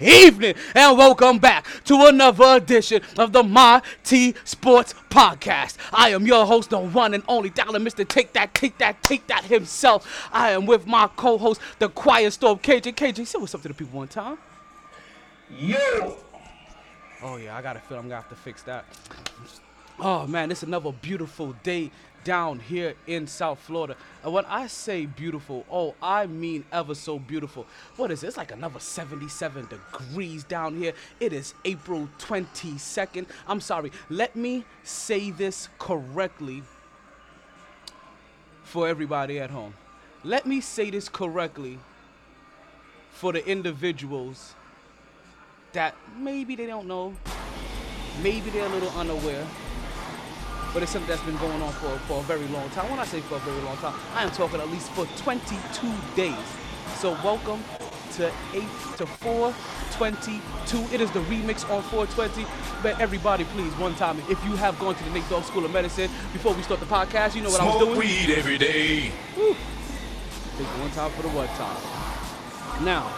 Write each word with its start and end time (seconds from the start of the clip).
evening, 0.00 0.54
and 0.74 0.96
welcome 0.96 1.38
back 1.38 1.66
to 1.84 2.06
another 2.06 2.56
edition 2.56 3.02
of 3.16 3.32
the 3.32 3.42
My 3.42 3.82
T 4.04 4.34
Sports 4.44 4.94
Podcast. 5.10 5.76
I 5.92 6.10
am 6.10 6.26
your 6.26 6.46
host, 6.46 6.70
the 6.70 6.78
one 6.78 7.14
and 7.14 7.22
only 7.28 7.50
Dollar 7.50 7.78
Mr. 7.78 8.06
Take 8.06 8.32
That, 8.34 8.54
Take 8.54 8.78
That, 8.78 9.02
Take 9.02 9.26
That 9.26 9.44
himself. 9.44 10.28
I 10.32 10.50
am 10.50 10.66
with 10.66 10.86
my 10.86 11.08
co-host, 11.16 11.60
the 11.78 11.88
Quiet 11.88 12.32
Storm, 12.32 12.58
KJ. 12.58 12.94
KJ, 12.94 13.26
say 13.26 13.38
what's 13.38 13.54
up 13.54 13.62
to 13.62 13.68
the 13.68 13.74
people 13.74 13.98
one 13.98 14.08
time. 14.08 14.38
Yo! 15.58 16.16
Oh 17.22 17.36
yeah, 17.36 17.56
I 17.56 17.62
gotta 17.62 17.80
feel 17.80 17.98
I'm 17.98 18.04
gonna 18.04 18.16
have 18.16 18.28
to 18.28 18.36
fix 18.36 18.62
that. 18.62 18.84
Oh 19.98 20.26
man, 20.26 20.52
it's 20.52 20.62
another 20.62 20.92
beautiful 20.92 21.54
day 21.64 21.90
down 22.24 22.58
here 22.58 22.94
in 23.06 23.26
South 23.26 23.58
Florida. 23.58 23.96
And 24.22 24.32
when 24.32 24.44
I 24.46 24.66
say 24.66 25.06
beautiful, 25.06 25.64
oh, 25.70 25.94
I 26.02 26.26
mean 26.26 26.64
ever 26.72 26.94
so 26.94 27.18
beautiful. 27.18 27.66
What 27.96 28.10
is 28.10 28.22
it? 28.22 28.28
It's 28.28 28.36
like 28.36 28.52
another 28.52 28.80
77 28.80 29.66
degrees 29.66 30.44
down 30.44 30.76
here. 30.76 30.92
It 31.20 31.32
is 31.32 31.54
April 31.64 32.08
22nd. 32.18 33.26
I'm 33.46 33.60
sorry, 33.60 33.92
let 34.10 34.36
me 34.36 34.64
say 34.82 35.30
this 35.30 35.68
correctly 35.78 36.62
for 38.64 38.86
everybody 38.88 39.40
at 39.40 39.50
home. 39.50 39.74
Let 40.24 40.46
me 40.46 40.60
say 40.60 40.90
this 40.90 41.08
correctly 41.08 41.78
for 43.12 43.32
the 43.32 43.46
individuals 43.48 44.54
that 45.72 45.94
maybe 46.16 46.56
they 46.56 46.66
don't 46.66 46.86
know, 46.86 47.14
maybe 48.22 48.50
they're 48.50 48.66
a 48.66 48.68
little 48.68 48.90
unaware, 48.90 49.46
but 50.78 50.84
it's 50.84 50.92
something 50.92 51.08
that's 51.08 51.22
been 51.24 51.36
going 51.38 51.60
on 51.60 51.72
for, 51.72 51.98
for 52.06 52.20
a 52.20 52.22
very 52.22 52.46
long 52.54 52.70
time. 52.70 52.88
When 52.88 53.00
I 53.00 53.04
say 53.04 53.20
for 53.22 53.34
a 53.34 53.40
very 53.40 53.60
long 53.62 53.76
time, 53.78 53.98
I 54.14 54.22
am 54.22 54.30
talking 54.30 54.60
at 54.60 54.68
least 54.70 54.88
for 54.92 55.06
22 55.24 55.58
days. 56.14 56.36
So 56.98 57.14
welcome 57.24 57.64
to 58.12 58.30
8 58.54 58.62
to 58.98 59.04
422. 59.04 60.94
It 60.94 61.00
is 61.00 61.10
the 61.10 61.18
remix 61.22 61.68
on 61.68 61.82
420. 61.82 62.46
But 62.80 63.00
everybody, 63.00 63.42
please, 63.42 63.72
one 63.72 63.96
time, 63.96 64.20
if 64.30 64.38
you 64.44 64.54
have 64.54 64.78
gone 64.78 64.94
to 64.94 65.02
the 65.02 65.10
Nate 65.10 65.28
Dogg 65.28 65.42
School 65.42 65.64
of 65.64 65.72
Medicine 65.72 66.12
before 66.32 66.54
we 66.54 66.62
start 66.62 66.78
the 66.78 66.86
podcast, 66.86 67.34
you 67.34 67.42
know 67.42 67.50
what 67.50 67.60
I 67.60 67.64
was 67.64 67.74
Smoke 67.74 67.88
doing. 67.88 67.98
weed 67.98 68.30
every 68.38 68.56
day. 68.56 69.10
Woo. 69.36 69.56
Take 70.58 70.66
one 70.78 70.92
time 70.92 71.10
for 71.10 71.22
the 71.22 71.28
one 71.30 71.48
time. 71.58 72.84
Now, 72.84 73.10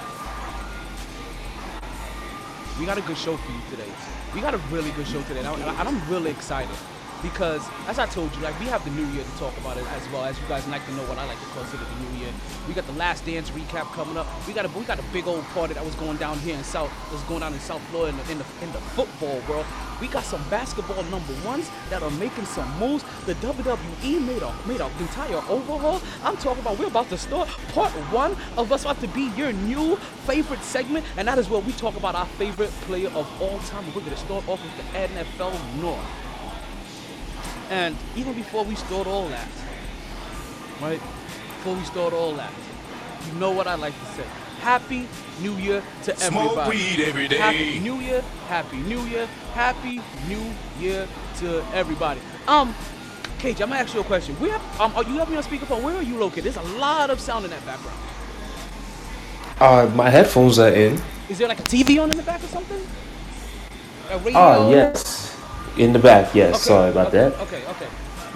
we 2.81 2.87
got 2.87 2.97
a 2.97 3.03
good 3.03 3.19
show 3.19 3.37
for 3.37 3.53
you 3.53 3.61
today. 3.69 3.93
We 4.35 4.41
got 4.41 4.55
a 4.55 4.59
really 4.73 4.93
good 4.93 5.07
show 5.07 5.21
today, 5.25 5.41
and 5.41 5.89
I'm 5.89 6.11
really 6.11 6.31
excited 6.31 6.75
because, 7.23 7.67
as 7.87 7.99
I 7.99 8.07
told 8.07 8.35
you, 8.35 8.43
like 8.43 8.59
we 8.61 8.67
have 8.67 8.85
the 8.85 8.91
new 8.91 9.07
year 9.13 9.25
to 9.25 9.39
talk 9.39 9.57
about 9.59 9.77
it 9.77 9.85
as 9.93 10.09
well 10.13 10.25
as 10.25 10.39
you 10.39 10.47
guys 10.49 10.67
like 10.69 10.85
to 10.87 10.93
know 10.93 11.03
what 11.05 11.19
I 11.19 11.27
like 11.27 11.39
to 11.39 11.47
consider 11.47 11.85
the 11.85 12.11
new 12.11 12.25
year. 12.25 12.33
We 12.67 12.75
got 12.75 12.87
the 12.87 12.93
Last 12.95 13.27
Dance 13.27 13.51
recap 13.51 13.93
coming 13.93 14.17
up. 14.17 14.27
We 14.47 14.53
got 14.53 14.65
a 14.65 14.69
we 14.69 14.85
got 14.85 14.99
a 14.99 15.05
big 15.13 15.27
old 15.27 15.45
party 15.55 15.75
that 15.75 15.85
was 15.85 15.95
going 15.97 16.17
down 16.17 16.39
here 16.39 16.57
in 16.57 16.65
South 16.65 16.91
was 17.13 17.23
going 17.23 17.41
down 17.41 17.53
in 17.53 17.61
South 17.61 17.83
Florida 17.91 18.17
in 18.17 18.25
the 18.25 18.33
in 18.33 18.39
the, 18.39 18.45
in 18.63 18.73
the 18.73 18.81
football 18.97 19.41
world. 19.49 19.67
We 20.01 20.09
got 20.09 20.25
some 20.25 20.43
basketball 20.49 21.03
number 21.05 21.35
ones 21.45 21.71
that 21.91 22.03
are 22.03 22.11
making 22.13 22.47
some 22.47 22.79
moves. 22.79 23.05
The 23.27 23.35
WWE 23.35 24.27
made 24.27 24.43
a 24.43 24.55
made 24.67 24.81
an 24.81 24.91
entire 24.99 25.43
overhaul. 25.49 26.01
I'm 26.25 26.37
talking 26.39 26.63
about 26.63 26.79
we're 26.79 26.87
about 26.87 27.11
to 27.11 27.19
start 27.19 27.49
part 27.75 27.93
one 28.13 28.37
of 28.57 28.73
us 28.73 28.83
about 28.83 29.01
to 29.01 29.09
be 29.09 29.31
your 29.37 29.53
new 29.53 29.97
favorite 30.27 30.63
segment, 30.63 31.05
and 31.17 31.29
that 31.29 31.39
is 31.39 31.51
where 31.51 31.61
we 31.61 31.73
talk 31.73 31.97
about 31.97 32.15
our 32.15 32.27
favorite 32.27 32.71
player 32.83 33.09
of 33.09 33.29
all 33.43 33.59
time. 33.61 33.85
We're 33.95 34.03
gonna 34.03 34.17
start 34.17 34.49
off 34.49 34.61
with 34.63 34.77
the 34.77 34.99
NFL 34.99 35.81
North. 35.81 36.30
And 37.71 37.97
even 38.17 38.35
before 38.35 38.65
we 38.65 38.75
start 38.75 39.07
all 39.07 39.29
that, 39.29 39.49
right? 40.83 40.99
Before 40.99 41.77
we 41.77 41.85
start 41.85 42.13
all 42.13 42.33
that, 42.35 42.53
you 43.27 43.39
know 43.39 43.53
what 43.53 43.69
I 43.69 43.77
like 43.77 43.95
to 43.99 44.07
say. 44.07 44.25
Happy 44.61 45.07
New 45.41 45.55
Year 45.57 45.81
to 46.03 46.17
Smoke 46.17 46.59
everybody. 46.59 46.79
Smoke 46.79 46.97
weed 46.97 47.05
every 47.09 47.29
day. 47.29 47.39
Happy 47.39 47.79
New 47.79 48.01
Year, 48.01 48.23
Happy 48.49 48.77
New 48.79 49.01
Year, 49.03 49.27
Happy 49.55 50.01
New 50.27 50.53
Year 50.81 51.07
to 51.39 51.65
everybody. 51.73 52.21
Um, 52.49 52.75
KJ, 53.39 53.63
I'm 53.63 53.69
gonna 53.69 53.77
ask 53.77 53.95
you 53.95 54.01
a 54.01 54.05
question. 54.05 54.35
Where, 54.37 54.61
um, 54.81 54.93
are 54.97 55.05
you 55.05 55.17
having 55.19 55.33
me 55.33 55.37
on 55.39 55.45
speakerphone? 55.45 55.83
Where 55.83 55.95
are 55.95 56.03
you 56.03 56.19
located? 56.19 56.45
There's 56.45 56.57
a 56.57 56.79
lot 56.79 57.09
of 57.09 57.21
sound 57.21 57.45
in 57.45 57.53
that 57.53 57.65
background. 57.65 57.99
Uh, 59.61 59.89
my 59.95 60.11
headphones 60.11 60.59
are 60.59 60.71
in. 60.71 61.01
Is 61.29 61.39
there 61.39 61.47
like 61.47 61.61
a 61.61 61.63
TV 61.63 62.03
on 62.03 62.11
in 62.11 62.17
the 62.17 62.23
back 62.25 62.43
or 62.43 62.49
something? 62.49 62.85
A 64.11 64.19
radio? 64.19 64.41
Ah, 64.41 64.71
yes. 64.71 65.40
In 65.77 65.93
the 65.93 65.99
back, 65.99 66.35
yes. 66.35 66.55
Okay, 66.57 66.63
Sorry 66.63 66.91
about 66.91 67.09
okay, 67.09 67.31
that. 67.31 67.41
Okay, 67.41 67.65
okay. 67.67 67.89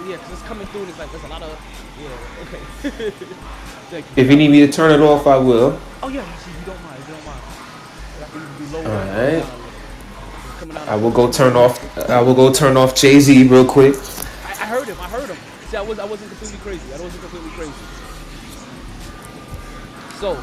Yeah, 0.07 0.17
because 0.17 0.33
it's 0.33 0.41
coming 0.43 0.67
through 0.67 0.81
and 0.81 0.89
it's 0.89 0.99
like 0.99 1.11
there's 1.11 1.23
a 1.23 1.27
lot 1.27 1.41
of. 1.43 1.59
Yeah, 2.01 2.89
okay. 2.89 3.09
Thank 3.89 4.05
you. 4.05 4.23
If 4.23 4.29
you 4.29 4.35
need 4.35 4.51
me 4.51 4.65
to 4.65 4.71
turn 4.71 4.91
it 4.91 5.03
off, 5.03 5.27
I 5.27 5.37
will. 5.37 5.79
Oh, 6.01 6.09
yeah, 6.09 6.21
you 6.21 6.65
don't 6.65 6.81
mind, 6.83 7.03
you 7.07 7.13
don't 7.13 7.25
mind. 7.25 7.41
That 8.19 8.31
can 8.31 8.41
be 8.57 8.73
lower. 8.73 8.85
Alright. 8.85 9.43
It's 9.43 10.59
coming 10.59 10.77
out 10.77 10.87
I 10.87 10.95
will 10.95 11.11
go 11.11 11.31
turn 11.31 11.55
off. 11.55 12.09
I 12.09 12.21
will 12.21 12.33
go 12.33 12.51
turn 12.51 12.77
off 12.77 12.95
Jay 12.95 13.19
Z 13.19 13.47
real 13.47 13.65
quick. 13.65 13.95
I, 13.95 14.51
I 14.51 14.65
heard 14.65 14.87
him. 14.87 14.97
I 14.99 15.07
heard 15.09 15.29
him. 15.29 15.37
See, 15.69 15.77
I 15.77 15.81
was 15.81 15.99
I 15.99 16.05
wasn't 16.05 16.29
completely 16.29 16.59
crazy. 16.59 16.93
I 16.93 17.01
wasn't 17.01 17.21
completely 17.21 17.51
crazy. 17.51 17.73
So, 20.19 20.41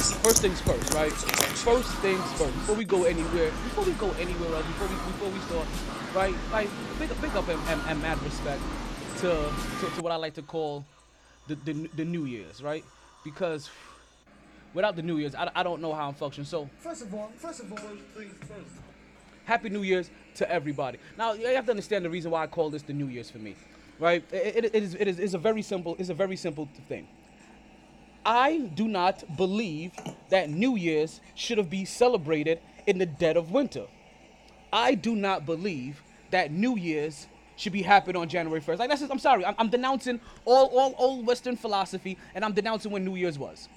first 0.00 0.42
things 0.42 0.60
first, 0.60 0.94
right? 0.94 1.12
First 1.12 1.90
things 1.98 2.22
first. 2.32 2.54
Before 2.54 2.76
we 2.76 2.84
go 2.84 3.04
anywhere, 3.04 3.50
before 3.64 3.84
we 3.84 3.92
go 3.92 4.10
anywhere 4.12 4.54
else, 4.54 4.66
before 4.66 4.88
we 4.88 4.94
before 4.94 5.28
we 5.30 5.38
start, 5.40 5.66
right? 6.14 6.34
Like 6.52 6.68
big 6.98 7.20
big 7.20 7.36
up 7.36 7.48
and, 7.48 7.60
and, 7.68 7.80
and 7.88 8.02
mad 8.02 8.22
respect 8.22 8.60
to, 9.18 9.52
to 9.80 9.90
to 9.96 10.02
what 10.02 10.12
I 10.12 10.16
like 10.16 10.34
to 10.34 10.42
call 10.42 10.84
the 11.48 11.54
the, 11.56 11.90
the 11.96 12.04
New 12.04 12.24
Year's, 12.24 12.62
right? 12.62 12.84
Because 13.24 13.68
without 14.72 14.96
the 14.96 15.02
New 15.02 15.18
Year's, 15.18 15.34
I, 15.34 15.50
I 15.54 15.62
don't 15.62 15.82
know 15.82 15.92
how 15.92 16.08
I'm 16.08 16.14
functioning. 16.14 16.46
So 16.46 16.68
First 16.78 17.02
of 17.02 17.12
all, 17.14 17.30
first 17.36 17.60
of 17.60 17.70
all, 17.72 17.78
things 17.78 18.34
first. 18.40 18.74
Happy 19.44 19.68
New 19.68 19.82
Year's 19.82 20.10
to 20.36 20.50
everybody. 20.50 20.98
Now 21.18 21.32
you 21.34 21.46
have 21.48 21.64
to 21.66 21.72
understand 21.72 22.04
the 22.04 22.10
reason 22.10 22.30
why 22.30 22.44
I 22.44 22.46
call 22.46 22.70
this 22.70 22.82
the 22.82 22.92
New 22.92 23.08
Year's 23.08 23.30
for 23.30 23.38
me, 23.38 23.54
right? 23.98 24.24
It, 24.32 24.64
it, 24.64 24.64
it 24.76 24.82
is 24.82 24.94
it 24.94 25.08
is 25.08 25.18
it's 25.18 25.34
a 25.34 25.38
very 25.38 25.62
simple 25.62 25.96
it's 25.98 26.08
a 26.08 26.14
very 26.14 26.36
simple 26.36 26.68
thing. 26.88 27.06
I 28.24 28.70
do 28.74 28.88
not 28.88 29.36
believe 29.36 29.92
that 30.28 30.50
New 30.50 30.76
Year's 30.76 31.20
should 31.34 31.58
have 31.58 31.70
been 31.70 31.86
celebrated 31.86 32.60
in 32.86 32.98
the 32.98 33.06
dead 33.06 33.36
of 33.36 33.50
winter. 33.50 33.86
I 34.72 34.94
do 34.94 35.16
not 35.16 35.46
believe 35.46 36.02
that 36.30 36.52
New 36.52 36.76
Year's 36.76 37.26
should 37.56 37.72
be 37.72 37.82
happening 37.82 38.20
on 38.20 38.28
January 38.28 38.60
1st. 38.60 38.78
Like 38.78 38.88
that's 38.88 39.00
just, 39.00 39.12
I'm 39.12 39.18
sorry, 39.18 39.44
I'm, 39.44 39.54
I'm 39.58 39.68
denouncing 39.68 40.20
all 40.44 40.66
all 40.66 40.94
old 40.98 41.26
Western 41.26 41.56
philosophy, 41.56 42.16
and 42.34 42.44
I'm 42.44 42.52
denouncing 42.52 42.90
when 42.92 43.04
New 43.04 43.16
Year's 43.16 43.38
was 43.38 43.68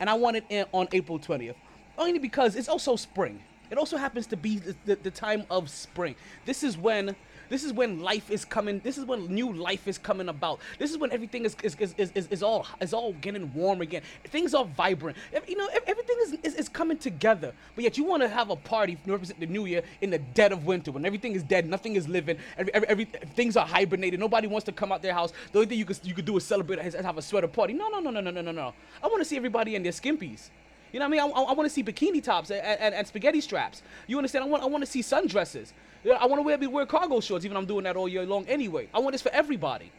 and 0.00 0.10
I 0.10 0.14
want 0.14 0.36
it 0.36 0.68
on 0.72 0.88
April 0.92 1.18
20th. 1.18 1.54
Only 1.96 2.18
because 2.18 2.56
it's 2.56 2.68
also 2.68 2.96
spring. 2.96 3.42
It 3.70 3.78
also 3.78 3.96
happens 3.96 4.26
to 4.28 4.36
be 4.36 4.58
the, 4.58 4.76
the, 4.84 4.96
the 4.96 5.10
time 5.10 5.44
of 5.50 5.70
spring. 5.70 6.16
This 6.44 6.62
is 6.62 6.76
when 6.76 7.16
this 7.48 7.64
is 7.64 7.72
when 7.72 8.00
life 8.00 8.30
is 8.30 8.44
coming. 8.44 8.80
This 8.80 8.98
is 8.98 9.04
when 9.04 9.26
new 9.26 9.52
life 9.52 9.86
is 9.88 9.98
coming 9.98 10.28
about. 10.28 10.60
This 10.78 10.90
is 10.90 10.98
when 10.98 11.12
everything 11.12 11.44
is 11.44 11.56
is, 11.62 11.76
is, 11.78 11.94
is, 12.14 12.26
is, 12.28 12.42
all 12.42 12.66
is 12.80 12.92
all 12.92 13.12
getting 13.14 13.52
warm 13.54 13.80
again. 13.80 14.02
Things 14.24 14.54
are 14.54 14.64
vibrant. 14.64 15.16
You 15.48 15.56
know, 15.56 15.68
everything 15.86 16.16
is, 16.22 16.32
is, 16.42 16.54
is 16.54 16.68
coming 16.68 16.98
together. 16.98 17.52
But 17.74 17.84
yet 17.84 17.98
you 17.98 18.04
want 18.04 18.22
to 18.22 18.28
have 18.28 18.50
a 18.50 18.56
party 18.56 18.96
to 19.04 19.12
represent 19.12 19.40
the 19.40 19.46
new 19.46 19.66
year 19.66 19.82
in 20.00 20.10
the 20.10 20.18
dead 20.18 20.52
of 20.52 20.66
winter 20.66 20.92
when 20.92 21.04
everything 21.04 21.34
is 21.34 21.42
dead, 21.42 21.66
nothing 21.66 21.96
is 21.96 22.08
living, 22.08 22.38
every, 22.56 22.74
every, 22.74 22.88
every 22.88 23.04
things 23.34 23.56
are 23.56 23.66
hibernated. 23.66 24.20
Nobody 24.20 24.46
wants 24.46 24.64
to 24.64 24.72
come 24.72 24.92
out 24.92 25.02
their 25.02 25.14
house. 25.14 25.32
The 25.52 25.58
only 25.58 25.68
thing 25.68 25.78
you 25.78 25.84
could 25.84 25.98
you 26.02 26.14
could 26.14 26.24
do 26.24 26.36
is 26.36 26.44
celebrate 26.44 26.78
and 26.78 26.94
have 27.06 27.18
a 27.18 27.22
sweater 27.22 27.48
party. 27.48 27.72
No, 27.72 27.88
no, 27.88 28.00
no, 28.00 28.10
no, 28.10 28.20
no, 28.20 28.30
no, 28.30 28.40
no, 28.40 28.52
no. 28.52 28.74
I 29.02 29.06
want 29.06 29.20
to 29.20 29.24
see 29.24 29.36
everybody 29.36 29.74
in 29.74 29.82
their 29.82 29.92
skimpies. 29.92 30.50
You 30.92 31.00
know 31.00 31.08
what 31.08 31.18
I 31.18 31.26
mean? 31.26 31.34
I, 31.34 31.40
I, 31.40 31.52
want 31.54 31.66
to 31.66 31.70
see 31.70 31.82
bikini 31.82 32.22
tops 32.22 32.50
and, 32.50 32.60
and, 32.60 32.94
and 32.94 33.04
spaghetti 33.04 33.40
straps. 33.40 33.82
You 34.06 34.16
understand? 34.16 34.44
I 34.44 34.48
want 34.48 34.62
I 34.62 34.66
want 34.66 34.84
to 34.84 34.90
see 34.90 35.02
sundresses. 35.02 35.72
Yeah, 36.04 36.14
I 36.14 36.26
want 36.26 36.38
to 36.38 36.42
wear 36.42 36.58
be 36.58 36.66
wear 36.66 36.86
cargo 36.86 37.20
shorts. 37.20 37.44
Even 37.44 37.54
though 37.54 37.60
I'm 37.60 37.66
doing 37.66 37.84
that 37.84 37.96
all 37.96 38.08
year 38.08 38.26
long 38.26 38.46
anyway. 38.46 38.88
I 38.92 38.98
want 38.98 39.12
this 39.12 39.22
for 39.22 39.32
everybody. 39.32 39.90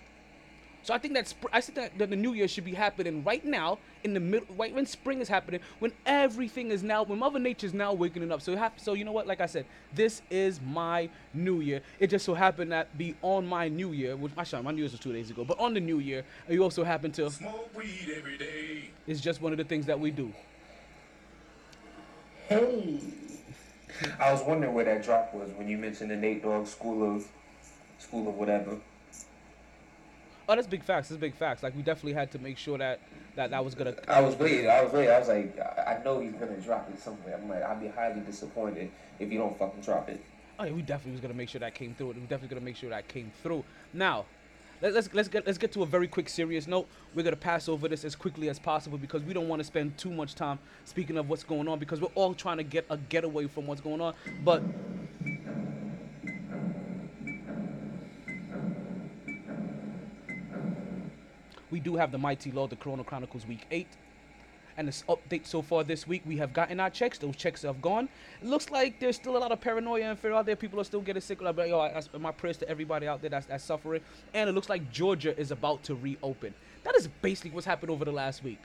So 0.84 0.94
I 0.94 1.00
think 1.00 1.16
that 1.16 1.28
sp- 1.28 1.50
I 1.52 1.62
think 1.62 1.76
that, 1.78 1.98
that 1.98 2.12
the 2.12 2.16
new 2.16 2.34
year 2.34 2.48
should 2.48 2.64
be 2.64 2.76
happening 2.76 3.24
right 3.24 3.44
now 3.44 3.80
in 4.04 4.14
the 4.14 4.20
middle, 4.20 4.46
right 4.56 4.72
when 4.72 4.86
spring 4.86 5.20
is 5.20 5.28
happening, 5.28 5.60
when 5.80 5.92
everything 6.06 6.70
is 6.70 6.84
now, 6.84 7.02
when 7.02 7.18
Mother 7.18 7.40
Nature's 7.40 7.74
now 7.74 7.92
waking 7.92 8.32
up. 8.32 8.40
So 8.40 8.52
it 8.52 8.60
hap- 8.60 8.80
so 8.80 8.94
you 8.94 9.04
know 9.04 9.12
what? 9.12 9.26
Like 9.26 9.42
I 9.42 9.48
said, 9.48 9.66
this 9.96 10.22
is 10.30 10.62
my 10.62 11.10
new 11.34 11.60
year. 11.62 11.82
It 12.00 12.12
just 12.12 12.24
so 12.24 12.36
happened 12.36 12.72
that 12.72 12.96
be 13.00 13.16
on 13.24 13.48
my 13.48 13.68
new 13.68 13.94
year, 13.94 14.16
which 14.16 14.32
actually 14.38 14.62
my 14.62 14.70
new 14.74 14.82
year's 14.82 14.92
was 14.92 15.00
two 15.02 15.12
days 15.12 15.32
ago, 15.32 15.44
but 15.44 15.60
on 15.60 15.74
the 15.74 15.80
new 15.80 15.98
year, 15.98 16.24
you 16.48 16.62
also 16.62 16.84
happen 16.84 17.12
to. 17.14 17.32
Smoke 17.32 17.76
weed 17.76 18.14
every 18.16 18.38
day. 18.38 18.92
It's 19.08 19.22
just 19.22 19.42
one 19.42 19.54
of 19.54 19.58
the 19.58 19.64
things 19.64 19.88
that 19.88 20.00
we 20.00 20.12
do. 20.12 20.32
Hey. 22.48 23.00
I 24.20 24.32
was 24.32 24.44
wondering 24.44 24.74
where 24.74 24.86
that 24.86 25.04
drop 25.04 25.34
was 25.34 25.50
when 25.52 25.68
you 25.68 25.78
mentioned 25.78 26.12
the 26.12 26.16
Nate 26.16 26.44
Dogg 26.44 26.68
School 26.68 27.16
of 27.16 27.28
School 28.00 28.28
of 28.28 28.36
whatever. 28.36 28.78
Oh, 30.48 30.56
that's 30.56 30.68
big 30.68 30.84
facts. 30.84 31.10
That's 31.10 31.20
big 31.20 31.36
facts. 31.36 31.64
Like 31.64 31.76
we 31.76 31.82
definitely 31.82 32.14
had 32.14 32.32
to 32.32 32.40
make 32.40 32.58
sure 32.58 32.78
that 32.78 33.00
that 33.36 33.52
that 33.52 33.64
was 33.64 33.74
gonna. 33.74 33.96
I 34.08 34.22
was 34.22 34.36
waiting. 34.36 34.70
I 34.70 34.84
was 34.84 34.94
waiting. 34.94 35.12
I 35.12 35.20
was 35.20 35.28
like, 35.28 35.60
I 35.60 36.00
know 36.04 36.20
he's 36.20 36.34
gonna 36.34 36.60
drop 36.62 36.90
it 36.94 37.00
somewhere. 37.00 37.36
I'm 37.36 37.50
like, 37.50 37.64
I'd 37.64 37.82
be 37.82 37.88
highly 37.88 38.22
disappointed 38.22 38.92
if 39.20 39.32
you 39.32 39.40
don't 39.40 39.58
fucking 39.58 39.82
drop 39.82 40.10
it. 40.10 40.24
Oh 40.60 40.66
yeah, 40.66 40.72
we 40.72 40.82
definitely 40.82 41.14
was 41.14 41.22
gonna 41.22 41.34
make 41.34 41.50
sure 41.50 41.60
that 41.60 41.74
came 41.74 41.96
through. 41.96 42.10
We 42.10 42.22
definitely 42.22 42.50
gonna 42.50 42.62
make 42.62 42.76
sure 42.76 42.90
that 42.90 43.08
came 43.08 43.32
through. 43.42 43.66
Now, 43.94 44.26
let's 44.82 45.14
let's 45.14 45.28
get 45.28 45.46
let's 45.46 45.58
get 45.58 45.72
to 45.74 45.84
a 45.84 45.86
very 45.86 46.08
quick 46.08 46.30
serious 46.30 46.68
note. 46.68 46.88
We're 47.14 47.24
gonna 47.24 47.36
pass 47.36 47.68
over 47.70 47.88
this 47.88 48.04
as 48.06 48.16
quickly 48.16 48.50
as 48.50 48.60
possible 48.60 48.98
because 48.98 49.24
we 49.24 49.34
don't 49.34 49.48
want 49.48 49.60
to 49.60 49.64
spend 49.64 49.98
too 49.98 50.12
much 50.12 50.36
time 50.36 50.60
speaking 50.84 51.18
of 51.18 51.30
what's 51.30 51.44
going 51.44 51.68
on 51.68 51.80
because 51.80 52.02
we're 52.02 52.10
all 52.16 52.34
trying 52.34 52.58
to 52.58 52.64
get 52.64 52.86
a 52.90 52.98
getaway 52.98 53.48
from 53.48 53.68
what's 53.68 53.82
going 53.82 54.02
on. 54.02 54.14
But 54.44 54.62
we 61.72 61.80
do 61.80 61.96
have 61.96 62.12
the 62.12 62.18
mighty 62.18 62.52
Lord, 62.52 62.72
the 62.72 62.76
Corona 62.76 63.04
Chronicles 63.04 63.46
Week 63.46 63.66
Eight. 63.72 63.88
And 64.78 64.88
this 64.88 65.04
update 65.08 65.46
so 65.48 65.62
far 65.62 65.84
this 65.84 66.06
week, 66.06 66.22
we 66.26 66.36
have 66.38 66.52
gotten 66.52 66.80
our 66.82 66.90
checks. 66.90 67.18
Those 67.18 67.36
checks 67.36 67.62
have 67.62 67.82
gone. 67.82 68.10
It 68.42 68.48
looks 68.48 68.70
like 68.70 69.00
there's 69.00 69.16
still 69.16 69.38
a 69.38 69.40
lot 69.40 69.52
of 69.52 69.62
paranoia 69.62 70.10
and 70.10 70.20
fear 70.20 70.34
out 70.34 70.46
there. 70.46 70.56
People 70.58 70.82
are 70.82 70.84
still 70.84 71.00
getting 71.00 71.22
sick. 71.22 71.42
Like, 71.42 71.56
yo, 71.58 71.80
I, 71.80 72.02
I, 72.14 72.18
my 72.18 72.32
prayers 72.32 72.58
to 72.58 72.70
everybody 72.70 73.08
out 73.08 73.22
there 73.22 73.30
that's, 73.30 73.46
that's 73.46 73.64
suffering. 73.64 74.02
And 74.34 74.50
it 74.50 74.54
looks 74.54 74.68
like 74.68 74.92
Georgia 74.92 75.38
is 75.40 75.52
about 75.52 75.84
to 75.84 75.96
reopen. 75.96 76.54
That 76.84 76.96
is 76.98 77.08
basically 77.22 77.52
what's 77.52 77.66
happened 77.66 77.90
over 77.90 78.04
the 78.04 78.12
last 78.12 78.44
week. 78.44 78.60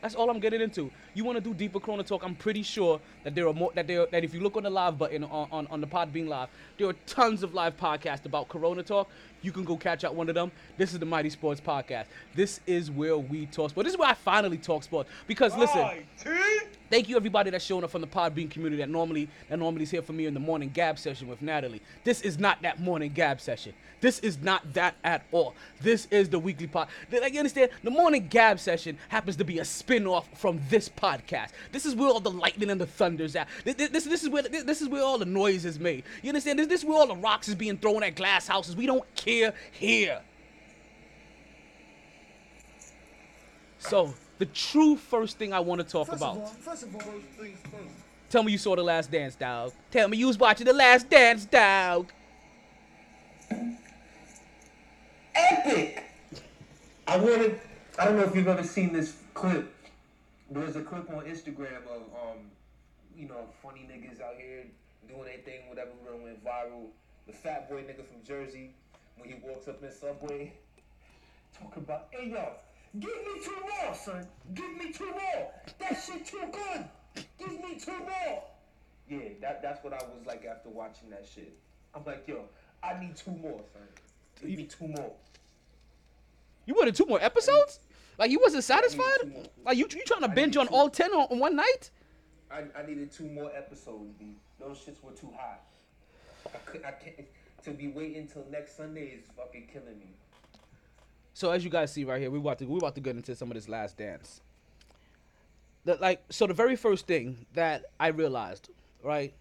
That's 0.00 0.14
all 0.14 0.30
I'm 0.30 0.40
getting 0.40 0.60
into. 0.60 0.90
You 1.14 1.24
want 1.24 1.36
to 1.36 1.40
do 1.40 1.54
deeper 1.54 1.78
Corona 1.78 2.02
talk? 2.02 2.24
I'm 2.24 2.34
pretty 2.34 2.62
sure 2.62 3.00
that 3.22 3.34
there 3.34 3.46
are 3.46 3.54
more 3.54 3.70
that 3.74 3.86
there 3.86 4.06
that 4.06 4.24
if 4.24 4.34
you 4.34 4.40
look 4.40 4.56
on 4.56 4.64
the 4.64 4.70
live 4.70 4.98
button 4.98 5.24
on, 5.24 5.48
on, 5.52 5.66
on 5.68 5.80
the 5.80 5.86
pod 5.86 6.12
being 6.12 6.26
live, 6.26 6.48
there 6.76 6.88
are 6.88 6.94
tons 7.06 7.42
of 7.42 7.54
live 7.54 7.76
podcasts 7.76 8.26
about 8.26 8.48
Corona 8.48 8.82
talk. 8.82 9.08
You 9.40 9.52
can 9.52 9.64
go 9.64 9.76
catch 9.76 10.04
out 10.04 10.14
one 10.14 10.28
of 10.28 10.34
them. 10.34 10.50
This 10.76 10.92
is 10.92 10.98
the 10.98 11.06
Mighty 11.06 11.30
Sports 11.30 11.60
Podcast. 11.60 12.06
This 12.34 12.60
is 12.66 12.90
where 12.90 13.16
we 13.18 13.46
talk 13.46 13.70
sports. 13.70 13.86
This 13.86 13.92
is 13.92 13.98
where 13.98 14.08
I 14.08 14.14
finally 14.14 14.56
talk 14.56 14.82
sports. 14.82 15.10
Because 15.26 15.54
listen, 15.56 15.86
thank 16.90 17.08
you 17.08 17.16
everybody 17.16 17.50
that's 17.50 17.64
showing 17.64 17.84
up 17.84 17.90
from 17.90 18.00
the 18.00 18.06
Podbean 18.06 18.50
community 18.50 18.80
that 18.82 18.88
normally 18.88 19.28
that 19.48 19.58
normally 19.58 19.84
is 19.84 19.90
here 19.90 20.02
for 20.02 20.14
me 20.14 20.26
in 20.26 20.34
the 20.34 20.40
morning 20.40 20.70
gab 20.72 20.98
session 20.98 21.28
with 21.28 21.42
Natalie. 21.42 21.82
This 22.02 22.22
is 22.22 22.38
not 22.38 22.60
that 22.62 22.80
morning 22.80 23.12
gab 23.12 23.40
session. 23.40 23.74
This 24.00 24.18
is 24.18 24.38
not 24.42 24.74
that 24.74 24.96
at 25.04 25.24
all. 25.32 25.54
This 25.80 26.08
is 26.10 26.28
the 26.28 26.38
weekly 26.38 26.66
pod. 26.66 26.88
Like 27.10 27.32
you 27.32 27.38
understand, 27.38 27.70
the 27.82 27.90
morning 27.90 28.26
gab 28.28 28.58
session 28.58 28.98
happens 29.08 29.36
to 29.36 29.44
be 29.44 29.60
a 29.60 29.64
spin-off 29.64 30.28
from 30.38 30.60
this 30.68 30.88
podcast. 30.88 31.03
This 31.72 31.86
is 31.86 31.94
where 31.94 32.08
all 32.08 32.20
the 32.20 32.30
lightning 32.30 32.70
and 32.70 32.80
the 32.80 32.86
thunders 32.86 33.36
at. 33.36 33.48
This, 33.64 33.74
this, 33.74 34.04
this 34.04 34.22
is 34.22 34.28
where 34.28 34.42
this 34.42 34.80
is 34.80 34.88
where 34.88 35.02
all 35.02 35.18
the 35.18 35.24
noise 35.24 35.64
is 35.64 35.78
made. 35.78 36.04
You 36.22 36.30
understand? 36.30 36.58
This, 36.58 36.66
this 36.66 36.80
is 36.80 36.86
where 36.86 36.98
all 36.98 37.06
the 37.06 37.16
rocks 37.16 37.48
is 37.48 37.54
being 37.54 37.76
thrown 37.78 38.02
at 38.02 38.14
glass 38.14 38.46
houses. 38.46 38.76
We 38.76 38.86
don't 38.86 39.04
care 39.14 39.54
here. 39.72 40.20
So 43.78 44.14
the 44.38 44.46
true 44.46 44.96
first 44.96 45.38
thing 45.38 45.52
I 45.52 45.60
want 45.60 45.80
to 45.80 45.86
talk 45.86 46.06
First 46.08 46.18
about. 46.18 46.36
of 46.36 46.42
all, 46.42 46.48
first 46.48 46.82
of 46.84 46.94
all, 46.94 47.00
first 47.00 47.26
things 47.38 47.58
first. 47.70 47.94
Tell 48.30 48.42
me 48.42 48.52
you 48.52 48.58
saw 48.58 48.74
the 48.74 48.82
Last 48.82 49.10
Dance, 49.10 49.34
dog. 49.34 49.72
Tell 49.90 50.08
me 50.08 50.16
you 50.16 50.26
was 50.26 50.38
watching 50.38 50.66
the 50.66 50.72
Last 50.72 51.08
Dance, 51.10 51.44
dog. 51.44 52.10
Epic! 55.34 56.04
I 57.06 57.16
wanted. 57.16 57.60
I 57.98 58.06
don't 58.06 58.16
know 58.16 58.24
if 58.24 58.34
you've 58.34 58.48
ever 58.48 58.64
seen 58.64 58.92
this 58.92 59.16
clip. 59.34 59.73
There's 60.54 60.76
a 60.76 60.82
clip 60.82 61.10
on 61.10 61.24
Instagram 61.24 61.82
of 61.90 62.02
um, 62.14 62.38
you 63.18 63.26
know, 63.26 63.48
funny 63.60 63.88
niggas 63.90 64.22
out 64.22 64.36
here 64.38 64.64
doing 65.08 65.24
their 65.24 65.38
thing, 65.38 65.68
whatever 65.68 65.90
went 66.22 66.44
viral. 66.44 66.86
The 67.26 67.32
fat 67.32 67.68
boy 67.68 67.82
nigga 67.82 68.06
from 68.06 68.22
Jersey, 68.24 68.70
when 69.18 69.28
he 69.28 69.34
walks 69.42 69.66
up 69.66 69.82
in 69.82 69.88
the 69.88 69.92
Subway, 69.92 70.52
talking 71.58 71.82
about, 71.82 72.06
hey 72.12 72.30
yo, 72.30 72.52
give 73.00 73.10
me 73.10 73.40
two 73.44 73.56
more, 73.62 73.94
son. 73.96 74.28
Give 74.54 74.76
me 74.76 74.92
two 74.92 75.10
more. 75.10 75.50
That 75.80 76.00
shit 76.00 76.24
too 76.24 76.44
good. 76.52 77.24
Give 77.36 77.60
me 77.60 77.76
two 77.76 77.98
more. 77.98 78.44
Yeah, 79.08 79.30
that, 79.40 79.60
that's 79.60 79.82
what 79.82 79.92
I 79.92 80.04
was 80.04 80.24
like 80.24 80.44
after 80.44 80.68
watching 80.68 81.10
that 81.10 81.26
shit. 81.34 81.52
I'm 81.96 82.04
like, 82.04 82.28
yo, 82.28 82.44
I 82.80 83.00
need 83.00 83.16
two 83.16 83.32
more, 83.32 83.60
son. 83.72 83.82
Give 84.40 84.56
me 84.56 84.64
two 84.66 84.86
more. 84.86 85.12
You 86.64 86.74
wanted 86.74 86.94
two 86.94 87.06
more 87.06 87.20
episodes? 87.20 87.80
Like 88.18 88.30
you 88.30 88.40
wasn't 88.40 88.64
satisfied? 88.64 89.48
Like 89.64 89.76
you 89.76 89.88
you 89.90 90.04
trying 90.04 90.22
to 90.22 90.28
binge 90.28 90.56
on 90.56 90.68
two. 90.68 90.74
all 90.74 90.88
ten 90.88 91.10
on, 91.12 91.28
on 91.30 91.38
one 91.38 91.56
night? 91.56 91.90
I, 92.50 92.64
I 92.78 92.86
needed 92.86 93.10
two 93.10 93.28
more 93.28 93.50
episodes, 93.56 94.12
B. 94.18 94.36
Those 94.60 94.78
shits 94.78 95.02
were 95.02 95.12
too 95.12 95.32
hot. 95.36 95.62
I 96.46 96.58
could 96.70 96.84
I 96.84 96.92
can't 96.92 97.26
to 97.64 97.70
be 97.70 97.88
waiting 97.88 98.28
till 98.28 98.44
next 98.50 98.76
Sunday 98.76 99.06
is 99.06 99.24
fucking 99.36 99.68
killing 99.72 99.98
me. 99.98 100.10
So 101.32 101.50
as 101.50 101.64
you 101.64 101.70
guys 101.70 101.92
see 101.92 102.04
right 102.04 102.20
here, 102.20 102.30
we 102.30 102.38
about 102.38 102.58
to 102.58 102.66
we 102.66 102.78
about 102.78 102.94
to 102.94 103.00
get 103.00 103.16
into 103.16 103.34
some 103.34 103.50
of 103.50 103.54
this 103.54 103.68
last 103.68 103.96
dance. 103.96 104.40
The, 105.84 105.96
like 105.96 106.22
so 106.30 106.46
the 106.46 106.54
very 106.54 106.76
first 106.76 107.06
thing 107.06 107.46
that 107.54 107.86
I 107.98 108.08
realized, 108.08 108.70
right? 109.02 109.32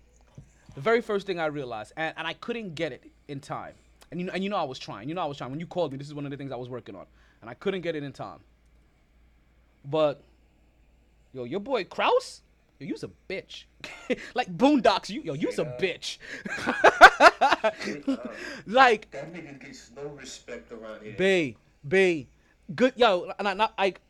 The 0.75 0.81
very 0.81 1.01
first 1.01 1.27
thing 1.27 1.39
I 1.39 1.45
realized, 1.45 1.93
and, 1.95 2.13
and 2.17 2.25
I 2.25 2.33
couldn't 2.33 2.73
get 2.75 2.91
it 2.91 3.03
in 3.27 3.39
time. 3.39 3.73
And 4.09 4.19
you 4.19 4.25
know, 4.25 4.33
and 4.33 4.43
you 4.43 4.49
know 4.49 4.57
I 4.57 4.63
was 4.63 4.79
trying. 4.79 5.07
You 5.07 5.15
know 5.15 5.21
I 5.21 5.25
was 5.25 5.37
trying. 5.37 5.51
When 5.51 5.59
you 5.59 5.67
called 5.67 5.91
me, 5.91 5.97
this 5.97 6.07
is 6.07 6.13
one 6.13 6.25
of 6.25 6.31
the 6.31 6.37
things 6.37 6.51
I 6.51 6.55
was 6.55 6.69
working 6.69 6.95
on. 6.95 7.05
And 7.41 7.49
I 7.49 7.53
couldn't 7.53 7.81
get 7.81 7.95
it 7.95 8.03
in 8.03 8.13
time. 8.13 8.39
But 9.85 10.21
yo, 11.33 11.43
your 11.43 11.59
boy 11.59 11.83
Krause, 11.83 12.41
yo, 12.79 12.87
you's 12.87 13.03
a 13.03 13.09
bitch. 13.29 13.65
like 14.33 14.55
Boondocks, 14.55 15.09
you 15.09 15.21
yo, 15.21 15.33
you's 15.33 15.59
a 15.59 15.65
bitch. 15.65 16.17
Uh, 17.43 18.17
like 18.65 19.09
That 19.11 19.33
nigga 19.33 19.59
gets 19.59 19.91
no 19.95 20.03
respect 20.09 20.71
around 20.71 21.01
here. 21.03 21.15
Bay, 21.17 21.55
bay, 21.87 22.27
good 22.75 22.93
yo, 22.95 23.31
and 23.37 23.47
I 23.47 23.53
not 23.53 23.73
like. 23.77 24.01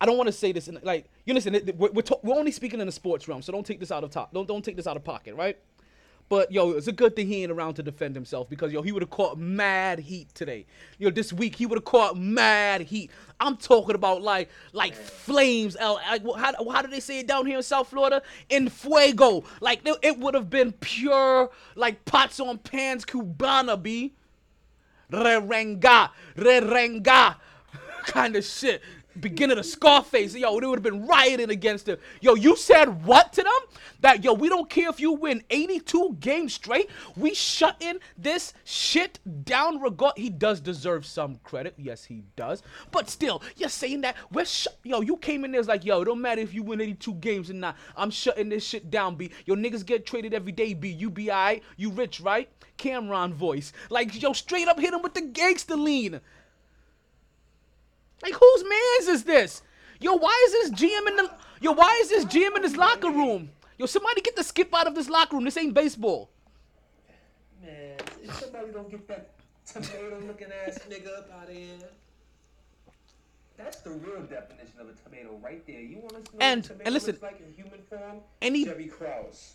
I 0.00 0.06
don't 0.06 0.16
want 0.16 0.28
to 0.28 0.32
say 0.32 0.52
this 0.52 0.68
in 0.68 0.78
like 0.82 1.06
you 1.24 1.34
listen. 1.34 1.52
We're 1.76 1.90
we're, 1.90 2.02
to, 2.02 2.18
we're 2.22 2.36
only 2.36 2.52
speaking 2.52 2.80
in 2.80 2.86
the 2.86 2.92
sports 2.92 3.26
realm, 3.28 3.42
so 3.42 3.52
don't 3.52 3.66
take 3.66 3.80
this 3.80 3.90
out 3.90 4.04
of 4.04 4.10
top. 4.10 4.32
Don't 4.32 4.46
don't 4.46 4.64
take 4.64 4.76
this 4.76 4.86
out 4.86 4.96
of 4.96 5.04
pocket, 5.04 5.34
right? 5.34 5.58
But 6.28 6.52
yo, 6.52 6.72
it's 6.72 6.88
a 6.88 6.92
good 6.92 7.16
thing 7.16 7.26
he 7.26 7.42
ain't 7.42 7.52
around 7.52 7.74
to 7.74 7.82
defend 7.82 8.14
himself 8.14 8.48
because 8.50 8.72
yo, 8.72 8.82
he 8.82 8.92
would 8.92 9.02
have 9.02 9.10
caught 9.10 9.38
mad 9.38 9.98
heat 9.98 10.34
today. 10.34 10.66
Yo, 10.98 11.10
this 11.10 11.32
week 11.32 11.56
he 11.56 11.64
would 11.64 11.78
have 11.78 11.84
caught 11.84 12.16
mad 12.16 12.82
heat. 12.82 13.10
I'm 13.40 13.56
talking 13.56 13.94
about 13.94 14.22
like 14.22 14.50
like 14.72 14.94
flames. 14.94 15.76
Like, 15.76 16.22
how 16.36 16.68
how 16.70 16.82
do 16.82 16.88
they 16.88 17.00
say 17.00 17.20
it 17.20 17.26
down 17.26 17.46
here 17.46 17.56
in 17.56 17.62
South 17.62 17.88
Florida? 17.88 18.22
In 18.50 18.68
fuego. 18.68 19.44
Like 19.60 19.80
it, 19.84 20.18
would 20.18 20.34
have 20.34 20.50
been 20.50 20.72
pure 20.72 21.50
like 21.76 22.04
pots 22.04 22.40
on 22.40 22.58
pans 22.58 23.04
cubana, 23.04 23.80
b 23.80 24.14
re-renga, 25.10 26.10
re-renga 26.36 27.36
kind 28.04 28.36
of 28.36 28.44
shit. 28.44 28.82
Beginning 29.20 29.58
of 29.58 29.66
Scarface, 29.66 30.34
yo, 30.34 30.60
they 30.60 30.66
would 30.66 30.78
have 30.78 30.82
been 30.82 31.06
rioting 31.06 31.50
against 31.50 31.88
him. 31.88 31.98
Yo, 32.20 32.34
you 32.34 32.56
said 32.56 33.04
what 33.04 33.32
to 33.34 33.42
them? 33.42 33.52
That 34.00 34.22
yo, 34.22 34.32
we 34.32 34.48
don't 34.48 34.68
care 34.68 34.88
if 34.88 35.00
you 35.00 35.12
win 35.12 35.42
82 35.50 36.16
games 36.20 36.54
straight. 36.54 36.88
We 37.16 37.34
shutting 37.34 37.98
this 38.16 38.54
shit 38.64 39.18
down. 39.44 39.80
Regard, 39.80 40.14
he 40.16 40.30
does 40.30 40.60
deserve 40.60 41.06
some 41.06 41.40
credit. 41.44 41.74
Yes, 41.76 42.04
he 42.04 42.22
does. 42.36 42.62
But 42.90 43.08
still, 43.08 43.42
you're 43.56 43.68
saying 43.68 44.02
that 44.02 44.16
we're 44.32 44.44
shut. 44.44 44.78
Yo, 44.84 45.00
you 45.00 45.16
came 45.16 45.44
in 45.44 45.52
there 45.52 45.62
like, 45.62 45.84
yo, 45.84 46.02
it 46.02 46.04
don't 46.04 46.20
matter 46.20 46.40
if 46.40 46.54
you 46.54 46.62
win 46.62 46.80
82 46.80 47.14
games 47.14 47.50
or 47.50 47.54
not. 47.54 47.76
I'm 47.96 48.10
shutting 48.10 48.48
this 48.48 48.64
shit 48.64 48.90
down. 48.90 49.16
B, 49.16 49.30
yo, 49.44 49.54
niggas 49.54 49.84
get 49.84 50.06
traded 50.06 50.34
every 50.34 50.52
day. 50.52 50.74
B, 50.74 50.88
you 50.88 51.10
be 51.10 51.30
alright. 51.30 51.62
You 51.76 51.90
rich, 51.90 52.20
right? 52.20 52.48
Cameron 52.78 53.34
voice, 53.34 53.72
like 53.90 54.22
yo, 54.22 54.32
straight 54.32 54.68
up 54.68 54.78
hit 54.78 54.94
him 54.94 55.02
with 55.02 55.12
the 55.12 55.20
gangster 55.20 55.76
lean. 55.76 56.20
Like 58.22 58.34
whose 58.34 58.64
man's 58.64 59.08
is 59.08 59.24
this? 59.24 59.62
Yo, 60.00 60.14
why 60.14 60.44
is 60.46 60.52
this 60.52 60.70
GM 60.80 61.06
in 61.08 61.16
the 61.16 61.30
Yo, 61.60 61.72
why 61.72 61.98
is 62.02 62.08
this 62.10 62.24
GM 62.24 62.54
in 62.56 62.62
this 62.62 62.76
locker 62.76 63.10
room? 63.10 63.50
Yo, 63.78 63.86
somebody 63.86 64.20
get 64.20 64.36
the 64.36 64.44
skip 64.44 64.72
out 64.74 64.86
of 64.86 64.94
this 64.94 65.08
locker 65.08 65.36
room. 65.36 65.44
This 65.44 65.56
ain't 65.56 65.74
baseball. 65.74 66.30
Man, 67.62 67.96
if 68.22 68.34
somebody 68.38 68.70
don't 68.72 68.90
get 68.90 69.06
that 69.08 69.30
tomato 69.66 70.20
looking 70.26 70.48
ass 70.66 70.78
nigga 70.88 71.18
up 71.18 71.30
out 71.40 71.48
of 71.48 71.54
here. 71.54 71.78
That's 73.56 73.78
the 73.78 73.90
real 73.90 74.22
definition 74.22 74.78
of 74.80 74.88
a 74.88 74.92
tomato 74.92 75.36
right 75.42 75.66
there. 75.66 75.80
You 75.80 75.98
want 75.98 76.10
to 76.10 76.18
know 76.18 76.38
And- 76.40 76.60
what 76.62 76.66
a 76.66 76.68
tomato 76.68 76.84
and 76.86 76.94
listen, 76.94 77.10
looks 77.10 77.22
like 77.22 77.40
in 77.40 77.52
human 77.54 77.82
form? 77.90 78.20
any- 78.40 78.64
Jerry 78.64 78.86
Krause. 78.86 79.54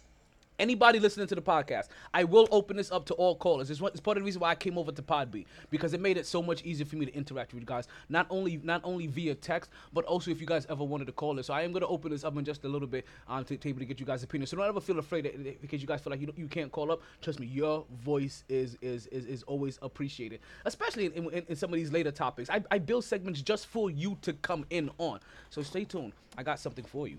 Anybody 0.60 1.00
listening 1.00 1.26
to 1.28 1.36
the 1.36 1.42
podcast, 1.42 1.88
I 2.14 2.26
will 2.26 2.48
open 2.52 2.78
this 2.78 2.92
up 2.92 3.06
to 3.08 3.16
all 3.16 3.36
callers. 3.36 3.72
It's, 3.72 3.82
it's 3.82 4.00
part 4.00 4.18
of 4.18 4.22
the 4.22 4.26
reason 4.26 4.40
why 4.40 4.52
I 4.52 4.56
came 4.56 4.78
over 4.78 4.92
to 4.92 5.02
Podbean 5.02 5.46
because 5.72 5.94
it 5.96 6.00
made 6.00 6.16
it 6.16 6.28
so 6.28 6.44
much 6.44 6.64
easier 6.64 6.86
for 6.86 6.96
me 6.96 7.08
to 7.08 7.16
interact 7.16 7.54
with 7.54 7.62
you 7.62 7.66
guys, 7.66 7.88
not 8.08 8.28
only 8.30 8.60
not 8.64 8.82
only 8.84 9.08
via 9.08 9.34
text, 9.34 9.72
but 9.94 10.06
also 10.06 10.30
if 10.30 10.40
you 10.40 10.46
guys 10.46 10.68
ever 10.70 10.84
wanted 10.84 11.06
to 11.06 11.12
call 11.12 11.40
us. 11.40 11.48
So 11.48 11.56
I 11.56 11.64
am 11.64 11.72
going 11.72 11.82
to 11.82 11.88
open 11.88 12.12
this 12.12 12.24
up 12.24 12.38
in 12.38 12.46
just 12.46 12.64
a 12.66 12.68
little 12.68 12.88
bit 12.88 13.06
um, 13.28 13.44
to, 13.46 13.58
to 13.58 13.70
able 13.70 13.80
to 13.80 13.86
get 13.86 14.00
you 14.00 14.06
guys' 14.06 14.22
opinions. 14.22 14.52
So 14.52 14.58
don't 14.58 14.68
ever 14.68 14.80
feel 14.80 15.00
afraid 15.00 15.26
that, 15.26 15.62
because 15.62 15.82
you 15.82 15.88
guys 15.88 16.02
feel 16.02 16.12
like 16.12 16.22
you, 16.22 16.32
you 16.36 16.48
can't 16.48 16.72
call 16.72 16.92
up. 16.92 17.02
Trust 17.22 17.40
me, 17.40 17.48
your 17.48 17.86
voice 18.04 18.44
is 18.48 18.78
is 18.82 19.08
is, 19.08 19.26
is 19.26 19.44
always 19.44 19.80
appreciated, 19.82 20.40
especially 20.66 21.08
in, 21.08 21.32
in, 21.32 21.44
in 21.48 21.56
some 21.56 21.72
of 21.72 21.76
these 21.76 21.92
later 21.92 22.12
topics. 22.12 22.52
I, 22.52 22.64
I 22.70 22.78
build 22.78 23.06
segments 23.06 23.42
just 23.42 23.66
for 23.66 23.90
you 23.90 24.18
to 24.22 24.34
come 24.34 24.66
in 24.70 24.92
on. 25.00 25.20
So 25.50 25.64
stay 25.64 25.84
tuned. 25.84 26.14
I 26.38 26.44
got 26.44 26.60
something 26.60 26.86
for 26.86 27.08
you 27.08 27.18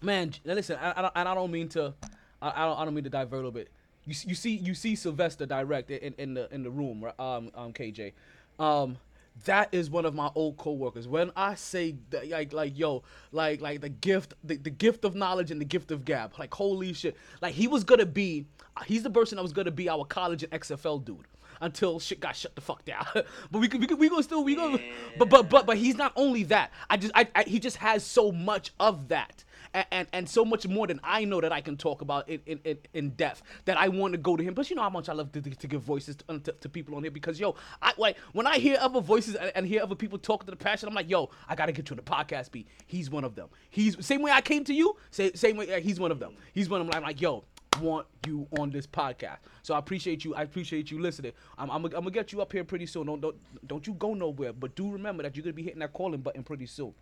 man 0.00 0.32
listen 0.44 0.78
I, 0.80 0.92
I, 0.92 1.10
and 1.16 1.28
I 1.28 1.34
don't 1.34 1.50
mean 1.50 1.68
to 1.70 1.92
I, 2.40 2.50
I, 2.62 2.66
don't, 2.66 2.78
I 2.78 2.84
don't 2.84 2.94
mean 2.94 3.04
to 3.04 3.10
divert 3.10 3.32
a 3.32 3.36
little 3.36 3.50
bit 3.50 3.68
you, 4.04 4.14
you 4.26 4.34
see 4.34 4.56
you 4.56 4.74
see 4.74 4.94
sylvester 4.94 5.46
direct 5.46 5.90
in, 5.90 6.14
in 6.18 6.34
the 6.34 6.52
in 6.52 6.62
the 6.62 6.70
room 6.70 7.04
um, 7.18 7.50
um 7.54 7.72
kj 7.72 8.12
um 8.58 8.96
that 9.44 9.68
is 9.70 9.88
one 9.88 10.04
of 10.04 10.14
my 10.14 10.30
old 10.34 10.56
coworkers 10.56 11.06
when 11.06 11.30
i 11.36 11.54
say 11.54 11.94
that, 12.10 12.28
like 12.28 12.52
like 12.52 12.76
yo 12.76 13.02
like 13.32 13.60
like 13.60 13.80
the 13.80 13.88
gift 13.88 14.34
the, 14.42 14.56
the 14.56 14.70
gift 14.70 15.04
of 15.04 15.14
knowledge 15.14 15.50
and 15.50 15.60
the 15.60 15.64
gift 15.64 15.90
of 15.90 16.04
gab 16.04 16.32
like 16.38 16.52
holy 16.52 16.92
shit 16.92 17.16
like 17.40 17.54
he 17.54 17.68
was 17.68 17.84
gonna 17.84 18.06
be 18.06 18.44
he's 18.86 19.02
the 19.02 19.10
person 19.10 19.36
that 19.36 19.42
was 19.42 19.52
gonna 19.52 19.70
be 19.70 19.88
our 19.88 20.04
college 20.04 20.42
and 20.42 20.52
xfl 20.52 21.04
dude 21.04 21.26
until 21.60 21.98
shit 21.98 22.20
got 22.20 22.36
shut 22.36 22.54
the 22.54 22.60
fuck 22.60 22.84
down. 22.84 23.04
but 23.14 23.58
we 23.58 23.68
could, 23.68 23.80
we 23.80 23.86
could, 23.86 23.98
we 23.98 24.08
gonna 24.08 24.22
still 24.22 24.44
we 24.44 24.54
gonna. 24.54 24.78
But 25.18 25.28
but 25.28 25.48
but 25.48 25.66
but 25.66 25.76
he's 25.76 25.96
not 25.96 26.12
only 26.16 26.44
that. 26.44 26.70
I 26.88 26.96
just 26.96 27.12
I, 27.14 27.26
I 27.34 27.42
he 27.44 27.58
just 27.58 27.78
has 27.78 28.04
so 28.04 28.32
much 28.32 28.72
of 28.78 29.08
that. 29.08 29.44
And, 29.74 30.06
and, 30.12 30.28
so 30.28 30.44
much 30.44 30.66
more 30.66 30.86
than 30.86 31.00
I 31.02 31.24
know 31.24 31.40
that 31.40 31.52
I 31.52 31.60
can 31.60 31.76
talk 31.76 32.00
about 32.00 32.28
in, 32.28 32.40
in, 32.46 32.78
in, 32.92 33.10
depth 33.10 33.42
that 33.64 33.76
I 33.76 33.88
want 33.88 34.12
to 34.12 34.18
go 34.18 34.36
to 34.36 34.42
him. 34.42 34.54
But 34.54 34.70
you 34.70 34.76
know 34.76 34.82
how 34.82 34.90
much 34.90 35.08
I 35.08 35.12
love 35.12 35.32
to, 35.32 35.40
to, 35.40 35.66
give 35.66 35.82
voices 35.82 36.16
to, 36.16 36.38
to, 36.38 36.52
to 36.52 36.68
people 36.68 36.94
on 36.94 37.02
here 37.02 37.10
because 37.10 37.38
yo, 37.38 37.54
I 37.82 37.92
like 37.96 38.16
when 38.32 38.46
I 38.46 38.58
hear 38.58 38.78
other 38.80 39.00
voices 39.00 39.34
and, 39.34 39.52
and 39.54 39.66
hear 39.66 39.82
other 39.82 39.94
people 39.94 40.18
talk 40.18 40.44
to 40.44 40.50
the 40.50 40.56
passion, 40.56 40.88
I'm 40.88 40.94
like, 40.94 41.10
yo, 41.10 41.30
I 41.48 41.54
gotta 41.54 41.72
get 41.72 41.88
you 41.90 41.94
on 41.94 41.96
the 41.96 42.02
podcast 42.02 42.50
beat. 42.52 42.68
He's 42.86 43.10
one 43.10 43.24
of 43.24 43.34
them. 43.34 43.48
He's 43.70 44.04
same 44.04 44.22
way 44.22 44.30
I 44.30 44.40
came 44.40 44.64
to 44.64 44.74
you. 44.74 44.96
Same 45.10 45.34
same 45.34 45.56
way 45.56 45.74
uh, 45.74 45.80
he's 45.80 46.00
one 46.00 46.12
of 46.12 46.18
them. 46.18 46.34
He's 46.52 46.68
one 46.68 46.80
of 46.80 46.86
them. 46.86 46.96
I'm 46.96 47.02
like, 47.02 47.20
yo, 47.20 47.44
want 47.80 48.06
you 48.26 48.46
on 48.58 48.70
this 48.70 48.86
podcast. 48.86 49.38
So 49.62 49.74
I 49.74 49.78
appreciate 49.78 50.24
you. 50.24 50.34
I 50.34 50.42
appreciate 50.42 50.90
you 50.90 51.00
listening. 51.00 51.32
I'm, 51.56 51.70
I'm, 51.70 51.84
I'm 51.84 51.90
gonna 51.90 52.10
get 52.10 52.32
you 52.32 52.40
up 52.40 52.52
here 52.52 52.64
pretty 52.64 52.86
soon. 52.86 53.06
Don't, 53.06 53.20
don't 53.20 53.36
don't 53.66 53.86
you 53.86 53.94
go 53.94 54.14
nowhere. 54.14 54.52
But 54.52 54.74
do 54.74 54.90
remember 54.90 55.22
that 55.22 55.36
you're 55.36 55.44
gonna 55.44 55.52
be 55.52 55.62
hitting 55.62 55.80
that 55.80 55.92
calling 55.92 56.20
button 56.20 56.42
pretty 56.42 56.66
soon. 56.66 56.94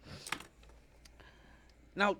Now, 1.94 2.16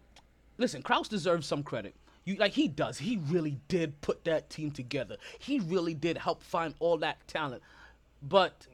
listen, 0.59 0.83
Krause 0.83 1.09
deserves 1.09 1.47
some 1.47 1.63
credit. 1.63 1.95
You 2.25 2.37
like 2.37 2.53
he 2.53 2.67
does. 2.67 2.99
He 2.99 3.19
really 3.29 3.59
did 3.69 4.01
put 4.01 4.25
that 4.25 4.51
team 4.51 4.71
together. 4.73 5.17
He 5.39 5.61
really 5.61 5.95
did 5.95 6.19
help 6.19 6.43
find 6.43 6.75
all 6.81 6.97
that 6.99 7.27
talent. 7.29 7.63
But 8.23 8.67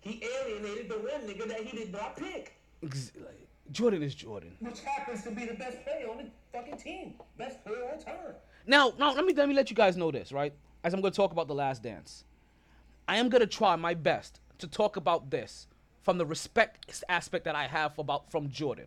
He 0.00 0.22
alienated 0.24 0.88
the 0.88 0.96
one 0.96 1.20
nigga 1.26 1.48
that 1.48 1.60
he 1.60 1.76
did 1.76 1.92
not 1.92 2.16
pick, 2.16 2.54
ex- 2.82 3.12
like, 3.16 3.46
Jordan 3.72 4.02
is 4.02 4.14
Jordan. 4.14 4.56
which 4.60 4.80
happens 4.80 5.22
to 5.24 5.30
be 5.30 5.44
the 5.44 5.54
best 5.54 5.82
player 5.84 6.08
on 6.10 6.18
the 6.18 6.24
fucking 6.52 6.78
team, 6.78 7.14
best 7.36 7.62
player 7.64 7.84
on 7.92 7.98
time. 7.98 8.34
Now, 8.66 8.92
now 8.98 9.12
let 9.12 9.24
me 9.24 9.34
let 9.34 9.48
me 9.48 9.54
let 9.54 9.70
you 9.70 9.76
guys 9.76 9.96
know 9.96 10.10
this, 10.10 10.32
right? 10.32 10.52
As 10.84 10.94
I'm 10.94 11.00
going 11.00 11.12
to 11.12 11.16
talk 11.16 11.32
about 11.32 11.48
the 11.48 11.54
Last 11.54 11.82
Dance, 11.82 12.24
I 13.06 13.16
am 13.16 13.28
going 13.28 13.40
to 13.40 13.46
try 13.46 13.76
my 13.76 13.94
best 13.94 14.40
to 14.58 14.66
talk 14.66 14.96
about 14.96 15.30
this 15.30 15.66
from 16.08 16.16
the 16.16 16.24
respect 16.24 17.04
aspect 17.10 17.44
that 17.44 17.54
I 17.54 17.66
have 17.66 17.98
about 17.98 18.30
from 18.30 18.48
Jordan, 18.48 18.86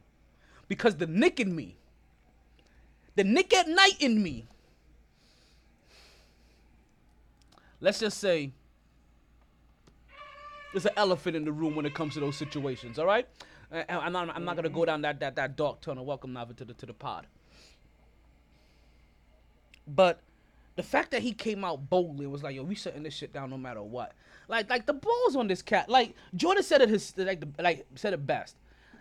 because 0.67 0.95
the 0.95 1.05
Nick 1.05 1.39
in 1.39 1.55
me, 1.55 1.75
the 3.15 3.23
Nick 3.23 3.53
at 3.53 3.67
night 3.67 3.97
in 3.99 4.23
me. 4.23 4.47
Let's 7.79 7.99
just 7.99 8.17
say 8.17 8.53
there's 10.73 10.87
an 10.87 10.93
elephant 10.97 11.35
in 11.35 11.45
the 11.45 11.51
room 11.51 11.75
when 11.75 11.85
it 11.85 11.93
comes 11.93 12.15
to 12.15 12.19
those 12.19 12.37
situations. 12.37 12.97
All 12.97 13.05
right, 13.05 13.27
I'm 13.87 14.11
not 14.11 14.35
I'm 14.35 14.43
not 14.43 14.57
to 14.57 14.69
go 14.69 14.85
down 14.85 15.03
that 15.03 15.19
that 15.19 15.35
that 15.35 15.55
dark 15.55 15.79
tunnel. 15.81 16.03
Welcome, 16.03 16.33
Nava, 16.33 16.55
to 16.55 16.65
the 16.65 16.73
to 16.73 16.87
the 16.87 16.93
pod. 16.93 17.27
But 19.85 20.21
the 20.75 20.83
fact 20.83 21.11
that 21.11 21.21
he 21.21 21.33
came 21.33 21.63
out 21.63 21.89
boldly 21.89 22.27
was 22.27 22.43
like, 22.43 22.55
"Yo, 22.55 22.63
we 22.63 22.75
shutting 22.75 23.03
this 23.03 23.13
shit 23.13 23.33
down 23.33 23.49
no 23.49 23.57
matter 23.57 23.83
what." 23.83 24.13
Like, 24.47 24.69
like 24.69 24.85
the 24.85 24.93
balls 24.93 25.35
on 25.35 25.47
this 25.47 25.61
cat. 25.61 25.89
Like 25.89 26.15
Jordan 26.35 26.63
said 26.63 26.81
it 26.81 26.89
his 26.89 27.13
like 27.17 27.43
like 27.59 27.85
said 27.95 28.13
it 28.13 28.25
best. 28.25 28.55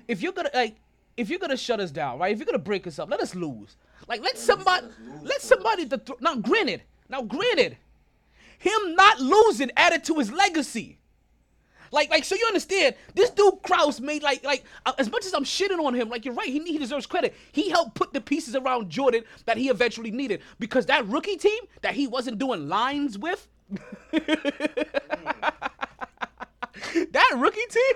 If 0.09 0.23
you're 0.23 0.33
gonna 0.33 0.51
like, 0.55 0.77
if 1.17 1.29
you're 1.29 1.39
gonna 1.39 1.57
shut 1.57 1.81
us 1.81 1.91
down, 1.91 2.19
right? 2.19 2.33
If 2.33 2.39
you're 2.39 2.47
gonna 2.47 2.59
break 2.59 2.87
us 2.87 2.99
up, 2.99 3.11
let 3.11 3.21
us 3.21 3.35
lose. 3.35 3.77
Like, 4.09 4.23
let 4.23 4.39
somebody, 4.39 4.87
let 5.23 5.43
somebody. 5.43 5.87
Th- 5.87 6.03
now, 6.21 6.35
granted, 6.37 6.83
now 7.09 7.23
granted, 7.23 7.77
him 8.59 8.95
not 8.95 9.21
losing 9.21 9.71
added 9.77 10.05
to 10.05 10.19
his 10.19 10.33
legacy. 10.33 10.99
Like, 11.93 12.11
like, 12.11 12.25
so 12.25 12.37
you 12.37 12.45
understand? 12.47 12.95
This 13.15 13.31
dude 13.31 13.63
Krause 13.63 14.01
made 14.01 14.23
like, 14.23 14.45
like, 14.45 14.65
uh, 14.87 14.93
as 14.99 15.11
much 15.11 15.27
as 15.27 15.35
I'm 15.35 15.45
shitting 15.45 15.85
on 15.85 15.95
him, 15.95 16.09
like 16.09 16.25
you're 16.25 16.35
right, 16.35 16.49
he, 16.49 16.61
he 16.61 16.79
deserves 16.79 17.07
credit. 17.07 17.35
He 17.51 17.69
helped 17.69 17.95
put 17.95 18.13
the 18.13 18.21
pieces 18.21 18.55
around 18.55 18.91
Jordan 18.91 19.25
that 19.47 19.57
he 19.57 19.69
eventually 19.69 20.11
needed 20.11 20.41
because 20.61 20.87
that 20.87 21.07
rookie 21.07 21.37
team 21.37 21.65
that 21.83 21.95
he 21.95 22.07
wasn't 22.07 22.39
doing 22.39 22.69
lines 22.69 23.19
with, 23.19 23.49
that 24.13 24.21
rookie 27.37 27.61
team. 27.71 27.95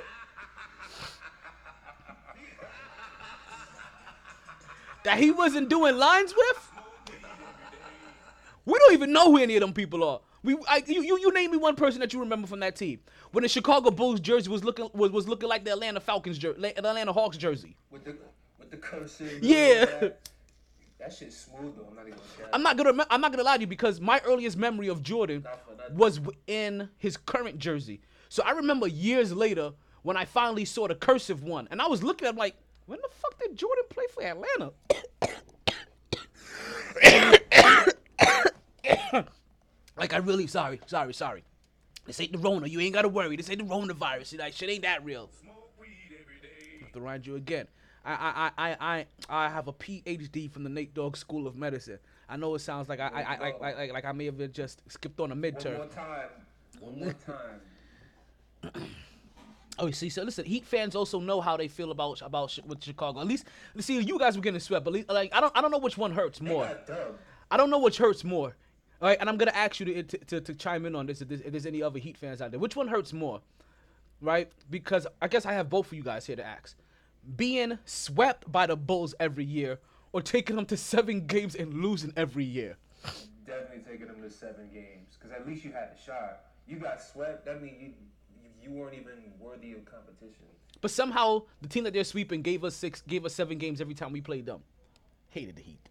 That 5.04 5.18
he 5.18 5.30
wasn't 5.30 5.68
doing 5.68 5.98
lines 5.98 6.34
with. 6.34 6.70
We 8.64 8.78
don't 8.78 8.94
even 8.94 9.12
know 9.12 9.30
who 9.30 9.36
any 9.38 9.54
of 9.56 9.60
them 9.60 9.74
people 9.74 10.02
are. 10.02 10.20
We, 10.42 10.56
I, 10.68 10.82
you, 10.86 11.02
you, 11.02 11.18
you 11.18 11.32
name 11.32 11.50
me 11.50 11.58
one 11.58 11.76
person 11.76 12.00
that 12.00 12.12
you 12.12 12.20
remember 12.20 12.46
from 12.46 12.60
that 12.60 12.76
team 12.76 13.00
when 13.34 13.42
the 13.42 13.48
Chicago 13.48 13.90
Bulls 13.90 14.20
jersey 14.20 14.48
was 14.48 14.62
looking 14.62 14.88
was, 14.94 15.10
was 15.10 15.26
looking 15.28 15.48
like 15.48 15.64
the 15.64 15.72
Atlanta 15.72 15.98
Falcons 16.00 16.38
jersey, 16.38 16.60
the 16.60 16.78
Atlanta 16.78 17.12
Hawks 17.12 17.36
jersey. 17.36 17.76
With 17.90 18.04
the 18.04 18.16
with 18.58 18.70
the 18.70 18.76
cursive. 18.76 19.42
Yeah. 19.42 19.84
That, 19.86 20.28
that 21.00 21.12
shit's 21.12 21.36
smooth 21.36 21.76
though. 21.76 21.86
I'm 21.90 21.96
not 21.96 22.06
even 22.06 22.18
gonna 22.38 22.50
I'm 22.52 22.62
not 22.62 22.76
gonna 22.76 23.06
I'm 23.10 23.20
not 23.20 23.32
gonna 23.32 23.42
lie 23.42 23.56
to 23.56 23.62
you 23.62 23.66
because 23.66 24.00
my 24.00 24.20
earliest 24.24 24.56
memory 24.56 24.88
of 24.88 25.02
Jordan 25.02 25.42
Not 25.42 25.66
for 25.66 25.76
nothing. 25.76 25.96
was 25.96 26.20
in 26.46 26.88
his 26.98 27.16
current 27.16 27.58
jersey. 27.58 28.00
So 28.28 28.42
I 28.44 28.52
remember 28.52 28.86
years 28.86 29.32
later 29.32 29.72
when 30.02 30.16
I 30.16 30.24
finally 30.24 30.64
saw 30.64 30.86
the 30.86 30.94
cursive 30.94 31.42
one, 31.42 31.66
and 31.70 31.82
I 31.82 31.86
was 31.88 32.02
looking 32.02 32.28
at 32.28 32.34
him 32.34 32.38
like, 32.38 32.54
when 32.86 33.00
the 33.00 33.08
fuck 33.08 33.38
did 33.40 33.56
Jordan 33.56 33.84
play 33.88 34.04
for 34.12 34.22
Atlanta? 34.22 34.72
like 39.96 40.12
I 40.12 40.18
really 40.18 40.46
sorry, 40.46 40.80
sorry, 40.86 41.14
sorry. 41.14 41.42
This 42.04 42.20
ain't 42.20 42.32
the 42.32 42.38
Rona. 42.38 42.66
You 42.66 42.80
ain't 42.80 42.94
gotta 42.94 43.08
worry. 43.08 43.36
This 43.36 43.48
ain't 43.50 43.60
the 43.60 43.64
Rona 43.64 43.94
virus. 43.94 44.34
Like 44.34 44.52
shit 44.52 44.68
ain't 44.68 44.82
that 44.82 45.04
real. 45.04 45.30
Smoke 45.40 45.70
weed 45.80 45.88
every 46.20 46.36
day. 46.42 46.86
to 46.92 47.00
remind 47.00 47.26
you 47.26 47.36
again. 47.36 47.66
I 48.04 48.50
I, 48.56 48.68
I, 48.70 48.76
I, 48.80 49.06
I 49.28 49.48
have 49.48 49.68
a 49.68 49.72
PhD 49.72 50.50
from 50.50 50.64
the 50.64 50.70
Nate 50.70 50.92
Dogg 50.94 51.16
School 51.16 51.46
of 51.46 51.56
Medicine. 51.56 51.98
I 52.28 52.36
know 52.36 52.54
it 52.54 52.58
sounds 52.60 52.88
like 52.88 53.00
I, 53.00 53.08
I, 53.08 53.22
I 53.22 53.38
like, 53.38 53.60
like, 53.60 53.76
like, 53.76 53.92
like 53.92 54.04
I 54.04 54.12
may 54.12 54.26
have 54.26 54.52
just 54.52 54.82
skipped 54.88 55.20
on 55.20 55.32
a 55.32 55.36
midterm. 55.36 55.78
One 55.78 55.78
more 55.78 55.88
time. 55.88 56.28
One 56.80 56.98
more 56.98 57.14
time. 58.72 58.90
Oh, 59.76 59.90
see, 59.90 60.08
so 60.08 60.22
listen, 60.22 60.44
Heat 60.44 60.64
fans 60.64 60.94
also 60.94 61.18
know 61.18 61.40
how 61.40 61.56
they 61.56 61.66
feel 61.66 61.90
about 61.90 62.22
about 62.22 62.56
with 62.64 62.80
Chicago. 62.82 63.20
At 63.20 63.26
least, 63.26 63.46
see, 63.80 64.00
you 64.00 64.18
guys 64.20 64.36
were 64.36 64.42
getting 64.42 64.60
swept, 64.60 64.84
but 64.84 64.92
least, 64.92 65.08
like 65.08 65.34
I 65.34 65.40
don't 65.40 65.52
I 65.56 65.60
don't 65.60 65.72
know 65.72 65.78
which 65.78 65.98
one 65.98 66.12
hurts 66.12 66.40
more. 66.40 66.70
I 67.50 67.56
don't 67.56 67.70
know 67.70 67.80
which 67.80 67.98
hurts 67.98 68.22
more. 68.22 68.54
All 69.04 69.10
right, 69.10 69.18
and 69.20 69.28
I'm 69.28 69.36
gonna 69.36 69.50
ask 69.50 69.80
you 69.80 69.84
to 69.84 70.02
to, 70.02 70.18
to, 70.18 70.40
to 70.40 70.54
chime 70.54 70.86
in 70.86 70.94
on 70.94 71.04
this 71.04 71.20
if, 71.20 71.28
there's 71.28 71.42
if 71.42 71.50
there's 71.50 71.66
any 71.66 71.82
other 71.82 71.98
Heat 71.98 72.16
fans 72.16 72.40
out 72.40 72.52
there. 72.52 72.58
Which 72.58 72.74
one 72.74 72.88
hurts 72.88 73.12
more? 73.12 73.42
Right? 74.22 74.50
Because 74.70 75.06
I 75.20 75.28
guess 75.28 75.44
I 75.44 75.52
have 75.52 75.68
both 75.68 75.88
of 75.88 75.92
you 75.92 76.02
guys 76.02 76.24
here 76.24 76.36
to 76.36 76.46
ask. 76.46 76.74
Being 77.36 77.78
swept 77.84 78.50
by 78.50 78.66
the 78.66 78.76
Bulls 78.76 79.14
every 79.20 79.44
year, 79.44 79.78
or 80.12 80.22
taking 80.22 80.56
them 80.56 80.64
to 80.64 80.78
seven 80.78 81.26
games 81.26 81.54
and 81.54 81.82
losing 81.82 82.14
every 82.16 82.44
year. 82.44 82.78
Definitely 83.46 83.84
taking 83.86 84.06
them 84.06 84.22
to 84.22 84.30
seven 84.30 84.70
games 84.72 85.18
because 85.20 85.32
at 85.32 85.46
least 85.46 85.66
you 85.66 85.72
had 85.72 85.90
a 85.94 86.02
shot. 86.02 86.46
You 86.66 86.76
got 86.76 87.02
swept. 87.02 87.44
That 87.44 87.60
means 87.60 87.74
you 87.82 87.90
you 88.62 88.70
weren't 88.70 88.94
even 88.94 89.18
worthy 89.38 89.72
of 89.72 89.84
competition. 89.84 90.46
But 90.80 90.90
somehow 90.90 91.42
the 91.60 91.68
team 91.68 91.84
that 91.84 91.92
they're 91.92 92.04
sweeping 92.04 92.40
gave 92.40 92.64
us 92.64 92.74
six, 92.74 93.02
gave 93.02 93.26
us 93.26 93.34
seven 93.34 93.58
games 93.58 93.82
every 93.82 93.92
time 93.92 94.12
we 94.12 94.22
played 94.22 94.46
them. 94.46 94.60
Hated 95.28 95.56
the 95.56 95.62
Heat. 95.62 95.90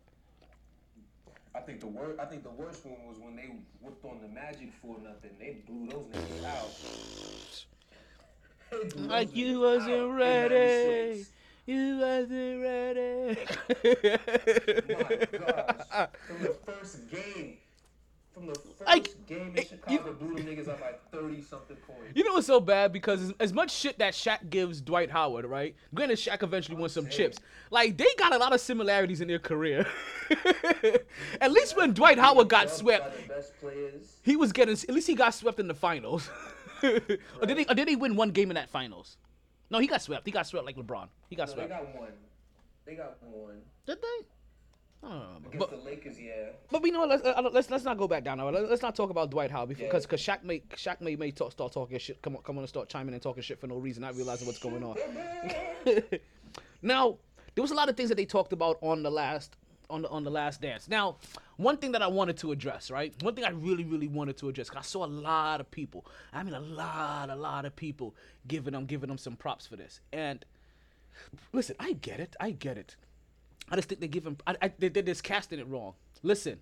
I 1.56 1.60
think 1.60 1.80
the 1.80 1.88
worst. 1.88 2.20
I 2.20 2.26
think 2.26 2.44
the 2.44 2.50
worst 2.50 2.86
one 2.86 3.06
was 3.08 3.20
when 3.20 3.36
they 3.36 3.50
whipped 3.82 4.04
on 4.06 4.20
the 4.22 4.28
Magic 4.28 4.74
for 4.82 4.98
nothing. 5.00 5.32
They 5.40 5.58
blew 5.68 5.88
those 5.88 6.06
niggas 6.08 6.44
out. 6.46 6.74
Blew 8.72 9.08
Like 9.08 9.28
those 9.28 9.36
you 9.36 9.60
niggas 9.60 9.62
wasn't 9.62 10.12
out 10.12 10.16
ready. 10.18 11.26
You 11.66 11.98
wasn't 11.98 12.62
ready. 12.62 13.38
My 14.90 15.28
gosh. 15.38 16.10
From 16.28 16.42
the 16.42 16.56
first 16.66 17.10
game. 17.10 17.58
From 18.34 18.48
the 18.48 18.56
first 18.56 18.88
Like, 18.88 19.28
game 19.28 19.54
in 19.56 19.64
Chicago, 19.64 20.14
blew 20.14 20.36
them 20.36 20.46
niggas 20.48 20.68
out 20.68 20.80
by 20.80 20.94
30 21.12 21.42
something 21.44 21.78
points. 21.78 22.14
You 22.16 22.24
know 22.24 22.34
what's 22.34 22.48
so 22.48 22.60
bad 22.60 22.92
because 22.92 23.22
as, 23.22 23.34
as 23.40 23.54
much 23.54 23.70
shit 23.72 24.00
that 24.00 24.14
Shaq 24.14 24.50
gives 24.50 24.82
Dwight 24.82 25.12
Howard, 25.12 25.46
right? 25.46 25.76
Granted, 25.94 26.18
Shaq 26.18 26.42
eventually 26.42 26.76
won 26.78 26.90
some 26.90 27.08
chips. 27.08 27.38
Like 27.70 27.96
they 27.96 28.08
got 28.18 28.34
a 28.34 28.38
lot 28.38 28.52
of 28.52 28.60
similarities 28.60 29.22
in 29.22 29.28
their 29.28 29.38
career. 29.40 29.86
At 31.42 31.52
least 31.52 31.78
when 31.78 31.94
Dwight 31.94 32.18
Howard 32.18 32.50
got 32.50 32.70
swept, 32.72 33.16
he 34.24 34.36
was 34.36 34.52
getting. 34.52 34.74
At 34.74 34.90
least 34.90 35.08
he 35.08 35.16
got 35.16 35.34
swept 35.36 35.60
in 35.60 35.68
the 35.68 35.74
finals. 35.76 36.30
or 36.84 37.46
did 37.46 37.58
he? 37.60 37.66
Or 37.70 37.76
did 37.76 37.88
he 37.88 37.96
win 37.96 38.16
one 38.16 38.32
game 38.32 38.50
in 38.50 38.56
that 38.56 38.70
finals? 38.70 39.18
No, 39.70 39.80
he 39.80 39.88
got 39.88 40.02
swept. 40.02 40.26
He 40.26 40.32
got 40.32 40.48
swept 40.48 40.66
like 40.66 40.76
LeBron. 40.76 41.08
He 41.30 41.36
got 41.36 41.50
No, 41.50 41.54
they 41.56 41.68
swept. 41.68 41.70
got 41.70 42.00
one. 42.00 42.12
They 42.86 42.96
got 42.96 43.18
one. 43.24 43.62
Did 43.86 44.00
they? 44.02 44.26
Against 45.04 45.60
But, 45.60 45.70
the 45.72 45.78
Lakers, 45.78 46.20
yeah. 46.20 46.32
but 46.72 46.82
we 46.82 46.90
know 46.90 47.00
what, 47.02 47.10
let's, 47.10 47.26
uh, 47.26 47.50
let's 47.52 47.70
let's 47.70 47.84
not 47.84 47.98
go 47.98 48.08
back 48.08 48.24
down 48.24 48.38
now. 48.38 48.50
Let's 48.50 48.82
not 48.82 48.96
talk 48.96 49.10
about 49.10 49.30
Dwight 49.32 49.52
Howard 49.52 49.70
because 49.70 49.84
Yeah. 49.84 50.00
because 50.00 50.22
Shaq 50.22 50.44
may 50.44 50.60
Shaq 50.76 51.02
may 51.02 51.16
may 51.18 51.32
talk, 51.32 51.52
start 51.52 51.74
talking 51.74 51.98
shit. 52.00 52.22
Come 52.22 52.38
on, 52.38 52.42
come 52.44 52.58
on 52.58 52.64
and 52.64 52.70
start 52.70 52.88
chiming 52.90 53.14
and 53.14 53.22
talking 53.22 53.44
shit 53.44 53.60
for 53.60 53.68
no 53.68 53.76
reason, 53.76 54.02
not 54.02 54.16
realizing 54.16 54.48
what's 54.48 54.60
going 54.60 54.82
on. 54.84 54.96
now, 56.82 57.18
there 57.56 57.62
was 57.62 57.72
a 57.72 57.76
lot 57.76 57.90
of 57.90 57.98
things 57.98 58.10
that 58.10 58.16
they 58.16 58.26
talked 58.26 58.54
about 58.54 58.78
on 58.82 59.04
the 59.04 59.12
last 59.12 59.56
on 59.90 60.02
the 60.04 60.10
on 60.10 60.24
the 60.24 60.32
last 60.32 60.62
dance. 60.62 60.88
Now, 60.88 61.18
one 61.58 61.78
thing 61.78 61.92
that 61.92 62.02
I 62.02 62.08
wanted 62.08 62.38
to 62.38 62.52
address, 62.52 62.90
right? 62.90 63.14
One 63.22 63.36
thing 63.36 63.44
I 63.44 63.50
really 63.50 63.84
really 63.84 64.08
wanted 64.08 64.38
to 64.38 64.50
address. 64.50 64.70
'cause 64.70 64.80
I 64.80 64.84
saw 64.84 65.06
a 65.06 65.08
lot 65.08 65.60
of 65.60 65.70
people. 65.70 66.06
I 66.32 66.44
mean, 66.44 66.54
a 66.54 66.60
lot, 66.60 67.30
a 67.30 67.36
lot 67.36 67.66
of 67.66 67.76
people 67.76 68.16
giving 68.48 68.72
them 68.74 68.86
giving 68.86 69.10
them 69.10 69.18
some 69.18 69.36
props 69.36 69.68
for 69.68 69.76
this. 69.76 70.00
And 70.14 70.46
listen, 71.52 71.76
I 71.80 71.94
get 71.94 72.20
it. 72.20 72.36
I 72.40 72.52
get 72.52 72.78
it. 72.78 72.96
I 73.70 73.76
just 73.76 73.90
think 73.90 74.02
they 74.02 74.08
give 74.08 74.26
him. 74.26 74.38
I, 74.46 74.56
I, 74.62 74.72
they, 74.78 74.90
they're 74.90 75.04
just 75.04 75.24
casting 75.24 75.60
it 75.60 75.68
wrong. 75.68 75.94
Listen, 76.22 76.60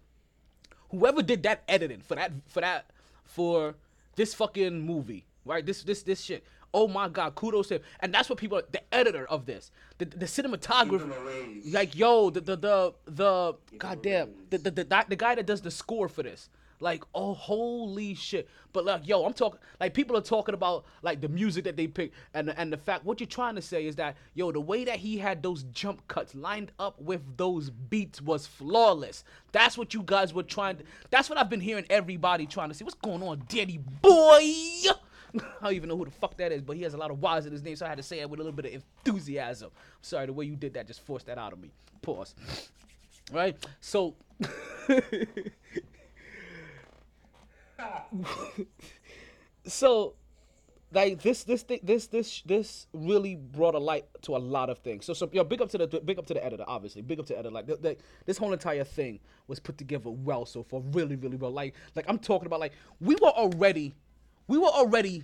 whoever 0.89 1.21
did 1.21 1.43
that 1.43 1.63
editing 1.67 2.01
for 2.01 2.15
that 2.15 2.31
for 2.47 2.61
that 2.61 2.85
for 3.23 3.75
this 4.15 4.33
fucking 4.33 4.81
movie, 4.81 5.25
right? 5.45 5.65
This 5.65 5.83
this 5.83 6.03
this 6.03 6.21
shit. 6.21 6.43
Oh 6.73 6.87
my 6.87 7.09
god, 7.09 7.35
kudos 7.35 7.67
to 7.67 7.75
him. 7.75 7.81
And 7.99 8.13
that's 8.13 8.29
what 8.29 8.37
people 8.37 8.61
the 8.71 8.81
editor 8.93 9.25
of 9.27 9.45
this. 9.45 9.71
The 9.97 10.05
the 10.05 10.25
cinematographer 10.25 10.91
Give 10.91 11.01
him 11.01 11.11
a 11.11 11.19
raise. 11.21 11.73
like 11.73 11.95
yo, 11.95 12.29
the 12.29 12.41
the 12.41 12.55
the 12.55 12.93
the 13.05 13.55
goddamn 13.77 14.29
the, 14.49 14.57
the 14.57 14.71
the 14.71 15.05
the 15.09 15.15
guy 15.15 15.35
that 15.35 15.45
does 15.45 15.61
the 15.61 15.71
score 15.71 16.07
for 16.07 16.23
this. 16.23 16.49
Like, 16.81 17.03
oh 17.13 17.33
holy 17.33 18.15
shit. 18.15 18.49
But 18.73 18.85
like 18.85 19.07
yo, 19.07 19.23
I'm 19.25 19.33
talking 19.33 19.59
like 19.79 19.93
people 19.93 20.17
are 20.17 20.21
talking 20.21 20.55
about 20.55 20.85
like 21.01 21.21
the 21.21 21.29
music 21.29 21.63
that 21.65 21.77
they 21.77 21.87
pick 21.87 22.11
and 22.33 22.53
and 22.57 22.73
the 22.73 22.77
fact 22.77 23.05
what 23.05 23.19
you're 23.19 23.27
trying 23.27 23.55
to 23.55 23.61
say 23.61 23.85
is 23.85 23.95
that 23.97 24.17
yo, 24.33 24.51
the 24.51 24.59
way 24.59 24.83
that 24.83 24.97
he 24.97 25.17
had 25.17 25.43
those 25.43 25.63
jump 25.63 26.07
cuts 26.07 26.35
lined 26.35 26.71
up 26.79 26.99
with 26.99 27.21
those 27.37 27.69
beats 27.69 28.21
was 28.21 28.47
flawless. 28.47 29.23
That's 29.51 29.77
what 29.77 29.93
you 29.93 30.03
guys 30.03 30.33
were 30.33 30.43
trying 30.43 30.77
to 30.77 30.83
that's 31.09 31.29
what 31.29 31.37
I've 31.37 31.49
been 31.49 31.61
hearing 31.61 31.85
everybody 31.89 32.45
trying 32.45 32.69
to 32.69 32.75
see. 32.75 32.83
What's 32.83 32.95
going 32.95 33.23
on, 33.23 33.43
Daddy 33.47 33.77
boy? 34.01 34.91
I 35.39 35.63
don't 35.63 35.73
even 35.73 35.89
know 35.89 35.97
who 35.97 36.05
the 36.05 36.11
fuck 36.11 36.35
that 36.37 36.51
is, 36.51 36.61
but 36.61 36.75
he 36.75 36.83
has 36.83 36.93
a 36.93 36.97
lot 36.97 37.11
of 37.11 37.21
Y's 37.21 37.45
in 37.45 37.51
his 37.51 37.63
name, 37.63 37.75
so 37.75 37.85
I 37.85 37.89
had 37.89 37.97
to 37.97 38.03
say 38.03 38.19
it 38.19 38.29
with 38.29 38.39
a 38.39 38.43
little 38.43 38.55
bit 38.55 38.65
of 38.65 38.73
enthusiasm. 39.05 39.71
sorry, 40.01 40.25
the 40.25 40.33
way 40.33 40.45
you 40.45 40.55
did 40.55 40.73
that 40.73 40.87
just 40.87 41.01
forced 41.01 41.27
that 41.27 41.37
out 41.37 41.53
of 41.53 41.59
me. 41.59 41.71
Pause. 42.01 42.35
Right? 43.31 43.55
So 43.79 44.15
so 49.65 50.15
like 50.93 51.21
this 51.21 51.43
this 51.43 51.63
thing 51.63 51.79
this 51.83 52.07
this 52.07 52.41
this 52.45 52.87
really 52.93 53.35
brought 53.35 53.75
a 53.75 53.79
light 53.79 54.05
to 54.23 54.35
a 54.35 54.37
lot 54.37 54.69
of 54.69 54.79
things. 54.79 55.05
So 55.05 55.13
so 55.13 55.29
yo, 55.31 55.43
big 55.43 55.61
up 55.61 55.69
to 55.69 55.77
the 55.77 55.87
big 55.87 56.19
up 56.19 56.25
to 56.27 56.33
the 56.33 56.43
editor, 56.43 56.65
obviously. 56.67 57.01
Big 57.01 57.19
up 57.19 57.25
to 57.27 57.33
the 57.33 57.39
editor. 57.39 57.53
Like 57.53 57.67
the, 57.67 57.95
this 58.25 58.37
whole 58.37 58.53
entire 58.53 58.83
thing 58.83 59.19
was 59.47 59.59
put 59.59 59.77
together 59.77 60.09
well 60.09 60.45
so 60.45 60.63
far, 60.63 60.81
really 60.91 61.15
really 61.15 61.37
well. 61.37 61.51
Like 61.51 61.75
like 61.95 62.05
I'm 62.07 62.19
talking 62.19 62.45
about 62.45 62.59
like 62.59 62.73
we 62.99 63.15
were 63.21 63.29
already 63.29 63.93
we 64.47 64.57
were 64.57 64.67
already 64.67 65.23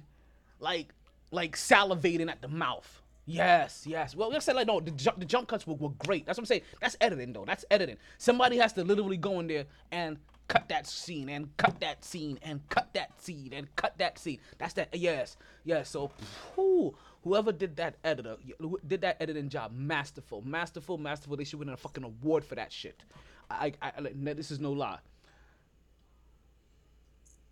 like 0.60 0.94
like 1.32 1.56
salivating 1.56 2.30
at 2.30 2.42
the 2.42 2.48
mouth. 2.48 3.02
Yes, 3.30 3.84
yes. 3.86 4.16
Well, 4.16 4.34
I 4.34 4.40
said, 4.40 4.56
like 4.56 4.68
no, 4.68 4.80
the 4.80 4.92
jump, 4.92 5.20
the 5.20 5.26
jump 5.26 5.50
cuts 5.50 5.68
were, 5.68 5.74
were 5.74 5.90
great. 5.90 6.26
That's 6.26 6.38
what 6.38 6.44
I'm 6.44 6.46
saying. 6.46 6.62
That's 6.80 6.96
editing, 7.02 7.34
though. 7.34 7.44
That's 7.46 7.66
editing. 7.70 7.98
Somebody 8.18 8.56
has 8.58 8.72
to 8.74 8.86
literally 8.86 9.18
go 9.18 9.42
in 9.42 9.48
there 9.48 9.66
and 9.92 10.18
cut 10.48 10.70
that 10.70 10.88
scene 10.88 11.30
and 11.30 11.56
cut 11.58 11.80
that 11.82 12.04
scene 12.04 12.40
and 12.42 12.68
cut 12.70 12.94
that 12.94 13.22
scene 13.22 13.52
and 13.54 13.74
cut 13.76 13.98
that 13.98 14.18
scene. 14.18 14.40
That's 14.58 14.74
that. 14.74 14.96
Yes, 14.96 15.38
yes. 15.64 15.90
So, 15.90 16.12
whew, 16.56 16.96
whoever 17.24 17.52
did 17.52 17.76
that 17.78 17.96
editor 18.04 18.38
did 18.86 19.02
that 19.02 19.18
editing 19.22 19.50
job, 19.50 19.72
masterful, 19.74 20.42
masterful, 20.42 20.98
masterful. 20.98 21.38
They 21.38 21.44
should 21.44 21.60
win 21.60 21.70
a 21.70 21.78
fucking 21.78 22.04
award 22.04 22.44
for 22.46 22.56
that 22.56 22.72
shit. 22.72 23.04
I, 23.50 23.74
I, 23.82 23.92
I 23.98 24.34
this 24.34 24.52
is 24.52 24.60
no 24.60 24.72
lie. 24.72 25.00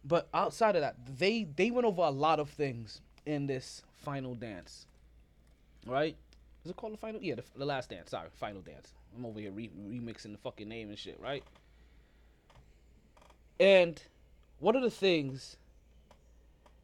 But 0.04 0.30
outside 0.34 0.76
of 0.76 0.82
that, 0.82 0.96
they 1.18 1.48
they 1.56 1.72
went 1.72 1.86
over 1.86 2.04
a 2.04 2.12
lot 2.12 2.40
of 2.40 2.50
things 2.50 3.02
in 3.26 3.48
this 3.48 3.82
final 4.04 4.36
dance. 4.36 4.86
Right? 5.86 6.16
Is 6.64 6.72
it 6.72 6.78
called 6.78 6.94
the 6.94 6.98
final? 6.98 7.22
Yeah, 7.22 7.36
the, 7.36 7.44
the 7.56 7.66
last 7.66 7.90
dance. 7.90 8.12
Sorry, 8.12 8.30
final 8.34 8.62
dance. 8.62 8.94
I'm 9.16 9.26
over 9.26 9.40
here 9.40 9.52
re- 9.52 9.72
remixing 9.88 10.32
the 10.32 10.38
fucking 10.38 10.68
name 10.68 10.90
and 10.90 10.98
shit, 10.98 11.20
right? 11.20 11.44
And 13.60 14.02
one 14.60 14.76
of 14.76 14.82
the 14.82 14.92
things 14.92 15.58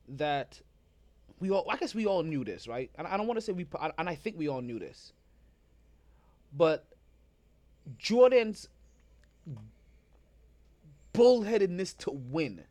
that 0.07 0.61
we 1.39 1.51
all, 1.51 1.65
I 1.69 1.77
guess 1.77 1.95
we 1.95 2.05
all 2.05 2.23
knew 2.23 2.43
this, 2.43 2.67
right? 2.67 2.89
And 2.95 3.07
I 3.07 3.17
don't 3.17 3.27
want 3.27 3.37
to 3.37 3.41
say 3.41 3.51
we, 3.51 3.65
and 3.97 4.09
I 4.09 4.15
think 4.15 4.37
we 4.37 4.47
all 4.47 4.61
knew 4.61 4.79
this. 4.79 5.13
But 6.55 6.85
Jordan's 7.97 8.67
bullheadedness 11.13 11.97
to 11.97 12.11
win 12.11 12.63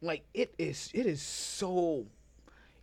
like 0.00 0.24
it 0.32 0.54
is 0.58 0.90
it 0.94 1.06
is 1.06 1.20
so 1.20 2.06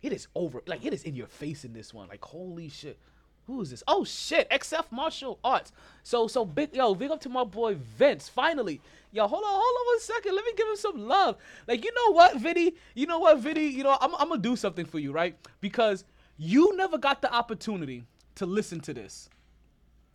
it 0.02 0.12
is 0.12 0.28
over 0.34 0.62
like 0.66 0.84
it 0.84 0.92
is 0.92 1.02
in 1.02 1.14
your 1.14 1.26
face 1.26 1.64
in 1.64 1.72
this 1.72 1.92
one 1.92 2.08
like 2.08 2.22
holy 2.24 2.68
shit 2.68 2.98
who 3.46 3.60
is 3.60 3.70
this? 3.70 3.82
Oh 3.86 4.04
shit. 4.04 4.48
Xf 4.50 4.90
martial 4.90 5.38
arts. 5.44 5.72
So 6.02 6.26
so 6.28 6.44
big 6.44 6.74
yo 6.74 6.94
big 6.94 7.10
up 7.10 7.20
to 7.22 7.28
my 7.28 7.44
boy 7.44 7.76
vince. 7.76 8.28
Finally. 8.28 8.80
Yo 9.12 9.26
hold 9.26 9.44
on 9.44 9.50
hold 9.50 9.62
on 9.62 9.86
one 9.86 10.00
second. 10.00 10.34
Let 10.34 10.44
me 10.44 10.52
give 10.56 10.68
him 10.68 10.76
some 10.76 11.08
love. 11.08 11.36
Like 11.66 11.84
you 11.84 11.92
know 11.94 12.12
what 12.12 12.36
vinny? 12.38 12.74
You 12.94 13.06
know 13.06 13.18
what 13.18 13.38
vinny? 13.38 13.66
You 13.66 13.84
know 13.84 13.96
i'm, 14.00 14.14
I'm 14.16 14.28
gonna 14.28 14.40
do 14.40 14.56
something 14.56 14.84
for 14.84 14.98
you 14.98 15.12
right? 15.12 15.36
Because 15.60 16.04
you 16.36 16.76
never 16.76 16.98
got 16.98 17.22
the 17.22 17.32
opportunity 17.32 18.04
to 18.34 18.46
listen 18.46 18.80
to 18.80 18.94
this 18.94 19.30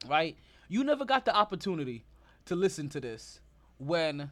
right? 0.08 0.36
You 0.68 0.84
never 0.84 1.06
got 1.06 1.26
the 1.26 1.36
opportunity 1.36 2.06
to 2.46 2.56
listen 2.56 2.90
to 2.90 3.00
this 3.00 3.40
when 3.78 4.30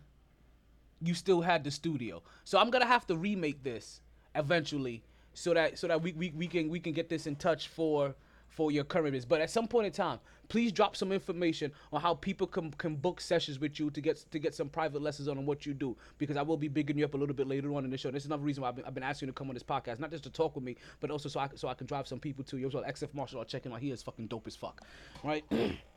you 1.02 1.14
still 1.14 1.42
had 1.42 1.64
the 1.64 1.72
studio. 1.72 2.22
So 2.44 2.60
I'm 2.60 2.70
gonna 2.70 2.86
have 2.86 3.08
to 3.08 3.16
remake 3.18 3.64
this 3.64 4.02
eventually, 4.36 5.04
so 5.34 5.54
that 5.54 5.78
so 5.78 5.88
that 5.88 6.02
we, 6.02 6.14
we, 6.14 6.32
we 6.32 6.48
can 6.48 6.70
we 6.70 6.80
can 6.80 6.94
get 6.94 7.10
this 7.10 7.28
in 7.28 7.36
touch 7.36 7.68
for 7.68 8.16
for 8.50 8.72
your 8.72 8.84
current 8.84 9.14
business. 9.14 9.26
But 9.26 9.42
at 9.42 9.50
some 9.50 9.68
point 9.68 9.88
in 9.88 9.94
time, 9.94 10.20
please 10.50 10.72
drop 10.72 10.96
some 10.96 11.12
information 11.12 11.72
on 11.94 12.02
how 12.02 12.16
people 12.16 12.48
can 12.48 12.72
can 12.72 12.96
book 12.96 13.22
sessions 13.22 13.60
with 13.60 13.80
you 13.80 13.90
to 13.92 14.02
get 14.02 14.26
to 14.32 14.40
get 14.40 14.54
some 14.54 14.70
private 14.70 15.02
lessons 15.02 15.28
on 15.28 15.46
what 15.46 15.66
you 15.66 15.74
do. 15.74 15.96
Because 16.18 16.38
I 16.38 16.42
will 16.42 16.58
be 16.58 16.68
bigging 16.68 16.98
you 16.98 17.06
up 17.06 17.14
a 17.14 17.18
little 17.18 17.36
bit 17.36 17.48
later 17.48 17.74
on 17.74 17.86
in 17.86 17.92
the 17.92 17.98
show. 17.98 18.12
This 18.12 18.24
is 18.24 18.28
another 18.28 18.44
reason 18.44 18.64
why 18.64 18.70
I've 18.70 18.76
been, 18.76 18.86
I've 18.86 18.94
been 18.94 19.04
asking 19.04 19.28
you 19.28 19.34
to 19.34 19.38
come 19.38 19.50
on 19.50 19.54
this 19.54 19.64
podcast, 19.64 20.00
not 20.00 20.12
just 20.12 20.24
to 20.26 20.30
talk 20.30 20.56
with 20.56 20.64
me, 20.64 20.76
but 21.00 21.12
also 21.12 21.30
so 21.30 21.40
I 21.40 21.50
so 21.56 21.68
I 21.68 21.74
can 21.74 21.88
drive 21.88 22.08
some 22.08 22.20
people 22.20 22.44
to 22.46 22.58
you. 22.58 22.70
So 22.72 22.82
XF 22.82 23.14
Marshall 23.14 23.42
are 23.42 23.46
checking 23.46 23.72
out. 23.72 23.80
He 23.80 23.92
is 23.92 24.04
fucking 24.04 24.28
dope 24.28 24.48
as 24.48 24.56
fuck, 24.56 24.82
right? 25.24 25.44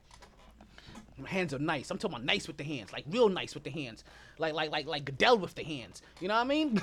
Hands 1.24 1.52
are 1.54 1.58
nice. 1.58 1.90
I'm 1.90 1.98
talking 1.98 2.16
about 2.16 2.24
nice 2.24 2.46
with 2.46 2.56
the 2.56 2.64
hands, 2.64 2.92
like 2.92 3.04
real 3.08 3.28
nice 3.28 3.54
with 3.54 3.64
the 3.64 3.70
hands, 3.70 4.04
like 4.38 4.54
like 4.54 4.70
like 4.70 4.86
like 4.86 5.04
Goodell 5.04 5.38
with 5.38 5.54
the 5.54 5.64
hands. 5.64 6.02
You 6.20 6.28
know 6.28 6.34
what 6.34 6.40
I 6.40 6.44
mean? 6.44 6.74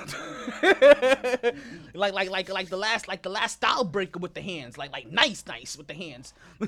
like 1.93 2.13
like 2.13 2.29
like 2.29 2.49
like 2.49 2.69
the 2.69 2.77
last 2.77 3.07
like 3.07 3.21
the 3.21 3.29
last 3.29 3.53
style 3.53 3.83
breaker 3.83 4.19
with 4.19 4.33
the 4.33 4.41
hands, 4.41 4.77
like 4.77 4.91
like 4.91 5.11
nice 5.11 5.43
nice 5.47 5.77
with 5.77 5.87
the 5.87 5.93
hands. 5.93 6.33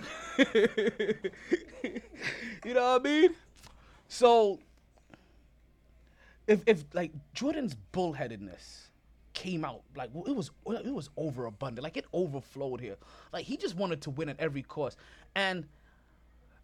you 2.66 2.74
know 2.74 2.94
what 2.94 3.02
I 3.02 3.04
mean? 3.04 3.36
So 4.08 4.60
if 6.48 6.62
if 6.66 6.84
like 6.94 7.12
Jordan's 7.34 7.76
bullheadedness 7.94 8.88
came 9.34 9.64
out 9.64 9.82
like 9.96 10.10
it 10.28 10.36
was 10.36 10.52
it 10.68 10.94
was 10.94 11.10
overabundant, 11.18 11.84
like 11.84 11.98
it 11.98 12.06
overflowed 12.14 12.82
here. 12.82 12.98
Like 13.32 13.46
he 13.46 13.58
just 13.58 13.76
wanted 13.76 14.02
to 14.02 14.10
win 14.10 14.30
at 14.30 14.40
every 14.40 14.64
cost, 14.64 14.98
and 15.36 15.66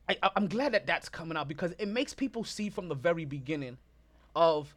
I, 0.09 0.17
I'm 0.35 0.47
glad 0.47 0.73
that 0.73 0.85
that's 0.87 1.09
coming 1.09 1.37
out 1.37 1.47
because 1.47 1.73
it 1.77 1.87
makes 1.87 2.13
people 2.13 2.43
see 2.43 2.69
from 2.69 2.87
the 2.87 2.95
very 2.95 3.25
beginning 3.25 3.77
of 4.35 4.73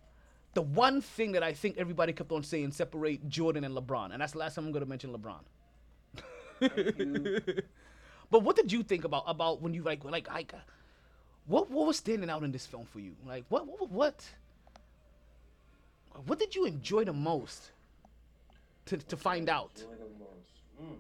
the 0.55 0.63
one 0.63 1.01
thing 1.01 1.33
that 1.33 1.43
I 1.43 1.53
think 1.53 1.79
everybody 1.79 2.13
kept 2.13 2.33
on 2.33 2.43
saying 2.43 2.73
separate 2.73 3.29
Jordan 3.29 3.65
and 3.65 3.77
LeBron, 3.77 4.13
and 4.13 4.21
that's 4.21 4.33
the 4.33 4.39
last 4.39 4.57
time 4.57 4.67
I'm 4.67 4.73
going 4.73 4.85
to 4.85 4.89
mention 4.89 5.13
LeBron. 5.13 5.41
but 8.31 8.43
what 8.43 8.57
did 8.57 8.73
you 8.73 8.83
think 8.83 9.05
about 9.05 9.25
about 9.27 9.63
when 9.63 9.73
you 9.73 9.83
like 9.83 10.05
like 10.05 10.29
like 10.31 10.53
uh, 10.53 10.59
what 11.47 11.71
what 11.71 11.87
was 11.87 11.97
standing 11.97 12.29
out 12.29 12.43
in 12.43 12.53
this 12.53 12.67
film 12.67 12.87
for 12.87 12.99
you? 13.01 13.15
Like 13.27 13.45
what 13.49 13.67
what 13.67 13.91
what 13.91 14.31
what 16.27 16.39
did 16.39 16.55
you 16.55 16.67
enjoy 16.67 17.05
the 17.05 17.13
most 17.13 17.71
to 18.87 18.99
to 18.99 19.17
find 19.17 19.49
out? 19.49 19.85
Mm. 20.83 20.97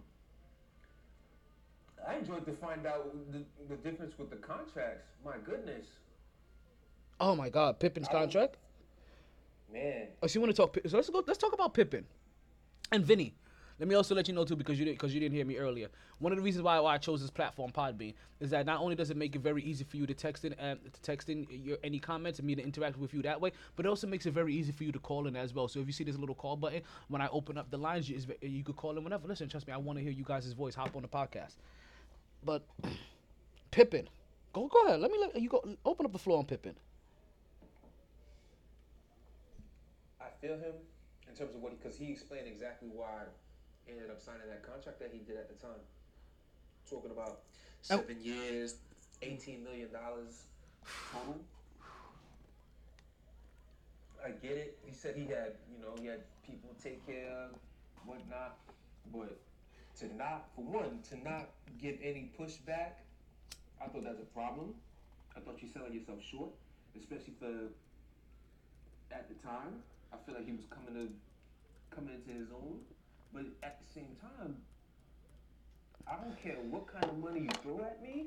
I 2.11 2.16
enjoyed 2.18 2.44
to 2.46 2.53
find 2.55 2.87
out 2.87 3.14
the, 3.33 3.44
the 3.68 3.77
difference 3.77 4.14
with 4.18 4.31
the 4.31 4.37
contracts. 4.37 5.07
My 5.25 5.37
goodness, 5.44 5.87
Oh 7.20 7.37
my 7.37 7.51
God, 7.51 7.79
Pippen's 7.79 8.09
contract. 8.09 8.57
man. 9.70 10.09
Oh, 10.23 10.27
so 10.27 10.38
you 10.38 10.40
want 10.40 10.57
to 10.57 10.57
talk? 10.57 10.77
So 10.88 10.96
let's 10.96 11.11
go. 11.11 11.23
Let's 11.27 11.38
talk 11.38 11.53
about 11.53 11.75
Pippen 11.75 12.07
and 12.92 13.05
Vinny. 13.05 13.35
Let 13.79 13.88
me 13.88 13.94
also 13.94 14.14
let 14.14 14.29
you 14.29 14.35
know 14.35 14.44
too, 14.44 14.57
because 14.57 14.79
you 14.79 14.85
didn't, 14.85 14.99
because 14.99 15.14
you 15.14 15.20
didn't 15.20 15.35
hear 15.35 15.44
me 15.46 15.57
earlier. 15.57 15.88
One 16.18 16.33
of 16.33 16.37
the 16.37 16.42
reasons 16.42 16.62
why, 16.62 16.79
why 16.81 16.94
I 16.94 16.99
chose 16.99 17.23
this 17.23 17.31
platform, 17.31 17.73
Podbean, 17.73 18.12
is 18.38 18.51
that 18.51 18.66
not 18.66 18.81
only 18.81 18.94
does 18.94 19.11
it 19.11 19.16
make 19.16 19.35
it 19.35 19.40
very 19.40 19.62
easy 19.62 19.85
for 19.85 19.96
you 19.96 20.07
to 20.07 20.12
text 20.12 20.44
in 20.44 20.53
and 20.55 20.79
to 20.92 21.01
text 21.01 21.31
in 21.31 21.46
your 21.51 21.79
any 21.83 21.99
comments 21.99 22.38
and 22.38 22.46
me 22.46 22.55
to 22.55 22.62
interact 22.62 22.99
with 22.99 23.14
you 23.14 23.23
that 23.23 23.40
way, 23.40 23.53
but 23.77 23.87
it 23.87 23.88
also 23.88 24.07
makes 24.07 24.27
it 24.27 24.33
very 24.33 24.55
easy 24.55 24.73
for 24.73 24.85
you 24.85 24.92
to 24.92 24.99
call 24.99 25.27
in 25.27 25.37
as 25.37 25.55
well. 25.55 25.68
So 25.68 25.81
if 25.81 25.87
you 25.87 25.92
see 25.92 26.05
this 26.05 26.18
little 26.18 26.35
call 26.35 26.57
button 26.57 26.83
when 27.09 27.23
I 27.23 27.29
open 27.29 27.57
up 27.57 27.70
the 27.70 27.79
lines, 27.79 28.09
you, 28.09 28.20
you 28.42 28.64
could 28.64 28.77
call 28.77 28.96
in 28.99 29.05
whenever. 29.05 29.27
Listen, 29.27 29.49
trust 29.49 29.66
me, 29.66 29.73
I 29.73 29.79
want 29.79 29.99
to 29.99 30.03
hear 30.03 30.12
you 30.12 30.25
guys' 30.25 30.53
voice. 30.53 30.75
Hop 30.75 30.94
on 30.96 31.03
the 31.03 31.09
podcast. 31.09 31.55
But 32.44 32.62
Pippen, 33.70 34.09
go 34.53 34.66
go 34.68 34.87
ahead. 34.87 35.00
Let 35.00 35.11
me 35.11 35.18
let 35.18 35.40
you 35.40 35.48
go. 35.48 35.62
Open 35.85 36.07
up 36.07 36.12
the 36.12 36.18
floor 36.18 36.38
on 36.38 36.46
Pippen. 36.46 36.74
I 40.20 40.26
feel 40.40 40.55
him 40.55 40.74
in 41.29 41.35
terms 41.35 41.55
of 41.55 41.62
what 41.62 41.81
because 41.81 41.98
he 41.98 42.11
explained 42.11 42.46
exactly 42.46 42.88
why 42.92 43.24
he 43.85 43.92
ended 43.92 44.11
up 44.11 44.20
signing 44.20 44.48
that 44.48 44.62
contract 44.62 44.98
that 45.00 45.11
he 45.12 45.18
did 45.18 45.37
at 45.37 45.48
the 45.48 45.55
time. 45.66 45.81
Talking 46.88 47.11
about 47.11 47.31
oh. 47.31 47.37
seven 47.83 48.16
years, 48.22 48.76
eighteen 49.22 49.62
million 49.62 49.92
dollars 49.92 50.44
total. 51.12 51.40
I 54.24 54.31
get 54.31 54.53
it. 54.53 54.79
He 54.85 54.92
said 54.92 55.16
he 55.16 55.24
had, 55.24 55.55
you 55.72 55.81
know, 55.81 55.94
he 55.98 56.07
had 56.07 56.20
people 56.44 56.70
take 56.83 57.05
care 57.07 57.31
of, 57.31 57.57
whatnot, 58.05 58.59
but 59.12 59.38
to 60.00 60.16
not, 60.16 60.48
for 60.54 60.62
one, 60.62 61.00
to 61.10 61.16
not 61.22 61.50
give 61.80 61.98
any 62.02 62.30
pushback, 62.38 63.00
I 63.82 63.88
thought 63.88 64.04
that's 64.04 64.20
a 64.20 64.30
problem. 64.34 64.74
I 65.36 65.40
thought 65.40 65.58
you're 65.62 65.70
selling 65.72 65.94
yourself 65.94 66.18
short. 66.22 66.50
especially 66.98 67.34
for 67.38 67.70
at 69.14 69.28
the 69.28 69.34
time. 69.46 69.82
I 70.12 70.16
feel 70.26 70.34
like 70.34 70.46
he 70.46 70.52
was 70.52 70.66
coming 70.70 70.94
to 70.94 71.08
coming 71.94 72.14
into 72.14 72.38
his 72.38 72.50
own, 72.52 72.80
but 73.32 73.42
at 73.62 73.80
the 73.80 73.92
same 73.92 74.16
time, 74.20 74.56
I 76.06 76.16
don't 76.16 76.40
care 76.42 76.56
what 76.70 76.86
kind 76.86 77.04
of 77.04 77.18
money 77.18 77.40
you 77.40 77.48
throw 77.62 77.80
at 77.84 78.02
me. 78.02 78.26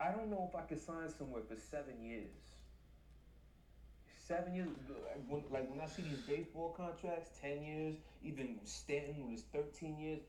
I 0.00 0.10
don't 0.10 0.30
know 0.30 0.48
if 0.48 0.56
I 0.56 0.62
could 0.62 0.80
sign 0.80 1.08
somewhere 1.16 1.42
for 1.48 1.56
seven 1.56 2.02
years. 2.02 2.30
Seven 4.26 4.54
years, 4.54 4.68
like 4.88 5.22
when, 5.28 5.42
like 5.50 5.70
when 5.70 5.80
I 5.80 5.86
see 5.86 6.02
these 6.02 6.20
baseball 6.20 6.74
contracts, 6.76 7.30
ten 7.40 7.62
years, 7.64 7.96
even 8.24 8.56
Stanton 8.64 9.22
with 9.24 9.32
his 9.32 9.44
thirteen 9.52 9.98
years, 9.98 10.20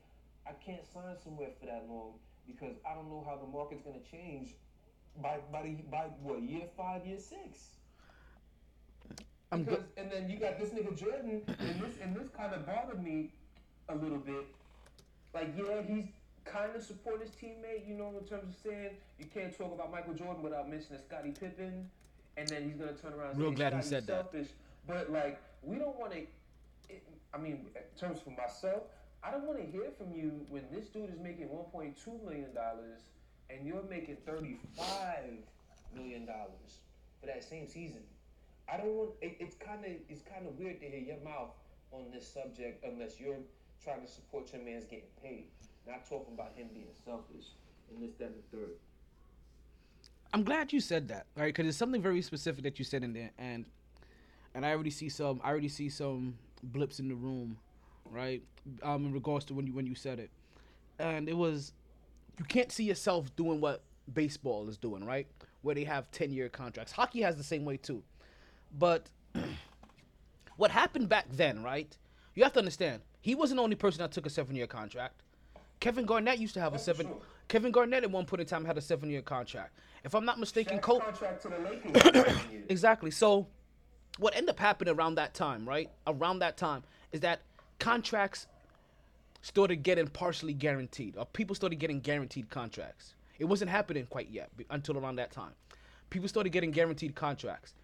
I 0.46 0.52
can't 0.64 0.84
sign 0.92 1.16
somewhere 1.22 1.50
for 1.58 1.66
that 1.66 1.86
long 1.88 2.14
because 2.46 2.74
I 2.88 2.94
don't 2.94 3.08
know 3.08 3.24
how 3.26 3.36
the 3.36 3.46
market's 3.46 3.82
gonna 3.82 3.98
change 4.10 4.54
by 5.22 5.38
by 5.52 5.62
the 5.62 5.70
by 5.90 6.06
what 6.22 6.42
year 6.42 6.66
five, 6.76 7.06
year 7.06 7.18
six. 7.18 7.76
I'm 9.50 9.64
Because, 9.64 9.80
go- 9.80 9.84
and 10.02 10.10
then 10.10 10.30
you 10.30 10.38
got 10.38 10.58
this 10.58 10.70
nigga 10.70 10.96
Jordan, 10.96 11.42
and 11.46 11.80
this 11.80 11.94
and 12.02 12.16
this 12.16 12.28
kind 12.36 12.54
of 12.54 12.66
bothered 12.66 13.02
me 13.02 13.30
a 13.88 13.94
little 13.94 14.18
bit. 14.18 14.46
Like, 15.34 15.54
yeah, 15.56 15.82
he's 15.82 16.06
kind 16.44 16.74
of 16.74 16.82
support 16.82 17.20
his 17.22 17.30
teammate, 17.30 17.86
you 17.86 17.94
know, 17.94 18.08
in 18.18 18.24
terms 18.26 18.48
of 18.48 18.56
saying 18.62 18.90
you 19.18 19.26
can't 19.26 19.56
talk 19.56 19.72
about 19.72 19.90
Michael 19.92 20.14
Jordan 20.14 20.42
without 20.42 20.68
mentioning 20.68 21.00
Scottie 21.06 21.30
Pippen, 21.32 21.88
and 22.36 22.48
then 22.48 22.64
he's 22.64 22.76
gonna 22.76 22.94
turn 22.94 23.12
around. 23.12 23.32
And 23.32 23.40
Real 23.40 23.50
say 23.50 23.56
glad 23.56 23.74
he 23.74 23.82
said 23.82 24.06
that. 24.06 24.32
selfish. 24.32 24.48
But 24.86 25.12
like, 25.12 25.40
we 25.62 25.76
don't 25.76 25.98
want 25.98 26.12
to. 26.12 26.22
I 27.34 27.38
mean, 27.38 27.66
in 27.74 27.98
terms 27.98 28.20
for 28.20 28.30
myself, 28.30 28.82
I 29.24 29.30
don't 29.30 29.44
want 29.46 29.58
to 29.60 29.66
hear 29.66 29.90
from 29.96 30.12
you 30.12 30.44
when 30.48 30.64
this 30.72 30.88
dude 30.88 31.10
is 31.10 31.20
making 31.20 31.48
1.2 31.48 32.24
million 32.24 32.52
dollars 32.54 33.00
and 33.50 33.66
you're 33.66 33.84
making 33.88 34.16
35 34.26 34.58
million 35.94 36.26
dollars 36.26 36.80
for 37.20 37.26
that 37.26 37.44
same 37.44 37.68
season. 37.68 38.02
I 38.72 38.76
don't 38.76 38.94
want. 38.94 39.10
It, 39.20 39.36
it's 39.38 39.56
kind 39.56 39.84
of 39.84 39.92
it's 40.08 40.22
kind 40.22 40.46
of 40.46 40.58
weird 40.58 40.80
to 40.80 40.86
hear 40.86 41.00
your 41.00 41.22
mouth 41.24 41.50
on 41.92 42.06
this 42.12 42.26
subject 42.26 42.84
unless 42.84 43.20
you're 43.20 43.36
trying 43.84 44.00
to 44.00 44.08
support 44.10 44.52
your 44.52 44.62
man's 44.62 44.84
getting 44.84 45.04
paid, 45.22 45.44
not 45.86 46.08
talking 46.08 46.34
about 46.34 46.52
him 46.56 46.68
being 46.72 46.86
selfish 47.04 47.46
and 47.90 48.02
this, 48.02 48.14
that, 48.18 48.26
and 48.26 48.34
the 48.36 48.56
third. 48.56 48.76
I'm 50.32 50.44
glad 50.44 50.72
you 50.72 50.80
said 50.80 51.08
that, 51.08 51.26
right? 51.36 51.46
Because 51.54 51.66
it's 51.66 51.76
something 51.76 52.00
very 52.00 52.22
specific 52.22 52.64
that 52.64 52.78
you 52.78 52.84
said 52.84 53.04
in 53.04 53.12
there, 53.12 53.30
and 53.38 53.66
and 54.54 54.64
I 54.64 54.70
already 54.70 54.90
see 54.90 55.08
some. 55.08 55.40
I 55.44 55.50
already 55.50 55.68
see 55.68 55.88
some 55.88 56.36
blips 56.62 56.98
in 57.00 57.08
the 57.08 57.14
room, 57.14 57.58
right? 58.12 58.42
Um, 58.82 59.06
in 59.06 59.12
regards 59.12 59.44
to 59.46 59.54
when 59.54 59.66
you 59.66 59.72
when 59.72 59.86
you 59.86 59.94
said 59.94 60.18
it, 60.20 60.30
and 60.98 61.28
it 61.28 61.36
was, 61.36 61.72
you 62.38 62.44
can't 62.44 62.70
see 62.70 62.84
yourself 62.84 63.34
doing 63.36 63.60
what 63.60 63.82
baseball 64.12 64.68
is 64.68 64.76
doing, 64.76 65.04
right? 65.04 65.26
Where 65.62 65.74
they 65.74 65.84
have 65.84 66.10
ten 66.10 66.32
year 66.32 66.48
contracts. 66.48 66.92
Hockey 66.92 67.22
has 67.22 67.36
the 67.36 67.42
same 67.44 67.64
way 67.64 67.76
too, 67.76 68.02
but 68.78 69.08
what 70.56 70.70
happened 70.70 71.08
back 71.08 71.26
then, 71.30 71.62
right? 71.62 71.96
You 72.34 72.44
have 72.44 72.52
to 72.54 72.60
understand, 72.60 73.02
he 73.20 73.34
wasn't 73.34 73.58
the 73.58 73.62
only 73.62 73.76
person 73.76 73.98
that 74.00 74.12
took 74.12 74.26
a 74.26 74.30
seven 74.30 74.54
year 74.56 74.66
contract. 74.66 75.22
Kevin 75.80 76.06
Garnett 76.06 76.38
used 76.38 76.54
to 76.54 76.60
have 76.60 76.74
a 76.74 76.78
seven. 76.78 77.06
sure. 77.06 77.16
Kevin 77.48 77.72
Garnett 77.72 78.04
at 78.04 78.10
one 78.10 78.24
point 78.24 78.40
in 78.40 78.46
time 78.46 78.64
had 78.64 78.78
a 78.78 78.80
seven 78.80 79.10
year 79.10 79.20
contract. 79.22 79.78
If 80.04 80.14
I'm 80.14 80.24
not 80.24 80.38
mistaken, 80.38 80.78
Shaq's 80.78 80.84
Cole. 80.86 81.00
contract 81.00 81.42
to 81.42 81.48
the 81.48 81.58
Lakers. 81.58 81.92
was 81.92 82.02
seven 82.02 82.36
years. 82.52 82.64
Exactly. 82.68 83.10
So, 83.10 83.48
what 84.18 84.34
ended 84.36 84.50
up 84.50 84.60
happening 84.60 84.94
around 84.94 85.16
that 85.16 85.34
time, 85.34 85.68
right? 85.68 85.90
Around 86.06 86.38
that 86.40 86.56
time, 86.56 86.82
is 87.12 87.20
that 87.20 87.42
contracts 87.82 88.46
started 89.42 89.82
getting 89.82 90.06
partially 90.06 90.54
guaranteed, 90.54 91.16
or 91.16 91.26
people 91.26 91.54
started 91.56 91.76
getting 91.80 91.98
guaranteed 91.98 92.48
contracts. 92.48 93.14
It 93.40 93.44
wasn't 93.44 93.72
happening 93.72 94.06
quite 94.06 94.30
yet 94.30 94.50
until 94.70 94.96
around 94.96 95.16
that 95.16 95.32
time. 95.32 95.52
People 96.08 96.28
started 96.28 96.50
getting 96.50 96.70
guaranteed 96.70 97.16
contracts, 97.16 97.74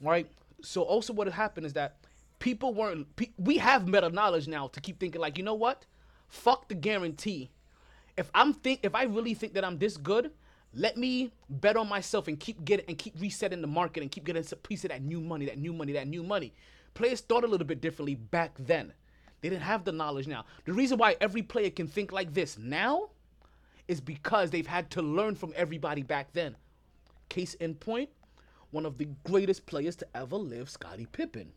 right? 0.00 0.26
So, 0.62 0.80
also 0.80 1.12
what 1.12 1.28
happened 1.28 1.66
is 1.66 1.74
that 1.74 1.96
people 2.38 2.72
weren't. 2.72 3.14
Pe- 3.16 3.34
we 3.36 3.58
have 3.58 3.86
meta 3.86 4.08
knowledge 4.08 4.48
now 4.48 4.68
to 4.68 4.80
keep 4.80 4.98
thinking 4.98 5.20
like, 5.20 5.36
you 5.36 5.44
know 5.44 5.54
what? 5.54 5.84
Fuck 6.28 6.68
the 6.68 6.74
guarantee. 6.74 7.50
If 8.16 8.30
I'm 8.34 8.54
think, 8.54 8.80
if 8.82 8.94
I 8.94 9.02
really 9.04 9.34
think 9.34 9.52
that 9.54 9.64
I'm 9.64 9.76
this 9.76 9.98
good, 9.98 10.30
let 10.72 10.96
me 10.96 11.32
bet 11.50 11.76
on 11.76 11.86
myself 11.86 12.28
and 12.28 12.40
keep 12.40 12.64
getting 12.64 12.86
and 12.88 12.96
keep 12.96 13.20
resetting 13.20 13.60
the 13.60 13.66
market 13.66 14.02
and 14.02 14.10
keep 14.10 14.24
getting 14.24 14.44
a 14.50 14.56
piece 14.56 14.84
of 14.84 14.90
that 14.90 15.02
new 15.02 15.20
money, 15.20 15.44
that 15.46 15.58
new 15.58 15.74
money, 15.74 15.92
that 15.92 16.08
new 16.08 16.22
money. 16.22 16.54
Players 16.94 17.20
thought 17.20 17.44
a 17.44 17.46
little 17.46 17.66
bit 17.66 17.82
differently 17.82 18.14
back 18.14 18.52
then. 18.58 18.94
They 19.44 19.50
didn't 19.50 19.64
have 19.64 19.84
the 19.84 19.92
knowledge 19.92 20.26
now. 20.26 20.46
The 20.64 20.72
reason 20.72 20.96
why 20.96 21.18
every 21.20 21.42
player 21.42 21.68
can 21.68 21.86
think 21.86 22.12
like 22.12 22.32
this 22.32 22.56
now 22.56 23.10
is 23.86 24.00
because 24.00 24.50
they've 24.50 24.66
had 24.66 24.88
to 24.92 25.02
learn 25.02 25.34
from 25.34 25.52
everybody 25.54 26.02
back 26.02 26.32
then. 26.32 26.56
Case 27.28 27.52
in 27.52 27.74
point, 27.74 28.08
one 28.70 28.86
of 28.86 28.96
the 28.96 29.06
greatest 29.22 29.66
players 29.66 29.96
to 29.96 30.06
ever 30.14 30.36
live, 30.36 30.70
Scottie 30.70 31.04
Pippen. 31.04 31.52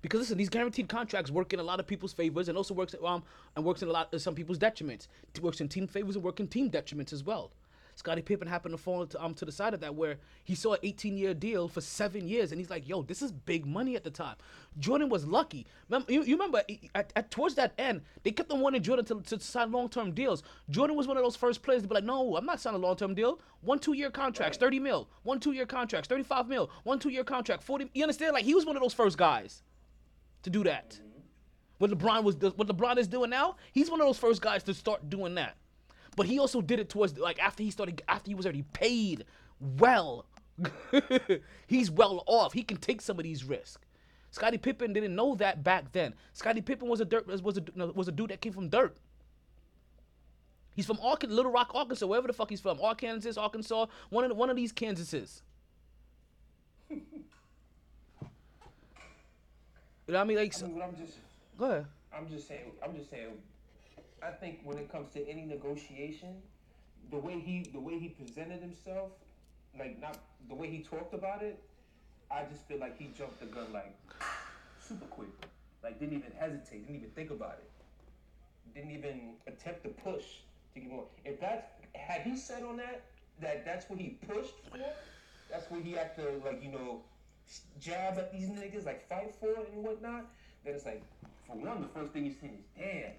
Because 0.00 0.20
listen, 0.20 0.38
these 0.38 0.48
guaranteed 0.48 0.88
contracts 0.88 1.30
work 1.30 1.52
in 1.52 1.60
a 1.60 1.62
lot 1.62 1.78
of 1.78 1.86
people's 1.86 2.14
favors 2.14 2.48
and 2.48 2.56
also 2.56 2.72
works 2.72 2.94
um 3.04 3.22
and 3.54 3.62
works 3.62 3.82
in 3.82 3.88
a 3.88 3.92
lot 3.92 4.14
of 4.14 4.22
some 4.22 4.34
people's 4.34 4.58
detriments. 4.58 5.08
It 5.34 5.42
works 5.42 5.60
in 5.60 5.68
team 5.68 5.86
favors 5.86 6.14
and 6.16 6.24
work 6.24 6.40
in 6.40 6.48
team 6.48 6.70
detriments 6.70 7.12
as 7.12 7.22
well. 7.22 7.52
Scottie 7.98 8.22
Pippen 8.22 8.46
happened 8.46 8.72
to 8.72 8.78
fall 8.78 9.04
to, 9.08 9.24
um, 9.24 9.34
to 9.34 9.44
the 9.44 9.50
side 9.50 9.74
of 9.74 9.80
that 9.80 9.92
where 9.92 10.18
he 10.44 10.54
saw 10.54 10.74
an 10.74 10.78
18 10.84 11.18
year 11.18 11.34
deal 11.34 11.66
for 11.66 11.80
seven 11.80 12.28
years 12.28 12.52
and 12.52 12.60
he's 12.60 12.70
like, 12.70 12.88
yo, 12.88 13.02
this 13.02 13.22
is 13.22 13.32
big 13.32 13.66
money 13.66 13.96
at 13.96 14.04
the 14.04 14.10
time. 14.10 14.36
Jordan 14.78 15.08
was 15.08 15.26
lucky. 15.26 15.66
Remember, 15.88 16.12
you, 16.12 16.22
you 16.22 16.36
remember 16.36 16.62
at, 16.94 17.12
at, 17.16 17.30
towards 17.32 17.56
that 17.56 17.72
end, 17.76 18.02
they 18.22 18.30
kept 18.30 18.52
on 18.52 18.60
wanting 18.60 18.82
Jordan 18.82 19.04
to, 19.06 19.20
to 19.22 19.40
sign 19.40 19.72
long 19.72 19.88
term 19.88 20.12
deals. 20.12 20.44
Jordan 20.70 20.96
was 20.96 21.08
one 21.08 21.16
of 21.16 21.24
those 21.24 21.34
first 21.34 21.60
players 21.60 21.82
to 21.82 21.88
be 21.88 21.94
like, 21.96 22.04
no, 22.04 22.36
I'm 22.36 22.46
not 22.46 22.60
signing 22.60 22.80
a 22.80 22.86
long 22.86 22.94
term 22.94 23.16
deal. 23.16 23.40
One 23.62 23.80
two 23.80 23.94
year 23.94 24.10
contracts, 24.10 24.58
30 24.58 24.78
mil. 24.78 25.08
One 25.24 25.40
two 25.40 25.50
year 25.50 25.66
contracts, 25.66 26.08
35 26.08 26.46
mil. 26.46 26.70
One 26.84 27.00
two 27.00 27.10
year 27.10 27.24
contract, 27.24 27.64
40. 27.64 27.90
You 27.94 28.04
understand? 28.04 28.32
Like 28.32 28.44
he 28.44 28.54
was 28.54 28.64
one 28.64 28.76
of 28.76 28.82
those 28.82 28.94
first 28.94 29.18
guys 29.18 29.64
to 30.44 30.50
do 30.50 30.62
that. 30.62 31.00
What 31.78 31.90
LeBron 31.90 32.22
was, 32.22 32.36
what 32.36 32.68
LeBron 32.68 32.96
is 32.98 33.08
doing 33.08 33.30
now, 33.30 33.56
he's 33.72 33.90
one 33.90 34.00
of 34.00 34.06
those 34.06 34.18
first 34.18 34.40
guys 34.40 34.62
to 34.64 34.74
start 34.74 35.10
doing 35.10 35.34
that. 35.34 35.56
But 36.18 36.26
he 36.26 36.40
also 36.40 36.60
did 36.60 36.80
it 36.80 36.88
towards 36.88 37.16
like 37.16 37.38
after 37.38 37.62
he 37.62 37.70
started, 37.70 38.02
after 38.08 38.28
he 38.28 38.34
was 38.34 38.44
already 38.44 38.64
paid 38.72 39.24
well. 39.60 40.26
he's 41.68 41.92
well 41.92 42.24
off. 42.26 42.52
He 42.52 42.64
can 42.64 42.76
take 42.76 43.00
some 43.00 43.20
of 43.20 43.22
these 43.22 43.44
risks. 43.44 43.78
Scottie 44.32 44.58
Pippen 44.58 44.92
didn't 44.92 45.14
know 45.14 45.36
that 45.36 45.62
back 45.62 45.92
then. 45.92 46.14
Scottie 46.32 46.60
Pippen 46.60 46.88
was 46.88 47.00
a 47.00 47.04
dirt 47.04 47.28
was 47.28 47.56
a 47.56 47.86
was 47.92 48.08
a 48.08 48.10
dude 48.10 48.30
that 48.30 48.40
came 48.40 48.52
from 48.52 48.68
dirt. 48.68 48.96
He's 50.74 50.86
from 50.86 50.98
Arkansas, 51.00 51.36
Little 51.36 51.52
Rock, 51.52 51.70
Arkansas, 51.72 52.04
wherever 52.04 52.26
the 52.26 52.32
fuck 52.32 52.50
he's 52.50 52.60
from, 52.60 52.80
Arkansas, 52.80 53.40
Arkansas, 53.40 53.86
one 54.10 54.24
of 54.24 54.30
the, 54.30 54.34
one 54.34 54.50
of 54.50 54.56
these 54.56 54.72
Kansases. 54.72 55.42
you 56.90 57.00
know 60.08 60.14
what 60.14 60.16
I 60.16 60.24
mean? 60.24 60.36
Like, 60.36 60.52
I 60.60 60.66
mean, 60.66 60.82
I'm 60.82 60.96
just 60.96 61.16
go 61.56 61.64
ahead. 61.66 61.86
I'm 62.12 62.28
just 62.28 62.48
saying. 62.48 62.72
I'm 62.84 62.96
just 62.96 63.08
saying. 63.08 63.38
I 64.28 64.32
think 64.32 64.60
when 64.62 64.76
it 64.76 64.92
comes 64.92 65.10
to 65.14 65.26
any 65.26 65.46
negotiation, 65.46 66.42
the 67.10 67.16
way 67.16 67.40
he 67.40 67.70
the 67.72 67.80
way 67.80 67.98
he 67.98 68.08
presented 68.08 68.60
himself, 68.60 69.10
like 69.78 69.98
not 70.00 70.18
the 70.48 70.54
way 70.54 70.68
he 70.68 70.80
talked 70.80 71.14
about 71.14 71.42
it, 71.42 71.58
I 72.30 72.44
just 72.44 72.68
feel 72.68 72.78
like 72.78 72.98
he 72.98 73.10
jumped 73.16 73.40
the 73.40 73.46
gun 73.46 73.72
like 73.72 73.96
super 74.86 75.06
quick. 75.06 75.30
Like 75.82 75.98
didn't 75.98 76.18
even 76.18 76.32
hesitate, 76.38 76.86
didn't 76.86 76.96
even 76.96 77.10
think 77.10 77.30
about 77.30 77.58
it, 77.62 78.74
didn't 78.74 78.90
even 78.90 79.36
attempt 79.46 79.84
to 79.84 79.88
push 79.88 80.24
to 80.74 80.80
get 80.80 80.90
more. 80.90 81.04
If 81.24 81.40
that's 81.40 81.66
had 81.94 82.20
he 82.22 82.36
said 82.36 82.64
on 82.64 82.76
that 82.76 83.04
that 83.40 83.64
that's 83.64 83.88
what 83.88 83.98
he 83.98 84.18
pushed 84.28 84.54
for, 84.70 84.78
that's 85.50 85.70
what 85.70 85.80
he 85.82 85.92
had 85.92 86.14
to 86.16 86.42
like 86.44 86.62
you 86.62 86.70
know 86.70 87.00
jab 87.80 88.18
at 88.18 88.30
these 88.30 88.50
niggas 88.50 88.84
like 88.84 89.08
fight 89.08 89.34
for 89.40 89.48
it 89.48 89.70
and 89.74 89.82
whatnot. 89.82 90.26
Then 90.64 90.74
it's 90.74 90.84
like 90.84 91.02
for 91.46 91.56
one, 91.56 91.80
the 91.80 91.88
first 91.88 92.12
thing 92.12 92.26
you're 92.26 92.34
saying 92.38 92.58
is 92.58 92.64
damn. 92.76 93.12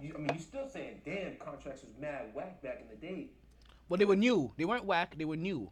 You, 0.00 0.14
I 0.14 0.18
mean, 0.18 0.30
you're 0.32 0.38
still 0.38 0.68
saying 0.68 1.00
damn. 1.04 1.36
Contracts 1.36 1.82
was 1.82 1.92
mad 2.00 2.26
whack 2.34 2.62
back 2.62 2.80
in 2.82 2.88
the 2.88 3.06
day. 3.06 3.28
Well, 3.88 3.98
they 3.98 4.04
were 4.04 4.16
new. 4.16 4.52
They 4.56 4.64
weren't 4.64 4.84
whack. 4.84 5.14
They 5.16 5.24
were 5.24 5.36
new. 5.36 5.70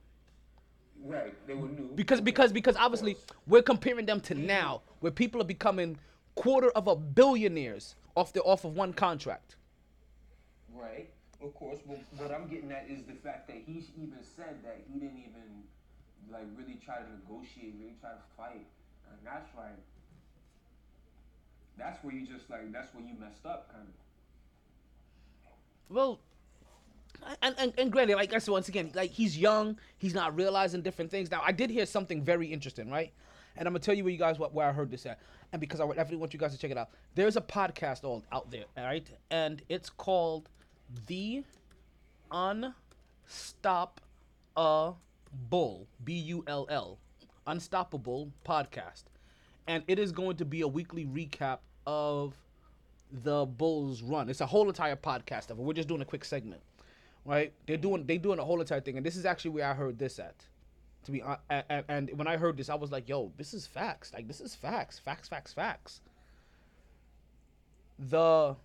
Right, 1.03 1.35
they 1.47 1.55
were 1.55 1.69
new. 1.69 1.91
Because 1.95 2.21
because 2.21 2.53
because 2.53 2.77
obviously 2.77 3.17
we're 3.47 3.63
comparing 3.63 4.07
them 4.07 4.21
to 4.23 4.35
now, 4.35 4.83
where 5.01 5.11
people 5.11 5.41
are 5.41 5.45
becoming 5.45 5.99
quarter 6.35 6.71
of 6.71 6.87
a 6.89 6.97
billionaires 6.97 7.97
off 8.17 8.33
the 8.33 8.43
off 8.43 8.65
of 8.65 8.77
one 8.77 8.93
contract. 8.93 9.57
Right. 10.75 11.11
Of 11.43 11.55
course. 11.55 11.79
Well, 11.87 11.99
what 12.19 12.31
I'm 12.31 12.49
getting 12.49 12.71
at 12.71 12.87
is 12.91 13.05
the 13.05 13.15
fact 13.15 13.49
that 13.49 13.57
he 13.67 13.85
even 13.97 14.19
said 14.37 14.63
that 14.63 14.83
he 14.87 15.01
didn't 15.01 15.19
even 15.19 15.65
like 16.31 16.45
really 16.57 16.79
try 16.85 16.97
to 16.97 17.09
negotiate, 17.25 17.75
really 17.79 17.97
try 18.01 18.11
to 18.11 18.23
fight, 18.37 18.67
and 19.09 19.19
that's 19.25 19.49
like 19.57 19.77
that's 21.81 22.05
where 22.05 22.15
you 22.15 22.27
just 22.27 22.49
like 22.51 22.71
that's 22.73 22.95
where 22.95 23.03
you 23.03 23.15
messed 23.19 23.45
up, 23.47 23.73
kind 23.73 23.89
of. 23.89 23.95
Well, 25.89 26.21
and, 27.43 27.55
and 27.59 27.73
and 27.79 27.91
granted, 27.91 28.17
like 28.17 28.33
I 28.33 28.39
said 28.39 28.53
once 28.53 28.69
again, 28.69 28.93
like 28.95 29.11
he's 29.11 29.37
young, 29.37 29.79
he's 29.99 30.15
not 30.15 30.37
realizing 30.37 30.83
different 30.83 31.11
things. 31.11 31.31
Now, 31.31 31.43
I 31.45 31.53
did 31.53 31.71
hear 31.71 31.87
something 31.87 32.23
very 32.23 32.47
interesting, 32.47 32.91
right? 32.91 33.13
And 33.57 33.67
I'm 33.67 33.73
gonna 33.73 33.81
tell 33.81 33.95
you 33.95 34.05
where 34.05 34.13
you 34.13 34.19
guys 34.19 34.39
what 34.39 34.55
where 34.55 34.69
I 34.69 34.73
heard 34.73 34.91
this 34.91 35.07
at, 35.07 35.19
and 35.53 35.61
because 35.61 35.81
I 35.81 35.85
would 35.85 35.97
definitely 35.97 36.19
want 36.19 36.33
you 36.33 36.39
guys 36.39 36.53
to 36.53 36.59
check 36.59 36.71
it 36.71 36.79
out. 36.79 36.91
There's 37.15 37.37
a 37.37 37.41
podcast 37.41 38.05
all 38.05 38.23
out 38.31 38.51
there, 38.51 38.65
all 38.77 38.85
right, 38.85 39.09
and 39.31 39.63
it's 39.69 39.91
called 39.91 40.49
the 41.07 41.45
Unstop 42.31 43.99
Bull 44.55 45.89
B 46.05 46.13
U 46.15 46.45
L 46.47 46.67
L 46.71 46.99
Unstoppable 47.47 48.31
podcast, 48.47 49.05
and 49.67 49.83
it 49.89 49.99
is 49.99 50.13
going 50.13 50.37
to 50.37 50.45
be 50.45 50.61
a 50.61 50.69
weekly 50.69 51.05
recap 51.07 51.59
of 51.87 52.35
the 53.25 53.45
Bulls 53.47 54.03
run. 54.03 54.29
It's 54.29 54.41
a 54.41 54.47
whole 54.47 54.69
entire 54.69 54.97
podcast 54.97 55.51
of 55.51 55.59
it. 55.59 55.63
We're 55.63 55.73
just 55.73 55.89
doing 55.89 56.01
a 56.03 56.05
quick 56.05 56.25
segment, 56.25 56.61
right? 57.25 57.53
They're 57.67 57.77
doing 57.77 58.07
they 58.07 58.19
doing 58.19 58.39
a 58.39 58.45
whole 58.45 58.61
entire 58.61 58.81
thing, 58.81 58.97
and 58.97 59.05
this 59.05 59.17
is 59.17 59.25
actually 59.27 59.53
where 59.53 59.67
I 59.67 59.75
heard 59.75 59.99
this 59.99 60.19
at. 60.19 60.47
To 61.05 61.13
be 61.13 61.21
hon- 61.21 61.39
a- 61.49 61.65
a- 61.71 61.85
and 61.89 62.11
when 62.17 62.27
I 62.27 62.37
heard 62.37 62.57
this, 62.57 62.69
I 62.69 62.75
was 62.75 62.93
like, 62.93 63.09
"Yo, 63.09 63.33
this 63.37 63.55
is 63.55 63.67
facts. 63.67 64.13
Like 64.13 64.29
this 64.29 64.41
is 64.41 64.55
facts, 64.55 64.99
facts, 64.99 65.29
facts, 65.29 65.53
facts." 65.53 66.03
The 67.99 68.57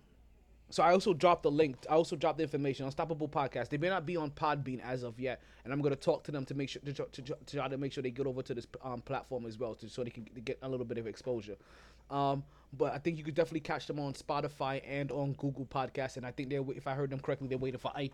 so 0.68 0.82
I 0.82 0.92
also 0.92 1.14
dropped 1.14 1.44
the 1.44 1.50
link. 1.50 1.76
I 1.88 1.94
also 1.94 2.16
dropped 2.16 2.38
the 2.38 2.42
information. 2.42 2.86
Unstoppable 2.86 3.28
podcast. 3.28 3.68
They 3.68 3.78
may 3.78 3.88
not 3.88 4.04
be 4.04 4.16
on 4.16 4.30
Podbean 4.32 4.80
as 4.82 5.02
of 5.04 5.18
yet, 5.20 5.40
and 5.64 5.72
I'm 5.72 5.80
gonna 5.80 5.94
talk 5.96 6.24
to 6.24 6.32
them 6.32 6.44
to 6.46 6.54
make 6.54 6.68
sure 6.68 6.82
to, 6.82 6.92
try- 6.92 7.06
to, 7.12 7.22
to 7.22 7.56
try 7.56 7.68
to 7.68 7.78
make 7.78 7.92
sure 7.92 8.02
they 8.02 8.10
get 8.10 8.26
over 8.26 8.42
to 8.42 8.54
this 8.54 8.66
um, 8.82 9.00
platform 9.00 9.46
as 9.46 9.58
well, 9.58 9.74
to, 9.76 9.88
so 9.88 10.02
they 10.04 10.10
can 10.10 10.26
get 10.44 10.58
a 10.62 10.68
little 10.68 10.86
bit 10.86 10.98
of 10.98 11.06
exposure. 11.06 11.56
Um, 12.10 12.44
but 12.76 12.92
I 12.92 12.98
think 12.98 13.18
you 13.18 13.24
could 13.24 13.34
definitely 13.34 13.60
catch 13.60 13.86
them 13.86 13.98
on 13.98 14.14
Spotify 14.14 14.82
and 14.86 15.10
on 15.12 15.32
Google 15.34 15.66
Podcasts. 15.66 16.16
And 16.16 16.26
I 16.26 16.30
think 16.30 16.50
they're, 16.50 16.64
if 16.74 16.86
I 16.86 16.94
heard 16.94 17.10
them 17.10 17.20
correctly, 17.20 17.48
they're 17.48 17.58
waiting 17.58 17.80
for 17.80 17.92
i 17.96 18.10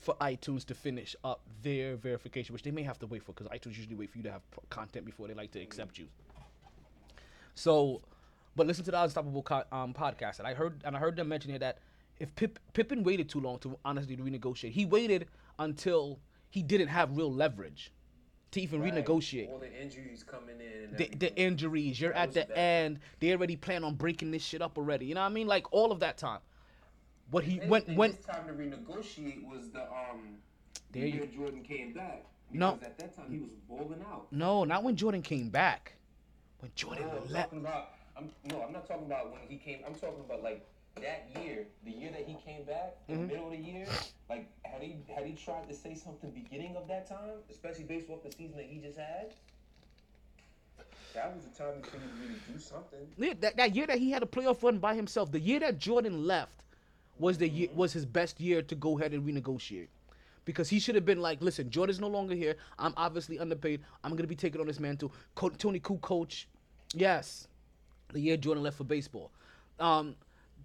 for 0.00 0.14
iTunes 0.20 0.64
to 0.64 0.74
finish 0.74 1.16
up 1.24 1.40
their 1.62 1.96
verification, 1.96 2.52
which 2.52 2.62
they 2.62 2.70
may 2.70 2.84
have 2.84 3.00
to 3.00 3.06
wait 3.06 3.20
for 3.24 3.32
because 3.32 3.48
iTunes 3.48 3.76
usually 3.76 3.96
wait 3.96 4.08
for 4.08 4.18
you 4.18 4.22
to 4.22 4.30
have 4.30 4.42
content 4.70 5.04
before 5.04 5.26
they 5.26 5.34
like 5.34 5.50
to 5.50 5.60
accept 5.60 5.98
you. 5.98 6.06
So, 7.56 8.00
but 8.54 8.68
listen 8.68 8.84
to 8.84 8.92
the 8.92 9.02
Unstoppable 9.02 9.42
co- 9.42 9.64
um, 9.72 9.92
podcast, 9.92 10.38
and 10.38 10.46
I 10.46 10.54
heard 10.54 10.82
and 10.84 10.96
I 10.96 11.00
heard 11.00 11.16
them 11.16 11.28
mention 11.28 11.50
here 11.50 11.58
that 11.58 11.78
if 12.20 12.32
Pip, 12.36 12.60
Pippen 12.74 13.02
waited 13.02 13.28
too 13.28 13.40
long 13.40 13.58
to 13.58 13.76
honestly 13.84 14.16
renegotiate, 14.16 14.70
he 14.70 14.84
waited 14.84 15.26
until 15.58 16.20
he 16.50 16.62
didn't 16.62 16.88
have 16.88 17.16
real 17.16 17.32
leverage 17.32 17.92
to 18.52 18.60
even 18.60 18.80
Right. 18.80 18.92
renegotiate. 18.94 19.50
All 19.50 19.58
the 19.58 19.72
injuries 19.80 20.22
coming 20.24 20.60
in. 20.60 20.96
The, 20.96 21.08
the 21.16 21.36
injuries, 21.36 22.00
you're 22.00 22.14
at 22.14 22.32
the 22.32 22.44
bad. 22.46 22.56
end. 22.58 23.00
They 23.20 23.32
already 23.32 23.56
plan 23.56 23.84
on 23.84 23.94
breaking 23.94 24.30
this 24.30 24.42
shit 24.42 24.62
up 24.62 24.78
already. 24.78 25.06
You 25.06 25.14
know 25.14 25.20
what 25.20 25.26
I 25.26 25.32
mean? 25.32 25.46
Like 25.46 25.72
all 25.72 25.92
of 25.92 26.00
that 26.00 26.16
time. 26.16 26.40
What 27.30 27.44
he 27.44 27.60
Anything, 27.60 27.68
when 27.68 27.82
when 27.96 28.16
time 28.16 28.46
to 28.46 28.54
renegotiate 28.54 29.44
was 29.46 29.68
the 29.70 29.82
um 29.82 30.38
There 30.92 31.02
the 31.02 31.10
you- 31.10 31.14
year 31.16 31.26
Jordan 31.26 31.62
came 31.62 31.92
back. 31.92 32.24
No. 32.50 32.78
At 32.82 32.96
that 32.96 33.14
time 33.14 33.30
he 33.30 33.38
was 33.40 33.50
balling 33.68 34.02
out. 34.10 34.32
no, 34.32 34.64
not 34.64 34.82
when 34.82 34.96
Jordan 34.96 35.20
came 35.20 35.50
back. 35.50 35.92
When 36.60 36.70
Jordan 36.74 37.06
No, 37.06 37.22
left. 37.30 37.52
about. 37.52 37.90
I'm 38.16 38.30
no, 38.46 38.62
I'm 38.62 38.72
not 38.72 38.86
talking 38.88 39.04
about 39.04 39.30
when 39.30 39.42
he 39.46 39.56
came. 39.58 39.80
I'm 39.86 39.94
talking 39.94 40.20
about 40.24 40.42
like 40.42 40.66
that 41.02 41.28
year, 41.42 41.66
the 41.84 41.90
year 41.90 42.10
that 42.10 42.24
he 42.26 42.36
came 42.44 42.64
back, 42.64 42.96
in 43.08 43.14
the 43.14 43.20
Mm-hmm. 43.20 43.26
middle 43.28 43.46
of 43.46 43.52
the 43.52 43.58
year. 43.58 43.86
Like 44.28 44.48
had 44.64 44.82
he 44.82 44.96
had 45.14 45.24
he 45.26 45.32
tried 45.34 45.68
to 45.68 45.74
say 45.74 45.94
something 45.94 46.30
beginning 46.30 46.76
of 46.76 46.86
that 46.88 47.08
time, 47.08 47.38
especially 47.50 47.84
based 47.84 48.10
off 48.10 48.22
the 48.22 48.30
season 48.30 48.56
that 48.56 48.66
he 48.66 48.78
just 48.78 48.98
had. 48.98 49.32
That 51.14 51.34
was 51.34 51.44
the 51.44 51.50
time 51.58 51.74
he 51.76 51.82
could 51.82 52.00
really 52.20 52.38
do 52.52 52.58
something. 52.58 53.00
Yeah, 53.16 53.32
that, 53.40 53.56
that 53.56 53.74
year 53.74 53.86
that 53.86 53.98
he 53.98 54.10
had 54.10 54.22
a 54.22 54.26
playoff 54.26 54.62
run 54.62 54.78
by 54.78 54.94
himself, 54.94 55.32
the 55.32 55.40
year 55.40 55.58
that 55.60 55.78
Jordan 55.78 56.26
left 56.26 56.52
was 57.18 57.38
the 57.38 57.48
year, 57.48 57.68
was 57.74 57.92
his 57.92 58.04
best 58.04 58.38
year 58.40 58.62
to 58.62 58.74
go 58.74 58.98
ahead 58.98 59.12
and 59.14 59.26
renegotiate. 59.26 59.88
Because 60.44 60.68
he 60.68 60.78
should 60.78 60.94
have 60.94 61.04
been 61.04 61.20
like, 61.20 61.42
listen, 61.42 61.70
Jordan's 61.70 62.00
no 62.00 62.08
longer 62.08 62.34
here. 62.34 62.56
I'm 62.78 62.94
obviously 62.96 63.38
underpaid. 63.38 63.80
I'm 64.04 64.12
gonna 64.14 64.28
be 64.28 64.36
taking 64.36 64.60
on 64.60 64.66
this 64.66 64.78
mantle. 64.80 65.12
Co- 65.34 65.48
Toni 65.50 65.80
Kukoc, 65.80 66.44
yes. 66.94 67.48
The 68.12 68.20
year 68.20 68.36
Jordan 68.36 68.62
left 68.62 68.76
for 68.76 68.84
baseball. 68.84 69.30
Um, 69.80 70.14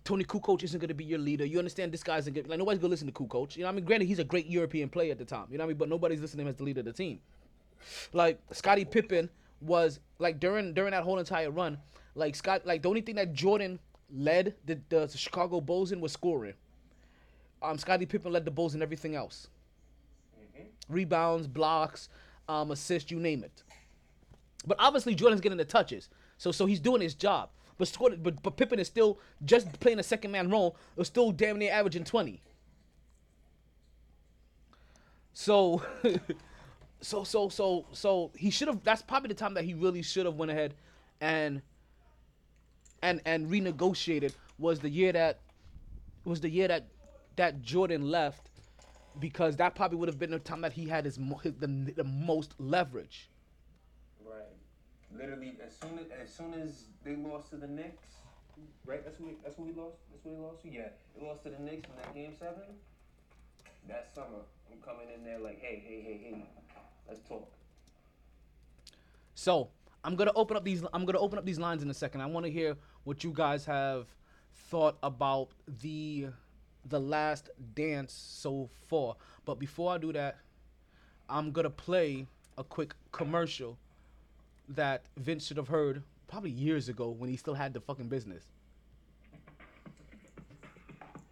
Toni 0.03 0.25
Kukoc 0.25 0.63
isn't 0.63 0.79
gonna 0.79 0.93
be 0.93 1.05
your 1.05 1.19
leader. 1.19 1.45
You 1.45 1.59
understand 1.59 1.91
this 1.91 2.03
guy's 2.03 2.27
gonna 2.27 2.47
like 2.47 2.59
nobody's 2.59 2.79
gonna 2.79 2.91
listen 2.91 3.07
to 3.07 3.13
Kukoc. 3.13 3.55
You 3.55 3.63
know 3.63 3.67
what 3.67 3.73
I 3.73 3.75
mean? 3.75 3.85
Granted, 3.85 4.07
he's 4.07 4.19
a 4.19 4.23
great 4.23 4.47
European 4.47 4.89
player 4.89 5.11
at 5.11 5.17
the 5.17 5.25
time. 5.25 5.47
You 5.49 5.57
know 5.57 5.63
what 5.63 5.67
I 5.67 5.69
mean? 5.69 5.77
But 5.77 5.89
nobody's 5.89 6.19
listening 6.19 6.45
to 6.45 6.49
him 6.49 6.49
as 6.49 6.55
the 6.57 6.63
leader 6.63 6.81
of 6.81 6.85
the 6.85 6.93
team. 6.93 7.19
Like 8.11 8.39
Scottie 8.51 8.85
Pippen 8.85 9.29
was 9.61 9.99
like 10.19 10.39
during 10.39 10.73
during 10.73 10.91
that 10.91 11.03
whole 11.03 11.19
entire 11.19 11.51
run, 11.51 11.77
like 12.15 12.35
Scott 12.35 12.65
like 12.65 12.81
the 12.81 12.89
only 12.89 13.01
thing 13.01 13.15
that 13.15 13.33
Jordan 13.33 13.79
led 14.13 14.55
the, 14.65 14.79
the 14.89 15.07
Chicago 15.07 15.61
Bulls 15.61 15.91
in 15.91 16.01
was 16.01 16.11
scoring. 16.11 16.53
Um, 17.61 17.77
Scottie 17.77 18.05
Pippen 18.05 18.31
led 18.31 18.45
the 18.45 18.51
Bulls 18.51 18.75
in 18.75 18.81
everything 18.81 19.15
else. 19.15 19.47
Rebounds, 20.89 21.47
blocks, 21.47 22.09
um, 22.49 22.71
assists, 22.71 23.09
you 23.09 23.19
name 23.19 23.43
it. 23.43 23.63
But 24.67 24.77
obviously 24.79 25.15
Jordan's 25.15 25.39
getting 25.41 25.57
the 25.57 25.65
touches, 25.65 26.09
so 26.37 26.51
so 26.51 26.65
he's 26.65 26.81
doing 26.81 27.01
his 27.01 27.13
job. 27.13 27.49
But 27.77 27.87
scored, 27.87 28.21
but 28.21 28.41
but 28.43 28.57
Pippen 28.57 28.79
is 28.79 28.87
still 28.87 29.19
just 29.43 29.79
playing 29.79 29.99
a 29.99 30.03
second 30.03 30.31
man 30.31 30.49
role. 30.49 30.77
Is 30.97 31.07
still 31.07 31.31
damn 31.31 31.57
near 31.57 31.71
averaging 31.71 32.03
twenty. 32.03 32.41
So, 35.33 35.81
so 37.01 37.23
so 37.23 37.49
so 37.49 37.85
so 37.91 38.31
he 38.37 38.51
should 38.51 38.67
have. 38.67 38.83
That's 38.83 39.01
probably 39.01 39.29
the 39.29 39.35
time 39.35 39.55
that 39.55 39.63
he 39.63 39.73
really 39.73 40.03
should 40.03 40.25
have 40.25 40.35
went 40.35 40.51
ahead, 40.51 40.75
and 41.21 41.61
and 43.01 43.21
and 43.25 43.49
renegotiated. 43.49 44.33
Was 44.59 44.79
the 44.79 44.89
year 44.89 45.11
that 45.11 45.39
was 46.23 46.41
the 46.41 46.49
year 46.49 46.67
that 46.67 46.87
that 47.35 47.61
Jordan 47.61 48.09
left, 48.09 48.49
because 49.19 49.57
that 49.57 49.75
probably 49.75 49.97
would 49.97 50.07
have 50.07 50.19
been 50.19 50.31
the 50.31 50.39
time 50.39 50.61
that 50.61 50.73
he 50.73 50.87
had 50.87 51.05
his, 51.05 51.17
his 51.41 51.53
the, 51.59 51.67
the 51.95 52.03
most 52.03 52.53
leverage. 52.59 53.29
Literally, 55.17 55.55
as 55.65 55.75
soon 55.77 55.99
as 55.99 56.07
as 56.11 56.33
soon 56.33 56.53
as 56.53 56.85
they 57.03 57.15
lost 57.15 57.51
to 57.51 57.57
the 57.57 57.67
Knicks, 57.67 58.07
right? 58.85 59.03
That's 59.03 59.17
who 59.17 59.25
we, 59.25 59.33
that's 59.43 59.55
who 59.55 59.63
we 59.63 59.73
lost. 59.73 59.97
That's 60.11 60.23
who 60.23 60.29
we 60.31 60.37
lost. 60.37 60.59
Yeah, 60.63 60.89
they 61.15 61.25
lost 61.25 61.43
to 61.43 61.49
the 61.49 61.59
Knicks 61.59 61.89
in 61.89 61.95
that 61.97 62.13
game 62.13 62.33
seven. 62.37 62.63
That 63.87 64.09
summer, 64.15 64.43
I'm 64.71 64.79
coming 64.81 65.07
in 65.13 65.23
there 65.23 65.39
like, 65.39 65.59
hey, 65.61 65.83
hey, 65.85 66.01
hey, 66.01 66.21
hey, 66.23 66.45
let's 67.07 67.21
talk. 67.27 67.51
So 69.35 69.69
I'm 70.03 70.15
gonna 70.15 70.31
open 70.35 70.57
up 70.57 70.63
these. 70.63 70.83
I'm 70.93 71.05
gonna 71.05 71.19
open 71.19 71.37
up 71.37 71.45
these 71.45 71.59
lines 71.59 71.83
in 71.83 71.89
a 71.89 71.93
second. 71.93 72.21
I 72.21 72.25
want 72.25 72.45
to 72.45 72.51
hear 72.51 72.75
what 73.03 73.23
you 73.23 73.31
guys 73.31 73.65
have 73.65 74.07
thought 74.69 74.97
about 75.03 75.49
the 75.81 76.27
the 76.85 76.99
last 76.99 77.49
dance 77.75 78.13
so 78.13 78.69
far. 78.87 79.15
But 79.45 79.59
before 79.59 79.93
I 79.93 79.97
do 79.97 80.11
that, 80.13 80.37
I'm 81.29 81.51
gonna 81.51 81.69
play 81.69 82.27
a 82.57 82.63
quick 82.63 82.95
commercial 83.11 83.77
that 84.69 85.05
Vince 85.17 85.45
should 85.45 85.57
have 85.57 85.67
heard 85.67 86.03
probably 86.27 86.51
years 86.51 86.89
ago 86.89 87.09
when 87.09 87.29
he 87.29 87.37
still 87.37 87.53
had 87.53 87.73
the 87.73 87.81
fucking 87.81 88.07
business. 88.07 88.45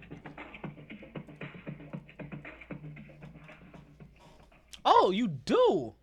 Oh, 4.84 5.12
you 5.12 5.28
do? 5.28 5.94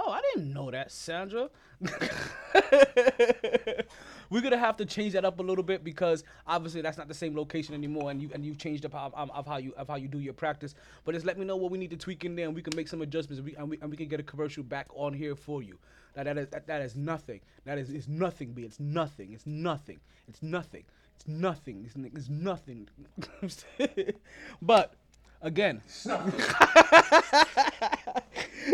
Oh, 0.00 0.10
I 0.12 0.20
didn't 0.34 0.54
know 0.54 0.70
that, 0.70 0.92
Sandra. 0.92 1.50
We're 4.30 4.42
gonna 4.42 4.58
have 4.58 4.76
to 4.78 4.86
change 4.86 5.14
that 5.14 5.24
up 5.24 5.40
a 5.40 5.42
little 5.42 5.64
bit 5.64 5.82
because 5.82 6.22
obviously 6.46 6.82
that's 6.82 6.98
not 6.98 7.08
the 7.08 7.14
same 7.14 7.36
location 7.36 7.74
anymore, 7.74 8.10
and 8.10 8.22
you 8.22 8.30
and 8.32 8.44
you've 8.44 8.58
changed 8.58 8.86
up 8.86 8.92
how, 8.92 9.12
um, 9.16 9.30
of 9.32 9.46
how 9.46 9.56
you 9.56 9.74
of 9.76 9.88
how 9.88 9.96
you 9.96 10.06
do 10.08 10.20
your 10.20 10.34
practice. 10.34 10.74
But 11.04 11.14
just 11.14 11.26
let 11.26 11.38
me 11.38 11.44
know 11.44 11.56
what 11.56 11.72
we 11.72 11.78
need 11.78 11.90
to 11.90 11.96
tweak 11.96 12.24
in 12.24 12.36
there, 12.36 12.46
and 12.46 12.54
we 12.54 12.62
can 12.62 12.76
make 12.76 12.88
some 12.88 13.02
adjustments, 13.02 13.38
and 13.40 13.46
we 13.46 13.56
and 13.56 13.70
we, 13.70 13.78
and 13.80 13.90
we 13.90 13.96
can 13.96 14.06
get 14.08 14.20
a 14.20 14.24
commercial 14.24 14.62
back 14.62 14.86
on 14.94 15.14
here 15.14 15.34
for 15.34 15.62
you. 15.62 15.78
That 16.14 16.24
that 16.24 16.38
is 16.38 16.48
that, 16.48 16.66
that 16.68 16.82
is 16.82 16.94
nothing. 16.96 17.40
That 17.64 17.78
is 17.78 17.90
it's 17.90 18.08
nothing, 18.08 18.52
B. 18.52 18.62
It's 18.62 18.78
nothing. 18.80 19.32
It's 19.32 19.46
nothing. 19.46 19.98
It's 20.28 20.42
nothing. 20.42 20.84
It's 21.16 21.26
nothing. 21.26 21.84
It's, 21.86 21.96
n- 21.96 22.10
it's 22.14 22.28
nothing. 22.28 22.88
but 24.62 24.94
again, 25.42 25.82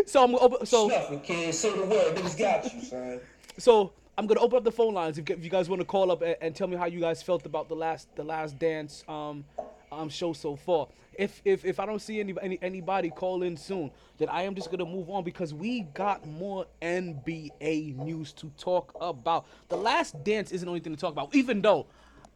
so 0.06 0.22
I'm 0.24 0.32
gonna 0.32 0.44
open, 0.44 0.66
so. 0.66 0.88
Kid. 1.22 1.54
Say 1.54 1.76
the 1.76 1.84
word. 1.84 2.16
Niggas 2.16 2.38
got 2.38 2.72
you, 2.72 2.80
son. 2.80 3.20
So 3.58 3.92
I'm 4.16 4.26
gonna 4.26 4.40
open 4.40 4.58
up 4.58 4.64
the 4.64 4.72
phone 4.72 4.94
lines 4.94 5.18
if, 5.18 5.28
if 5.28 5.42
you 5.42 5.50
guys 5.50 5.68
want 5.68 5.80
to 5.80 5.86
call 5.86 6.12
up 6.12 6.22
and, 6.22 6.36
and 6.40 6.54
tell 6.54 6.66
me 6.68 6.76
how 6.76 6.86
you 6.86 7.00
guys 7.00 7.22
felt 7.22 7.46
about 7.46 7.68
the 7.68 7.76
last 7.76 8.14
the 8.14 8.24
last 8.24 8.58
dance 8.58 9.04
um 9.08 9.44
um 9.90 10.08
show 10.08 10.32
so 10.32 10.56
far. 10.56 10.88
If 11.18 11.40
if 11.44 11.64
if 11.64 11.80
I 11.80 11.86
don't 11.86 12.00
see 12.00 12.20
any, 12.20 12.34
any 12.42 12.58
anybody 12.62 13.10
call 13.10 13.42
in 13.42 13.56
soon, 13.56 13.90
then 14.18 14.28
I 14.28 14.42
am 14.42 14.54
just 14.54 14.70
gonna 14.70 14.84
move 14.84 15.10
on 15.10 15.24
because 15.24 15.52
we 15.54 15.82
got 15.94 16.26
more 16.26 16.66
NBA 16.82 17.96
news 17.96 18.32
to 18.34 18.50
talk 18.58 18.94
about. 19.00 19.46
The 19.68 19.76
Last 19.76 20.22
Dance 20.24 20.52
isn't 20.52 20.64
the 20.64 20.70
only 20.70 20.80
thing 20.80 20.94
to 20.94 21.00
talk 21.00 21.12
about, 21.12 21.34
even 21.34 21.60
though 21.60 21.86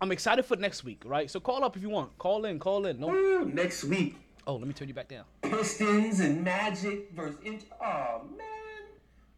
I'm 0.00 0.12
excited 0.12 0.44
for 0.44 0.56
next 0.56 0.84
week, 0.84 1.02
right? 1.04 1.30
So 1.30 1.40
call 1.40 1.64
up 1.64 1.76
if 1.76 1.82
you 1.82 1.90
want. 1.90 2.16
Call 2.18 2.44
in, 2.44 2.58
call 2.58 2.86
in. 2.86 3.00
No. 3.00 3.42
Next 3.44 3.84
week, 3.84 4.16
Oh, 4.48 4.56
let 4.56 4.66
me 4.66 4.72
turn 4.72 4.88
you 4.88 4.94
back 4.94 5.08
down. 5.08 5.24
Pistons 5.42 6.20
and 6.20 6.42
Magic 6.42 7.10
versus. 7.14 7.38
Int- 7.44 7.66
oh 7.82 8.22
man, 8.30 8.86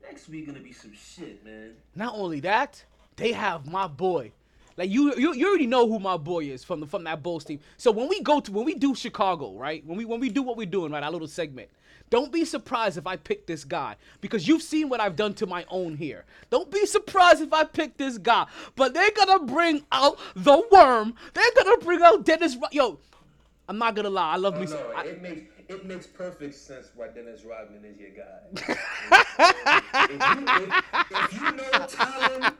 next 0.00 0.28
week 0.28 0.46
gonna 0.46 0.60
be 0.60 0.70
some 0.70 0.92
shit, 0.94 1.44
man. 1.44 1.72
Not 1.96 2.14
only 2.14 2.38
that, 2.40 2.84
they 3.16 3.32
have 3.32 3.66
my 3.66 3.88
boy. 3.88 4.30
Like 4.76 4.88
you, 4.88 5.12
you, 5.16 5.34
you 5.34 5.48
already 5.48 5.66
know 5.66 5.88
who 5.88 5.98
my 5.98 6.16
boy 6.16 6.44
is 6.44 6.62
from 6.62 6.78
the 6.78 6.86
from 6.86 7.02
that 7.04 7.24
Bulls 7.24 7.44
team. 7.44 7.58
So 7.76 7.90
when 7.90 8.08
we 8.08 8.22
go 8.22 8.38
to 8.38 8.52
when 8.52 8.64
we 8.64 8.74
do 8.74 8.94
Chicago, 8.94 9.52
right? 9.58 9.84
When 9.84 9.98
we 9.98 10.04
when 10.04 10.20
we 10.20 10.28
do 10.28 10.44
what 10.44 10.56
we're 10.56 10.64
doing, 10.64 10.92
right? 10.92 11.02
Our 11.02 11.10
little 11.10 11.26
segment. 11.26 11.70
Don't 12.08 12.32
be 12.32 12.44
surprised 12.44 12.96
if 12.96 13.06
I 13.06 13.16
pick 13.16 13.46
this 13.46 13.64
guy 13.64 13.96
because 14.20 14.46
you've 14.46 14.62
seen 14.62 14.88
what 14.88 15.00
I've 15.00 15.16
done 15.16 15.34
to 15.34 15.46
my 15.46 15.64
own 15.70 15.96
here. 15.96 16.24
Don't 16.50 16.70
be 16.70 16.86
surprised 16.86 17.40
if 17.40 17.52
I 17.52 17.64
pick 17.64 17.96
this 17.96 18.16
guy. 18.18 18.46
But 18.76 18.94
they're 18.94 19.10
gonna 19.10 19.44
bring 19.44 19.84
out 19.90 20.18
the 20.36 20.62
worm. 20.70 21.14
They're 21.34 21.44
gonna 21.56 21.78
bring 21.78 22.00
out 22.02 22.24
Dennis. 22.24 22.56
Yo, 22.72 22.98
I'm 23.70 23.78
not 23.78 23.94
gonna 23.94 24.10
lie. 24.10 24.32
I 24.32 24.36
love 24.36 24.54
Oh, 24.56 24.58
me. 24.58 24.66
no, 24.66 24.72
some- 24.72 24.80
I- 24.96 25.04
it 25.04 25.22
makes 25.22 25.42
it 25.68 25.84
makes 25.86 26.04
perfect 26.08 26.54
sense 26.56 26.88
why 26.96 27.06
Dennis 27.06 27.44
Rodman 27.44 27.84
is 27.84 27.96
your 28.00 28.10
guy. 28.10 28.40
if, 30.10 30.10
you, 30.10 30.44
if, 30.48 30.84
if 31.12 31.32
you 31.40 31.52
know 31.52 31.86
talent, 31.86 32.54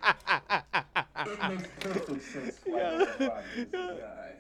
it 1.27 1.49
makes 1.49 1.69
perfect 1.81 2.23
sense 2.23 2.61
why 2.65 2.79
Dennis 2.79 3.09
Rodman 3.19 3.43
is 3.57 3.73
your 3.73 3.97
guy. 3.97 4.31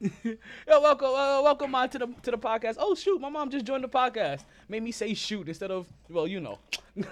Yo, 0.68 0.80
welcome, 0.80 1.08
uh, 1.08 1.42
welcome 1.42 1.74
on 1.74 1.88
to 1.90 1.98
the 1.98 2.06
to 2.22 2.30
the 2.30 2.38
podcast. 2.38 2.76
Oh 2.78 2.94
shoot, 2.94 3.20
my 3.20 3.28
mom 3.28 3.50
just 3.50 3.64
joined 3.64 3.82
the 3.82 3.88
podcast. 3.88 4.44
Made 4.68 4.84
me 4.84 4.92
say 4.92 5.14
shoot 5.14 5.48
instead 5.48 5.72
of 5.72 5.88
well, 6.08 6.28
you 6.28 6.38
know. 6.38 6.60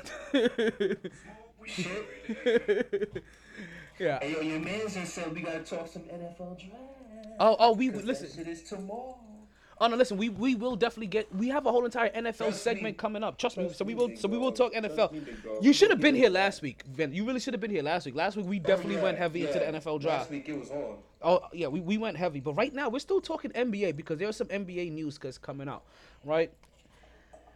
yeah. 4.01 4.19
Hey, 4.21 4.33
yo, 4.33 4.41
your 4.41 4.59
man 4.61 4.81
just 4.89 5.15
said 5.15 5.33
we 5.33 5.43
gotta 5.43 5.61
talk 5.61 5.87
some 5.89 6.03
NFL 6.03 6.59
draft. 6.59 6.75
Oh, 7.39 7.57
oh, 7.59 7.73
we 7.73 7.91
listen. 7.91 8.27
That 8.27 8.35
shit 8.35 8.49
is 8.49 8.63
tomorrow. 8.63 9.17
Oh 9.83 9.87
no, 9.87 9.97
listen. 9.97 10.19
We 10.19 10.29
we 10.29 10.55
will 10.57 10.77
definitely 10.77 11.07
get. 11.07 11.35
We 11.35 11.49
have 11.49 11.65
a 11.65 11.71
whole 11.71 11.87
entire 11.87 12.11
NFL 12.11 12.37
Trust 12.37 12.63
segment 12.63 12.85
me. 12.85 12.93
coming 12.93 13.23
up. 13.25 13.39
Trust 13.39 13.57
me. 13.57 13.71
So 13.73 13.83
we 13.83 13.95
will. 13.95 14.15
So 14.15 14.29
we 14.29 14.37
will 14.37 14.53
talk 14.53 14.75
NFL. 14.75 15.63
You 15.63 15.73
should 15.73 15.89
have 15.91 16.01
been 16.01 16.15
here 16.15 16.29
last 16.29 16.61
week, 16.61 16.83
Vin. 16.93 17.15
You 17.15 17.25
really 17.25 17.41
should 17.41 17.55
have 17.55 17.63
been 17.63 17.71
here 17.71 17.83
last 17.83 18.05
week. 18.05 18.15
Last 18.15 18.37
week 18.37 18.47
we 18.47 18.59
definitely 18.59 18.97
Yeah, 18.97 19.05
went 19.05 19.17
heavy 19.19 19.47
into 19.47 19.59
the. 19.59 19.65
NFL 19.65 20.01
draft. 20.03 20.23
Last 20.25 20.31
week 20.31 20.49
it 20.51 20.59
was 20.59 20.71
on. 20.71 20.97
Oh 21.23 21.41
yeah, 21.55 21.69
we, 21.69 21.81
we 21.81 21.97
went 21.97 22.17
heavy, 22.19 22.41
but 22.41 22.53
right 22.55 22.75
now 22.75 22.91
we're 22.91 22.99
still 22.99 23.23
talking 23.23 23.53
NBA 23.53 23.97
because 23.97 24.19
there's 24.19 24.37
some 24.37 24.49
NBA 24.49 24.93
news 24.93 25.17
that's 25.19 25.39
coming 25.39 25.69
out, 25.69 25.83
right? 26.25 26.53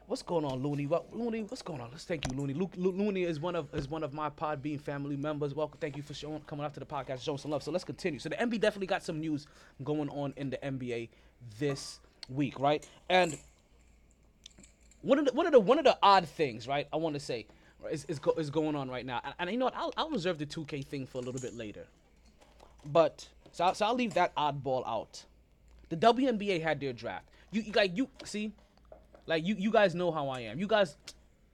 What's 0.06 0.22
going 0.22 0.44
on, 0.44 0.62
Looney? 0.62 0.86
What 0.86 1.16
Looney? 1.16 1.42
What's 1.44 1.62
going 1.62 1.80
on? 1.80 1.90
Let's 1.90 2.04
thank 2.04 2.30
you, 2.30 2.36
Looney. 2.36 2.52
Luke, 2.52 2.72
Lu- 2.76 2.92
Looney 2.92 3.22
is 3.22 3.40
one 3.40 3.56
of 3.56 3.74
is 3.74 3.88
one 3.88 4.02
of 4.04 4.12
my 4.12 4.28
Podbean 4.28 4.78
family 4.78 5.16
members. 5.16 5.54
Welcome, 5.54 5.78
thank 5.80 5.96
you 5.96 6.02
for 6.02 6.12
showing 6.12 6.40
coming 6.40 6.70
to 6.70 6.80
the 6.80 6.84
podcast, 6.84 7.22
showing 7.22 7.38
some 7.38 7.50
love. 7.50 7.62
So 7.62 7.70
let's 7.70 7.84
continue. 7.84 8.18
So 8.18 8.28
the 8.28 8.36
NBA 8.36 8.60
definitely 8.60 8.86
got 8.86 9.02
some 9.02 9.18
news 9.18 9.46
going 9.82 10.10
on 10.10 10.34
in 10.36 10.50
the 10.50 10.58
NBA 10.58 11.08
this 11.58 12.00
week, 12.28 12.60
right? 12.60 12.86
And 13.08 13.38
one 15.00 15.18
of 15.18 15.24
the 15.24 15.32
one 15.32 15.46
of 15.46 15.52
the 15.52 15.60
one 15.60 15.78
of 15.78 15.84
the 15.84 15.96
odd 16.02 16.28
things, 16.28 16.68
right? 16.68 16.86
I 16.92 16.96
want 16.96 17.14
to 17.14 17.20
say 17.20 17.46
is 17.90 18.04
is, 18.04 18.18
go, 18.18 18.32
is 18.32 18.50
going 18.50 18.76
on 18.76 18.90
right 18.90 19.06
now, 19.06 19.22
and, 19.24 19.34
and 19.38 19.50
you 19.50 19.56
know 19.56 19.64
what? 19.66 19.76
I'll, 19.76 19.92
I'll 19.96 20.10
reserve 20.10 20.36
the 20.36 20.46
2K 20.46 20.84
thing 20.84 21.06
for 21.06 21.16
a 21.18 21.22
little 21.22 21.40
bit 21.40 21.54
later. 21.56 21.86
But 22.84 23.26
so, 23.52 23.64
I'll- 23.64 23.74
so 23.74 23.86
I'll 23.86 23.94
leave 23.94 24.12
that 24.14 24.36
oddball 24.36 24.86
out. 24.86 25.24
The 25.88 25.96
WNBA 25.96 26.62
had 26.62 26.78
their 26.80 26.92
draft. 26.92 27.24
You, 27.52 27.62
you 27.62 27.72
like 27.72 27.96
you 27.96 28.08
see, 28.24 28.52
like 29.26 29.44
you 29.44 29.54
you 29.58 29.70
guys 29.70 29.94
know 29.94 30.10
how 30.12 30.28
I 30.28 30.40
am. 30.40 30.58
You 30.58 30.66
guys, 30.66 30.96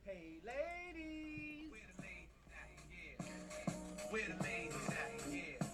Hey, 0.04 0.38
ladies. 0.44 1.70
Where 1.70 1.80
the 1.96 2.02
ladies 2.02 2.38
at? 2.50 2.68
Yeah. 2.90 3.26
Where 4.10 4.22
the 4.26 4.44
ladies 4.44 4.88
at? 4.88 5.32
Yeah. 5.32 5.66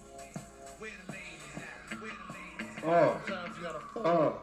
Where 0.79 0.91
the 1.05 1.11
ladies 1.13 1.55
at? 1.55 2.01
Where 2.01 2.11
the 2.11 2.33
ladies 2.33 2.77
at? 2.77 2.85
Oh, 2.85 3.21
Sometimes 3.25 3.57
you 3.57 3.63
gotta 3.63 3.79
fool. 3.93 4.01
oh, 4.05 4.09
uh, 4.09 4.33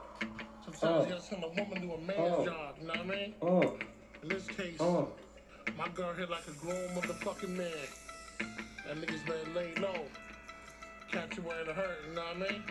Sometimes 0.64 0.82
you 0.82 0.88
uh, 0.88 1.04
gotta 1.16 1.22
send 1.22 1.44
a 1.44 1.48
woman 1.48 1.80
to 1.88 1.94
a 1.94 1.98
man's 1.98 2.18
Oh. 2.18 2.44
job, 2.44 2.74
you 2.80 2.86
know 2.86 2.94
what 2.94 3.00
I 3.00 3.04
mean? 3.16 3.34
oh, 3.42 3.78
In 4.22 4.28
this 4.28 4.46
case, 4.48 4.76
oh. 4.80 5.08
my 5.78 5.88
girl 5.88 6.12
hit 6.14 6.30
like 6.30 6.46
a 6.48 6.52
grown 6.52 6.88
motherfucking 6.96 7.50
man. 7.56 7.70
That 8.86 8.96
nigga's 9.00 9.22
better 9.22 9.50
lay 9.54 9.74
low. 9.80 10.04
Catch 11.10 11.36
you 11.36 11.42
wearing 11.44 11.68
a 11.68 11.72
hurt, 11.72 11.98
you 12.08 12.14
know 12.14 12.22
what 12.22 12.48
I 12.48 12.52
mean? 12.52 12.62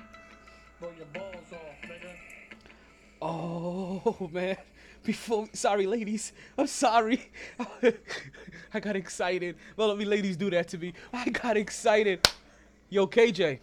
Blow 0.79 0.89
your 0.97 1.05
balls 1.13 1.53
off, 1.53 1.89
nigga. 1.89 2.13
oh 3.21 4.29
man. 4.33 4.57
Before, 5.03 5.49
sorry, 5.53 5.85
ladies. 5.85 6.31
I'm 6.57 6.67
sorry. 6.67 7.29
I 8.73 8.79
got 8.79 8.95
excited. 8.95 9.57
Well, 9.75 9.89
let 9.89 9.97
me 9.97 10.05
ladies 10.05 10.37
do 10.37 10.49
that 10.51 10.69
to 10.69 10.77
me. 10.77 10.93
I 11.11 11.29
got 11.29 11.57
excited. 11.57 12.27
Yo, 12.89 13.07
KJ, 13.07 13.59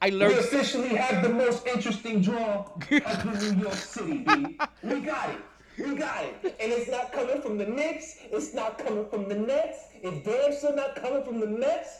I 0.00 0.08
learned. 0.08 0.34
We 0.34 0.40
officially 0.40 0.94
have 0.94 1.22
the 1.22 1.28
most 1.28 1.66
interesting 1.66 2.22
draw 2.22 2.64
of 2.64 2.88
the 2.90 3.52
New 3.52 3.62
York 3.62 3.74
City, 3.74 4.18
B. 4.18 4.58
We 4.82 5.00
got 5.00 5.30
it. 5.30 5.40
We 5.78 5.94
got 5.94 6.24
it. 6.24 6.56
And 6.58 6.72
it's 6.72 6.90
not 6.90 7.12
coming 7.12 7.42
from 7.42 7.58
the 7.58 7.66
Knicks. 7.66 8.16
It's 8.30 8.54
not 8.54 8.78
coming 8.78 9.06
from 9.10 9.28
the 9.28 9.34
Nets. 9.34 9.78
It's 10.02 10.24
damn 10.26 10.58
sure 10.58 10.74
not 10.74 10.96
coming 10.96 11.22
from 11.22 11.40
the 11.40 11.46
Mets. 11.46 11.98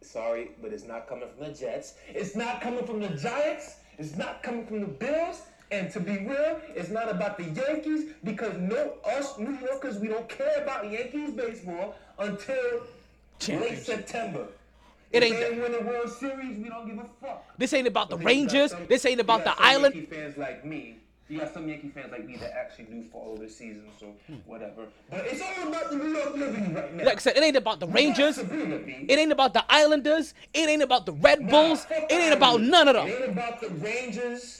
Sorry, 0.00 0.52
but 0.60 0.72
it's 0.72 0.84
not 0.84 1.06
coming 1.06 1.28
from 1.28 1.46
the 1.46 1.52
Jets. 1.52 1.94
It's 2.08 2.34
not 2.34 2.60
coming 2.60 2.84
from 2.86 3.00
the 3.00 3.08
Giants. 3.10 3.76
It's 3.98 4.16
not 4.16 4.42
coming 4.42 4.66
from 4.66 4.80
the 4.80 4.86
Bills. 4.86 5.42
And 5.72 5.90
to 5.92 6.00
be 6.00 6.18
real, 6.18 6.60
it's 6.76 6.90
not 6.90 7.10
about 7.10 7.38
the 7.38 7.44
Yankees 7.44 8.12
because 8.22 8.54
no, 8.58 8.92
us 9.06 9.38
New 9.38 9.56
Yorkers, 9.58 9.98
we 9.98 10.06
don't 10.08 10.28
care 10.28 10.62
about 10.62 10.88
Yankees 10.90 11.30
baseball 11.32 11.94
until 12.18 12.82
late 13.48 13.78
September. 13.78 14.46
It 15.10 15.22
If 15.22 15.32
ain't 15.32 15.40
they 15.40 15.60
win 15.62 15.72
the 15.72 15.80
World 15.80 16.10
Series, 16.10 16.58
we 16.58 16.68
don't 16.68 16.86
give 16.86 16.98
a 16.98 17.06
fuck. 17.22 17.44
This 17.56 17.72
ain't 17.72 17.86
about 17.88 18.10
the 18.10 18.16
But 18.16 18.22
got 18.22 18.28
Rangers. 18.28 18.70
some- 18.72 18.86
This 18.86 19.04
ain't 19.06 19.20
about 19.20 19.44
the 19.44 19.54
island. 19.60 19.94
Yankee 19.94 20.14
fans 20.14 20.36
like 20.36 20.62
me. 20.64 20.96
You 21.28 21.38
got 21.40 21.54
some 21.54 21.66
Yankee 21.66 21.88
fans 21.88 22.12
like 22.12 22.26
me 22.26 22.36
that 22.36 22.52
actually 22.54 22.84
do 22.84 23.04
follow 23.10 23.36
the 23.38 23.48
season, 23.48 23.84
so 23.98 24.06
whatever. 24.44 24.86
But 25.08 25.26
it's 25.26 25.40
all 25.40 25.68
about 25.68 25.88
the 25.90 25.96
New 25.96 26.08
York 26.08 26.34
Liberty 26.34 26.72
right 26.74 26.94
now. 26.94 27.04
Like 27.04 27.16
I 27.16 27.18
said, 27.20 27.36
it 27.38 27.42
ain't 27.42 27.56
about 27.56 27.80
the 27.80 27.86
Rangers. 27.86 28.36
It 28.38 29.18
ain't 29.18 29.32
about 29.32 29.54
the 29.54 29.64
Islanders. 29.70 30.34
It 30.52 30.68
ain't 30.68 30.82
about 30.82 31.06
the 31.06 31.12
Red 31.12 31.48
Bulls. 31.48 31.86
fuck 31.86 32.10
It 32.10 32.12
ain't 32.12 32.34
about 32.34 32.60
none 32.60 32.88
of 32.88 32.96
It 32.96 32.98
them. 33.12 33.22
ain't 33.22 33.32
about 33.32 33.60
the 33.62 33.68
Rangers. 33.70 34.58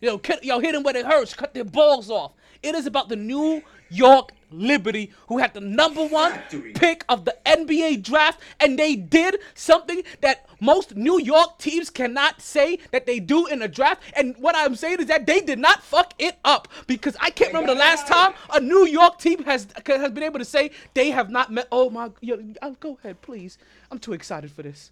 Yo, 0.00 0.16
cut, 0.18 0.44
yo, 0.44 0.60
hit 0.60 0.72
them 0.72 0.82
where 0.82 0.96
it 0.96 1.06
hurts. 1.06 1.34
Cut 1.34 1.54
their 1.54 1.64
balls 1.64 2.10
off. 2.10 2.32
It 2.62 2.74
is 2.74 2.86
about 2.86 3.08
the 3.08 3.16
New 3.16 3.62
York 3.90 4.32
Liberty, 4.50 5.12
who 5.26 5.38
had 5.38 5.54
the 5.54 5.60
number 5.60 6.06
one 6.06 6.32
pick 6.74 7.04
of 7.08 7.24
the 7.24 7.36
NBA 7.44 8.02
draft, 8.02 8.40
and 8.60 8.78
they 8.78 8.96
did 8.96 9.38
something 9.54 10.02
that 10.20 10.46
most 10.60 10.96
New 10.96 11.20
York 11.20 11.58
teams 11.58 11.90
cannot 11.90 12.40
say 12.40 12.78
that 12.90 13.06
they 13.06 13.20
do 13.20 13.46
in 13.46 13.62
a 13.62 13.68
draft. 13.68 14.02
And 14.16 14.34
what 14.38 14.56
I'm 14.56 14.74
saying 14.74 15.00
is 15.00 15.06
that 15.06 15.26
they 15.26 15.40
did 15.40 15.58
not 15.58 15.82
fuck 15.82 16.14
it 16.18 16.38
up 16.44 16.68
because 16.86 17.16
I 17.20 17.30
can't 17.30 17.52
remember 17.52 17.74
the 17.74 17.78
last 17.78 18.06
time 18.06 18.32
a 18.52 18.60
New 18.60 18.86
York 18.86 19.18
team 19.18 19.44
has 19.44 19.66
has 19.86 20.10
been 20.12 20.24
able 20.24 20.38
to 20.38 20.44
say 20.44 20.70
they 20.94 21.10
have 21.10 21.30
not 21.30 21.52
met. 21.52 21.68
Oh 21.70 21.90
my, 21.90 22.10
yo, 22.20 22.36
go 22.80 22.98
ahead, 23.02 23.20
please. 23.20 23.58
I'm 23.90 23.98
too 23.98 24.12
excited 24.12 24.50
for 24.50 24.62
this. 24.62 24.90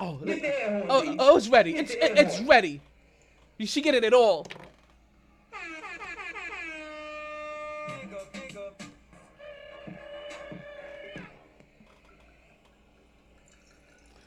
Oh, 0.00 0.16
get 0.24 0.40
the 0.42 0.60
air 0.62 0.70
horn. 0.70 0.86
Oh, 0.90 1.02
Get 1.02 1.16
the 1.16 1.22
oh, 1.22 1.32
oh, 1.32 1.36
it's 1.36 1.48
ready. 1.48 1.72
Get 1.72 1.80
It's 1.84 1.94
the 1.94 2.02
air 2.02 2.12
it- 2.12 2.18
it's 2.18 2.40
ready. 2.42 2.80
You 3.58 3.66
should 3.66 3.82
get 3.82 3.94
it 3.94 4.04
at 4.04 4.12
all. 4.14 4.46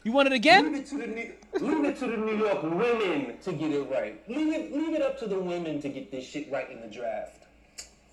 You 0.03 0.11
want 0.11 0.27
it 0.27 0.33
again? 0.33 0.65
Leave 0.73 0.81
it 0.81 0.87
to 0.87 0.97
the 0.97 1.07
New, 1.07 1.31
leave 1.59 1.85
it 1.85 1.99
to 1.99 2.07
the 2.07 2.17
New 2.17 2.37
York 2.37 2.63
women 2.63 3.37
to 3.43 3.53
get 3.53 3.71
it 3.71 3.87
right. 3.91 4.27
Leave 4.27 4.51
it, 4.53 4.73
leave 4.75 4.95
it 4.95 5.01
up 5.01 5.19
to 5.19 5.27
the 5.27 5.39
women 5.39 5.79
to 5.81 5.89
get 5.89 6.09
this 6.11 6.25
shit 6.25 6.51
right 6.51 6.69
in 6.71 6.81
the 6.81 6.87
draft. 6.87 7.43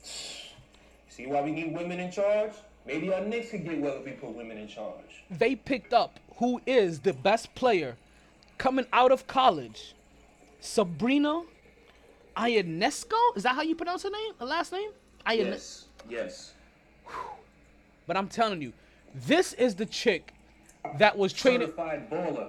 See 0.03 1.27
why 1.27 1.41
we 1.41 1.51
need 1.51 1.75
women 1.75 1.99
in 1.99 2.13
charge? 2.13 2.53
Maybe 2.87 3.13
our 3.13 3.23
Knicks 3.23 3.51
could 3.51 3.65
get 3.65 3.81
well 3.81 3.97
if 3.99 4.05
we 4.05 4.13
put 4.13 4.35
women 4.35 4.59
in 4.59 4.69
charge. 4.69 5.25
They 5.31 5.57
picked 5.57 5.95
up 5.95 6.19
who 6.39 6.61
is 6.67 7.01
the 7.01 7.13
best 7.13 7.55
player 7.55 7.97
coming 8.59 8.87
out 8.93 9.13
of 9.13 9.27
college. 9.27 9.95
Sabrina 10.61 11.43
Ionescu? 12.37 13.13
Is 13.37 13.43
that 13.45 13.55
how 13.55 13.63
you 13.63 13.75
pronounce 13.75 14.03
her 14.03 14.11
name? 14.11 14.33
Her 14.39 14.47
last 14.47 14.73
name? 14.73 14.91
Ione- 15.27 15.51
Yes, 15.51 15.87
yes. 16.09 16.53
But 18.07 18.17
I'm 18.17 18.29
telling 18.29 18.63
you, 18.63 18.73
this 19.15 19.53
is 19.55 19.75
the 19.75 19.87
chick 19.87 20.33
that 20.99 21.17
was 21.17 21.33
training 21.33 21.73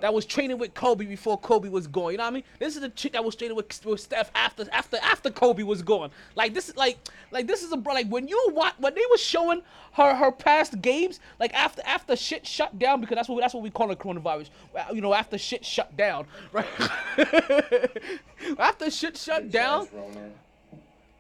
that 0.02 0.14
was 0.14 0.26
training 0.26 0.58
with 0.58 0.74
Kobe 0.74 1.06
before 1.06 1.38
Kobe 1.38 1.70
was 1.70 1.88
gone. 1.88 2.12
You 2.12 2.18
know 2.18 2.24
what 2.24 2.32
I 2.32 2.34
mean? 2.34 2.44
This 2.60 2.76
is 2.76 2.82
the 2.82 2.90
chick 2.90 3.14
that 3.14 3.24
was 3.24 3.36
training 3.36 3.56
with, 3.56 3.86
with 3.86 4.00
Steph 4.00 4.32
after 4.36 4.66
after 4.72 4.98
after 5.02 5.30
Kobe 5.30 5.64
was 5.64 5.82
gone. 5.82 6.12
Like 6.36 6.54
this 6.54 6.70
is 6.70 6.78
like 6.78 6.98
like 7.32 7.48
this 7.48 7.64
is 7.64 7.72
a 7.72 7.78
bro. 7.78 7.94
Like 7.94 8.08
when 8.08 8.28
you 8.28 8.52
watch 8.54 8.74
when 8.78 8.96
they 8.96 9.04
were 9.10 9.18
showing 9.18 9.62
her 9.94 10.16
her 10.16 10.32
past 10.32 10.82
games, 10.82 11.20
like 11.40 11.54
after 11.54 11.82
after 11.86 12.16
shit 12.16 12.46
shut 12.48 12.78
down 12.80 13.02
because 13.02 13.16
that's 13.16 13.30
what 13.30 13.42
that's 13.42 13.54
what 13.54 13.64
we 13.64 13.70
call 13.70 13.88
the 13.88 13.96
coronavirus. 13.96 14.50
You 14.94 15.02
know, 15.02 15.14
after 15.14 15.38
shit 15.38 15.66
shut 15.66 15.96
down, 15.98 16.26
right? 16.52 16.66
after 18.58 18.90
shit 18.90 19.18
shut 19.18 19.52
down. 19.52 19.82
That's 19.82 19.94
Roman. 19.94 20.34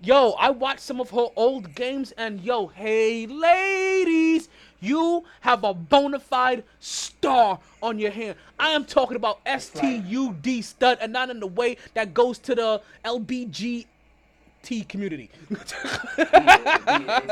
Yo, 0.01 0.29
I 0.39 0.49
watched 0.49 0.79
some 0.79 1.01
of 1.01 1.09
her 1.09 1.27
old 1.35 1.75
games, 1.75 2.13
and 2.13 2.39
yo, 2.39 2.67
hey, 2.67 3.27
ladies, 3.27 4.47
you 4.79 5.23
have 5.41 5.63
a 5.63 5.73
bona 5.73 6.19
fide 6.19 6.63
star 6.79 7.59
on 7.81 7.99
your 7.99 8.11
hand. 8.11 8.35
I 8.57 8.69
am 8.69 8.85
talking 8.85 9.15
about 9.15 9.39
STUD 9.45 10.63
stud, 10.63 10.97
and 11.01 11.13
not 11.13 11.29
in 11.29 11.39
the 11.39 11.47
way 11.47 11.77
that 11.93 12.13
goes 12.13 12.37
to 12.39 12.55
the 12.55 12.81
LBGT 13.05 13.85
community. 14.87 15.29
it's, 15.49 15.73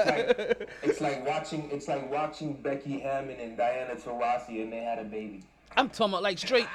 like, 0.06 0.70
it's 0.84 1.02
like 1.02 1.28
watching 1.28 1.70
it's 1.72 1.88
like 1.88 2.12
watching 2.12 2.54
Becky 2.54 3.00
Hammon 3.00 3.40
and 3.40 3.58
Diana 3.58 3.96
Taurasi 3.96 4.62
and 4.62 4.72
they 4.72 4.84
had 4.84 5.00
a 5.00 5.04
baby. 5.04 5.44
I'm 5.76 5.90
talking 5.90 6.14
about 6.14 6.24
like 6.24 6.38
straight, 6.40 6.68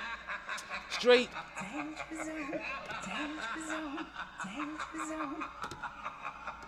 straight. 0.91 1.29
Danger 1.61 2.25
zone, 2.25 2.61
danger 3.05 3.69
zone, 3.69 4.07
danger 4.45 5.09
zone, 5.09 5.45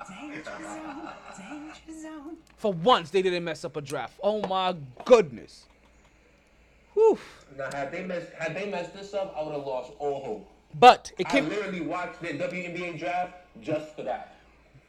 danger 0.09 0.45
zone, 0.45 1.09
danger 1.39 2.01
zone. 2.03 2.37
For 2.57 2.73
once, 2.73 3.11
they 3.11 3.23
didn't 3.23 3.45
mess 3.45 3.65
up 3.65 3.77
a 3.77 3.81
draft. 3.81 4.19
Oh 4.23 4.41
my 4.47 4.75
goodness. 5.05 5.65
Whew. 6.95 7.19
Now 7.57 7.71
had 7.73 7.91
they 7.93 8.05
messed 8.05 8.33
had 8.39 8.55
they 8.57 8.71
messed 8.71 8.95
this 8.95 9.15
up, 9.15 9.35
I 9.37 9.43
would 9.43 9.55
have 9.55 9.67
lost 9.67 9.93
all 9.99 10.25
hope. 10.25 10.51
But 10.79 11.13
it 11.19 11.27
I 11.27 11.31
came. 11.31 11.49
literally 11.49 11.81
watched 11.81 12.21
the 12.21 12.29
WNBA 12.29 12.99
draft 12.99 13.35
just 13.61 13.95
for 13.95 14.03
that. 14.03 14.37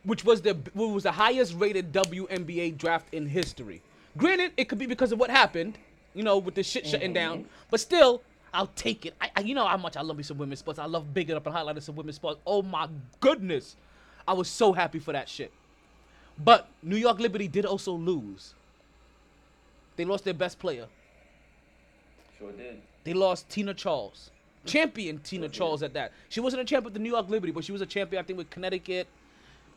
which 0.03 0.23
was 0.23 0.41
the 0.41 0.53
what 0.73 0.87
was 0.89 1.03
the 1.03 1.11
highest 1.11 1.55
rated 1.55 1.91
WNBA 1.91 2.77
draft 2.77 3.13
in 3.13 3.27
history. 3.27 3.81
Granted, 4.17 4.53
it 4.57 4.69
could 4.69 4.77
be 4.79 4.85
because 4.85 5.11
of 5.11 5.19
what 5.19 5.29
happened, 5.29 5.77
you 6.13 6.23
know, 6.23 6.37
with 6.37 6.55
the 6.55 6.63
shit 6.63 6.85
shutting 6.87 7.09
mm-hmm. 7.09 7.13
down, 7.13 7.45
but 7.69 7.79
still, 7.79 8.21
I'll 8.53 8.67
take 8.75 9.05
it. 9.05 9.13
I, 9.19 9.29
I, 9.35 9.41
you 9.41 9.53
know 9.53 9.65
how 9.65 9.77
much 9.77 9.97
I 9.97 10.01
love 10.01 10.15
me 10.15 10.23
some 10.23 10.37
women's 10.37 10.59
sports. 10.59 10.79
I 10.79 10.85
love 10.85 11.13
bigging 11.13 11.35
up 11.35 11.45
and 11.45 11.53
highlighting 11.53 11.81
some 11.81 11.95
women's 11.95 12.15
sports. 12.15 12.39
Oh 12.45 12.61
my 12.61 12.87
goodness, 13.19 13.75
I 14.27 14.33
was 14.33 14.47
so 14.47 14.73
happy 14.73 14.99
for 14.99 15.11
that 15.13 15.29
shit. 15.29 15.51
But 16.43 16.67
New 16.83 16.97
York 16.97 17.19
Liberty 17.19 17.47
did 17.47 17.65
also 17.65 17.93
lose. 17.93 18.53
They 19.95 20.05
lost 20.05 20.25
their 20.25 20.33
best 20.33 20.59
player. 20.59 20.87
Sure 22.37 22.51
did. 22.51 22.81
They 23.03 23.13
lost 23.13 23.49
Tina 23.49 23.73
Charles, 23.73 24.31
champion 24.65 25.19
Tina 25.19 25.47
Charles 25.47 25.83
at 25.83 25.93
that. 25.93 26.11
She 26.27 26.39
wasn't 26.39 26.63
a 26.63 26.65
champion 26.65 26.85
with 26.85 26.93
the 26.93 26.99
New 26.99 27.11
York 27.11 27.29
Liberty, 27.29 27.51
but 27.53 27.63
she 27.63 27.71
was 27.71 27.81
a 27.81 27.85
champion, 27.85 28.21
I 28.21 28.25
think, 28.25 28.37
with 28.37 28.49
Connecticut, 28.49 29.07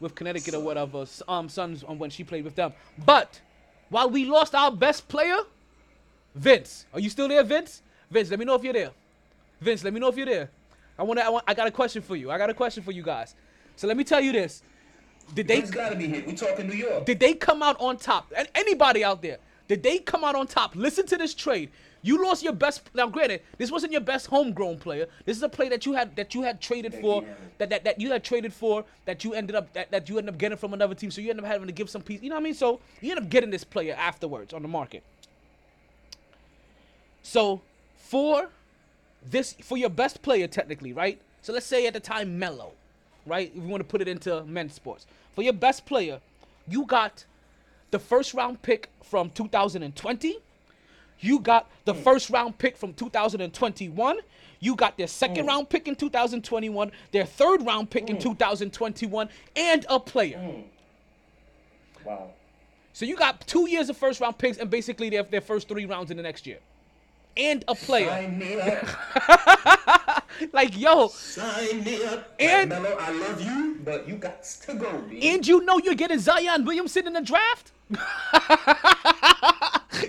with 0.01 0.14
Connecticut 0.14 0.55
or 0.55 0.61
whatever. 0.61 1.05
Um, 1.28 1.49
Suns 1.49 1.84
on 1.84 1.99
when 1.99 2.11
she 2.11 2.24
played 2.24 2.44
with 2.44 2.57
them. 2.57 2.72
But 3.05 3.40
while 3.90 4.11
we 4.11 4.24
lost 4.24 4.55
our 4.55 4.72
best 4.72 5.07
player, 5.09 5.36
Vince, 6.34 6.86
are 6.92 7.01
you 7.01 7.11
still 7.11 7.28
there, 7.28 7.44
Vince? 7.44 7.82
Vince, 8.11 8.30
let 8.30 8.38
me 8.38 8.44
know 8.44 8.55
if 8.55 8.64
you're 8.64 8.72
there. 8.72 8.90
Vince, 9.61 9.84
let 9.84 9.92
me 9.92 10.01
know 10.01 10.09
if 10.09 10.16
you're 10.16 10.26
there. 10.26 10.51
I 10.99 11.03
want 11.03 11.20
to. 11.20 11.26
I, 11.26 11.28
want, 11.28 11.44
I 11.46 11.55
got 11.55 11.66
a 11.66 11.70
question 11.70 12.03
for 12.03 12.16
you. 12.16 12.30
I 12.30 12.38
got 12.38 12.51
a 12.51 12.55
question 12.55 12.82
for 12.82 12.92
you 12.92 13.03
guys. 13.03 13.34
So 13.78 13.86
let 13.86 13.96
me 13.96 14.02
tell 14.02 14.20
you 14.20 14.32
this: 14.32 14.62
Did 15.34 15.46
they 15.46 15.58
It's 15.58 15.70
gotta 15.70 15.94
be 15.94 16.08
hit. 16.08 16.26
We 16.26 16.34
talking 16.34 16.66
New 16.66 16.74
York. 16.74 17.06
did 17.06 17.20
they 17.20 17.32
come 17.32 17.62
out 17.62 17.76
on 17.78 17.96
top? 17.96 18.32
An- 18.36 18.48
Anybody 18.56 19.04
out 19.04 19.22
there? 19.22 19.38
Did 19.68 19.84
they 19.84 19.98
come 19.98 20.24
out 20.24 20.34
on 20.34 20.48
top? 20.48 20.74
Listen 20.74 21.06
to 21.06 21.16
this 21.16 21.32
trade. 21.32 21.70
You 22.02 22.24
lost 22.24 22.42
your 22.42 22.52
best. 22.52 22.82
Now, 22.92 23.06
granted, 23.06 23.42
this 23.56 23.70
wasn't 23.70 23.92
your 23.92 24.00
best 24.00 24.26
homegrown 24.26 24.78
player. 24.78 25.06
This 25.26 25.36
is 25.36 25.42
a 25.44 25.48
player 25.48 25.70
that 25.70 25.86
you 25.86 25.92
had 25.92 26.16
that 26.16 26.34
you 26.34 26.42
had 26.42 26.60
traded 26.60 26.92
for, 26.94 27.24
that, 27.58 27.70
that 27.70 27.84
that 27.84 28.00
you 28.00 28.10
had 28.10 28.24
traded 28.24 28.52
for, 28.52 28.84
that 29.04 29.22
you 29.22 29.32
ended 29.34 29.54
up 29.54 29.72
that, 29.74 29.92
that 29.92 30.08
you 30.08 30.18
ended 30.18 30.34
up 30.34 30.38
getting 30.38 30.58
from 30.58 30.74
another 30.74 30.96
team. 30.96 31.12
So 31.12 31.20
you 31.20 31.30
ended 31.30 31.44
up 31.44 31.50
having 31.50 31.68
to 31.68 31.72
give 31.72 31.88
some 31.88 32.02
piece. 32.02 32.20
You 32.20 32.30
know 32.30 32.34
what 32.36 32.40
I 32.40 32.44
mean? 32.44 32.54
So 32.54 32.80
you 33.00 33.12
end 33.12 33.20
up 33.20 33.28
getting 33.28 33.50
this 33.50 33.62
player 33.62 33.94
afterwards 33.96 34.52
on 34.52 34.62
the 34.62 34.68
market. 34.68 35.04
So 37.22 37.62
for 37.96 38.48
this 39.24 39.52
for 39.62 39.78
your 39.78 39.90
best 39.90 40.20
player 40.22 40.48
technically, 40.48 40.92
right? 40.92 41.20
So 41.42 41.52
let's 41.52 41.66
say 41.66 41.86
at 41.86 41.94
the 41.94 42.00
time 42.00 42.38
Mello, 42.40 42.72
right? 43.28 43.50
If 43.54 43.62
you 43.62 43.68
want 43.68 43.82
to 43.82 43.88
put 43.88 44.00
it 44.00 44.08
into 44.08 44.44
men's 44.44 44.74
sports. 44.74 45.06
For 45.34 45.42
your 45.42 45.52
best 45.52 45.86
player, 45.86 46.20
you 46.66 46.84
got 46.86 47.24
the 47.90 47.98
first 47.98 48.34
round 48.34 48.62
pick 48.62 48.90
from 49.02 49.30
2020. 49.30 50.38
You 51.20 51.40
got 51.40 51.68
the 51.84 51.94
first 51.94 52.30
round 52.30 52.58
pick 52.58 52.76
from 52.76 52.92
2021. 52.94 54.18
You 54.60 54.74
got 54.74 54.96
their 54.96 55.06
second 55.06 55.46
round 55.46 55.68
pick 55.68 55.86
in 55.86 55.94
2021, 55.94 56.90
their 57.12 57.24
third 57.24 57.64
round 57.64 57.90
pick 57.90 58.10
in 58.10 58.18
2021, 58.18 59.28
and 59.56 59.86
a 59.88 60.00
player. 60.00 60.64
Wow. 62.04 62.30
So 62.92 63.04
you 63.04 63.16
got 63.16 63.46
two 63.46 63.68
years 63.68 63.88
of 63.88 63.96
first 63.96 64.20
round 64.20 64.38
picks 64.38 64.58
and 64.58 64.68
basically 64.68 65.10
their, 65.10 65.22
their 65.22 65.40
first 65.40 65.68
three 65.68 65.86
rounds 65.86 66.10
in 66.10 66.16
the 66.16 66.22
next 66.22 66.46
year. 66.46 66.58
And 67.36 67.64
a 67.68 67.74
player. 67.76 68.08
Sign 70.39 70.41
me 70.41 70.47
up. 70.47 70.55
Like, 70.55 70.78
yo, 70.78 71.09
Sign 71.09 71.84
me 71.84 72.05
up. 72.05 72.34
And- 72.39 72.70
Melo, 72.70 72.97
I 73.01 73.12
love 73.12 73.41
you, 73.41 73.80
but 73.84 74.09
you 74.09 74.16
got 74.16 74.43
to 74.43 74.74
go, 74.74 75.03
and 75.22 75.47
you 75.47 75.64
know 75.64 75.78
you're 75.78 75.95
getting 75.95 76.18
Zion 76.18 76.64
Williamson 76.64 77.07
in 77.07 77.12
the 77.12 77.20
draft? 77.20 77.72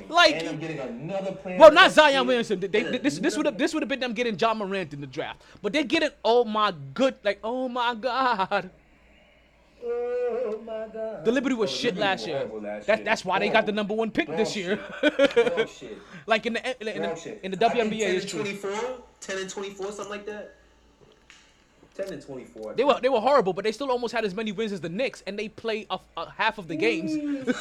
like, 0.10 0.36
and 0.36 0.50
I'm 0.50 0.60
getting 0.60 0.80
another 0.80 1.32
player. 1.34 1.58
well, 1.58 1.72
not 1.72 1.92
Zion. 1.92 2.28
Williamson. 2.28 2.60
They, 2.60 2.68
they- 2.68 2.98
this 2.98 3.20
this 3.20 3.38
would 3.38 3.46
have 3.46 3.58
this 3.58 3.74
would 3.74 3.82
have 3.84 3.88
been 3.90 4.00
them 4.02 4.14
getting 4.14 4.36
John 4.38 4.58
Morant 4.58 4.94
in 4.94 5.00
the 5.02 5.08
draft, 5.08 5.42
but 5.62 5.72
they're 5.74 5.84
getting 5.84 6.10
oh 6.26 6.44
my 6.44 6.74
good 6.94 7.16
like 7.24 7.40
oh 7.44 7.70
my 7.70 7.96
god. 7.96 8.70
Oh 9.84 10.62
my 10.66 10.88
God. 10.94 11.24
The 11.26 11.32
Liberty 11.32 11.56
was 11.56 11.70
Oh, 11.72 11.74
shit 11.74 11.96
Liberty 11.96 12.02
last 12.02 12.20
was 12.22 12.28
year. 12.28 12.38
horrible 12.38 12.62
last 12.62 12.88
That, 12.88 12.98
year. 13.00 13.06
that's 13.06 13.26
why 13.26 13.40
they 13.40 13.50
got 13.50 13.66
the 13.66 13.72
number 13.72 13.94
one 13.94 14.12
pick 14.12 14.28
this 14.28 14.56
year. 14.56 14.80
shit. 15.80 15.98
Like 16.26 16.46
in 16.46 16.54
the 16.54 16.70
in 16.82 16.86
the, 16.86 16.96
in 16.96 17.02
the, 17.02 17.46
in 17.46 17.52
the 17.52 17.66
I 17.66 17.70
think 17.70 17.92
WNBA 17.94 18.00
10 18.00 18.16
is 18.16 18.22
and 18.24 18.32
true. 18.32 18.40
24, 18.42 18.72
10 19.22 19.38
and 19.40 19.50
24, 19.50 19.92
something 19.92 20.10
like 20.10 20.26
that. 20.26 20.56
10 21.96 22.14
and 22.14 22.22
24. 22.26 22.74
They 22.76 22.84
were 22.84 23.00
they 23.02 23.10
were 23.10 23.20
horrible, 23.20 23.54
but 23.54 23.64
they 23.64 23.72
still 23.72 23.92
almost 23.92 24.14
had 24.14 24.24
as 24.26 24.34
many 24.34 24.52
wins 24.52 24.72
as 24.72 24.80
the 24.82 24.90
Knicks, 24.90 25.22
and 25.28 25.38
they 25.38 25.50
play 25.50 25.86
a, 25.90 26.00
a 26.18 26.30
half 26.30 26.58
of 26.58 26.68
the 26.68 26.76
games. 26.76 27.12
shit, 27.14 27.56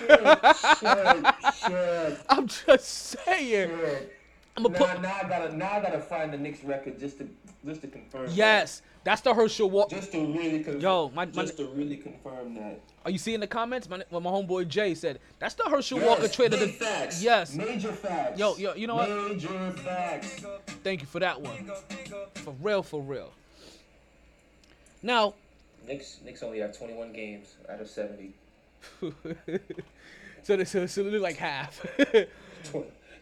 shit, 0.00 1.26
shit, 1.66 2.18
I'm 2.28 2.46
just 2.48 2.88
saying. 2.88 3.70
shit. 3.78 4.16
I'm 4.56 4.66
a 4.66 4.68
Now, 4.68 4.78
put. 4.78 5.02
now 5.02 5.18
I 5.22 5.28
gotta, 5.28 5.56
now 5.56 5.72
I 5.72 5.80
gotta 5.80 6.00
find 6.00 6.32
the 6.32 6.38
Knicks 6.38 6.62
record 6.62 6.98
just 7.00 7.18
to, 7.18 7.28
just 7.66 7.80
to 7.82 7.88
confirm. 7.88 8.26
that. 8.26 8.80
Yes, 9.04 9.20
that's 9.20 9.20
the 9.22 9.34
Herschel 9.34 9.70
Walker. 9.70 9.96
Just 9.96 10.12
to 10.12 10.18
really 10.26 10.62
confirm. 10.62 10.80
Yo, 10.80 11.10
my- 11.14 11.26
my- 11.26 11.30
just 11.42 11.56
to 11.58 11.66
really 11.66 11.96
confirm 11.96 12.54
that. 12.54 12.80
Are 13.04 13.10
you 13.10 13.18
seeing 13.18 13.40
the 13.40 13.46
comments? 13.46 13.88
My, 13.88 14.02
what 14.08 14.22
my 14.22 14.30
homeboy 14.30 14.66
Jay 14.68 14.94
said. 14.94 15.20
That's 15.38 15.54
the 15.54 15.64
Herschel 15.64 15.98
Yes, 15.98 16.06
Walker 16.08 16.28
trade 16.28 16.54
of 16.54 16.60
the. 16.60 16.68
facts. 16.68 17.22
Yes. 17.22 17.54
Major 17.54 17.92
facts. 17.92 18.38
Yo, 18.38 18.56
yo, 18.56 18.74
you 18.74 18.86
know 18.86 18.94
what? 18.94 19.08
Major 19.10 19.70
facts. 19.72 20.42
Thank 20.82 21.02
you 21.02 21.06
for 21.06 21.20
that 21.20 21.40
one. 21.40 21.70
For 22.36 22.54
real, 22.62 22.82
for 22.82 23.02
real. 23.02 23.30
Now, 25.02 25.34
Knicks, 25.86 26.20
Knicks 26.24 26.42
only 26.42 26.60
have 26.60 26.76
21 26.76 27.12
games 27.12 27.56
out 27.68 27.80
of 27.80 27.88
70. 27.90 28.32
so 30.42 30.56
this 30.56 30.70
so, 30.70 30.86
so 30.86 31.02
it 31.02 31.12
look 31.12 31.22
like 31.22 31.36
half. 31.36 31.84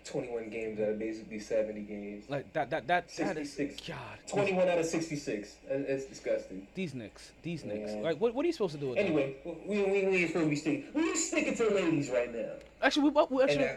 20, 0.05 0.29
21 0.29 0.51
games 0.51 0.81
out 0.81 0.89
of 0.91 0.99
basically 0.99 1.39
70 1.39 1.81
games. 1.83 2.25
like 2.29 2.53
that 2.53 2.71
that 2.71 2.87
that 2.87 3.09
that 3.17 3.37
is 3.39 3.53
66. 3.53 3.89
God. 3.89 3.99
21 4.29 4.69
out 4.69 4.79
of 4.79 4.87
66. 4.87 5.55
That- 5.69 5.81
It's 5.81 6.05
disgusting. 6.07 6.67
These 6.75 6.95
Knicks, 6.95 7.31
these 7.43 7.65
Knicks. 7.65 7.93
Yeah. 7.93 8.01
Like 8.01 8.21
what 8.21 8.35
what 8.35 8.45
are 8.45 8.47
you 8.47 8.53
supposed 8.53 8.75
to 8.75 8.81
do 8.81 8.89
with 8.89 8.97
them? 8.97 9.07
Anyway, 9.07 9.37
we, 9.45 9.83
we, 9.83 10.07
we 10.07 10.29
to 10.29 10.57
sticking. 10.57 10.85
We 10.95 11.03
ain't 11.03 11.17
sticking 11.17 11.55
to 11.57 11.65
the 11.65 11.75
ladies 11.75 12.11
right 12.11 12.35
now. 12.35 12.53
Actually, 12.83 13.11
we, 13.11 13.27
we 13.31 13.43
actually, 13.43 13.71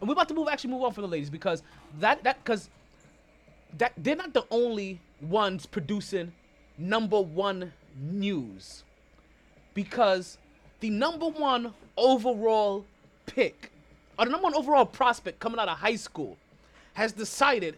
we're 0.00 0.12
about 0.12 0.28
to 0.28 0.34
move 0.34 0.48
actually 0.48 0.70
move 0.70 0.82
on 0.82 0.92
from 0.92 1.02
the 1.02 1.08
ladies 1.08 1.30
because 1.30 1.62
that 2.00 2.24
that 2.24 2.42
because 2.44 2.68
that 3.76 3.92
they're 3.96 4.16
not 4.16 4.32
the 4.32 4.44
only 4.50 5.00
ones 5.20 5.66
producing 5.66 6.32
number 6.76 7.20
one 7.20 7.72
news 8.00 8.84
because 9.74 10.38
the 10.80 10.90
number 10.90 11.26
one 11.26 11.74
overall 11.96 12.84
pick 13.26 13.70
or 14.18 14.24
the 14.24 14.30
number 14.30 14.44
one 14.44 14.54
overall 14.54 14.84
prospect 14.86 15.38
coming 15.38 15.58
out 15.60 15.68
of 15.68 15.78
high 15.78 15.96
school 15.96 16.36
has 16.94 17.12
decided 17.12 17.76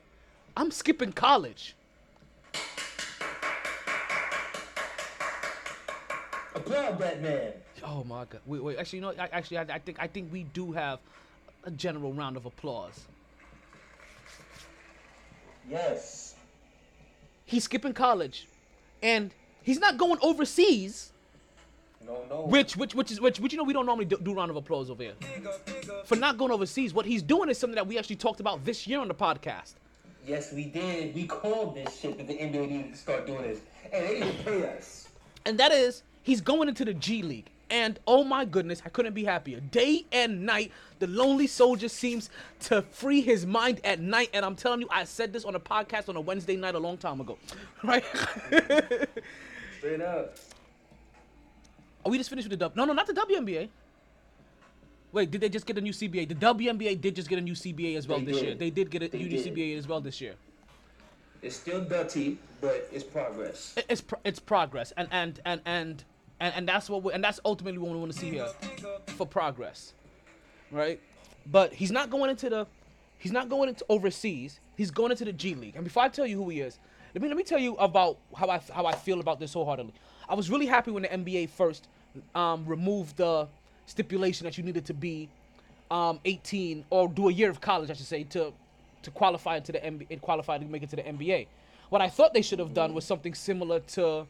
I'm 0.57 0.71
skipping 0.71 1.13
college. 1.13 1.75
Applaud 6.55 6.99
that 6.99 7.23
man. 7.23 7.53
Oh 7.85 8.05
my 8.05 8.25
god! 8.25 8.41
Wait, 8.47 8.63
wait. 8.63 8.79
Actually, 8.79 8.99
you 8.99 9.03
know, 9.03 9.15
I, 9.19 9.29
actually, 9.33 9.59
I, 9.59 9.63
I 9.63 9.79
think 9.79 9.99
I 10.01 10.07
think 10.07 10.33
we 10.33 10.45
do 10.45 10.73
have 10.73 10.99
a 11.65 11.71
general 11.71 12.13
round 12.13 12.37
of 12.37 12.47
applause. 12.47 13.07
Yes. 15.69 16.35
he's 17.47 17.65
skipping 17.65 17.93
college 17.93 18.49
and 19.03 19.31
he's 19.63 19.79
not 19.79 19.97
going 19.97 20.19
overseas 20.21 21.10
No, 22.05 22.25
no. 22.29 22.47
Which, 22.47 22.77
which, 22.77 22.95
which 22.95 23.11
is 23.11 23.21
which, 23.21 23.39
which 23.41 23.53
you 23.53 23.59
know 23.59 23.65
we 23.65 23.73
don't 23.73 23.87
normally 23.87 24.07
do, 24.07 24.17
do 24.23 24.33
round 24.35 24.51
of 24.51 24.57
applause 24.57 24.91
over 24.91 25.03
here 25.03 25.15
for 26.05 26.17
not 26.17 26.39
going 26.39 26.51
overseas. 26.51 26.95
What 26.95 27.05
he's 27.07 27.23
doing 27.23 27.49
is 27.51 27.59
something 27.59 27.75
that 27.77 27.87
we 27.87 27.99
actually 27.99 28.17
talked 28.17 28.41
about 28.41 28.65
this 28.65 28.87
year 28.87 29.01
on 29.01 29.09
the 29.09 29.15
podcast. 29.15 29.75
Yes, 30.27 30.53
we 30.53 30.65
did. 30.65 31.15
We 31.15 31.27
called 31.27 31.75
this 31.75 31.99
shit 32.01 32.17
that 32.19 32.27
the 32.27 32.35
NBA 32.35 32.69
needed 32.71 32.93
to 32.93 32.99
start 32.99 33.27
doing 33.27 33.43
this, 33.43 33.61
and 33.93 34.07
they 34.07 34.21
didn't 34.21 34.45
pay 34.45 34.67
us. 34.77 35.09
and 35.47 35.59
that 35.59 35.73
is 35.73 36.03
he's 36.23 36.41
going 36.41 36.69
into 36.69 36.85
the 36.85 36.95
G 36.95 37.23
League. 37.23 37.51
And 37.73 38.01
oh 38.07 38.25
my 38.25 38.45
goodness, 38.45 38.83
I 38.85 38.89
couldn't 38.89 39.15
be 39.15 39.23
happier. 39.25 39.61
Day 39.61 40.05
and 40.11 40.45
night, 40.45 40.73
the 40.99 41.07
lonely 41.07 41.47
soldier 41.47 41.89
seems 41.89 42.29
to 42.63 42.83
free 42.83 43.21
his 43.21 43.47
mind 43.47 43.81
at 43.85 44.01
night. 44.01 44.31
And 44.35 44.45
I'm 44.45 44.57
telling 44.57 44.81
you, 44.81 44.89
I 44.91 45.05
said 45.05 45.33
this 45.33 45.45
on 45.45 45.55
a 45.55 45.61
podcast 45.61 46.09
on 46.09 46.17
a 46.17 46.21
Wednesday 46.21 46.57
night 46.57 46.75
a 46.75 46.81
long 46.81 46.97
time 46.97 47.21
ago, 47.21 47.39
right? 47.85 48.05
Straight 49.79 50.01
up. 50.01 50.37
Are 52.05 52.11
we 52.11 52.19
just 52.19 52.31
finished 52.31 52.49
with 52.49 52.59
the 52.59 52.65
W? 52.69 52.77
No, 52.77 52.85
no, 52.87 52.93
not 52.93 53.07
the 53.07 53.13
WNBA. 53.15 53.69
Wait, 55.13 55.31
did 55.31 55.41
they 55.41 55.49
just 55.49 55.67
get 55.67 55.77
a 55.77 55.81
new 55.81 55.93
CBA? 55.93 56.29
The 56.29 56.35
WNBA 56.35 57.01
did 57.01 57.17
just 57.17 57.29
get 57.29 57.39
a 57.39 57.43
new 57.43 57.55
CBA 57.55 57.97
as 57.97 58.07
well 58.07 58.19
They 58.21 58.25
this 58.27 58.37
did. 58.37 58.47
year. 58.47 58.55
They 58.55 58.71
did 58.71 58.91
get 58.91 59.03
a 59.03 59.09
They 59.09 59.19
new 59.19 59.29
did. 59.29 59.45
CBA 59.55 59.77
as 59.77 59.89
well 59.89 60.01
this 60.01 60.21
year. 60.21 60.35
It's 61.43 61.57
still 61.57 61.83
dirty, 61.83 62.39
but 62.61 62.89
it's 62.93 63.03
progress. 63.05 63.75
It- 63.77 63.87
It's 63.89 64.01
pro- 64.03 64.21
it's 64.25 64.39
progress, 64.39 64.93
and 64.97 65.09
and 65.11 65.41
and 65.45 65.61
and 65.65 66.05
and, 66.39 66.55
and 66.55 66.69
that's 66.69 66.89
what 66.89 67.03
we, 67.03 67.13
and 67.13 67.25
that's 67.25 67.41
ultimately 67.45 67.79
what 67.79 67.91
we 67.93 67.99
want 67.99 68.13
to 68.13 68.19
see 68.19 68.31
here 68.31 68.47
for 69.17 69.27
progress, 69.27 69.95
right? 70.71 71.01
But 71.47 71.73
he's 71.73 71.91
not 71.91 72.09
going 72.11 72.31
into 72.31 72.49
the, 72.51 72.67
he's 73.19 73.33
not 73.33 73.49
going 73.49 73.69
into 73.71 73.85
overseas. 73.89 74.61
He's 74.77 74.91
going 74.91 75.11
into 75.11 75.25
the 75.25 75.33
G 75.33 75.55
League. 75.55 75.77
And 75.77 75.85
before 75.85 76.03
I 76.03 76.09
tell 76.09 76.27
you 76.27 76.37
who 76.43 76.49
he 76.51 76.61
is, 76.61 76.79
let 77.15 77.23
me 77.23 77.29
let 77.29 77.37
me 77.39 77.43
tell 77.43 77.59
you 77.59 77.75
about 77.77 78.19
how 78.37 78.49
I 78.51 78.61
how 78.73 78.85
I 78.87 78.93
feel 78.95 79.19
about 79.21 79.41
this 79.41 79.55
wholeheartedly. 79.55 79.95
I 80.31 80.35
was 80.35 80.49
really 80.49 80.67
happy 80.67 80.93
when 80.93 81.03
the 81.03 81.09
NBA 81.09 81.51
first 81.51 81.89
um, 82.37 82.65
removed 82.65 83.17
the 83.17 83.49
stipulation 83.87 84.45
that 84.45 84.57
you 84.57 84.63
needed 84.63 84.85
to 84.87 84.95
be 84.95 85.29
um, 85.91 86.21
18 86.25 86.85
or 86.89 87.09
do 87.09 87.29
a 87.29 87.33
year 87.33 87.51
of 87.51 87.61
college, 87.61 87.91
I 87.91 87.95
should 87.95 88.07
say, 88.07 88.23
to 88.25 88.53
to 89.03 89.11
qualify 89.11 89.57
into 89.57 89.73
the 89.73 89.79
NBA, 89.79 90.21
qualify 90.21 90.59
to 90.59 90.65
make 90.67 90.83
it 90.83 90.91
to 90.91 90.97
the 90.97 91.03
NBA. 91.03 91.47
What 91.89 92.03
I 92.03 92.09
thought 92.09 92.35
they 92.35 92.43
should 92.43 92.59
have 92.59 92.75
done 92.75 92.93
was 92.95 93.05
something 93.05 93.33
similar 93.35 93.81
to, 93.81 94.27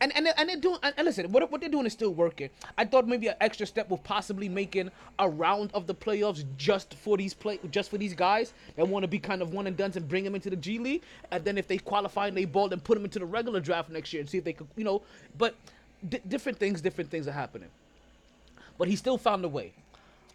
and 0.00 0.14
and 0.16 0.28
and 0.36 0.48
they're 0.48 0.56
doing. 0.56 0.78
And 0.82 1.04
listen, 1.04 1.30
what 1.32 1.50
what 1.50 1.60
they're 1.60 1.70
doing 1.70 1.86
is 1.86 1.92
still 1.92 2.12
working. 2.12 2.50
I 2.76 2.84
thought 2.84 3.06
maybe 3.06 3.28
an 3.28 3.36
extra 3.40 3.66
step 3.66 3.90
was 3.90 4.00
possibly 4.04 4.48
making 4.48 4.90
a 5.18 5.28
round 5.28 5.70
of 5.74 5.86
the 5.86 5.94
playoffs 5.94 6.44
just 6.56 6.94
for 6.94 7.16
these 7.16 7.34
play, 7.34 7.58
just 7.70 7.90
for 7.90 7.98
these 7.98 8.14
guys 8.14 8.52
that 8.76 8.86
want 8.86 9.04
to 9.04 9.08
be 9.08 9.18
kind 9.18 9.42
of 9.42 9.52
one 9.52 9.66
and 9.66 9.76
done 9.76 9.92
and 9.94 10.08
bring 10.08 10.24
them 10.24 10.34
into 10.34 10.50
the 10.50 10.56
G 10.56 10.78
League, 10.78 11.02
and 11.30 11.44
then 11.44 11.58
if 11.58 11.68
they 11.68 11.78
qualify 11.78 12.28
and 12.28 12.36
they 12.36 12.44
ball, 12.44 12.68
then 12.68 12.80
put 12.80 12.94
them 12.94 13.04
into 13.04 13.18
the 13.18 13.26
regular 13.26 13.60
draft 13.60 13.90
next 13.90 14.12
year 14.12 14.20
and 14.20 14.28
see 14.28 14.38
if 14.38 14.44
they 14.44 14.52
could, 14.52 14.66
you 14.76 14.84
know. 14.84 15.02
But 15.38 15.54
di 16.08 16.20
different 16.28 16.58
things, 16.58 16.80
different 16.80 17.10
things 17.10 17.28
are 17.28 17.32
happening 17.32 17.68
but 18.78 18.88
he 18.88 18.96
still 18.96 19.18
found 19.18 19.44
a 19.44 19.48
way, 19.48 19.72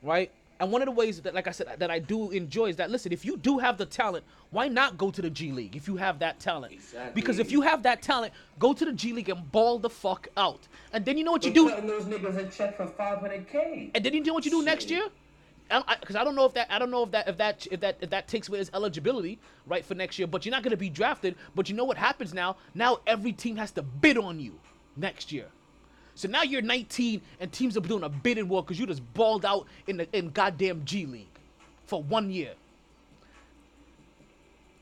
right? 0.02 0.32
And 0.62 0.72
one 0.72 0.84
of 0.84 0.86
the 0.86 0.92
ways 0.92 1.20
that, 1.22 1.34
like 1.34 1.48
I 1.48 1.52
said, 1.52 1.68
that 1.80 1.90
I 1.90 1.98
do 1.98 2.30
enjoy 2.30 2.68
is 2.68 2.76
that 2.76 2.92
listen, 2.92 3.12
if 3.12 3.26
you 3.26 3.36
do 3.36 3.58
have 3.58 3.80
the 3.80 3.86
talent, 3.86 4.24
why 4.52 4.68
not 4.68 4.96
go 4.96 5.10
to 5.10 5.20
the 5.20 5.30
G 5.30 5.52
League 5.52 5.76
if 5.76 5.88
you 5.88 5.96
have 5.96 6.20
that 6.20 6.40
talent? 6.40 6.76
Because 7.16 7.40
if 7.40 7.52
you 7.52 7.62
have 7.62 7.82
that 7.82 8.04
talent, 8.04 8.32
go 8.60 8.72
to 8.72 8.86
the 8.86 8.94
G 8.94 9.12
League 9.12 9.30
and 9.30 9.52
ball 9.52 9.80
the 9.80 9.90
fuck 9.90 10.28
out, 10.38 10.68
and 10.94 11.04
then 11.04 11.18
you 11.18 11.24
know 11.24 11.32
what 11.32 11.44
you 11.44 11.50
They 11.50 11.56
do, 11.56 11.70
cutting 11.70 11.88
those 11.88 12.04
niggas 12.04 12.38
a 12.38 12.46
check 12.56 12.78
for 12.78 12.86
500k. 12.86 13.90
and 13.96 14.06
then 14.06 14.14
you 14.14 14.24
know 14.24 14.34
what 14.36 14.46
you 14.46 14.52
do 14.52 14.62
next 14.64 14.92
year. 14.92 15.08
Because 15.68 15.84
I, 15.88 15.96
'cause 15.96 16.16
I 16.16 16.24
don't 16.24 16.36
know 16.36 16.46
if 16.46 16.54
that 16.54 16.68
I 16.70 16.78
don't 16.78 16.92
know 16.92 17.04
if 17.04 17.12
that 17.12 17.28
if 17.28 17.38
that 17.38 17.68
if 17.72 17.80
that 17.80 17.98
if 18.02 18.10
that 18.12 18.28
takes 18.28 18.48
away 18.48 18.60
his 18.60 18.70
eligibility 18.72 19.40
right 19.66 19.84
for 19.84 19.96
next 19.96 20.20
year. 20.20 20.28
But 20.28 20.46
you're 20.46 20.52
not 20.52 20.62
going 20.62 20.72
to 20.72 20.78
be 20.78 20.90
drafted. 20.92 21.36
But 21.56 21.70
you 21.70 21.76
know 21.76 21.86
what 21.86 21.98
happens 21.98 22.36
now? 22.36 22.58
Now 22.76 23.00
every 23.08 23.32
team 23.32 23.56
has 23.56 23.72
to 23.72 23.82
bid 23.82 24.18
on 24.18 24.40
you 24.40 24.60
next 24.96 25.32
year. 25.32 25.46
So 26.16 26.28
now 26.28 26.44
you're 26.44 26.62
19 26.62 27.22
and 27.40 27.52
teams 27.52 27.78
are 27.78 27.82
doing 27.82 28.04
a 28.04 28.10
bidding 28.10 28.48
war 28.48 28.64
because 28.64 28.80
you 28.80 28.86
just 28.86 29.14
balled 29.14 29.46
out 29.46 29.66
in 29.88 29.98
the 29.98 30.18
in 30.18 30.30
goddamn 30.30 30.84
G 30.86 31.06
League 31.06 31.28
for 31.86 32.02
one 32.04 32.32
year. 32.32 32.54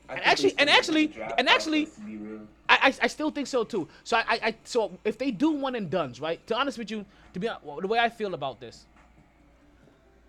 Think 0.08 0.26
actually- 0.26 0.54
and 0.58 0.70
actually- 0.70 1.12
and 1.38 1.48
actually- 1.48 1.86
process 1.86 2.00
to 2.04 2.06
be 2.06 2.16
real. 2.16 2.40
I, 2.68 2.94
I, 3.02 3.06
still 3.08 3.30
think 3.32 3.48
so 3.48 3.64
too. 3.64 3.88
So 4.04 4.16
I, 4.16 4.20
I, 4.20 4.40
I 4.44 4.54
so 4.62 4.92
if 5.04 5.18
they 5.18 5.32
do 5.32 5.50
one 5.50 5.74
and 5.74 5.90
duns, 5.90 6.20
right? 6.20 6.44
To 6.46 6.54
be 6.54 6.60
honest 6.60 6.78
with 6.78 6.90
you, 6.90 7.04
to 7.34 7.40
be 7.40 7.48
hon- 7.48 7.58
well, 7.64 7.80
the 7.80 7.88
way 7.88 7.98
I 7.98 8.08
feel 8.08 8.32
about 8.34 8.60
this. 8.60 8.86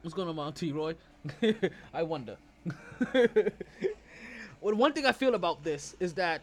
What's 0.02 0.16
going 0.16 0.38
on, 0.38 0.54
T. 0.54 0.72
Roy? 0.72 0.96
I 1.94 2.02
wonder. 2.02 2.38
well, 3.14 4.74
one 4.76 4.94
thing 4.94 5.06
I 5.06 5.12
feel 5.12 5.36
about 5.36 5.64
this 5.64 5.96
is 6.00 6.14
that 6.16 6.42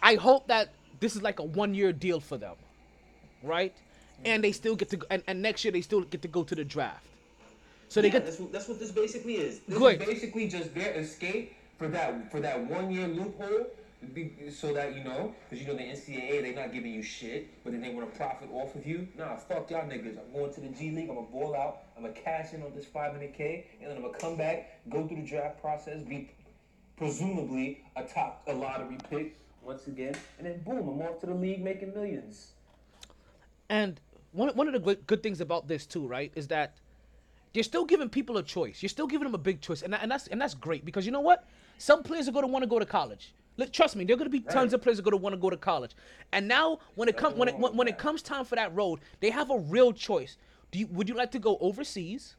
I 0.00 0.14
hope 0.14 0.46
that 0.46 0.68
this 1.00 1.16
is 1.16 1.22
like 1.22 1.40
a 1.40 1.44
one-year 1.44 1.92
deal 1.92 2.20
for 2.20 2.36
them, 2.36 2.54
right? 3.42 3.74
And 4.24 4.42
they 4.42 4.52
still 4.52 4.76
get 4.76 4.90
to, 4.90 5.00
and, 5.10 5.22
and 5.26 5.42
next 5.42 5.64
year 5.64 5.72
they 5.72 5.80
still 5.80 6.02
get 6.02 6.22
to 6.22 6.28
go 6.28 6.44
to 6.44 6.54
the 6.54 6.64
draft. 6.64 7.04
So 7.88 8.00
they 8.00 8.08
Yeah, 8.08 8.14
get 8.14 8.24
that's, 8.24 8.38
what, 8.38 8.52
that's 8.52 8.68
what 8.68 8.78
this 8.78 8.90
basically 8.90 9.34
is. 9.34 9.60
This 9.60 9.78
Good. 9.78 10.00
is 10.00 10.06
basically 10.08 10.48
just 10.48 10.74
their 10.74 10.92
escape 10.94 11.54
for 11.78 11.88
that 11.88 12.30
for 12.30 12.40
that 12.40 12.64
one 12.64 12.90
year 12.90 13.08
loophole, 13.08 13.66
so 14.50 14.72
that 14.72 14.94
you 14.94 15.04
know, 15.04 15.34
because 15.50 15.60
you 15.60 15.68
know 15.68 15.76
the 15.76 15.82
NCAA 15.82 16.42
they're 16.42 16.54
not 16.54 16.72
giving 16.72 16.92
you 16.92 17.02
shit, 17.02 17.62
but 17.64 17.72
then 17.72 17.80
they 17.82 17.90
want 17.90 18.10
to 18.10 18.16
profit 18.16 18.48
off 18.52 18.74
of 18.74 18.86
you. 18.86 19.08
Nah, 19.18 19.36
fuck 19.36 19.70
y'all 19.70 19.82
niggas. 19.82 20.16
I'm 20.18 20.32
going 20.32 20.52
to 20.54 20.60
the 20.60 20.68
G 20.68 20.90
League. 20.90 21.08
I'm 21.08 21.16
gonna 21.16 21.26
ball 21.26 21.54
out. 21.56 21.82
I'm 21.96 22.02
gonna 22.02 22.14
cash 22.14 22.52
in 22.52 22.62
on 22.62 22.72
this 22.74 22.86
500k, 22.86 23.64
and 23.80 23.90
then 23.90 23.96
I'm 23.96 24.02
gonna 24.02 24.18
come 24.18 24.36
back, 24.36 24.80
go 24.88 25.06
through 25.06 25.18
the 25.18 25.26
draft 25.26 25.60
process, 25.60 26.02
be 26.02 26.30
presumably 26.96 27.84
a 27.96 28.04
top 28.04 28.42
a 28.46 28.52
lottery 28.52 28.96
pick 29.10 29.36
once 29.62 29.86
again, 29.86 30.14
and 30.38 30.46
then 30.46 30.60
boom, 30.60 30.88
I'm 30.88 31.02
off 31.02 31.20
to 31.20 31.26
the 31.26 31.34
league 31.34 31.62
making 31.62 31.94
millions. 31.94 32.52
And 33.72 33.98
one, 34.32 34.50
one 34.50 34.66
of 34.66 34.74
the 34.74 34.78
good, 34.78 35.06
good 35.06 35.22
things 35.22 35.40
about 35.40 35.66
this 35.66 35.86
too, 35.86 36.06
right, 36.06 36.30
is 36.34 36.46
that 36.48 36.76
you're 37.54 37.64
still 37.64 37.86
giving 37.86 38.10
people 38.10 38.36
a 38.36 38.42
choice. 38.42 38.82
You're 38.82 38.90
still 38.90 39.06
giving 39.06 39.24
them 39.24 39.34
a 39.34 39.38
big 39.38 39.62
choice, 39.62 39.80
and, 39.80 39.94
and 39.94 40.10
that's 40.10 40.26
and 40.26 40.38
that's 40.38 40.52
great 40.52 40.84
because 40.84 41.06
you 41.06 41.12
know 41.12 41.20
what? 41.20 41.48
Some 41.78 42.02
players 42.02 42.28
are 42.28 42.32
going 42.32 42.44
to 42.44 42.52
want 42.52 42.64
to 42.64 42.68
go 42.68 42.78
to 42.78 42.84
college. 42.84 43.34
Look, 43.56 43.72
trust 43.72 43.96
me, 43.96 44.04
there 44.04 44.14
are 44.14 44.18
going 44.18 44.30
to 44.30 44.38
be 44.38 44.40
tons 44.40 44.74
of 44.74 44.82
players 44.82 44.98
that 44.98 45.02
are 45.02 45.10
going 45.10 45.18
to 45.18 45.22
want 45.22 45.32
to 45.32 45.40
go 45.40 45.48
to 45.48 45.56
college. 45.56 45.92
And 46.32 46.46
now, 46.46 46.80
when 46.96 47.08
it 47.08 47.16
comes 47.16 47.34
when 47.34 47.48
it 47.48 47.58
when, 47.58 47.74
when 47.74 47.88
it 47.88 47.96
comes 47.96 48.20
time 48.20 48.44
for 48.44 48.56
that 48.56 48.74
road, 48.74 49.00
they 49.20 49.30
have 49.30 49.50
a 49.50 49.58
real 49.58 49.92
choice. 49.92 50.36
Do 50.70 50.78
you, 50.78 50.86
would 50.88 51.08
you 51.08 51.14
like 51.14 51.30
to 51.32 51.38
go 51.38 51.56
overseas? 51.62 52.36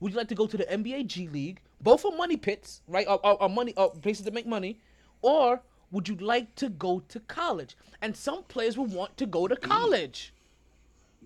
Would 0.00 0.12
you 0.12 0.18
like 0.18 0.28
to 0.28 0.34
go 0.34 0.46
to 0.46 0.56
the 0.56 0.64
NBA 0.64 1.06
G 1.06 1.28
League? 1.28 1.60
Both 1.82 2.06
are 2.06 2.16
money 2.16 2.38
pits, 2.38 2.80
right? 2.88 3.06
Or, 3.06 3.20
or, 3.24 3.42
or 3.42 3.48
money, 3.50 3.74
or 3.76 3.90
places 3.90 4.24
to 4.24 4.30
make 4.30 4.46
money. 4.46 4.78
Or 5.20 5.60
would 5.90 6.08
you 6.08 6.16
like 6.16 6.54
to 6.56 6.70
go 6.70 7.00
to 7.08 7.20
college? 7.20 7.76
And 8.00 8.16
some 8.16 8.42
players 8.44 8.78
will 8.78 8.86
want 8.86 9.16
to 9.18 9.26
go 9.26 9.46
to 9.46 9.54
college. 9.54 10.32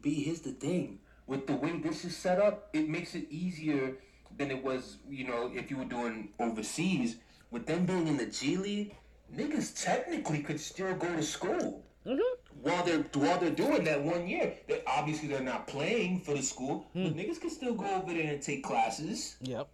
B, 0.06 0.22
here's 0.22 0.40
the 0.40 0.52
thing. 0.52 1.00
With 1.26 1.48
the 1.48 1.56
way 1.56 1.78
this 1.78 2.04
is 2.04 2.16
set 2.16 2.40
up, 2.40 2.68
it 2.72 2.88
makes 2.88 3.16
it 3.16 3.26
easier 3.28 3.96
than 4.38 4.52
it 4.52 4.62
was, 4.62 4.98
you 5.10 5.26
know, 5.26 5.50
if 5.52 5.68
you 5.68 5.78
were 5.78 5.84
doing 5.84 6.28
overseas. 6.38 7.16
With 7.50 7.66
them 7.66 7.86
being 7.86 8.06
in 8.06 8.16
the 8.16 8.26
G 8.26 8.56
League, 8.56 8.94
niggas 9.34 9.82
technically 9.84 10.44
could 10.44 10.60
still 10.60 10.94
go 10.94 11.12
to 11.12 11.24
school. 11.24 11.82
Mm-hmm. 12.06 12.20
While 12.62 12.84
they're 12.84 13.04
while 13.14 13.40
they're 13.40 13.50
doing 13.50 13.82
that 13.82 14.00
one 14.00 14.28
year, 14.28 14.54
they 14.68 14.80
obviously 14.86 15.26
they're 15.26 15.40
not 15.40 15.66
playing 15.66 16.20
for 16.20 16.34
the 16.34 16.42
school, 16.42 16.86
but 16.94 17.00
hmm. 17.00 17.18
niggas 17.18 17.40
can 17.40 17.50
still 17.50 17.74
go 17.74 17.86
over 17.96 18.14
there 18.14 18.32
and 18.32 18.40
take 18.40 18.62
classes. 18.62 19.36
Yep. 19.40 19.68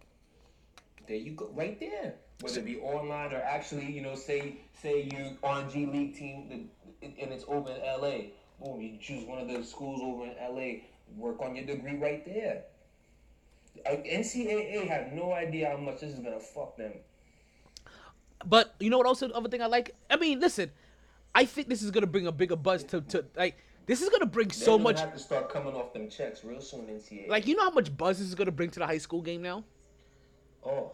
There 1.07 1.17
you 1.17 1.33
go, 1.33 1.51
right 1.53 1.79
there. 1.79 2.15
Whether 2.41 2.59
it 2.59 2.65
be 2.65 2.79
online 2.79 3.33
or 3.33 3.41
actually, 3.43 3.85
you 3.91 4.01
know, 4.01 4.15
say 4.15 4.57
say 4.81 5.03
you 5.03 5.37
on 5.43 5.69
G 5.69 5.85
League 5.85 6.15
team 6.17 6.69
and 7.03 7.31
it's 7.31 7.45
over 7.47 7.69
in 7.69 7.81
LA. 8.01 8.17
Boom, 8.63 8.81
you 8.81 8.97
choose 8.99 9.25
one 9.25 9.39
of 9.39 9.47
the 9.47 9.63
schools 9.63 9.99
over 10.01 10.25
in 10.25 10.35
LA. 10.39 10.83
Work 11.17 11.41
on 11.41 11.55
your 11.55 11.65
degree 11.65 11.97
right 11.97 12.25
there. 12.25 12.63
NCAA 13.85 14.87
have 14.87 15.11
no 15.11 15.33
idea 15.33 15.69
how 15.69 15.77
much 15.77 15.99
this 15.99 16.13
is 16.13 16.19
gonna 16.19 16.39
fuck 16.39 16.77
them. 16.77 16.93
But 18.45 18.75
you 18.79 18.89
know 18.89 18.97
what? 18.97 19.07
Also, 19.07 19.27
the 19.27 19.33
other 19.35 19.49
thing 19.49 19.61
I 19.61 19.65
like. 19.65 19.95
I 20.09 20.15
mean, 20.15 20.39
listen, 20.39 20.71
I 21.35 21.45
think 21.45 21.67
this 21.67 21.81
is 21.81 21.91
gonna 21.91 22.07
bring 22.07 22.27
a 22.27 22.31
bigger 22.31 22.55
buzz 22.55 22.83
to 22.85 23.01
to 23.01 23.25
like. 23.35 23.57
This 23.85 24.01
is 24.01 24.07
gonna 24.09 24.25
bring 24.25 24.47
They're 24.47 24.53
so 24.55 24.73
gonna 24.73 24.83
much. 24.83 24.99
have 25.01 25.11
to 25.13 25.19
start 25.19 25.49
coming 25.51 25.73
off 25.75 25.91
them 25.91 26.09
checks 26.09 26.43
real 26.45 26.61
soon. 26.61 26.85
NCAA. 26.87 27.27
Like, 27.27 27.47
you 27.47 27.55
know 27.57 27.63
how 27.63 27.71
much 27.71 27.95
buzz 27.95 28.19
this 28.19 28.27
is 28.27 28.35
gonna 28.35 28.51
bring 28.51 28.69
to 28.71 28.79
the 28.79 28.87
high 28.87 28.97
school 28.97 29.21
game 29.21 29.41
now. 29.41 29.65
oh, 30.65 30.91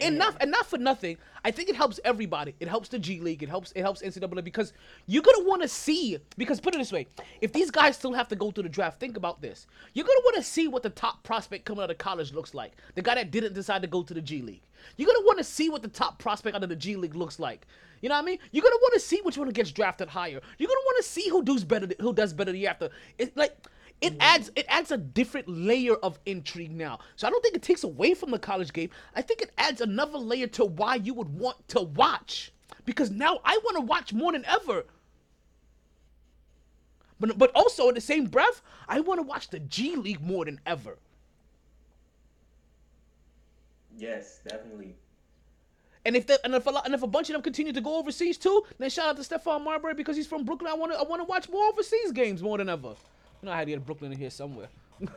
And 0.00 0.18
not 0.18 0.36
and 0.40 0.50
not 0.50 0.66
for 0.66 0.78
nothing. 0.78 1.16
I 1.44 1.50
think 1.50 1.68
it 1.68 1.76
helps 1.76 2.00
everybody. 2.04 2.54
It 2.60 2.68
helps 2.68 2.88
the 2.88 2.98
G 2.98 3.20
League. 3.20 3.42
It 3.42 3.48
helps 3.48 3.72
it 3.72 3.82
helps 3.82 4.02
NCAA 4.02 4.42
because 4.44 4.72
you're 5.06 5.22
gonna 5.22 5.46
want 5.46 5.62
to 5.62 5.68
see. 5.68 6.18
Because 6.36 6.60
put 6.60 6.74
it 6.74 6.78
this 6.78 6.92
way, 6.92 7.06
if 7.40 7.52
these 7.52 7.70
guys 7.70 7.96
still 7.96 8.12
have 8.12 8.28
to 8.28 8.36
go 8.36 8.50
through 8.50 8.64
the 8.64 8.68
draft, 8.68 9.00
think 9.00 9.16
about 9.16 9.40
this. 9.40 9.66
You're 9.94 10.06
gonna 10.06 10.20
want 10.24 10.36
to 10.36 10.42
see 10.42 10.68
what 10.68 10.82
the 10.82 10.90
top 10.90 11.22
prospect 11.22 11.64
coming 11.64 11.82
out 11.82 11.90
of 11.90 11.98
college 11.98 12.32
looks 12.32 12.54
like. 12.54 12.72
The 12.94 13.02
guy 13.02 13.14
that 13.14 13.30
didn't 13.30 13.54
decide 13.54 13.82
to 13.82 13.88
go 13.88 14.02
to 14.02 14.14
the 14.14 14.20
G 14.20 14.42
League. 14.42 14.62
You're 14.96 15.06
gonna 15.06 15.24
want 15.24 15.38
to 15.38 15.44
see 15.44 15.68
what 15.68 15.82
the 15.82 15.88
top 15.88 16.18
prospect 16.18 16.56
out 16.56 16.62
of 16.62 16.68
the 16.68 16.76
G 16.76 16.96
League 16.96 17.14
looks 17.14 17.38
like. 17.38 17.66
You 18.02 18.08
know 18.08 18.16
what 18.16 18.22
I 18.22 18.26
mean? 18.26 18.38
You're 18.52 18.62
gonna 18.62 18.76
want 18.82 18.94
to 18.94 19.00
see 19.00 19.20
which 19.22 19.38
one 19.38 19.48
gets 19.50 19.72
drafted 19.72 20.08
higher. 20.08 20.40
You're 20.58 20.68
gonna 20.68 20.80
want 20.84 21.04
to 21.04 21.08
see 21.08 21.28
who 21.28 21.42
does 21.42 21.64
better. 21.64 21.88
Who 22.00 22.12
does 22.12 22.32
better 22.32 22.52
the 22.52 22.58
year 22.58 22.70
after. 22.70 22.90
It's 23.18 23.36
like 23.36 23.56
it 24.00 24.14
adds 24.20 24.50
it 24.56 24.66
adds 24.68 24.90
a 24.90 24.98
different 24.98 25.48
layer 25.48 25.94
of 25.96 26.18
intrigue 26.26 26.72
now. 26.72 26.98
So 27.16 27.26
I 27.26 27.30
don't 27.30 27.42
think 27.42 27.56
it 27.56 27.62
takes 27.62 27.84
away 27.84 28.14
from 28.14 28.30
the 28.30 28.38
college 28.38 28.72
game. 28.72 28.90
I 29.14 29.22
think 29.22 29.40
it 29.40 29.52
adds 29.56 29.80
another 29.80 30.18
layer 30.18 30.46
to 30.48 30.64
why 30.64 30.96
you 30.96 31.14
would 31.14 31.28
want 31.28 31.66
to 31.68 31.80
watch. 31.80 32.52
Because 32.84 33.10
now 33.10 33.40
I 33.44 33.58
want 33.64 33.76
to 33.76 33.80
watch 33.80 34.12
more 34.12 34.32
than 34.32 34.44
ever. 34.44 34.84
But 37.18 37.38
but 37.38 37.50
also 37.54 37.88
in 37.88 37.94
the 37.94 38.00
same 38.00 38.26
breath, 38.26 38.60
I 38.88 39.00
want 39.00 39.18
to 39.18 39.26
watch 39.26 39.48
the 39.48 39.60
G 39.60 39.96
League 39.96 40.20
more 40.20 40.44
than 40.44 40.60
ever. 40.66 40.98
Yes, 43.96 44.40
definitely. 44.46 44.94
And 46.04 46.14
if 46.14 46.26
they, 46.26 46.36
and 46.44 46.54
if 46.54 46.66
a 46.66 46.70
lot, 46.70 46.84
and 46.84 46.94
if 46.94 47.02
a 47.02 47.06
bunch 47.06 47.30
of 47.30 47.32
them 47.32 47.42
continue 47.42 47.72
to 47.72 47.80
go 47.80 47.96
overseas 47.96 48.36
too, 48.36 48.62
then 48.78 48.90
shout 48.90 49.08
out 49.08 49.16
to 49.16 49.22
Stephon 49.22 49.64
Marbury 49.64 49.94
because 49.94 50.16
he's 50.16 50.26
from 50.26 50.44
Brooklyn. 50.44 50.70
I 50.70 50.74
want 50.74 50.92
to 50.92 50.98
I 50.98 51.02
want 51.02 51.20
to 51.20 51.24
watch 51.24 51.48
more 51.48 51.66
overseas 51.66 52.12
games 52.12 52.42
more 52.42 52.58
than 52.58 52.68
ever. 52.68 52.94
Know 53.46 53.52
I 53.52 53.56
had 53.58 53.64
to 53.66 53.70
get 53.72 53.86
Brooklyn 53.86 54.12
in 54.12 54.18
here 54.18 54.30
somewhere. 54.30 54.68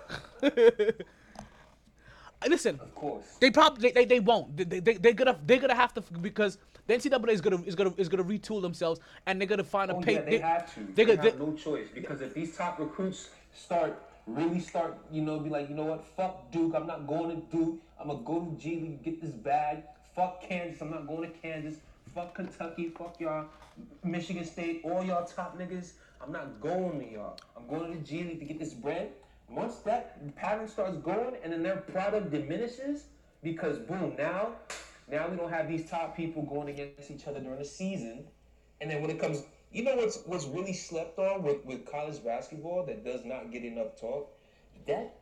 Listen, 2.48 2.80
Of 2.80 2.96
course. 2.96 3.26
they 3.42 3.52
probably 3.52 3.90
they, 3.90 3.92
they, 3.92 4.06
they 4.06 4.20
won't. 4.22 4.56
They, 4.56 4.64
they, 4.64 4.80
they, 4.80 4.94
they're 4.94 5.14
gonna 5.14 5.38
they're 5.46 5.60
gonna 5.60 5.76
have 5.76 5.94
to 5.96 6.02
because 6.22 6.58
the 6.88 6.94
NCAA 6.94 7.30
is 7.30 7.42
gonna 7.42 7.62
is 7.64 7.76
gonna 7.76 7.94
is 7.98 8.08
gonna 8.08 8.24
retool 8.24 8.62
themselves 8.62 9.02
and 9.26 9.42
they're 9.42 9.48
gonna 9.48 9.64
find 9.64 9.92
a 9.92 9.96
Oh, 9.96 10.00
pay. 10.02 10.14
yeah, 10.14 10.22
they, 10.22 10.38
have 10.38 10.74
to. 10.74 10.80
They, 10.96 11.04
They, 11.04 11.16
they, 11.18 11.32
no 11.38 11.54
choice 11.54 11.88
because 11.94 12.22
if 12.22 12.34
these 12.34 12.56
top 12.56 12.80
recruits 12.80 13.30
start 13.54 14.02
really 14.26 14.60
start, 14.60 14.98
you 15.12 15.22
know, 15.22 15.40
be 15.40 15.50
like, 15.50 15.68
you 15.70 15.76
know 15.76 15.86
what, 15.86 16.06
fuck 16.16 16.50
Duke, 16.52 16.74
I'm 16.76 16.88
not 16.88 17.08
going 17.08 17.30
to 17.42 17.58
Duke. 17.58 17.82
I'm 18.00 18.08
gonna 18.08 18.22
go 18.24 18.46
to 18.46 18.56
G 18.62 18.76
League, 18.76 19.04
get 19.04 19.22
this 19.22 19.32
bag. 19.32 19.84
Fuck 20.16 20.42
Kansas, 20.42 20.82
I'm 20.82 20.92
not 20.92 21.08
going 21.08 21.30
to 21.30 21.38
Kansas. 21.40 21.80
Fuck 22.16 22.36
Kentucky, 22.36 22.90
fuck 22.98 23.20
y'all, 23.20 23.46
Michigan 24.04 24.46
State, 24.46 24.82
all 24.86 25.04
y'all 25.04 25.26
top 25.26 25.60
niggas. 25.60 25.92
I'm 26.22 26.32
not 26.32 26.62
going 26.62 27.00
to 27.00 27.12
y'all. 27.12 27.38
I'm 27.56 27.68
going 27.68 27.92
to 27.92 27.98
the 27.98 28.04
G 28.04 28.24
League 28.24 28.40
to 28.40 28.46
get 28.46 28.60
this 28.60 28.74
bread. 28.74 29.12
Once 29.50 29.78
that 29.78 30.36
pattern 30.36 30.68
starts 30.68 30.98
going 30.98 31.36
and 31.44 31.52
then 31.52 31.64
their 31.64 31.78
product 31.78 32.32
diminishes, 32.32 33.06
because 33.42 33.80
boom, 33.80 34.16
now, 34.18 34.50
now 35.10 35.28
we 35.28 35.38
don't 35.38 35.52
have 35.52 35.68
these 35.68 35.90
top 35.90 36.16
people 36.16 36.44
going 36.44 36.70
against 36.70 37.10
each 37.10 37.26
other 37.28 37.40
during 37.40 37.58
the 37.58 37.66
season. 37.66 38.26
And 38.82 38.92
then 38.92 39.02
when 39.02 39.10
it 39.10 39.20
comes, 39.20 39.44
you 39.72 39.84
know 39.84 39.96
what's 39.96 40.20
what's 40.26 40.46
really 40.46 40.74
slept 40.74 41.18
on 41.20 41.44
with, 41.44 41.64
with 41.66 41.86
college 41.86 42.24
basketball 42.24 42.86
that 42.86 43.04
does 43.04 43.26
not 43.26 43.52
get 43.52 43.64
enough 43.64 44.00
talk? 44.00 44.30
That 44.88 45.16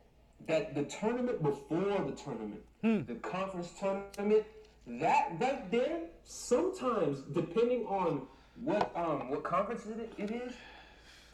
that 0.46 0.74
the 0.74 0.84
tournament 0.84 1.42
before 1.42 2.04
the 2.06 2.12
tournament, 2.12 2.62
the 2.82 3.14
conference 3.16 3.70
tournament, 3.78 4.44
that 4.86 5.32
right 5.40 5.70
there, 5.70 6.00
sometimes 6.24 7.20
depending 7.32 7.84
on 7.86 8.22
what 8.62 8.90
um 8.96 9.30
what 9.30 9.42
conference 9.44 9.86
it, 9.86 10.12
it 10.16 10.30
is, 10.30 10.52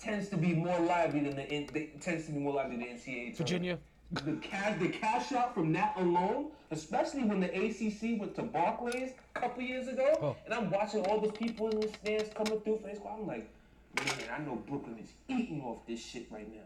tends 0.04 0.28
to 0.28 0.36
be 0.36 0.52
more 0.54 0.78
lively 0.80 1.20
than 1.20 1.36
the 1.36 1.42
N- 1.50 1.68
they, 1.72 1.86
tends 2.00 2.26
to 2.26 2.32
be 2.32 2.38
more 2.38 2.54
lively 2.54 2.76
than 2.76 2.86
the 2.86 2.92
NCAA 2.94 3.36
tournament. 3.36 3.38
Virginia. 3.38 3.78
The 4.12 4.32
cash, 4.36 4.78
the 4.80 4.88
cash 4.90 5.32
out 5.32 5.54
from 5.54 5.72
that 5.72 5.94
alone, 5.96 6.50
especially 6.70 7.24
when 7.24 7.40
the 7.40 7.48
ACC 7.48 8.20
went 8.20 8.34
to 8.36 8.42
Barclays 8.42 9.12
a 9.34 9.40
couple 9.40 9.62
years 9.62 9.88
ago, 9.88 10.18
Oh. 10.22 10.36
and 10.44 10.54
I'm 10.54 10.70
watching 10.70 11.04
all 11.06 11.20
those 11.20 11.32
people 11.32 11.68
in 11.70 11.80
the 11.80 11.88
stands 11.88 12.30
coming 12.34 12.60
through 12.60 12.76
for 12.78 12.88
this. 12.88 12.98
I'm 13.10 13.26
like, 13.26 13.48
man, 13.96 14.14
I 14.36 14.38
know 14.44 14.56
Brooklyn 14.68 14.98
is 15.02 15.08
eating 15.28 15.62
off 15.62 15.78
this 15.88 16.04
shit 16.04 16.26
right 16.30 16.46
now. 16.52 16.60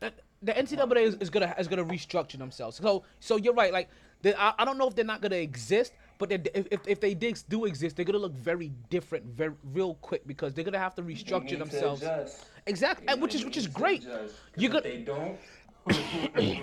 the, 0.00 0.12
the 0.42 0.52
NCAA 0.52 1.02
is, 1.02 1.14
is 1.16 1.30
gonna 1.30 1.54
is 1.58 1.68
gonna 1.68 1.84
restructure 1.84 2.36
themselves. 2.36 2.76
So 2.76 3.04
so 3.20 3.36
you're 3.36 3.54
right. 3.54 3.72
Like 3.72 3.88
they, 4.22 4.34
I, 4.34 4.52
I 4.58 4.64
don't 4.64 4.76
know 4.78 4.88
if 4.88 4.94
they're 4.94 5.04
not 5.04 5.22
gonna 5.22 5.36
exist, 5.36 5.92
but 6.22 6.30
if, 6.30 6.68
if 6.70 6.86
if 6.86 7.00
they 7.00 7.14
do 7.14 7.64
exist, 7.64 7.96
they're 7.96 8.04
gonna 8.04 8.16
look 8.16 8.34
very 8.34 8.70
different, 8.90 9.24
very 9.24 9.54
real 9.72 9.94
quick 9.94 10.24
because 10.24 10.54
they're 10.54 10.62
gonna 10.62 10.78
have 10.78 10.94
to 10.94 11.02
restructure 11.02 11.48
to 11.48 11.56
themselves. 11.56 12.00
adjust. 12.00 12.44
Exactly, 12.64 13.12
which 13.16 13.34
is 13.34 13.44
which 13.44 13.56
is 13.56 13.66
great. 13.66 14.06
You 14.56 14.68
got, 14.68 14.84
they 14.84 14.98
don't. 14.98 15.36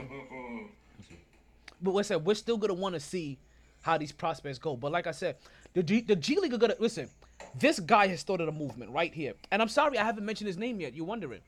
but 1.81 1.93
I 1.93 2.01
said, 2.03 2.25
we're 2.25 2.35
still 2.35 2.55
gonna 2.55 2.73
want 2.73 2.95
to 2.95 3.01
see 3.01 3.37
how 3.81 3.97
these 3.97 4.13
prospects 4.13 4.59
go. 4.59 4.77
But 4.77 4.93
like 4.93 5.07
I 5.07 5.11
said, 5.11 5.35
the 5.73 5.83
G, 5.83 5.99
the 5.99 6.15
G 6.15 6.39
League 6.39 6.53
are 6.53 6.57
gonna 6.57 6.75
listen. 6.79 7.09
This 7.53 7.81
guy 7.81 8.07
has 8.07 8.21
started 8.21 8.47
a 8.47 8.53
movement 8.53 8.91
right 8.91 9.13
here, 9.13 9.33
and 9.51 9.61
I'm 9.61 9.67
sorry 9.67 9.97
I 9.97 10.05
haven't 10.05 10.25
mentioned 10.25 10.47
his 10.47 10.57
name 10.57 10.79
yet. 10.79 10.95
You're 10.95 11.05
wondering. 11.05 11.41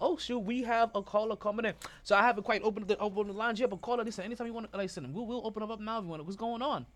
Oh 0.00 0.16
shoot, 0.16 0.38
we 0.38 0.62
have 0.62 0.90
a 0.94 1.02
caller 1.02 1.36
coming 1.36 1.66
in. 1.66 1.74
So 2.02 2.16
I 2.16 2.22
haven't 2.22 2.44
quite 2.44 2.62
opened 2.62 2.88
the 2.88 2.96
opened 2.96 3.28
the 3.28 3.34
lines 3.34 3.60
yet, 3.60 3.68
but 3.68 3.82
caller, 3.82 4.04
listen, 4.04 4.24
anytime 4.24 4.46
you 4.46 4.54
want 4.54 4.72
to 4.72 4.78
listen, 4.78 5.12
we'll 5.12 5.26
we'll 5.26 5.46
open 5.46 5.62
up 5.62 5.78
now 5.80 5.98
if 5.98 6.04
you 6.04 6.08
want. 6.08 6.24
What's 6.24 6.36
going 6.36 6.62
on? 6.62 6.86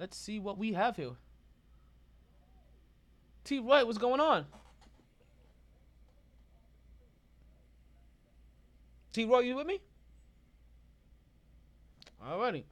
Let's 0.00 0.16
see 0.16 0.40
what 0.40 0.56
we 0.56 0.72
have 0.72 0.96
here. 0.96 1.10
T 3.44 3.58
Roy, 3.58 3.84
what's 3.84 3.98
going 3.98 4.18
on? 4.18 4.46
T 9.12 9.26
Roy, 9.26 9.40
you 9.40 9.56
with 9.56 9.66
me? 9.66 9.78
Alrighty. 12.26 12.64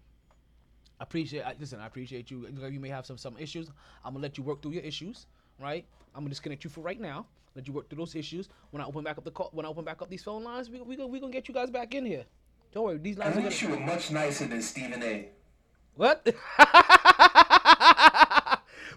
I 0.99 1.03
appreciate. 1.03 1.43
I, 1.43 1.55
listen, 1.61 1.81
I 1.81 1.87
appreciate 1.87 2.31
you. 2.31 2.49
You 2.49 2.81
may 2.81 2.89
have 2.89 3.05
some 3.05 3.19
some 3.19 3.37
issues. 3.39 3.69
I'm 4.03 4.15
gonna 4.15 4.23
let 4.23 4.39
you 4.39 4.43
work 4.43 4.63
through 4.63 4.73
your 4.73 4.83
issues, 4.83 5.27
right? 5.61 5.85
I'm 6.15 6.23
gonna 6.23 6.31
disconnect 6.31 6.65
you 6.65 6.71
for 6.71 6.81
right 6.81 6.99
now. 6.99 7.27
Let 7.55 7.69
you 7.69 7.75
work 7.75 7.91
through 7.91 7.99
those 7.99 8.15
issues. 8.15 8.49
When 8.71 8.83
I 8.83 8.87
open 8.87 9.05
back 9.05 9.19
up 9.19 9.25
the 9.25 9.33
call, 9.33 9.51
when 9.53 9.67
I 9.67 9.69
open 9.69 9.85
back 9.85 10.01
up 10.01 10.09
these 10.09 10.25
phone 10.25 10.45
lines, 10.45 10.71
we 10.71 10.81
we 10.81 10.97
gonna 10.97 11.09
we 11.09 11.21
gonna 11.21 11.33
get 11.33 11.47
you 11.47 11.53
guys 11.53 11.71
back 11.71 11.95
in 11.95 12.07
here. 12.07 12.25
Don't 12.73 12.85
worry, 12.85 12.97
these 12.97 13.19
lines 13.19 13.37
I 13.37 13.41
are 13.41 13.45
wish 13.45 13.61
you 13.61 13.69
were 13.69 13.81
much 13.81 14.11
nicer 14.11 14.47
than 14.47 14.63
Stephen 14.63 15.03
A. 15.03 15.29
What? 15.99 16.25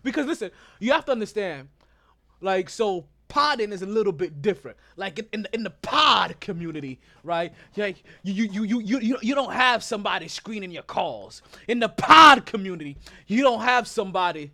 because 0.03 0.27
listen, 0.27 0.51
you 0.79 0.91
have 0.91 1.03
to 1.05 1.11
understand, 1.11 1.69
like, 2.41 2.69
so 2.69 3.07
podding 3.27 3.71
is 3.71 3.81
a 3.81 3.87
little 3.87 4.13
bit 4.13 4.43
different. 4.43 4.77
Like 4.97 5.17
in, 5.17 5.27
in, 5.33 5.41
the, 5.41 5.55
in 5.55 5.63
the 5.63 5.71
pod 5.71 6.39
community, 6.39 6.99
right? 7.23 7.53
Like 7.75 8.03
you 8.21 8.43
you, 8.43 8.63
you 8.63 8.79
you 8.81 8.99
you 8.99 9.17
you 9.19 9.33
don't 9.33 9.51
have 9.51 9.83
somebody 9.83 10.27
screening 10.27 10.69
your 10.69 10.83
calls. 10.83 11.41
In 11.67 11.79
the 11.79 11.89
pod 11.89 12.45
community, 12.45 12.97
you 13.25 13.41
don't 13.41 13.61
have 13.61 13.87
somebody 13.87 14.51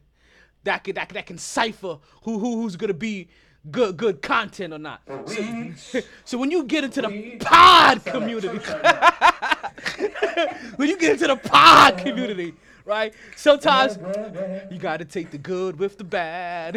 that 0.63 0.85
can 0.85 0.95
that, 0.95 1.09
that 1.09 1.25
can 1.25 1.37
cipher 1.37 1.97
who, 2.21 2.39
who 2.39 2.61
who's 2.61 2.77
gonna 2.77 2.93
be 2.93 3.27
good 3.71 3.97
good 3.97 4.21
content 4.21 4.73
or 4.73 4.79
not. 4.79 5.01
So, 5.25 6.01
so 6.25 6.37
when 6.37 6.51
you 6.51 6.63
get 6.63 6.83
into 6.83 7.01
the 7.01 7.37
pod 7.39 8.03
community, 8.05 8.47
when 10.75 10.89
you 10.89 10.97
get 10.97 11.13
into 11.13 11.27
the 11.27 11.37
pod 11.37 11.97
community, 12.05 12.53
right? 12.85 13.13
Sometimes 13.35 13.97
you 14.69 14.77
gotta 14.79 15.05
take 15.05 15.31
the 15.31 15.37
good 15.37 15.79
with 15.79 15.97
the 15.97 16.03
bad. 16.03 16.75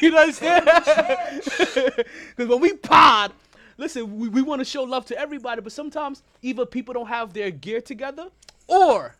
you 0.00 0.10
know 0.10 0.16
what 0.16 0.28
I'm 0.28 0.32
saying? 0.32 1.90
Because 2.36 2.48
when 2.48 2.60
we 2.60 2.74
pod, 2.74 3.32
listen, 3.76 4.18
we, 4.18 4.28
we 4.28 4.42
want 4.42 4.60
to 4.60 4.64
show 4.64 4.82
love 4.82 5.06
to 5.06 5.18
everybody, 5.18 5.60
but 5.60 5.72
sometimes 5.72 6.22
either 6.42 6.66
people 6.66 6.94
don't 6.94 7.08
have 7.08 7.32
their 7.32 7.50
gear 7.50 7.80
together, 7.80 8.28
or 8.66 9.16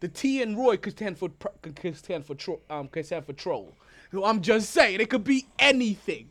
the 0.00 0.08
T 0.08 0.42
and 0.42 0.56
Roy 0.56 0.76
could 0.76 0.92
stand 0.92 1.18
for 1.18 1.30
could 1.62 1.96
stand 1.96 2.26
for 2.26 2.34
tro- 2.34 2.60
um 2.68 2.88
could 2.88 3.06
stand 3.06 3.26
for 3.26 3.32
troll. 3.32 3.74
I'm 4.24 4.40
just 4.40 4.70
saying 4.70 5.00
it 5.00 5.10
could 5.10 5.24
be 5.24 5.46
anything, 5.58 6.28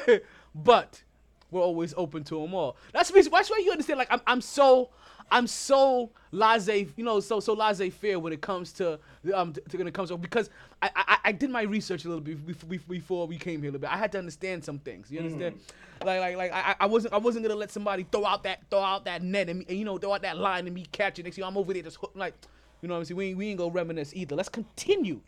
but 0.54 1.02
we're 1.50 1.62
always 1.62 1.94
open 1.96 2.24
to 2.24 2.40
them 2.40 2.54
all. 2.54 2.76
That's 2.92 3.08
the 3.10 3.14
reason. 3.14 3.32
That's 3.32 3.50
why 3.50 3.62
you 3.64 3.70
understand. 3.70 3.98
Like 3.98 4.08
I'm, 4.10 4.20
I'm 4.26 4.40
so, 4.40 4.90
I'm 5.30 5.46
so 5.46 6.10
laissez, 6.32 6.88
you 6.96 7.04
know, 7.04 7.20
so 7.20 7.40
so 7.40 7.54
laissez 7.54 7.90
faire 7.90 8.18
when 8.18 8.32
it 8.32 8.40
comes 8.40 8.72
to 8.74 8.98
um 9.34 9.52
to, 9.52 9.60
to- 9.62 9.78
when 9.78 9.86
it 9.88 9.94
comes 9.94 10.10
to 10.10 10.16
because 10.18 10.50
I, 10.82 10.90
I 10.94 11.18
I 11.26 11.32
did 11.32 11.50
my 11.50 11.62
research 11.62 12.04
a 12.04 12.08
little 12.08 12.22
bit 12.22 12.44
before, 12.46 12.78
before 12.88 13.26
we 13.26 13.38
came 13.38 13.60
here 13.60 13.70
a 13.70 13.72
little 13.72 13.80
bit. 13.80 13.92
I 13.92 13.96
had 13.96 14.12
to 14.12 14.18
understand 14.18 14.64
some 14.64 14.78
things. 14.78 15.10
You 15.10 15.20
understand? 15.20 15.58
Like 16.04 16.20
like 16.20 16.36
like 16.36 16.52
I, 16.52 16.76
I 16.80 16.86
wasn't 16.86 17.14
I 17.14 17.18
wasn't 17.18 17.44
gonna 17.46 17.58
let 17.58 17.70
somebody 17.70 18.06
throw 18.12 18.26
out 18.26 18.42
that 18.42 18.60
throw 18.70 18.82
out 18.82 19.04
that 19.06 19.22
net 19.22 19.48
and, 19.48 19.60
me, 19.60 19.66
and 19.68 19.78
you 19.78 19.84
know 19.84 19.96
throw 19.98 20.12
out 20.12 20.22
that 20.22 20.36
line 20.36 20.66
and 20.66 20.74
me 20.74 20.84
catch 20.92 21.18
it. 21.18 21.24
Next 21.24 21.38
you 21.38 21.44
I'm 21.44 21.56
over 21.56 21.72
there 21.72 21.82
just 21.82 21.98
like 22.14 22.34
you 22.82 22.88
know 22.88 22.94
what 22.94 22.98
I'm 23.00 23.04
saying. 23.06 23.16
We 23.16 23.26
ain't, 23.28 23.38
we 23.38 23.48
ain't 23.48 23.58
gonna 23.58 23.70
reminisce 23.72 24.12
either. 24.14 24.36
Let's 24.36 24.50
continue. 24.50 25.20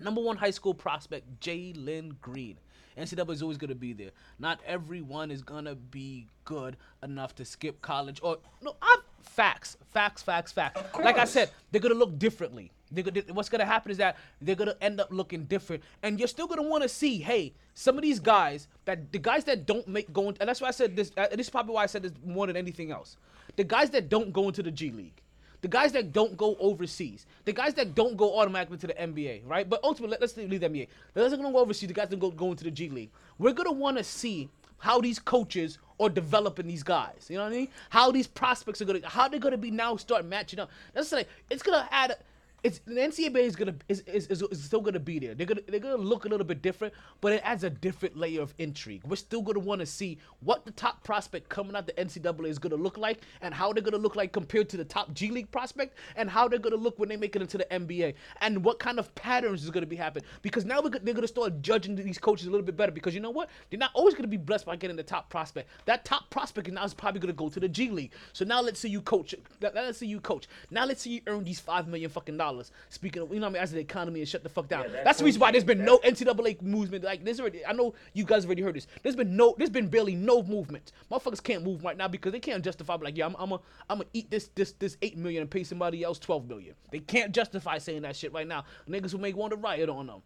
Number 0.00 0.20
one 0.20 0.36
high 0.36 0.50
school 0.50 0.74
prospect, 0.74 1.40
Jalen 1.40 2.20
Green. 2.20 2.58
NCAA 2.98 3.30
is 3.30 3.42
always 3.42 3.58
going 3.58 3.68
to 3.68 3.76
be 3.76 3.92
there. 3.92 4.10
Not 4.38 4.60
everyone 4.66 5.30
is 5.30 5.42
going 5.42 5.64
to 5.66 5.74
be 5.74 6.26
good 6.44 6.76
enough 7.02 7.34
to 7.36 7.44
skip 7.44 7.80
college. 7.80 8.20
Or, 8.22 8.38
no, 8.60 8.76
I'm, 8.82 8.98
facts, 9.22 9.76
facts, 9.92 10.22
facts, 10.22 10.52
facts. 10.52 10.80
Like 10.98 11.18
I 11.18 11.24
said, 11.24 11.50
they're 11.70 11.80
going 11.80 11.94
to 11.94 11.98
look 11.98 12.18
differently. 12.18 12.72
Gonna, 12.94 13.22
what's 13.32 13.48
going 13.48 13.60
to 13.60 13.66
happen 13.66 13.92
is 13.92 13.98
that 13.98 14.16
they're 14.40 14.56
going 14.56 14.70
to 14.70 14.82
end 14.82 15.00
up 15.00 15.08
looking 15.10 15.44
different. 15.44 15.84
And 16.02 16.18
you're 16.18 16.28
still 16.28 16.46
going 16.46 16.62
to 16.62 16.68
want 16.68 16.82
to 16.82 16.88
see, 16.88 17.18
hey, 17.18 17.54
some 17.74 17.96
of 17.96 18.02
these 18.02 18.18
guys, 18.18 18.66
that 18.84 19.12
the 19.12 19.18
guys 19.18 19.44
that 19.44 19.66
don't 19.66 19.86
make 19.86 20.12
going, 20.12 20.36
and 20.40 20.48
that's 20.48 20.60
why 20.60 20.68
I 20.68 20.72
said 20.72 20.96
this, 20.96 21.12
uh, 21.16 21.28
this 21.28 21.46
is 21.46 21.50
probably 21.50 21.74
why 21.74 21.84
I 21.84 21.86
said 21.86 22.02
this 22.02 22.12
more 22.24 22.46
than 22.46 22.56
anything 22.56 22.90
else. 22.90 23.16
The 23.56 23.64
guys 23.64 23.90
that 23.90 24.08
don't 24.08 24.32
go 24.32 24.48
into 24.48 24.62
the 24.62 24.70
G 24.70 24.90
League 24.90 25.22
the 25.60 25.68
guys 25.68 25.92
that 25.92 26.12
don't 26.12 26.36
go 26.36 26.56
overseas, 26.60 27.26
the 27.44 27.52
guys 27.52 27.74
that 27.74 27.94
don't 27.94 28.16
go 28.16 28.38
automatically 28.38 28.78
to 28.78 28.86
the 28.86 28.94
NBA, 28.94 29.42
right? 29.46 29.68
But 29.68 29.82
ultimately, 29.82 30.12
let- 30.12 30.20
let's 30.20 30.36
leave 30.36 30.60
the 30.60 30.68
NBA. 30.68 30.88
That 31.14 31.30
don't 31.30 31.52
go 31.52 31.58
overseas, 31.58 31.88
the 31.88 31.94
guys 31.94 32.08
that 32.08 32.18
go, 32.20 32.30
go 32.30 32.50
into 32.50 32.64
the 32.64 32.70
G 32.70 32.88
League. 32.88 33.10
We're 33.38 33.52
gonna 33.52 33.72
want 33.72 33.98
to 33.98 34.04
see 34.04 34.48
how 34.78 35.00
these 35.00 35.18
coaches 35.18 35.78
are 35.98 36.08
developing 36.08 36.68
these 36.68 36.82
guys. 36.82 37.26
You 37.28 37.38
know 37.38 37.44
what 37.44 37.52
I 37.52 37.56
mean? 37.56 37.68
How 37.90 38.12
these 38.12 38.26
prospects 38.26 38.80
are 38.80 38.84
gonna, 38.84 39.00
how 39.06 39.28
they're 39.28 39.40
gonna 39.40 39.56
be 39.56 39.70
now 39.70 39.96
start 39.96 40.24
matching 40.24 40.60
up. 40.60 40.70
That's 40.94 41.10
like 41.12 41.28
it's 41.50 41.62
gonna 41.62 41.88
add. 41.90 42.16
It's 42.62 42.80
the 42.80 42.94
NCAA 42.94 43.42
is 43.42 43.54
gonna 43.56 43.74
is, 43.88 44.00
is, 44.00 44.26
is, 44.26 44.42
is 44.42 44.62
still 44.64 44.80
gonna 44.80 44.98
be 44.98 45.18
there. 45.18 45.34
They're 45.34 45.46
gonna 45.46 45.60
they're 45.68 45.80
gonna 45.80 45.96
look 45.96 46.24
a 46.24 46.28
little 46.28 46.46
bit 46.46 46.60
different, 46.60 46.92
but 47.20 47.32
it 47.32 47.40
adds 47.44 47.62
a 47.64 47.70
different 47.70 48.16
layer 48.16 48.40
of 48.42 48.52
intrigue. 48.58 49.02
We're 49.04 49.16
still 49.16 49.42
gonna 49.42 49.60
want 49.60 49.80
to 49.80 49.86
see 49.86 50.18
what 50.40 50.64
the 50.64 50.72
top 50.72 51.04
prospect 51.04 51.48
coming 51.48 51.76
out 51.76 51.86
the 51.86 51.92
NCAA 51.92 52.46
is 52.48 52.58
gonna 52.58 52.74
look 52.76 52.98
like, 52.98 53.20
and 53.42 53.54
how 53.54 53.72
they're 53.72 53.82
gonna 53.82 53.96
look 53.96 54.16
like 54.16 54.32
compared 54.32 54.68
to 54.70 54.76
the 54.76 54.84
top 54.84 55.14
G 55.14 55.30
League 55.30 55.50
prospect, 55.52 55.96
and 56.16 56.28
how 56.28 56.48
they're 56.48 56.58
gonna 56.58 56.76
look 56.76 56.98
when 56.98 57.08
they 57.08 57.16
make 57.16 57.36
it 57.36 57.42
into 57.42 57.58
the 57.58 57.66
NBA, 57.72 58.14
and 58.40 58.64
what 58.64 58.78
kind 58.80 58.98
of 58.98 59.14
patterns 59.14 59.62
is 59.62 59.70
gonna 59.70 59.86
be 59.86 59.96
happening. 59.96 60.24
Because 60.42 60.64
now 60.64 60.80
we're, 60.82 60.90
they're 60.90 61.14
gonna 61.14 61.28
start 61.28 61.62
judging 61.62 61.94
these 61.94 62.18
coaches 62.18 62.48
a 62.48 62.50
little 62.50 62.66
bit 62.66 62.76
better. 62.76 62.92
Because 62.92 63.14
you 63.14 63.20
know 63.20 63.30
what? 63.30 63.50
They're 63.70 63.78
not 63.78 63.92
always 63.94 64.14
gonna 64.14 64.26
be 64.26 64.36
blessed 64.36 64.66
by 64.66 64.74
getting 64.74 64.96
the 64.96 65.02
top 65.04 65.30
prospect. 65.30 65.68
That 65.84 66.04
top 66.04 66.28
prospect 66.30 66.70
now 66.72 66.84
is 66.84 66.92
probably 66.94 67.20
gonna 67.20 67.32
go 67.34 67.48
to 67.48 67.60
the 67.60 67.68
G 67.68 67.90
League. 67.90 68.12
So 68.32 68.44
now 68.44 68.60
let's 68.60 68.80
see 68.80 68.88
you 68.88 69.00
coach. 69.00 69.34
let- 69.60 69.74
Let's 69.74 69.98
see 69.98 70.06
you 70.06 70.20
coach. 70.20 70.48
Now 70.70 70.84
let's 70.84 71.02
see 71.02 71.10
you 71.10 71.20
earn 71.28 71.44
these 71.44 71.60
five 71.60 71.86
million 71.86 72.10
fucking 72.10 72.36
dollars. 72.36 72.47
Speaking 72.88 73.22
of, 73.22 73.32
you 73.32 73.40
know, 73.40 73.46
what 73.46 73.50
I 73.50 73.54
mean, 73.54 73.62
as 73.62 73.72
the 73.72 73.78
economy 73.80 74.20
and 74.20 74.28
shut 74.28 74.42
the 74.42 74.48
fuck 74.48 74.68
down. 74.68 74.82
Yeah, 74.84 74.88
that 74.88 75.04
That's 75.04 75.18
the 75.18 75.24
reason 75.24 75.40
why 75.40 75.52
there's 75.52 75.64
been 75.64 75.84
coaching, 75.84 76.26
no 76.26 76.32
NCAA 76.34 76.62
movement. 76.62 77.04
Like 77.04 77.24
there's 77.24 77.40
already, 77.40 77.64
I 77.66 77.72
know 77.72 77.94
you 78.14 78.24
guys 78.24 78.44
already 78.46 78.62
heard 78.62 78.74
this. 78.74 78.86
There's 79.02 79.16
been 79.16 79.36
no, 79.36 79.54
there's 79.58 79.70
been 79.70 79.88
barely 79.88 80.14
no 80.14 80.42
movement. 80.42 80.92
Motherfuckers 81.10 81.42
can't 81.42 81.64
move 81.64 81.84
right 81.84 81.96
now 81.96 82.08
because 82.08 82.32
they 82.32 82.40
can't 82.40 82.64
justify 82.64 82.94
like, 82.96 83.16
yeah, 83.16 83.26
I'm, 83.26 83.36
I'm 83.38 83.52
a, 83.52 83.60
I'm 83.88 83.98
gonna 83.98 84.04
eat 84.12 84.30
this, 84.30 84.48
this, 84.54 84.72
this 84.72 84.96
eight 85.02 85.16
million 85.16 85.42
and 85.42 85.50
pay 85.50 85.64
somebody 85.64 86.02
else 86.02 86.18
twelve 86.18 86.48
million. 86.48 86.74
They 86.90 87.00
can't 87.00 87.32
justify 87.32 87.78
saying 87.78 88.02
that 88.02 88.16
shit 88.16 88.32
right 88.32 88.46
now. 88.46 88.64
Niggas 88.88 89.12
who 89.12 89.18
make 89.18 89.36
want 89.36 89.52
to 89.52 89.56
riot 89.56 89.88
on 89.88 90.06
them. 90.06 90.22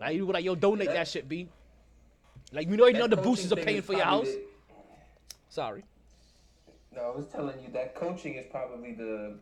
Like 0.00 0.14
you 0.14 0.26
be 0.26 0.32
like, 0.32 0.44
yo, 0.44 0.54
donate 0.54 0.88
that- 0.88 0.94
that 0.94 1.08
shit, 1.08 1.28
b. 1.28 1.48
Like 2.52 2.68
you 2.68 2.78
already 2.80 2.98
know 2.98 3.06
the 3.08 3.16
boosters 3.16 3.52
are 3.52 3.56
paying 3.56 3.82
for 3.82 3.92
your 3.92 4.04
house. 4.04 4.26
the- 4.26 4.42
Sorry. 5.48 5.84
No, 6.94 7.12
I 7.12 7.16
was 7.16 7.26
telling 7.26 7.60
you 7.62 7.68
that 7.72 7.94
coaching 7.94 8.34
is 8.36 8.46
probably 8.50 8.92
the 8.92 9.34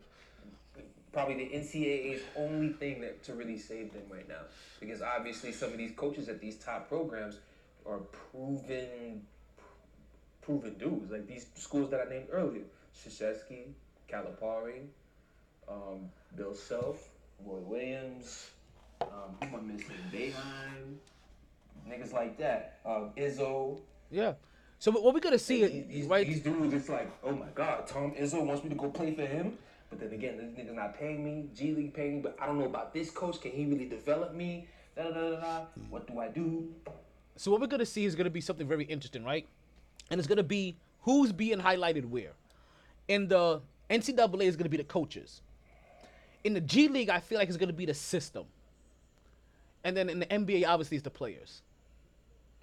probably 1.17 1.45
the 1.45 1.57
NCAA's 1.57 2.21
only 2.35 2.69
thing 2.73 3.01
that 3.01 3.23
to 3.23 3.33
really 3.33 3.57
save 3.57 3.91
them 3.91 4.03
right 4.07 4.29
now, 4.29 4.41
because 4.79 5.01
obviously 5.01 5.51
some 5.51 5.71
of 5.71 5.77
these 5.79 5.89
coaches 5.95 6.29
at 6.29 6.39
these 6.39 6.57
top 6.57 6.87
programs 6.87 7.37
are 7.87 7.97
proven 8.31 9.25
proven 10.43 10.75
dudes. 10.75 11.09
Like 11.09 11.25
these 11.27 11.47
schools 11.55 11.89
that 11.89 12.01
I 12.05 12.09
named 12.09 12.27
earlier, 12.31 12.61
Krzyzewski, 12.95 13.69
Calipari, 14.07 14.85
um, 15.67 16.11
Bill 16.35 16.53
Self, 16.53 17.09
Roy 17.43 17.61
Williams, 17.61 18.51
um, 19.01 19.09
who 19.41 19.47
am 19.47 19.55
I 19.55 19.73
missing? 19.73 19.95
Boeheim, 20.13 20.97
niggas 21.89 22.13
like 22.13 22.37
that. 22.37 22.77
Um, 22.85 23.09
Izzo. 23.17 23.79
Yeah. 24.11 24.33
So 24.77 24.91
what 24.91 25.15
we're 25.15 25.19
gonna 25.19 25.39
see, 25.39 25.65
These, 25.65 25.87
these, 25.87 26.05
right? 26.05 26.27
these 26.27 26.41
dudes, 26.41 26.75
it's 26.75 26.89
like, 26.89 27.09
oh 27.23 27.31
my 27.31 27.47
god, 27.55 27.87
Tom 27.87 28.11
Izzo 28.11 28.45
wants 28.45 28.63
me 28.63 28.69
to 28.69 28.75
go 28.75 28.91
play 28.91 29.15
for 29.15 29.25
him. 29.25 29.57
But 29.89 29.99
then 29.99 30.13
again, 30.13 30.37
this 30.37 30.51
nigga's 30.51 30.75
not 30.75 30.97
paying 30.97 31.23
me. 31.23 31.49
G 31.55 31.73
League 31.73 31.93
paying 31.93 32.15
me, 32.15 32.21
but 32.21 32.37
I 32.41 32.45
don't 32.45 32.59
know 32.59 32.65
about 32.65 32.93
this 32.93 33.09
coach. 33.09 33.39
Can 33.41 33.51
he 33.51 33.65
really 33.65 33.87
develop 33.87 34.33
me? 34.33 34.67
Da 34.95 35.03
da 35.03 35.13
da 35.13 35.39
da. 35.39 35.61
What 35.89 36.07
do 36.07 36.19
I 36.19 36.27
do? 36.27 36.73
So 37.35 37.51
what 37.51 37.61
we're 37.61 37.67
gonna 37.67 37.85
see 37.85 38.05
is 38.05 38.15
gonna 38.15 38.29
be 38.29 38.41
something 38.41 38.67
very 38.67 38.85
interesting, 38.85 39.23
right? 39.23 39.47
And 40.09 40.19
it's 40.19 40.27
gonna 40.27 40.43
be 40.43 40.75
who's 41.01 41.31
being 41.31 41.59
highlighted 41.59 42.05
where. 42.05 42.33
In 43.07 43.27
the 43.27 43.61
NCAA 43.89 44.43
is 44.43 44.55
gonna 44.55 44.69
be 44.69 44.77
the 44.77 44.83
coaches. 44.83 45.41
In 46.43 46.53
the 46.53 46.61
G 46.61 46.87
League, 46.87 47.09
I 47.09 47.19
feel 47.19 47.37
like 47.37 47.47
it's 47.47 47.57
gonna 47.57 47.73
be 47.73 47.85
the 47.85 47.93
system. 47.93 48.45
And 49.83 49.95
then 49.95 50.09
in 50.09 50.19
the 50.19 50.25
NBA, 50.25 50.67
obviously, 50.67 50.97
it's 50.97 51.03
the 51.03 51.09
players. 51.09 51.61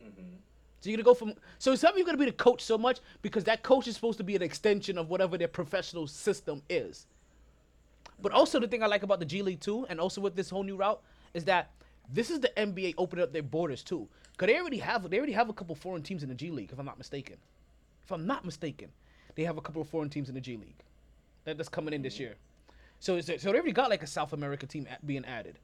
Mm-hmm. 0.02 0.34
So 0.80 0.90
you're 0.90 0.98
gonna 0.98 1.04
go 1.04 1.14
from 1.14 1.32
so 1.58 1.74
some 1.74 1.92
of 1.92 1.98
you 1.98 2.04
gonna 2.04 2.18
be 2.18 2.26
the 2.26 2.32
coach 2.32 2.60
so 2.60 2.76
much 2.76 2.98
because 3.22 3.44
that 3.44 3.62
coach 3.62 3.88
is 3.88 3.94
supposed 3.94 4.18
to 4.18 4.24
be 4.24 4.36
an 4.36 4.42
extension 4.42 4.98
of 4.98 5.08
whatever 5.08 5.38
their 5.38 5.48
professional 5.48 6.06
system 6.06 6.60
is. 6.68 7.06
But 8.20 8.32
also 8.32 8.60
the 8.60 8.68
thing 8.68 8.82
I 8.82 8.86
like 8.86 9.02
about 9.02 9.18
the 9.18 9.26
G 9.26 9.42
League 9.42 9.60
too, 9.60 9.86
and 9.88 10.00
also 10.00 10.20
with 10.20 10.36
this 10.36 10.50
whole 10.50 10.62
new 10.62 10.76
route, 10.76 11.00
is 11.34 11.44
that 11.44 11.70
this 12.12 12.30
is 12.30 12.40
the 12.40 12.52
NBA 12.56 12.94
opening 12.98 13.22
up 13.22 13.32
their 13.32 13.42
borders 13.42 13.82
too. 13.82 14.08
Cause 14.36 14.48
they 14.48 14.58
already 14.58 14.78
have 14.78 15.08
they 15.10 15.18
already 15.18 15.32
have 15.32 15.48
a 15.48 15.52
couple 15.52 15.74
foreign 15.74 16.02
teams 16.02 16.22
in 16.22 16.28
the 16.28 16.34
G 16.34 16.50
League, 16.50 16.70
if 16.72 16.78
I'm 16.78 16.86
not 16.86 16.98
mistaken. 16.98 17.36
If 18.04 18.10
I'm 18.12 18.26
not 18.26 18.44
mistaken, 18.44 18.90
they 19.34 19.44
have 19.44 19.56
a 19.56 19.60
couple 19.60 19.80
of 19.80 19.88
foreign 19.88 20.10
teams 20.10 20.28
in 20.28 20.34
the 20.34 20.40
G 20.40 20.56
League 20.56 20.82
that, 21.44 21.56
that's 21.56 21.68
coming 21.68 21.94
in 21.94 22.02
this 22.02 22.18
year. 22.18 22.34
So 23.00 23.16
it's, 23.16 23.26
so 23.26 23.34
they 23.50 23.58
already 23.58 23.72
got 23.72 23.90
like 23.90 24.02
a 24.02 24.06
South 24.06 24.32
America 24.32 24.66
team 24.66 24.86
a- 24.90 25.04
being 25.04 25.24
added. 25.24 25.58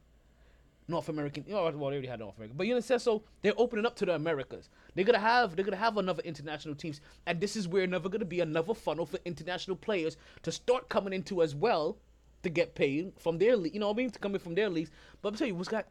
North 0.87 1.09
American, 1.09 1.45
you 1.47 1.53
know, 1.53 1.63
well, 1.63 1.71
they 1.71 1.77
already 1.77 2.07
had 2.07 2.19
North 2.19 2.35
America, 2.37 2.53
but 2.57 2.67
you 2.67 2.73
know, 2.73 2.79
so 2.79 3.23
they're 3.41 3.53
opening 3.57 3.85
up 3.85 3.95
to 3.95 4.05
the 4.05 4.13
Americas. 4.13 4.69
They're 4.93 5.05
gonna 5.05 5.19
have, 5.19 5.55
they're 5.55 5.63
gonna 5.63 5.77
have 5.77 5.97
another 5.97 6.21
international 6.23 6.75
teams, 6.75 7.01
and 7.25 7.39
this 7.39 7.55
is 7.55 7.67
where 7.67 7.83
another 7.83 8.09
gonna 8.09 8.25
be 8.25 8.41
another 8.41 8.73
funnel 8.73 9.05
for 9.05 9.17
international 9.23 9.77
players 9.77 10.17
to 10.43 10.51
start 10.51 10.89
coming 10.89 11.13
into 11.13 11.41
as 11.41 11.55
well, 11.55 11.97
to 12.43 12.49
get 12.49 12.75
paid 12.75 13.13
from 13.17 13.37
their 13.37 13.55
league. 13.55 13.73
You 13.73 13.79
know 13.79 13.87
what 13.87 13.95
I 13.95 13.97
mean? 13.97 14.09
To 14.11 14.19
come 14.19 14.33
in 14.33 14.39
from 14.39 14.55
their 14.55 14.69
leagues. 14.69 14.91
But 15.21 15.29
I'm 15.29 15.35
telling 15.35 15.53
you, 15.53 15.55
what's 15.55 15.69
got, 15.69 15.85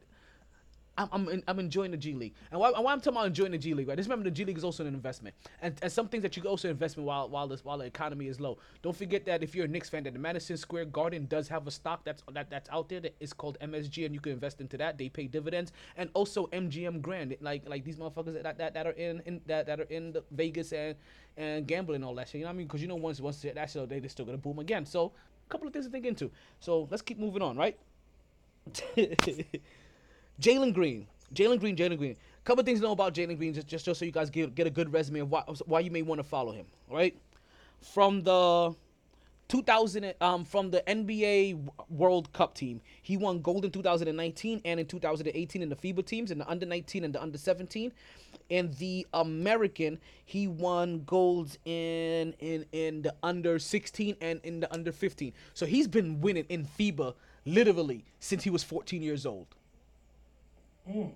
I'm, 0.99 1.09
I'm, 1.13 1.43
I'm 1.49 1.59
enjoying 1.59 1.93
the 1.93 1.97
G 1.97 2.15
League, 2.15 2.35
and 2.51 2.61
why, 2.61 2.71
why 2.73 2.93
I'm 2.93 3.01
talking 3.01 3.17
about 3.17 3.27
enjoying 3.27 3.53
the 3.53 3.59
G 3.59 3.73
League, 3.73 3.89
right? 3.89 3.97
Just 3.97 4.09
remember 4.09 4.25
the 4.29 4.35
G 4.35 4.45
League 4.45 4.59
is 4.59 4.65
also 4.65 4.85
an 4.85 4.93
investment, 4.93 5.35
and, 5.63 5.75
and 5.83 5.91
some 5.91 6.09
things 6.09 6.23
that 6.23 6.37
you 6.37 6.43
can 6.43 6.51
also 6.51 6.69
invest 6.69 6.99
in 6.99 7.05
while 7.05 7.29
while 7.29 7.49
this 7.49 7.65
while 7.65 7.79
the 7.79 7.85
economy 7.85 8.27
is 8.27 8.41
low. 8.41 8.59
Don't 8.83 8.95
forget 8.95 9.25
that 9.27 9.43
if 9.43 9.55
you're 9.55 9.65
a 9.65 9.69
Knicks 9.69 9.89
fan, 9.89 10.05
that 10.05 10.13
the 10.13 10.19
Madison 10.19 10.57
Square 10.57 10.87
Garden 10.87 11.27
does 11.27 11.49
have 11.49 11.67
a 11.67 11.71
stock 11.71 12.05
that's 12.05 12.23
that, 12.33 12.51
that's 12.51 12.69
out 12.71 12.89
there 12.89 13.01
that 13.01 13.15
is 13.21 13.33
called 13.33 13.57
MSG, 13.61 14.05
and 14.05 14.15
you 14.15 14.21
can 14.21 14.33
invest 14.33 14.61
into 14.61 14.77
that. 14.77 14.99
They 14.99 15.09
pay 15.09 15.27
dividends, 15.27 15.73
and 15.97 16.11
also 16.13 16.49
MGM 16.49 17.01
Grand, 17.01 17.35
like 17.41 17.67
like 17.69 17.85
these 17.85 17.97
motherfuckers 17.97 18.43
that, 18.43 18.59
that, 18.59 18.75
that 18.75 18.87
are 18.87 18.93
in, 18.93 19.23
in 19.25 19.41
that 19.47 19.67
that 19.67 19.81
are 19.81 19.85
in 19.85 20.17
Vegas 20.33 20.73
and 20.73 20.97
and 21.37 21.67
gambling 21.67 22.05
all 22.05 22.15
that 22.17 22.29
shit. 22.29 22.41
You 22.41 22.41
know 22.41 22.49
what 22.49 22.55
I 22.55 22.59
mean? 22.59 22.67
Because 22.67 22.83
you 22.83 22.89
know 22.89 22.97
once 22.97 23.21
once 23.21 23.41
that 23.41 23.71
shit, 23.71 23.89
they 23.89 24.01
they're 24.01 24.11
still 24.11 24.27
gonna 24.27 24.39
boom 24.39 24.59
again. 24.59 24.85
So 24.85 25.13
couple 25.51 25.67
of 25.67 25.73
things 25.73 25.87
to 25.87 25.91
think 25.91 26.07
into. 26.07 26.31
So 26.61 26.89
let's 26.91 27.03
keep 27.03 27.19
moving 27.19 27.43
on, 27.43 27.57
right? 27.57 27.79
Jalen 30.41 30.73
Green. 30.73 31.07
Jalen 31.35 31.61
Green, 31.61 31.77
Jalen 31.77 31.99
Green. 31.99 32.13
A 32.13 32.45
couple 32.45 32.65
things 32.65 32.81
to 32.81 32.87
know 32.87 32.93
about 32.93 33.15
Jalen 33.15 33.37
Green, 33.37 33.55
just, 33.55 33.67
just, 33.67 33.85
just 33.85 33.99
so 33.99 34.05
you 34.05 34.13
guys 34.13 34.31
get, 34.31 34.55
get 34.55 34.67
a 34.67 34.71
good 34.71 34.93
resume 34.93 35.21
of 35.21 35.31
why, 35.31 35.43
why 35.67 35.81
you 35.81 35.91
may 35.91 36.03
want 36.03 36.19
to 36.19 36.25
follow 36.25 36.53
him, 36.53 36.67
right? 36.89 37.17
From 37.81 38.23
the 38.23 38.75
2000, 39.49 40.15
um, 40.21 40.45
from 40.45 40.71
the 40.71 40.83
NBA 40.87 41.69
World 41.89 42.33
Cup 42.33 42.55
team, 42.55 42.81
he 43.03 43.17
won 43.17 43.41
gold 43.41 43.65
in 43.65 43.71
2019 43.71 44.61
and 44.65 44.81
in 44.81 44.87
2018 44.87 45.63
in 45.63 45.69
the 45.69 45.77
FIBA 45.77 46.07
teams, 46.07 46.31
in 46.31 46.39
the 46.39 46.49
under 46.49 46.67
19 46.67 47.05
and 47.05 47.15
the 47.15 47.23
under 47.23 47.37
17. 47.37 47.93
In 48.51 48.75
the 48.79 49.07
American, 49.15 49.99
he 50.25 50.47
won 50.47 51.05
golds 51.07 51.59
in 51.65 52.35
in 52.39 52.67
in 52.73 53.03
the 53.03 53.15
under 53.23 53.59
16 53.59 54.17
and 54.21 54.41
in 54.45 54.61
the 54.61 54.73
under 54.73 54.93
15. 54.93 55.33
So 55.55 55.67
he's 55.67 55.89
been 55.89 56.21
winning 56.21 56.47
in 56.49 56.67
FIBA 56.67 57.15
literally 57.47 58.05
since 58.19 58.45
he 58.45 58.51
was 58.51 58.63
14 58.63 59.03
years 59.03 59.25
old 59.25 59.47
mm. 60.89 61.11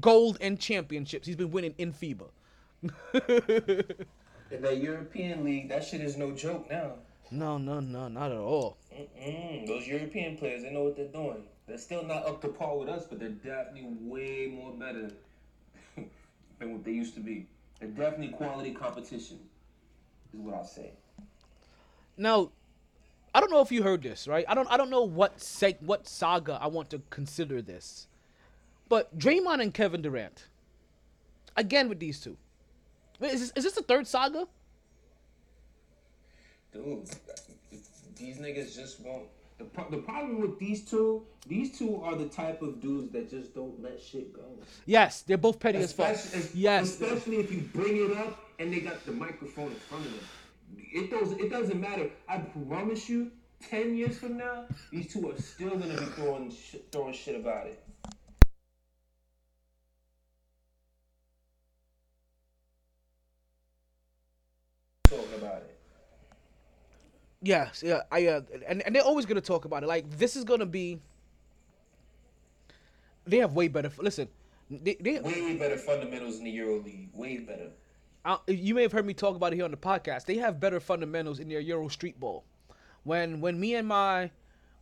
gold 0.00 0.38
and 0.40 0.58
championships. 0.58 1.26
He's 1.26 1.36
been 1.36 1.50
winning 1.50 1.74
in 1.78 1.92
FIBA. 1.92 2.28
In 4.50 4.60
that 4.60 4.78
European 4.78 5.44
league, 5.44 5.70
that 5.70 5.82
shit 5.82 6.02
is 6.02 6.18
no 6.18 6.32
joke 6.32 6.68
now. 6.68 6.94
No, 7.30 7.56
no, 7.56 7.80
no, 7.80 8.08
not 8.08 8.32
at 8.32 8.36
all. 8.36 8.76
Mm-mm. 8.94 9.66
Those 9.66 9.86
European 9.86 10.36
players, 10.36 10.62
they 10.62 10.70
know 10.70 10.82
what 10.82 10.96
they're 10.96 11.06
doing. 11.06 11.44
They're 11.66 11.78
still 11.78 12.04
not 12.04 12.26
up 12.26 12.42
to 12.42 12.48
par 12.48 12.76
with 12.76 12.90
us, 12.90 13.06
but 13.08 13.18
they're 13.18 13.30
definitely 13.30 13.88
way 14.02 14.52
more 14.54 14.72
better 14.72 15.10
than 16.62 16.72
what 16.72 16.84
they 16.84 16.92
used 16.92 17.14
to 17.14 17.20
be. 17.20 17.46
They're 17.80 17.88
definitely 17.90 18.28
quality 18.28 18.72
competition, 18.72 19.38
is 20.32 20.40
what 20.40 20.54
I'll 20.54 20.64
say. 20.64 20.92
Now, 22.16 22.50
I 23.34 23.40
don't 23.40 23.50
know 23.50 23.60
if 23.60 23.72
you 23.72 23.82
heard 23.82 24.02
this, 24.02 24.28
right? 24.28 24.44
I 24.48 24.54
don't 24.54 24.70
I 24.70 24.76
don't 24.76 24.90
know 24.90 25.02
what 25.02 25.38
seg- 25.38 25.82
what 25.82 26.06
saga 26.06 26.58
I 26.60 26.68
want 26.68 26.90
to 26.90 27.02
consider 27.10 27.60
this. 27.62 28.06
But 28.88 29.18
Draymond 29.18 29.62
and 29.62 29.74
Kevin 29.74 30.02
Durant. 30.02 30.46
Again 31.56 31.88
with 31.88 31.98
these 31.98 32.20
two. 32.20 32.36
Wait, 33.18 33.32
is 33.32 33.40
this, 33.40 33.52
is 33.56 33.64
this 33.64 33.72
the 33.74 33.82
third 33.82 34.06
saga? 34.06 34.46
Dude, 36.72 37.08
these 38.16 38.38
niggas 38.38 38.74
just 38.74 39.00
won't. 39.00 39.26
The, 39.62 39.68
pro- 39.68 39.90
the 39.90 39.98
problem 39.98 40.40
with 40.40 40.58
these 40.58 40.84
two, 40.84 41.24
these 41.46 41.78
two 41.78 42.02
are 42.02 42.16
the 42.16 42.26
type 42.26 42.62
of 42.62 42.80
dudes 42.80 43.12
that 43.12 43.30
just 43.30 43.54
don't 43.54 43.80
let 43.80 44.02
shit 44.02 44.32
go. 44.32 44.42
Yes, 44.86 45.22
they're 45.22 45.38
both 45.38 45.60
petty 45.60 45.78
as 45.78 45.92
fuck. 45.92 46.10
Especially, 46.16 46.60
Yes. 46.60 46.90
especially 46.90 47.36
if 47.36 47.52
you 47.52 47.60
bring 47.72 47.96
it 47.96 48.16
up 48.16 48.40
and 48.58 48.72
they 48.72 48.80
got 48.80 49.06
the 49.06 49.12
microphone 49.12 49.68
in 49.68 49.74
front 49.76 50.04
of 50.06 50.10
them. 50.12 50.24
It 50.92 51.10
does. 51.10 51.30
It 51.32 51.48
doesn't 51.48 51.80
matter. 51.80 52.10
I 52.28 52.38
promise 52.38 53.08
you, 53.08 53.30
ten 53.70 53.94
years 53.96 54.18
from 54.18 54.36
now, 54.36 54.64
these 54.90 55.12
two 55.12 55.30
are 55.30 55.36
still 55.40 55.70
gonna 55.76 55.96
be 55.96 56.06
throwing 56.16 56.50
sh- 56.50 56.76
throwing 56.90 57.14
shit 57.14 57.36
about 57.36 57.66
it. 57.68 57.80
Talking 65.04 65.34
about 65.36 65.62
it. 65.62 65.78
Yes, 67.42 67.82
yeah, 67.84 68.02
I 68.10 68.26
uh, 68.28 68.40
and 68.68 68.82
and 68.82 68.94
they're 68.94 69.02
always 69.02 69.26
gonna 69.26 69.40
talk 69.40 69.64
about 69.64 69.82
it. 69.82 69.86
Like 69.86 70.08
this 70.10 70.36
is 70.36 70.44
gonna 70.44 70.66
be. 70.66 70.98
They 73.26 73.38
have 73.38 73.54
way 73.54 73.68
better. 73.68 73.90
Listen, 73.98 74.28
they, 74.70 74.96
they 75.00 75.20
Way 75.20 75.56
better 75.56 75.76
fundamentals 75.76 76.38
in 76.38 76.44
the 76.44 76.50
Euro 76.52 76.78
League. 76.80 77.10
Way 77.14 77.38
better. 77.38 77.70
uh, 78.24 78.38
you 78.46 78.74
may 78.74 78.82
have 78.82 78.92
heard 78.92 79.06
me 79.06 79.14
talk 79.14 79.36
about 79.36 79.52
it 79.52 79.56
here 79.56 79.64
on 79.64 79.70
the 79.70 79.76
podcast. 79.76 80.24
They 80.26 80.36
have 80.38 80.60
better 80.60 80.80
fundamentals 80.80 81.40
in 81.40 81.48
their 81.48 81.60
Euro 81.60 81.88
Street 81.88 82.18
Ball. 82.18 82.44
When 83.04 83.40
when 83.40 83.58
me 83.58 83.74
and 83.74 83.86
my 83.88 84.30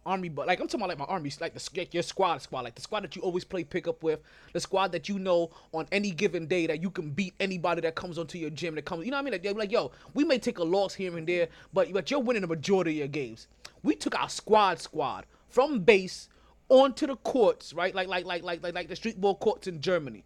army, 0.07 0.29
but 0.29 0.47
like 0.47 0.61
I'm 0.61 0.67
talking 0.67 0.81
about 0.81 0.89
like 0.89 0.99
my 0.99 1.13
army, 1.13 1.33
like 1.41 1.55
the 1.55 1.71
like 1.77 1.95
your 1.95 2.03
squad, 2.03 2.43
squad, 2.43 2.63
like 2.63 2.75
the 2.75 2.81
squad 2.81 3.03
that 3.05 3.17
you 3.17 3.23
always 3.23 3.45
play 3.45 3.65
pickup 3.65 4.03
with, 4.03 4.21
the 4.53 4.61
squad 4.61 4.93
that 4.93 5.09
you 5.09 5.19
know 5.19 5.51
on 5.73 5.87
any 5.93 6.11
given 6.11 6.47
day 6.47 6.67
that 6.67 6.83
you 6.83 6.91
can 6.91 7.11
beat 7.11 7.35
anybody 7.41 7.81
that 7.83 7.95
comes 7.95 8.19
onto 8.19 8.39
your 8.39 8.51
gym 8.51 8.75
that 8.75 8.85
comes. 8.85 9.05
You 9.05 9.11
know 9.11 9.17
what 9.17 9.23
I 9.23 9.25
mean? 9.25 9.33
Like, 9.33 9.43
they're 9.43 9.55
like 9.55 9.73
yo, 9.73 9.91
we 10.15 10.25
may 10.25 10.39
take 10.39 10.59
a 10.59 10.65
loss 10.65 10.95
here 10.95 11.17
and 11.17 11.27
there, 11.27 11.49
but 11.73 11.93
but 11.93 12.11
you're 12.11 12.21
winning 12.21 12.43
the 12.43 12.49
majority 12.49 12.93
of 12.93 12.97
your 12.99 13.09
games. 13.09 13.49
We 13.83 13.95
took 13.95 14.19
our 14.19 14.29
squad, 14.29 14.81
squad 14.81 15.27
from 15.49 15.81
base 15.81 16.29
onto 16.69 17.07
the 17.07 17.17
courts, 17.17 17.73
right? 17.73 17.95
Like 17.95 18.09
like 18.09 18.25
like 18.25 18.43
like 18.43 18.63
like 18.63 18.75
like 18.75 18.89
the 18.89 18.97
street 18.97 19.21
ball 19.21 19.35
courts 19.35 19.67
in 19.67 19.81
Germany. 19.81 20.25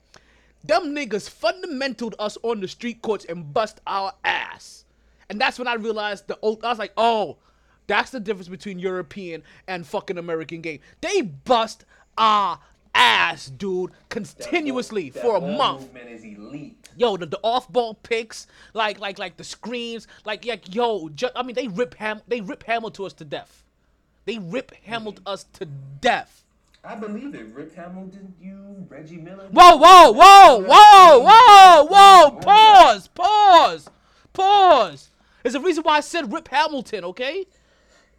Them 0.62 0.94
niggas 0.94 1.28
fundamentaled 1.28 2.14
us 2.18 2.38
on 2.42 2.60
the 2.60 2.68
street 2.68 3.02
courts 3.02 3.26
and 3.26 3.52
bust 3.52 3.80
our 3.86 4.12
ass. 4.24 4.84
And 5.28 5.40
that's 5.40 5.58
when 5.58 5.68
I 5.68 5.74
realized 5.74 6.28
the 6.28 6.38
old 6.40 6.64
I 6.64 6.70
was 6.70 6.78
like, 6.78 6.92
oh, 6.96 7.38
that's 7.86 8.10
the 8.10 8.20
difference 8.20 8.48
between 8.48 8.78
European 8.78 9.42
and 9.66 9.86
fucking 9.86 10.18
American 10.18 10.60
game. 10.60 10.80
They 11.00 11.22
bust 11.22 11.84
our 12.16 12.58
ass, 12.94 13.46
dude, 13.46 13.90
continuously 14.08 15.10
That 15.10 15.22
for 15.22 15.36
a 15.36 15.40
month. 15.40 15.90
Yo, 16.96 17.16
the, 17.16 17.26
the 17.26 17.40
off 17.42 17.68
ball 17.68 17.94
picks, 17.94 18.46
like 18.72 19.00
like 19.00 19.18
like 19.18 19.36
the 19.36 19.44
screens, 19.44 20.06
like 20.24 20.44
like 20.44 20.74
yo, 20.74 21.08
ju- 21.08 21.28
I 21.34 21.42
mean 21.42 21.54
they 21.54 21.68
rip 21.68 21.94
ham 21.94 22.20
they 22.28 22.40
rip 22.40 22.62
Hamill 22.64 22.90
to 22.92 23.04
us 23.06 23.12
to 23.14 23.24
death. 23.24 23.64
They 24.26 24.38
rip 24.38 24.72
Hamill 24.84 25.16
us 25.26 25.44
to 25.54 25.66
death. 25.66 26.44
I 26.84 26.94
believe 26.94 27.34
it. 27.34 27.46
Rip 27.54 27.74
Hamilton, 27.74 28.34
you, 28.40 28.86
Reggie 28.88 29.16
Miller. 29.16 29.48
Whoa, 29.50 29.76
whoa, 29.76 30.12
whoa, 30.12 30.58
whoa, 30.60 31.18
whoa, 31.18 31.84
whoa! 31.84 32.30
Pause, 32.40 33.08
pause, 33.08 33.88
pause. 34.32 35.08
There's 35.42 35.54
a 35.54 35.60
reason 35.60 35.82
why 35.82 35.96
I 35.96 36.00
said 36.00 36.32
Rip 36.32 36.48
Hamilton, 36.48 37.04
okay? 37.04 37.46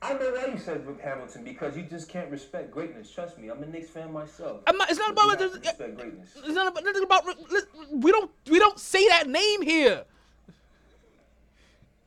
I 0.05 0.13
know 0.13 0.31
why 0.31 0.45
you 0.51 0.57
said 0.59 0.85
Rip 0.85 1.01
Hamilton 1.01 1.43
because 1.43 1.75
you 1.75 1.83
just 1.83 2.07
can't 2.09 2.29
respect 2.29 2.71
greatness. 2.71 3.09
Trust 3.11 3.37
me, 3.39 3.49
I'm 3.49 3.61
a 3.63 3.65
Knicks 3.65 3.89
fan 3.89 4.11
myself. 4.13 4.61
I'm 4.67 4.77
not, 4.77 4.89
it's 4.89 4.99
not 4.99 5.07
you 5.07 5.13
about 5.13 5.39
respect 5.39 5.97
greatness. 5.97 6.29
it's 6.37 6.53
not 6.55 6.67
about 6.67 6.83
nothing 6.83 7.03
about 7.03 7.23
we 7.91 8.11
don't 8.11 8.31
we 8.49 8.59
don't 8.59 8.79
say 8.79 9.07
that 9.09 9.27
name 9.27 9.61
here. 9.61 10.03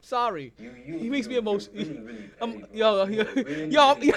Sorry, 0.01 0.55
You, 0.59 0.75
you, 0.87 0.99
he 0.99 1.11
makes 1.11 1.27
me 1.27 1.35
you're- 1.35 1.43
emotional. 1.43 1.77
Really, 1.85 1.99
really 1.99 2.31
I'm, 2.41 2.65
yo, 2.73 3.05
yo, 3.05 3.25
really, 3.35 3.67
yo, 3.71 3.91
I'm. 3.91 4.11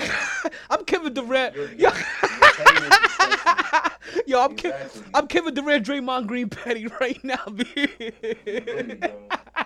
I'm 0.69 0.86
Kevin 0.86 1.13
Durant. 1.13 1.53
Yo, 1.53 1.63
you're- 1.63 1.77
your 1.79 1.91
pettiness 1.91 2.97
is 3.09 3.11
so- 3.17 4.21
yo, 4.25 4.41
I'm, 4.41 4.55
Ke- 4.55 4.65
Exactly. 4.65 5.01
I'm 5.13 5.27
Kevin 5.27 5.53
Durant, 5.53 5.86
Draymond 5.86 6.27
Green, 6.27 6.49
petty 6.61 6.88
right 7.01 7.21
now. 7.25 7.43
Really. 8.45 9.01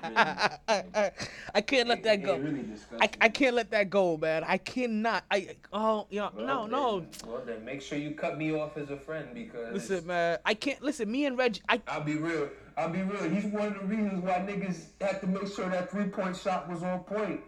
I, 0.04 1.62
can't 1.66 1.88
let 1.88 2.04
that 2.04 2.24
go. 2.24 2.38
really 2.38 2.66
I, 3.00 3.10
I 3.22 3.30
can't 3.30 3.56
let 3.56 3.72
that 3.72 3.89
go, 3.89 4.18
man. 4.18 4.43
I 4.43 4.58
cannot. 4.58 5.24
I 5.32 5.56
oh 5.74 6.08
yeah 6.10 6.30
Well, 6.36 6.46
no 6.46 6.62
then- 6.64 6.72
no. 6.72 7.06
Well 7.32 7.41
then, 7.46 7.66
make 7.66 7.82
sure 7.82 7.98
you 7.98 8.12
cut 8.12 8.38
me 8.38 8.54
off 8.54 8.78
as 8.78 8.89
a 8.89 8.98
friend 8.98 9.30
because 9.34 9.74
Listen, 9.74 10.08
man. 10.08 10.39
I 10.46 10.54
can't 10.54 10.82
listen. 10.82 11.12
Me 11.12 11.26
and 11.26 11.38
Reggie. 11.38 11.62
I 11.70 11.82
I'll 11.88 12.04
be 12.04 12.16
real. 12.18 12.50
I'll 12.78 12.89
be 12.89 13.02
real. 13.02 13.30
He's 13.30 13.46
one 13.46 13.68
of 13.68 13.74
the 13.76 13.86
reasons 13.86 14.24
why 14.24 14.34
niggas 14.39 14.88
had 15.00 15.22
to 15.22 15.28
make 15.28 15.48
sure 15.54 15.70
that 15.70 15.89
three 15.91 16.06
point 16.06 16.36
shot 16.36 16.70
was 16.70 16.84
on 16.84 17.00
point. 17.02 17.41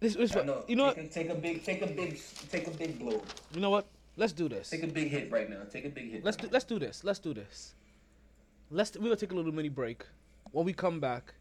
this, 0.00 0.14
this 0.14 0.36
I 0.36 0.42
know. 0.42 0.64
you 0.68 0.76
know 0.76 0.86
what 0.86 0.96
take 0.96 1.06
A, 1.06 1.08
take 1.08 1.30
a 1.30 1.34
big, 1.34 1.64
take 1.64 1.82
a 1.82 1.86
big, 1.86 2.20
take 2.50 2.66
a 2.66 2.70
big 2.70 2.98
blow. 2.98 3.22
you 3.54 3.60
know 3.60 3.70
what. 3.70 3.86
Let's 4.16 4.32
do 4.32 4.48
this. 4.48 4.70
Take 4.70 4.84
a 4.84 4.86
big 4.86 5.08
hit 5.08 5.30
right 5.30 5.48
now. 5.50 5.62
Take 5.70 5.84
a 5.84 5.88
big 5.88 6.10
hit. 6.10 6.24
Let's 6.24 6.36
do 6.36 6.48
let's 6.50 6.64
do 6.64 6.78
this. 6.78 7.02
Let's 7.02 7.18
do 7.18 7.34
this. 7.34 7.74
Let's 8.70 8.96
we're 8.96 9.04
gonna 9.04 9.16
take 9.16 9.32
a 9.32 9.34
little 9.34 9.52
mini 9.52 9.68
break. 9.68 10.04
When 10.52 10.64
we 10.64 10.72
come 10.72 11.00
back, 11.00 11.34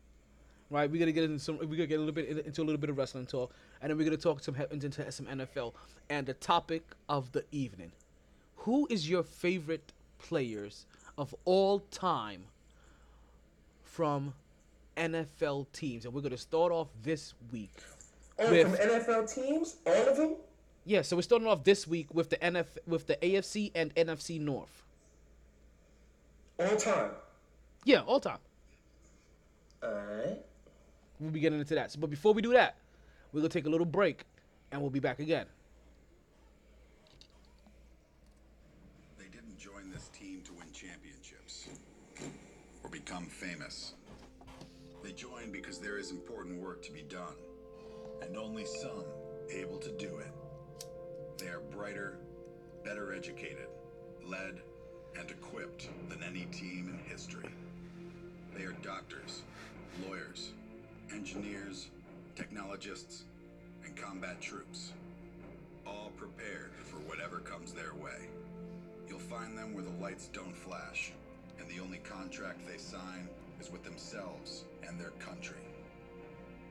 right, 0.69 0.89
we're 0.89 0.99
gonna 0.99 1.11
get 1.11 1.23
into 1.25 1.39
some. 1.39 1.57
We're 1.57 1.65
gonna 1.65 1.85
get 1.85 1.97
a 1.97 2.03
little 2.03 2.13
bit 2.13 2.45
into 2.45 2.61
a 2.61 2.65
little 2.65 2.79
bit 2.79 2.89
of 2.89 2.97
wrestling 2.97 3.27
talk, 3.27 3.53
and 3.81 3.89
then 3.89 3.97
we're 3.97 4.05
gonna 4.05 4.17
talk 4.17 4.43
some 4.43 4.55
into 4.71 5.11
some 5.11 5.27
NFL 5.27 5.73
and 6.09 6.25
the 6.25 6.33
topic 6.33 6.83
of 7.09 7.31
the 7.31 7.43
evening. 7.51 7.91
Who 8.57 8.87
is 8.89 9.09
your 9.09 9.23
favorite 9.23 9.93
players 10.17 10.85
of 11.17 11.35
all 11.45 11.79
time 11.91 12.45
from 13.83 14.33
NFL 14.97 15.67
teams? 15.73 16.05
And 16.05 16.13
we're 16.13 16.21
gonna 16.21 16.37
start 16.37 16.71
off 16.71 16.87
this 17.03 17.35
week. 17.51 17.73
Oh, 18.39 18.49
with- 18.49 18.67
from 18.67 18.89
NFL 18.89 19.27
teams, 19.31 19.75
all 19.85 20.07
of 20.09 20.17
them. 20.17 20.35
Yeah, 20.85 21.01
so 21.01 21.15
we're 21.15 21.21
starting 21.21 21.47
off 21.47 21.63
this 21.63 21.87
week 21.87 22.13
with 22.13 22.29
the 22.29 22.37
NF 22.37 22.65
with 22.85 23.07
the 23.07 23.15
AFC 23.15 23.71
and 23.73 23.95
NFC 23.95 24.39
North. 24.39 24.83
All 26.59 26.75
time. 26.75 27.11
Yeah, 27.85 28.01
all 28.01 28.19
time. 28.19 28.39
Alright. 29.83 30.39
We'll 31.19 31.31
be 31.31 31.39
getting 31.39 31.59
into 31.59 31.75
that. 31.75 31.91
So, 31.91 31.99
but 31.99 32.09
before 32.09 32.33
we 32.33 32.41
do 32.41 32.53
that, 32.53 32.75
we're 33.31 33.41
gonna 33.41 33.49
take 33.49 33.65
a 33.65 33.69
little 33.69 33.85
break, 33.85 34.25
and 34.71 34.81
we'll 34.81 34.89
be 34.89 34.99
back 34.99 35.19
again. 35.19 35.45
They 39.17 39.25
didn't 39.25 39.57
join 39.57 39.89
this 39.89 40.09
team 40.09 40.41
to 40.43 40.53
win 40.53 40.71
championships 40.73 41.69
or 42.83 42.89
become 42.89 43.25
famous. 43.25 43.93
They 45.01 45.13
joined 45.13 45.53
because 45.53 45.79
there 45.79 45.97
is 45.97 46.11
important 46.11 46.61
work 46.61 46.81
to 46.83 46.91
be 46.91 47.03
done, 47.03 47.35
and 48.21 48.37
only 48.37 48.65
some 48.65 49.05
able 49.49 49.77
to 49.79 49.91
do 49.91 50.17
it. 50.17 50.31
They 51.43 51.49
are 51.49 51.59
brighter, 51.59 52.19
better 52.85 53.13
educated, 53.13 53.67
led, 54.25 54.61
and 55.19 55.29
equipped 55.29 55.89
than 56.07 56.23
any 56.23 56.45
team 56.45 56.87
in 56.87 57.11
history. 57.11 57.49
They 58.55 58.63
are 58.63 58.71
doctors, 58.81 59.41
lawyers, 60.07 60.51
engineers, 61.11 61.89
technologists, 62.37 63.25
and 63.83 63.93
combat 63.93 64.39
troops, 64.39 64.93
all 65.85 66.13
prepared 66.15 66.71
for 66.85 66.99
whatever 66.99 67.39
comes 67.39 67.73
their 67.73 67.93
way. 67.93 68.29
You'll 69.09 69.19
find 69.19 69.57
them 69.57 69.73
where 69.73 69.83
the 69.83 70.01
lights 70.01 70.29
don't 70.31 70.55
flash, 70.55 71.11
and 71.59 71.69
the 71.69 71.83
only 71.83 71.97
contract 71.97 72.65
they 72.65 72.77
sign 72.77 73.27
is 73.59 73.69
with 73.69 73.83
themselves 73.83 74.63
and 74.87 74.97
their 74.97 75.11
country. 75.19 75.57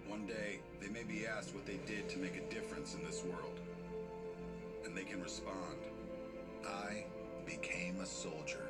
One 0.06 0.24
day, 0.24 0.60
they 0.80 0.88
may 0.88 1.02
be 1.02 1.26
asked 1.26 1.54
what 1.54 1.66
they 1.66 1.78
did 1.86 2.08
to 2.08 2.18
make 2.18 2.36
a 2.38 2.54
difference 2.54 2.94
in 2.94 3.04
this 3.04 3.22
world. 3.22 3.60
And 4.92 4.98
they 5.00 5.10
can 5.10 5.22
respond 5.22 5.78
I 6.68 7.04
became 7.46 7.98
a 8.00 8.06
soldier. 8.06 8.60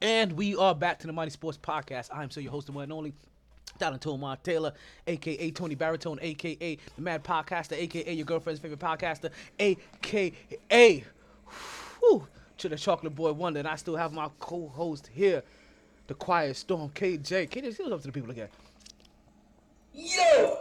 And 0.00 0.34
we 0.34 0.54
are 0.54 0.76
back 0.76 1.00
to 1.00 1.08
the 1.08 1.12
MyT 1.12 1.32
Sports 1.32 1.58
Podcast. 1.58 2.10
I'm 2.14 2.30
so 2.30 2.38
your 2.38 2.52
host, 2.52 2.66
the 2.68 2.72
one 2.72 2.84
and 2.84 2.92
only 2.92 3.14
Donald 3.78 4.00
Tomar 4.00 4.36
Taylor, 4.36 4.72
aka 5.06 5.50
Tony 5.50 5.74
Baritone, 5.74 6.18
aka 6.22 6.76
the 6.96 7.02
Mad 7.02 7.24
Podcaster, 7.24 7.72
aka 7.72 8.12
your 8.12 8.26
girlfriend's 8.26 8.60
favorite 8.60 8.80
podcaster, 8.80 9.30
aka 9.58 11.04
whew, 12.00 12.26
to 12.58 12.68
the 12.68 12.76
Chocolate 12.76 13.14
Boy 13.14 13.32
Wonder. 13.32 13.60
And 13.60 13.68
I 13.68 13.76
still 13.76 13.96
have 13.96 14.12
my 14.12 14.28
co-host 14.38 15.10
here, 15.12 15.42
the 16.06 16.14
Quiet 16.14 16.56
Storm, 16.56 16.90
KJ. 16.90 17.50
KJ, 17.50 17.74
say 17.76 17.84
what's 17.84 17.92
up 17.92 18.00
to 18.02 18.06
the 18.08 18.12
people 18.12 18.30
again. 18.30 18.48
Yo. 19.92 20.58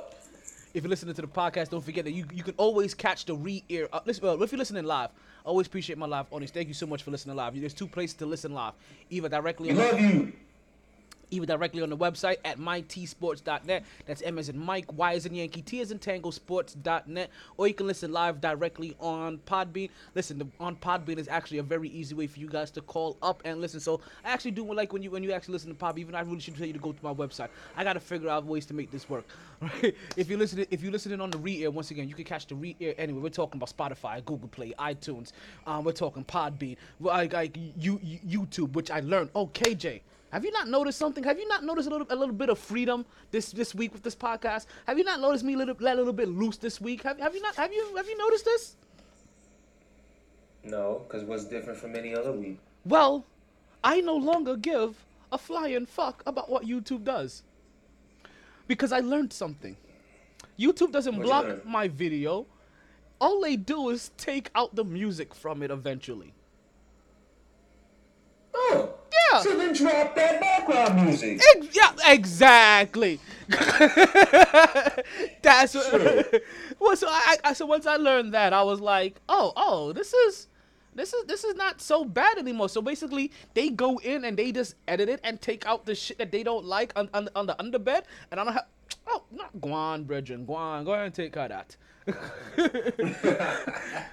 If 0.74 0.84
you're 0.84 0.90
listening 0.90 1.16
to 1.16 1.22
the 1.22 1.28
podcast, 1.28 1.70
don't 1.70 1.84
forget 1.84 2.04
that 2.04 2.12
you, 2.12 2.26
you 2.34 2.44
can 2.44 2.54
always 2.58 2.94
catch 2.94 3.26
the 3.26 3.34
re-air. 3.34 3.88
Uh, 3.94 4.02
listen, 4.06 4.26
well, 4.26 4.42
if 4.44 4.52
you're 4.52 4.60
listening 4.60 4.84
live, 4.84 5.10
I 5.46 5.50
always 5.50 5.68
appreciate 5.68 5.98
my 5.98 6.06
live 6.06 6.26
audience. 6.32 6.52
Thank 6.52 6.68
you 6.68 6.74
so 6.74 6.86
much 6.86 7.04
for 7.04 7.12
listening 7.12 7.38
live. 7.38 7.58
There's 7.60 7.74
two 7.74 7.88
places 7.88 8.18
to 8.18 8.26
listen 8.26 8.54
live, 8.54 8.74
either 9.10 9.30
directly 9.30 9.70
We 9.70 9.76
love 9.76 10.02
you. 10.02 10.34
Either 11.32 11.46
directly 11.46 11.82
on 11.82 11.90
the 11.90 11.98
website 11.98 12.38
at 12.46 12.58
mytsports.net. 12.58 13.84
That's 14.06 14.22
M 14.22 14.38
as 14.38 14.50
in 14.50 14.58
Mike, 14.58 14.86
Y 14.94 15.14
as 15.14 15.26
in 15.26 15.36
Yankee, 15.36 15.62
T 15.62 15.82
as 15.82 15.92
in 15.92 16.00
Tango 16.00 16.32
Sports.net. 16.32 17.30
Or 17.58 17.68
you 17.68 17.74
can 17.74 17.88
listen 17.88 18.12
live 18.12 18.42
directly 18.42 18.96
on 19.00 19.40
Podbean. 19.40 19.90
Listen, 20.14 20.38
the, 20.38 20.48
on 20.60 20.76
Podbean 20.76 21.18
is 21.18 21.28
actually 21.28 21.60
a 21.60 21.64
very 21.64 21.90
easy 21.90 22.16
way 22.16 22.28
for 22.28 22.40
you 22.40 22.48
guys 22.48 22.72
to 22.72 22.82
call 22.82 23.18
up 23.22 23.42
and 23.46 23.62
listen. 23.62 23.80
So 23.80 24.02
I 24.24 24.30
actually 24.30 24.52
do 24.52 24.74
like 24.74 24.94
when 24.94 25.04
you 25.04 25.12
when 25.12 25.24
you 25.24 25.32
actually 25.32 25.54
listen 25.54 25.70
to 25.70 25.76
Podbean. 25.76 26.00
Even 26.00 26.16
I 26.16 26.22
really 26.22 26.40
should 26.40 26.58
tell 26.58 26.68
you 26.68 26.74
to 26.74 26.80
go 26.80 26.92
to 26.92 27.04
my 27.04 27.14
website. 27.14 27.50
I 27.76 27.84
got 27.84 27.94
to 27.94 28.00
figure 28.00 28.30
out 28.30 28.46
ways 28.46 28.66
to 28.68 28.74
make 28.74 28.92
this 28.92 29.10
work. 29.10 29.26
Right? 29.62 29.96
If 30.18 30.30
you 30.30 30.38
listen, 30.38 30.66
if 30.70 30.84
you 30.84 30.92
listening 30.92 31.22
on 31.22 31.32
the 31.32 31.38
re-air, 31.38 31.72
once 31.72 31.90
again, 31.90 32.10
you 32.10 32.14
can 32.14 32.26
catch 32.26 32.46
the 32.46 32.56
re-air 32.56 32.94
anyway. 32.98 33.22
We're 33.22 33.30
talking 33.30 33.58
about 33.58 33.76
Spotify, 33.76 34.24
Google 34.26 34.50
Play, 34.50 34.74
iTunes. 34.78 35.32
Um, 35.66 35.86
we're 35.86 35.94
talking 35.94 36.26
Podbean, 36.26 36.76
like, 37.00 37.34
like 37.34 37.58
you, 37.78 38.00
you, 38.04 38.20
YouTube, 38.28 38.74
which 38.74 38.92
I 38.92 39.00
learned. 39.00 39.30
Oh, 39.34 39.48
KJ. 39.48 40.02
Have 40.36 40.44
you 40.44 40.52
not 40.52 40.68
noticed 40.68 41.00
something? 41.00 41.24
Have 41.24 41.40
you 41.40 41.48
not 41.48 41.64
noticed 41.64 41.88
a 41.88 41.92
little 41.92 42.08
a 42.10 42.16
little 42.18 42.36
bit 42.36 42.50
of 42.50 42.60
freedom 42.60 43.06
this 43.32 43.54
this 43.54 43.74
week 43.74 43.94
with 43.94 44.04
this 44.04 44.18
podcast? 44.18 44.66
Have 44.86 44.98
you 44.98 45.06
not 45.06 45.22
noticed 45.22 45.46
me 45.46 45.56
little 45.56 45.78
let 45.80 45.94
a 45.94 45.98
little 45.98 46.12
bit 46.12 46.28
loose 46.28 46.58
this 46.58 46.82
week? 46.82 47.04
Have, 47.04 47.18
have 47.20 47.34
you 47.34 47.42
not 47.42 47.56
have 47.56 47.72
you 47.72 47.96
have 47.96 48.06
you 48.06 48.18
noticed 48.18 48.44
this? 48.44 48.76
No, 50.62 51.04
because 51.08 51.24
what's 51.24 51.46
different 51.46 51.80
from 51.80 51.96
any 51.96 52.14
other 52.14 52.34
week? 52.34 52.60
Well, 52.84 53.24
I 53.82 54.02
no 54.02 54.18
longer 54.18 54.58
give 54.58 55.06
a 55.32 55.38
flying 55.38 55.86
fuck 55.86 56.22
about 56.26 56.50
what 56.50 56.64
YouTube 56.66 57.06
does. 57.06 57.44
because 58.68 58.92
I 58.92 59.00
learned 59.00 59.32
something. 59.32 59.78
YouTube 60.60 60.92
doesn't 60.92 61.16
What'd 61.16 61.30
block 61.30 61.66
my 61.66 61.88
video. 61.88 62.46
All 63.22 63.40
they 63.40 63.56
do 63.56 63.88
is 63.90 64.12
take 64.18 64.50
out 64.54 64.76
the 64.76 64.84
music 64.84 65.34
from 65.34 65.64
it 65.64 65.72
eventually. 65.72 66.34
Oh. 68.54 68.96
Yeah. 69.36 69.42
So 69.42 69.58
then 69.58 69.74
drop 69.74 70.16
that 70.16 70.40
background 70.40 71.04
music. 71.04 71.42
Yeah, 71.74 71.92
exactly. 72.08 73.20
That's 75.42 75.76
what. 75.76 76.44
well, 76.80 76.96
so 76.96 77.08
I, 77.10 77.38
I 77.44 77.54
so 77.54 77.66
once 77.66 77.86
I 77.86 77.98
learned 77.98 78.34
that, 78.34 78.54
I 78.54 78.64
was 78.64 78.80
like, 78.80 79.20
oh, 79.30 79.54
oh, 79.56 79.94
this 79.94 80.14
is. 80.14 80.48
This 80.94 81.14
is 81.14 81.26
this 81.26 81.44
is 81.44 81.56
not 81.56 81.82
so 81.82 82.06
bad 82.06 82.38
anymore. 82.38 82.70
So 82.70 82.82
basically, 82.82 83.30
they 83.54 83.70
go 83.70 83.98
in 83.98 84.24
and 84.24 84.38
they 84.38 84.54
just 84.54 84.76
edit 84.88 85.10
it 85.10 85.20
and 85.26 85.42
take 85.42 85.66
out 85.68 85.86
the 85.86 85.94
shit 85.94 86.18
that 86.20 86.32
they 86.32 86.42
don't 86.42 86.64
like 86.64 86.94
on, 86.96 87.10
on, 87.14 87.28
on 87.36 87.48
the 87.48 87.56
underbed, 87.56 88.04
and 88.32 88.40
I 88.40 88.46
don't 88.46 88.54
have. 88.54 88.68
Oh, 89.08 89.24
not 89.32 89.56
Guan, 89.58 90.06
brethren, 90.06 90.46
Guan, 90.46 90.86
go 90.86 90.94
ahead 90.94 91.06
and 91.06 91.14
take 91.14 91.36
her 91.36 91.48
that. 91.48 91.76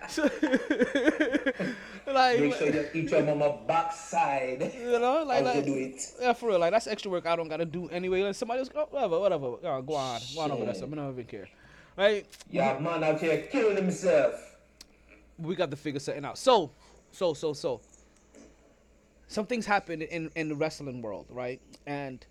so, 0.08 0.22
like, 2.06 2.40
Make 2.40 2.54
sure 2.54 2.68
you 2.72 2.88
eat 2.94 3.10
your 3.10 3.22
mama 3.22 3.58
backside. 3.66 4.72
you 4.78 4.98
know, 4.98 5.24
like, 5.24 5.44
like 5.44 5.64
do 5.64 5.74
it. 5.74 6.00
yeah, 6.20 6.32
for 6.32 6.48
real. 6.48 6.58
Like 6.58 6.70
that's 6.72 6.86
extra 6.86 7.10
work 7.10 7.26
I 7.26 7.36
don't 7.36 7.48
gotta 7.48 7.66
do 7.66 7.88
anyway. 7.88 8.22
Like, 8.22 8.34
somebody 8.34 8.60
else, 8.60 8.70
oh, 8.74 8.86
whatever, 8.90 9.20
whatever. 9.20 9.56
Yeah, 9.62 9.80
go 9.86 9.94
on, 9.94 10.20
go 10.34 10.40
on 10.40 10.50
over 10.52 10.64
there. 10.64 10.74
I 10.74 10.78
don't 10.78 11.10
even 11.10 11.24
care, 11.24 11.48
right? 11.96 12.26
Yeah, 12.50 12.78
man 12.78 13.04
out 13.04 13.20
here 13.20 13.42
killing 13.50 13.76
himself. 13.76 14.56
We 15.38 15.54
got 15.54 15.70
to 15.70 15.76
figure 15.76 16.00
something 16.00 16.24
out. 16.24 16.38
So, 16.38 16.70
so, 17.10 17.34
so, 17.34 17.52
so. 17.52 17.80
Something's 19.26 19.66
happened 19.66 20.02
in 20.02 20.30
in 20.34 20.48
the 20.48 20.54
wrestling 20.54 21.02
world, 21.02 21.26
right? 21.30 21.60
And 21.86 22.24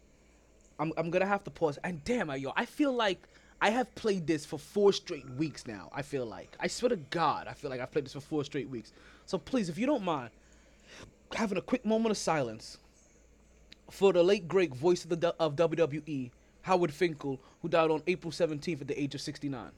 I'm 0.81 0.91
I'm 0.97 1.11
gonna 1.11 1.27
have 1.27 1.43
to 1.43 1.51
pause. 1.51 1.77
And 1.83 2.03
damn, 2.03 2.29
I 2.29 2.35
yo, 2.37 2.51
I 2.55 2.65
feel 2.65 2.91
like 2.91 3.27
I 3.61 3.69
have 3.69 3.93
played 3.93 4.25
this 4.25 4.45
for 4.45 4.57
four 4.57 4.91
straight 4.91 5.29
weeks 5.35 5.67
now. 5.67 5.89
I 5.93 6.01
feel 6.01 6.25
like 6.25 6.57
I 6.59 6.67
swear 6.67 6.89
to 6.89 6.95
God, 6.95 7.47
I 7.47 7.53
feel 7.53 7.69
like 7.69 7.79
I've 7.79 7.91
played 7.91 8.05
this 8.05 8.13
for 8.13 8.19
four 8.19 8.43
straight 8.43 8.67
weeks. 8.67 8.91
So 9.27 9.37
please, 9.37 9.69
if 9.69 9.77
you 9.77 9.85
don't 9.85 10.03
mind, 10.03 10.31
having 11.35 11.59
a 11.59 11.61
quick 11.61 11.85
moment 11.85 12.11
of 12.11 12.17
silence 12.17 12.79
for 13.91 14.11
the 14.11 14.23
late 14.23 14.47
great 14.47 14.73
voice 14.73 15.05
of 15.05 15.19
the 15.19 15.35
of 15.39 15.55
WWE, 15.55 16.31
Howard 16.63 16.93
Finkel, 16.93 17.39
who 17.61 17.69
died 17.69 17.91
on 17.91 18.01
April 18.07 18.31
17th 18.31 18.81
at 18.81 18.87
the 18.87 18.99
age 18.99 19.13
of 19.13 19.21
69. 19.21 19.69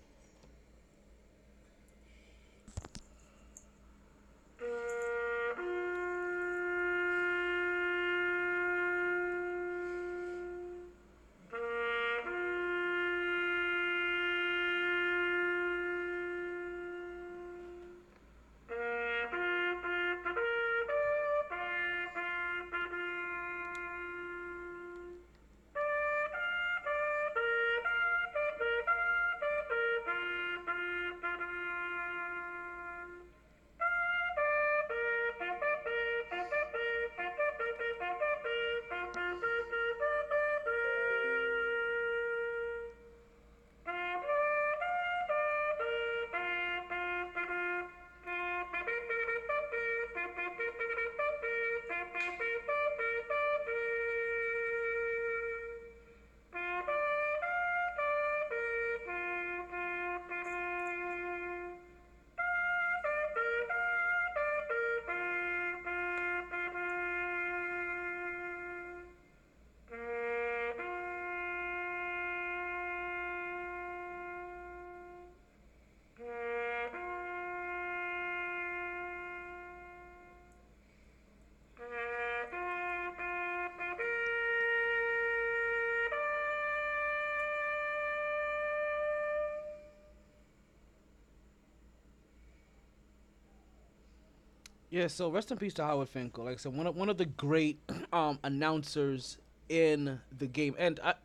Yeah, 94.94 95.08
so 95.08 95.32
rest 95.32 95.50
in 95.50 95.58
peace 95.58 95.74
to 95.74 95.84
Howard 95.84 96.08
Finkel. 96.08 96.46
Like 96.46 96.54
I 96.54 96.58
said, 96.58 96.78
one 96.78 96.86
of 96.86 96.96
one 96.96 97.10
of 97.10 97.18
the 97.18 97.26
great 97.26 97.80
um, 98.14 98.38
announcers 98.44 99.40
in 99.68 100.20
the 100.38 100.46
game, 100.46 100.76
and 100.78 101.00
I, 101.04 101.16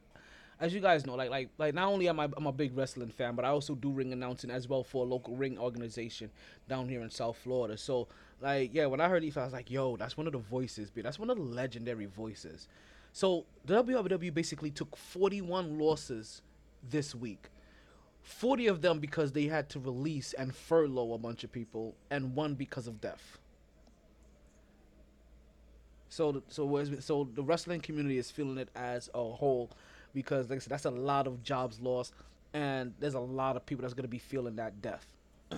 as 0.58 0.72
you 0.72 0.80
guys 0.80 1.04
know, 1.04 1.16
like 1.16 1.28
like 1.28 1.50
like 1.58 1.74
not 1.74 1.88
only 1.88 2.08
am 2.08 2.18
I 2.18 2.30
I'm 2.34 2.46
a 2.46 2.52
big 2.52 2.74
wrestling 2.74 3.10
fan, 3.10 3.34
but 3.34 3.44
I 3.44 3.48
also 3.48 3.74
do 3.74 3.90
ring 3.90 4.10
announcing 4.14 4.50
as 4.50 4.68
well 4.68 4.82
for 4.82 5.04
a 5.04 5.06
local 5.06 5.36
ring 5.36 5.58
organization 5.58 6.30
down 6.66 6.88
here 6.88 7.02
in 7.02 7.10
South 7.10 7.36
Florida. 7.36 7.76
So 7.76 8.08
like 8.40 8.72
yeah, 8.72 8.86
when 8.86 9.02
I 9.02 9.08
heard 9.10 9.22
Ethan, 9.22 9.42
I 9.42 9.44
was 9.44 9.52
like, 9.52 9.70
yo, 9.70 9.98
that's 9.98 10.16
one 10.16 10.26
of 10.26 10.32
the 10.32 10.38
voices, 10.38 10.90
but 10.90 11.04
that's 11.04 11.18
one 11.18 11.28
of 11.28 11.36
the 11.36 11.42
legendary 11.42 12.06
voices. 12.06 12.68
So 13.12 13.44
the 13.66 13.84
WWE 13.84 14.32
basically 14.32 14.70
took 14.70 14.96
41 14.96 15.78
losses 15.78 16.40
this 16.88 17.14
week. 17.14 17.50
40 18.22 18.68
of 18.68 18.80
them 18.80 18.98
because 18.98 19.32
they 19.32 19.44
had 19.44 19.68
to 19.68 19.78
release 19.78 20.32
and 20.32 20.56
furlough 20.56 21.12
a 21.12 21.18
bunch 21.18 21.44
of 21.44 21.52
people, 21.52 21.94
and 22.10 22.34
one 22.34 22.54
because 22.54 22.86
of 22.86 23.02
death. 23.02 23.38
So, 26.08 26.32
th- 26.32 26.44
so, 26.48 26.84
so 27.00 27.28
the 27.34 27.42
wrestling 27.42 27.80
community 27.80 28.18
is 28.18 28.30
feeling 28.30 28.58
it 28.58 28.68
as 28.74 29.10
a 29.14 29.22
whole, 29.22 29.70
because 30.14 30.48
like 30.48 30.56
I 30.56 30.60
said, 30.60 30.70
that's 30.70 30.84
a 30.86 30.90
lot 30.90 31.26
of 31.26 31.42
jobs 31.42 31.80
lost, 31.80 32.12
and 32.54 32.94
there's 32.98 33.14
a 33.14 33.20
lot 33.20 33.56
of 33.56 33.66
people 33.66 33.82
that's 33.82 33.94
gonna 33.94 34.08
be 34.08 34.18
feeling 34.18 34.56
that 34.56 34.80
death. 34.80 35.06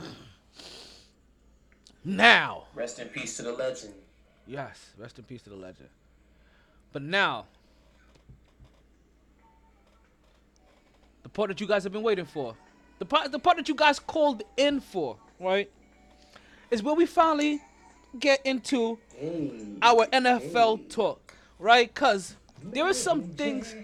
now, 2.04 2.64
Rest 2.74 2.98
in 2.98 3.08
peace 3.08 3.36
to 3.36 3.42
the 3.42 3.52
legend. 3.52 3.94
yes, 4.46 4.90
rest 4.98 5.18
in 5.18 5.24
peace 5.24 5.42
to 5.42 5.50
the 5.50 5.56
legend. 5.56 5.88
But 6.92 7.02
now, 7.02 7.46
the 11.22 11.28
part 11.28 11.48
that 11.48 11.60
you 11.60 11.66
guys 11.66 11.84
have 11.84 11.92
been 11.92 12.02
waiting 12.02 12.24
for, 12.24 12.56
the 12.98 13.04
part, 13.04 13.30
the 13.30 13.38
part 13.38 13.56
that 13.56 13.68
you 13.68 13.74
guys 13.74 13.98
called 13.98 14.42
in 14.56 14.80
for, 14.80 15.16
right, 15.38 15.70
is 16.70 16.82
where 16.82 16.94
we 16.94 17.06
finally 17.06 17.60
get 18.18 18.44
into 18.44 18.98
our 19.82 20.06
NFL 20.06 20.88
talk, 20.88 21.34
right? 21.58 21.92
Cause 21.94 22.36
there 22.62 22.84
are 22.84 22.94
some 22.94 23.22
things. 23.22 23.74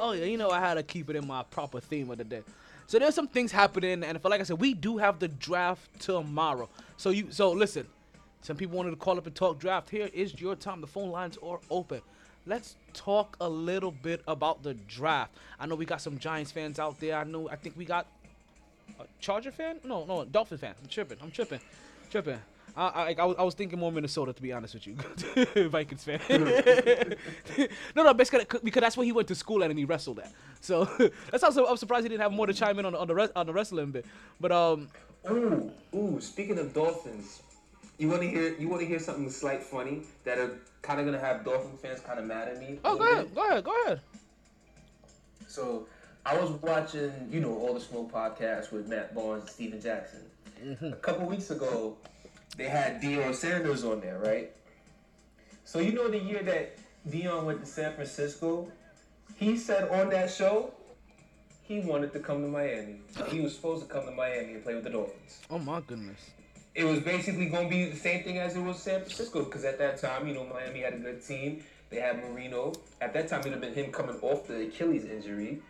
Oh 0.00 0.12
yeah, 0.12 0.24
you 0.24 0.36
know 0.36 0.50
I 0.50 0.60
had 0.60 0.74
to 0.74 0.82
keep 0.82 1.08
it 1.10 1.16
in 1.16 1.26
my 1.26 1.42
proper 1.44 1.80
theme 1.80 2.10
of 2.10 2.18
the 2.18 2.24
day. 2.24 2.42
So 2.86 2.98
there's 2.98 3.14
some 3.14 3.28
things 3.28 3.52
happening, 3.52 4.02
and 4.02 4.20
for 4.20 4.28
like 4.28 4.40
I 4.40 4.44
said, 4.44 4.60
we 4.60 4.74
do 4.74 4.98
have 4.98 5.18
the 5.18 5.28
draft 5.28 6.00
tomorrow. 6.00 6.68
So 6.96 7.10
you, 7.10 7.28
so 7.30 7.52
listen. 7.52 7.86
Some 8.42 8.56
people 8.56 8.76
wanted 8.76 8.90
to 8.90 8.96
call 8.96 9.18
up 9.18 9.26
and 9.26 9.34
talk 9.36 9.60
draft. 9.60 9.88
Here 9.88 10.10
is 10.12 10.40
your 10.40 10.56
time. 10.56 10.80
The 10.80 10.88
phone 10.88 11.10
lines 11.10 11.38
are 11.44 11.60
open. 11.70 12.00
Let's 12.44 12.74
talk 12.92 13.36
a 13.40 13.48
little 13.48 13.92
bit 13.92 14.20
about 14.26 14.64
the 14.64 14.74
draft. 14.74 15.32
I 15.60 15.66
know 15.66 15.76
we 15.76 15.84
got 15.84 16.00
some 16.00 16.18
Giants 16.18 16.50
fans 16.50 16.80
out 16.80 16.98
there. 16.98 17.16
I 17.16 17.22
know. 17.22 17.48
I 17.48 17.54
think 17.54 17.76
we 17.76 17.84
got 17.84 18.08
a 18.98 19.04
Charger 19.20 19.52
fan? 19.52 19.78
No, 19.84 20.04
no, 20.04 20.24
Dolphin 20.24 20.58
fan. 20.58 20.74
I'm 20.82 20.88
tripping. 20.88 21.18
I'm 21.22 21.30
tripping. 21.30 21.60
Tripping. 22.10 22.40
I, 22.76 22.86
I, 22.86 23.16
I, 23.18 23.24
was, 23.24 23.36
I 23.38 23.42
was 23.42 23.54
thinking 23.54 23.78
more 23.78 23.92
Minnesota, 23.92 24.32
to 24.32 24.42
be 24.42 24.52
honest 24.52 24.74
with 24.74 24.86
you. 24.86 24.94
Vikings 25.68 26.04
fan. 26.04 26.20
no, 27.96 28.02
no, 28.02 28.14
basically, 28.14 28.46
because 28.62 28.80
that's 28.80 28.96
where 28.96 29.04
he 29.04 29.12
went 29.12 29.28
to 29.28 29.34
school 29.34 29.62
at 29.62 29.70
and 29.70 29.78
he 29.78 29.84
wrestled 29.84 30.18
at. 30.20 30.32
So 30.60 30.84
that's 31.30 31.42
also, 31.42 31.66
I'm 31.66 31.76
surprised 31.76 32.04
he 32.04 32.08
didn't 32.08 32.22
have 32.22 32.32
more 32.32 32.46
to 32.46 32.54
chime 32.54 32.78
in 32.78 32.86
on, 32.86 32.94
on, 32.94 33.06
the, 33.06 33.14
res- 33.14 33.30
on 33.36 33.46
the 33.46 33.52
wrestling 33.52 33.90
bit. 33.90 34.06
But, 34.40 34.52
um, 34.52 34.88
Ooh, 35.30 35.70
ooh. 35.94 36.20
Speaking 36.20 36.58
of 36.58 36.74
dolphins, 36.74 37.42
you 37.98 38.08
want 38.08 38.22
to 38.22 38.28
hear? 38.28 38.54
You 38.58 38.68
want 38.68 38.80
to 38.80 38.86
hear 38.86 38.98
something 38.98 39.30
slight 39.30 39.62
funny 39.62 40.02
that 40.24 40.38
are 40.38 40.58
kind 40.82 40.98
of 40.98 41.06
gonna 41.06 41.20
have 41.20 41.44
dolphin 41.44 41.76
fans 41.76 42.00
kind 42.00 42.18
of 42.18 42.24
mad 42.26 42.48
at 42.48 42.58
me? 42.58 42.80
oh, 42.84 42.96
go 42.96 43.04
ahead. 43.04 43.26
bit? 43.26 43.34
Go 43.34 43.48
ahead. 43.48 43.64
Go 43.64 43.82
ahead. 43.84 44.00
So 45.46 45.86
I 46.26 46.36
was 46.36 46.50
watching, 46.62 47.12
you 47.30 47.40
know, 47.40 47.54
all 47.54 47.74
the 47.74 47.80
smoke 47.80 48.12
podcasts 48.12 48.72
with 48.72 48.88
Matt 48.88 49.14
Barnes 49.14 49.42
and 49.42 49.50
Stephen 49.50 49.80
Jackson. 49.80 50.20
A 50.82 50.92
couple 50.96 51.26
weeks 51.26 51.50
ago, 51.50 51.96
they 52.56 52.68
had 52.68 53.00
Deion 53.00 53.34
Sanders 53.34 53.84
on 53.84 54.00
there, 54.00 54.18
right? 54.18 54.52
So 55.64 55.78
you 55.78 55.92
know 55.92 56.08
the 56.08 56.18
year 56.18 56.42
that 56.42 56.76
Deion 57.08 57.44
went 57.44 57.60
to 57.60 57.66
San 57.66 57.94
Francisco, 57.94 58.70
he 59.36 59.56
said 59.56 59.88
on 59.90 60.10
that 60.10 60.30
show 60.30 60.72
he 61.62 61.80
wanted 61.80 62.12
to 62.12 62.20
come 62.20 62.42
to 62.42 62.48
Miami. 62.48 63.00
He 63.28 63.40
was 63.40 63.54
supposed 63.54 63.82
to 63.82 63.88
come 63.88 64.04
to 64.04 64.10
Miami 64.10 64.54
and 64.54 64.62
play 64.62 64.74
with 64.74 64.84
the 64.84 64.90
Dolphins. 64.90 65.40
Oh 65.50 65.58
my 65.58 65.80
goodness. 65.80 66.18
It 66.74 66.84
was 66.84 67.00
basically 67.00 67.46
going 67.46 67.68
to 67.68 67.70
be 67.70 67.90
the 67.90 67.96
same 67.96 68.24
thing 68.24 68.38
as 68.38 68.56
it 68.56 68.60
was 68.60 68.78
San 68.78 69.00
Francisco 69.00 69.44
because 69.44 69.64
at 69.64 69.78
that 69.78 70.00
time, 70.00 70.26
you 70.26 70.34
know, 70.34 70.46
Miami 70.46 70.80
had 70.80 70.94
a 70.94 70.98
good 70.98 71.24
team. 71.24 71.62
They 71.90 72.00
had 72.00 72.22
Marino. 72.22 72.72
At 73.00 73.12
that 73.12 73.28
time, 73.28 73.40
it 73.40 73.44
would 73.44 73.52
have 73.52 73.60
been 73.60 73.74
him 73.74 73.92
coming 73.92 74.16
off 74.22 74.46
the 74.46 74.68
Achilles 74.68 75.04
injury. 75.04 75.60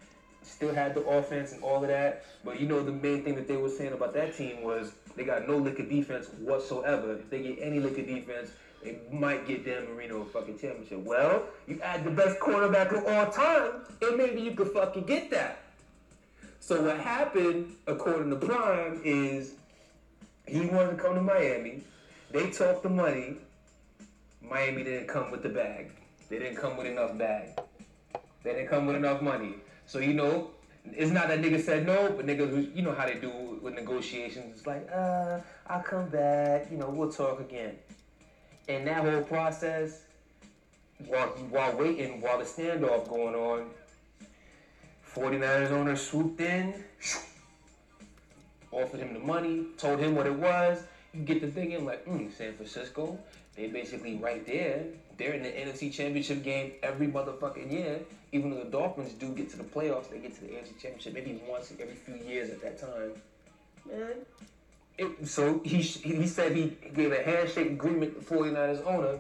Still 0.43 0.75
had 0.75 0.95
the 0.95 1.03
offense 1.03 1.53
and 1.53 1.63
all 1.63 1.83
of 1.83 1.89
that. 1.89 2.25
But 2.45 2.61
you 2.61 2.69
know, 2.69 2.83
the 2.83 2.93
main 2.93 3.25
thing 3.25 3.35
that 3.35 3.49
they 3.49 3.57
were 3.57 3.69
saying 3.69 3.93
about 3.93 4.15
that 4.15 4.37
team 4.37 4.63
was 4.63 4.93
they 5.17 5.25
got 5.25 5.49
no 5.49 5.57
lick 5.57 5.79
of 5.79 5.89
defense 5.89 6.29
whatsoever. 6.39 7.13
If 7.13 7.31
they 7.31 7.43
get 7.43 7.59
any 7.61 7.81
lick 7.81 7.99
of 7.99 8.07
defense, 8.07 8.51
they 8.83 8.99
might 9.11 9.47
get 9.47 9.65
Dan 9.65 9.87
Marino 9.95 10.23
a 10.23 10.25
fucking 10.25 10.59
championship. 10.59 10.99
Well, 10.99 11.45
you 11.67 11.81
add 11.83 12.05
the 12.05 12.11
best 12.11 12.39
cornerback 12.41 12.93
of 12.97 13.07
all 13.07 13.31
time, 13.31 13.83
and 14.01 14.17
maybe 14.17 14.41
you 14.41 14.53
could 14.53 14.73
fucking 14.73 15.05
get 15.05 15.31
that. 15.31 15.63
So 16.61 16.83
what 16.83 16.99
happened, 16.99 17.75
according 17.87 18.31
to 18.31 18.37
Prime, 18.37 19.01
is 19.05 19.55
he 20.47 20.61
wanted 20.67 20.97
to 20.97 21.03
come 21.03 21.15
to 21.15 21.23
Miami. 21.23 21.83
They 22.31 22.51
talked 22.51 22.83
the 22.83 22.89
money. 22.89 23.37
Miami 24.41 24.85
didn't 24.85 25.09
come 25.09 25.31
with 25.31 25.43
the 25.43 25.49
bag. 25.49 25.91
They 26.29 26.39
didn't 26.39 26.57
come 26.57 26.77
with 26.77 26.87
enough 26.87 27.17
bag. 27.19 27.51
They 28.43 28.53
didn't 28.55 28.69
come 28.69 28.87
with 28.87 28.97
enough 28.97 29.23
money. 29.23 29.57
So 29.87 29.99
you 29.99 30.15
know, 30.15 30.51
it's 30.85 31.11
not 31.11 31.29
that 31.29 31.41
nigga 31.41 31.63
said 31.63 31.87
no, 31.87 32.11
but 32.11 32.27
niggas, 32.27 32.75
you 32.75 32.83
know 32.83 32.93
how 32.93 33.07
they 33.07 33.15
do 33.15 33.52
with 33.63 33.75
negotiations. 33.75 34.59
It's 34.59 34.67
like, 34.67 34.89
uh, 34.93 35.39
I'll 35.69 35.83
come 35.83 36.09
back. 36.09 36.71
You 36.71 36.77
know, 36.77 36.91
we'll 36.91 37.13
talk 37.13 37.41
again. 37.41 37.77
And 38.69 38.87
that 38.87 38.99
whole 38.99 39.23
process, 39.23 40.03
while 41.07 41.29
while 41.51 41.77
waiting, 41.77 42.21
while 42.21 42.39
the 42.39 42.45
standoff 42.45 43.09
going 43.09 43.35
on, 43.35 43.71
49ers 45.15 45.71
owner 45.71 45.97
swooped 45.97 46.41
in, 46.41 46.75
offered 48.73 49.01
him 49.01 49.15
the 49.15 49.21
money, 49.21 49.67
told 49.79 50.01
him 50.01 50.15
what 50.15 50.27
it 50.27 50.35
was. 50.35 50.85
You 51.13 51.23
get 51.23 51.41
to 51.43 51.51
thinking 51.51 51.85
like, 51.85 52.07
mm, 52.07 52.33
San 52.33 52.55
Francisco, 52.55 53.19
they 53.57 53.67
basically 53.67 54.17
right 54.17 54.47
there. 54.47 54.85
They're 55.19 55.35
in 55.35 55.43
the 55.43 55.51
NFC 55.51 55.93
Championship 55.93 56.43
game 56.43 56.73
every 56.83 57.07
motherfucking 57.07 57.71
year. 57.71 58.01
Even 58.33 58.51
though 58.51 58.65
the 58.65 58.71
Dolphins 58.71 59.13
do 59.13 59.29
get 59.35 59.51
to 59.51 59.59
the 59.59 59.65
playoffs, 59.65 60.09
they 60.09 60.19
get 60.19 60.35
to 60.37 60.41
the 60.41 60.49
NFC 60.49 60.81
Championship 60.81 61.13
maybe 61.13 61.43
once 61.47 61.71
every 61.79 61.95
few 61.95 62.15
years 62.27 62.49
at 62.49 62.63
that 62.63 62.81
time. 62.81 63.13
Man, 63.89 64.15
it, 64.99 65.29
so 65.29 65.61
he 65.65 65.79
he 65.79 66.27
said 66.27 66.53
he 66.53 66.77
gave 66.95 67.13
a 67.13 67.23
handshake 67.23 67.71
agreement 67.71 68.15
to 68.15 68.35
49ers 68.35 68.87
owner. 68.87 69.19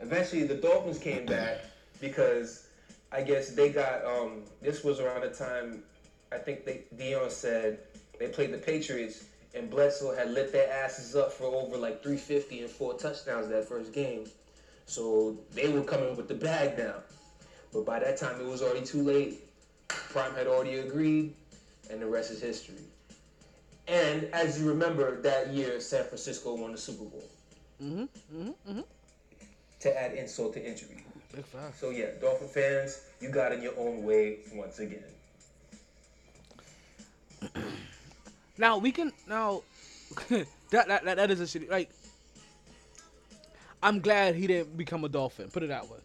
Eventually, 0.00 0.44
the 0.44 0.56
Dolphins 0.56 0.98
came 0.98 1.24
back 1.26 1.60
because 2.00 2.66
I 3.12 3.22
guess 3.22 3.50
they 3.50 3.70
got 3.70 4.04
um. 4.04 4.42
This 4.60 4.84
was 4.84 5.00
around 5.00 5.22
the 5.22 5.30
time 5.30 5.82
I 6.32 6.38
think 6.38 6.64
they 6.64 6.82
Deion 6.96 7.30
said 7.30 7.78
they 8.18 8.28
played 8.28 8.52
the 8.52 8.58
Patriots 8.58 9.24
and 9.54 9.70
Bledsoe 9.70 10.14
had 10.14 10.30
lit 10.30 10.52
their 10.52 10.70
asses 10.70 11.16
up 11.16 11.32
for 11.32 11.44
over 11.44 11.76
like 11.78 12.02
350 12.02 12.60
and 12.60 12.70
four 12.70 12.94
touchdowns 12.94 13.48
that 13.48 13.66
first 13.66 13.92
game. 13.92 14.26
So 14.84 15.38
they 15.52 15.68
were 15.68 15.82
coming 15.82 16.14
with 16.14 16.28
the 16.28 16.34
bag 16.34 16.76
now. 16.78 16.96
But 17.72 17.86
by 17.86 17.98
that 18.00 18.18
time, 18.18 18.40
it 18.40 18.46
was 18.46 18.62
already 18.62 18.84
too 18.84 19.02
late. 19.02 19.44
Prime 19.88 20.34
had 20.34 20.46
already 20.46 20.78
agreed, 20.78 21.34
and 21.90 22.00
the 22.00 22.06
rest 22.06 22.30
is 22.30 22.40
history. 22.40 22.76
And 23.88 24.24
as 24.32 24.60
you 24.60 24.68
remember, 24.68 25.20
that 25.22 25.52
year, 25.52 25.80
San 25.80 26.04
Francisco 26.04 26.54
won 26.54 26.72
the 26.72 26.78
Super 26.78 27.04
Bowl. 27.04 27.24
Mm-hmm, 27.82 28.02
mm-hmm, 28.02 28.70
mm-hmm. 28.70 28.80
To 29.80 30.00
add 30.00 30.14
insult 30.14 30.54
to 30.54 30.66
injury. 30.66 31.04
Big 31.34 31.44
fact. 31.44 31.78
So 31.78 31.90
yeah, 31.90 32.06
Dolphin 32.20 32.48
fans, 32.48 33.02
you 33.20 33.28
got 33.28 33.52
in 33.52 33.62
your 33.62 33.78
own 33.78 34.02
way 34.04 34.38
once 34.54 34.78
again. 34.78 35.04
Now 38.58 38.78
we 38.78 38.90
can 38.90 39.12
now 39.28 39.62
that, 40.30 40.46
that 40.70 41.04
that 41.04 41.16
that 41.16 41.30
is 41.30 41.40
a 41.40 41.44
shitty 41.44 41.70
like. 41.70 41.90
I'm 43.82 44.00
glad 44.00 44.34
he 44.34 44.46
didn't 44.46 44.76
become 44.76 45.04
a 45.04 45.08
Dolphin. 45.08 45.50
Put 45.50 45.62
it 45.62 45.68
that 45.68 45.88
way. 45.88 45.98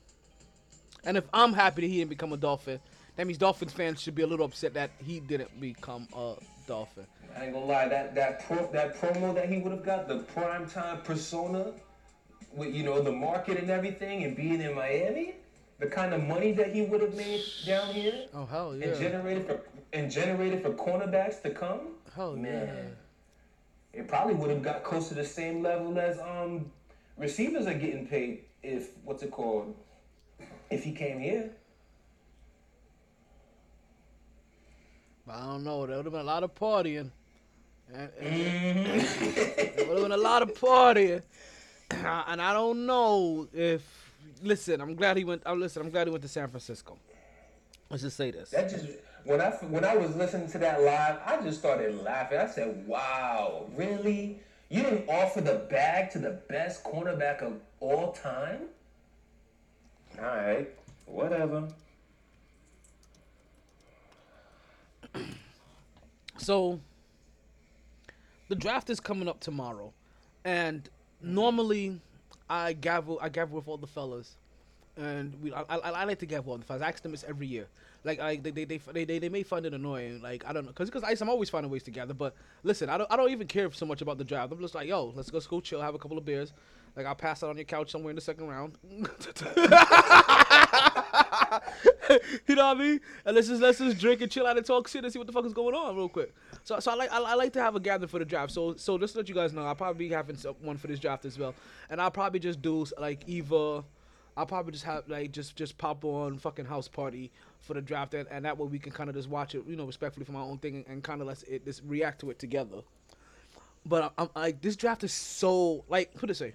And 1.06 1.16
if 1.16 1.24
I'm 1.34 1.54
happy 1.54 1.82
that 1.82 1.88
he 1.88 2.00
didn't 2.00 2.10
become 2.10 2.34
a 2.34 2.38
Dolphin, 2.38 2.80
that 3.16 3.26
means 3.26 3.38
Dolphins 3.38 3.72
fans 3.72 4.02
should 4.02 4.14
be 4.14 4.24
a 4.24 4.28
little 4.28 4.46
upset 4.46 4.74
that 4.74 4.92
he 5.04 5.20
didn't 5.22 5.60
become 5.60 6.08
a 6.14 6.36
Dolphin. 6.68 7.06
I 7.38 7.46
ain't 7.46 7.54
gonna 7.54 7.66
lie, 7.66 7.88
that 7.88 8.16
that 8.16 8.46
pro, 8.46 8.72
that 8.72 9.00
promo 9.00 9.34
that 9.34 9.50
he 9.50 9.58
would 9.58 9.72
have 9.72 9.84
got, 9.84 10.08
the 10.08 10.20
prime 10.20 10.70
time 10.70 11.02
persona, 11.02 11.72
with 12.54 12.74
you 12.74 12.84
know 12.84 13.02
the 13.02 13.12
market 13.12 13.58
and 13.58 13.70
everything, 13.70 14.24
and 14.24 14.36
being 14.36 14.62
in 14.62 14.76
Miami, 14.76 15.36
the 15.80 15.88
kind 15.88 16.14
of 16.14 16.24
money 16.24 16.52
that 16.54 16.74
he 16.74 16.82
would 16.84 17.02
have 17.02 17.16
made 17.16 17.44
down 17.66 17.94
here, 17.94 18.26
Oh 18.34 18.46
hell 18.46 18.72
and 18.72 18.82
generated 18.82 19.46
for 19.48 19.62
and 19.94 20.12
generated 20.12 20.62
for 20.62 20.72
cornerbacks 20.72 21.42
to 21.44 21.52
come. 21.52 21.96
Hell 22.16 22.36
Man, 22.36 22.96
it 23.94 24.08
probably 24.08 24.36
would 24.36 24.50
have 24.50 24.62
got 24.62 24.84
close 24.84 25.08
to 25.10 25.14
the 25.14 25.26
same 25.26 25.62
level 25.64 25.98
as 26.00 26.20
um 26.20 26.72
receivers 27.18 27.68
are 27.68 27.74
getting 27.74 28.08
paid 28.08 28.44
if 28.64 28.90
what's 29.04 29.24
it 29.24 29.32
called 29.32 29.76
if 30.70 30.84
he 30.84 30.92
came 30.92 31.20
here. 31.20 31.52
But 35.26 35.36
I 35.36 35.46
don't 35.46 35.64
know. 35.64 35.86
There 35.86 35.98
would 35.98 36.06
have 36.06 36.14
been 36.14 36.22
a 36.22 36.26
lot 36.26 36.44
of 36.44 36.54
partying. 36.56 37.12
There 37.92 38.10
would 39.88 39.98
have 39.98 40.02
been 40.02 40.12
a 40.12 40.18
lot 40.18 40.42
of 40.42 40.54
partying. 40.54 41.22
and 41.92 42.42
I 42.42 42.54
don't 42.54 42.86
know 42.86 43.48
if. 43.54 43.84
Listen, 44.44 44.82
I'm 44.82 44.96
glad 44.96 45.18
he 45.18 45.24
went. 45.24 45.44
Uh, 45.46 45.54
listen, 45.54 45.82
I'm 45.84 45.92
glad 45.92 46.08
he 46.08 46.12
went 46.12 46.24
to 46.24 46.30
San 46.30 46.48
Francisco. 46.48 46.98
Let's 47.90 48.04
just 48.04 48.18
say 48.18 48.32
this. 48.32 48.50
That 48.52 48.70
just 48.70 48.86
when 49.26 49.42
I 49.42 49.50
when 49.50 49.84
I 49.84 49.96
was 49.96 50.16
listening 50.16 50.50
to 50.52 50.58
that 50.60 50.82
live, 50.82 51.20
I 51.26 51.42
just 51.44 51.60
started 51.60 52.02
laughing. 52.02 52.40
I 52.40 52.48
said, 52.48 52.88
"Wow, 52.88 53.66
really? 53.76 54.40
You 54.70 54.84
didn't 54.84 55.10
offer 55.10 55.42
the 55.42 55.68
bag 55.70 56.12
to 56.12 56.20
the 56.20 56.42
best 56.50 56.84
cornerback 56.84 57.42
of 57.42 57.60
all 57.80 58.14
time?" 58.14 58.62
All 60.18 60.26
right, 60.26 60.70
whatever. 61.06 61.68
So 66.38 66.80
the 68.52 68.56
draft 68.58 68.90
is 68.90 69.00
coming 69.00 69.30
up 69.30 69.40
tomorrow, 69.40 69.94
and 70.44 70.90
normally 71.22 72.02
I 72.50 72.74
gather 72.74 73.14
I 73.22 73.30
gather 73.30 73.56
with 73.56 73.66
all 73.66 73.78
the 73.78 73.88
fellas, 73.88 74.36
and 74.98 75.42
we 75.42 75.54
I, 75.54 75.62
I, 75.70 75.78
I 75.78 76.04
like 76.04 76.20
to 76.20 76.26
gather 76.26 76.52
with 76.52 76.60
the 76.60 76.66
fellas. 76.66 76.82
I 76.82 76.90
ask 76.90 77.02
them 77.02 77.14
this 77.14 77.24
every 77.26 77.48
year. 77.48 77.68
Like 78.04 78.20
I, 78.20 78.36
they, 78.36 78.52
they, 78.52 78.66
they, 78.66 79.06
they, 79.06 79.20
they, 79.20 79.30
may 79.30 79.44
find 79.44 79.66
it 79.66 79.74
annoying. 79.74 80.22
Like 80.22 80.44
I 80.46 80.52
don't 80.52 80.66
know, 80.66 80.74
cause, 80.74 80.90
cause 80.90 81.02
I, 81.02 81.16
I'm 81.22 81.30
always 81.30 81.50
finding 81.50 81.72
ways 81.72 81.84
to 81.84 81.92
gather. 81.92 82.14
But 82.14 82.36
listen, 82.64 82.90
I 82.90 82.98
don't 82.98 83.10
I 83.10 83.16
don't 83.16 83.30
even 83.30 83.48
care 83.48 83.72
so 83.72 83.86
much 83.86 84.02
about 84.02 84.18
the 84.18 84.26
draft. 84.26 84.52
I'm 84.52 84.60
just 84.60 84.76
like, 84.76 84.90
yo, 84.90 85.14
let's 85.16 85.32
go 85.32 85.40
go 85.40 85.62
chill, 85.62 85.82
have 85.82 85.96
a 85.96 86.00
couple 86.00 86.18
of 86.18 86.26
beers. 86.26 86.52
Like 86.98 87.06
I'll 87.06 87.16
pass 87.16 87.44
out 87.44 87.52
on 87.52 87.56
your 87.56 87.64
couch 87.64 87.90
somewhere 87.90 88.10
in 88.10 88.18
the 88.18 88.22
second 88.22 88.48
round. 88.48 88.74
you 92.48 92.56
know 92.56 92.68
what 92.68 92.78
I 92.78 92.80
mean? 92.80 93.00
And 93.26 93.36
let's 93.36 93.48
just 93.48 93.62
let's 93.62 93.80
just 93.80 94.00
drink 94.00 94.22
and 94.22 94.32
chill 94.32 94.48
out 94.48 94.58
and 94.58 94.66
talk 94.66 94.88
shit 94.88 95.04
and 95.04 95.12
see 95.12 95.20
what 95.20 95.28
the 95.28 95.34
fuck 95.34 95.46
is 95.46 95.54
going 95.54 95.76
on 95.76 95.96
real 95.96 96.10
quick. 96.10 96.34
So 96.64 96.80
so 96.80 96.92
I 96.92 96.96
like 96.96 97.12
I, 97.12 97.20
I 97.20 97.34
like 97.36 97.54
to 97.54 97.62
have 97.62 97.76
a 97.76 97.80
gather 97.80 98.08
for 98.08 98.20
the 98.20 98.26
draft. 98.26 98.52
So 98.52 98.76
so 98.76 98.98
just 98.98 99.14
to 99.14 99.20
let 99.20 99.30
you 99.30 99.36
guys 99.36 99.54
know, 99.54 99.64
I'll 99.64 99.76
probably 99.76 100.08
be 100.08 100.14
having 100.14 100.36
one 100.62 100.78
for 100.78 100.88
this 100.88 101.00
draft 101.00 101.26
as 101.26 101.38
well. 101.38 101.54
And 101.90 102.02
I'll 102.02 102.12
probably 102.12 102.40
just 102.40 102.62
do 102.62 102.86
like 102.98 103.24
either 103.28 103.84
I'll 104.38 104.46
probably 104.46 104.72
just 104.72 104.86
have 104.86 105.08
like 105.08 105.32
just 105.32 105.56
just 105.56 105.78
pop 105.78 106.06
on 106.06 106.38
fucking 106.38 106.66
house 106.66 106.88
party 106.88 107.32
for 107.60 107.74
the 107.74 107.82
draft 107.82 108.14
and, 108.14 108.28
and 108.32 108.46
that 108.46 108.58
way 108.58 108.68
we 108.68 108.80
can 108.80 108.92
kind 108.92 109.10
of 109.10 109.16
just 109.16 109.30
watch 109.30 109.56
it, 109.56 109.64
you 109.68 109.76
know, 109.76 109.86
respectfully 109.86 110.26
from 110.26 110.36
our 110.36 110.46
own 110.46 110.58
thing 110.58 110.76
and, 110.78 110.86
and 110.88 111.04
kind 111.04 111.22
of 111.22 111.28
let's 111.28 111.44
it 111.44 111.66
just 111.66 111.82
react 111.86 112.22
to 112.22 112.30
it 112.30 112.40
together. 112.40 112.82
But 113.86 114.14
I'm, 114.18 114.30
like 114.36 114.62
this 114.62 114.76
draft 114.76 115.04
is 115.04 115.14
so 115.14 115.84
like 115.90 116.12
it 116.16 116.28
this 116.28 116.42
way. 116.42 116.54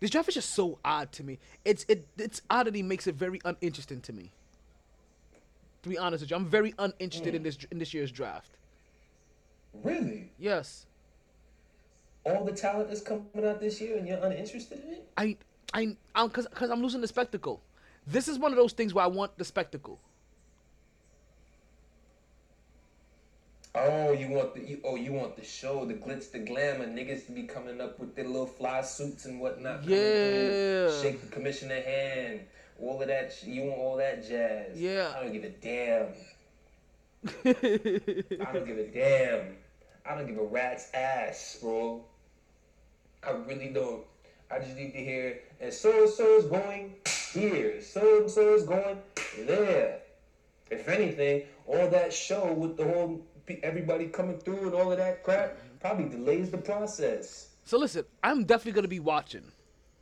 This 0.00 0.10
draft 0.10 0.28
is 0.28 0.34
just 0.34 0.50
so 0.50 0.78
odd 0.84 1.12
to 1.12 1.24
me. 1.24 1.38
It's 1.64 1.84
it 1.88 2.06
its 2.18 2.42
oddity 2.50 2.82
makes 2.82 3.06
it 3.06 3.14
very 3.14 3.40
uninteresting 3.44 4.00
to 4.02 4.12
me. 4.12 4.30
To 5.82 5.88
be 5.88 5.98
honest 5.98 6.22
with 6.22 6.30
you, 6.30 6.36
I'm 6.36 6.46
very 6.46 6.74
uninterested 6.78 7.34
in 7.34 7.42
mm. 7.42 7.44
this 7.44 7.58
in 7.70 7.78
this 7.78 7.94
year's 7.94 8.12
draft. 8.12 8.50
Really? 9.82 10.30
Yes, 10.38 10.86
All 12.24 12.44
the 12.44 12.52
talent 12.52 12.90
is 12.90 13.00
coming 13.02 13.24
out 13.44 13.60
this 13.60 13.80
year, 13.80 13.96
and 13.98 14.08
you're 14.08 14.18
uninterested 14.18 14.82
in 14.86 14.94
it? 14.94 15.08
I 15.16 15.36
I 15.72 15.96
I'm 16.14 16.30
cause 16.30 16.46
cause 16.54 16.70
I'm 16.70 16.82
losing 16.82 17.00
the 17.00 17.08
spectacle. 17.08 17.62
This 18.06 18.28
is 18.28 18.38
one 18.38 18.52
of 18.52 18.56
those 18.56 18.72
things 18.72 18.94
where 18.94 19.04
I 19.04 19.08
want 19.08 19.36
the 19.38 19.44
spectacle. 19.44 20.00
Oh, 23.78 24.12
you 24.12 24.28
want 24.28 24.54
the 24.54 24.60
you, 24.62 24.80
oh 24.84 24.96
you 24.96 25.12
want 25.12 25.36
the 25.36 25.44
show, 25.44 25.84
the 25.84 25.92
glitz, 25.92 26.30
the 26.30 26.38
glamour, 26.38 26.86
niggas 26.86 27.26
to 27.26 27.32
be 27.32 27.42
coming 27.42 27.78
up 27.78 27.98
with 27.98 28.14
their 28.16 28.24
little 28.26 28.46
fly 28.46 28.80
suits 28.80 29.26
and 29.26 29.38
whatnot. 29.38 29.82
coming 29.82 29.98
through, 29.98 30.88
Yeah. 30.88 31.02
Shake 31.02 31.20
the 31.20 31.28
commissioner 31.28 31.82
hand, 31.82 32.40
all 32.80 33.02
of 33.02 33.08
that. 33.08 33.36
You 33.44 33.64
want 33.64 33.78
all 33.78 33.96
that 33.98 34.26
jazz? 34.26 34.80
Yeah. 34.80 35.12
I 35.14 35.22
don't 35.22 35.32
give 35.32 35.44
a 35.44 35.50
damn. 35.50 36.06
I 38.46 38.52
don't 38.52 38.66
give 38.66 38.78
a 38.78 38.86
damn. 38.86 39.56
I 40.06 40.14
don't 40.14 40.26
give 40.26 40.38
a 40.38 40.44
rat's 40.44 40.90
ass, 40.94 41.58
bro. 41.60 42.02
I 43.26 43.32
really 43.32 43.68
don't. 43.68 44.04
I 44.50 44.58
just 44.60 44.76
need 44.76 44.92
to 44.92 44.98
hear, 44.98 45.40
and 45.60 45.72
so 45.72 46.04
and 46.04 46.10
so 46.10 46.36
is 46.38 46.46
going 46.46 46.94
here, 47.34 47.82
so 47.82 48.22
and 48.22 48.30
so 48.30 48.54
is 48.54 48.62
going 48.62 48.98
there. 49.40 49.98
If 50.70 50.88
anything, 50.88 51.42
all 51.66 51.90
that 51.90 52.12
show 52.12 52.52
with 52.52 52.76
the 52.76 52.84
whole 52.84 53.25
everybody 53.62 54.06
coming 54.06 54.38
through 54.38 54.66
and 54.66 54.74
all 54.74 54.92
of 54.92 54.98
that 54.98 55.22
crap 55.22 55.56
probably 55.80 56.08
delays 56.08 56.50
the 56.50 56.58
process. 56.58 57.50
So 57.64 57.78
listen, 57.78 58.04
I'm 58.22 58.44
definitely 58.44 58.72
gonna 58.72 58.88
be 58.88 59.00
watching. 59.00 59.44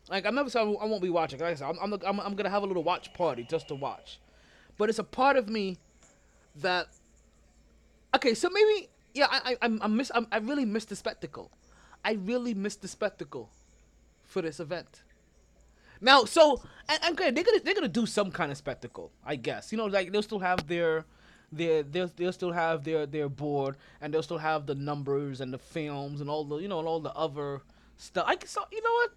Like 0.09 0.27
I'm 0.27 0.35
never 0.35 0.51
saying 0.51 0.77
I 0.81 0.85
won't 0.85 1.03
be 1.03 1.11
watching. 1.11 1.41
Like 1.41 1.53
I 1.53 1.55
said, 1.55 1.69
I'm, 1.69 1.79
I'm, 1.81 2.01
I'm, 2.05 2.21
I'm 2.21 2.35
gonna 2.35 2.51
have 2.51 2.63
a 2.63 2.67
little 2.67 2.83
watch 2.83 3.13
party 3.15 3.47
just 3.49 3.69
to 3.69 3.75
watch. 3.75 4.21
But 4.77 4.89
it's 4.89 4.99
a 4.99 5.05
part 5.05 5.37
of 5.37 5.49
me 5.49 5.79
that. 6.57 6.89
Okay, 8.15 8.35
so 8.35 8.49
maybe 8.51 8.89
yeah, 9.15 9.27
I 9.31 9.57
I 9.63 9.79
I'm, 9.81 9.97
miss 9.97 10.11
I'm, 10.15 10.27
I 10.31 10.39
really 10.39 10.65
missed 10.65 10.89
the 10.91 10.97
spectacle. 10.97 11.51
I 12.05 12.13
really 12.13 12.55
missed 12.55 12.83
the 12.83 12.89
spectacle 12.89 13.51
for 14.25 14.43
this 14.43 14.61
event. 14.61 15.03
Now, 16.01 16.25
so 16.25 16.61
and, 16.89 16.99
and 17.03 17.37
they're 17.37 17.45
gonna 17.45 17.61
they're 17.61 17.75
gonna 17.75 17.89
do 17.89 18.05
some 18.05 18.31
kind 18.31 18.53
of 18.53 18.59
spectacle, 18.59 19.11
I 19.25 19.37
guess. 19.37 19.73
You 19.73 19.79
know, 19.79 19.87
like 19.87 20.13
they'll 20.13 20.23
still 20.23 20.41
have 20.41 20.67
their 20.67 21.07
their 21.57 21.83
they'll, 21.83 22.11
they'll 22.17 22.33
still 22.33 22.53
have 22.53 22.85
their 22.85 23.07
their 23.07 23.29
board 23.29 23.77
and 24.01 24.13
they'll 24.13 24.23
still 24.23 24.39
have 24.39 24.67
the 24.67 24.75
numbers 24.75 25.41
and 25.41 25.53
the 25.53 25.59
films 25.59 26.21
and 26.21 26.29
all 26.31 26.45
the 26.45 26.57
you 26.57 26.69
know 26.69 26.79
and 26.79 26.89
all 26.89 27.01
the 27.01 27.13
other 27.15 27.63
stuff. 27.97 28.25
I 28.29 28.37
so 28.45 28.63
you 28.73 28.83
know 28.83 28.93
what. 28.93 29.11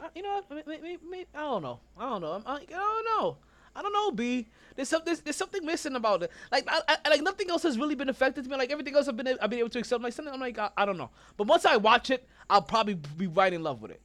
Uh, 0.00 0.08
You 0.14 0.22
know, 0.22 0.42
what? 0.48 0.66
May- 0.66 0.80
may- 0.80 0.98
may- 1.08 1.26
I 1.34 1.40
don't 1.40 1.62
know. 1.62 1.80
I 1.98 2.08
don't 2.08 2.20
know. 2.22 2.32
I'm, 2.32 2.42
I, 2.46 2.54
I 2.56 2.64
don't 2.66 3.04
know. 3.04 3.36
I 3.74 3.82
don't 3.82 3.92
know, 3.92 4.10
B. 4.10 4.46
There's 4.76 4.88
something. 4.88 5.06
There's, 5.06 5.20
there's 5.20 5.36
something 5.36 5.64
missing 5.64 5.94
about 5.96 6.22
it. 6.22 6.30
Like, 6.50 6.64
I, 6.68 6.96
I, 7.04 7.08
like 7.08 7.22
nothing 7.22 7.48
else 7.50 7.62
has 7.62 7.78
really 7.78 7.94
been 7.94 8.08
affected 8.08 8.44
to 8.44 8.50
me. 8.50 8.56
Like 8.56 8.70
everything 8.70 8.94
else, 8.96 9.08
I've 9.08 9.16
been, 9.16 9.28
I've 9.40 9.50
been 9.50 9.60
able 9.60 9.70
to 9.70 9.78
accept. 9.78 10.02
Like 10.02 10.12
something, 10.12 10.32
I'm 10.32 10.40
like, 10.40 10.58
I, 10.58 10.70
I 10.76 10.84
don't 10.84 10.98
know. 10.98 11.10
But 11.36 11.46
once 11.46 11.64
I 11.64 11.76
watch 11.76 12.10
it, 12.10 12.26
I'll 12.50 12.62
probably 12.62 12.94
be 12.94 13.26
right 13.26 13.52
in 13.52 13.62
love 13.62 13.80
with 13.80 13.92
it. 13.92 14.00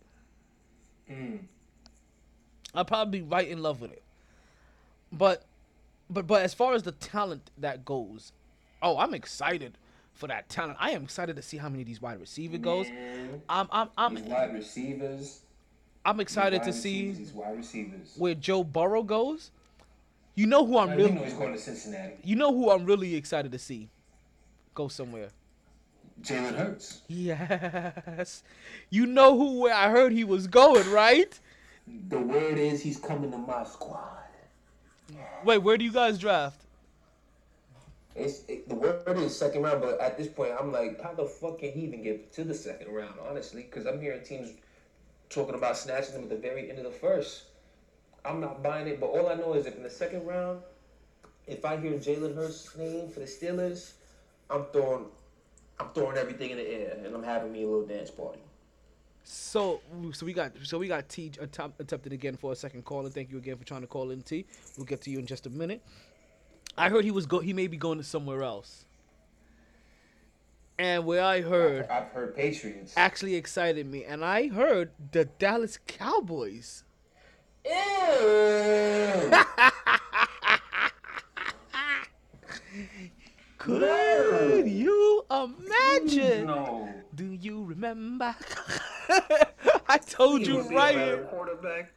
I'll 2.73 2.85
probably 2.85 3.19
be 3.21 3.25
right 3.27 3.47
in 3.47 3.61
love 3.61 3.81
with 3.81 3.91
it. 3.91 4.03
But, 5.11 5.43
but, 6.09 6.27
but 6.27 6.41
as 6.41 6.53
far 6.53 6.73
as 6.73 6.83
the 6.83 6.91
talent 6.93 7.51
that 7.57 7.85
goes, 7.85 8.31
oh, 8.81 8.97
I'm 8.97 9.13
excited 9.13 9.77
for 10.13 10.27
that 10.27 10.49
talent. 10.49 10.77
I 10.79 10.91
am 10.91 11.03
excited 11.03 11.35
to 11.35 11.41
see 11.41 11.57
how 11.57 11.69
many 11.69 11.83
of 11.83 11.87
these 11.87 12.01
wide 12.01 12.19
receiver 12.19 12.57
goes. 12.57 12.87
I'm, 13.47 13.67
I'm, 13.71 13.89
I'm, 13.97 14.15
These 14.15 14.23
wide 14.25 14.53
receivers. 14.53 15.41
I'm 16.03 16.19
excited 16.19 16.63
to 16.63 16.73
see 16.73 17.11
These 17.11 17.33
wide 17.33 17.57
receivers. 17.57 18.13
where 18.17 18.33
Joe 18.35 18.63
Burrow 18.63 19.03
goes. 19.03 19.51
You 20.35 20.45
know 20.45 20.65
who 20.65 20.77
I'm 20.77 20.89
know 20.91 20.95
really, 20.97 21.23
he's 21.23 21.33
going 21.33 21.53
to 21.53 21.59
Cincinnati. 21.59 22.13
you 22.23 22.35
know 22.35 22.53
who 22.53 22.69
I'm 22.69 22.85
really 22.85 23.15
excited 23.15 23.51
to 23.51 23.59
see 23.59 23.89
go 24.73 24.87
somewhere. 24.87 25.29
Jalen 26.21 26.55
Hurts. 26.55 27.01
Yes, 27.07 28.43
you 28.89 29.05
know 29.05 29.37
who 29.37 29.61
where 29.61 29.73
I 29.73 29.89
heard 29.89 30.11
he 30.11 30.23
was 30.23 30.47
going, 30.47 30.89
right? 30.91 31.39
The 32.09 32.19
word 32.19 32.57
is 32.57 32.81
he's 32.81 32.97
coming 32.99 33.31
to 33.31 33.37
my 33.37 33.63
squad. 33.65 34.26
Wait, 35.43 35.59
where 35.59 35.77
do 35.77 35.85
you 35.85 35.91
guys 35.91 36.17
draft? 36.17 36.61
It's 38.15 38.41
it, 38.47 38.67
the 38.67 38.75
word 38.75 39.03
is 39.17 39.37
second 39.37 39.61
round, 39.61 39.81
but 39.81 39.99
at 40.01 40.17
this 40.17 40.27
point, 40.27 40.51
I'm 40.59 40.71
like, 40.71 41.01
how 41.01 41.13
the 41.13 41.25
fuck 41.25 41.59
can 41.59 41.71
he 41.71 41.81
even 41.81 42.01
get 42.01 42.33
to 42.33 42.43
the 42.43 42.53
second 42.53 42.91
round? 42.91 43.13
Honestly, 43.29 43.61
because 43.61 43.85
I'm 43.85 44.01
hearing 44.01 44.23
teams 44.23 44.53
talking 45.29 45.55
about 45.55 45.77
snatching 45.77 46.15
him 46.15 46.23
at 46.23 46.29
the 46.29 46.35
very 46.35 46.69
end 46.69 46.79
of 46.79 46.85
the 46.85 46.91
first. 46.91 47.43
I'm 48.25 48.41
not 48.41 48.63
buying 48.63 48.87
it, 48.87 48.99
but 48.99 49.07
all 49.07 49.29
I 49.29 49.35
know 49.35 49.53
is 49.53 49.65
if 49.65 49.75
in 49.75 49.83
the 49.83 49.89
second 49.89 50.25
round, 50.25 50.61
if 51.45 51.63
I 51.63 51.77
hear 51.77 51.93
Jalen 51.93 52.35
Hurts's 52.35 52.75
name 52.77 53.09
for 53.09 53.19
the 53.19 53.25
Steelers, 53.25 53.93
I'm 54.49 54.65
throwing, 54.73 55.05
I'm 55.79 55.89
throwing 55.93 56.17
everything 56.17 56.49
in 56.49 56.57
the 56.57 56.67
air, 56.67 56.97
and 56.97 57.15
I'm 57.15 57.23
having 57.23 57.51
me 57.51 57.63
a 57.63 57.67
little 57.67 57.85
dance 57.85 58.09
party. 58.09 58.39
So, 59.29 59.81
so 60.13 60.25
we 60.25 60.31
got, 60.31 60.53
so 60.63 60.77
we 60.77 60.87
got 60.87 61.09
T 61.09 61.33
uh, 61.37 61.43
attempt, 61.43 61.81
attempted 61.81 62.13
again 62.13 62.37
for 62.37 62.53
a 62.53 62.55
second 62.55 62.85
call, 62.85 63.01
and 63.05 63.13
thank 63.13 63.29
you 63.29 63.37
again 63.37 63.57
for 63.57 63.65
trying 63.65 63.81
to 63.81 63.87
call 63.87 64.11
in 64.11 64.21
T. 64.21 64.45
We'll 64.77 64.85
get 64.85 65.01
to 65.01 65.09
you 65.09 65.19
in 65.19 65.25
just 65.25 65.45
a 65.45 65.49
minute. 65.49 65.81
I 66.77 66.87
heard 66.87 67.03
he 67.03 67.11
was 67.11 67.25
go, 67.25 67.39
he 67.39 67.51
may 67.51 67.67
be 67.67 67.75
going 67.75 67.97
to 67.97 68.05
somewhere 68.05 68.41
else, 68.41 68.85
and 70.79 71.05
where 71.05 71.21
I 71.21 71.41
heard 71.41 71.89
I've 71.89 72.07
heard 72.07 72.37
Patriots. 72.37 72.93
actually 72.95 73.35
excited 73.35 73.85
me, 73.85 74.05
and 74.05 74.23
I 74.23 74.47
heard 74.47 74.91
the 75.11 75.25
Dallas 75.25 75.77
Cowboys. 75.87 76.85
Ew. 77.65 77.71
Could 83.57 84.67
you 84.69 85.25
imagine? 85.29 86.47
no. 86.47 86.87
Do 87.13 87.25
you 87.25 87.65
remember? 87.65 88.33
I 89.87 89.97
told 89.97 90.45
you 90.45 90.57
would 90.57 90.71
right 90.73 90.95
here. 90.95 91.17
quarterback. 91.29 91.91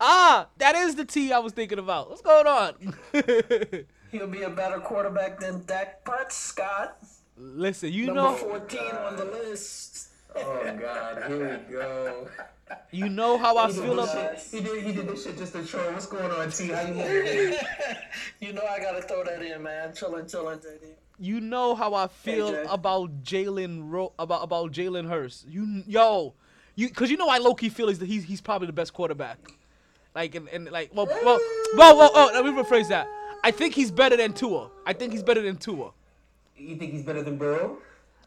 Ah, 0.00 0.46
that 0.58 0.74
is 0.76 0.94
the 0.96 1.04
T 1.04 1.32
I 1.32 1.38
was 1.38 1.52
thinking 1.52 1.78
about. 1.78 2.08
What's 2.08 2.22
going 2.22 2.46
on? 2.46 2.94
He'll 4.12 4.26
be 4.26 4.42
a 4.42 4.50
better 4.50 4.78
quarterback 4.80 5.38
than 5.38 5.64
Dak 5.66 6.04
Prescott. 6.04 6.96
Listen, 7.36 7.92
you 7.92 8.06
Number 8.06 8.22
know, 8.22 8.34
14 8.34 8.80
on 8.80 9.16
the 9.16 9.24
list. 9.26 10.08
Oh 10.36 10.62
God, 10.80 11.24
here 11.28 11.64
we 11.68 11.72
go. 11.74 12.28
you 12.92 13.08
know 13.08 13.36
how 13.38 13.56
I 13.56 13.66
He 13.68 13.72
did, 13.74 13.82
feel 13.82 14.00
about. 14.00 14.38
shit, 14.40 14.48
he 14.52 14.60
did 14.60 14.84
he 14.84 14.92
did 14.92 15.08
this 15.08 15.24
shit 15.24 15.36
just 15.38 15.52
to 15.54 15.64
troll. 15.64 15.92
What's 15.92 16.06
going 16.06 16.30
on, 16.30 16.50
T? 16.50 16.68
How 16.68 16.82
you 16.82 16.94
doing? 16.94 17.54
You 18.40 18.52
know 18.52 18.62
I 18.64 18.78
gotta 18.80 19.02
throw 19.02 19.24
that 19.24 19.42
in, 19.42 19.62
man. 19.62 19.90
Chillin', 19.90 20.30
chillin', 20.30 20.58
JD. 20.64 20.94
You 21.22 21.38
know 21.40 21.74
how 21.74 21.92
I 21.92 22.06
feel 22.06 22.50
Jay. 22.50 22.64
about 22.70 23.22
Jalen 23.22 23.82
Ro- 23.92 24.12
about 24.18 24.42
about 24.42 24.72
Jalen 24.72 25.06
Hurts. 25.06 25.44
You 25.46 25.82
yo, 25.86 26.32
you 26.74 26.88
because 26.88 27.10
you 27.10 27.18
know 27.18 27.28
I 27.28 27.36
low 27.38 27.54
key 27.54 27.68
feel 27.68 27.90
is 27.90 27.98
that 27.98 28.06
he's 28.06 28.24
he's 28.24 28.40
probably 28.40 28.66
the 28.66 28.72
best 28.72 28.94
quarterback. 28.94 29.38
Like 30.14 30.34
and, 30.34 30.48
and 30.48 30.70
like 30.70 30.90
well 30.94 31.06
well 31.06 31.38
well 31.76 31.96
well 31.98 32.10
oh 32.14 32.30
let 32.32 32.42
me 32.44 32.50
rephrase 32.50 32.88
that. 32.88 33.06
I 33.44 33.50
think 33.50 33.74
he's 33.74 33.90
better 33.90 34.16
than 34.16 34.32
Tua. 34.32 34.70
I 34.86 34.94
think 34.94 35.12
he's 35.12 35.22
better 35.22 35.42
than 35.42 35.56
Tua. 35.56 35.90
You 36.56 36.76
think 36.76 36.92
he's 36.92 37.02
better 37.02 37.22
than 37.22 37.36
Burrow? 37.36 37.78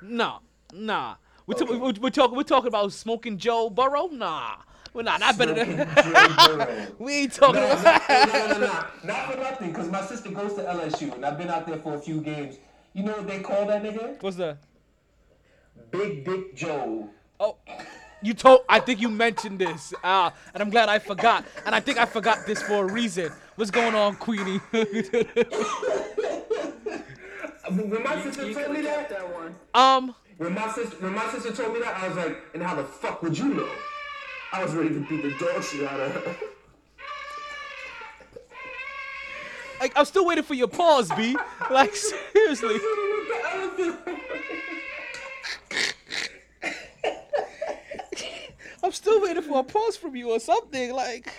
Nah, 0.01 0.39
nah. 0.71 1.15
We're, 1.45 1.55
ta- 1.55 1.65
we're, 1.69 1.93
we're 1.99 2.09
talking 2.09 2.35
we're 2.37 2.43
talking 2.43 2.67
about 2.67 2.91
smoking 2.93 3.37
Joe 3.39 3.69
Burrow. 3.71 4.07
Nah, 4.07 4.57
we're 4.93 5.01
not. 5.01 5.19
Not 5.19 5.35
better 5.37 5.53
than. 5.55 6.87
We 6.99 7.13
ain't 7.13 7.33
talking 7.33 7.55
No, 7.61 7.71
about. 7.71 8.07
no, 8.09 8.25
no, 8.25 8.47
no, 8.47 8.59
no. 8.59 8.85
Not 9.03 9.31
for 9.31 9.37
nothing, 9.39 9.69
because 9.71 9.89
my 9.89 10.01
sister 10.05 10.29
goes 10.29 10.53
to 10.55 10.61
LSU, 10.61 11.13
and 11.15 11.25
I've 11.25 11.37
been 11.39 11.49
out 11.49 11.65
there 11.67 11.77
for 11.77 11.95
a 11.95 11.99
few 11.99 12.21
games. 12.21 12.57
You 12.93 13.03
know 13.03 13.13
what 13.13 13.27
they 13.27 13.39
call 13.39 13.65
that 13.67 13.83
nigga? 13.83 14.21
What's 14.21 14.37
that? 14.37 14.57
Big 15.91 16.25
Dick 16.25 16.55
Joe. 16.55 17.09
Oh, 17.39 17.57
you 18.21 18.33
told. 18.33 18.61
I 18.69 18.79
think 18.79 19.01
you 19.01 19.09
mentioned 19.09 19.59
this, 19.59 19.93
uh, 20.03 20.29
and 20.53 20.61
I'm 20.61 20.69
glad 20.69 20.89
I 20.89 20.99
forgot. 20.99 21.45
And 21.65 21.73
I 21.75 21.79
think 21.79 21.97
I 21.97 22.05
forgot 22.05 22.45
this 22.45 22.61
for 22.61 22.85
a 22.87 22.91
reason. 22.93 23.31
What's 23.55 23.71
going 23.71 23.95
on, 23.95 24.15
Queenie? 24.15 24.59
When 27.69 28.03
my 28.03 28.21
sister 28.21 28.45
You 28.45 28.53
told 28.53 28.71
me 28.73 28.81
that, 28.81 29.09
that 29.09 29.33
one. 29.33 29.55
um, 29.73 30.13
when 30.37 30.53
my 30.53 30.69
sister 30.73 30.95
when 30.99 31.13
my 31.13 31.27
sister 31.31 31.51
told 31.53 31.73
me 31.73 31.79
that, 31.79 31.95
I 31.95 32.07
was 32.09 32.17
like, 32.17 32.37
and 32.53 32.61
how 32.61 32.75
the 32.75 32.83
fuck 32.83 33.23
would 33.23 33.37
you 33.37 33.53
know? 33.53 33.69
I 34.51 34.63
was 34.63 34.73
ready 34.75 34.89
to 34.89 34.99
beat 35.07 35.23
the 35.23 35.31
dog 35.43 35.63
shit 35.63 35.87
out 35.87 35.99
of 35.99 36.11
her. 36.11 36.35
like 39.83 39.91
I'm 39.97 40.05
still 40.05 40.25
waiting 40.25 40.45
for 40.45 40.53
your 40.53 40.69
pause, 40.69 41.11
B. 41.17 41.35
Like 41.69 41.93
seriously. 42.33 42.77
I'm 48.81 48.91
still 48.91 49.21
waiting 49.21 49.43
for 49.43 49.59
a 49.59 49.63
pause 49.63 49.95
from 49.97 50.15
you 50.15 50.31
or 50.31 50.39
something. 50.39 50.93
Like, 50.93 51.33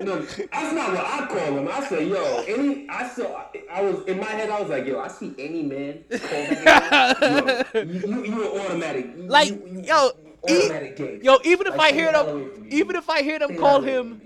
No, 0.00 0.20
that's 0.20 0.74
not 0.74 0.92
what 0.92 1.04
I 1.06 1.26
call 1.26 1.56
him. 1.58 1.68
I 1.70 1.86
say, 1.86 2.08
yo, 2.08 2.44
any. 2.46 2.88
I 2.90 3.08
saw. 3.08 3.44
I 3.70 3.80
was 3.82 4.04
in 4.06 4.18
my 4.18 4.26
head. 4.26 4.50
I 4.50 4.60
was 4.60 4.68
like, 4.70 4.86
yo, 4.86 5.00
I 5.00 5.08
see 5.08 5.34
any 5.38 5.62
man 5.62 6.04
nigga, 6.10 7.72
yo, 7.74 7.82
you, 7.82 8.24
you, 8.24 8.24
you 8.34 8.60
automatic. 8.60 9.06
Like, 9.16 9.48
you, 9.48 9.62
you, 9.66 9.82
yo, 9.84 10.10
e- 10.48 10.56
automatic 10.58 10.96
game. 10.96 11.20
yo, 11.22 11.38
even 11.44 11.66
if 11.66 11.76
Like, 11.76 11.92
I 11.92 11.96
hear 11.96 12.12
the 12.12 12.18
hell 12.18 12.28
away 12.28 12.48
them, 12.48 12.66
even 12.70 12.96
if 12.96 13.08
I 13.10 13.22
hear 13.22 13.38
them 13.38 13.56
call 13.56 13.80
him. 13.80 14.20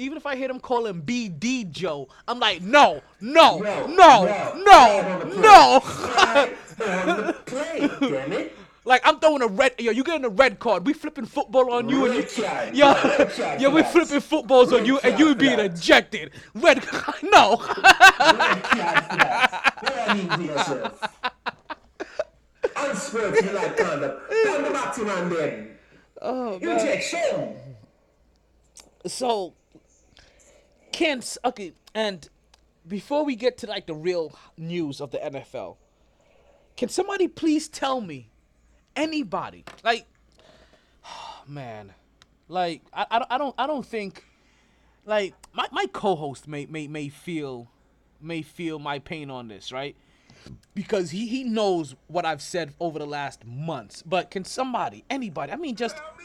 Even 0.00 0.16
if 0.16 0.26
I 0.26 0.36
hear 0.36 0.48
them 0.48 0.60
call 0.60 0.86
him 0.86 1.02
BD 1.02 1.70
Joe, 1.70 2.08
I'm 2.26 2.38
like, 2.40 2.62
no, 2.62 3.02
no, 3.20 3.58
No, 3.58 3.86
no, 3.86 3.86
no, 3.86 4.54
no, 4.56 5.28
no, 5.28 5.40
no. 5.40 5.80
on 5.80 7.26
the 7.26 7.32
play, 7.46 7.88
damn 8.00 8.32
it. 8.32 8.56
Like 8.86 9.02
I'm 9.04 9.20
throwing 9.20 9.42
a 9.42 9.46
red, 9.46 9.74
yo, 9.78 9.92
you 9.92 10.02
getting 10.02 10.24
a 10.24 10.30
red 10.30 10.58
card. 10.58 10.86
We 10.86 10.94
flipping 10.94 11.26
football 11.26 11.70
on 11.74 11.90
you, 11.90 12.06
and 12.06 12.14
you, 12.14 12.42
Red 12.42 12.74
yo, 12.74 12.92
red 12.94 13.60
yo, 13.60 13.70
we 13.70 13.82
flipping 13.82 14.20
footballs 14.20 14.72
on 14.72 14.86
you, 14.86 14.98
and 15.00 15.18
you 15.18 15.34
being 15.34 15.58
that. 15.58 15.66
ejected. 15.76 16.30
Red, 16.54 16.78
no. 17.22 17.58
Red 17.58 18.62
card 18.64 19.04
for 19.04 19.16
that. 19.16 19.74
What 19.82 20.08
I 20.08 20.14
need 20.14 20.30
to 20.30 20.42
yourself. 20.44 21.10
Unsportsmanlike 22.76 23.76
conduct. 23.76 24.30
Down 24.44 24.62
the 24.62 24.70
back 24.70 24.94
to 24.94 25.04
man 25.04 25.28
then. 25.28 25.70
oh 26.22 26.54
Injection. 26.54 27.56
So, 29.06 29.54
can 30.92 31.22
okay, 31.44 31.72
and 31.94 32.28
before 32.86 33.24
we 33.24 33.36
get 33.36 33.58
to 33.58 33.66
like 33.66 33.86
the 33.86 33.94
real 33.94 34.36
news 34.56 35.00
of 35.00 35.10
the 35.10 35.18
NFL, 35.18 35.76
can 36.76 36.88
somebody 36.88 37.28
please 37.28 37.68
tell 37.68 38.00
me, 38.00 38.30
anybody, 38.96 39.64
like, 39.84 40.06
man, 41.46 41.94
like 42.48 42.82
I, 42.92 43.06
I, 43.10 43.18
don't- 43.18 43.32
I 43.32 43.38
don't 43.38 43.54
I 43.58 43.66
don't 43.66 43.86
think 43.86 44.24
like 45.06 45.34
my, 45.52 45.66
my 45.72 45.86
co-host 45.92 46.48
may, 46.48 46.66
may 46.66 46.86
may 46.88 47.08
feel 47.08 47.68
may 48.20 48.42
feel 48.42 48.78
my 48.78 48.98
pain 48.98 49.30
on 49.30 49.48
this, 49.48 49.72
right? 49.72 49.96
Because 50.74 51.10
he, 51.10 51.26
he 51.26 51.44
knows 51.44 51.94
what 52.06 52.24
I've 52.24 52.40
said 52.40 52.72
over 52.80 52.98
the 52.98 53.06
last 53.06 53.44
months. 53.44 54.02
But 54.02 54.30
can 54.30 54.44
somebody, 54.44 55.04
anybody, 55.10 55.52
I 55.52 55.56
mean 55.56 55.76
just 55.76 55.96
me. 56.18 56.24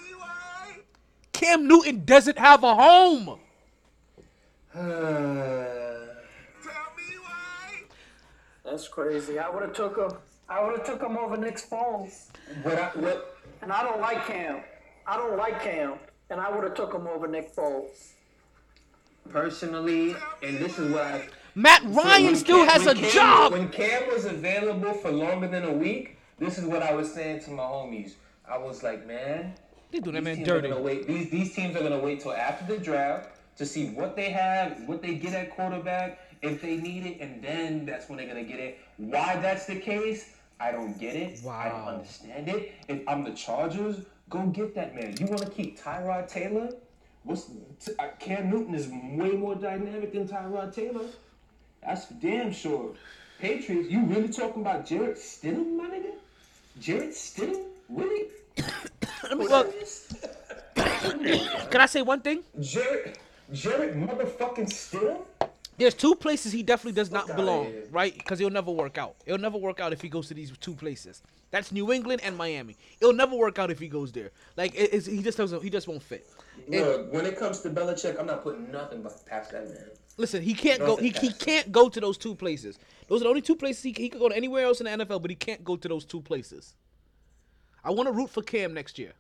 Cam 1.34 1.68
Newton 1.68 2.06
doesn't 2.06 2.38
have 2.38 2.64
a 2.64 2.74
home. 2.76 3.40
Tell 4.76 4.84
me 6.98 7.16
why. 7.24 7.84
That's 8.64 8.88
crazy. 8.88 9.40
I 9.40 9.50
would 9.50 9.64
have 9.64 9.74
took 9.74 9.98
him. 9.98 10.12
I 10.50 10.64
would 10.64 10.78
have 10.78 10.86
took 10.86 11.02
him 11.02 11.18
over 11.18 11.38
Nick 11.38 11.58
Foles. 11.58 12.28
What 12.64 12.78
I, 12.78 12.88
what, 12.96 13.38
And 13.62 13.72
I 13.72 13.84
don't 13.84 14.00
like 14.02 14.26
Cam. 14.28 14.62
I 15.08 15.18
don't 15.18 15.38
like 15.38 15.62
Cam. 15.64 15.94
And 16.30 16.40
I 16.40 16.52
would 16.54 16.64
have 16.64 16.76
took 16.76 16.94
him 16.94 17.08
over 17.08 17.28
Nick 17.28 17.56
Foles. 17.56 18.12
personally, 19.30 20.16
and 20.44 20.58
this 20.60 20.78
is 20.78 20.92
what 20.92 21.02
I. 21.04 21.28
Matt 21.56 21.82
So 21.84 21.88
Ryan 21.90 22.26
when 22.26 22.36
still 22.36 22.66
Cam- 22.66 22.70
has 22.70 22.88
a 22.88 22.96
Cam- 22.96 23.12
job. 23.12 23.52
When 23.54 23.70
Cam 23.70 24.08
was 24.12 24.26
available 24.26 24.94
for 24.94 25.10
longer 25.12 25.48
than 25.48 25.64
a 25.66 25.72
week, 25.74 26.18
this 26.38 26.58
is 26.58 26.66
what 26.66 26.84
I 26.84 26.94
was 26.94 27.12
saying 27.14 27.42
to 27.44 27.52
my 27.52 27.64
homies. 27.64 28.14
I 28.48 28.58
was 28.58 28.84
like, 28.84 29.08
man, 29.08 29.56
They 29.92 30.00
do 30.00 30.12
that 30.12 30.18
these 30.20 30.24
man 30.26 30.36
teams 30.38 30.50
are 30.50 30.56
dirty. 30.62 30.70
gonna 30.70 30.82
wait. 30.82 31.08
These 31.08 31.30
these 31.32 31.56
teams 31.56 31.76
are 31.76 31.82
gonna 31.82 31.98
wait 32.00 32.20
till 32.20 32.34
after 32.34 32.66
the 32.72 32.78
draft 32.80 33.35
to 33.58 33.66
see 33.66 33.90
what 33.90 34.16
they 34.16 34.30
have, 34.32 34.82
what 34.86 35.02
they 35.02 35.16
get 35.16 35.34
at 35.34 35.56
quarterback, 35.56 36.20
if 36.42 36.62
they 36.62 36.78
need 36.78 37.06
it, 37.06 37.22
and 37.22 37.44
then 37.44 37.86
that's 37.86 38.10
when 38.10 38.18
they're 38.18 38.28
gonna 38.28 38.44
get 38.44 38.60
it. 38.60 38.80
Why 38.98 39.38
that's 39.42 39.66
the 39.66 39.78
case, 39.78 40.36
I 40.60 40.72
don't 40.72 40.98
get 41.00 41.16
it. 41.16 41.46
I 41.48 41.70
don't 41.70 41.88
understand 41.88 42.50
it. 42.50 42.74
If 42.88 43.02
I'm 43.08 43.24
the 43.24 43.32
Chargers, 43.32 43.98
go 44.30 44.46
get 44.48 44.76
that 44.76 44.96
man. 44.96 45.16
You 45.20 45.28
want 45.28 45.42
to 45.42 45.50
keep 45.50 45.80
Tyrod 45.80 46.30
Taylor? 46.30 46.70
What's 47.24 47.50
t- 47.84 47.92
uh, 47.98 48.10
Cam 48.20 48.50
Newton 48.50 48.76
is 48.76 48.88
way 48.88 49.32
more 49.32 49.56
dynamic 49.56 50.14
than 50.14 50.28
Tyrod 50.28 50.74
Taylor. 50.74 51.06
That's 51.84 52.06
for 52.06 52.14
damn 52.16 52.52
sure. 52.52 52.94
Patriots, 53.40 53.90
you 53.90 54.04
really 54.06 54.30
talking 54.30 54.62
about 54.62 54.86
Jarrett 54.86 55.18
Stidham, 55.18 55.76
my 55.76 55.90
nigga? 55.90 56.14
Jarrett 56.80 57.12
Stidham? 57.12 57.64
Really? 57.90 58.28
Well, 59.36 59.66
can 60.76 61.82
I 61.82 61.88
say 61.88 62.04
one 62.04 62.22
thing? 62.22 62.44
Jarrett, 62.62 63.18
Jarrett 63.54 63.96
motherfucking 63.96 64.68
Stidham? 64.70 65.22
There's 65.78 65.94
two 65.94 66.16
places 66.16 66.54
he 66.54 66.64
definitely 66.64 66.94
does 66.94 67.12
not 67.12 67.28
belong, 67.36 67.74
right? 67.92 68.18
Because 68.18 68.40
he'll 68.40 68.50
never 68.50 68.72
work 68.72 68.98
out. 68.98 69.16
It'll 69.26 69.38
never 69.40 69.58
work 69.58 69.82
out 69.82 69.92
if 69.92 70.02
he 70.02 70.08
goes 70.08 70.30
to 70.30 70.34
these 70.34 70.52
two 70.60 70.74
places. 70.74 71.22
That's 71.52 71.72
New 71.74 71.92
England 71.92 72.22
and 72.24 72.38
Miami. 72.38 72.78
It'll 73.02 73.14
never 73.14 73.36
work 73.36 73.60
out 73.60 73.70
if 73.72 73.80
he 73.80 73.90
goes 73.90 74.12
there. 74.14 74.32
Like 74.56 74.74
it, 74.74 74.94
it's, 74.94 75.06
he 75.06 75.22
just 75.22 75.38
doesn't. 75.38 75.62
He 75.62 75.70
just 75.70 75.88
won't 75.88 76.02
fit. 76.02 76.30
It- 76.70 76.82
Look, 76.82 77.14
when 77.14 77.26
it 77.26 77.38
comes 77.38 77.60
to 77.62 77.70
Belichick, 77.70 78.18
I'm 78.18 78.26
not 78.26 78.42
putting 78.42 78.72
nothing 78.72 79.02
but 79.04 79.26
past 79.26 79.52
that 79.52 79.68
man. 79.68 79.90
listen, 80.16 80.42
he 80.42 80.54
can't 80.54 80.80
go. 80.80 80.96
He, 80.96 81.10
he 81.10 81.32
can't 81.34 81.72
go 81.74 81.90
to 81.90 82.00
those 82.00 82.18
two 82.18 82.36
places. 82.36 82.80
Those 83.10 83.20
are 83.22 83.26
the 83.26 83.30
only 83.30 83.42
two 83.42 83.56
places 83.58 83.84
he, 83.84 83.94
he 83.98 84.08
could 84.08 84.22
go 84.22 84.30
to 84.30 84.36
anywhere 84.36 84.64
else 84.66 84.80
in 84.80 84.86
the 84.86 85.06
NFL, 85.06 85.22
but 85.22 85.30
he 85.30 85.36
can't 85.36 85.64
go 85.64 85.76
to 85.76 85.88
those 85.90 86.06
two 86.06 86.22
places. 86.22 86.74
I 87.84 87.92
want 87.92 88.08
to 88.08 88.14
root 88.14 88.30
for 88.30 88.42
Cam 88.42 88.74
next 88.74 88.98
year. 88.98 89.12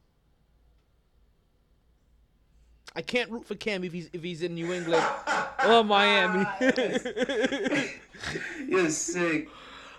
I 2.95 3.01
can't 3.01 3.30
root 3.30 3.45
for 3.45 3.55
Cam 3.55 3.84
if 3.84 3.91
he's 3.91 4.09
if 4.13 4.23
he's 4.23 4.41
in 4.41 4.55
New 4.55 4.72
England 4.73 5.03
or 5.67 5.84
Miami. 5.84 6.45
You're 8.67 8.89
sick. 8.89 9.49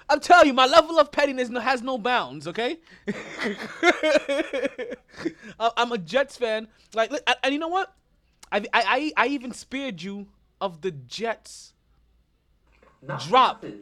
I'm 0.09 0.21
telling 0.21 0.47
you, 0.47 0.53
my 0.55 0.67
level 0.67 0.99
of 1.01 1.11
pettiness 1.11 1.49
has 1.51 1.83
no 1.83 1.99
bounds. 1.99 2.47
Okay, 2.49 2.79
I- 5.59 5.73
I'm 5.77 5.93
a 5.93 5.99
Jets 5.99 6.37
fan. 6.37 6.69
Like, 6.95 7.11
and 7.43 7.53
you 7.53 7.59
know 7.59 7.69
what? 7.69 7.93
I, 8.53 8.63
I 8.73 9.13
I 9.17 9.27
even 9.29 9.53
spared 9.53 10.01
you 10.03 10.29
of 10.61 10.81
the 10.81 10.91
Jets. 10.93 11.73
Not 13.03 13.21
Drop. 13.23 13.63
There- 13.63 13.73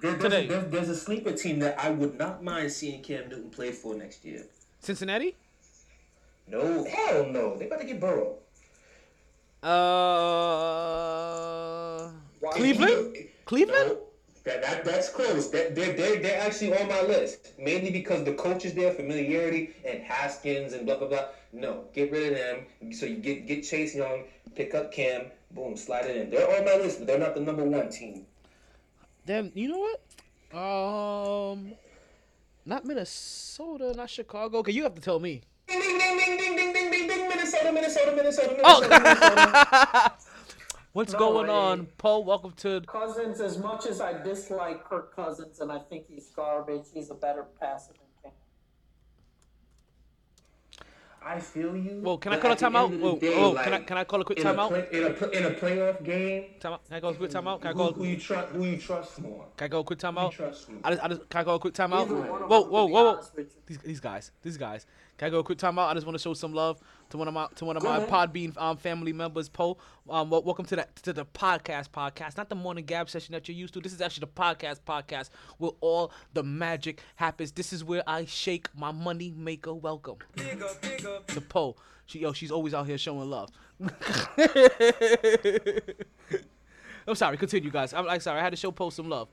there's, 0.00 0.20
Today. 0.22 0.44
A, 0.46 0.48
there's, 0.48 0.70
there's 0.70 0.88
a 0.90 0.96
sleeper 0.96 1.32
team 1.32 1.58
that 1.60 1.78
I 1.78 1.88
would 1.90 2.18
not 2.18 2.42
mind 2.42 2.70
seeing 2.72 3.02
Cam 3.02 3.28
Newton 3.28 3.48
play 3.50 3.70
for 3.72 3.94
next 3.94 4.24
year. 4.24 4.44
Cincinnati. 4.80 5.34
No, 6.46 6.84
hell 6.84 7.26
no. 7.26 7.56
They 7.56 7.66
about 7.66 7.80
to 7.80 7.86
get 7.86 8.00
Burrow. 8.00 8.36
Uh, 9.64 9.74
Cleveland. 12.52 13.16
Cleveland. 13.46 13.92
No, 13.92 13.98
that, 14.44 14.60
that 14.60 14.84
that's 14.84 15.08
close. 15.08 15.50
That 15.50 15.74
they're, 15.74 15.94
they're 15.94 16.20
they're 16.20 16.40
actually 16.46 16.78
on 16.78 16.86
my 16.86 17.00
list. 17.00 17.52
Mainly 17.58 17.90
because 17.90 18.24
the 18.24 18.34
coach 18.34 18.66
is 18.66 18.74
there, 18.74 18.92
familiarity, 18.92 19.74
and 19.86 20.02
Haskins 20.02 20.74
and 20.74 20.84
blah 20.84 20.98
blah 20.98 21.08
blah. 21.08 21.28
No, 21.54 21.84
get 21.94 22.12
rid 22.12 22.32
of 22.32 22.38
them. 22.38 22.66
So 22.92 23.06
you 23.06 23.16
get 23.16 23.46
get 23.46 23.62
Chase 23.62 23.94
Young, 23.94 24.24
pick 24.54 24.74
up 24.74 24.92
Cam, 24.92 25.30
boom, 25.52 25.78
slide 25.78 26.04
it 26.06 26.16
in. 26.16 26.30
They're 26.30 26.46
on 26.46 26.64
my 26.66 26.76
list, 26.76 26.98
but 26.98 27.06
they're 27.06 27.18
not 27.18 27.34
the 27.34 27.40
number 27.40 27.64
one 27.64 27.88
team. 27.88 28.26
Then 29.24 29.50
you 29.54 29.68
know 29.68 29.78
what? 29.78 30.00
Um, 30.54 31.72
not 32.66 32.84
Minnesota, 32.84 33.94
not 33.96 34.10
Chicago. 34.10 34.58
Okay, 34.58 34.72
you 34.72 34.82
have 34.82 34.94
to 34.94 35.00
tell 35.00 35.20
me. 35.20 35.40
Ding 35.66 35.80
ding 35.80 36.72
ding 36.72 36.83
Minnesota, 37.62 37.72
Minnesota, 37.72 38.12
Minnesota, 38.16 38.56
Oh. 38.64 38.80
Minnesota, 38.80 39.04
Minnesota. 39.04 40.12
What's 40.92 41.12
No 41.12 41.18
going 41.18 41.50
on, 41.50 41.86
Paul? 41.98 42.24
Welcome 42.24 42.52
to. 42.58 42.80
Cousins, 42.82 43.40
as 43.40 43.58
much 43.58 43.86
as 43.86 44.00
I 44.00 44.22
dislike 44.22 44.84
Kirk 44.84 45.14
Cousins 45.14 45.60
and 45.60 45.72
I 45.72 45.78
think 45.80 46.06
he's 46.08 46.28
garbage, 46.36 46.84
he's 46.92 47.10
a 47.10 47.14
better 47.14 47.44
passer 47.60 47.92
than 47.94 48.06
Cam. 48.22 48.32
I 51.26 51.40
feel 51.40 51.74
you. 51.76 52.00
Whoa, 52.02 52.18
can 52.18 52.32
I 52.34 52.38
call 52.38 52.52
a 52.52 52.56
timeout? 52.56 53.00
Whoa, 53.00 53.18
day, 53.18 53.34
whoa, 53.34 53.50
like, 53.52 53.64
can 53.64 53.72
I 53.74 53.78
can 53.80 53.96
I 53.98 54.04
call 54.04 54.20
a 54.20 54.24
quick 54.24 54.38
in 54.38 54.46
a 54.46 54.54
timeout? 54.54 54.68
play- 54.68 54.88
in 54.92 55.02
a 55.04 55.30
in 55.30 55.44
a 55.46 55.50
playoff 55.56 56.04
game? 56.04 56.44
Timeout. 56.60 56.84
Can 56.86 56.96
I 56.96 57.00
go 57.00 57.08
a 57.08 57.14
quick 57.14 57.30
timeout? 57.30 57.60
Can 57.62 57.70
I 57.70 57.72
Who, 57.72 57.78
go? 57.78 57.92
who 57.92 58.04
you 58.04 58.16
trust? 58.18 58.48
Who 58.50 58.64
you 58.64 58.76
trust 58.76 59.20
more? 59.22 59.46
Can 59.56 59.64
I 59.64 59.68
go 59.68 59.80
a 59.80 59.84
quick 59.84 59.98
timeout? 59.98 60.32
trust. 60.32 60.68
I 60.84 60.90
just, 60.90 61.02
I 61.04 61.08
just, 61.08 61.28
can 61.30 61.40
I 61.40 61.44
go 61.44 61.54
a 61.54 61.58
quick 61.58 61.74
timeout? 61.74 62.02
Either 62.02 62.14
one 62.14 62.42
of 62.42 62.48
Whoa, 62.50 62.60
whoa, 62.60 62.84
whoa, 62.84 62.84
whoa! 62.86 63.08
honest 63.14 63.34
with 63.34 63.46
you. 63.46 63.62
These, 63.66 63.78
these 63.78 64.00
guys, 64.00 64.30
these 64.42 64.56
guys. 64.58 64.86
Can 65.16 65.26
I 65.28 65.30
go 65.30 65.38
a 65.38 65.44
quick 65.44 65.58
timeout? 65.58 65.88
I 65.88 65.94
just 65.94 66.06
want 66.06 66.14
to 66.16 66.22
show 66.22 66.34
some 66.34 66.52
love 66.52 66.78
to 67.10 67.18
one 67.18 67.28
of 67.28 67.34
my 67.34 67.46
to 67.56 67.64
one 67.64 67.76
of 67.76 67.82
Go 67.82 67.88
my 67.90 67.96
ahead. 67.98 68.08
Podbean 68.08 68.56
um, 68.60 68.76
family 68.76 69.12
members, 69.12 69.48
Poe. 69.48 69.76
Um, 70.08 70.30
wel- 70.30 70.42
welcome 70.42 70.64
to 70.66 70.76
the 70.76 70.86
to 71.02 71.12
the 71.12 71.24
podcast 71.24 71.90
podcast, 71.90 72.36
not 72.36 72.48
the 72.48 72.54
morning 72.54 72.84
gab 72.84 73.08
session 73.08 73.32
that 73.32 73.46
you're 73.48 73.56
used 73.56 73.74
to. 73.74 73.80
This 73.80 73.92
is 73.92 74.00
actually 74.00 74.22
the 74.26 74.32
podcast 74.40 74.80
podcast 74.86 75.30
where 75.58 75.72
all 75.80 76.12
the 76.32 76.42
magic 76.42 77.02
happens. 77.16 77.52
This 77.52 77.72
is 77.72 77.84
where 77.84 78.02
I 78.06 78.24
shake 78.24 78.68
my 78.76 78.90
money 78.92 79.32
maker 79.36 79.74
welcome 79.74 80.16
to 80.36 81.40
Poe. 81.48 81.76
She 82.06 82.18
yo, 82.20 82.32
she's 82.32 82.50
always 82.50 82.74
out 82.74 82.86
here 82.86 82.98
showing 82.98 83.30
love. 83.30 83.50
I'm 87.06 87.14
sorry. 87.14 87.36
Continue, 87.36 87.70
guys. 87.70 87.92
I'm 87.94 88.06
like 88.06 88.22
sorry. 88.22 88.40
I 88.40 88.42
had 88.42 88.50
to 88.50 88.56
show 88.56 88.70
Poe 88.72 88.90
some 88.90 89.08
love. 89.08 89.28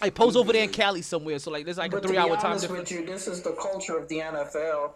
I 0.00 0.10
Poe's 0.10 0.36
over 0.36 0.52
there 0.52 0.62
in 0.62 0.70
Cali 0.70 1.02
somewhere, 1.02 1.38
so 1.40 1.50
like 1.50 1.64
there's 1.64 1.78
like 1.78 1.90
a 1.92 1.96
But 1.96 2.02
to 2.02 2.08
three-hour 2.08 2.36
time 2.36 2.58
difference. 2.58 2.90
with 2.90 3.00
you, 3.00 3.04
this 3.06 3.26
is 3.26 3.42
the 3.42 3.52
culture 3.60 3.96
of 3.98 4.06
the 4.08 4.18
NFL. 4.18 4.92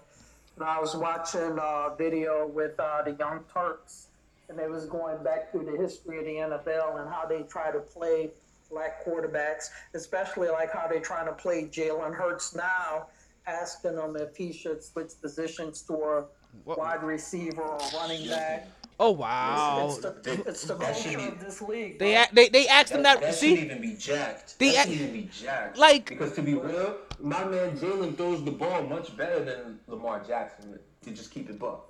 And 0.57 0.65
I 0.65 0.79
was 0.81 0.95
watching 0.95 1.59
a 1.61 1.95
video 1.97 2.47
with 2.47 2.79
uh, 2.79 3.03
the 3.03 3.12
Young 3.12 3.41
Turks, 3.53 4.09
and 4.49 4.59
they 4.59 4.69
was 4.69 4.85
going 4.87 5.23
back 5.23 5.51
through 5.51 5.65
the 5.65 5.77
history 5.83 6.19
of 6.19 6.24
the 6.24 6.57
NFL 6.57 7.01
and 7.01 7.09
how 7.12 7.24
they 7.27 7.43
try 7.43 7.70
to 7.70 7.81
play 7.81 8.31
black 8.70 9.05
quarterbacks, 9.05 9.69
especially 9.95 10.49
like 10.49 10.70
how 10.73 10.87
they 10.89 10.99
trying 11.01 11.27
to 11.27 11.33
play 11.33 11.65
Jalen 11.65 12.15
Hurts 12.15 12.55
now, 12.55 13.07
asking 13.47 13.93
him 13.97 14.16
if 14.16 14.37
he 14.37 14.53
should 14.53 14.83
switch 14.83 15.12
positions 15.20 15.83
to 15.83 15.95
a 15.95 16.24
What- 16.65 16.79
wide 16.79 17.03
receiver 17.03 17.62
or 17.62 17.79
running 17.95 18.29
back. 18.29 18.66
Oh 19.01 19.10
wow. 19.12 19.86
It's 19.89 19.98
the, 19.98 20.43
it's 20.47 20.62
the 20.64 20.77
culture 20.77 21.19
be- 21.19 21.24
of 21.27 21.40
this 21.40 21.60
league. 21.62 21.98
They 21.98 22.12
bro. 22.12 22.23
a- 22.23 22.35
they 22.35 22.48
they 22.48 22.69
asked 22.69 22.93
him 22.93 23.02
That, 23.02 23.20
that. 23.20 23.27
that 23.31 23.35
see, 23.35 23.56
shouldn't 23.56 23.70
even 23.70 23.82
be 23.82 23.97
jacked. 23.97 24.59
They 24.59 24.73
that 24.73 24.77
act- 24.78 24.90
shouldn't 24.90 25.09
even 25.10 25.23
be 25.23 25.28
jacked. 25.32 25.78
Like- 25.78 26.09
because 26.09 26.35
to 26.35 26.43
be 26.43 26.55
real, 26.55 26.97
my 27.20 27.44
man 27.44 27.77
Jalen 27.77 28.16
throws 28.16 28.44
the 28.44 28.51
ball 28.52 28.82
much 28.85 29.16
better 29.16 29.44
than 29.44 29.81
Lamar 29.89 30.23
Jackson. 30.27 30.78
To 31.05 31.10
just 31.10 31.32
keep 31.32 31.51
it 31.51 31.59
buck. 31.59 31.89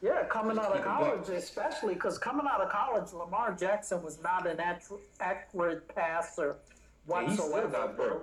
Yeah, 0.00 0.24
coming 0.24 0.58
out 0.58 0.74
of 0.76 0.82
college, 0.84 1.26
buck. 1.26 1.36
especially 1.36 1.94
because 1.94 2.16
coming 2.18 2.46
out 2.50 2.60
of 2.62 2.70
college, 2.70 3.12
Lamar 3.12 3.52
Jackson 3.58 4.02
was 4.02 4.22
not 4.22 4.46
an 4.46 4.58
accurate 5.20 5.94
passer 5.94 6.56
And 7.14 7.28
he 7.28 7.34
still 7.34 7.50
whatsoever. 7.52 7.68
got 7.68 7.96
burnt. 7.96 8.22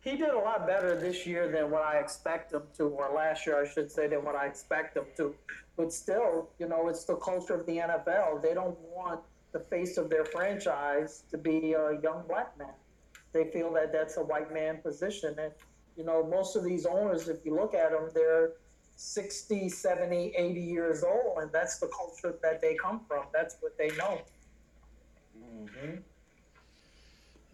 He 0.00 0.16
did 0.18 0.28
a 0.28 0.38
lot 0.38 0.66
better 0.66 1.00
this 1.00 1.26
year 1.26 1.48
than 1.50 1.70
what 1.70 1.82
I 1.82 1.98
expect 1.98 2.52
him 2.52 2.62
to, 2.76 2.84
or 2.84 3.10
last 3.14 3.46
year, 3.46 3.60
I 3.64 3.66
should 3.66 3.90
say, 3.90 4.06
than 4.06 4.22
what 4.24 4.34
I 4.34 4.46
expect 4.46 4.96
him 4.96 5.04
to. 5.16 5.34
But 5.76 5.92
still, 5.92 6.50
you 6.58 6.68
know, 6.68 6.88
it's 6.88 7.04
the 7.04 7.16
culture 7.16 7.54
of 7.54 7.66
the 7.66 7.78
NFL. 7.78 8.42
They 8.42 8.54
don't 8.54 8.78
want 8.80 9.20
the 9.52 9.60
face 9.60 9.96
of 9.96 10.08
their 10.10 10.24
franchise 10.24 11.24
to 11.30 11.38
be 11.38 11.72
a 11.72 12.00
young 12.02 12.24
black 12.28 12.56
man. 12.58 12.74
They 13.32 13.50
feel 13.50 13.72
that 13.74 13.92
that's 13.92 14.16
a 14.16 14.22
white 14.22 14.52
man 14.52 14.78
position. 14.78 15.36
And, 15.38 15.52
you 15.96 16.04
know, 16.04 16.24
most 16.24 16.54
of 16.56 16.64
these 16.64 16.86
owners, 16.86 17.28
if 17.28 17.44
you 17.44 17.54
look 17.56 17.74
at 17.74 17.90
them, 17.90 18.10
they're 18.14 18.52
60, 18.96 19.68
70, 19.68 20.34
80 20.36 20.60
years 20.60 21.02
old, 21.02 21.38
and 21.42 21.50
that's 21.52 21.78
the 21.78 21.88
culture 21.88 22.36
that 22.42 22.60
they 22.60 22.74
come 22.74 23.00
from. 23.08 23.24
That's 23.32 23.56
what 23.60 23.76
they 23.76 23.88
know. 23.96 24.20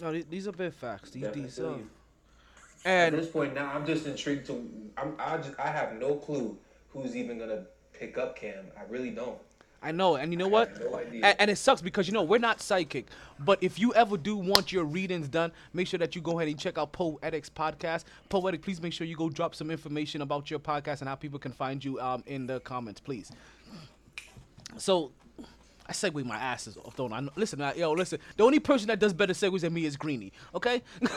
no, 0.01 0.12
these- 0.12 0.26
these 0.26 0.48
are 0.48 0.52
big 0.52 0.72
facts. 0.72 1.10
These 1.10 1.22
Definitely 1.22 1.42
these 1.44 1.56
feel 1.56 1.70
uh, 1.70 1.76
you. 1.76 1.90
At 2.84 3.12
this 3.12 3.28
point 3.28 3.55
now, 3.55 3.70
I'm 3.72 3.84
just 3.86 4.06
intrigued 4.06 4.47
to. 4.47 4.90
I'm, 4.97 5.14
I 5.18 5.36
just 5.36 5.59
I 5.59 5.70
have 5.70 5.94
no 5.94 6.14
clue 6.16 6.56
who's 6.88 7.14
even 7.14 7.38
gonna 7.38 7.66
pick 8.01 8.16
up 8.18 8.35
Cam. 8.35 8.64
I 8.77 8.90
really 8.90 9.10
don't. 9.10 9.39
I 9.82 9.93
know, 9.93 10.16
and 10.16 10.31
you 10.31 10.36
know 10.36 10.48
what? 10.48 10.78
no 10.78 10.98
and, 10.98 11.36
and 11.39 11.51
it 11.51 11.56
sucks 11.56 11.81
because 11.81 12.06
you 12.06 12.12
know 12.12 12.22
we're 12.22 12.39
not 12.39 12.60
psychic. 12.60 13.06
But 13.39 13.62
if 13.62 13.78
you 13.78 13.94
ever 13.94 14.18
do 14.18 14.36
want 14.36 14.72
your 14.72 14.85
readings 14.85 15.27
done, 15.27 15.52
make 15.72 15.86
sure 15.86 15.98
that 15.98 16.14
you 16.14 16.20
go 16.20 16.39
ahead 16.39 16.48
and 16.48 16.59
check 16.59 16.77
out 16.77 16.93
Poetics 16.93 17.48
podcast. 17.48 18.05
Poetic, 18.28 18.60
please 18.60 18.82
make 18.82 18.93
sure 18.93 19.06
you 19.06 19.16
go 19.16 19.31
drop 19.31 19.55
some 19.55 19.70
information 19.70 20.20
about 20.20 20.51
your 20.51 20.59
podcast 20.59 21.01
and 21.01 21.09
how 21.09 21.14
people 21.14 21.39
can 21.39 21.52
find 21.52 21.82
you 21.82 21.98
um, 22.01 22.22
in 22.27 22.47
the 22.47 22.60
comments, 22.60 23.01
please. 23.01 23.31
So. 24.77 25.12
I 25.90 25.92
segue 25.92 26.24
my 26.24 26.36
asses 26.36 26.76
off, 26.76 26.94
don't 26.94 27.12
I? 27.12 27.20
Listen, 27.34 27.60
I, 27.60 27.74
yo, 27.74 27.90
listen. 27.90 28.20
The 28.36 28.44
only 28.44 28.60
person 28.60 28.86
that 28.86 29.00
does 29.00 29.12
better 29.12 29.32
segues 29.32 29.62
than 29.62 29.72
me 29.72 29.86
is 29.86 29.96
Greeny. 29.96 30.32
Okay, 30.54 30.82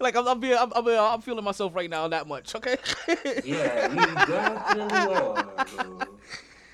like 0.00 0.16
I'm, 0.16 0.26
I'm 0.26 0.40
being, 0.40 0.56
I'm, 0.56 0.72
I'm, 0.74 0.86
uh, 0.86 1.12
I'm 1.12 1.20
feeling 1.20 1.44
myself 1.44 1.74
right 1.74 1.90
now 1.90 2.08
that 2.08 2.26
much. 2.26 2.54
Okay. 2.54 2.78
Yeah, 3.44 3.90
you 3.90 3.96
definitely 4.26 5.14
are. 5.14 5.44
bro. 5.44 6.00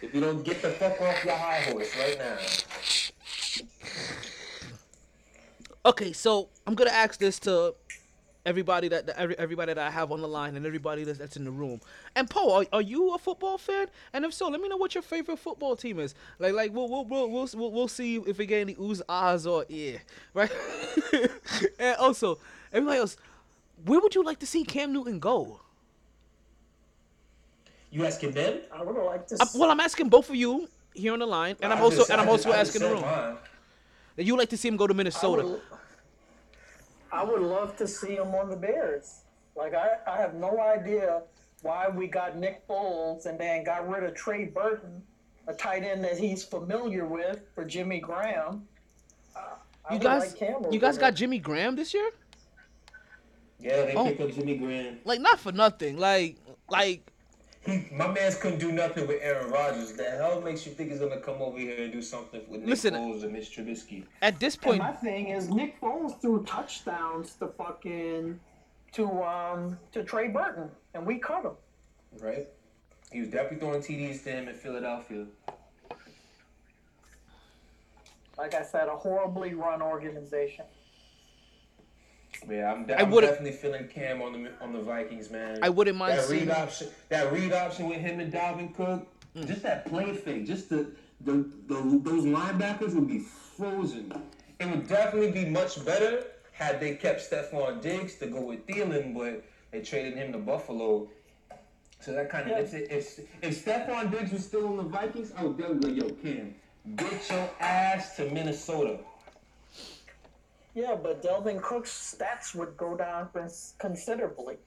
If 0.03 0.15
you 0.15 0.21
don't 0.21 0.45
get 0.45 0.63
the 0.63 0.71
fuck 0.71 1.01
off 1.01 1.25
your 1.25 1.35
high 1.35 1.63
horse 1.63 1.97
right 1.99 2.17
now. 2.17 2.37
Okay, 5.85 6.13
so 6.13 6.49
I'm 6.67 6.75
gonna 6.77 6.91
ask 6.91 7.19
this 7.19 7.41
to 7.41 7.75
everybody 8.47 8.89
that, 8.89 9.07
that 9.07 9.19
every, 9.19 9.39
everybody 9.39 9.75
that 9.75 9.87
I 9.87 9.91
have 9.91 10.11
on 10.13 10.23
the 10.23 10.29
line 10.29 10.57
and 10.57 10.65
everybody 10.65 11.05
that's, 11.05 11.19
that's 11.19 11.37
in 11.37 11.45
the 11.45 11.51
room. 11.51 11.81
And 12.15 12.31
Poe, 12.31 12.53
are, 12.53 12.67
are 12.73 12.81
you 12.81 13.13
a 13.15 13.19
football 13.19 13.59
fan? 13.59 13.89
And 14.13 14.25
if 14.25 14.33
so, 14.33 14.49
let 14.49 14.61
me 14.61 14.69
know 14.69 14.77
what 14.79 14.95
your 14.95 15.03
favorite 15.03 15.39
football 15.39 15.77
team 15.77 15.99
is. 15.99 16.15
Like, 16.39 16.55
like 16.55 16.73
we'll 16.73 16.89
we'll 16.89 17.05
we'll 17.05 17.29
we'll, 17.31 17.49
we'll, 17.55 17.73
we'll 17.73 17.89
see 17.89 18.17
if 18.17 18.39
we 18.39 18.47
get 18.47 18.61
any 18.61 18.75
oohs, 18.77 19.03
ahs, 19.09 19.47
or 19.47 19.67
yeah, 19.69 19.99
right? 20.33 20.51
and 21.79 21.97
also, 21.97 22.39
everybody 22.73 23.01
else, 23.01 23.17
where 23.85 24.01
would 24.01 24.15
you 24.15 24.25
like 24.25 24.39
to 24.39 24.47
see 24.47 24.65
Cam 24.65 24.93
Newton 24.93 25.19
go? 25.19 25.61
You 27.91 28.05
asking 28.07 28.33
them? 28.33 28.61
I 28.73 28.83
would 28.83 28.97
like 29.05 29.27
to. 29.29 29.37
I'm, 29.41 29.47
see 29.49 29.59
well, 29.59 29.71
I'm 29.71 29.81
asking 29.81 30.09
both 30.09 30.29
of 30.31 30.37
you 30.37 30.69
here 30.95 31.13
on 31.13 31.19
the 31.19 31.27
line, 31.27 31.57
and 31.61 31.73
I'm 31.73 31.81
also 31.83 31.99
just- 31.99 32.11
and 32.11 32.21
I'm 32.21 32.29
also 32.29 32.51
just- 32.51 32.77
asking 32.77 32.83
the 32.83 32.95
room 32.95 33.03
mine. 33.03 33.37
that 34.17 34.25
you 34.25 34.37
like 34.37 34.51
to 34.51 34.57
see 34.57 34.69
him 34.69 34.77
go 34.77 34.87
to 34.87 34.95
I 34.95 34.97
Minnesota. 34.97 35.61
Would, 37.23 37.29
I 37.29 37.39
would 37.39 37.43
love 37.43 37.77
to 37.77 37.87
see 37.89 38.15
him 38.17 38.35
on 38.35 38.49
the 38.51 38.57
Bears. 38.57 39.23
Like 39.55 39.75
I, 39.75 39.97
I 40.07 40.17
have 40.19 40.35
no 40.35 40.61
idea 40.61 41.23
why 41.63 41.89
we 41.89 42.07
got 42.07 42.37
Nick 42.37 42.67
Foles 42.69 43.27
and 43.27 43.39
then 43.39 43.65
got 43.65 43.89
rid 43.89 44.05
of 44.05 44.15
Trey 44.15 44.45
Burton, 44.45 45.03
a 45.47 45.55
tight 45.55 45.83
end 45.83 46.05
that 46.05 46.19
he's 46.19 46.45
familiar 46.45 47.07
with 47.07 47.41
for 47.55 47.65
Jimmy 47.65 48.01
Graham. 48.01 48.67
Uh, 49.35 49.41
I 49.89 49.95
You 49.95 50.01
guys, 50.01 50.31
like 50.31 50.37
Cam 50.39 50.57
over 50.57 50.71
you 50.73 50.79
guys 50.79 50.99
got 50.99 51.15
Jimmy 51.15 51.39
Graham 51.39 51.77
this 51.77 51.95
year? 51.95 52.11
Yeah, 53.59 53.87
they 53.87 53.95
Oh. 53.95 54.05
picked 54.05 54.21
up 54.21 54.31
Jimmy 54.33 54.59
Graham. 54.59 54.99
Like 55.05 55.21
not 55.21 55.41
for 55.41 55.53
nothing. 55.53 55.99
Like 55.99 56.37
like 56.69 57.11
He, 57.67 57.89
my 57.93 58.07
man's 58.07 58.37
couldn't 58.37 58.61
do 58.61 58.71
nothing 58.71 59.07
with 59.09 59.19
Aaron 59.21 59.51
Rodgers. 59.51 59.93
The 59.93 60.05
hell 60.05 60.41
makes 60.41 60.65
you 60.65 60.73
think 60.73 60.91
he's 60.91 61.01
gonna 61.01 61.21
come 61.21 61.43
over 61.43 61.59
here 61.59 61.83
and 61.85 61.93
do 61.93 62.01
something 62.01 62.41
with 62.49 62.61
Nick 62.61 62.71
Listen- 62.71 62.95
Foles 62.95 63.25
and 63.25 63.33
Mitch 63.33 63.55
Trubisky? 63.57 64.05
at 64.23 64.39
this 64.39 64.55
And 64.55 64.63
point, 64.63 64.79
my 64.79 64.93
thing 64.93 65.29
is 65.29 65.49
Nick 65.49 65.81
Foles 65.81 66.21
threw 66.21 66.45
touchdowns 66.45 67.35
to 67.35 67.49
fucking 67.49 68.39
to 68.93 69.23
um 69.25 69.79
to 69.93 70.05
Trey 70.05 70.29
Burton, 70.29 70.71
and 70.95 71.05
we 71.05 71.19
cut 71.19 71.45
him. 71.45 71.53
Right? 72.21 72.47
He 73.11 73.21
was 73.21 73.29
definitely 73.29 73.59
throwing 73.59 73.83
TDs 73.83 74.23
to 74.25 74.31
him 74.31 74.49
in 74.49 74.55
Philadelphia. 74.55 75.27
Like 78.39 78.55
I 78.55 78.63
said, 78.63 78.89
a 78.89 78.97
horribly 78.97 79.55
run 79.55 79.81
organization. 79.83 80.67
Yeah, 82.49 82.73
I'm, 82.73 82.87
I 82.91 83.03
I'm 83.03 83.11
would've- 83.11 83.31
definitely 83.31 83.57
feeling 83.59 83.89
Cam 83.89 84.23
on 84.23 84.43
the 84.43 84.51
on 84.61 84.73
the 84.73 84.81
Vikings, 84.81 85.31
man. 85.31 85.59
I 85.63 85.69
wouldn't 85.69 85.97
mind 85.97 86.19
that 86.19 86.25
seeing- 86.25 86.47
read 86.47 86.51
option. 86.57 86.89
That 87.09 87.33
read 87.33 87.53
option 87.53 87.89
with 87.89 87.99
him 87.99 88.21
and 88.21 88.33
Dalvin 88.33 88.75
Cook, 88.75 89.07
Mm. 89.37 89.47
just 89.47 89.63
that 89.65 89.85
play 89.87 90.15
fake, 90.15 90.47
just 90.47 90.71
the, 90.71 90.91
the 91.23 91.33
the 91.69 92.01
those 92.03 92.25
linebackers 92.25 92.95
would 92.95 93.09
be 93.09 93.19
frozen. 93.21 94.13
It 94.59 94.67
would 94.67 94.89
definitely 94.89 95.31
be 95.33 95.49
much 95.51 95.85
better 95.85 96.25
had 96.53 96.81
they 96.81 96.95
kept 96.95 97.21
Stefon 97.31 97.83
Diggs 97.83 98.15
to 98.17 98.27
go 98.27 98.41
with 98.41 98.67
Thielen, 98.67 99.13
but 99.15 99.45
they 99.71 99.83
traded 99.83 100.15
him 100.17 100.33
to 100.33 100.39
Buffalo. 100.39 101.09
So 102.01 102.13
that 102.13 102.31
kind 102.31 102.51
of 102.51 102.57
Yeah. 102.73 102.79
if 102.81 102.91
if 102.91 103.21
if 103.43 103.65
Stefon 103.65 104.11
Diggs 104.11 104.33
was 104.33 104.45
still 104.45 104.69
on 104.69 104.77
the 104.79 104.83
Vikings, 104.85 105.33
I 105.37 105.45
would 105.45 105.59
definitely 105.59 106.01
go, 106.01 106.07
yo, 106.07 106.15
Cam, 106.15 106.55
get 106.97 107.31
your 107.31 107.51
ass 107.61 108.17
to 108.17 108.31
Minnesota. 108.31 108.99
Yeah, 110.77 110.95
but 110.95 111.23
Dalvin 111.23 111.63
Cook's 111.63 111.91
stats 111.91 112.55
would 112.55 112.77
go 112.77 112.99
down 112.99 113.31
cons- 113.33 113.73
considerably. 113.79 114.59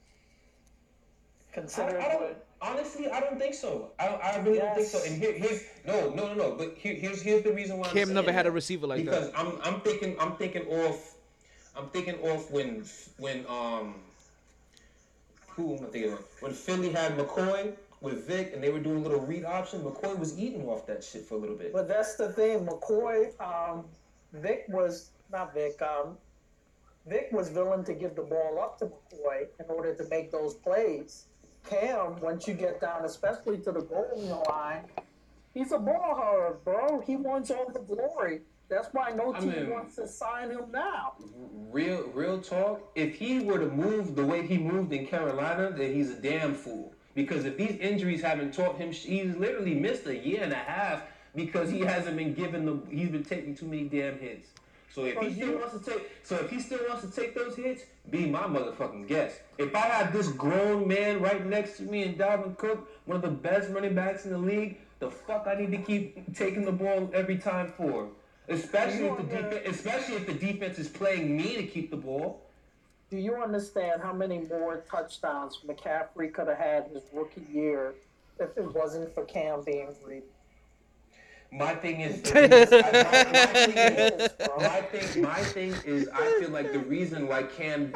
I, 1.56 1.60
I 1.60 2.08
don't 2.12 2.36
honestly. 2.60 3.08
I 3.08 3.20
don't 3.20 3.38
think 3.38 3.54
so. 3.54 3.92
I, 3.98 4.06
I 4.08 4.38
really 4.38 4.58
don't 4.58 4.74
think 4.74 4.88
so. 4.88 5.00
And 5.04 5.22
here, 5.22 5.32
here's 5.32 5.62
no, 5.86 6.10
no, 6.10 6.28
no, 6.28 6.34
no. 6.34 6.54
But 6.56 6.74
here, 6.76 6.94
here's 6.94 7.22
here's 7.22 7.44
the 7.44 7.52
reason 7.52 7.78
why. 7.78 7.86
I'm 7.86 7.94
Cam 7.94 8.12
never 8.12 8.32
had 8.32 8.46
a 8.46 8.50
receiver 8.50 8.88
like 8.88 9.04
because 9.04 9.30
that. 9.30 9.32
Because 9.32 9.62
I'm 9.64 9.74
I'm 9.74 9.80
thinking 9.82 10.16
I'm 10.18 10.34
thinking 10.34 10.66
off. 10.66 11.14
I'm 11.76 11.88
thinking 11.90 12.18
off 12.22 12.50
when 12.50 12.84
when 13.18 13.46
um. 13.48 13.94
Who 15.54 15.76
am 15.76 15.84
I 15.84 15.88
thinking 15.88 16.12
of? 16.12 16.24
When 16.40 16.52
Philly 16.52 16.90
had 16.90 17.16
McCoy 17.16 17.72
with 18.00 18.26
Vic 18.26 18.50
and 18.52 18.62
they 18.62 18.70
were 18.70 18.80
doing 18.80 18.98
a 18.98 19.08
little 19.08 19.20
read 19.20 19.44
option, 19.44 19.80
McCoy 19.82 20.18
was 20.18 20.36
eating 20.38 20.66
off 20.66 20.86
that 20.88 21.04
shit 21.04 21.24
for 21.24 21.34
a 21.34 21.38
little 21.38 21.56
bit. 21.56 21.72
But 21.72 21.86
that's 21.86 22.16
the 22.16 22.32
thing. 22.32 22.66
McCoy, 22.66 23.30
um, 23.40 23.84
Vic 24.32 24.64
was 24.68 25.10
not 25.32 25.54
Vic. 25.54 25.80
Um, 25.82 26.16
Vic 27.06 27.28
was 27.32 27.50
willing 27.50 27.84
to 27.84 27.94
give 27.94 28.14
the 28.14 28.22
ball 28.22 28.58
up 28.60 28.78
to 28.78 28.86
McCoy 28.86 29.46
in 29.58 29.66
order 29.68 29.94
to 29.94 30.04
make 30.08 30.30
those 30.30 30.54
plays. 30.54 31.26
Cam, 31.68 32.18
once 32.20 32.46
you 32.48 32.54
get 32.54 32.80
down, 32.80 33.04
especially 33.04 33.58
to 33.58 33.72
the 33.72 33.80
goal 33.82 34.44
line, 34.48 34.84
he's 35.52 35.72
a 35.72 35.78
ball 35.78 36.14
hog, 36.16 36.64
bro. 36.64 37.00
He 37.06 37.16
wants 37.16 37.50
all 37.50 37.70
the 37.72 37.80
glory. 37.80 38.40
That's 38.68 38.88
why 38.92 39.10
no 39.12 39.34
I 39.34 39.40
team 39.40 39.50
mean- 39.50 39.70
wants 39.70 39.96
to 39.96 40.06
sign 40.06 40.50
him 40.50 40.70
now. 40.72 41.14
real 41.70 42.08
real 42.14 42.40
talk, 42.40 42.90
if 42.94 43.14
he 43.16 43.40
were 43.40 43.58
to 43.58 43.66
move 43.68 44.14
the 44.14 44.24
way 44.24 44.46
he 44.46 44.58
moved 44.58 44.92
in 44.92 45.06
Carolina, 45.06 45.72
then 45.76 45.92
he's 45.92 46.10
a 46.10 46.14
damn 46.14 46.54
fool. 46.54 46.92
Because 47.14 47.44
if 47.44 47.56
these 47.56 47.76
injuries 47.78 48.22
haven't 48.22 48.54
taught 48.54 48.76
him, 48.76 48.92
he's 48.92 49.34
literally 49.36 49.74
missed 49.74 50.06
a 50.06 50.16
year 50.16 50.42
and 50.44 50.52
a 50.52 50.56
half 50.56 51.02
because 51.34 51.68
he 51.68 51.80
hasn't 51.80 52.16
been 52.16 52.32
given 52.34 52.64
the. 52.64 52.80
He's 52.88 53.08
been 53.10 53.24
taking 53.24 53.54
too 53.56 53.66
many 53.66 53.84
damn 53.84 54.18
hits. 54.18 54.48
So 54.92 55.04
if 55.04 55.18
he 55.18 55.32
still 55.34 55.58
wants 55.58 55.78
to 55.78 55.90
take, 55.90 56.10
so 56.24 56.36
if 56.36 56.50
he 56.50 56.60
still 56.60 56.80
wants 56.88 57.02
to 57.02 57.10
take 57.10 57.34
those 57.34 57.54
hits, 57.54 57.84
be 58.10 58.26
my 58.26 58.42
motherfucking 58.42 59.06
guest. 59.06 59.40
If 59.56 59.74
I 59.74 59.80
had 59.80 60.12
this 60.12 60.28
grown 60.28 60.88
man 60.88 61.20
right 61.20 61.46
next 61.46 61.76
to 61.76 61.84
me 61.84 62.02
and 62.02 62.18
Dalvin 62.18 62.58
Cook, 62.58 62.88
one 63.04 63.16
of 63.16 63.22
the 63.22 63.28
best 63.28 63.70
running 63.70 63.94
backs 63.94 64.24
in 64.24 64.32
the 64.32 64.38
league, 64.38 64.78
the 64.98 65.10
fuck 65.10 65.46
I 65.46 65.54
need 65.54 65.70
to 65.70 65.78
keep 65.78 66.34
taking 66.34 66.64
the 66.64 66.72
ball 66.72 67.08
every 67.14 67.38
time 67.38 67.72
for. 67.76 68.08
Especially 68.48 69.06
if 69.06 69.16
the 69.16 69.22
defense, 69.22 69.62
especially 69.66 70.16
if 70.16 70.26
the 70.26 70.34
defense 70.34 70.78
is 70.78 70.88
playing 70.88 71.36
me 71.36 71.54
to 71.56 71.62
keep 71.62 71.90
the 71.90 71.96
ball. 71.96 72.42
Do 73.10 73.16
you 73.16 73.36
understand 73.36 74.02
how 74.02 74.12
many 74.12 74.38
more 74.38 74.84
touchdowns 74.90 75.60
McCaffrey 75.66 76.32
could 76.32 76.48
have 76.48 76.58
had 76.58 76.88
his 76.92 77.02
rookie 77.12 77.46
year 77.52 77.94
if 78.40 78.56
it 78.56 78.74
wasn't 78.74 79.14
for 79.14 79.24
Cam 79.24 79.62
being 79.62 79.94
greedy? 80.04 80.26
My 81.52 81.74
thing 81.74 82.00
is, 82.00 82.22
my, 82.34 82.40
my 82.42 83.46
thing 83.46 83.76
is, 83.76 84.30
my 84.58 84.80
thing, 84.82 85.22
my 85.22 85.42
thing 85.42 85.74
is, 85.84 86.08
I 86.12 86.38
feel 86.38 86.50
like 86.50 86.72
the 86.72 86.78
reason 86.78 87.26
why 87.26 87.42
Cam 87.42 87.92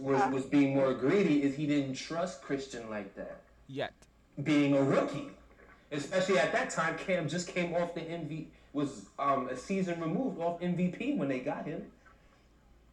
was 0.00 0.22
was 0.30 0.44
being 0.44 0.74
more 0.74 0.92
greedy 0.92 1.42
is 1.42 1.54
he 1.56 1.66
didn't 1.66 1.94
trust 1.94 2.42
Christian 2.42 2.90
like 2.90 3.14
that, 3.16 3.40
yet. 3.68 3.94
being 4.42 4.76
a 4.76 4.82
rookie, 4.82 5.30
especially 5.92 6.38
at 6.38 6.52
that 6.52 6.68
time. 6.70 6.98
Cam 6.98 7.26
just 7.28 7.48
came 7.48 7.74
off 7.74 7.94
the 7.94 8.02
MVP 8.02 8.46
was 8.72 9.06
um, 9.18 9.48
a 9.48 9.56
season 9.56 9.98
removed 10.00 10.38
off 10.40 10.60
MVP 10.60 11.16
when 11.16 11.28
they 11.28 11.40
got 11.40 11.66
him. 11.66 11.86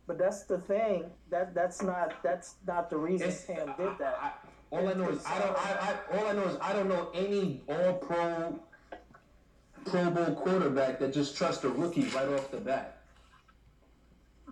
But 0.07 0.17
that's 0.17 0.43
the 0.43 0.57
thing. 0.59 1.03
That 1.29 1.53
that's 1.53 1.81
not 1.81 2.23
that's 2.23 2.55
not 2.65 2.89
the 2.89 2.97
reason 2.97 3.27
It's- 3.27 3.45
Cam 3.45 3.73
did 3.77 3.97
that. 3.99 4.17
I, 4.21 4.31
all 4.71 4.87
I 4.87 4.93
know 4.93 5.09
is 5.09 5.23
I 5.25 5.39
don't. 5.39 5.55
I, 5.57 5.95
I 6.11 6.17
all 6.17 6.27
I 6.27 6.31
know 6.33 6.43
is 6.47 6.57
I 6.61 6.73
don't 6.73 6.87
know 6.89 7.09
any 7.13 7.61
All 7.69 7.93
Pro, 7.95 8.59
Pro 9.89 10.09
Bowl 10.09 10.35
quarterback 10.35 10.99
that 10.99 11.13
just 11.13 11.35
trusts 11.37 11.63
a 11.63 11.69
rookie 11.69 12.03
right 12.09 12.27
off 12.29 12.51
the 12.51 12.57
bat. 12.57 12.97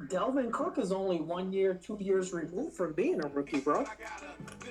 Dalvin 0.07 0.51
Cook 0.51 0.77
is 0.77 0.91
only 0.91 1.21
one 1.21 1.53
year, 1.53 1.73
two 1.73 1.97
years 2.01 2.33
removed 2.33 2.75
from 2.75 2.93
being 2.93 3.23
a 3.23 3.27
rookie, 3.29 3.59
bro. 3.59 3.85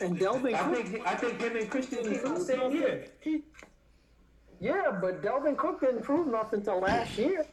And 0.01 0.19
Dalvin 0.19 0.55
I 0.55 0.59
Cook, 0.75 0.87
think 0.87 1.07
I 1.07 1.15
think 1.15 1.41
him 1.41 1.57
and 1.57 1.71
Christian 1.71 2.03
came 2.05 2.35
the 2.35 2.41
same 2.41 2.73
year. 2.73 3.07
yeah, 4.61 4.99
but 5.01 5.23
Dalvin 5.23 5.57
Cook 5.57 5.81
didn't 5.81 6.03
prove 6.03 6.27
nothing 6.27 6.63
till 6.63 6.81
last 6.81 7.17
year. 7.17 7.47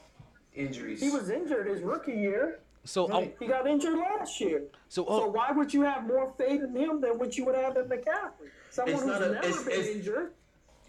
Injuries. 0.54 1.00
He 1.00 1.10
was 1.10 1.30
injured 1.30 1.68
his 1.68 1.82
rookie 1.82 2.12
year. 2.12 2.60
So 2.84 3.06
um, 3.06 3.12
Right. 3.12 3.36
He 3.40 3.48
got 3.48 3.68
injured 3.68 3.98
last 3.98 4.42
year. 4.42 4.64
so 4.90 5.04
So 5.06 5.08
oh, 5.08 5.28
why 5.28 5.52
would 5.52 5.74
you 5.74 5.82
have 5.84 6.06
more 6.06 6.34
faith 6.38 6.62
in 6.64 6.76
him 6.76 7.00
than 7.00 7.18
what 7.20 7.38
you 7.38 7.46
would 7.46 7.56
have 7.56 7.78
in 7.78 7.84
McCaffrey? 7.86 8.50
Someone 8.70 8.96
who's 8.96 9.06
not 9.06 9.22
a- 9.22 9.32
never 9.34 9.48
it's- 9.48 9.64
been 9.64 9.74
it's- 9.80 9.96
injured. 9.96 10.34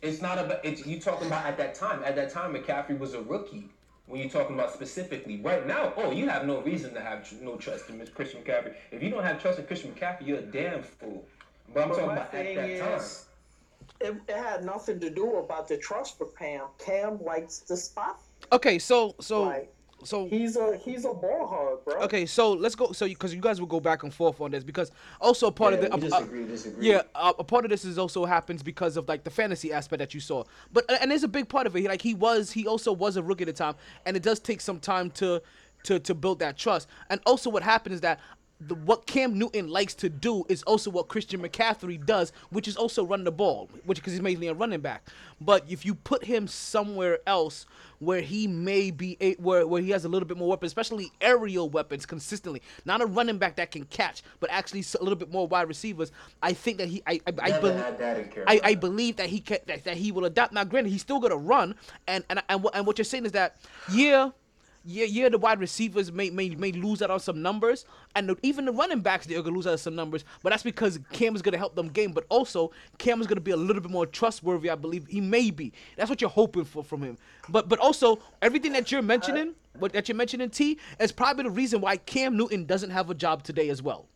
It's 0.03 0.21
not 0.21 0.39
about. 0.39 0.65
It's 0.65 0.85
you 0.85 0.99
talking 1.01 1.29
about 1.29 1.47
at 1.47 1.57
that 1.59 1.75
time. 1.75 2.03
At 2.05 2.17
that 2.17 2.31
time, 2.31 2.55
McCaffrey 2.55 2.99
was 2.99 3.15
a 3.15 3.23
rookie. 3.23 3.69
When 4.07 4.21
you're 4.21 4.29
talking 4.31 4.55
about 4.57 4.73
specifically 4.73 5.41
right 5.41 5.65
now, 5.67 5.95
oh, 5.97 6.11
you 6.11 6.29
have 6.29 6.45
no 6.45 6.61
reason 6.61 6.93
to 6.95 7.01
have 7.01 7.27
tr- 7.27 7.37
no 7.41 7.57
trust 7.57 7.89
in 7.89 7.99
Miss 7.99 8.09
Christian 8.11 8.43
McCaffrey. 8.43 8.75
If 8.91 9.03
you 9.03 9.11
don't 9.11 9.23
have 9.23 9.41
trust 9.41 9.61
in 9.61 9.67
Christian 9.67 9.93
McCaffrey, 9.93 10.27
you're 10.27 10.39
a 10.39 10.43
damn 10.43 10.83
fool. 10.83 11.25
But 11.73 11.85
I'm 11.85 11.89
But 11.91 11.95
talking 11.95 12.11
about 12.11 12.25
at 12.27 12.31
thing 12.33 12.57
that 12.57 12.81
time. 12.81 13.01
it, 14.01 14.15
it 14.29 14.37
had 14.37 14.65
nothing 14.65 14.99
to 15.01 15.09
do 15.09 15.37
about 15.37 15.69
the 15.69 15.79
trust 15.79 16.19
for 16.19 16.27
Cam. 16.27 16.67
Cam 16.85 17.23
likes 17.23 17.61
the 17.61 17.77
spot. 17.77 18.21
Okay, 18.51 18.79
so 18.81 19.15
so 19.21 19.45
Like 19.45 19.73
so 20.05 20.27
he's 20.27 20.57
a 20.57 20.77
he's 20.79 21.05
a 21.05 21.13
ball 21.15 21.47
hog, 21.47 21.85
bro. 21.85 22.03
okay, 22.05 22.27
so 22.27 22.53
let's 22.53 22.75
go. 22.75 22.93
So 22.93 23.07
because 23.07 23.35
you 23.35 23.41
guys 23.41 23.61
will 23.61 23.67
go 23.69 23.81
back 23.81 24.03
and 24.03 24.13
forth 24.13 24.41
on 24.41 24.51
this 24.51 24.65
because 24.65 24.91
also 25.21 25.47
a 25.49 25.53
part 25.53 25.75
Yeah, 25.75 25.81
of 25.81 25.91
the 25.91 25.97
we 25.97 26.09
uh, 26.09 26.17
uh, 26.17 26.21
disagree, 26.21 26.47
disagree. 26.47 26.89
yeah 26.91 27.03
uh, 27.15 27.33
a 27.39 27.45
part 27.45 27.65
of 27.65 27.71
this 27.71 27.85
is 27.85 27.99
also 27.99 28.25
happens 28.25 28.63
because 28.63 28.97
of 28.97 29.09
like 29.09 29.25
the 29.25 29.31
fantasy 29.31 29.73
aspect 29.73 29.99
that 29.99 30.15
you 30.15 30.21
saw. 30.21 30.45
But 30.73 30.85
and 31.01 31.11
there's 31.11 31.25
a 31.25 31.29
big 31.29 31.49
part 31.49 31.67
of 31.67 31.77
it. 31.77 31.85
Like 31.85 32.03
he 32.03 32.15
was 32.15 32.51
he 32.53 32.67
also 32.67 32.93
was 32.93 33.17
a 33.17 33.23
rookie 33.23 33.43
at 33.45 33.47
the 33.47 33.53
time, 33.53 33.75
and 34.07 34.17
it 34.17 34.23
does 34.23 34.41
take 34.41 34.61
some 34.61 34.79
time 34.81 35.11
to 35.13 35.41
to 35.85 35.99
to 35.99 36.15
build 36.15 36.39
that 36.41 36.57
trust. 36.57 36.89
And 37.11 37.21
also 37.27 37.51
what 37.51 37.63
happened 37.63 37.95
is 37.95 38.01
that. 38.03 38.21
The, 38.69 38.75
what 38.75 39.07
Cam 39.07 39.39
Newton 39.39 39.69
likes 39.69 39.95
to 39.95 40.09
do 40.09 40.45
is 40.49 40.63
also 40.65 40.91
what 40.91 41.09
Christian 41.09 41.43
McCaffrey 41.43 42.05
does, 42.05 42.33
which 42.51 42.69
is 42.69 42.77
also 42.77 43.05
run 43.05 43.25
the 43.25 43.33
ball, 43.33 43.69
which 43.85 43.99
because 43.99 44.13
he's 44.13 44.23
mainly 44.23 44.49
a 44.49 44.55
running 44.55 44.81
back. 44.81 45.09
But 45.41 45.65
if 45.69 45.85
you 45.85 45.95
put 45.95 46.25
him 46.25 46.47
somewhere 46.47 47.19
else 47.27 47.67
where 47.99 48.21
he 48.21 48.47
may 48.47 48.91
be 48.91 49.17
a, 49.21 49.35
where 49.35 49.67
where 49.67 49.83
he 49.83 49.91
has 49.91 50.05
a 50.05 50.09
little 50.09 50.27
bit 50.27 50.37
more 50.37 50.49
weapons, 50.49 50.71
especially 50.71 51.13
aerial 51.21 51.69
weapons 51.71 52.07
consistently, 52.07 52.63
not 52.85 53.01
a 53.01 53.07
running 53.07 53.39
back 53.39 53.57
that 53.57 53.71
can 53.71 53.85
catch, 53.87 54.23
but 54.41 54.51
actually 54.51 54.85
a 54.99 55.03
little 55.03 55.17
bit 55.17 55.31
more 55.31 55.47
wide 55.47 55.69
receivers, 55.69 56.13
I 56.43 56.53
think 56.53 56.79
that 56.79 56.89
he 56.89 57.03
I 57.07 57.21
I, 57.27 57.33
I, 57.41 57.49
Never 57.49 57.69
bel- 57.69 57.77
had 57.77 57.99
that 57.99 58.37
in 58.37 58.45
I, 58.47 58.61
I 58.63 58.75
believe 58.75 59.17
that 59.17 59.29
he 59.29 59.41
can 59.41 59.59
that, 59.67 59.85
that 59.85 59.97
he 59.97 60.13
will 60.13 60.25
adapt. 60.25 60.53
Now, 60.53 60.65
granted, 60.65 60.91
he's 60.91 61.03
still 61.03 61.21
gonna 61.21 61.37
run, 61.37 61.75
and 62.07 62.25
and 62.29 62.43
and 62.49 62.63
what, 62.63 62.75
and 62.75 62.87
what 62.87 62.99
you're 62.99 63.05
saying 63.05 63.27
is 63.27 63.33
that 63.33 63.57
yeah. 63.91 64.31
Yeah, 64.85 65.05
yeah, 65.05 65.29
the 65.29 65.39
wide 65.39 65.61
receivers 65.61 66.11
may, 66.11 66.31
may 66.31 66.51
may 66.51 66.73
lose 66.73 67.03
out 67.03 67.11
on 67.11 67.21
some 67.21 67.41
numbers, 67.41 67.85
and 68.17 68.29
the, 68.29 68.37
even 68.43 68.65
the 68.65 68.73
running 68.73 69.01
backs 69.01 69.27
they're 69.27 69.41
gonna 69.43 69.55
lose 69.55 69.67
out 69.67 69.73
on 69.73 69.79
some 69.79 69.95
numbers. 69.95 70.25
But 70.43 70.51
that's 70.51 70.65
because 70.65 70.99
Cam 71.13 71.37
is 71.37 71.43
gonna 71.43 71.59
help 71.59 71.77
them 71.77 71.89
game. 71.89 72.13
But 72.13 72.27
also, 72.29 72.73
Cam 72.99 73.21
is 73.21 73.27
gonna 73.29 73.41
be 73.41 73.53
a 73.53 73.57
little 73.57 73.81
bit 73.81 73.93
more 73.93 74.07
trustworthy. 74.07 74.71
I 74.71 74.75
believe 74.75 75.07
he 75.07 75.21
may 75.21 75.51
be. 75.51 75.73
That's 75.97 76.11
what 76.11 76.21
you're 76.21 76.31
hoping 76.31 76.65
for 76.65 76.83
from 76.83 77.03
him. 77.03 77.17
But 77.49 77.69
but 77.69 77.79
also 77.79 78.21
everything 78.41 78.73
that 78.73 78.91
you're 78.91 79.03
mentioning, 79.03 79.55
what 79.79 79.93
that 79.93 80.09
you're 80.09 80.17
mentioning, 80.17 80.51
T, 80.51 80.79
is 80.99 81.13
probably 81.13 81.45
the 81.45 81.51
reason 81.51 81.81
why 81.81 81.97
Cam 81.99 82.37
Newton 82.37 82.65
doesn't 82.65 82.91
have 82.91 83.09
a 83.09 83.15
job 83.15 83.45
today 83.45 83.69
as 83.69 83.83
well. 83.83 84.07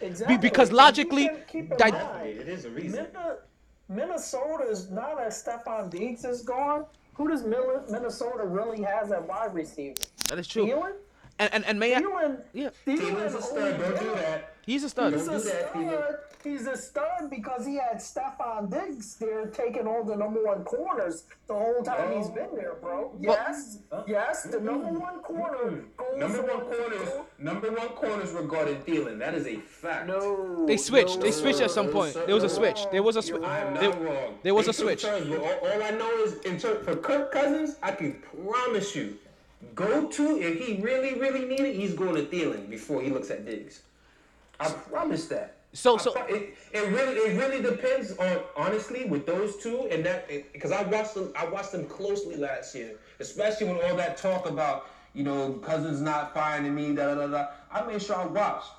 Exactly. 0.00 0.38
because 0.38 0.72
logically, 0.72 1.24
you 1.24 1.28
can 1.28 1.42
keep 1.48 1.72
in 1.72 1.78
di- 1.78 1.90
mind, 1.90 2.28
It 2.38 2.48
is 2.48 2.64
a 2.64 2.70
reason. 2.70 3.06
Min- 3.88 3.98
Minnesota's 4.08 4.90
now 4.90 5.14
that 5.16 5.28
Stefon 5.30 5.90
Diggs 5.90 6.24
is 6.24 6.42
gone. 6.42 6.86
Who 7.14 7.28
does 7.28 7.44
Minnesota 7.44 8.44
really 8.44 8.82
has 8.82 9.12
at 9.12 9.26
wide 9.26 9.54
receiver? 9.54 9.94
That 10.28 10.38
is 10.38 10.48
true. 10.48 10.66
Thielen. 10.66 10.92
And 11.38 11.52
and, 11.52 11.64
and 11.66 11.80
may 11.80 11.94
I, 11.94 12.00
yeah, 12.52 12.70
Thielen's 12.86 13.34
a 13.34 13.42
stud. 13.42 13.80
Don't 13.80 13.98
do 13.98 14.14
that. 14.14 14.54
he's 14.64 14.84
a 14.84 14.88
stud. 14.88 15.12
He's 15.14 15.26
a 15.26 15.38
do 15.38 15.44
that, 15.44 15.72
Thielen. 15.74 15.98
stud. 15.98 16.16
He's 16.44 16.66
a 16.66 16.76
stud 16.76 17.30
because 17.30 17.64
he 17.66 17.76
had 17.76 17.96
Stefon 17.96 18.70
Diggs 18.70 19.16
there 19.16 19.46
taking 19.46 19.86
all 19.86 20.04
the 20.04 20.14
number 20.14 20.44
one 20.44 20.62
corners 20.62 21.24
the 21.46 21.54
whole 21.54 21.82
time 21.82 22.16
he's 22.16 22.26
oh. 22.26 22.34
been 22.34 22.54
there, 22.54 22.74
bro. 22.82 23.12
Yes, 23.18 23.78
yes, 24.06 24.42
the 24.44 24.60
number 24.60 24.88
one 24.88 25.20
corner 25.20 25.84
goes 25.96 26.18
Number 26.18 26.42
one 26.42 26.50
on- 26.60 26.66
corners. 26.66 27.08
Number 27.38 27.72
one 27.72 27.88
corners 27.88 28.30
regarded 28.32 28.84
Thielen. 28.86 29.18
That 29.18 29.34
is 29.34 29.46
a 29.46 29.56
fact. 29.56 30.06
No, 30.06 30.66
They 30.66 30.76
switched. 30.76 31.16
no, 31.16 31.22
They 31.22 31.30
switched 31.32 31.62
at 31.62 31.70
some 31.70 31.88
point. 31.88 32.12
There 32.14 32.34
was 32.34 32.44
a 32.44 32.48
switch. 32.48 32.80
There 32.92 33.02
was 33.02 33.16
a 33.16 33.22
switch. 33.22 33.42
I'm 33.42 33.72
not 33.74 33.80
There, 33.80 33.90
wrong. 33.90 34.38
there 34.42 34.54
was 34.54 34.66
They 34.66 34.70
a 34.70 34.74
switch. 34.74 35.02
turns, 35.02 35.34
all, 35.34 35.44
all 35.66 35.82
I 35.82 35.90
know 35.90 36.10
is, 36.24 36.34
in 36.44 36.58
ter- 36.58 36.78
for 36.84 36.94
Kirk 36.94 37.32
Cousins, 37.32 37.76
I 37.82 37.92
can 37.92 38.22
promise 38.44 38.94
you, 38.94 39.16
go 39.74 40.06
to 40.08 40.40
if 40.40 40.64
he 40.64 40.80
really, 40.80 41.14
really 41.18 41.44
need 41.44 41.60
it, 41.60 41.74
he's 41.76 41.94
going 41.94 42.14
to 42.14 42.22
Thielen 42.22 42.68
before 42.68 43.02
he 43.02 43.10
looks 43.10 43.30
at 43.30 43.44
Diggs. 43.44 43.82
I 44.60 44.70
promise 44.70 45.26
that. 45.28 45.56
So- 45.72 45.96
so- 45.96 46.14
it, 46.28 46.54
it 46.72 46.88
really 46.88 47.16
it 47.16 47.36
really 47.38 47.60
depends 47.60 48.16
on 48.16 48.38
honestly 48.56 49.06
with 49.06 49.26
those 49.26 49.56
two 49.56 49.88
and 49.90 50.04
that 50.06 50.28
because 50.52 50.70
I 50.70 50.82
watched 50.84 51.14
them 51.14 51.32
I 51.36 51.46
watched 51.46 51.72
them 51.72 51.86
closely 51.86 52.36
last 52.36 52.74
year, 52.76 52.92
especially 53.18 53.66
when 53.66 53.80
all 53.82 53.96
that 53.96 54.16
talk 54.16 54.48
about 54.48 54.86
you 55.14 55.24
know 55.24 55.54
Cousins 55.54 56.00
not 56.00 56.32
finding 56.32 56.74
me 56.74 56.94
da 56.94 57.12
da 57.12 57.14
da 57.14 57.26
da. 57.26 57.46
I 57.72 57.84
made 57.84 58.00
sure 58.00 58.14
I 58.16 58.26
watched. 58.26 58.70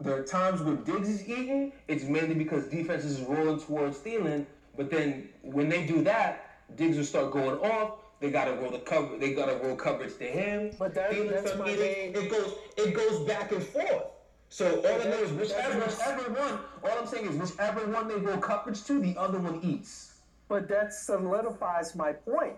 There 0.00 0.14
are 0.14 0.22
times 0.22 0.60
when 0.62 0.84
Diggs 0.84 1.08
is 1.08 1.28
eating, 1.28 1.72
it's 1.88 2.04
mainly 2.04 2.34
because 2.34 2.66
defenses 2.68 3.18
is 3.18 3.26
rolling 3.26 3.58
towards 3.58 3.98
Thielen. 3.98 4.44
But 4.76 4.90
then 4.90 5.30
when 5.42 5.68
they 5.70 5.86
do 5.86 6.02
that, 6.04 6.60
Diggs 6.76 6.98
will 6.98 7.04
start 7.04 7.32
going 7.32 7.58
off. 7.60 7.94
They 8.20 8.30
gotta 8.30 8.54
roll 8.54 8.70
the 8.70 8.78
cover. 8.78 9.18
They 9.18 9.34
gotta 9.34 9.56
roll 9.56 9.76
coverage 9.76 10.16
to 10.18 10.24
him. 10.24 10.70
But 10.78 10.94
that- 10.94 11.10
Thielen 11.10 11.30
that's 11.30 11.56
my 11.58 11.66
main- 11.66 12.14
It 12.16 12.30
goes. 12.30 12.54
It 12.76 12.94
goes 12.94 13.26
back 13.26 13.52
and 13.52 13.62
forth. 13.62 14.04
So 14.48 14.76
all 14.80 14.86
I 15.02 15.04
know 15.04 15.18
is 15.22 15.32
whichever, 15.32 15.80
whichever 15.80 16.32
one. 16.32 16.58
All 16.84 16.98
I'm 16.98 17.06
saying 17.06 17.26
is 17.26 17.36
whichever 17.36 17.86
one 17.90 18.08
they 18.08 18.14
roll 18.14 18.38
coverage 18.38 18.84
to, 18.84 19.00
the 19.00 19.16
other 19.18 19.38
one 19.38 19.60
eats. 19.62 20.14
But 20.48 20.68
that 20.68 20.94
solidifies 20.94 21.94
my 21.96 22.12
point. 22.12 22.54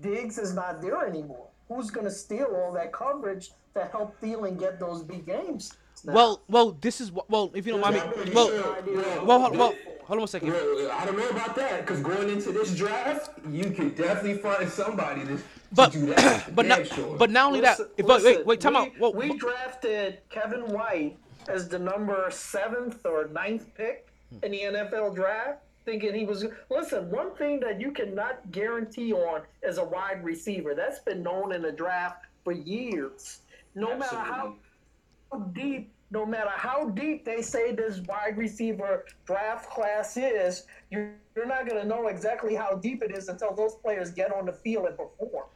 Diggs 0.00 0.38
is 0.38 0.52
not 0.52 0.82
there 0.82 1.06
anymore. 1.06 1.46
Who's 1.68 1.90
going 1.90 2.04
to 2.04 2.10
steal 2.12 2.46
all 2.54 2.72
that 2.72 2.92
coverage 2.92 3.52
to 3.74 3.84
help 3.86 4.20
Thielen 4.20 4.58
get 4.58 4.78
those 4.78 5.02
big 5.02 5.24
games? 5.26 5.72
now? 6.04 6.12
Well, 6.12 6.42
well, 6.48 6.72
this 6.80 7.00
is 7.00 7.10
what. 7.10 7.28
Well, 7.30 7.50
if 7.54 7.66
you 7.66 7.72
don't 7.72 7.80
mind 7.80 7.96
I'm 7.96 8.08
me. 8.10 8.14
pretty 8.14 8.32
Well, 8.32 8.48
sure- 8.48 8.62
well, 8.94 9.26
well, 9.26 9.40
hold, 9.40 9.56
well, 9.56 9.74
hold 10.06 10.18
on 10.20 10.24
a 10.24 10.28
second. 10.28 10.52
I 10.52 11.04
don't 11.04 11.16
know 11.18 11.28
about 11.28 11.56
that 11.56 11.80
because 11.84 12.00
going 12.00 12.28
into 12.30 12.52
this 12.52 12.74
draft, 12.76 13.30
you 13.50 13.70
could 13.70 13.96
definitely 13.96 14.38
find 14.38 14.68
somebody 14.68 15.22
to, 15.22 15.36
to 15.36 15.42
But 15.72 15.92
do 15.92 16.06
that. 16.06 16.54
but 16.54 16.66
not 16.66 16.86
sure. 16.86 17.16
but 17.16 17.30
not 17.30 17.46
only 17.48 17.60
that. 17.60 17.78
Listen- 17.78 17.92
If, 17.96 18.06
wait, 18.06 18.24
wait, 18.24 18.46
wait, 18.46 18.60
time 18.60 18.74
we, 18.74 18.78
out. 18.78 18.88
Well, 19.00 19.12
we 19.12 19.28
well, 19.30 19.38
drafted 19.38 20.18
Kevin 20.30 20.66
White 20.72 21.16
as 21.48 21.68
the 21.68 21.78
number 21.78 22.26
seventh 22.30 23.04
or 23.04 23.28
ninth 23.28 23.66
pick 23.74 24.08
in 24.42 24.52
the 24.52 24.60
NFL 24.60 25.14
draft, 25.14 25.60
thinking 25.84 26.14
he 26.14 26.24
was. 26.24 26.44
Listen, 26.70 27.10
one 27.10 27.34
thing 27.34 27.60
that 27.60 27.80
you 27.80 27.90
cannot 27.90 28.50
guarantee 28.52 29.12
on 29.12 29.42
is 29.62 29.78
a 29.78 29.84
wide 29.84 30.24
receiver. 30.24 30.74
That's 30.74 31.00
been 31.00 31.22
known 31.22 31.52
in 31.52 31.62
the 31.62 31.72
draft 31.72 32.26
for 32.44 32.52
years. 32.52 33.40
No 33.74 33.96
matter 33.96 34.16
how 34.16 34.54
deep, 35.52 35.92
no 36.10 36.24
matter 36.24 36.50
how 36.50 36.88
deep 36.90 37.24
they 37.24 37.42
say 37.42 37.72
this 37.72 38.00
wide 38.00 38.36
receiver 38.36 39.04
draft 39.24 39.70
class 39.70 40.16
is, 40.16 40.64
you're, 40.90 41.14
not 41.46 41.68
going 41.68 41.80
to 41.80 41.86
know 41.86 42.08
exactly 42.08 42.54
how 42.54 42.74
deep 42.76 43.02
it 43.02 43.14
is 43.14 43.28
until 43.28 43.54
those 43.54 43.74
players 43.76 44.10
get 44.10 44.32
on 44.32 44.46
the 44.46 44.52
field 44.52 44.86
and 44.86 44.96
perform. 44.96 45.46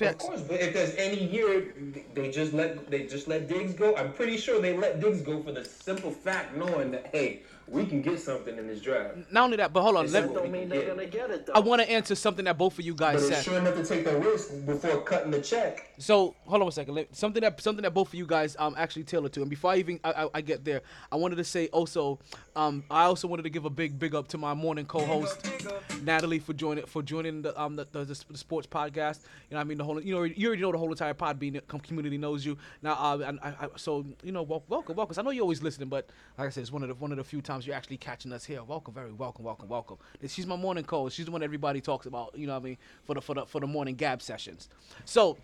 Of 0.00 0.18
course, 0.18 0.42
but 0.42 0.60
if 0.60 0.74
there's 0.74 0.94
any 0.96 1.24
year 1.24 1.72
they 2.14 2.30
just 2.30 2.52
let 2.52 2.90
they 2.90 3.06
just 3.06 3.28
let 3.28 3.48
Diggs 3.48 3.72
go, 3.74 3.96
I'm 3.96 4.12
pretty 4.12 4.36
sure 4.36 4.60
they 4.60 4.76
let 4.76 5.00
Diggs 5.00 5.22
go 5.22 5.42
for 5.42 5.52
the 5.52 5.64
simple 5.64 6.10
fact 6.10 6.54
knowing 6.56 6.90
that 6.90 7.06
hey, 7.12 7.42
we 7.66 7.86
can 7.86 8.02
get 8.02 8.20
something 8.20 8.56
in 8.58 8.66
this 8.66 8.80
draft. 8.80 9.16
Not 9.32 9.44
only 9.44 9.56
that, 9.56 9.72
but 9.72 9.82
hold 9.82 9.96
on. 9.96 10.04
It's 10.04 10.12
Let, 10.14 10.24
simple. 10.24 10.42
Don't 10.42 10.52
mean 10.52 10.68
they're 10.68 10.84
going 10.86 10.98
to 10.98 11.06
get 11.06 11.30
it, 11.30 11.46
though. 11.46 11.54
I 11.54 11.58
want 11.60 11.82
to 11.82 11.90
answer 11.90 12.14
something 12.14 12.44
that 12.44 12.56
both 12.56 12.78
of 12.78 12.84
you 12.84 12.94
guys 12.94 13.14
But 13.14 13.22
said. 13.22 13.32
it's 13.38 13.44
sure 13.44 13.58
enough 13.58 13.74
to 13.74 13.84
take 13.84 14.04
the 14.04 14.16
risk 14.18 14.50
before 14.66 15.00
cutting 15.00 15.30
the 15.32 15.40
check. 15.40 15.94
So 15.98 16.36
hold 16.44 16.62
on 16.62 16.68
a 16.68 16.72
second. 16.72 16.94
Let- 16.94 17.16
Something 17.16 17.40
that 17.40 17.60
something 17.60 17.82
that 17.82 17.94
both 17.94 18.08
of 18.08 18.14
you 18.14 18.26
guys 18.26 18.54
um 18.58 18.74
actually 18.76 19.04
tailored 19.04 19.32
to. 19.32 19.40
And 19.40 19.48
before 19.50 19.72
I 19.72 19.76
even 19.76 19.98
I, 20.04 20.12
I, 20.24 20.28
I 20.34 20.40
get 20.42 20.64
there, 20.64 20.82
I 21.10 21.16
wanted 21.16 21.36
to 21.36 21.44
say 21.44 21.68
also, 21.68 22.18
um 22.54 22.84
I 22.90 23.04
also 23.04 23.26
wanted 23.28 23.44
to 23.44 23.50
give 23.50 23.64
a 23.64 23.70
big 23.70 23.98
big 23.98 24.14
up 24.14 24.28
to 24.28 24.38
my 24.38 24.52
morning 24.52 24.84
co-host 24.84 25.48
Natalie 26.02 26.38
for 26.38 26.52
joining 26.52 26.84
for 26.86 27.02
joining 27.02 27.42
the 27.42 27.58
um 27.60 27.76
the, 27.76 27.86
the, 27.92 28.04
the 28.04 28.14
sports 28.38 28.66
podcast. 28.66 29.20
You 29.48 29.54
know 29.54 29.56
what 29.56 29.60
I 29.62 29.64
mean 29.64 29.78
the 29.78 29.84
whole 29.86 30.00
you 30.02 30.14
know 30.14 30.22
you 30.22 30.48
already 30.48 30.62
know 30.62 30.72
the 30.72 30.78
whole 30.78 30.90
entire 30.90 31.14
pod 31.14 31.38
being 31.38 31.60
community 31.82 32.18
knows 32.18 32.44
you 32.44 32.58
now. 32.82 32.92
Uh, 32.92 33.32
I, 33.42 33.48
I, 33.48 33.68
so 33.76 34.04
you 34.22 34.32
know 34.32 34.42
wel- 34.42 34.64
welcome 34.68 34.96
welcome. 34.96 35.16
I 35.18 35.22
know 35.22 35.30
you're 35.30 35.42
always 35.42 35.62
listening, 35.62 35.88
but 35.88 36.08
like 36.36 36.46
I 36.46 36.50
said, 36.50 36.62
it's 36.62 36.72
one 36.72 36.82
of 36.82 36.88
the 36.88 36.94
one 36.94 37.12
of 37.12 37.18
the 37.18 37.24
few 37.24 37.40
times 37.40 37.66
you're 37.66 37.76
actually 37.76 37.96
catching 37.96 38.32
us 38.32 38.44
here. 38.44 38.62
Welcome, 38.62 38.94
very 38.94 39.12
welcome, 39.12 39.44
welcome, 39.44 39.68
welcome. 39.68 39.98
She's 40.26 40.46
my 40.46 40.56
morning 40.56 40.84
co-host. 40.84 41.16
She's 41.16 41.26
the 41.26 41.32
one 41.32 41.42
everybody 41.42 41.80
talks 41.80 42.06
about. 42.06 42.36
You 42.36 42.46
know 42.46 42.54
what 42.54 42.60
I 42.60 42.64
mean 42.64 42.78
for 43.04 43.14
the 43.14 43.20
for 43.22 43.34
the 43.34 43.46
for 43.46 43.60
the 43.60 43.66
morning 43.66 43.94
gab 43.94 44.22
sessions. 44.22 44.68
So 45.04 45.38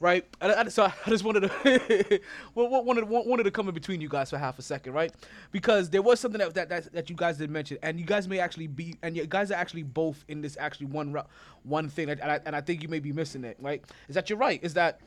right? 0.00 0.24
I, 0.40 0.52
I- 0.54 0.68
so 0.68 0.84
I 0.84 0.92
just 1.08 1.24
wanted 1.24 1.42
to 1.50 2.20
wanted 2.54 3.04
wanted 3.08 3.42
to 3.44 3.50
come 3.50 3.68
in 3.68 3.74
between 3.74 4.00
you 4.00 4.08
guys 4.08 4.30
for 4.30 4.38
half 4.38 4.58
a 4.58 4.62
second, 4.62 4.92
right? 4.92 5.12
Because 5.52 5.90
there 5.90 6.02
was 6.02 6.20
something 6.20 6.38
that 6.38 6.54
that, 6.54 6.68
that, 6.68 6.92
that 6.92 7.10
you 7.10 7.16
guys 7.16 7.38
did 7.38 7.50
mention, 7.50 7.78
and 7.82 7.98
you 7.98 8.06
guys 8.06 8.28
may 8.28 8.38
actually 8.38 8.66
be, 8.66 8.96
and 9.02 9.16
you 9.16 9.26
guys 9.26 9.50
are 9.50 9.54
actually 9.54 9.82
both 9.82 10.24
in 10.28 10.40
this 10.42 10.56
actually 10.58 10.86
one 10.86 11.16
one 11.62 11.88
thing, 11.88 12.08
and 12.10 12.20
I, 12.22 12.40
and 12.44 12.54
I 12.54 12.60
think 12.60 12.82
you 12.82 12.88
may 12.88 13.00
be 13.00 13.12
missing 13.12 13.44
it, 13.44 13.56
right? 13.60 13.82
Is 14.08 14.14
that 14.14 14.28
you're 14.30 14.38
right? 14.38 14.60
Is 14.62 14.74
that 14.74 15.00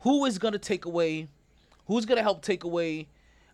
who 0.00 0.24
is 0.26 0.38
gonna 0.38 0.58
take 0.58 0.84
away, 0.84 1.28
who's 1.86 2.04
gonna 2.04 2.22
help 2.22 2.42
take 2.42 2.64
away? 2.64 3.08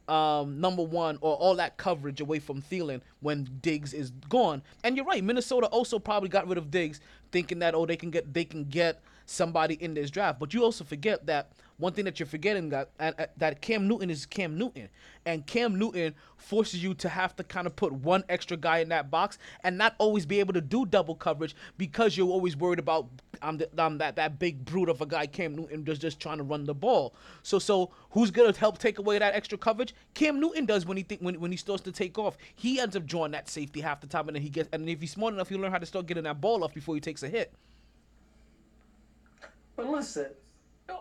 Um, 0.08 0.60
number 0.60 0.82
one, 0.82 1.18
or 1.20 1.36
all 1.36 1.54
that 1.54 1.76
coverage 1.76 2.20
away 2.20 2.40
from 2.40 2.60
Thielen 2.62 3.00
when 3.20 3.48
Diggs 3.62 3.94
is 3.94 4.10
gone. 4.28 4.60
And 4.82 4.96
you're 4.96 5.04
right, 5.04 5.22
Minnesota 5.22 5.68
also 5.68 6.00
probably 6.00 6.28
got 6.28 6.48
rid 6.48 6.58
of 6.58 6.68
Diggs, 6.68 7.00
thinking 7.30 7.60
that 7.60 7.76
oh 7.76 7.86
they 7.86 7.94
can 7.94 8.10
get 8.10 8.34
they 8.34 8.44
can 8.44 8.64
get 8.64 9.00
somebody 9.30 9.74
in 9.74 9.94
this 9.94 10.10
draft. 10.10 10.38
But 10.38 10.52
you 10.52 10.64
also 10.64 10.84
forget 10.84 11.26
that 11.26 11.52
one 11.78 11.94
thing 11.94 12.04
that 12.04 12.20
you're 12.20 12.26
forgetting 12.26 12.68
that 12.70 12.90
uh, 13.00 13.12
that 13.38 13.62
Cam 13.62 13.88
Newton 13.88 14.10
is 14.10 14.26
Cam 14.26 14.58
Newton, 14.58 14.88
and 15.24 15.46
Cam 15.46 15.78
Newton 15.78 16.14
forces 16.36 16.82
you 16.82 16.92
to 16.94 17.08
have 17.08 17.34
to 17.36 17.44
kind 17.44 17.66
of 17.66 17.74
put 17.74 17.92
one 17.92 18.22
extra 18.28 18.56
guy 18.56 18.78
in 18.78 18.90
that 18.90 19.10
box 19.10 19.38
and 19.64 19.78
not 19.78 19.94
always 19.98 20.26
be 20.26 20.40
able 20.40 20.52
to 20.52 20.60
do 20.60 20.84
double 20.84 21.14
coverage 21.14 21.54
because 21.78 22.16
you're 22.16 22.28
always 22.28 22.56
worried 22.56 22.78
about 22.78 23.08
the, 23.40 23.68
um 23.78 23.96
that 23.98 24.16
that 24.16 24.38
big 24.38 24.64
brute 24.64 24.88
of 24.90 25.00
a 25.00 25.06
guy 25.06 25.26
Cam 25.26 25.54
Newton 25.54 25.84
just 25.84 26.02
just 26.02 26.20
trying 26.20 26.38
to 26.38 26.44
run 26.44 26.64
the 26.64 26.74
ball. 26.74 27.14
So 27.42 27.58
so 27.58 27.90
who's 28.10 28.30
gonna 28.30 28.54
help 28.54 28.78
take 28.78 28.98
away 28.98 29.18
that 29.18 29.34
extra 29.34 29.56
coverage? 29.56 29.94
Cam 30.12 30.38
Newton 30.38 30.66
does 30.66 30.84
when 30.84 30.98
he 30.98 31.02
think 31.02 31.22
when 31.22 31.40
when 31.40 31.50
he 31.50 31.56
starts 31.56 31.82
to 31.84 31.92
take 31.92 32.18
off. 32.18 32.36
He 32.54 32.78
ends 32.78 32.94
up 32.94 33.06
drawing 33.06 33.32
that 33.32 33.48
safety 33.48 33.80
half 33.80 34.00
the 34.00 34.06
time, 34.06 34.28
and 34.28 34.34
then 34.34 34.42
he 34.42 34.50
gets 34.50 34.68
and 34.72 34.86
if 34.88 35.00
he's 35.00 35.12
smart 35.12 35.32
enough, 35.32 35.48
he'll 35.48 35.60
learn 35.60 35.72
how 35.72 35.78
to 35.78 35.86
start 35.86 36.06
getting 36.06 36.24
that 36.24 36.40
ball 36.40 36.62
off 36.62 36.74
before 36.74 36.94
he 36.94 37.00
takes 37.00 37.22
a 37.22 37.28
hit. 37.28 37.54
But 39.80 39.88
listen, 39.90 40.26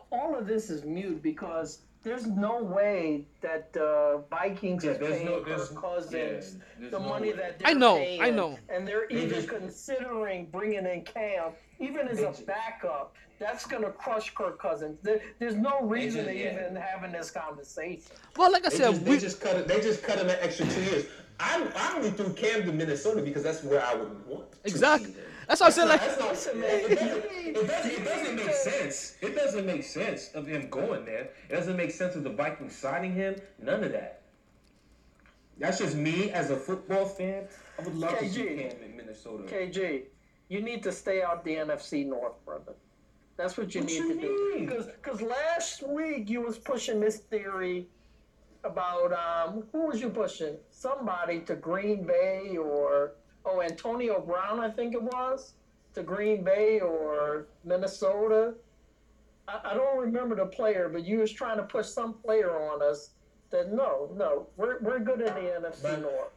all 0.10 0.36
of 0.38 0.48
this 0.48 0.70
is 0.70 0.86
mute 0.86 1.22
because 1.22 1.80
there's 2.02 2.26
no 2.28 2.64
way 2.64 3.26
that 3.42 3.76
uh, 3.76 4.20
Vikings 4.30 4.86
Yeah, 4.86 4.92
is 4.92 5.00
there's 5.00 5.12
paying 5.16 5.26
no- 5.26 5.40
Kirk 5.42 5.48
there's- 5.48 5.70
Cousins 5.76 6.56
yeah, 6.82 6.90
the 6.90 7.00
no 7.00 7.06
money 7.10 7.32
way. 7.32 7.36
that 7.36 7.62
I 7.66 7.72
they're 7.72 7.76
know, 7.80 7.96
paying, 7.98 8.22
I 8.22 8.30
know. 8.30 8.48
I 8.48 8.52
know. 8.52 8.60
And 8.70 8.88
they're 8.88 9.08
even 9.10 9.46
considering 9.48 10.46
bringing 10.46 10.86
in 10.86 11.02
Cam, 11.04 11.52
even 11.82 12.08
as 12.08 12.20
a 12.22 12.32
backup. 12.44 13.16
That's 13.38 13.66
gonna 13.68 13.90
crush 13.92 14.34
Kirk 14.34 14.62
Cousins. 14.62 14.98
There, 15.02 15.22
there's 15.40 15.56
no 15.56 15.82
reason 15.82 16.24
just- 16.24 16.30
to 16.30 16.40
yeah. 16.42 16.54
even 16.64 16.76
having 16.78 17.12
this 17.12 17.32
conversation. 17.32 18.04
Well, 18.38 18.50
like 18.50 18.66
I 18.66 18.70
They 18.70 18.78
said, 18.78 18.92
just, 18.92 19.02
we, 19.02 19.16
they 19.16 19.20
just 19.20 19.42
cut 19.42 19.58
it. 19.58 19.68
They 19.68 19.82
just 19.82 20.04
cut 20.04 20.20
him 20.20 20.30
an 20.30 20.38
extra 20.40 20.68
two 20.68 20.82
years. 20.84 21.06
I 21.42 21.70
I 21.76 21.96
only 21.98 22.12
threw 22.12 22.32
Cam 22.34 22.64
to 22.66 22.72
Minnesota 22.72 23.22
because 23.22 23.44
that's 23.44 23.62
where 23.62 23.84
I 23.86 23.96
would 23.96 24.26
want. 24.26 24.52
To 24.54 24.58
Exactly. 24.64 25.14
See 25.58 25.60
him. 25.60 25.60
That's 25.60 25.62
what 25.62 25.68
I 25.68 25.70
said. 25.70 25.88
Like, 25.90 26.02
That's 26.02 26.20
not, 26.20 26.30
Listen, 26.32 26.64
it, 26.64 27.00
doesn't, 27.00 27.26
it, 27.32 27.68
doesn't, 27.68 27.92
it 27.92 28.06
doesn't 28.06 28.36
make 28.36 28.54
sense. 28.54 29.16
It 29.22 29.36
doesn't 29.36 29.66
make 29.66 29.84
sense 29.84 30.30
of 30.34 30.48
him 30.48 30.70
going 30.70 31.06
there. 31.06 31.30
It 31.50 31.54
doesn't 31.54 31.78
make 31.78 31.92
sense 31.92 32.16
of 32.16 32.24
the 32.24 32.30
Vikings 32.30 32.76
signing 32.76 33.14
him. 33.14 33.36
None 33.62 33.84
of 33.84 33.92
that. 33.92 34.22
That's 35.58 35.80
just 35.80 35.96
me 35.96 36.32
as 36.32 36.52
a 36.52 36.56
football 36.56 37.06
fan. 37.06 37.48
I 37.78 37.84
would 37.84 37.96
love 37.96 38.18
to 38.20 38.30
see 38.30 38.42
KJ. 38.42 38.72
Cam 38.72 38.84
in 38.84 38.96
Minnesota. 38.98 39.44
KJ, 39.44 40.04
you 40.48 40.62
need 40.62 40.84
to 40.84 40.92
stay 40.92 41.22
out 41.22 41.44
the 41.44 41.56
NFC 41.56 42.06
North, 42.06 42.44
brother. 42.46 42.74
That's 43.36 43.58
what 43.58 43.74
you 43.74 43.82
What 43.82 43.90
need 43.90 43.98
you 43.98 44.14
to 44.16 44.22
do. 44.22 44.54
mean? 44.56 44.66
Because 44.68 45.22
last 45.22 45.86
week 45.88 46.30
you 46.30 46.42
was 46.42 46.58
pushing 46.58 47.00
this 47.00 47.18
theory 47.20 47.88
about 48.66 49.14
um 49.14 49.64
who 49.72 49.88
was 49.88 50.00
you 50.02 50.10
pushing? 50.10 50.58
Somebody 50.70 51.40
to 51.42 51.56
Green 51.56 52.04
Bay 52.06 52.58
or 52.58 53.14
oh 53.50 53.62
Antonio 53.62 54.20
Brown, 54.22 54.60
I 54.60 54.70
think 54.70 54.94
it 54.94 55.02
was, 55.02 55.54
to 55.94 56.04
Green 56.04 56.44
Bay 56.44 56.80
or 56.80 57.48
Minnesota. 57.64 58.54
I, 59.48 59.60
I 59.72 59.74
don't 59.74 59.98
remember 60.00 60.36
the 60.36 60.46
player, 60.46 60.90
but 60.90 61.04
you 61.06 61.20
was 61.20 61.32
trying 61.32 61.58
to 61.58 61.64
push 61.64 61.88
some 61.88 62.14
player 62.14 62.52
on 62.60 62.82
us. 62.82 63.12
That 63.52 63.74
no, 63.74 64.10
no, 64.16 64.46
we're 64.58 64.78
we're 64.80 65.00
good 65.00 65.22
in 65.22 65.34
the 65.34 65.42
NFC 65.42 65.82
But- 65.82 66.02
North. 66.02 66.32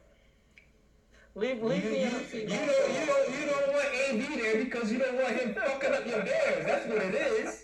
Leave 1.35 1.63
leave 1.63 1.83
You, 1.83 1.89
the 1.89 1.97
you, 1.99 2.05
NFC 2.05 2.33
you, 2.41 2.47
North. 2.47 2.67
don't, 2.67 2.99
you, 2.99 3.05
don't, 3.07 3.39
you 3.39 3.45
don't 3.47 3.73
want 3.73 3.87
AB 3.95 4.35
there 4.41 4.63
because 4.65 4.91
you 4.91 4.99
don't 4.99 5.15
want 5.15 5.35
him 5.35 5.55
fucking 5.55 5.93
up 5.93 6.05
your 6.05 6.23
Bears. 6.23 6.65
That's 6.65 6.87
what 6.87 6.97
it 7.01 7.15
is. 7.15 7.63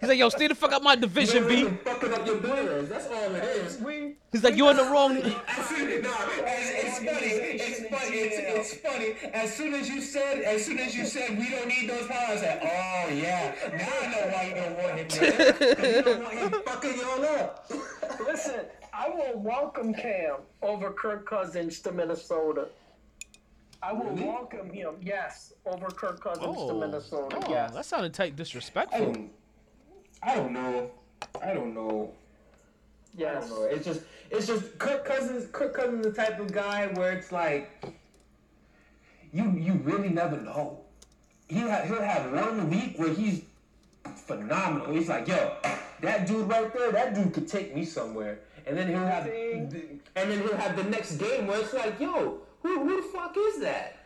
He's 0.00 0.08
like, 0.08 0.18
yo, 0.18 0.28
stay 0.28 0.46
the 0.48 0.54
fuck 0.54 0.72
out 0.72 0.82
my 0.82 0.96
division, 0.96 1.42
don't 1.44 1.70
B. 1.70 1.78
fucking 1.84 2.12
up 2.14 2.26
your 2.26 2.38
Bears. 2.38 2.88
That's 2.88 3.06
all 3.06 3.34
it 3.34 3.44
is. 3.44 3.78
We 3.78 4.14
He's 4.32 4.44
like, 4.44 4.56
you're 4.56 4.70
in 4.70 4.76
the 4.76 4.84
wrong. 4.84 5.16
As 5.16 5.66
soon, 5.66 6.02
no, 6.02 6.14
it's, 6.28 6.70
it's 6.70 6.98
funny. 6.98 7.26
It's 7.26 7.80
funny. 7.88 8.16
It's, 8.16 8.70
it's 8.72 8.80
funny. 8.80 9.32
As 9.34 9.54
soon 9.54 9.74
as 9.74 9.88
you 9.88 10.00
said, 10.00 10.40
as 10.42 10.64
soon 10.64 10.78
as 10.78 10.96
you 10.96 11.04
said 11.04 11.36
we 11.38 11.50
don't 11.50 11.66
need 11.68 11.90
those 11.90 12.06
powers, 12.06 12.38
I 12.38 12.44
said, 12.44 12.60
oh 12.62 13.12
yeah. 13.12 13.54
Now 13.72 13.88
I 14.00 14.06
know 14.06 14.32
why 14.32 14.44
you 14.48 14.54
don't 14.54 14.78
want 14.78 14.98
him 14.98 15.08
there. 15.08 15.52
'Cause 15.74 15.86
you 15.96 16.02
don't 16.02 16.22
want 16.22 16.34
him 16.54 16.62
fucking 16.64 16.96
y'all 16.98 17.24
up. 17.24 17.70
Listen, 18.24 18.60
I 18.92 19.08
will 19.08 19.38
welcome 19.40 19.92
Cam 19.94 20.36
over 20.62 20.92
Kirk 20.92 21.28
Cousins 21.28 21.80
to 21.80 21.92
Minnesota. 21.92 22.68
I 23.82 23.92
will 23.92 24.14
welcome 24.14 24.70
him, 24.70 24.96
yes, 25.00 25.54
over 25.64 25.86
Kirk 25.86 26.22
Cousins 26.22 26.44
to 26.44 26.62
oh, 26.62 26.78
Minnesota. 26.78 27.38
oh, 27.42 27.50
yes. 27.50 27.72
that 27.72 27.84
sounded 27.86 28.12
tight, 28.12 28.32
I 28.32 28.36
disrespectful. 28.36 29.12
don't. 29.12 29.30
I 30.22 30.34
don't 30.34 30.52
know. 30.52 30.90
I 31.42 31.54
don't 31.54 31.74
know. 31.74 32.12
I 32.12 33.20
yes. 33.20 33.48
don't 33.48 33.58
know. 33.58 33.64
It's 33.64 33.84
just, 33.86 34.02
it's 34.30 34.46
just 34.46 34.78
Kirk 34.78 35.04
Cousins. 35.06 35.48
Kirk 35.50 35.74
Cousins 35.74 36.04
is 36.04 36.12
the 36.12 36.22
type 36.22 36.38
of 36.38 36.52
guy 36.52 36.88
where 36.88 37.12
it's 37.12 37.32
like, 37.32 37.70
you 39.32 39.50
you 39.52 39.74
really 39.84 40.10
never 40.10 40.36
know. 40.36 40.80
He'll 41.48 41.68
have, 41.68 41.86
he'll 41.86 42.02
have 42.02 42.32
one 42.32 42.68
week 42.68 42.98
where 42.98 43.12
he's 43.14 43.42
phenomenal. 44.04 44.92
He's 44.92 45.08
like, 45.08 45.26
yo, 45.26 45.56
that 46.02 46.26
dude 46.26 46.48
right 46.48 46.72
there, 46.72 46.92
that 46.92 47.14
dude 47.14 47.32
could 47.32 47.48
take 47.48 47.74
me 47.74 47.84
somewhere. 47.84 48.40
And 48.66 48.76
then 48.76 48.88
he'll 48.88 48.98
have, 48.98 49.26
and 49.26 49.70
then 50.14 50.42
he'll 50.42 50.56
have 50.56 50.76
the 50.76 50.84
next 50.84 51.16
game 51.16 51.46
where 51.46 51.60
it's 51.60 51.72
like, 51.72 51.98
yo, 51.98 52.40
who 52.62 52.80
who 52.86 52.96
the 53.00 53.08
fuck 53.08 53.34
is 53.38 53.60
that? 53.60 53.96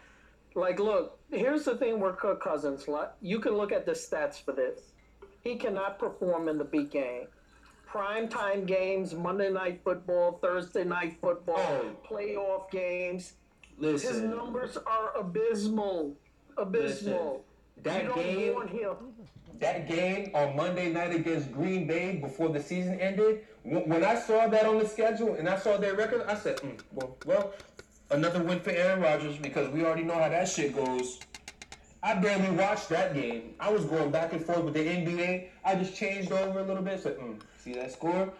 Like, 0.54 0.78
look, 0.78 1.18
here's 1.30 1.64
the 1.64 1.76
thing 1.76 1.98
where 1.98 2.12
Kirk 2.12 2.40
Cousins, 2.42 2.86
like, 2.86 3.10
you 3.20 3.40
can 3.40 3.54
look 3.56 3.72
at 3.72 3.84
the 3.86 3.92
stats 3.92 4.40
for 4.42 4.52
this. 4.52 4.92
He 5.42 5.56
cannot 5.56 5.98
perform 5.98 6.48
in 6.48 6.58
the 6.58 6.64
big 6.64 6.90
game. 6.90 7.26
Prime 7.86 8.28
time 8.28 8.64
games, 8.64 9.14
Monday 9.14 9.50
night 9.50 9.80
football, 9.84 10.38
Thursday 10.40 10.84
night 10.84 11.16
football, 11.20 11.56
Oh. 11.58 11.96
playoff 12.08 12.70
games. 12.70 13.34
Listen. 13.78 14.12
His 14.12 14.22
numbers 14.22 14.76
are 14.86 15.16
abysmal. 15.16 16.14
Abysmal. 16.56 17.44
that 17.82 18.02
you 18.04 18.08
don't 18.08 18.70
game, 18.72 18.94
that 19.58 19.88
game 19.88 20.30
on 20.34 20.56
Monday 20.56 20.90
night 20.92 21.14
against 21.14 21.52
Green 21.52 21.86
Bay 21.86 22.16
before 22.16 22.48
the 22.48 22.62
season 22.62 22.98
ended, 23.00 23.44
when, 23.64 23.88
when 23.88 24.04
I 24.04 24.14
saw 24.14 24.46
that 24.48 24.64
on 24.64 24.78
the 24.78 24.88
schedule 24.88 25.34
and 25.34 25.48
I 25.48 25.58
saw 25.58 25.76
their 25.76 25.94
record, 25.94 26.22
I 26.26 26.36
said, 26.36 26.58
mm, 26.58 26.80
well, 26.92 27.16
well, 27.26 27.52
another 28.10 28.42
win 28.42 28.60
for 28.60 28.70
Aaron 28.70 29.00
Rodgers 29.00 29.36
because 29.38 29.68
we 29.70 29.84
already 29.84 30.04
know 30.04 30.14
how 30.14 30.28
that 30.28 30.48
shit 30.48 30.74
goes. 30.74 31.20
I 32.02 32.14
barely 32.14 32.50
watched 32.50 32.90
that 32.90 33.14
game. 33.14 33.54
I 33.58 33.70
was 33.70 33.84
going 33.86 34.10
back 34.10 34.32
and 34.32 34.44
forth 34.44 34.64
with 34.64 34.74
the 34.74 34.80
NBA. 34.80 35.48
I 35.64 35.74
just 35.74 35.96
changed 35.96 36.30
over 36.32 36.60
a 36.60 36.62
little 36.62 36.82
bit. 36.82 37.02
Said, 37.02 37.18
mm, 37.18 37.40
see 37.58 37.72
that 37.74 37.92
score? 37.92 38.32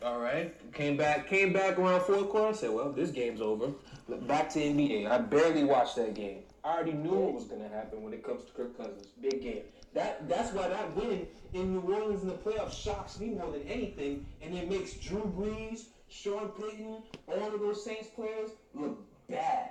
All 0.00 0.20
right. 0.20 0.54
Came 0.72 0.96
back. 0.96 1.28
Came 1.28 1.52
back 1.52 1.78
around 1.78 2.02
fourth 2.02 2.28
quarter. 2.28 2.56
Said, 2.56 2.70
well, 2.70 2.92
this 2.92 3.10
game's 3.10 3.40
over. 3.40 3.72
Back 4.08 4.48
to 4.50 4.60
NBA. 4.60 5.10
I 5.10 5.18
barely 5.18 5.64
watched 5.64 5.96
that 5.96 6.14
game. 6.14 6.42
I 6.64 6.74
already 6.74 6.92
knew 6.92 7.10
what 7.10 7.34
was 7.34 7.44
gonna 7.44 7.68
happen 7.68 8.02
when 8.02 8.12
it 8.14 8.24
comes 8.24 8.44
to 8.44 8.52
Kirk 8.52 8.76
Cousins. 8.76 9.08
Big 9.20 9.42
game. 9.42 9.62
That 9.92 10.28
that's 10.28 10.52
why 10.52 10.68
that 10.68 10.96
win 10.96 11.26
in 11.52 11.74
New 11.74 11.94
Orleans 11.94 12.22
in 12.22 12.28
the 12.28 12.34
playoffs 12.34 12.72
shocks 12.72 13.20
me 13.20 13.28
more 13.28 13.52
than 13.52 13.62
anything, 13.62 14.24
and 14.40 14.56
it 14.56 14.68
makes 14.68 14.94
Drew 14.94 15.20
Brees, 15.36 15.84
Sean 16.14 16.48
Payton, 16.50 17.02
all 17.26 17.54
of 17.54 17.60
those 17.60 17.84
Saints 17.84 18.08
players 18.14 18.50
look 18.72 18.98
bad. 19.28 19.70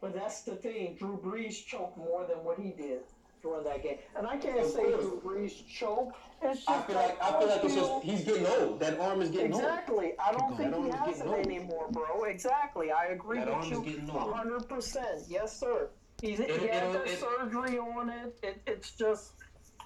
But 0.00 0.14
that's 0.14 0.42
the 0.42 0.54
thing. 0.56 0.96
Drew 0.98 1.18
Brees 1.24 1.64
choked 1.64 1.96
more 1.96 2.26
than 2.26 2.38
what 2.44 2.58
he 2.58 2.70
did 2.70 3.00
during 3.42 3.64
that 3.64 3.82
game. 3.82 3.96
And 4.16 4.26
I 4.26 4.36
can't 4.36 4.60
Of 4.60 4.70
say 4.70 4.82
course. 4.82 5.00
Drew 5.04 5.20
Brees 5.24 5.66
choked. 5.66 6.16
It's 6.42 6.64
just 6.64 6.70
I 6.70 6.82
feel 6.82 6.96
like 6.96 7.22
I 7.22 7.38
feel 7.38 7.48
like 7.48 7.64
it's 7.64 7.74
just 7.74 8.02
he's 8.02 8.24
getting 8.24 8.46
old. 8.46 8.78
That 8.80 8.98
arm 9.00 9.22
is 9.22 9.30
getting 9.30 9.52
old. 9.54 9.62
Exactly. 9.62 10.12
I 10.22 10.32
don't 10.32 10.56
think 10.56 10.74
he 10.74 10.90
has 10.90 11.20
it 11.20 11.26
old. 11.26 11.46
anymore, 11.46 11.88
bro. 11.90 12.24
Exactly. 12.24 12.90
I 12.92 13.06
agree 13.06 13.38
That 13.38 13.58
with 13.58 13.86
you 13.86 14.06
hundred 14.10 14.68
percent. 14.68 15.22
Yes, 15.28 15.58
sir. 15.58 15.88
He's, 16.22 16.38
he 16.38 16.44
It- 16.44 16.70
had 16.72 16.94
it- 16.96 17.18
surgery 17.18 17.78
on 17.78 18.10
it. 18.10 18.38
it. 18.42 18.60
It's 18.66 18.90
just 18.92 19.32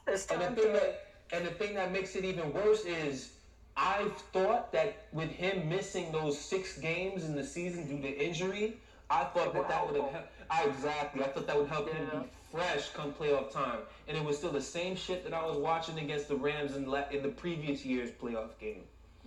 it's 0.09 0.27
And 0.27 0.41
time 0.41 0.55
the 0.57 0.63
thing 0.63 0.73
to 0.73 0.79
that 0.81 1.07
and 1.33 1.47
the 1.47 1.51
thing 1.53 1.75
that 1.75 1.93
makes 1.93 2.15
it 2.17 2.25
even 2.25 2.53
worse 2.53 2.85
is 2.85 3.34
I 3.77 4.09
thought 4.33 4.73
that 4.73 5.07
with 5.13 5.31
him 5.31 5.69
missing 5.69 6.13
those 6.13 6.39
six 6.39 6.79
games 6.79 7.25
in 7.25 7.35
the 7.35 7.45
season 7.45 7.89
due 7.89 8.01
to 8.03 8.25
injury, 8.25 8.77
I 9.11 9.25
thought 9.25 9.53
that 9.55 9.69
that 9.69 9.93
would 9.93 10.01
have. 10.13 10.29
I, 10.51 10.65
exactly. 10.65 11.25
I 11.25 11.29
thought 11.29 11.47
that 11.47 11.57
would 11.59 11.69
help 11.69 11.93
him 11.93 12.07
be 12.11 12.29
fresh 12.53 12.91
come 12.91 13.13
playoff 13.13 13.51
time, 13.51 13.81
and 14.07 14.17
it 14.17 14.25
was 14.25 14.39
still 14.39 14.53
the 14.53 14.61
same 14.61 14.95
shit 14.95 15.25
that 15.25 15.35
I 15.35 15.45
was 15.45 15.57
watching 15.57 15.99
against 15.99 16.29
the 16.29 16.37
Rams 16.37 16.77
in 16.77 16.85
in 17.11 17.23
the 17.23 17.29
previous 17.31 17.85
year's 17.85 18.11
playoff 18.11 18.59
game. 18.61 18.85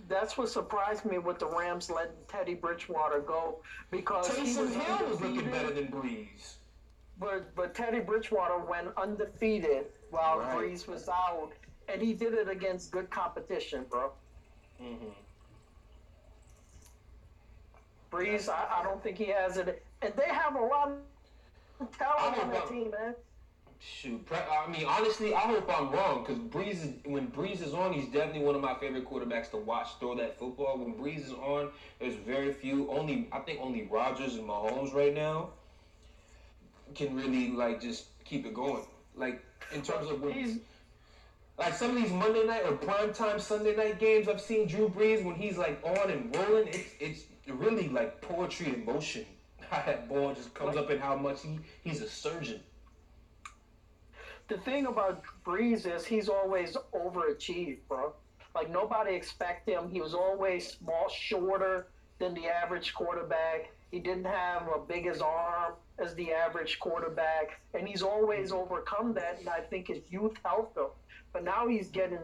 that's 0.08 0.38
what 0.38 0.48
surprised 0.48 1.04
me 1.04 1.18
with 1.18 1.38
the 1.38 1.46
Rams 1.46 1.90
letting 1.90 2.12
Teddy 2.28 2.54
Bridgewater 2.54 3.20
go 3.20 3.60
because 3.90 4.28
he 4.34 4.54
Taysom 4.54 4.58
was 4.66 4.74
Hill 4.74 5.08
was 5.10 5.20
looking 5.20 5.50
better 5.50 5.72
than 5.72 5.88
Brees. 5.88 6.54
But 7.18 7.54
but 7.54 7.74
Teddy 7.74 8.00
Bridgewater 8.00 8.58
went 8.58 8.88
undefeated 8.96 9.86
while 10.10 10.38
Right. 10.38 10.56
Brees 10.56 10.86
was 10.86 11.08
out, 11.08 11.50
and 11.88 12.00
he 12.00 12.14
did 12.14 12.32
it 12.32 12.48
against 12.48 12.92
good 12.92 13.10
competition, 13.10 13.84
bro. 13.90 14.12
Mm-hmm. 14.82 15.08
Brees, 18.10 18.48
I, 18.48 18.80
I 18.80 18.82
don't 18.82 19.02
think 19.02 19.18
he 19.18 19.26
has 19.26 19.56
it, 19.58 19.82
and 20.02 20.12
they 20.16 20.32
have 20.32 20.54
a 20.56 20.64
lot 20.64 20.92
of 21.80 21.98
talent 21.98 22.38
on 22.38 22.50
that 22.50 22.68
team, 22.68 22.90
man. 22.90 23.14
Shoot, 23.80 24.26
I 24.32 24.68
mean, 24.68 24.86
honestly, 24.86 25.34
I 25.34 25.40
hope 25.40 25.70
I'm 25.72 25.92
wrong 25.92 26.24
because 26.24 26.38
Brees, 26.38 26.82
is, 26.82 26.94
when 27.04 27.28
Brees 27.28 27.64
is 27.64 27.74
on, 27.74 27.92
he's 27.92 28.06
definitely 28.06 28.40
one 28.40 28.56
of 28.56 28.60
my 28.60 28.74
favorite 28.74 29.08
quarterbacks 29.08 29.50
to 29.52 29.56
watch 29.56 29.88
throw 30.00 30.16
that 30.16 30.36
football. 30.36 30.78
When 30.78 30.94
Brees 30.94 31.26
is 31.26 31.32
on, 31.32 31.70
there's 32.00 32.16
very 32.16 32.52
few. 32.52 32.90
Only 32.90 33.28
I 33.30 33.38
think 33.38 33.60
only 33.62 33.86
Rodgers 33.88 34.34
and 34.34 34.48
Mahomes 34.48 34.92
right 34.94 35.14
now 35.14 35.50
can 36.96 37.14
really 37.14 37.50
like 37.52 37.80
just 37.80 38.06
keep 38.24 38.46
it 38.46 38.54
going. 38.54 38.82
Like 39.14 39.44
in 39.72 39.82
terms 39.82 40.10
of 40.10 40.22
when, 40.22 40.32
He's 40.32 40.58
Like 41.58 41.74
some 41.74 41.90
of 41.90 41.96
these 41.96 42.12
Monday 42.12 42.44
night 42.46 42.62
or 42.64 42.76
primetime 42.76 43.40
Sunday 43.40 43.74
night 43.76 43.98
games 43.98 44.28
I've 44.28 44.40
seen 44.40 44.68
Drew 44.68 44.88
Brees 44.88 45.24
when 45.24 45.34
he's 45.34 45.58
like 45.58 45.80
on 45.84 46.10
and 46.10 46.34
rolling, 46.36 46.68
it's 46.68 46.94
it's 47.00 47.24
really 47.48 47.88
like 47.88 48.20
poetry 48.22 48.68
in 48.74 48.84
motion. 48.84 49.26
How 49.70 49.82
that 49.84 50.08
ball 50.08 50.34
just 50.34 50.54
comes 50.54 50.76
up 50.76 50.90
and 50.90 51.00
how 51.00 51.16
much 51.16 51.42
he, 51.42 51.58
he's 51.84 52.00
a 52.00 52.08
surgeon. 52.08 52.60
the 54.48 54.58
thing 54.58 54.86
about 54.86 55.22
Brees 55.44 55.86
is 55.86 56.06
he's 56.06 56.28
always 56.28 56.76
overachieved, 56.94 57.80
bro. 57.88 58.14
Like 58.54 58.70
nobody 58.70 59.14
expect 59.14 59.68
him. 59.68 59.90
He 59.90 60.00
was 60.00 60.14
always 60.14 60.68
small, 60.68 61.08
shorter 61.10 61.88
than 62.18 62.34
the 62.34 62.46
average 62.48 62.94
quarterback. 62.94 63.70
He 63.90 64.00
didn't 64.00 64.24
have 64.24 64.68
a 64.74 64.78
big 64.80 65.06
as 65.06 65.20
arm 65.20 65.74
as 65.98 66.14
the 66.14 66.32
average 66.32 66.78
quarterback, 66.80 67.60
and 67.74 67.86
he's 67.88 68.02
always 68.02 68.52
overcome 68.52 69.14
that. 69.14 69.38
And 69.40 69.48
I 69.48 69.60
think 69.60 69.88
his 69.88 70.02
youth 70.10 70.36
helped 70.44 70.76
him. 70.78 70.86
But 71.32 71.44
now 71.44 71.68
he's 71.68 71.88
getting 71.88 72.18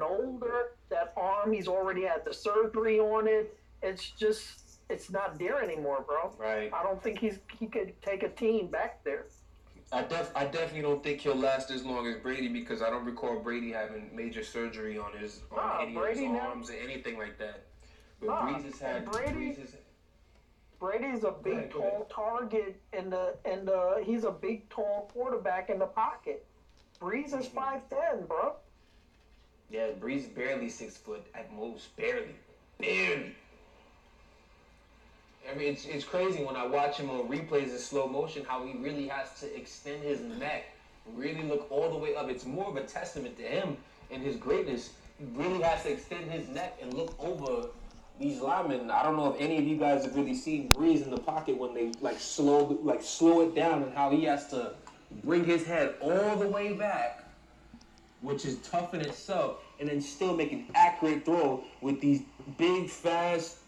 older. 0.00 0.70
That 0.90 1.12
arm, 1.16 1.52
he's 1.52 1.68
already 1.68 2.02
had 2.04 2.24
the 2.24 2.32
surgery 2.34 3.00
on 3.00 3.26
it. 3.26 3.56
It's 3.82 4.10
just, 4.10 4.80
it's 4.88 5.10
not 5.10 5.38
there 5.38 5.62
anymore, 5.62 6.04
bro. 6.06 6.32
Right. 6.38 6.72
I 6.72 6.82
don't 6.82 7.02
think 7.02 7.18
he's 7.18 7.38
he 7.58 7.66
could 7.66 8.00
take 8.02 8.22
a 8.22 8.28
team 8.28 8.68
back 8.68 9.02
there. 9.04 9.26
I 9.92 10.02
def 10.02 10.32
I 10.34 10.44
definitely 10.46 10.82
don't 10.82 11.02
think 11.02 11.20
he'll 11.20 11.36
last 11.36 11.70
as 11.70 11.84
long 11.84 12.06
as 12.06 12.16
Brady 12.16 12.48
because 12.48 12.82
I 12.82 12.90
don't 12.90 13.04
recall 13.04 13.38
Brady 13.40 13.70
having 13.70 14.10
major 14.14 14.42
surgery 14.42 14.98
on 14.98 15.12
his 15.16 15.42
on 15.52 15.56
Nah, 15.58 15.82
any 15.82 15.94
Brady 15.94 16.26
of 16.26 16.32
his 16.32 16.40
arms 16.40 16.70
or 16.70 16.74
anything 16.74 17.18
like 17.18 17.38
that. 17.38 17.64
But 18.20 18.26
Nah, 18.26 18.48
Brees 18.48 18.64
has 18.64 18.78
had 18.80 19.04
Brady- 19.10 19.32
Brees 19.52 19.68
Brady's 20.80 21.24
a 21.24 21.30
big, 21.30 21.54
ahead, 21.54 21.70
tall 21.70 22.06
target, 22.12 22.80
and 22.92 23.12
the 23.12 23.36
and 23.44 23.66
the 23.66 24.02
he's 24.04 24.24
a 24.24 24.30
big, 24.30 24.68
tall 24.68 25.10
quarterback 25.12 25.70
in 25.70 25.78
the 25.78 25.86
pocket. 25.86 26.44
Brees 27.04 27.38
is 27.38 27.46
Mm-hmm. 27.46 27.54
five 27.54 27.82
ten, 27.90 28.24
bro. 28.26 28.54
yeah, 29.68 29.88
Brees 30.00 30.34
barely 30.34 30.70
six 30.70 30.96
foot 30.96 31.22
at 31.34 31.52
most, 31.52 31.94
barely, 31.96 32.34
barely. 32.78 33.34
I 35.50 35.54
mean, 35.54 35.74
it's, 35.74 35.84
it's 35.84 36.04
crazy 36.04 36.42
when 36.42 36.56
I 36.56 36.64
watch 36.66 36.96
him 36.96 37.10
on 37.10 37.28
replays 37.28 37.68
in 37.68 37.78
slow 37.78 38.08
motion 38.08 38.42
how 38.48 38.64
he 38.64 38.72
really 38.78 39.06
has 39.08 39.38
to 39.40 39.54
extend 39.54 40.02
his 40.02 40.20
neck, 40.22 40.64
really 41.14 41.42
look 41.42 41.66
all 41.70 41.90
the 41.90 41.98
way 41.98 42.16
up. 42.16 42.30
It's 42.30 42.46
more 42.46 42.64
of 42.68 42.76
a 42.76 42.84
testament 42.84 43.36
to 43.36 43.42
him 43.42 43.76
and 44.10 44.22
his 44.22 44.36
greatness. 44.38 44.94
He 45.18 45.26
really 45.34 45.60
has 45.60 45.82
to 45.82 45.92
extend 45.92 46.30
his 46.30 46.48
neck 46.48 46.78
and 46.80 46.94
look 46.94 47.14
over 47.18 47.68
these 48.18 48.40
linemen. 48.40 48.90
I 48.90 49.02
don't 49.02 49.16
know 49.18 49.34
if 49.34 49.38
any 49.38 49.58
of 49.58 49.64
you 49.64 49.76
guys 49.76 50.04
have 50.04 50.16
really 50.16 50.34
seen 50.34 50.72
Brees 50.72 51.02
in 51.02 51.10
the 51.10 51.18
pocket 51.18 51.58
when 51.58 51.74
they 51.74 51.92
like 52.00 52.18
slow 52.18 52.78
like 52.82 53.02
slow 53.02 53.42
it 53.42 53.54
down 53.54 53.82
and 53.82 53.92
how 53.94 54.08
he 54.08 54.24
has 54.24 54.48
to 54.48 54.72
bring 55.22 55.44
his 55.44 55.64
head 55.64 55.94
all 56.00 56.36
the 56.36 56.48
way 56.48 56.72
back 56.72 57.24
which 58.24 58.46
is 58.46 58.56
tough 58.58 58.94
in 58.94 59.02
itself, 59.02 59.62
and 59.78 59.88
then 59.88 60.00
still 60.00 60.34
make 60.34 60.50
an 60.50 60.64
accurate 60.74 61.24
throw 61.26 61.62
with 61.82 62.00
these 62.00 62.22
big, 62.56 62.88
fast, 62.88 63.58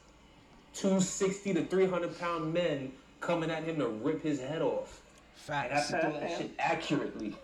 260 0.74 1.54
to 1.54 1.64
300 1.66 2.18
pound 2.18 2.52
men 2.52 2.90
coming 3.20 3.50
at 3.50 3.64
him 3.64 3.78
to 3.78 3.88
rip 3.88 4.22
his 4.22 4.40
head 4.40 4.62
off. 4.62 5.02
And 5.48 5.72
have 5.72 5.86
to 5.88 6.00
throw 6.00 6.12
that 6.12 6.38
shit 6.38 6.50
accurately. 6.58 7.36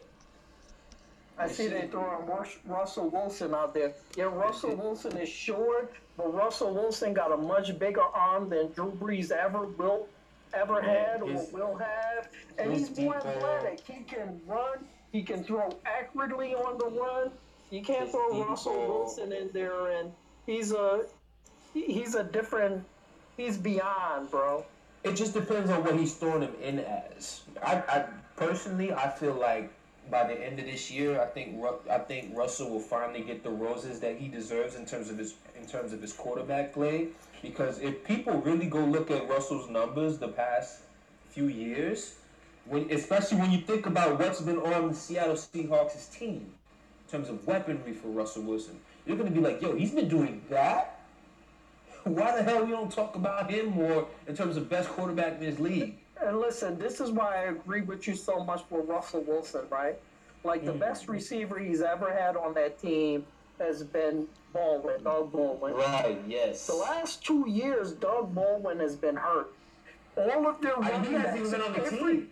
I 1.38 1.48
see 1.48 1.68
they 1.68 1.88
throwing 1.88 2.26
Rus- 2.26 2.58
Russell 2.66 3.10
Wilson 3.10 3.54
out 3.54 3.74
there. 3.74 3.92
Yeah, 4.16 4.24
Russell 4.24 4.74
Wilson 4.74 5.16
is 5.18 5.28
short, 5.28 5.94
but 6.16 6.32
Russell 6.32 6.74
Wilson 6.74 7.12
got 7.14 7.32
a 7.32 7.36
much 7.36 7.78
bigger 7.78 8.02
arm 8.02 8.48
than 8.48 8.72
Drew 8.72 8.90
Brees 8.90 9.30
ever 9.30 9.66
will, 9.66 10.08
ever 10.54 10.80
had 10.80 11.22
or 11.22 11.28
his- 11.30 11.52
will 11.52 11.76
have, 11.76 12.28
and 12.58 12.72
he's 12.72 12.96
more 12.98 13.16
athletic. 13.16 13.80
He 13.80 14.02
can 14.04 14.40
run. 14.46 14.86
He 15.12 15.22
can 15.22 15.44
throw 15.44 15.70
accurately 15.84 16.54
on 16.54 16.78
the 16.78 16.86
run. 16.86 17.30
You 17.70 17.82
can't 17.82 18.10
throw 18.10 18.44
Russell 18.48 18.74
ball. 18.74 18.88
Wilson 19.00 19.32
in 19.32 19.50
there, 19.52 19.88
and 19.92 20.12
he's 20.46 20.72
a 20.72 21.06
he's 21.74 22.14
a 22.14 22.24
different. 22.24 22.84
He's 23.36 23.56
beyond, 23.56 24.30
bro. 24.30 24.64
It 25.04 25.16
just 25.16 25.34
depends 25.34 25.70
on 25.70 25.82
what 25.84 25.98
he's 25.98 26.14
throwing 26.14 26.42
him 26.42 26.54
in 26.62 26.80
as. 26.80 27.40
I, 27.62 27.76
I 27.88 28.04
personally, 28.36 28.92
I 28.92 29.08
feel 29.08 29.34
like 29.34 29.70
by 30.10 30.24
the 30.24 30.34
end 30.34 30.58
of 30.58 30.66
this 30.66 30.90
year, 30.90 31.20
I 31.20 31.26
think 31.26 31.56
Ru- 31.62 31.80
I 31.90 31.98
think 31.98 32.36
Russell 32.36 32.70
will 32.70 32.80
finally 32.80 33.22
get 33.22 33.42
the 33.42 33.50
roses 33.50 34.00
that 34.00 34.16
he 34.18 34.28
deserves 34.28 34.74
in 34.76 34.84
terms 34.84 35.08
of 35.10 35.18
his 35.18 35.34
in 35.58 35.66
terms 35.66 35.92
of 35.92 36.00
his 36.02 36.12
quarterback 36.12 36.72
play. 36.72 37.08
Because 37.42 37.80
if 37.80 38.04
people 38.04 38.40
really 38.40 38.66
go 38.66 38.78
look 38.78 39.10
at 39.10 39.28
Russell's 39.28 39.68
numbers 39.68 40.18
the 40.18 40.28
past 40.28 40.82
few 41.30 41.48
years, 41.48 42.14
when 42.66 42.90
especially 42.90 43.38
when 43.38 43.50
you 43.50 43.60
think 43.60 43.86
about 43.86 44.18
what's 44.18 44.40
been 44.40 44.58
on 44.58 44.88
the 44.88 44.94
Seattle 44.94 45.34
Seahawks' 45.34 46.10
team 46.12 46.46
in 47.04 47.10
terms 47.10 47.28
of 47.28 47.44
weaponry 47.46 47.92
for 47.92 48.08
Russell 48.08 48.42
Wilson, 48.42 48.78
you're 49.04 49.16
gonna 49.16 49.30
be 49.30 49.40
like, 49.40 49.60
yo, 49.60 49.74
he's 49.74 49.90
been 49.90 50.08
doing 50.08 50.42
that. 50.48 51.00
Why 52.04 52.36
the 52.36 52.42
hell 52.42 52.64
we 52.64 52.70
don't 52.70 52.90
talk 52.90 53.16
about 53.16 53.50
him 53.50 53.70
more 53.70 54.06
in 54.28 54.36
terms 54.36 54.56
of 54.56 54.68
best 54.68 54.88
quarterback 54.90 55.34
in 55.34 55.40
this 55.40 55.58
league? 55.58 55.96
And 56.20 56.38
listen, 56.38 56.78
this 56.78 57.00
is 57.00 57.10
why 57.10 57.36
I 57.36 57.42
agree 57.48 57.80
with 57.80 58.06
you 58.06 58.14
so 58.14 58.44
much 58.44 58.62
with 58.70 58.86
Russell 58.86 59.22
Wilson, 59.22 59.62
right? 59.70 59.98
Like 60.44 60.64
the 60.64 60.72
mm. 60.72 60.78
best 60.78 61.08
receiver 61.08 61.58
he's 61.58 61.82
ever 61.82 62.12
had 62.12 62.36
on 62.36 62.54
that 62.54 62.80
team 62.80 63.24
has 63.58 63.82
been 63.82 64.28
Baldwin, 64.52 65.02
Doug 65.02 65.32
Baldwin. 65.32 65.74
Right. 65.74 66.18
Yes. 66.26 66.66
The 66.66 66.74
last 66.74 67.24
two 67.24 67.48
years, 67.48 67.92
Doug 67.92 68.34
Baldwin 68.34 68.78
has 68.80 68.96
been 68.96 69.16
hurt. 69.16 69.52
All 70.16 70.46
of 70.46 70.60
their 70.60 70.76
running 70.76 71.04
he 71.04 71.12
hasn't 71.14 71.38
even 71.38 71.50
been 71.50 71.60
on 71.62 71.72
the 71.72 71.84
every- 71.84 71.98
team. 71.98 72.30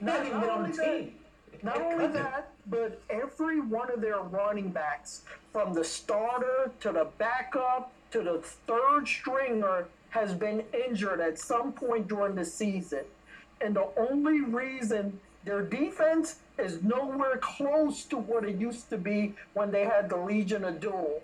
Not 0.00 0.26
even 0.26 0.40
been 0.40 0.48
on 0.50 0.62
the 0.62 0.64
only 0.68 0.76
that- 0.76 0.98
team. 0.98 1.14
Not 1.62 1.80
only 1.82 2.06
that, 2.08 2.50
but 2.66 3.00
every 3.10 3.60
one 3.60 3.90
of 3.90 4.00
their 4.00 4.20
running 4.20 4.68
backs, 4.70 5.22
from 5.52 5.72
the 5.74 5.82
starter 5.82 6.70
to 6.80 6.92
the 6.92 7.06
backup 7.18 7.90
to 8.12 8.22
the 8.22 8.38
third 8.38 9.08
stringer, 9.08 9.86
has 10.10 10.34
been 10.34 10.64
injured 10.72 11.20
at 11.20 11.38
some 11.38 11.72
point 11.72 12.06
during 12.08 12.34
the 12.36 12.44
season. 12.44 13.04
And 13.60 13.74
the 13.74 13.88
only 13.96 14.40
reason 14.40 15.18
their 15.44 15.62
defense 15.62 16.36
is 16.58 16.82
nowhere 16.82 17.36
close 17.38 18.04
to 18.04 18.16
what 18.16 18.44
it 18.44 18.56
used 18.56 18.88
to 18.90 18.96
be 18.96 19.34
when 19.54 19.70
they 19.72 19.84
had 19.84 20.08
the 20.08 20.16
Legion 20.16 20.64
of 20.64 20.78
Doom. 20.80 21.20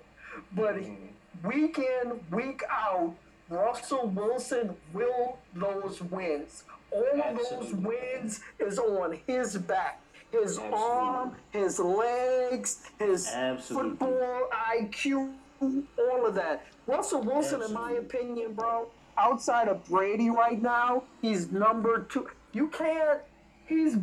But 0.54 0.76
mm-hmm. 0.76 1.48
week 1.48 1.78
in, 1.78 2.20
week 2.30 2.62
out, 2.70 3.14
Russell 3.48 4.08
Wilson 4.08 4.74
will 4.92 5.38
those 5.54 6.00
wins. 6.02 6.64
All 6.90 7.22
of 7.22 7.38
those 7.50 7.74
wins 7.74 8.40
is 8.58 8.78
on 8.78 9.18
his 9.26 9.56
back. 9.56 10.00
His 10.30 10.58
Absolutely. 10.58 10.78
arm, 10.78 11.36
his 11.52 11.78
legs, 11.78 12.82
his 12.98 13.28
Absolutely. 13.28 13.90
football 13.90 14.48
IQ, 14.52 15.32
all 15.60 16.26
of 16.26 16.34
that. 16.34 16.66
Russell 16.86 17.22
Wilson, 17.22 17.62
in 17.62 17.72
my 17.72 17.92
opinion, 17.92 18.54
bro, 18.54 18.88
outside 19.16 19.68
of 19.68 19.84
Brady 19.84 20.30
right 20.30 20.60
now, 20.60 21.04
he's 21.22 21.52
number 21.52 22.00
two. 22.02 22.28
You 22.52 22.68
can't, 22.68 23.20
he's, 23.66 23.96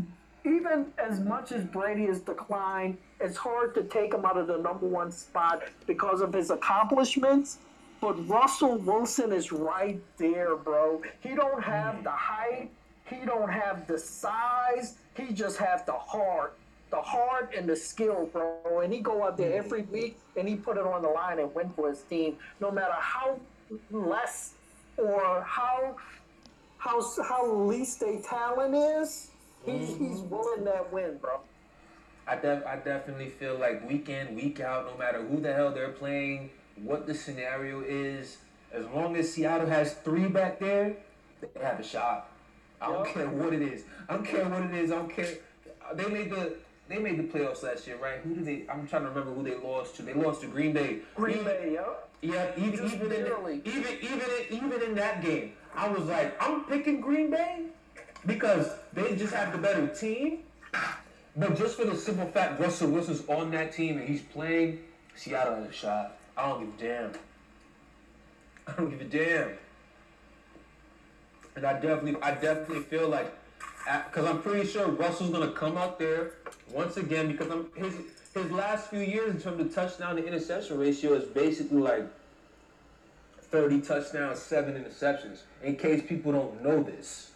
even 0.45 0.87
as 0.97 1.19
much 1.19 1.51
as 1.51 1.65
Brady 1.65 2.05
has 2.05 2.21
declined, 2.21 2.97
it's 3.21 3.37
hard 3.37 3.75
to 3.75 3.83
take 3.83 4.13
him 4.13 4.25
out 4.25 4.37
of 4.37 4.47
the 4.47 4.57
number 4.57 4.87
one 4.87 5.11
spot 5.11 5.63
because 5.87 6.21
of 6.21 6.33
his 6.33 6.49
accomplishments. 6.49 7.59
But 7.99 8.13
Russell 8.27 8.77
Wilson 8.77 9.31
is 9.31 9.51
right 9.51 10.01
there, 10.17 10.55
bro. 10.55 11.03
He 11.21 11.35
don't 11.35 11.63
have 11.63 12.03
the 12.03 12.11
height, 12.11 12.69
he 13.05 13.17
don't 13.25 13.49
have 13.49 13.85
the 13.85 13.99
size, 13.99 14.95
he 15.15 15.33
just 15.33 15.57
have 15.57 15.85
the 15.85 15.93
heart. 15.93 16.57
The 16.89 17.01
heart 17.01 17.53
and 17.55 17.69
the 17.69 17.75
skill, 17.75 18.29
bro. 18.33 18.81
And 18.83 18.91
he 18.91 18.99
go 18.99 19.23
out 19.23 19.37
there 19.37 19.53
every 19.57 19.83
week 19.83 20.19
and 20.35 20.49
he 20.49 20.55
put 20.55 20.75
it 20.77 20.83
on 20.83 21.01
the 21.01 21.07
line 21.07 21.39
and 21.39 21.53
win 21.55 21.69
for 21.69 21.89
his 21.89 22.01
team, 22.01 22.35
no 22.59 22.69
matter 22.69 22.95
how 22.97 23.39
less 23.91 24.55
or 24.97 25.41
how 25.47 25.95
how 26.77 27.01
how 27.23 27.49
least 27.49 28.01
a 28.01 28.19
talent 28.21 28.75
is. 28.75 29.29
He's 29.65 29.95
he's 29.95 30.19
willing 30.21 30.65
that 30.65 30.91
win, 30.91 31.17
bro. 31.17 31.39
I, 32.27 32.35
def- 32.35 32.65
I 32.65 32.77
definitely 32.77 33.29
feel 33.29 33.55
like 33.57 33.87
week 33.87 34.09
in, 34.09 34.35
week 34.35 34.59
out, 34.59 34.85
no 34.85 34.97
matter 34.97 35.21
who 35.21 35.39
the 35.39 35.53
hell 35.53 35.71
they're 35.71 35.89
playing, 35.89 36.49
what 36.83 37.07
the 37.07 37.13
scenario 37.13 37.81
is, 37.81 38.37
as 38.71 38.85
long 38.87 39.15
as 39.15 39.31
Seattle 39.33 39.67
has 39.67 39.93
three 39.95 40.27
back 40.27 40.59
there, 40.59 40.95
they 41.41 41.61
have 41.61 41.79
a 41.79 41.83
shot. 41.83 42.29
I 42.81 42.87
don't 42.91 43.07
care 43.07 43.27
what 43.27 43.53
it 43.53 43.61
is. 43.61 43.83
I 44.09 44.13
don't 44.13 44.25
care 44.25 44.47
what 44.47 44.63
it 44.63 44.73
is. 44.73 44.91
I 44.91 44.95
don't 44.95 45.09
care. 45.13 45.37
They 45.93 46.07
made 46.07 46.29
the 46.31 46.55
they 46.87 46.97
made 46.97 47.17
the 47.19 47.23
playoffs 47.23 47.63
last 47.63 47.87
year, 47.87 47.97
right? 47.97 48.19
Who 48.19 48.33
did 48.35 48.45
they? 48.45 48.63
I'm 48.69 48.87
trying 48.87 49.03
to 49.03 49.09
remember 49.09 49.33
who 49.33 49.43
they 49.43 49.55
lost 49.55 49.95
to. 49.97 50.01
They 50.01 50.13
lost 50.13 50.41
to 50.41 50.47
Green 50.47 50.73
Bay. 50.73 50.99
Green 51.15 51.35
Even- 51.39 51.45
Bay, 51.45 51.73
yup. 51.73 52.09
Yeah, 52.21 52.51
even 52.55 52.75
Just 52.77 52.95
even 52.95 53.11
in, 53.11 53.25
even 53.65 53.97
even 54.01 54.21
in, 54.21 54.65
even 54.65 54.83
in 54.83 54.95
that 54.95 55.23
game, 55.23 55.53
I 55.75 55.87
was 55.87 56.03
like, 56.03 56.35
I'm 56.41 56.65
picking 56.65 57.01
Green 57.01 57.31
Bay 57.31 57.63
because 58.27 58.69
they 58.93 59.15
just 59.15 59.33
have 59.33 59.51
the 59.51 59.57
better 59.57 59.87
team. 59.87 60.39
But 61.35 61.55
just 61.55 61.77
for 61.77 61.85
the 61.85 61.95
simple 61.95 62.27
fact 62.27 62.59
Russell 62.59 62.89
Wilson's 62.89 63.23
on 63.27 63.51
that 63.51 63.73
team 63.73 63.97
and 63.97 64.07
he's 64.07 64.21
playing, 64.21 64.79
Seattle 65.15 65.55
has 65.55 65.69
a 65.69 65.71
shot. 65.71 66.17
I 66.35 66.49
don't 66.49 66.79
give 66.79 66.89
a 66.89 66.93
damn. 66.93 67.11
I 68.67 68.73
don't 68.73 68.89
give 68.89 69.01
a 69.01 69.03
damn. 69.05 69.51
And 71.55 71.65
I 71.65 71.73
definitely, 71.73 72.21
I 72.21 72.31
definitely 72.31 72.81
feel 72.81 73.09
like, 73.09 73.33
because 74.07 74.25
I'm 74.25 74.41
pretty 74.41 74.67
sure 74.67 74.87
Russell's 74.87 75.31
gonna 75.31 75.51
come 75.51 75.77
out 75.77 75.99
there 75.99 76.33
once 76.71 76.97
again 76.97 77.31
because 77.31 77.49
I'm 77.49 77.67
his 77.75 77.93
his 78.33 78.49
last 78.51 78.89
few 78.89 78.99
years 78.99 79.31
in 79.31 79.41
terms 79.41 79.59
of 79.59 79.73
touchdown 79.73 80.15
to 80.15 80.25
interception 80.25 80.77
ratio 80.77 81.13
is 81.13 81.25
basically 81.25 81.79
like 81.79 82.05
30 83.41 83.81
touchdowns, 83.81 84.39
seven 84.39 84.81
interceptions. 84.81 85.39
In 85.61 85.75
case 85.75 86.01
people 86.07 86.31
don't 86.31 86.63
know 86.63 86.81
this, 86.81 87.31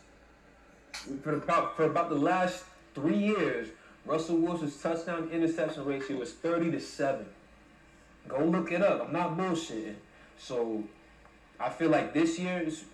for 1.22 1.34
about 1.36 1.76
for 1.76 1.84
about 1.86 2.10
the 2.10 2.16
last 2.16 2.64
three 2.94 3.18
years, 3.18 3.68
Russell 4.06 4.38
Wilson's 4.38 4.78
touchdown 4.78 5.30
interception 5.32 5.86
ratio 5.86 6.22
is 6.22 6.32
30 6.34 6.72
to 6.72 6.80
seven. 6.80 7.26
Go 8.28 8.44
look 8.44 8.72
it 8.72 8.82
up. 8.82 9.08
I'm 9.08 9.14
not 9.14 9.38
bullshitting. 9.38 9.96
So 10.38 10.84
I 11.60 11.70
feel 11.70 11.90
like 11.90 12.14
this 12.14 12.38
year 12.38 12.60
is 12.60 12.86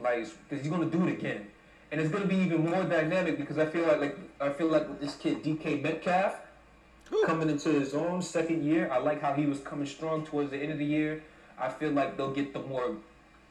like 0.00 0.26
because 0.48 0.64
he's 0.64 0.70
gonna 0.70 0.90
do 0.90 1.06
it 1.06 1.12
again, 1.12 1.46
and 1.90 2.00
it's 2.00 2.10
gonna 2.10 2.26
be 2.26 2.36
even 2.36 2.64
more 2.68 2.84
dynamic 2.84 3.38
because 3.38 3.58
I 3.58 3.66
feel 3.66 3.86
like 3.86 4.00
like 4.00 4.18
I 4.40 4.50
feel 4.50 4.68
like 4.68 4.88
with 4.88 5.00
this 5.00 5.16
kid 5.16 5.42
DK 5.42 5.82
Metcalf 5.82 6.36
coming 7.24 7.48
into 7.50 7.70
his 7.70 7.94
own 7.94 8.22
second 8.22 8.64
year. 8.64 8.90
I 8.90 8.98
like 8.98 9.20
how 9.20 9.32
he 9.32 9.46
was 9.46 9.60
coming 9.60 9.86
strong 9.86 10.24
towards 10.24 10.50
the 10.50 10.58
end 10.58 10.72
of 10.72 10.78
the 10.78 10.84
year. 10.84 11.22
I 11.58 11.68
feel 11.68 11.92
like 11.92 12.16
they'll 12.16 12.32
get 12.32 12.52
the 12.52 12.60
more, 12.60 12.96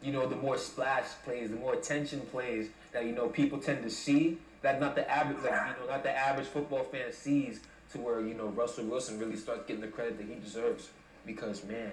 you 0.01 0.11
know, 0.11 0.27
the 0.27 0.35
more 0.35 0.57
splash 0.57 1.05
plays, 1.23 1.49
the 1.49 1.55
more 1.55 1.73
attention 1.73 2.21
plays 2.31 2.69
that 2.91 3.05
you 3.05 3.13
know 3.13 3.27
people 3.27 3.57
tend 3.57 3.83
to 3.83 3.89
see. 3.89 4.37
That 4.65 4.79
not 4.79 4.95
the 4.95 5.07
average, 5.07 5.37
like 5.43 5.51
you 5.51 5.85
know, 5.85 5.91
not 5.91 6.01
the 6.01 6.09
average 6.09 6.47
football 6.47 6.83
fan 6.85 7.13
sees. 7.13 7.59
To 7.91 7.99
where 7.99 8.19
you 8.19 8.33
know 8.33 8.47
Russell 8.47 8.85
Wilson 8.85 9.19
really 9.19 9.35
starts 9.35 9.67
getting 9.67 9.83
the 9.83 9.87
credit 9.87 10.17
that 10.17 10.25
he 10.25 10.39
deserves. 10.39 10.89
Because 11.23 11.63
man, 11.63 11.91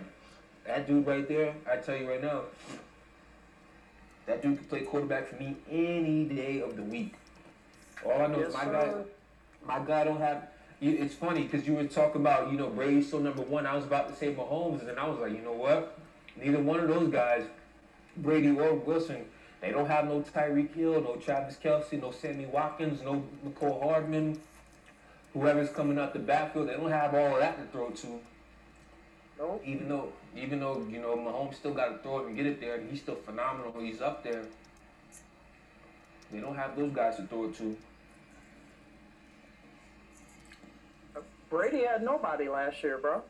that 0.67 0.87
dude 0.87 1.07
right 1.07 1.29
there, 1.29 1.55
I 1.71 1.77
tell 1.77 1.99
you 1.99 2.09
right 2.09 2.23
now, 2.23 2.45
that 4.25 4.41
dude 4.41 4.57
can 4.57 4.67
play 4.69 4.81
quarterback 4.81 5.29
for 5.29 5.37
me 5.37 5.55
any 5.71 6.25
day 6.25 6.63
of 6.63 6.77
the 6.77 6.83
week. 6.83 7.13
All 8.07 8.23
I 8.23 8.27
know 8.29 8.41
is 8.41 8.55
Yes, 8.55 8.65
my 8.65 8.73
guy, 8.73 8.95
my 9.67 9.79
guy 9.81 10.05
don't 10.05 10.21
have. 10.21 10.49
It's 10.81 11.15
funny 11.15 11.43
because 11.43 11.67
you 11.67 11.75
were 11.75 11.85
talking 11.85 12.23
about 12.23 12.51
you 12.51 12.57
know 12.57 12.71
Brady's 12.71 13.07
still 13.07 13.21
number 13.21 13.43
one. 13.43 13.67
I 13.67 13.77
was 13.77 13.85
about 13.85 14.09
to 14.09 14.17
say 14.17 14.35
Mahomes, 14.35 14.81
and 14.81 14.89
then 14.89 14.99
I 14.99 15.07
was 15.07 15.19
like, 15.19 15.33
you 15.33 15.43
know 15.43 15.53
what? 15.53 15.99
Neither 16.43 16.59
one 16.59 16.81
of 16.81 16.89
those 16.89 17.13
guys, 17.13 17.45
Brady 18.17 18.49
or 18.49 18.73
Wilson, 18.73 19.27
they 19.63 19.71
don't 19.71 19.87
have 19.87 20.07
no 20.07 20.21
Tyreek 20.21 20.75
Hill, 20.75 21.01
no 21.01 21.17
Travis 21.17 21.57
Kelce, 21.57 21.99
no 21.99 22.11
Sammy 22.11 22.47
Watkins, 22.47 23.01
no 23.03 23.23
Mecole 23.47 23.81
Hardman. 23.83 24.39
Whoever's 25.33 25.71
coming 25.71 25.99
out 25.99 26.13
the 26.13 26.19
backfield, 26.19 26.69
they 26.69 26.75
don't 26.75 26.91
have 26.91 27.15
all 27.15 27.37
of 27.37 27.39
that 27.39 27.57
to 27.57 27.65
throw 27.73 27.89
to. 27.89 28.21
Nope. 29.39 29.63
Even 29.65 29.89
though, 29.89 30.13
even 30.37 30.61
though 30.61 30.85
you 30.91 31.01
know 31.01 31.17
Mahomes 31.17 31.55
still 31.55 31.73
got 31.73 31.89
to 31.89 31.99
throw 31.99 32.19
it 32.21 32.27
and 32.27 32.37
get 32.37 32.45
it 32.45 32.61
there, 32.61 32.75
and 32.75 32.91
he's 32.91 33.01
still 33.01 33.15
phenomenal. 33.15 33.73
He's 33.81 34.03
up 34.03 34.23
there. 34.23 34.43
They 36.31 36.41
don't 36.41 36.57
have 36.57 36.77
those 36.77 36.93
guys 36.93 37.17
to 37.17 37.23
throw 37.23 37.47
it 37.47 37.57
to. 37.59 37.77
Brady 41.49 41.85
had 41.85 42.03
nobody 42.03 42.49
last 42.49 42.83
year, 42.83 42.99
bro. 42.99 43.23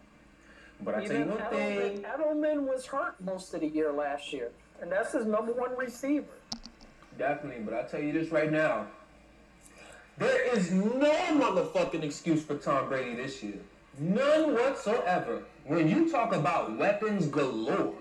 But 0.80 0.94
I 0.94 1.06
tell 1.06 1.18
you 1.18 1.24
one 1.24 1.38
thing. 1.50 2.02
Edelman, 2.02 2.04
Edelman 2.04 2.60
was 2.68 2.86
hurt 2.86 3.20
most 3.20 3.52
of 3.54 3.60
the 3.60 3.68
year 3.68 3.92
last 3.92 4.32
year, 4.32 4.50
and 4.82 4.90
that's 4.92 5.12
his 5.12 5.24
number 5.24 5.52
one 5.52 5.74
receiver. 5.76 6.26
Definitely, 7.18 7.62
but 7.64 7.74
I 7.74 7.82
tell 7.84 8.00
you 8.00 8.12
this 8.12 8.30
right 8.30 8.50
now. 8.52 8.86
There 10.18 10.54
is 10.54 10.70
no 10.72 11.10
motherfucking 11.10 12.02
excuse 12.02 12.42
for 12.44 12.56
Tom 12.56 12.88
Brady 12.88 13.14
this 13.14 13.42
year. 13.42 13.58
None 13.98 14.54
whatsoever. 14.54 15.42
When 15.66 15.88
you 15.88 16.10
talk 16.10 16.34
about 16.34 16.76
weapons 16.76 17.26
galore, 17.28 17.94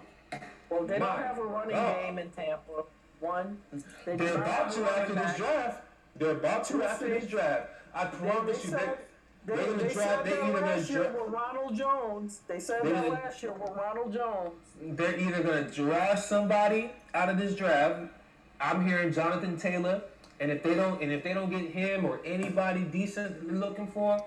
Well, 0.70 0.84
they 0.84 1.00
don't 1.00 1.18
have 1.18 1.38
a 1.38 1.44
running 1.44 1.76
God. 1.76 2.02
game 2.02 2.18
in 2.18 2.30
Tampa. 2.32 2.84
One, 3.20 3.58
They 4.06 4.16
They're 4.16 4.36
about 4.36 4.72
to 4.74 4.84
after 4.84 5.00
running 5.00 5.16
this 5.16 5.38
draft. 5.38 5.84
They're 6.16 6.32
about 6.32 6.64
to 6.66 6.84
after 6.84 7.08
this 7.08 7.28
draft. 7.30 7.70
I 7.94 8.06
They, 8.06 8.18
promise 8.18 8.58
they 8.64 8.72
you, 8.72 8.78
said, 8.78 8.98
they, 9.46 9.56
they, 9.56 9.64
they're 9.64 9.72
gonna 9.74 9.84
they 9.88 9.94
draft. 9.94 10.10
said 10.10 10.26
They 10.26 10.30
that 10.32 10.44
either 10.44 10.54
gonna 10.60 10.66
last 10.66 10.90
year 10.90 11.00
draft. 11.04 11.20
with 11.22 11.34
Ronald 11.34 11.76
Jones. 11.76 12.40
They 12.48 12.60
said 12.60 12.82
They 12.84 12.92
that 12.92 13.10
last 13.10 13.44
year 13.44 13.52
with 13.54 13.72
Ronald 13.76 14.14
Jones. 14.14 14.54
They're 14.82 15.20
either 15.20 15.44
gonna 15.44 15.70
draft 15.70 16.24
somebody 16.24 16.92
out 17.14 17.30
of 17.30 17.38
this 17.38 17.56
draft. 17.56 18.12
I'm 18.60 18.86
hearing 18.86 19.12
Jonathan 19.12 19.58
Taylor, 19.58 20.02
and 20.40 20.52
if 20.52 20.62
they 20.64 20.76
don't, 20.76 21.02
and 21.02 21.12
if 21.12 21.24
they 21.24 21.34
don't 21.34 21.50
get 21.50 21.72
him 21.72 22.06
or 22.06 22.20
anybody 22.24 22.82
decent 22.84 23.48
they're 23.48 23.58
looking 23.58 23.88
for, 23.88 24.24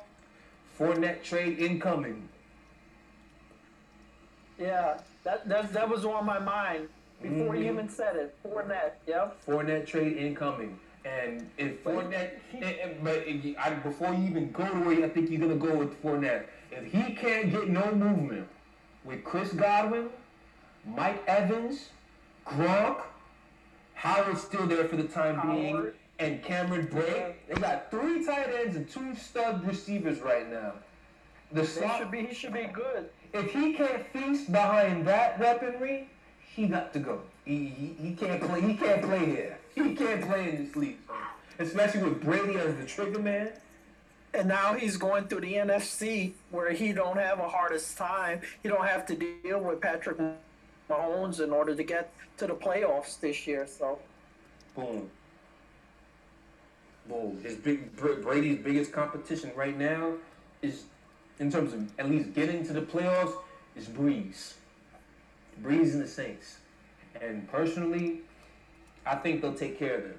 Fournette 0.79 1.23
trade 1.23 1.59
incoming. 1.61 2.29
Yeah, 4.59 4.99
that 5.25 5.49
that, 5.49 5.73
that 5.73 5.89
was 5.89 6.05
on 6.05 6.25
my 6.27 6.39
mind 6.39 6.89
before 7.23 7.55
Mhm. 7.55 7.59
you 7.65 7.73
even 7.73 7.89
said 7.89 8.17
it. 8.17 8.37
Fournette, 8.45 8.93
yep. 9.07 9.37
Fournette 9.47 9.87
trade 9.87 10.17
incoming. 10.17 10.79
And 11.05 11.51
if 11.59 11.85
Fournette, 11.85 12.31
and- 12.55 12.65
and- 12.65 13.05
but 13.05 13.25
if- 13.27 13.59
I, 13.59 13.71
before 13.75 14.15
you 14.15 14.25
even 14.25 14.51
go 14.53 14.65
to 14.67 14.75
where 14.81 15.05
I 15.05 15.09
think 15.11 15.31
you're 15.31 15.41
gonna 15.41 15.55
go 15.57 15.77
with 15.77 16.03
Fournette, 16.03 16.45
if 16.73 16.91
he 16.91 17.15
can't 17.15 17.51
get 17.51 17.69
no 17.69 17.93
movement 17.95 18.49
with 19.05 19.23
Chris 19.23 19.53
Godwin, 19.53 20.09
Mike 20.87 21.23
Evans, 21.27 21.91
Gronk, 22.47 23.03
Howard's 23.95 24.43
still 24.43 24.67
there 24.67 24.87
for 24.89 24.97
the 24.97 25.05
time 25.05 25.41
being, 25.51 25.93
and 26.19 26.43
Cameron 26.43 26.87
Brate, 26.89 27.35
they 27.49 27.55
got 27.61 27.91
three 27.91 28.25
tight 28.25 28.49
ends 28.55 28.77
and 28.77 28.89
two 28.89 29.15
stud 29.15 29.65
receivers 29.67 30.21
right 30.21 30.51
now. 30.51 30.73
The 31.53 31.65
slot, 31.67 31.99
should 31.99 32.11
be. 32.11 32.27
He 32.27 32.35
should 32.35 32.53
be 32.53 32.65
good. 32.65 33.09
if 33.33 33.53
he 33.53 33.75
can't 33.75 34.07
feast 34.07 34.51
behind 34.51 35.07
that 35.07 35.39
weaponry, 35.39 36.09
he 36.55 36.67
got 36.67 36.93
to 36.95 36.99
go. 36.99 37.21
He, 37.45 37.67
he, 37.67 38.09
he 38.09 38.15
can't 38.15 38.41
play. 38.43 38.61
He 38.63 38.75
can't 38.75 39.03
play 39.03 39.25
here. 39.27 39.59
He 39.75 39.95
can't 39.95 40.23
play 40.23 40.51
in 40.51 40.65
this 40.65 40.77
league, 40.77 40.99
especially 41.59 42.03
with 42.03 42.23
Brady 42.23 42.57
as 42.57 42.77
the 42.77 42.85
trigger 42.87 43.19
man. 43.19 43.51
And 44.33 44.49
now 44.49 44.75
he's 44.75 44.97
going 44.97 45.29
through 45.29 45.43
the 45.43 45.55
NFC 45.55 46.33
where 46.51 46.73
he 46.73 46.93
don't 46.93 47.19
have 47.19 47.39
a 47.39 47.49
hardest 47.49 47.97
time. 47.97 48.41
He 48.63 48.69
don't 48.69 48.87
have 48.87 49.07
to 49.07 49.15
deal 49.15 49.61
with 49.61 49.81
Patrick 49.81 50.19
Mahomes 50.91 51.41
in 51.41 51.51
order 51.53 51.75
to 51.75 51.83
get 51.83 52.13
to 52.39 52.47
the 52.47 52.55
playoffs 52.55 53.21
this 53.21 53.47
year. 53.47 53.67
So 53.67 53.99
Boom. 54.75 55.09
Boom. 57.09 57.39
His 57.43 57.57
big 57.57 57.95
Brady's 57.97 58.59
biggest 58.59 58.93
competition 58.93 59.53
right 59.55 59.77
now 59.79 60.15
is, 60.63 60.85
in 61.39 61.51
terms 61.51 61.73
of 61.73 61.91
at 61.99 62.11
least 62.11 62.35
getting 62.35 62.67
to 62.67 62.73
the 62.73 62.83
playoffs, 62.83 63.35
is 63.77 63.87
Brees. 63.87 64.55
Brees 65.63 65.93
and 65.93 66.03
the 66.03 66.09
Saints, 66.09 66.57
and 67.21 67.49
personally, 67.49 68.23
I 69.07 69.17
think 69.17 69.43
they'll 69.43 69.55
take 69.55 69.79
care 69.79 69.97
of 69.97 70.03
them. 70.05 70.15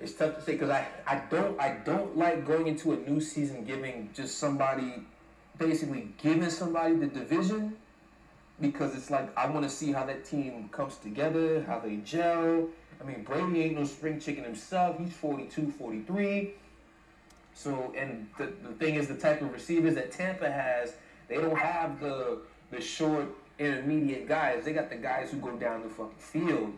It's 0.00 0.12
tough 0.12 0.36
to 0.36 0.42
say 0.42 0.52
because 0.52 0.70
I, 0.70 0.86
I 1.06 1.22
don't 1.30 1.58
I 1.58 1.78
don't 1.84 2.16
like 2.16 2.46
going 2.46 2.66
into 2.66 2.92
a 2.92 2.96
new 2.96 3.20
season 3.20 3.64
giving 3.64 4.10
just 4.14 4.38
somebody 4.38 5.02
basically 5.58 6.08
giving 6.22 6.50
somebody 6.50 6.96
the 6.96 7.06
division 7.06 7.76
because 8.60 8.94
it's 8.94 9.10
like 9.10 9.36
I 9.38 9.48
want 9.48 9.64
to 9.64 9.70
see 9.70 9.92
how 9.92 10.04
that 10.04 10.24
team 10.24 10.68
comes 10.70 10.96
together, 10.96 11.64
how 11.66 11.78
they 11.78 11.96
gel. 11.96 12.68
I 13.00 13.04
mean, 13.04 13.24
Brady 13.24 13.62
ain't 13.62 13.78
no 13.78 13.84
spring 13.84 14.20
chicken 14.20 14.44
himself. 14.44 14.98
He's 14.98 15.12
42, 15.12 15.70
43. 15.72 16.54
So, 17.54 17.94
and 17.96 18.28
the, 18.38 18.52
the 18.62 18.74
thing 18.74 18.94
is, 18.96 19.08
the 19.08 19.16
type 19.16 19.40
of 19.40 19.52
receivers 19.52 19.94
that 19.94 20.12
Tampa 20.12 20.50
has, 20.50 20.94
they 21.28 21.36
don't 21.36 21.56
have 21.56 22.00
the 22.00 22.38
the 22.70 22.80
short, 22.80 23.28
intermediate 23.58 24.28
guys. 24.28 24.64
They 24.64 24.72
got 24.72 24.90
the 24.90 24.96
guys 24.96 25.30
who 25.30 25.38
go 25.38 25.56
down 25.56 25.82
the 25.82 25.88
fucking 25.88 26.12
field, 26.18 26.72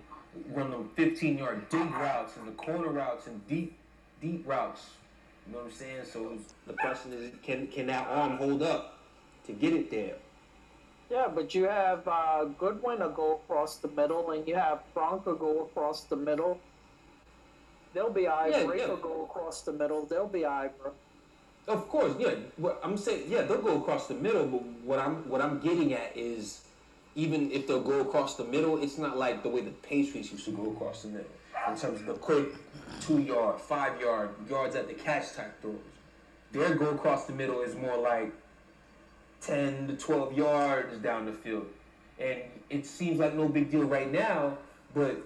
run 0.52 0.70
them 0.70 0.90
15 0.94 1.38
yard 1.38 1.68
dig 1.68 1.90
routes 1.92 2.36
and 2.36 2.48
the 2.48 2.52
corner 2.52 2.88
routes 2.88 3.26
and 3.26 3.46
deep, 3.48 3.76
deep 4.20 4.46
routes. 4.46 4.90
You 5.46 5.52
know 5.52 5.58
what 5.60 5.66
I'm 5.66 5.72
saying? 5.72 6.04
So 6.12 6.38
the 6.66 6.74
question 6.74 7.12
is, 7.12 7.30
can 7.42 7.66
can 7.68 7.86
that 7.86 8.06
arm 8.08 8.36
hold 8.36 8.62
up 8.62 8.98
to 9.46 9.52
get 9.52 9.72
it 9.72 9.90
there? 9.90 10.16
yeah, 11.10 11.28
but 11.34 11.54
you 11.54 11.64
have 11.64 12.06
uh, 12.06 12.44
Godwin 12.44 12.98
to 12.98 13.08
go 13.08 13.36
across 13.36 13.76
the 13.76 13.88
middle, 13.88 14.30
and 14.32 14.46
you 14.46 14.54
have 14.54 14.80
Bronco 14.92 15.34
go 15.34 15.62
across 15.62 16.02
the 16.02 16.16
middle. 16.16 16.58
They'll 17.94 18.10
be 18.10 18.28
alright. 18.28 18.52
Yeah, 18.52 18.64
Drake 18.64 18.80
yeah. 18.80 18.88
will 18.88 18.96
go 18.96 19.24
across 19.24 19.62
the 19.62 19.72
middle. 19.72 20.04
They'll 20.04 20.28
be 20.28 20.44
alright, 20.44 20.78
bro. 20.78 20.92
Of 21.66 21.88
course, 21.88 22.14
yeah. 22.18 22.34
What 22.56 22.80
I'm 22.82 22.96
saying, 22.96 23.24
yeah, 23.28 23.42
they'll 23.42 23.62
go 23.62 23.78
across 23.78 24.06
the 24.06 24.14
middle. 24.14 24.46
But 24.46 24.62
what 24.84 24.98
I'm 24.98 25.28
what 25.28 25.40
I'm 25.40 25.58
getting 25.60 25.94
at 25.94 26.12
is, 26.14 26.60
even 27.18 27.50
if 27.50 27.66
they'll 27.66 27.82
go 27.82 28.00
across 28.00 28.36
the 28.36 28.44
middle, 28.44 28.80
it's 28.80 28.96
not 28.96 29.18
like 29.18 29.42
the 29.42 29.48
way 29.48 29.60
the 29.60 29.72
Patriots 29.72 30.30
used 30.30 30.44
to 30.44 30.52
go 30.52 30.70
across 30.70 31.02
the 31.02 31.08
middle 31.08 31.26
in 31.66 31.76
terms 31.76 32.00
of 32.00 32.06
the 32.06 32.14
quick 32.14 32.54
two 33.00 33.18
yard, 33.18 33.60
five 33.60 34.00
yard 34.00 34.30
yards 34.48 34.76
at 34.76 34.86
the 34.86 34.94
catch 34.94 35.34
type 35.34 35.60
throws. 35.60 35.74
Their 36.52 36.76
go 36.76 36.90
across 36.90 37.24
the 37.24 37.32
middle 37.32 37.60
is 37.62 37.74
more 37.74 37.98
like 37.98 38.32
ten 39.40 39.88
to 39.88 39.96
twelve 39.96 40.32
yards 40.38 40.96
down 40.98 41.26
the 41.26 41.32
field, 41.32 41.66
and 42.20 42.38
it 42.70 42.86
seems 42.86 43.18
like 43.18 43.34
no 43.34 43.48
big 43.48 43.70
deal 43.70 43.84
right 43.84 44.10
now, 44.10 44.56
but. 44.94 45.16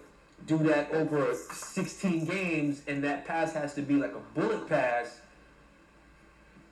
Do 0.44 0.58
that 0.58 0.90
over 0.90 1.36
16 1.36 2.24
games, 2.24 2.82
and 2.88 3.04
that 3.04 3.24
pass 3.24 3.52
has 3.52 3.74
to 3.74 3.80
be 3.82 3.94
like 3.94 4.12
a 4.12 4.40
bullet 4.40 4.68
pass 4.68 5.20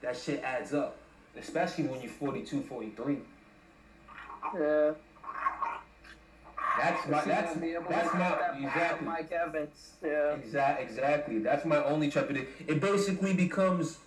that 0.00 0.16
shit 0.16 0.42
adds 0.42 0.74
up. 0.74 0.96
Especially 1.38 1.84
when 1.84 2.00
you're 2.00 2.10
42, 2.10 2.62
43. 2.62 3.18
Yeah. 4.58 4.92
That's 6.82 7.08
my 7.08 7.24
that's 7.24 7.54
gonna 7.54 7.66
be 7.66 7.72
able 7.72 7.84
to 7.84 7.88
that's 7.90 8.12
my 8.14 8.18
that 8.18 8.40
pass 8.40 8.56
to 8.58 8.66
exactly 8.66 9.06
Mike 9.06 9.32
Evans. 9.32 9.92
Yeah. 10.02 10.34
exact 10.34 10.82
exactly. 10.82 11.38
That's 11.38 11.64
my 11.64 11.84
only 11.84 12.10
trepidation. 12.10 12.48
It 12.66 12.80
basically 12.80 13.34
becomes 13.34 13.98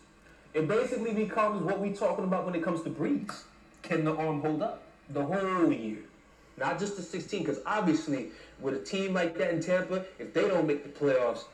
It 0.53 0.67
basically 0.67 1.13
becomes 1.13 1.61
what 1.63 1.79
we 1.79 1.93
talking 1.93 2.23
about 2.25 2.45
when 2.45 2.55
it 2.55 2.63
comes 2.63 2.81
to 2.83 2.89
Brees. 2.89 3.43
Can 3.81 4.05
the 4.05 4.15
arm 4.15 4.41
hold 4.41 4.61
up 4.61 4.81
the 5.09 5.23
whole 5.23 5.71
year? 5.71 5.97
Not 6.57 6.79
just 6.79 6.95
the 6.95 7.01
16, 7.01 7.43
because 7.43 7.59
obviously 7.65 8.29
with 8.59 8.75
a 8.75 8.79
team 8.79 9.13
like 9.13 9.37
that 9.39 9.51
in 9.51 9.61
Tampa, 9.61 10.05
if 10.19 10.33
they 10.33 10.47
don't 10.47 10.67
make 10.67 10.83
the 10.83 10.89
playoffs, 10.89 11.45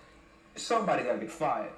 somebody 0.56 1.04
gotta 1.04 1.20
get 1.20 1.32
fired. 1.32 1.72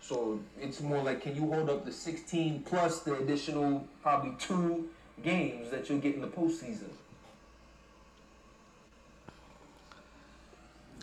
So 0.00 0.40
it's 0.60 0.80
more 0.80 1.02
like 1.02 1.20
can 1.22 1.34
you 1.34 1.46
hold 1.52 1.68
up 1.68 1.84
the 1.84 1.92
16 1.92 2.62
plus 2.62 3.00
the 3.00 3.16
additional 3.16 3.86
probably 4.02 4.34
two 4.38 4.88
games 5.22 5.70
that 5.70 5.88
you'll 5.88 5.98
get 5.98 6.14
in 6.14 6.20
the 6.20 6.28
postseason? 6.28 6.88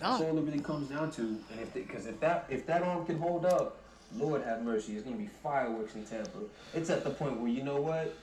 Oh. 0.03 0.11
That's 0.11 0.21
all 0.23 0.37
it 0.37 0.41
really 0.43 0.59
comes 0.59 0.89
down 0.89 1.11
to. 1.11 1.21
And 1.21 1.59
if 1.61 1.73
because 1.73 2.05
if 2.05 2.19
that 2.19 2.45
if 2.49 2.65
that 2.67 2.83
arm 2.83 3.05
can 3.05 3.17
hold 3.19 3.45
up, 3.45 3.77
Lord 4.15 4.43
have 4.43 4.63
mercy, 4.63 4.93
it's 4.95 5.03
gonna 5.03 5.17
be 5.17 5.29
fireworks 5.43 5.95
in 5.95 6.05
Tampa. 6.05 6.39
It's 6.73 6.89
at 6.89 7.03
the 7.03 7.09
point 7.09 7.39
where 7.39 7.49
you 7.49 7.63
know 7.63 7.81
what, 7.81 8.15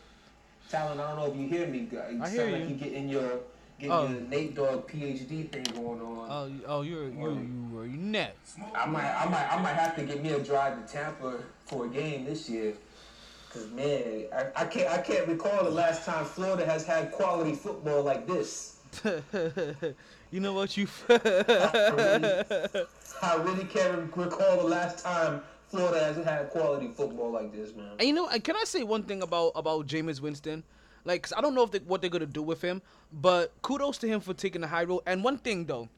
Talon. 0.71 1.01
I 1.01 1.09
don't 1.09 1.17
know 1.19 1.27
if 1.33 1.37
you 1.37 1.47
hear 1.49 1.67
me. 1.67 1.89
You 1.91 2.01
I 2.01 2.07
sound 2.27 2.31
hear 2.33 2.47
like 2.51 2.63
you. 2.63 2.69
you 2.69 2.75
getting 2.77 3.09
your 3.09 3.41
getting 3.79 3.93
Oh. 3.93 4.07
your 4.09 4.21
Nate 4.21 4.55
Dogg 4.55 4.87
PhD 4.89 5.51
thing 5.51 5.65
going 5.75 6.01
on. 6.01 6.29
Oh, 6.31 6.47
you- 6.47 6.61
oh, 6.67 6.83
you're 6.83 7.09
you 7.09 7.33
you 7.33 7.69
were 7.77 7.87
next. 7.87 8.57
I 8.75 8.87
might, 8.87 9.11
I 9.11 9.25
might, 9.29 9.53
I 9.53 9.61
might 9.61 9.75
have 9.75 9.97
to 9.97 10.05
get 10.05 10.23
me 10.23 10.31
a 10.31 10.39
drive 10.41 10.81
to 10.87 10.93
Tampa 10.93 11.39
for 11.67 11.87
a 11.87 11.89
game 11.89 12.25
this 12.25 12.49
year. 12.49 12.75
Cause 13.53 13.67
man, 13.71 14.25
I, 14.33 14.63
I 14.63 14.65
can't, 14.67 14.91
I 14.91 14.99
can't 14.99 15.29
recall 15.29 15.63
the 15.65 15.71
last 15.71 16.05
time 16.07 16.25
Florida 16.25 16.65
has 16.67 16.85
had 16.87 17.13
quality 17.13 17.53
football 17.55 18.03
like 18.03 18.27
this. 18.27 18.79
you 20.35 20.41
know 20.41 20.53
what 20.53 20.77
you? 20.77 20.89
I 21.09 21.15
really, 21.97 22.85
I 23.23 23.37
really 23.37 23.65
can't 23.67 24.13
recall 24.17 24.57
the 24.57 24.65
last 24.65 25.05
time 25.05 25.43
Florida 25.69 26.05
hasn't 26.05 26.27
had 26.27 26.51
quality 26.51 26.89
football 26.89 27.31
like 27.31 27.53
this, 27.53 27.73
man. 27.73 27.93
And 28.01 28.09
you 28.09 28.13
know, 28.15 28.27
uh, 28.27 28.41
can 28.41 28.57
I 28.57 28.65
say 28.65 28.83
one 28.83 29.05
thing 29.05 29.23
about 29.23 29.53
about 29.55 29.87
Jameis 29.87 30.21
Winston? 30.21 30.65
Like, 31.05 31.23
'cause 31.23 31.33
I 31.37 31.41
don't 31.41 31.55
know 31.55 31.63
if 31.63 31.71
they, 31.71 31.79
what 31.79 32.01
they're 32.01 32.11
gonna 32.11 32.27
do 32.27 32.43
with 32.43 32.61
him, 32.61 32.83
but 33.13 33.53
kudos 33.63 33.99
to 33.99 34.09
him 34.09 34.19
for 34.21 34.35
taking 34.35 34.61
the 34.61 34.67
high 34.67 34.83
road. 34.83 35.03
And 35.07 35.23
one 35.23 35.39
thing 35.39 35.67
though, 35.67 35.89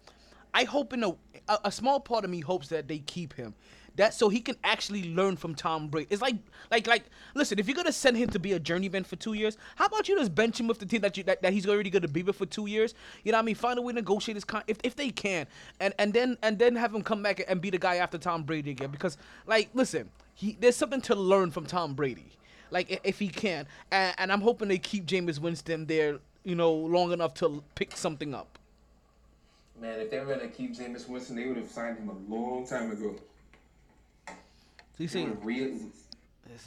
I 0.53 0.65
hope 0.65 0.93
in 0.93 1.03
a, 1.03 1.13
a 1.49 1.59
a 1.65 1.73
small 1.73 1.99
part 1.99 2.25
of 2.25 2.31
me 2.31 2.41
hopes 2.41 2.69
that 2.69 2.89
they 2.89 2.99
keep 2.99 3.33
him, 3.33 3.55
that 3.97 4.15
so 4.15 4.29
he 4.29 4.41
can 4.41 4.57
actually 4.65 5.15
learn 5.15 5.37
from 5.37 5.55
Tom 5.55 5.89
Brady. 5.89 6.09
It's 6.11 6.23
like 6.23 6.37
like 6.71 6.87
like 6.87 7.05
listen, 7.35 7.59
if 7.59 7.67
you're 7.67 7.77
gonna 7.77 7.93
send 7.93 8.17
him 8.17 8.29
to 8.31 8.39
be 8.39 8.53
a 8.53 8.59
journeyman 8.59 9.05
for 9.05 9.17
two 9.17 9.35
years, 9.35 9.57
how 9.77 9.87
about 9.87 10.09
you 10.09 10.17
just 10.19 10.35
bench 10.35 10.61
him 10.61 10.67
with 10.67 10.79
the 10.79 10.87
team 10.87 11.01
that 11.03 11.17
you 11.17 11.25
that, 11.25 11.43
that 11.43 11.53
he's 11.53 11.67
already 11.67 11.91
gonna 11.91 12.09
be 12.09 12.23
with 12.23 12.37
for 12.37 12.47
two 12.47 12.67
years? 12.67 12.95
You 13.25 13.33
know 13.33 13.39
what 13.39 13.43
I 13.43 13.47
mean? 13.47 13.55
Find 13.55 13.79
a 13.79 13.83
way 13.83 13.93
to 13.93 13.97
negotiate 13.97 14.37
his 14.37 14.45
con 14.45 14.63
if 14.67 14.79
if 14.83 14.97
they 14.97 15.11
can, 15.11 15.47
and 15.81 15.95
and 15.99 16.13
then 16.13 16.39
and 16.43 16.59
then 16.59 16.77
have 16.77 16.95
him 16.95 17.03
come 17.03 17.23
back 17.23 17.45
and 17.49 17.61
be 17.61 17.71
the 17.71 17.79
guy 17.79 17.97
after 17.97 18.19
Tom 18.19 18.43
Brady 18.43 18.71
again. 18.71 18.91
Because 18.91 19.17
like 19.47 19.69
listen, 19.75 20.11
he 20.35 20.57
there's 20.61 20.77
something 20.77 21.01
to 21.03 21.15
learn 21.15 21.51
from 21.51 21.67
Tom 21.67 21.95
Brady 21.95 22.37
like 22.71 23.01
if 23.05 23.19
he 23.19 23.29
can. 23.29 23.67
And, 23.91 24.15
and 24.19 24.33
I'm 24.33 24.41
hoping 24.41 24.69
they 24.69 24.79
keep 24.79 25.07
Jameis 25.07 25.39
Winston 25.39 25.87
there, 25.87 26.19
you 26.45 26.55
know, 26.55 26.73
long 26.73 27.13
enough 27.13 27.35
to 27.35 27.63
pick 27.75 27.97
something 27.97 28.35
up. 28.35 28.59
Man, 29.81 30.01
if 30.01 30.11
they 30.11 30.19
were 30.19 30.27
gonna 30.27 30.49
keep 30.49 30.77
Jameis 30.77 31.09
Winston, 31.09 31.37
they 31.37 31.47
would 31.47 31.59
have 31.59 31.71
signed 31.71 31.99
him 31.99 32.09
a 32.09 32.35
long 32.35 32.67
time 32.67 32.91
ago. 32.91 33.15
So 34.97 35.03
you 35.03 35.09
see, 35.09 35.25
would've 35.25 35.45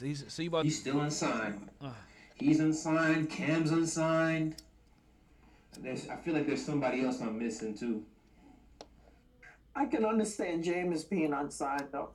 he's, 0.00 0.24
so 0.28 0.42
you 0.42 0.48
about 0.48 0.64
He's 0.64 0.78
still 0.78 1.00
unsigned. 1.00 1.68
Uh. 1.80 1.90
He's 2.36 2.60
unsigned. 2.60 3.28
Cam's 3.28 3.72
unsigned. 3.72 4.56
There's, 5.80 6.08
I 6.08 6.16
feel 6.16 6.34
like 6.34 6.46
there's 6.46 6.64
somebody 6.64 7.04
else 7.04 7.20
I'm 7.20 7.38
missing 7.38 7.76
too. 7.76 8.04
I 9.74 9.86
can 9.86 10.04
understand 10.04 10.64
James 10.64 11.04
being 11.04 11.32
unsigned 11.32 11.88
though. 11.90 12.10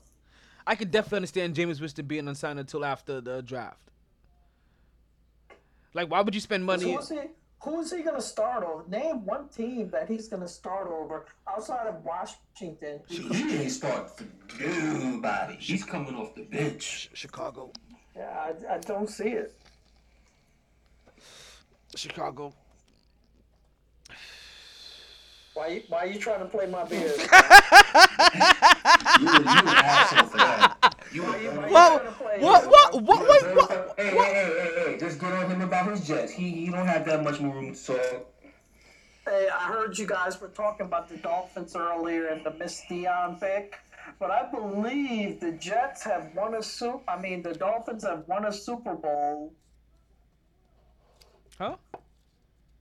I 0.65 0.75
could 0.75 0.89
definitely 0.89 1.17
understand 1.17 1.55
Jameis 1.55 1.79
Winston 1.79 2.05
being 2.05 2.27
unsigned 2.27 2.59
until 2.59 2.85
after 2.85 3.21
the 3.21 3.41
draft. 3.41 3.77
Like, 5.93 6.09
why 6.09 6.21
would 6.21 6.33
you 6.33 6.41
spend 6.41 6.65
money? 6.65 6.93
Who's 6.93 7.11
he? 7.65 7.71
Who's 7.71 7.91
he 7.91 8.01
gonna 8.03 8.21
start 8.21 8.63
over? 8.63 8.83
Name 8.87 9.25
one 9.25 9.49
team 9.49 9.89
that 9.89 10.07
he's 10.09 10.27
gonna 10.27 10.47
start 10.47 10.87
over 10.87 11.25
outside 11.47 11.87
of 11.87 12.03
Washington. 12.03 13.01
He 13.07 13.19
didn't 13.19 13.69
start 13.69 14.17
for 14.17 14.25
nobody. 14.59 15.55
He's 15.59 15.83
coming 15.83 16.15
off 16.15 16.35
the 16.35 16.43
bench. 16.43 17.09
Chicago, 17.13 17.71
Yeah, 18.15 18.51
I, 18.69 18.75
I 18.75 18.77
don't 18.79 19.09
see 19.09 19.29
it. 19.29 19.53
Chicago. 21.95 22.53
Why? 25.55 25.67
you- 25.67 25.83
Why 25.87 26.03
you 26.03 26.19
trying 26.19 26.39
to 26.39 26.45
play 26.45 26.67
my 26.67 26.83
beard? 26.85 27.13
You, 27.17 29.27
you 29.27 29.29
an 29.29 29.67
asshole 29.67 30.27
for 30.27 30.37
that. 30.37 30.95
You 31.13 31.23
Why 31.23 31.37
you, 31.37 31.49
why 31.49 31.67
you 31.67 31.73
What? 31.73 32.01
trying 32.01 32.13
to 32.13 32.19
play? 32.19 32.39
What? 32.39 32.67
What? 32.69 33.01
What? 33.01 33.29
Wait, 33.29 33.55
what? 33.55 33.93
Hey, 33.97 34.09
hey, 34.09 34.15
hey, 34.15 34.71
hey, 34.75 34.91
hey, 34.91 34.97
just 34.99 35.19
get 35.19 35.31
on 35.31 35.49
him 35.49 35.61
about 35.61 35.89
his 35.89 36.05
Jets. 36.05 36.33
He 36.33 36.51
he 36.51 36.69
don't 36.69 36.87
have 36.87 37.05
that 37.05 37.23
much 37.23 37.39
more 37.39 37.55
room 37.55 37.73
to 37.73 37.85
talk. 37.85 38.27
Hey, 39.25 39.47
I 39.47 39.67
heard 39.67 39.97
you 39.97 40.05
guys 40.05 40.39
were 40.39 40.49
talking 40.49 40.85
about 40.85 41.07
the 41.09 41.17
Dolphins 41.17 41.75
earlier 41.75 42.27
and 42.27 42.45
the 42.45 42.51
Miss 42.51 42.83
Dion 42.89 43.37
pick, 43.39 43.75
but 44.19 44.29
I 44.29 44.51
believe 44.51 45.39
the 45.39 45.53
Jets 45.53 46.03
have 46.03 46.29
won 46.35 46.53
a 46.55 46.61
Super. 46.61 46.99
I 47.07 47.19
mean, 47.19 47.41
the 47.41 47.53
Dolphins 47.53 48.03
have 48.03 48.27
won 48.27 48.45
a 48.45 48.51
Super 48.53 48.93
Bowl 48.93 49.53
Huh? 51.57 51.77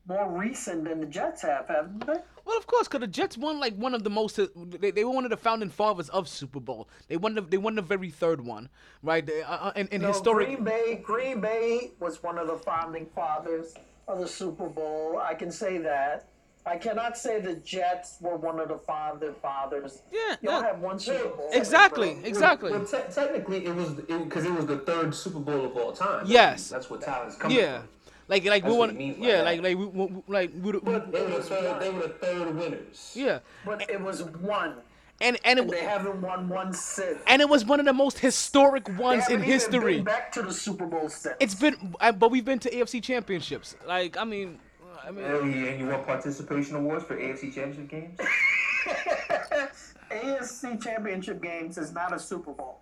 more 0.06 0.28
recent 0.36 0.84
than 0.84 1.01
the 1.01 1.06
Jets 1.06 1.40
have, 1.42 1.68
haven't 1.68 2.05
they? 2.06 2.18
Well, 2.45 2.59
of 2.59 2.66
course, 2.66 2.89
because 2.89 3.01
the 3.01 3.07
Jets 3.07 3.39
won 3.39 3.59
like 3.59 3.75
one 3.77 3.95
of 3.95 4.05
the 4.05 4.11
most. 4.11 4.39
They, 4.57 4.91
they 4.91 5.05
were 5.05 5.11
one 5.12 5.25
of 5.25 5.31
the 5.31 5.37
founding 5.37 5.71
fathers 5.71 6.09
of 6.11 6.29
Super 6.29 6.61
Bowl. 6.61 6.89
They 7.09 7.16
won 7.16 7.35
the 7.35 7.41
they 7.41 7.57
won 7.57 7.75
the 7.75 7.83
very 7.83 8.11
third 8.11 8.45
one, 8.45 8.69
right? 9.03 9.25
They, 9.25 9.43
uh, 9.43 9.69
uh, 9.69 9.73
in, 9.77 9.89
in 9.89 10.03
No, 10.03 10.09
historic. 10.09 10.49
Green 10.49 10.65
Bay, 10.65 11.01
Green 11.03 11.41
Bay 11.41 11.91
was 12.01 12.23
one 12.23 12.39
of 12.39 12.47
the 12.47 12.57
founding 12.59 13.07
fathers 13.15 13.75
of 14.09 14.19
the 14.19 14.29
Super 14.29 14.69
Bowl. 14.69 15.19
I 15.23 15.35
can 15.35 15.51
say 15.51 15.79
that. 15.79 16.29
I 16.66 16.79
cannot 16.79 17.19
say 17.19 17.41
the 17.41 17.57
Jets 17.57 18.16
were 18.23 18.37
one 18.37 18.59
of 18.59 18.69
the 18.69 18.79
founding 18.79 19.35
fathers. 19.43 20.01
Yeah, 20.11 20.37
y'all 20.41 20.62
yeah. 20.62 20.66
have 20.69 20.81
one 20.81 20.99
Super 20.99 21.29
Bowl. 21.29 21.51
Exactly, 21.53 22.15
bro. 22.15 22.25
exactly. 22.25 22.73
Well, 22.73 22.87
te- 22.87 23.12
technically, 23.12 23.66
it 23.66 23.75
was 23.75 23.91
because 23.91 24.47
it, 24.47 24.51
was 24.53 24.65
the 24.65 24.79
third 24.79 25.15
Super 25.15 25.41
Bowl 25.41 25.66
of 25.66 25.77
all 25.77 25.93
time. 25.93 26.25
Yes. 26.27 26.71
that's 26.71 26.89
what 26.89 27.03
Tyler's 27.03 27.37
coming 27.37 27.59
Yeah, 27.59 27.81
from. 27.81 27.89
Like 28.28 28.44
like 28.44 28.62
we 28.64 28.68
That's 28.68 28.78
what 28.78 28.78
want. 28.78 28.92
he 28.92 28.98
means 28.98 29.18
Yeah, 29.18 29.36
that. 29.38 29.44
like 29.44 29.62
like 29.62 29.76
we, 29.78 29.86
we, 29.86 30.06
we- 30.06 30.22
like 30.28 30.51
we, 30.55 30.72
we, 30.72 30.80
They 30.80 30.90
were 30.92 31.01
the 31.36 31.42
third. 31.42 31.80
They 31.80 31.90
were 31.90 32.02
the 32.02 32.09
third 32.09 32.56
winners. 32.56 33.12
yeah, 33.14 33.38
But 33.64 33.88
it 33.90 34.01
was 34.01 34.22
one. 34.22 34.74
and 35.20 35.38
and 35.44 35.59
And 35.60 35.68
it, 35.68 35.70
they 35.70 35.84
haven't 35.84 36.20
won 36.20 36.48
one 36.48 36.72
since. 36.72 37.18
and 37.26 37.40
it 37.42 37.48
was 37.48 37.64
one 37.64 37.80
of 37.80 37.86
the 37.86 37.92
most 37.92 38.18
historic 38.18 38.84
They 38.86 38.92
ones 38.94 39.26
in 39.28 39.34
even 39.40 39.44
history. 39.44 39.94
Been 39.96 40.05
back 40.05 40.32
to 40.32 40.42
the 40.42 40.52
Super 40.52 40.86
Bowl 40.86 41.09
since. 41.09 41.36
It's 41.40 41.55
been, 41.55 41.94
uh, 42.01 42.12
but 42.12 42.30
we've 42.30 42.44
been 42.44 42.59
to 42.60 42.70
AFC 42.70 43.02
championships. 43.02 43.76
Like 43.86 44.16
I 44.16 44.24
mean, 44.24 44.59
I 45.06 45.10
mean, 45.10 45.24
Oh, 45.26 45.44
yeah, 45.44 45.70
and 45.70 45.80
you 45.80 45.86
want 45.88 46.06
participation 46.06 46.76
awards 46.76 47.05
for 47.05 47.16
AFC 47.16 47.52
Championship 47.55 47.88
games? 47.88 48.18
AFC 50.10 50.82
Championship 50.82 51.42
games 51.42 51.78
is 51.78 51.92
not 51.92 52.12
a 52.14 52.18
Super 52.18 52.52
Bowl. 52.52 52.80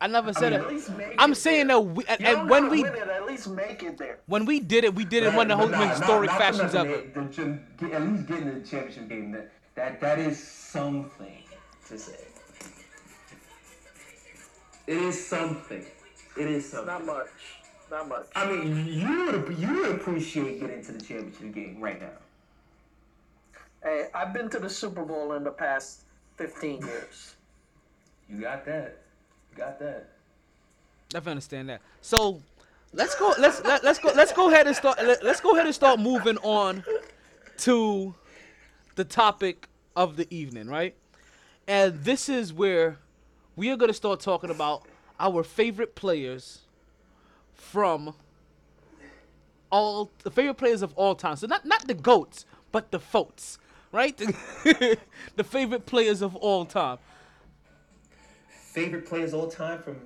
I 0.00 0.06
never 0.08 0.32
said 0.34 0.52
At 0.52 0.60
it. 0.62 0.68
least 0.68 0.90
make 0.96 1.14
I'm 1.18 1.32
it 1.32 1.36
saying 1.36 1.68
there. 1.68 1.76
that 1.76 1.80
we, 1.80 2.04
and, 2.04 2.20
You 2.20 2.26
and 2.26 2.50
when 2.50 2.68
we 2.68 2.84
it, 2.84 2.94
at 2.94 3.26
least 3.26 3.48
make 3.48 3.82
it 3.82 3.96
there. 3.96 4.18
when 4.26 4.44
we 4.44 4.60
did 4.60 4.84
it, 4.84 4.94
we 4.94 5.04
did 5.06 5.22
it 5.22 5.28
in 5.28 5.34
one 5.34 5.50
of 5.50 5.58
the 5.58 5.66
But 5.66 5.70
most 5.78 5.80
nah, 5.80 5.94
historic 5.96 6.30
not- 6.30 6.38
not 6.38 6.54
fashions 6.54 6.72
for 6.72 6.78
ever. 6.78 6.96
the- 6.98 7.86
the- 7.86 7.92
at 7.94 8.02
least 8.02 8.26
getting 8.26 8.60
the 8.60 8.66
championship 8.66 9.08
game 9.08 9.32
that 9.32 9.50
that 9.74 10.00
that 10.00 10.18
is 10.18 10.42
something 10.42 11.42
to 11.88 11.98
say. 11.98 12.24
It 14.86 14.98
is 14.98 15.26
something. 15.26 15.84
It 16.36 16.46
is 16.46 16.70
something. 16.70 16.86
Not 16.86 17.04
much. 17.06 17.28
Not 17.90 18.08
much. 18.08 18.26
I 18.34 18.46
mean, 18.50 18.86
you 18.86 19.26
would 19.32 19.58
you 19.58 19.72
would 19.80 19.90
appreciate 19.96 20.60
getting 20.60 20.84
to 20.84 20.92
the 20.92 21.00
championship 21.00 21.54
game 21.54 21.80
right 21.80 22.00
now. 22.00 22.18
Hey, 23.82 24.08
I've 24.14 24.32
been 24.34 24.50
to 24.50 24.58
the 24.58 24.68
Super 24.70 25.04
Bowl 25.04 25.32
in 25.32 25.44
the 25.44 25.50
past 25.50 26.02
15 26.36 26.82
years. 26.84 27.34
You 28.28 28.40
got 28.40 28.64
that. 28.66 28.98
Got 29.56 29.78
that. 29.80 30.08
Definitely 31.08 31.30
understand 31.30 31.68
that. 31.70 31.80
So 32.02 32.42
let's 32.92 33.14
go. 33.14 33.34
Let's 33.38 33.62
let, 33.64 33.82
let's 33.82 33.98
go. 33.98 34.12
Let's 34.14 34.32
go 34.32 34.50
ahead 34.50 34.66
and 34.66 34.76
start. 34.76 34.98
Let, 34.98 35.24
let's 35.24 35.40
go 35.40 35.54
ahead 35.54 35.66
and 35.66 35.74
start 35.74 35.98
moving 35.98 36.36
on 36.38 36.84
to 37.58 38.14
the 38.96 39.04
topic 39.04 39.68
of 39.94 40.16
the 40.16 40.26
evening, 40.34 40.68
right? 40.68 40.94
And 41.66 42.04
this 42.04 42.28
is 42.28 42.52
where 42.52 42.98
we 43.56 43.70
are 43.70 43.76
going 43.76 43.88
to 43.88 43.94
start 43.94 44.20
talking 44.20 44.50
about 44.50 44.82
our 45.18 45.42
favorite 45.42 45.94
players 45.94 46.60
from 47.54 48.14
all 49.70 50.10
the 50.22 50.30
favorite 50.30 50.54
players 50.54 50.82
of 50.82 50.92
all 50.94 51.14
time. 51.14 51.36
So 51.36 51.46
not 51.46 51.64
not 51.64 51.86
the 51.86 51.94
goats, 51.94 52.44
but 52.72 52.90
the 52.90 53.00
folks, 53.00 53.58
right? 53.90 54.16
the 54.64 55.44
favorite 55.44 55.86
players 55.86 56.20
of 56.20 56.36
all 56.36 56.64
time. 56.66 56.98
Favorite 58.76 59.06
players 59.06 59.32
all 59.32 59.48
time 59.48 59.78
from. 59.80 59.96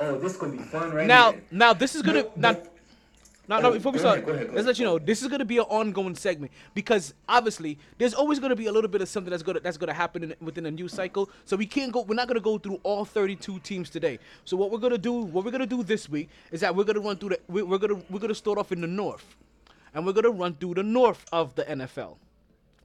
Oh, 0.00 0.18
this 0.18 0.32
is 0.32 0.36
gonna 0.36 0.50
be 0.56 0.58
fun 0.58 0.92
right 0.92 1.06
Now, 1.06 1.30
here. 1.30 1.42
now 1.52 1.72
this 1.72 1.94
is 1.94 2.02
gonna 2.02 2.22
No, 2.24 2.32
now. 2.34 2.50
no. 2.50 2.62
No, 3.48 3.60
no. 3.60 3.68
Oh, 3.68 3.72
Before 3.74 3.92
we 3.92 4.00
start, 4.00 4.18
ahead, 4.24 4.34
ahead, 4.34 4.52
let's 4.52 4.66
let 4.66 4.80
you 4.80 4.84
know 4.84 4.98
this 4.98 5.22
is 5.22 5.28
gonna 5.28 5.44
be 5.44 5.58
an 5.58 5.64
ongoing 5.68 6.16
segment 6.16 6.50
because 6.74 7.14
obviously 7.28 7.78
there's 7.98 8.14
always 8.14 8.40
gonna 8.40 8.56
be 8.56 8.66
a 8.66 8.72
little 8.72 8.90
bit 8.90 9.00
of 9.00 9.08
something 9.08 9.30
that's 9.30 9.44
gonna 9.44 9.60
that's 9.60 9.76
gonna 9.76 9.92
happen 9.94 10.24
in, 10.24 10.34
within 10.40 10.66
a 10.66 10.72
news 10.72 10.92
cycle. 10.92 11.30
So 11.44 11.56
we 11.56 11.66
can't 11.66 11.92
go. 11.92 12.02
We're 12.02 12.16
not 12.16 12.26
gonna 12.26 12.40
go 12.40 12.58
through 12.58 12.80
all 12.82 13.04
32 13.04 13.60
teams 13.60 13.90
today. 13.90 14.18
So 14.44 14.56
what 14.56 14.72
we're 14.72 14.78
gonna 14.78 14.98
do, 14.98 15.12
what 15.12 15.44
we're 15.44 15.52
gonna 15.52 15.64
do 15.64 15.84
this 15.84 16.08
week 16.08 16.28
is 16.50 16.58
that 16.62 16.74
we're 16.74 16.82
gonna 16.82 16.98
run 16.98 17.18
through 17.18 17.28
the. 17.28 17.40
We're, 17.46 17.64
we're 17.64 17.78
gonna 17.78 18.02
we're 18.10 18.18
gonna 18.18 18.34
start 18.34 18.58
off 18.58 18.72
in 18.72 18.80
the 18.80 18.88
north, 18.88 19.36
and 19.94 20.04
we're 20.04 20.12
gonna 20.14 20.30
run 20.30 20.54
through 20.54 20.74
the 20.74 20.82
north 20.82 21.24
of 21.30 21.54
the 21.54 21.62
NFL. 21.62 22.16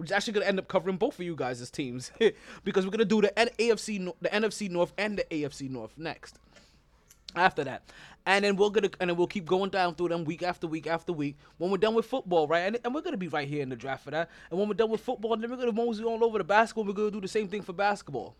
Which 0.01 0.09
is 0.09 0.13
actually 0.13 0.33
gonna 0.33 0.47
end 0.47 0.57
up 0.57 0.67
covering 0.67 0.97
both 0.97 1.19
of 1.19 1.23
you 1.23 1.35
guys' 1.35 1.69
teams 1.69 2.11
because 2.63 2.85
we're 2.85 2.91
gonna 2.91 3.05
do 3.05 3.21
the 3.21 3.37
N- 3.37 3.49
AFC, 3.59 4.11
the 4.19 4.29
NFC 4.29 4.67
North 4.67 4.93
and 4.97 5.15
the 5.15 5.23
AFC 5.25 5.69
North 5.69 5.95
next 5.95 6.39
after 7.35 7.63
that. 7.65 7.83
And 8.25 8.43
then 8.43 8.55
we're 8.55 8.71
gonna 8.71 8.89
and 8.99 9.11
then 9.11 9.15
we'll 9.15 9.27
keep 9.27 9.45
going 9.45 9.69
down 9.69 9.93
through 9.93 10.07
them 10.07 10.25
week 10.25 10.41
after 10.41 10.65
week 10.65 10.87
after 10.87 11.13
week. 11.13 11.37
When 11.59 11.69
we're 11.69 11.77
done 11.77 11.93
with 11.93 12.07
football, 12.07 12.47
right? 12.47 12.61
And, 12.61 12.79
and 12.83 12.95
we're 12.95 13.01
gonna 13.01 13.15
be 13.15 13.27
right 13.27 13.47
here 13.47 13.61
in 13.61 13.69
the 13.69 13.75
draft 13.75 14.03
for 14.03 14.09
that. 14.09 14.31
And 14.49 14.57
when 14.57 14.67
we're 14.67 14.73
done 14.73 14.89
with 14.89 15.01
football, 15.01 15.37
then 15.37 15.51
we're 15.51 15.57
gonna 15.57 15.71
mosey 15.71 16.03
all 16.03 16.23
over 16.23 16.39
the 16.39 16.43
basketball. 16.43 16.85
We're 16.85 16.93
gonna 16.93 17.11
do 17.11 17.21
the 17.21 17.27
same 17.27 17.47
thing 17.47 17.61
for 17.61 17.73
basketball. 17.73 18.35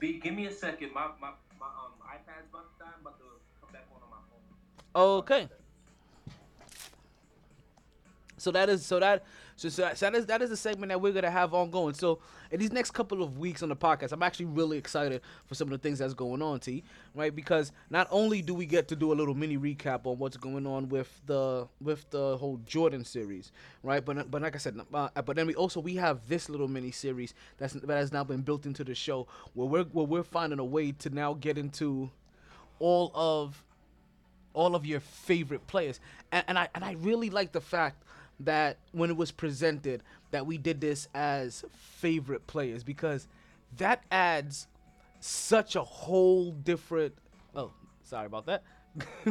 B, 0.00 0.20
give 0.24 0.32
me 0.32 0.46
a 0.46 0.52
second. 0.52 0.94
My 0.94 1.08
my 1.20 1.32
my 1.60 1.66
um 1.66 1.92
iPad's 2.00 2.48
about 2.50 2.72
to 2.72 2.82
die. 2.82 2.90
I'm 2.94 3.02
about 3.02 3.18
to 3.18 3.24
come 3.60 3.72
back 3.74 3.84
on 3.94 4.00
on 4.02 4.08
my 4.08 4.16
phone. 4.96 5.18
Okay. 5.18 5.48
So 8.38 8.50
that 8.50 8.68
is 8.68 8.84
so 8.84 9.00
that 9.00 9.24
so, 9.56 9.68
so 9.68 9.90
that 9.98 10.14
is 10.14 10.26
that 10.26 10.42
is 10.42 10.50
the 10.50 10.56
segment 10.56 10.90
that 10.90 11.00
we're 11.00 11.12
gonna 11.12 11.30
have 11.30 11.54
ongoing. 11.54 11.94
So 11.94 12.18
in 12.50 12.60
these 12.60 12.72
next 12.72 12.90
couple 12.90 13.22
of 13.22 13.38
weeks 13.38 13.62
on 13.62 13.68
the 13.70 13.76
podcast, 13.76 14.12
I'm 14.12 14.22
actually 14.22 14.46
really 14.46 14.76
excited 14.76 15.22
for 15.46 15.54
some 15.54 15.68
of 15.68 15.72
the 15.72 15.78
things 15.78 15.98
that's 15.98 16.14
going 16.14 16.42
on, 16.42 16.60
T. 16.60 16.84
Right? 17.14 17.34
Because 17.34 17.72
not 17.88 18.08
only 18.10 18.42
do 18.42 18.54
we 18.54 18.66
get 18.66 18.88
to 18.88 18.96
do 18.96 19.12
a 19.12 19.14
little 19.14 19.34
mini 19.34 19.56
recap 19.56 20.06
on 20.06 20.18
what's 20.18 20.36
going 20.36 20.66
on 20.66 20.88
with 20.88 21.20
the 21.26 21.66
with 21.80 22.08
the 22.10 22.36
whole 22.36 22.60
Jordan 22.66 23.04
series, 23.04 23.52
right? 23.82 24.04
But 24.04 24.30
but 24.30 24.42
like 24.42 24.54
I 24.54 24.58
said, 24.58 24.78
uh, 24.92 25.08
but 25.22 25.36
then 25.36 25.46
we 25.46 25.54
also 25.54 25.80
we 25.80 25.96
have 25.96 26.28
this 26.28 26.48
little 26.48 26.68
mini 26.68 26.90
series 26.90 27.34
that's 27.56 27.72
that 27.74 27.96
has 27.96 28.12
now 28.12 28.24
been 28.24 28.42
built 28.42 28.66
into 28.66 28.84
the 28.84 28.94
show 28.94 29.26
where 29.54 29.66
we're 29.66 29.84
where 29.84 30.06
we're 30.06 30.22
finding 30.22 30.58
a 30.58 30.64
way 30.64 30.92
to 30.92 31.10
now 31.10 31.34
get 31.34 31.56
into 31.56 32.10
all 32.78 33.10
of 33.14 33.62
all 34.52 34.74
of 34.74 34.84
your 34.86 35.00
favorite 35.00 35.66
players. 35.66 36.00
And, 36.32 36.44
and 36.48 36.58
I 36.58 36.68
and 36.74 36.84
I 36.84 36.92
really 36.92 37.30
like 37.30 37.52
the 37.52 37.60
fact 37.60 38.02
that 38.40 38.78
when 38.92 39.10
it 39.10 39.16
was 39.16 39.30
presented 39.30 40.02
that 40.30 40.46
we 40.46 40.58
did 40.58 40.80
this 40.80 41.08
as 41.14 41.64
favorite 41.72 42.46
players 42.46 42.84
because 42.84 43.28
that 43.76 44.02
adds 44.10 44.66
such 45.20 45.76
a 45.76 45.82
whole 45.82 46.50
different 46.52 47.14
oh 47.54 47.72
sorry 48.02 48.26
about 48.26 48.46
that 48.46 48.62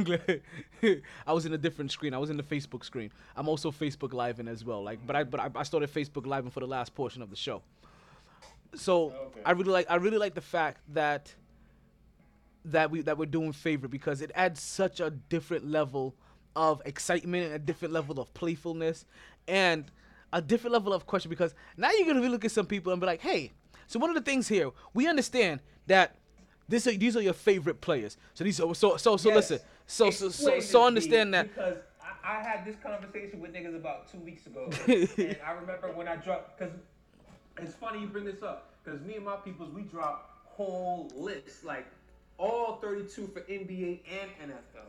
I 1.26 1.34
was 1.34 1.48
in 1.48 1.54
a 1.54 1.58
different 1.58 1.92
screen. 1.92 2.14
I 2.14 2.20
was 2.20 2.30
in 2.30 2.38
the 2.38 2.44
Facebook 2.44 2.86
screen. 2.86 3.12
I'm 3.36 3.50
also 3.50 3.72
Facebook 3.72 4.14
live 4.14 4.40
in 4.40 4.48
as 4.48 4.64
well. 4.64 4.84
Like, 4.84 5.00
but 5.06 5.16
I 5.16 5.24
but 5.24 5.40
I, 5.40 5.50
I 5.56 5.64
started 5.64 5.92
Facebook 5.92 6.28
live 6.28 6.46
in 6.46 6.52
for 6.52 6.60
the 6.60 6.68
last 6.68 6.94
portion 6.94 7.24
of 7.24 7.32
the 7.32 7.36
show. 7.36 7.64
So 8.76 9.14
I 9.46 9.52
really 9.52 9.72
like 9.72 9.90
I 9.90 9.96
really 9.96 10.18
like 10.18 10.36
the 10.36 10.42
fact 10.42 10.82
that 10.94 11.34
that 12.66 12.92
we 12.92 13.02
that 13.02 13.18
we're 13.18 13.26
doing 13.26 13.54
favorite 13.54 13.90
because 13.90 14.22
it 14.22 14.32
adds 14.36 14.62
such 14.62 15.00
a 15.00 15.10
different 15.10 15.66
level 15.66 16.16
of 16.56 16.82
excitement 16.86 17.46
and 17.46 17.54
a 17.54 17.60
different 17.60 17.94
level 17.94 18.20
of 18.20 18.34
playfulness 18.34 19.06
and 19.48 19.86
a 20.34 20.42
different 20.42 20.74
level 20.74 20.94
of 20.94 21.06
question 21.06 21.30
because 21.30 21.54
now 21.78 21.90
you're 21.92 22.08
gonna 22.08 22.22
be 22.22 22.28
look 22.30 22.46
at 22.46 22.52
some 22.52 22.66
people 22.66 22.92
and 22.92 23.00
be 23.00 23.06
like, 23.06 23.22
hey, 23.22 23.52
so 23.88 24.00
one 24.00 24.10
of 24.10 24.16
the 24.16 24.22
things 24.22 24.48
here, 24.48 24.72
we 24.94 25.08
understand 25.08 25.60
that 25.88 26.16
this 26.68 26.88
are, 26.88 26.92
these 26.94 27.16
are 27.16 27.22
your 27.22 27.34
favorite 27.34 27.80
players. 27.82 28.18
So 28.34 28.44
these 28.44 28.60
are 28.60 28.74
so 28.74 28.98
so 28.98 29.18
so 29.18 29.30
Yes. 29.30 29.36
listen. 29.52 29.60
So 29.88 30.10
so 30.10 30.30
so, 30.30 30.60
so 30.60 30.84
understand 30.86 31.34
that 31.34 31.56
because 31.56 31.78
I, 32.02 32.40
I 32.40 32.44
had 32.44 32.66
this 32.66 32.76
conversation 32.84 33.40
with 33.40 33.54
niggas 33.54 33.76
about 33.76 34.12
two 34.12 34.18
weeks 34.20 34.48
ago, 34.48 34.72
and 34.88 35.38
I 35.46 35.52
remember 35.52 35.92
when 35.94 36.08
I 36.08 36.16
dropped 36.16 36.58
because 36.58 36.74
it's 37.60 37.76
funny 37.76 38.02
you 38.02 38.08
bring 38.08 38.26
this 38.26 38.42
up 38.42 38.74
because 38.84 39.00
me 39.02 39.16
and 39.16 39.26
my 39.26 39.36
peoples 39.38 39.72
we 39.74 39.84
drop 39.84 40.42
whole 40.46 41.12
lists 41.16 41.64
like 41.64 41.86
all 42.38 42.78
32 42.82 43.28
for 43.28 43.42
NBA 43.42 44.00
and 44.10 44.52
NFL. 44.52 44.88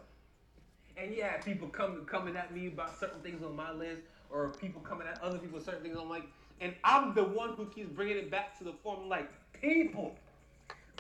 And 0.97 1.15
yeah, 1.15 1.37
people 1.39 1.69
come 1.69 2.05
coming 2.07 2.37
at 2.37 2.55
me 2.55 2.69
about 2.69 2.99
certain 2.99 3.21
things 3.21 3.43
on 3.43 3.55
my 3.55 3.73
list, 3.73 4.03
or 4.31 4.49
people 4.49 4.81
coming 4.81 5.07
at 5.07 5.21
other 5.23 5.39
people 5.39 5.61
certain 5.61 5.83
things. 5.83 5.97
I'm 6.01 6.09
like, 6.09 6.27
and 6.61 6.75
I'm 6.85 7.15
the 7.15 7.25
one 7.25 7.51
who 7.51 7.67
keeps 7.67 7.91
bringing 7.91 8.17
it 8.17 8.31
back 8.31 8.57
to 8.59 8.65
the 8.65 8.73
form. 8.73 9.09
Like, 9.09 9.31
people, 9.53 10.15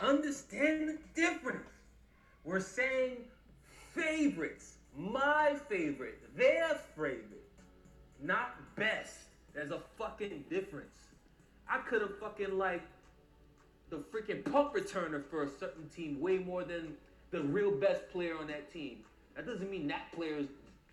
understand 0.00 0.88
the 0.88 0.98
difference. 1.14 1.68
We're 2.44 2.60
saying 2.60 3.16
favorites, 3.94 4.74
my 4.96 5.56
favorite, 5.68 6.20
their 6.36 6.78
favorite, 6.94 7.42
not 8.22 8.54
best. 8.76 9.16
There's 9.54 9.70
a 9.70 9.80
fucking 9.98 10.44
difference. 10.50 10.96
I 11.68 11.78
could 11.78 12.02
have 12.02 12.18
fucking 12.18 12.56
like 12.56 12.82
the 13.90 13.96
freaking 13.96 14.44
punt 14.44 14.74
returner 14.74 15.24
for 15.24 15.44
a 15.44 15.48
certain 15.48 15.88
team 15.88 16.20
way 16.20 16.38
more 16.38 16.64
than 16.64 16.96
the 17.30 17.42
real 17.42 17.70
best 17.70 18.08
player 18.10 18.36
on 18.38 18.46
that 18.48 18.72
team. 18.72 18.98
That 19.36 19.46
doesn't 19.46 19.70
mean 19.70 19.86
that 19.88 20.10
player 20.12 20.38
is 20.38 20.46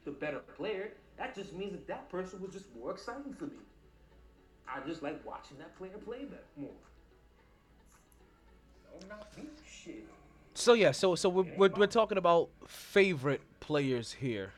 the 0.05 0.11
better 0.11 0.39
player. 0.39 0.91
That 1.17 1.33
just 1.33 1.53
means 1.53 1.71
that 1.71 1.87
that 1.87 2.09
person 2.09 2.41
was 2.41 2.51
just 2.51 2.65
more 2.77 2.91
exciting 2.91 3.33
for 3.33 3.45
me. 3.45 3.57
I 4.67 4.85
just 4.87 5.01
like 5.01 5.25
watching 5.25 5.57
that 5.59 5.75
player 5.77 5.91
play 6.05 6.25
that 6.25 6.43
more. 6.57 6.69
No, 8.85 9.07
not 9.07 9.37
me. 9.37 9.43
Shit. 9.67 10.05
So 10.55 10.73
yeah, 10.73 10.91
so 10.91 11.15
so 11.15 11.29
we're, 11.29 11.45
we're, 11.57 11.69
we're 11.69 11.87
talking 11.87 12.17
about 12.17 12.49
favorite 12.67 13.41
players 13.59 14.11
here, 14.11 14.51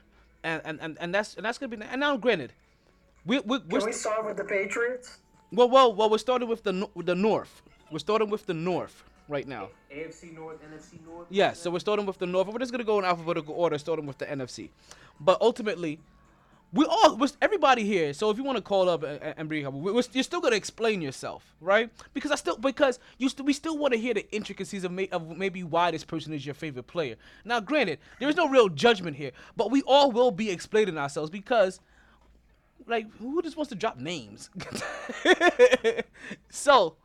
and 0.44 0.62
and, 0.66 0.80
and, 0.82 0.98
and 1.00 1.16
that's 1.16 1.36
and 1.36 1.46
that's 1.46 1.58
gonna 1.58 1.76
be 1.76 1.84
and 1.84 2.00
now 2.02 2.18
granted, 2.18 2.52
we 3.26 3.40
we 3.40 3.60
we're 3.60 3.60
Can 3.60 3.70
we 3.70 3.80
st- 3.80 3.96
start 3.96 4.26
with 4.26 4.38
the 4.38 4.44
Patriots? 4.44 5.18
well 5.52 5.70
well 5.70 5.94
well 5.94 6.10
we're 6.10 6.18
starting 6.18 6.50
with 6.50 6.64
the 6.64 6.90
with 6.96 7.06
the 7.06 7.16
North. 7.16 7.62
We're 7.92 8.00
starting 8.00 8.30
with 8.30 8.46
the 8.46 8.54
North 8.54 9.04
right 9.28 9.48
now. 9.48 9.70
AFC 9.92 10.34
North, 10.34 10.58
NFC 10.62 11.04
North. 11.06 11.28
Yes, 11.30 11.60
so 11.60 11.72
we're 11.72 11.80
starting 11.80 12.06
with 12.06 12.18
the 12.18 12.26
North. 12.26 12.48
We're 12.48 12.60
just 12.60 12.72
gonna 12.72 12.84
go 12.84 13.00
in 13.00 13.06
alphabetical 13.06 13.56
order, 13.56 13.78
starting 13.78 14.06
with 14.06 14.18
the 14.18 14.26
NFC. 14.26 14.70
But 15.20 15.42
ultimately, 15.42 16.00
we 16.74 16.86
all, 16.86 17.16
we're, 17.16 17.30
everybody 17.42 17.86
here. 17.86 18.14
So 18.14 18.30
if 18.30 18.38
you 18.38 18.44
want 18.44 18.58
to 18.58 18.62
call 18.62 18.90
up 18.90 19.04
and, 19.04 19.22
and 19.38 19.48
bring 19.48 19.66
up, 19.66 19.74
you're 20.14 20.24
still 20.24 20.42
gonna 20.42 20.56
explain 20.56 21.02
yourself, 21.02 21.56
right? 21.62 21.90
Because 22.14 22.32
I 22.32 22.36
still, 22.36 22.58
because 22.58 23.00
you 23.18 23.30
still, 23.30 23.46
we 23.46 23.54
still 23.54 23.78
want 23.78 23.94
to 23.94 24.00
hear 24.00 24.14
the 24.14 24.30
intricacies 24.34 24.84
of, 24.84 24.92
may, 24.92 25.08
of 25.10 25.38
maybe 25.38 25.64
why 25.64 25.92
this 25.92 26.04
person 26.04 26.34
is 26.34 26.46
your 26.46 26.56
favorite 26.56 26.88
player. 26.88 27.16
Now, 27.46 27.60
granted, 27.60 28.00
there 28.20 28.30
is 28.30 28.36
no 28.36 28.50
real 28.50 28.70
judgment 28.70 29.16
here, 29.16 29.32
but 29.56 29.72
we 29.72 29.82
all 29.84 30.12
will 30.12 30.32
be 30.32 30.50
explaining 30.52 30.98
ourselves 30.98 31.30
because. 31.30 31.80
Like, 32.88 33.10
who 33.18 33.42
just 33.42 33.58
wants 33.58 33.70
to 33.70 33.76
drop 33.76 33.98
names? 33.98 34.52
so, 36.50 36.98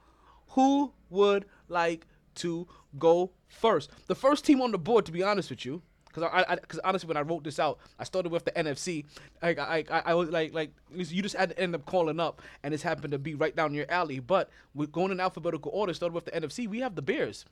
who 0.48 0.92
would 1.08 1.46
like 1.68 2.06
to 2.36 2.66
go 2.98 3.32
first? 3.48 3.90
The 4.06 4.14
first 4.14 4.44
team 4.44 4.60
on 4.60 4.72
the 4.72 4.78
board, 4.78 5.06
to 5.06 5.12
be 5.12 5.22
honest 5.22 5.50
with 5.50 5.64
you, 5.64 5.82
because 6.08 6.24
I, 6.24 6.56
because 6.56 6.80
honestly, 6.80 7.06
when 7.06 7.16
I 7.16 7.22
wrote 7.22 7.44
this 7.44 7.58
out, 7.60 7.78
I 7.98 8.04
started 8.04 8.32
with 8.32 8.44
the 8.44 8.50
NFC. 8.52 9.04
Like, 9.42 9.58
I, 9.58 9.84
I, 9.90 10.02
I 10.06 10.14
was 10.14 10.30
like, 10.30 10.52
like 10.52 10.72
you 10.92 11.22
just 11.22 11.36
had 11.36 11.50
to 11.50 11.58
end 11.58 11.74
up 11.74 11.84
calling 11.86 12.18
up, 12.18 12.42
and 12.62 12.74
this 12.74 12.82
happened 12.82 13.12
to 13.12 13.18
be 13.18 13.34
right 13.34 13.54
down 13.54 13.74
your 13.74 13.86
alley. 13.88 14.18
But 14.18 14.50
we're 14.74 14.86
going 14.88 15.12
in 15.12 15.20
alphabetical 15.20 15.70
order. 15.72 15.94
Started 15.94 16.14
with 16.14 16.24
the 16.24 16.32
NFC. 16.32 16.66
We 16.68 16.80
have 16.80 16.96
the 16.96 17.02
Bears, 17.02 17.44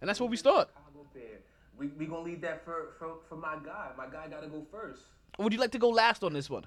and 0.00 0.08
that's 0.08 0.20
where 0.20 0.28
we 0.28 0.36
start. 0.36 0.68
Chicago 0.68 1.06
Bear. 1.12 1.40
We 1.76 1.88
we 1.88 2.06
gonna 2.06 2.22
leave 2.22 2.40
that 2.42 2.64
for, 2.64 2.94
for 2.98 3.16
for 3.28 3.36
my 3.36 3.56
guy. 3.64 3.90
My 3.96 4.06
guy 4.06 4.28
gotta 4.28 4.48
go 4.48 4.64
first. 4.70 5.02
Would 5.38 5.52
you 5.52 5.58
like 5.58 5.72
to 5.72 5.78
go 5.78 5.88
last 5.90 6.22
on 6.22 6.32
this 6.32 6.50
one? 6.50 6.66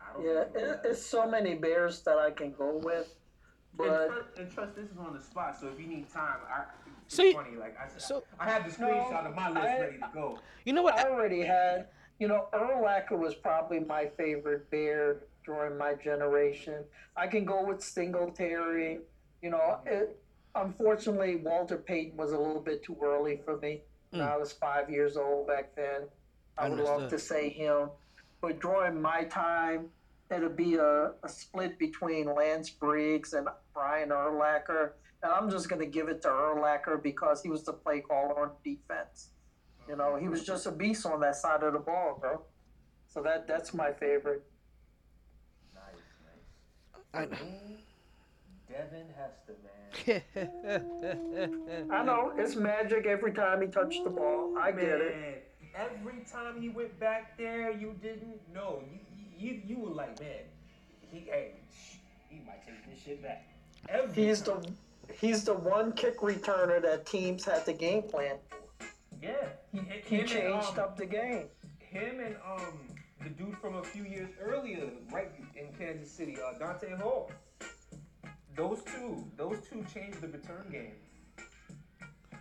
I 0.00 0.12
don't 0.14 0.24
Yeah, 0.24 0.32
know. 0.34 0.50
it, 0.54 0.80
it's 0.84 1.02
so 1.04 1.28
many 1.28 1.54
Bears 1.54 2.02
that 2.02 2.18
I 2.18 2.30
can 2.30 2.52
go 2.52 2.76
with, 2.78 3.14
And 3.78 3.88
but 3.88 4.08
trust, 4.08 4.38
and 4.38 4.50
trust, 4.50 4.76
this 4.76 4.90
is 4.90 4.98
on 4.98 5.14
the 5.14 5.22
spot, 5.22 5.58
so 5.60 5.68
if 5.68 5.80
you 5.80 5.86
need 5.86 6.12
time, 6.12 6.38
I, 6.48 6.64
it's 7.06 7.16
See, 7.16 7.32
funny. 7.32 7.56
Like 7.56 7.76
I 7.78 7.88
said, 7.88 8.02
so- 8.02 8.24
I 8.38 8.50
have 8.50 8.64
the 8.64 8.70
screenshot 8.70 9.26
of 9.26 9.34
my 9.34 9.48
list 9.48 9.66
I- 9.66 9.80
ready 9.80 9.98
to 9.98 10.10
go. 10.12 10.38
You 10.64 10.72
know 10.72 10.82
what? 10.82 10.98
I 10.98 11.08
already 11.08 11.40
had, 11.42 11.86
you 12.18 12.28
know, 12.28 12.48
Urlacher 12.52 13.18
was 13.18 13.34
probably 13.34 13.80
my 13.80 14.06
favorite 14.16 14.70
Bear 14.70 15.20
during 15.44 15.78
my 15.78 15.94
generation. 15.94 16.84
I 17.16 17.26
can 17.26 17.44
go 17.44 17.64
with 17.64 17.82
Singletary. 17.82 19.00
You 19.42 19.50
know, 19.50 19.58
mm-hmm. 19.58 19.88
it, 19.88 20.22
unfortunately, 20.54 21.36
Walter 21.36 21.78
Payton 21.78 22.16
was 22.16 22.32
a 22.32 22.38
little 22.38 22.60
bit 22.60 22.82
too 22.82 22.96
early 23.02 23.40
for 23.44 23.56
me. 23.58 23.82
You 24.12 24.18
know, 24.18 24.24
I 24.24 24.36
was 24.36 24.52
five 24.52 24.90
years 24.90 25.16
old 25.16 25.46
back 25.46 25.74
then. 25.76 26.02
I 26.56 26.68
would 26.68 26.80
love 26.80 27.08
to 27.10 27.18
say 27.18 27.50
him. 27.50 27.90
But 28.40 28.60
during 28.60 29.00
my 29.00 29.24
time, 29.24 29.90
it'll 30.30 30.48
be 30.48 30.74
a, 30.76 31.12
a 31.22 31.28
split 31.28 31.78
between 31.78 32.34
Lance 32.34 32.70
Briggs 32.70 33.32
and 33.32 33.48
Brian 33.74 34.10
Urlacher. 34.10 34.92
And 35.22 35.32
I'm 35.32 35.50
just 35.50 35.68
going 35.68 35.80
to 35.80 35.86
give 35.86 36.08
it 36.08 36.22
to 36.22 36.28
Urlacher 36.28 37.02
because 37.02 37.42
he 37.42 37.48
was 37.48 37.64
the 37.64 37.72
play 37.72 38.00
caller 38.00 38.40
on 38.40 38.50
defense. 38.64 39.30
You 39.88 39.96
know, 39.96 40.16
he 40.16 40.28
was 40.28 40.44
just 40.44 40.66
a 40.66 40.70
beast 40.70 41.06
on 41.06 41.20
that 41.20 41.36
side 41.36 41.62
of 41.62 41.72
the 41.72 41.78
ball, 41.78 42.18
bro. 42.20 42.42
So 43.06 43.22
that 43.22 43.48
that's 43.48 43.72
my 43.72 43.90
favorite. 43.90 44.42
Nice, 45.74 45.94
nice. 47.14 47.30
I, 47.32 47.36
Devin 48.70 49.06
Hester, 49.16 49.56
man. 49.64 49.78
I 51.90 52.04
know 52.04 52.32
it's 52.36 52.54
magic 52.54 53.06
every 53.06 53.32
time 53.32 53.62
he 53.62 53.68
touched 53.68 54.04
the 54.04 54.10
ball. 54.10 54.54
I 54.60 54.72
get 54.72 55.00
it. 55.00 55.44
Every 55.74 56.22
time 56.30 56.60
he 56.60 56.68
went 56.68 56.98
back 57.00 57.38
there, 57.38 57.72
you 57.72 57.94
didn't 58.02 58.40
know. 58.52 58.82
You 58.92 58.98
you, 59.38 59.60
you 59.66 59.78
were 59.78 59.90
like, 59.90 60.18
man, 60.20 60.44
he 61.10 61.20
hey, 61.20 61.52
sh- 61.72 61.96
he 62.28 62.40
might 62.46 62.64
take 62.66 62.88
this 62.92 63.02
shit 63.02 63.22
back. 63.22 63.46
Every 63.88 64.14
He's 64.14 64.40
time. 64.42 64.62
the 64.62 65.14
he's 65.14 65.44
the 65.44 65.54
one 65.54 65.92
kick 65.92 66.18
returner 66.18 66.82
that 66.82 67.06
teams 67.06 67.44
had 67.44 67.64
the 67.64 67.72
game 67.72 68.02
plan 68.02 68.36
for. 68.48 68.86
yeah. 69.22 69.32
He, 69.72 69.78
He 70.04 70.16
him 70.16 70.20
and, 70.20 70.28
changed 70.28 70.78
um, 70.78 70.78
up 70.80 70.96
the 70.96 71.06
game. 71.06 71.46
him 71.78 72.20
and 72.20 72.36
um 72.46 72.88
the 73.22 73.30
dude 73.30 73.56
from 73.58 73.76
a 73.76 73.82
few 73.82 74.04
years 74.04 74.30
earlier, 74.40 74.90
right 75.12 75.30
in 75.56 75.72
Kansas 75.76 76.10
City, 76.10 76.36
uh, 76.40 76.56
Dante 76.58 76.94
Hall. 76.96 77.30
Those 78.56 78.78
two, 78.84 79.24
those 79.36 79.58
two 79.70 79.84
changed 79.92 80.20
the 80.20 80.28
return 80.28 80.66
game. 80.70 80.92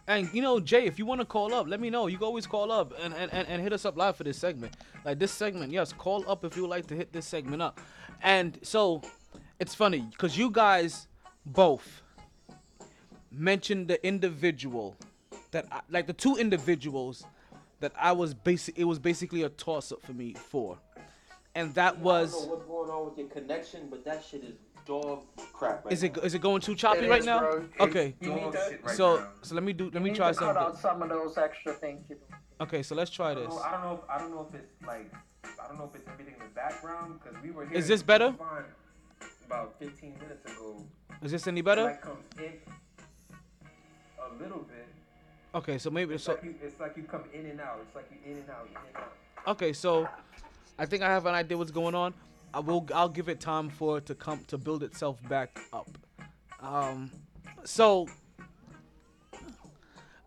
And 0.08 0.34
you 0.34 0.42
know, 0.42 0.60
Jay, 0.60 0.86
if 0.86 0.98
you 0.98 1.06
want 1.06 1.20
to 1.20 1.26
call 1.26 1.54
up, 1.54 1.68
let 1.68 1.80
me 1.82 1.90
know. 1.90 2.08
You 2.08 2.18
can 2.18 2.26
always 2.26 2.48
call 2.48 2.72
up 2.72 2.94
and, 3.02 3.14
and, 3.14 3.32
and, 3.34 3.48
and 3.48 3.62
hit 3.62 3.74
us 3.74 3.84
up 3.86 3.98
live 3.98 4.16
for 4.16 4.24
this 4.24 4.38
segment. 4.38 4.76
Like 5.04 5.20
this 5.20 5.32
segment, 5.32 5.72
yes, 5.72 5.92
call 5.92 6.30
up 6.30 6.46
if 6.46 6.56
you 6.56 6.64
would 6.64 6.72
like 6.72 6.88
to 6.88 6.96
hit 6.96 7.12
this 7.12 7.26
segment 7.26 7.62
up. 7.62 7.82
And 8.22 8.58
so 8.62 9.02
it's 9.60 9.76
funny 9.76 10.08
because 10.12 10.38
you 10.38 10.50
guys 10.50 11.08
both 11.46 12.02
mentioned 13.32 13.90
the 13.90 14.06
individual 14.06 14.96
that 15.52 15.68
I, 15.72 15.82
like 15.90 16.08
the 16.08 16.14
two 16.14 16.38
individuals 16.38 17.26
that 17.80 17.92
I 18.00 18.12
was 18.14 18.34
basic 18.34 18.78
it 18.80 18.86
was 18.86 19.00
basically 19.00 19.44
a 19.44 19.50
toss 19.50 19.92
up 19.92 20.02
for 20.02 20.14
me 20.14 20.34
for. 20.34 20.78
And 21.58 21.74
that 21.74 21.94
I 21.94 21.96
don't 21.96 22.04
was 22.04 22.34
know 22.34 22.52
what's 22.54 22.66
going 22.66 22.90
on 22.92 23.06
with 23.10 23.18
your 23.18 23.28
connection, 23.30 23.88
but 23.90 24.06
that 24.06 24.24
shit 24.24 24.44
is 24.44 24.54
dog 24.86 25.22
crap. 25.54 25.84
Right 25.86 25.92
is 25.92 26.04
it 26.04 26.16
now. 26.16 26.22
is 26.22 26.34
it 26.36 26.42
going 26.42 26.62
too 26.62 26.76
choppy 26.76 27.06
It 27.06 27.10
right 27.10 27.20
is, 27.22 27.26
now? 27.26 27.40
bro. 27.40 27.66
Okay. 27.80 28.14
You 28.22 28.34
need 28.36 28.52
that? 28.54 28.84
right 28.84 28.96
So 28.96 29.18
now. 29.18 29.28
so 29.42 29.56
let 29.56 29.64
me 29.64 29.74
do 29.74 29.90
let 29.92 30.04
me 30.04 30.12
try 30.14 30.32
something. 30.34 30.54
Cut 30.54 30.58
out 30.58 30.78
some 30.78 31.02
of 31.02 31.10
those 31.10 31.36
extra 31.38 31.74
things. 31.74 32.04
Okay, 32.62 32.84
so 32.84 32.94
let's 32.94 33.10
try 33.10 33.32
I 33.32 33.34
don't 33.34 33.44
this. 33.46 33.56
know- 33.56 33.62
I 33.64 33.72
don't 33.72 33.82
know. 33.84 33.94
If, 34.04 34.10
I 34.10 34.18
don't 34.20 34.32
know 34.36 34.48
if 34.50 34.56
it's 34.60 34.74
like. 34.86 35.12
I 35.64 35.68
don't 35.68 35.80
know 35.80 35.90
if 35.92 36.00
it's 36.00 36.08
everything 36.08 36.36
in 36.36 36.40
the 36.40 36.54
background 36.54 37.20
because 37.24 37.42
we 37.42 37.50
were 37.52 37.66
here. 37.66 37.78
Is 37.78 37.88
this 37.88 38.04
better? 38.04 38.36
About 39.48 39.76
15 39.80 40.14
minutes 40.22 40.46
ago. 40.52 40.84
Is 41.24 41.32
this 41.32 41.48
any 41.48 41.62
better? 41.62 41.86
like 41.86 42.02
comes 42.02 42.24
in 42.38 42.54
a 44.20 44.44
little 44.44 44.60
bit. 44.60 44.86
Okay, 45.56 45.78
so 45.80 45.90
maybe 45.90 46.14
It's 46.16 46.24
so 46.26 46.34
like 46.34 46.44
you. 46.44 46.56
It's 46.62 46.80
like 46.80 46.96
you 46.98 47.04
come 47.04 47.24
in 47.34 47.46
and 47.48 47.60
out. 47.62 47.80
It's 47.82 47.96
like 47.96 48.10
you 48.12 48.32
in 48.32 48.38
and 48.40 48.50
out, 48.50 48.68
in 48.70 48.78
and 48.88 48.98
out. 48.98 49.14
Okay, 49.54 49.74
so 49.74 50.08
I 50.80 50.86
think 50.86 51.04
I 51.04 51.10
have 51.10 51.26
an 51.26 51.34
idea 51.36 51.58
what's 51.58 51.72
going 51.72 51.95
on. 51.95 52.14
I 52.54 52.60
will. 52.60 52.88
I'll 52.94 53.10
give 53.10 53.30
it 53.30 53.40
time 53.40 53.70
for 53.70 53.98
it 53.98 54.06
to 54.08 54.16
come 54.16 54.44
to 54.48 54.58
build 54.58 54.84
itself 54.84 55.22
back 55.28 55.60
up. 55.74 55.90
Um, 56.62 57.12
so 57.66 58.08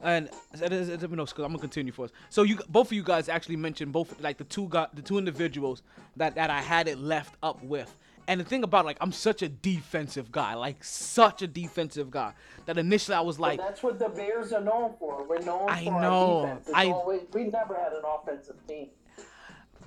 and 0.02 0.30
it 0.54 0.72
is- 0.72 0.88
it 0.88 1.02
is- 1.02 1.10
no, 1.10 1.24
I'm 1.24 1.34
gonna 1.36 1.58
continue 1.58 1.92
for 1.92 2.06
us. 2.06 2.10
So 2.30 2.42
you 2.42 2.58
both 2.68 2.88
of 2.88 2.92
you 2.92 3.02
guys 3.02 3.28
actually 3.28 3.56
mentioned 3.56 3.92
both 3.92 4.18
like 4.20 4.38
the 4.38 4.44
two 4.44 4.66
got 4.68 4.94
the 4.96 5.02
two 5.02 5.18
individuals 5.18 5.82
that 6.16 6.34
that 6.36 6.50
I 6.50 6.60
had 6.60 6.88
it 6.88 6.98
left 6.98 7.34
up 7.42 7.62
with. 7.62 7.94
And 8.26 8.40
the 8.40 8.44
thing 8.44 8.62
about 8.62 8.84
like 8.84 8.96
I'm 9.00 9.12
such 9.12 9.42
a 9.42 9.48
defensive 9.48 10.30
guy, 10.30 10.54
like 10.54 10.82
such 10.84 11.42
a 11.42 11.46
defensive 11.46 12.10
guy 12.10 12.32
that 12.66 12.78
initially 12.78 13.16
I 13.16 13.20
was 13.20 13.36
But 13.36 13.42
like, 13.42 13.58
that's 13.60 13.82
what 13.82 13.98
the 13.98 14.08
Bears 14.08 14.52
are 14.52 14.60
known 14.60 14.94
for. 14.98 15.24
We're 15.26 15.40
known 15.40 15.68
I 15.68 15.84
for 15.84 16.00
know. 16.00 16.42
defense. 16.42 16.68
It's 16.68 16.76
I- 16.76 16.90
always, 16.90 17.22
we 17.32 17.44
never 17.44 17.74
had 17.74 17.92
an 17.92 18.02
offensive 18.04 18.56
team. 18.66 18.88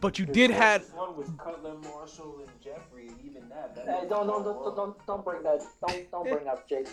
But 0.04 0.20
you 0.20 0.26
did 0.26 0.52
had 0.52 0.82
This 0.82 0.92
one 0.92 1.16
was 1.16 1.30
Cutler, 1.42 1.76
Marshall, 1.76 2.42
and 2.46 2.52
Jeffery. 2.62 3.12
Even 3.24 3.48
that. 3.48 3.74
that 3.74 3.86
Hey, 3.86 4.00
was 4.02 4.10
don't, 4.10 4.28
don't, 4.28 4.44
don't, 4.44 4.76
don't, 4.76 5.08
don't 5.08 5.24
bring 5.24 5.44
that. 5.44 5.62
Don't, 5.88 6.12
don't 6.12 6.30
bring 6.30 6.46
up 6.46 6.68
Jake. 6.68 6.90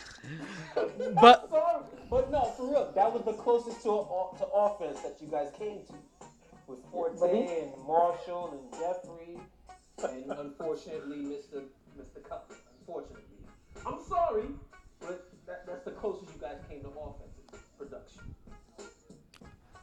but 1.20 1.50
Sorry, 1.50 1.82
but 2.08 2.30
no, 2.30 2.44
for 2.56 2.70
real, 2.70 2.92
that 2.94 3.12
was 3.12 3.24
the 3.24 3.32
closest 3.32 3.82
to 3.82 3.90
a, 3.90 4.38
to 4.38 4.46
offense 4.54 5.00
that 5.00 5.16
you 5.20 5.26
guys 5.26 5.50
came 5.58 5.80
to, 5.88 5.94
with 6.68 6.78
Forte 6.92 7.18
But 7.18 7.34
he- 7.34 7.40
and 7.40 7.72
Marshall 7.84 8.56
and 8.56 8.80
Jeffery, 8.80 9.40
and 10.08 10.30
unfortunately, 10.38 11.16
Mr. 11.16 11.64
Mr. 11.98 12.22
Cutler. 12.22 12.58
Unfortunately, 12.78 13.24
I'm 13.84 13.98
sorry, 14.08 14.44
but 15.00 15.28
that, 15.48 15.66
that's 15.66 15.84
the 15.84 15.90
closest 15.90 16.32
you 16.32 16.40
guys 16.40 16.58
came 16.68 16.82
to 16.82 16.90
offensive 16.90 17.60
production. 17.76 18.22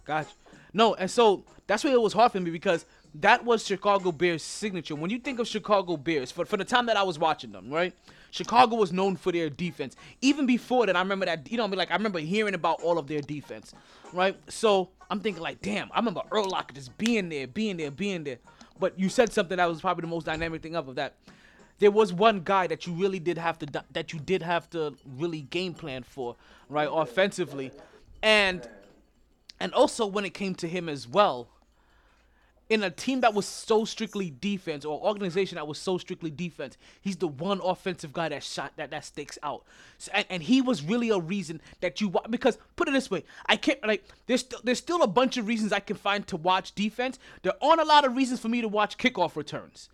Gotcha. 0.05 0.29
No, 0.73 0.93
and 0.95 1.11
so 1.11 1.43
that's 1.67 1.83
why 1.83 1.91
it 1.91 2.01
was 2.01 2.13
hard 2.13 2.31
for 2.31 2.39
me 2.39 2.49
because 2.49 2.85
that 3.21 3.43
was 3.43 3.65
Chicago 3.65 4.11
Bears' 4.11 4.43
signature. 4.43 4.95
When 4.95 5.09
you 5.09 5.19
think 5.19 5.39
of 5.39 5.47
Chicago 5.47 5.97
Bears, 5.97 6.31
for, 6.31 6.45
for 6.45 6.57
the 6.57 6.65
time 6.65 6.85
that 6.85 6.97
I 6.97 7.03
was 7.03 7.17
watching 7.17 7.51
them, 7.51 7.71
right? 7.71 7.93
Chicago 8.31 8.75
was 8.75 8.91
known 8.91 9.15
for 9.15 9.31
their 9.31 9.49
defense. 9.49 9.95
Even 10.21 10.45
before 10.45 10.85
that, 10.85 10.95
I 10.95 10.99
remember 10.99 11.25
that, 11.25 11.49
you 11.51 11.57
know, 11.57 11.63
I 11.63 11.67
mean, 11.67 11.77
like 11.77 11.91
I 11.91 11.95
remember 11.95 12.19
hearing 12.19 12.53
about 12.53 12.81
all 12.81 12.97
of 12.97 13.07
their 13.07 13.21
defense, 13.21 13.73
right? 14.13 14.37
So 14.49 14.89
I'm 15.09 15.19
thinking 15.19 15.41
like, 15.41 15.61
damn, 15.61 15.89
I 15.93 15.99
remember 15.99 16.21
Urlacher 16.31 16.73
just 16.73 16.97
being 16.97 17.29
there, 17.29 17.47
being 17.47 17.77
there, 17.77 17.91
being 17.91 18.23
there. 18.23 18.37
But 18.79 18.99
you 18.99 19.09
said 19.09 19.33
something 19.33 19.57
that 19.57 19.67
was 19.67 19.81
probably 19.81 20.01
the 20.01 20.07
most 20.07 20.25
dynamic 20.25 20.61
thing 20.61 20.75
of 20.75 20.93
that. 20.95 21.15
There 21.79 21.91
was 21.91 22.13
one 22.13 22.41
guy 22.43 22.67
that 22.67 22.85
you 22.87 22.93
really 22.93 23.19
did 23.19 23.37
have 23.37 23.59
to 23.59 23.83
that 23.91 24.11
you 24.11 24.19
did 24.19 24.41
have 24.41 24.69
to 24.71 24.95
really 25.05 25.41
game 25.41 25.73
plan 25.73 26.03
for, 26.03 26.35
right, 26.69 26.89
offensively, 26.91 27.71
and 28.23 28.67
and 29.59 29.73
also 29.73 30.07
when 30.07 30.25
it 30.25 30.33
came 30.33 30.55
to 30.55 30.67
him 30.67 30.89
as 30.89 31.07
well, 31.07 31.49
in 32.69 32.83
a 32.83 32.89
team 32.89 33.21
that 33.21 33.33
was 33.33 33.45
so 33.45 33.85
strictly 33.85 34.29
defense 34.29 34.83
or 34.85 34.99
organization 34.99 35.55
that 35.55 35.67
was 35.67 35.77
so 35.77 35.97
strictly 35.97 36.29
defense, 36.29 36.77
he's 37.01 37.17
the 37.17 37.27
one 37.27 37.61
offensive 37.63 38.13
guy 38.13 38.29
that 38.29 38.43
shot 38.43 38.73
that 38.75 38.91
that 38.91 39.05
sticks 39.05 39.37
out. 39.43 39.63
So, 39.97 40.11
and, 40.13 40.25
and 40.29 40.43
he 40.43 40.61
was 40.61 40.83
really 40.83 41.09
a 41.09 41.19
reason 41.19 41.61
that 41.81 42.01
you 42.01 42.13
because 42.29 42.57
put 42.75 42.87
it 42.87 42.91
this 42.91 43.09
way, 43.09 43.23
I 43.45 43.55
can't 43.55 43.85
like 43.85 44.03
there's 44.25 44.41
still 44.41 44.59
there's 44.63 44.79
still 44.79 45.01
a 45.03 45.07
bunch 45.07 45.37
of 45.37 45.47
reasons 45.47 45.71
I 45.71 45.79
can 45.79 45.95
find 45.95 46.27
to 46.27 46.37
watch 46.37 46.75
defense. 46.75 47.19
There 47.41 47.53
aren't 47.61 47.81
a 47.81 47.85
lot 47.85 48.05
of 48.05 48.15
reasons 48.15 48.39
for 48.39 48.49
me 48.49 48.61
to 48.61 48.67
watch 48.67 48.97
kickoff 48.97 49.35
returns. 49.35 49.89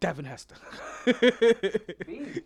Devin 0.00 0.24
Hester. 0.24 0.56
Me, 2.08 2.42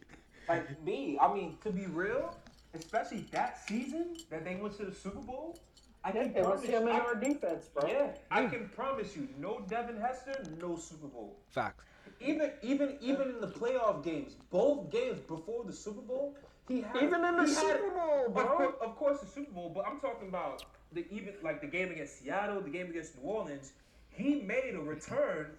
like 0.46 0.84
me, 0.84 1.18
I 1.20 1.32
mean, 1.32 1.56
to 1.64 1.70
be 1.70 1.86
real, 1.86 2.36
especially 2.74 3.26
that 3.32 3.66
season 3.66 4.16
that 4.30 4.44
they 4.44 4.56
went 4.56 4.76
to 4.76 4.84
the 4.84 4.94
Super 4.94 5.20
Bowl, 5.20 5.58
I 6.06 6.12
can 6.12 6.22
It 6.22 6.34
was 6.36 6.44
promise 6.44 6.62
him 6.64 6.70
you, 6.82 6.88
and 6.88 6.96
I- 6.96 7.00
our 7.00 7.14
defense, 7.16 7.68
bro. 7.74 7.88
Yeah, 7.88 8.12
I 8.30 8.42
hmm. 8.44 8.50
can 8.50 8.68
promise 8.68 9.16
you, 9.16 9.26
no 9.38 9.60
Devin 9.68 10.00
Hester, 10.00 10.40
no 10.60 10.76
Super 10.76 11.08
Bowl. 11.08 11.36
Facts. 11.48 11.84
Even 12.20 12.52
even 12.62 12.96
even 13.00 13.28
in 13.30 13.40
the 13.40 13.48
playoff 13.48 14.04
games, 14.04 14.36
both 14.50 14.90
games 14.90 15.18
before 15.20 15.64
the 15.64 15.72
Super 15.72 16.00
Bowl, 16.00 16.36
he 16.68 16.80
had 16.82 16.96
Even 17.02 17.24
in 17.24 17.36
the 17.36 17.44
he 17.44 17.54
had- 17.54 17.62
Super 17.80 17.90
Bowl, 17.90 18.26
Of, 18.26 18.34
bro. 18.34 18.74
of 18.80 18.96
course, 18.96 19.18
the 19.20 19.26
Super 19.26 19.50
Bowl, 19.52 19.70
but 19.74 19.84
I'm 19.86 19.98
talking 19.98 20.28
about 20.28 20.62
the 20.92 21.04
even 21.12 21.34
like 21.42 21.60
the 21.60 21.66
game 21.66 21.90
against 21.90 22.20
Seattle, 22.20 22.60
the 22.60 22.70
game 22.70 22.88
against 22.90 23.16
New 23.20 23.28
Orleans. 23.28 23.72
He 24.10 24.36
made 24.42 24.74
a 24.76 24.80
return 24.80 25.50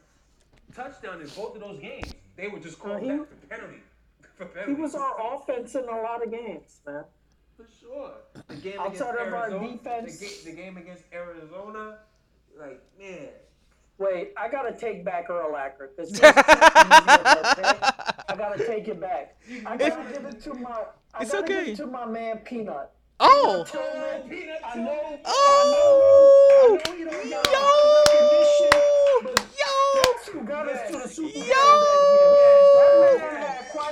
touchdown 0.73 1.19
in 1.21 1.27
both 1.27 1.55
of 1.55 1.61
those 1.61 1.79
games. 1.79 2.13
They 2.37 2.47
were 2.47 2.59
just 2.59 2.79
called 2.79 3.01
he- 3.01 3.09
back 3.09 3.27
for 3.29 3.47
penalty. 3.47 3.81
For 4.37 4.47
He 4.67 4.73
was 4.73 4.93
our 4.93 5.15
offense 5.35 5.73
in 5.73 5.83
a 5.83 6.01
lot 6.01 6.23
of 6.23 6.29
games, 6.31 6.79
man. 6.85 7.03
For 7.57 7.65
sure. 7.81 8.11
The 8.47 8.55
game 8.55 8.79
Outside 8.79 8.85
against 8.85 9.01
of 9.01 9.33
our 9.33 9.43
Arizona, 9.45 9.71
defense- 9.71 10.19
The, 10.19 10.25
ga- 10.25 10.43
the 10.45 10.51
game 10.61 10.77
against 10.77 11.03
Arizona, 11.11 11.97
like 12.57 12.81
man. 12.99 13.29
Wait, 13.97 14.31
I 14.37 14.47
gotta 14.47 14.71
take 14.77 15.03
back 15.03 15.27
Urlacher 15.29 15.89
because 15.95 16.11
he's 16.11 16.21
I 16.21 16.31
gotta 18.37 18.63
take 18.65 18.87
it 18.87 18.99
back. 19.01 19.35
I 19.65 19.75
gotta 19.75 20.03
give 20.13 20.25
it 20.25 20.39
to 20.43 20.53
my. 20.53 20.83
I 21.15 21.23
It's 21.23 21.31
gotta 21.31 21.43
okay. 21.45 21.65
give 21.65 21.73
it 21.73 21.77
to 21.77 21.87
my 21.87 22.05
man 22.05 22.37
Peanut. 22.39 22.91
Oh. 23.19 23.65
Tillman, 23.67 24.29
Peanut 24.29 24.59
I 24.63 24.75
know. 24.75 25.19
Oh. 25.25 26.77
I 26.85 26.89
know 26.89 26.93
you 26.93 27.05
don't 27.05 27.29
got 27.31 27.51
Yo. 27.51 28.03
recognition, 28.13 28.81
but 29.23 29.39
Yo. 29.57 29.73
that's 30.03 30.27
who 30.27 30.43
got 30.43 30.67
us 30.69 30.91
to 30.91 30.97
the 30.99 31.07
Super 31.09 31.33
Bowl 31.33 31.43
Yo. 31.47 31.53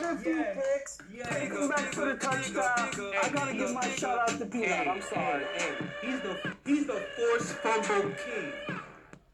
That 0.01 0.03
year. 0.03 0.03
That 0.03 0.03
man 0.03 0.03
had 0.03 0.03
quite 0.03 0.03
a 0.03 0.17
few 0.17 0.35
Yes. 0.35 0.57
picks. 0.73 0.97
Yeah, 1.13 1.29
Take 1.39 1.49
go, 1.51 1.61
him 1.63 1.69
back 1.69 1.91
to 1.91 1.99
the 2.01 2.13
touchdown. 2.15 2.91
go, 2.95 3.11
I 3.21 3.29
gotta 3.29 3.53
give 3.53 3.71
my 3.73 3.87
shout 3.89 4.19
out 4.29 4.39
to 4.39 4.45
Peanut. 4.45 4.87
I'm 4.87 5.01
sorry. 5.01 5.43
Hey, 5.55 5.69
hey, 5.69 5.87
he's 6.01 6.21
the 6.21 6.55
he's 6.65 6.87
the 6.87 7.05
force 7.15 7.51
fumble 7.53 8.11
king. 8.25 8.51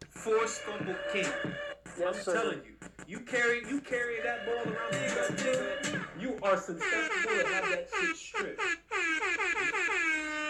Force 0.10 0.58
fumble 0.60 0.96
king. 1.12 1.26
Yes, 2.00 2.16
I'm 2.18 2.24
sir. 2.24 2.34
telling 2.34 2.62
you, 2.66 2.76
you 3.08 3.20
carry 3.22 3.62
you 3.68 3.82
carry 3.82 4.22
that 4.22 4.46
ball 4.46 4.74
around 4.74 4.92
the 4.94 5.34
field, 5.42 6.02
you 6.20 6.38
are 6.44 6.58
susceptible 6.58 7.32
to 7.40 7.48
have 7.48 7.70
that 7.70 7.88
shit 8.00 8.16
stripped. 8.16 8.62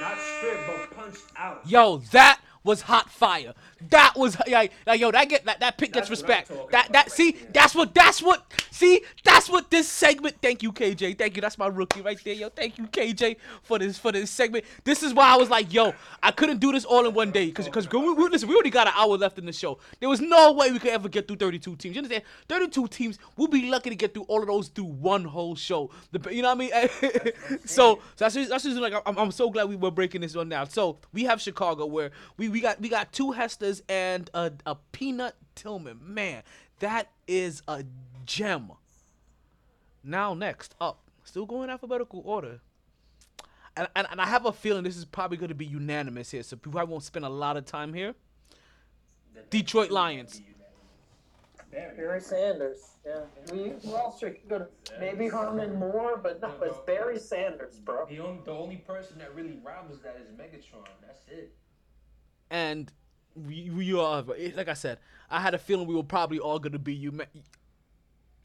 Not 0.01 0.17
stripped, 0.19 0.67
but 0.67 0.95
punched 0.97 1.23
out. 1.37 1.61
Yo, 1.67 1.97
that 2.11 2.39
was 2.63 2.81
hot 2.81 3.09
fire. 3.09 3.53
That 3.89 4.13
was 4.15 4.37
like, 4.47 4.71
like 4.85 4.99
yo, 4.99 5.11
that 5.11 5.29
get 5.29 5.45
that, 5.45 5.59
that 5.59 5.77
pick 5.77 5.93
gets 5.93 6.09
That's 6.09 6.21
I'm 6.21 6.27
respect. 6.27 6.71
That 6.71 6.91
that 6.91 7.05
right 7.05 7.11
see, 7.11 7.31
there. 7.31 7.49
that's 7.53 7.75
what 7.75 7.93
that's 7.93 8.21
what 8.21 8.45
See, 8.81 9.03
that's 9.23 9.47
what 9.47 9.69
this 9.69 9.87
segment. 9.87 10.37
Thank 10.41 10.63
you, 10.63 10.71
KJ. 10.71 11.15
Thank 11.15 11.35
you. 11.35 11.41
That's 11.41 11.59
my 11.59 11.67
rookie 11.67 12.01
right 12.01 12.19
there, 12.23 12.33
yo. 12.33 12.49
Thank 12.49 12.79
you, 12.79 12.87
KJ, 12.87 13.35
for 13.61 13.77
this 13.77 13.99
for 13.99 14.11
this 14.11 14.31
segment. 14.31 14.65
This 14.83 15.03
is 15.03 15.13
why 15.13 15.29
I 15.29 15.35
was 15.35 15.51
like, 15.51 15.71
yo, 15.71 15.93
I 16.23 16.31
couldn't 16.31 16.59
do 16.59 16.71
this 16.71 16.83
all 16.83 17.05
in 17.05 17.13
one 17.13 17.29
day 17.29 17.45
because 17.45 17.65
because 17.65 17.87
we, 17.91 17.99
we, 17.99 18.27
listen, 18.29 18.49
we 18.49 18.55
already 18.55 18.71
got 18.71 18.87
an 18.87 18.93
hour 18.95 19.15
left 19.17 19.37
in 19.37 19.45
the 19.45 19.53
show. 19.53 19.77
There 19.99 20.09
was 20.09 20.19
no 20.19 20.53
way 20.53 20.71
we 20.71 20.79
could 20.79 20.89
ever 20.89 21.09
get 21.09 21.27
through 21.27 21.37
32 21.37 21.75
teams. 21.75 21.95
You 21.95 21.99
understand? 21.99 22.23
32 22.49 22.87
teams. 22.87 23.19
We'll 23.37 23.49
be 23.49 23.69
lucky 23.69 23.91
to 23.91 23.95
get 23.95 24.15
through 24.15 24.23
all 24.23 24.41
of 24.41 24.47
those 24.47 24.69
through 24.69 24.85
one 24.85 25.25
whole 25.25 25.55
show. 25.55 25.91
The, 26.11 26.33
you 26.33 26.41
know 26.41 26.55
what 26.55 26.73
I 26.73 26.87
mean? 26.87 27.31
so, 27.65 27.97
so 27.97 28.01
that's 28.17 28.33
just, 28.33 28.49
that's 28.49 28.63
just 28.63 28.77
like 28.77 28.93
I'm, 29.05 29.15
I'm 29.15 29.31
so 29.31 29.51
glad 29.51 29.69
we 29.69 29.75
were 29.75 29.91
breaking 29.91 30.21
this 30.21 30.33
one 30.35 30.49
down. 30.49 30.71
So 30.71 30.97
we 31.13 31.25
have 31.25 31.39
Chicago 31.39 31.85
where 31.85 32.09
we, 32.37 32.49
we 32.49 32.61
got 32.61 32.81
we 32.81 32.89
got 32.89 33.11
two 33.13 33.29
Hesters 33.71 33.83
and 33.89 34.29
a, 34.33 34.51
a 34.65 34.75
Peanut 34.91 35.35
Tillman. 35.55 35.99
Man, 36.01 36.43
that 36.79 37.09
is 37.27 37.61
a 37.67 37.83
gem. 38.25 38.71
Now 40.03 40.33
next 40.33 40.75
up, 40.81 40.99
still 41.23 41.45
going 41.45 41.69
alphabetical 41.69 42.21
order. 42.25 42.59
And, 43.77 43.87
and, 43.95 44.07
and 44.11 44.19
I 44.19 44.25
have 44.25 44.45
a 44.45 44.51
feeling 44.51 44.83
this 44.83 44.97
is 44.97 45.05
probably 45.05 45.37
going 45.37 45.49
to 45.49 45.55
be 45.55 45.65
unanimous 45.65 46.31
here, 46.31 46.43
so 46.43 46.57
people 46.57 46.73
probably 46.73 46.91
won't 46.91 47.03
spend 47.03 47.23
a 47.23 47.29
lot 47.29 47.55
of 47.55 47.65
time 47.65 47.93
here. 47.93 48.13
Detroit 49.49 49.91
Lions. 49.91 50.41
Barry 51.71 52.19
Sanders. 52.19 52.89
Yeah. 53.05 53.21
We, 53.51 53.71
who 53.83 53.95
else 53.95 54.21
are 54.23 54.35
gonna? 54.49 54.67
Maybe 54.99 55.29
Herman 55.29 55.79
Moore, 55.79 56.19
but 56.21 56.41
no, 56.41 56.51
it's 56.63 56.77
Barry 56.85 57.17
Sanders, 57.17 57.79
bro. 57.79 58.05
The 58.09 58.19
only, 58.19 58.41
the 58.43 58.51
only 58.51 58.75
person 58.75 59.17
that 59.19 59.33
really 59.33 59.57
rivals 59.63 60.01
that 60.01 60.17
is 60.21 60.27
Megatron. 60.37 60.85
That's 61.01 61.21
it. 61.29 61.53
And 62.49 62.91
we, 63.35 63.69
we 63.69 63.93
are, 63.93 64.23
eh, 64.37 64.51
like 64.55 64.67
I 64.67 64.73
said, 64.73 64.99
I 65.29 65.39
had 65.39 65.53
a 65.53 65.57
feeling 65.57 65.87
we 65.87 65.95
were 65.95 66.03
probably 66.03 66.39
all 66.39 66.59
going 66.59 66.73
to 66.73 66.79
be 66.79 66.93
you. 66.93 67.19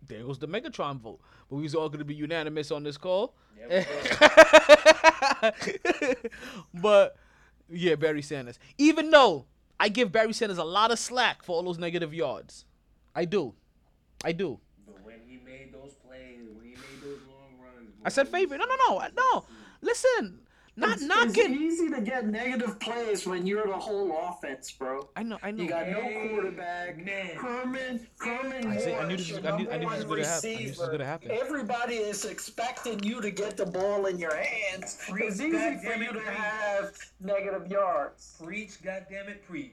There 0.07 0.23
goes 0.23 0.39
the 0.39 0.49
Megatron 0.49 1.01
vote, 1.01 1.21
but 1.49 1.57
we 1.57 1.63
was 1.63 1.75
all 1.75 1.89
going 1.89 1.99
to 1.99 2.05
be 2.05 2.15
unanimous 2.15 2.71
on 2.71 2.85
this 2.85 2.97
call. 2.97 3.35
but 6.75 7.17
yeah, 7.69 7.97
Barry 7.97 8.23
Sanders. 8.23 8.59
Even 8.79 9.11
though 9.11 9.47
I 9.81 9.89
give 9.89 10.13
Barry 10.13 10.33
Sanders 10.33 10.59
a 10.59 10.65
lot 10.65 10.91
of 10.91 10.99
slack 10.99 11.43
for 11.43 11.57
all 11.57 11.63
those 11.63 11.79
negative 11.79 12.15
yards, 12.15 12.65
I 13.15 13.25
do, 13.25 13.55
I 14.25 14.33
do. 14.33 14.61
But 14.87 15.03
when 15.05 15.21
he 15.27 15.39
made 15.45 15.73
those 15.73 15.95
plays, 16.07 16.49
when 16.55 16.65
he 16.65 16.71
made 16.71 17.03
those 17.03 17.21
long 17.29 17.59
runs, 17.61 17.91
I 18.05 18.11
said 18.11 18.29
favorite. 18.29 18.59
No, 18.59 18.67
no, 18.67 18.99
no, 18.99 19.09
no. 19.17 19.45
Listen, 19.81 20.46
not 20.79 20.93
It's, 20.95 21.03
not 21.03 21.27
it's 21.27 21.35
getting. 21.35 21.57
easy 21.61 21.89
to 21.91 22.01
get 22.01 22.27
negative 22.27 22.79
plays 22.81 23.27
when 23.27 23.47
you're 23.47 23.67
the 23.67 23.73
whole 23.79 24.17
offense, 24.29 24.71
bro. 24.73 25.09
I 25.17 25.23
know, 25.23 25.39
I 25.43 25.51
know. 25.51 25.63
You 25.63 25.69
got 25.69 25.89
no 25.89 26.01
quarterback. 26.29 26.99
man. 27.05 27.35
Herman, 27.37 28.07
Herman 28.19 28.67
I 28.67 28.77
see- 28.79 28.93
I 28.93 28.97
Moore 28.99 29.07
knew 29.07 29.15
is 29.15 29.27
this 29.29 29.37
was- 29.37 29.45
your 29.45 29.53
I 29.53 29.57
knew- 29.57 29.71
I 29.71 29.77
knew 29.79 29.87
number 29.87 29.97
this 29.97 29.99
was 29.99 30.07
one 30.07 30.11
gonna 30.13 30.25
happen. 30.27 30.51
I 30.51 30.55
knew 30.55 30.59
this 30.59 30.69
was 30.69 30.77
receiver. 30.77 30.91
gonna 30.93 31.05
happen. 31.05 31.31
Everybody 31.31 31.95
is 31.97 32.25
expecting 32.25 33.03
you 33.03 33.21
to 33.21 33.31
get 33.31 33.57
the 33.57 33.67
ball 33.67 34.07
in 34.07 34.19
your 34.19 34.35
hands. 34.37 34.99
It's 35.09 35.41
easy 35.41 35.51
for 35.51 35.95
you 35.95 36.13
to 36.13 36.21
preach. 36.21 36.27
have 36.37 36.99
negative 37.21 37.67
yards. 37.69 38.37
preach, 38.43 38.83
goddamn 38.83 39.29
it, 39.29 39.47
preach. 39.47 39.73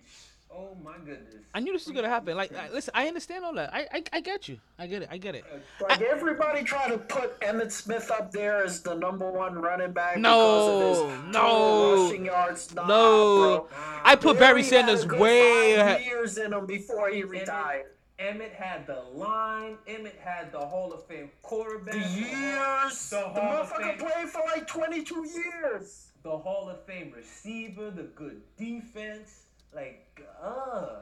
Oh 0.55 0.77
my 0.83 0.97
goodness. 1.03 1.33
I 1.53 1.59
knew 1.59 1.73
this 1.73 1.85
was 1.85 1.95
gonna 1.95 2.09
happen. 2.09 2.37
Like, 2.37 2.55
I- 2.55 2.69
listen, 2.69 2.91
I 2.95 3.07
understand 3.07 3.43
all 3.43 3.53
that. 3.55 3.73
I, 3.73 3.87
I, 3.91 4.03
I 4.13 4.19
get 4.21 4.47
you. 4.47 4.59
I 4.77 4.87
get 4.87 5.01
it. 5.01 5.07
I 5.11 5.17
get 5.17 5.33
it. 5.35 5.43
Uh, 5.51 5.85
like 5.89 6.01
everybody 6.01 6.63
try 6.63 6.87
to 6.89 6.97
put 6.97 7.39
Emmitt 7.41 7.71
Smith 7.71 8.11
up 8.11 8.31
there 8.31 8.63
as 8.63 8.81
the 8.81 8.93
number 8.93 9.29
one 9.31 9.55
running 9.55 9.91
back 9.93 10.17
No, 10.17 10.29
because 10.29 10.99
of 10.99 11.25
his 11.25 11.33
no, 11.33 12.03
rushing 12.05 12.25
yards. 12.25 12.73
Nah, 12.75 12.87
No, 12.87 13.37
bro. 13.37 13.67
I 14.03 14.15
put 14.15 14.37
Barry 14.39 14.53
Barry 14.53 14.63
Sanders 14.63 15.05
way 15.07 15.75
five 15.75 15.87
ahead. 15.87 16.05
years 16.05 16.37
in 16.37 16.53
him 16.53 16.65
before 16.65 17.09
he 17.09 17.23
retired. 17.23 17.85
Emmitt 18.19 18.53
had 18.53 18.85
the 18.85 19.01
line. 19.13 19.77
Emmitt 19.87 20.17
had 20.23 20.51
the 20.51 20.59
Hall 20.59 20.93
of 20.93 21.03
Fame 21.07 21.31
quarterback. 21.41 21.93
The 21.95 21.99
years, 21.99 23.09
The 23.09 23.31
the, 23.33 23.41
motherfucker 23.41 23.97
played 23.97 24.29
for 24.29 24.41
like 24.45 24.67
22 24.67 25.27
years. 25.27 26.11
the 26.21 26.37
Hall 26.37 26.69
of 26.69 26.83
Fame 26.85 27.11
receiver, 27.15 27.89
the 27.91 28.03
good 28.03 28.41
defense. 28.57 29.39
Like, 29.75 30.12
uh, 30.41 30.99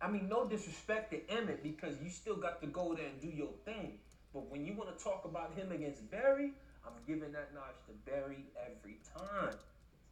I 0.00 0.10
mean, 0.10 0.28
no 0.28 0.46
disrespect 0.46 1.12
to 1.12 1.18
Emmitt 1.34 1.62
because 1.62 1.94
you 2.02 2.10
still 2.10 2.36
got 2.36 2.60
to 2.60 2.66
go 2.66 2.94
there 2.94 3.06
and 3.06 3.20
do 3.20 3.28
your 3.28 3.50
thing. 3.64 3.98
But 4.32 4.50
when 4.50 4.64
you 4.64 4.74
want 4.74 4.96
to 4.96 5.04
talk 5.04 5.24
about 5.24 5.54
him 5.54 5.72
against 5.72 6.10
Barry, 6.10 6.52
I'm 6.84 6.92
giving 7.06 7.32
that 7.32 7.54
notch 7.54 7.76
to 7.86 8.10
Barry 8.10 8.44
every 8.58 8.98
time. 9.16 9.54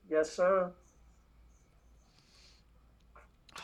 Yes, 0.09 0.33
sir. 0.33 0.71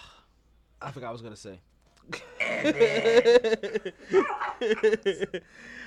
I 0.82 0.90
forgot 0.90 1.06
what 1.06 1.08
I 1.08 1.12
was 1.12 1.22
gonna 1.22 1.36
say. 1.36 1.60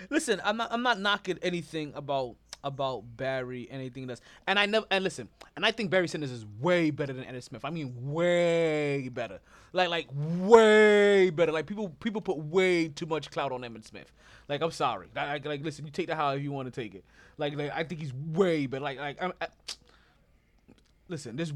listen, 0.09 0.41
I'm 0.43 0.57
not 0.57 0.71
I'm 0.71 0.83
not 0.83 0.99
knocking 0.99 1.39
anything 1.41 1.93
about 1.95 2.35
about 2.63 3.03
Barry, 3.17 3.67
anything 3.71 4.07
that's 4.07 4.21
and 4.47 4.57
I 4.59 4.65
never 4.65 4.85
and 4.91 5.03
listen, 5.03 5.29
and 5.55 5.65
I 5.65 5.71
think 5.71 5.89
Barry 5.89 6.07
Sanders 6.07 6.31
is 6.31 6.45
way 6.59 6.91
better 6.91 7.13
than 7.13 7.23
Emmitt 7.25 7.43
Smith. 7.43 7.65
I 7.65 7.69
mean 7.69 7.93
way 8.11 9.09
better. 9.09 9.39
Like 9.73 9.89
like 9.89 10.07
way 10.13 11.29
better. 11.29 11.51
Like 11.51 11.65
people 11.65 11.89
people 11.99 12.21
put 12.21 12.37
way 12.37 12.87
too 12.87 13.05
much 13.05 13.31
clout 13.31 13.51
on 13.51 13.61
Emmitt 13.61 13.85
Smith. 13.85 14.11
Like 14.47 14.61
I'm 14.61 14.71
sorry. 14.71 15.07
Like, 15.15 15.45
like 15.45 15.63
listen, 15.63 15.85
you 15.85 15.91
take 15.91 16.07
that 16.07 16.15
however 16.15 16.39
you 16.39 16.51
want 16.51 16.71
to 16.73 16.81
take 16.81 16.95
it. 16.95 17.05
Like 17.37 17.55
like 17.55 17.71
I 17.73 17.83
think 17.83 18.01
he's 18.01 18.13
way 18.13 18.65
better. 18.65 18.83
Like 18.83 18.99
like 18.99 19.21
I'm, 19.21 19.33
I, 19.41 19.47
listen, 21.07 21.35
this 21.35 21.51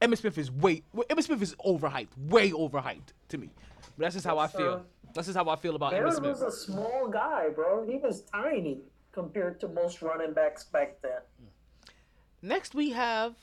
Emmitt 0.00 0.18
Smith 0.18 0.38
is 0.38 0.50
way 0.50 0.82
Emmitt 0.94 1.24
Smith 1.24 1.42
is 1.42 1.54
overhyped, 1.56 2.16
way 2.28 2.50
overhyped 2.50 3.12
to 3.28 3.38
me. 3.38 3.50
But 3.96 4.04
that's 4.04 4.14
just 4.14 4.26
how 4.26 4.38
I 4.38 4.46
feel. 4.46 4.84
That's 5.14 5.26
just 5.26 5.36
how 5.36 5.48
I 5.48 5.56
feel 5.56 5.74
about 5.74 5.92
Barry 5.92 6.08
Emmitt 6.08 6.16
Smith. 6.16 6.40
was 6.40 6.42
a 6.42 6.52
small 6.52 7.08
guy, 7.08 7.48
bro. 7.48 7.86
He 7.86 7.96
was 7.96 8.22
tiny 8.22 8.78
compared 9.18 9.58
to 9.58 9.66
most 9.66 10.00
running 10.00 10.32
backs 10.32 10.62
back 10.64 11.02
then. 11.02 11.20
Next 12.40 12.72
we 12.72 12.90
have, 12.90 13.34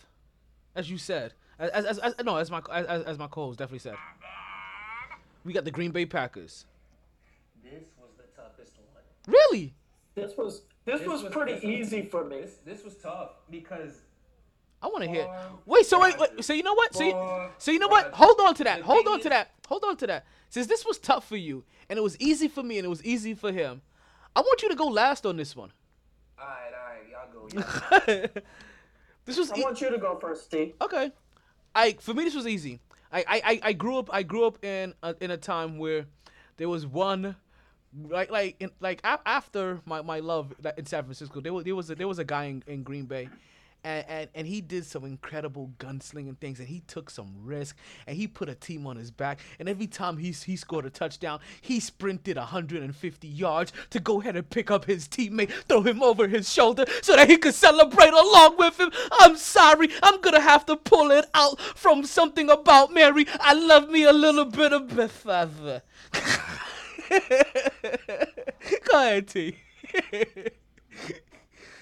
as 0.74 0.90
you 0.90 0.98
said, 0.98 1.34
as 1.60 1.86
as, 1.86 1.98
as 2.00 2.16
no, 2.24 2.38
as 2.38 2.50
my 2.50 2.62
as, 2.72 3.04
as 3.04 3.18
my 3.20 3.28
co-host 3.28 3.60
definitely 3.60 3.80
said, 3.80 3.96
we 5.44 5.52
got 5.52 5.66
the 5.66 5.72
Green 5.72 5.92
Bay 5.92 6.06
Packers. 6.06 6.66
This 7.62 7.84
was 8.00 8.12
the 8.16 8.24
toughest 8.42 8.78
one. 8.94 9.36
Really? 9.52 9.74
This 10.16 10.38
was 10.38 10.62
this, 10.86 11.00
This 11.02 11.08
was, 11.10 11.24
was- 11.24 11.34
pretty 11.34 11.56
this 11.56 11.64
was- 11.64 11.74
easy 11.74 12.02
for 12.04 12.24
me. 12.24 12.40
This 12.42 12.56
this 12.66 12.84
was 12.86 12.96
tough 12.96 13.32
because 13.52 14.00
I 14.82 14.88
want 14.88 15.04
to 15.04 15.10
hear. 15.10 15.28
Wait, 15.66 15.86
so 15.86 16.00
wait, 16.00 16.18
wait, 16.18 16.46
so 16.46 16.54
you 16.54 16.64
know 16.64 16.74
what? 16.76 16.96
So 16.96 17.04
you, 17.04 17.50
so 17.58 17.72
you 17.72 17.80
know 17.80 17.90
what? 17.90 18.14
Hold 18.14 18.40
on 18.40 18.54
to 18.56 18.64
that. 18.64 18.82
Hold 18.82 19.08
on 19.08 19.20
to 19.22 19.30
that. 19.30 19.52
Hold 19.68 19.84
on 19.84 19.98
to 19.98 20.08
that. 20.08 20.26
Since 20.50 20.68
this 20.68 20.86
was 20.86 21.00
tough 21.00 21.28
for 21.28 21.36
you 21.36 21.66
and 21.90 21.98
it 22.00 22.02
was 22.02 22.18
easy 22.22 22.48
for 22.48 22.64
me 22.64 22.78
and 22.78 22.86
it 22.86 22.90
was 22.90 23.04
easy 23.04 23.34
for 23.34 23.52
him, 23.52 23.82
I 24.36 24.42
want 24.42 24.62
you 24.62 24.70
to 24.70 24.76
go 24.76 24.88
last 24.88 25.26
on 25.26 25.38
this 25.38 25.56
one. 25.56 25.72
all 26.40 26.46
right, 26.48 26.72
all 26.74 26.86
right, 26.90 27.10
y'all 27.10 28.28
go. 28.28 28.28
Y'all. 28.28 28.44
this 29.26 29.38
was 29.38 29.52
I 29.52 29.58
e- 29.58 29.64
want 29.64 29.82
you 29.82 29.90
to 29.90 29.98
go 29.98 30.18
first, 30.20 30.46
Steve. 30.46 30.74
okay. 30.82 31.12
I 31.74 31.94
for 32.00 32.14
me 32.14 32.24
this 32.24 32.36
was 32.36 32.48
easy. 32.48 32.80
I 33.12 33.24
I, 33.28 33.60
I, 33.64 33.74
grew 33.74 33.98
up 33.98 34.10
I 34.14 34.24
grew 34.24 34.46
up 34.46 34.64
in 34.64 34.94
a, 35.04 35.16
in 35.22 35.32
a 35.32 35.38
time 35.38 35.78
where 35.78 36.06
there 36.58 36.70
was 36.70 36.86
one 36.86 37.36
like 38.10 38.30
like 38.32 38.56
in, 38.60 38.72
like 38.80 39.02
after 39.04 39.82
my, 39.86 40.02
my 40.02 40.20
love 40.20 40.54
in 40.78 40.86
San 40.86 41.04
Francisco 41.04 41.40
there 41.40 41.54
was 41.54 41.64
there 41.64 41.76
was 41.76 41.90
a, 41.90 41.96
there 41.96 42.08
was 42.08 42.20
a 42.20 42.24
guy 42.24 42.46
in, 42.46 42.64
in 42.68 42.84
Green 42.84 43.06
Bay 43.06 43.30
and, 43.86 44.06
and 44.10 44.30
and 44.34 44.48
he 44.48 44.60
did 44.60 44.84
some 44.84 45.06
incredible 45.06 45.72
gunslinging 45.78 46.38
things 46.40 46.60
and 46.60 46.68
he 46.68 46.82
took 46.82 47.10
some 47.10 47.32
risk 47.44 47.78
and 48.08 48.18
he 48.18 48.28
put 48.28 48.50
a 48.50 48.56
team 48.56 48.88
on 48.88 48.98
his 48.98 49.12
back 49.12 49.40
and 49.60 49.70
every 49.70 49.88
time 49.88 50.18
he 50.18 50.32
he 50.32 50.56
scored 50.56 50.86
a 50.86 50.90
touchdown 50.90 51.40
he 51.62 51.80
sprinted 51.80 52.36
150 52.36 53.28
yards 53.28 53.72
to 53.92 54.00
go 54.00 54.20
ahead 54.20 54.36
and 54.36 54.50
pick 54.50 54.72
up 54.72 54.86
his 54.86 55.08
teammate 55.08 55.52
throw 55.70 55.82
him 55.82 56.02
over 56.02 56.28
his 56.28 56.52
shoulder 56.52 56.86
so 57.02 57.16
that 57.16 57.30
he 57.30 57.38
could 57.38 57.54
celebrate 57.54 58.12
along 58.14 58.58
with 58.58 58.80
him. 58.80 58.92
I'm 59.20 59.38
sorry 59.38 59.90
I'm 60.02 60.20
gonna 60.22 60.42
have 60.42 60.66
to 60.66 60.76
pull 60.76 61.12
it 61.12 61.30
out 61.36 61.60
from 61.62 62.04
something 62.06 62.50
about 62.50 62.92
Mary. 62.92 63.28
I 63.40 63.54
love 63.54 63.90
me 63.90 64.04
a 64.04 64.14
little 64.14 64.46
bit 64.46 64.74
of 64.74 64.88
Bethesda 64.88 65.84
go 67.10 69.00
ahead 69.00 69.28
T 69.28 69.56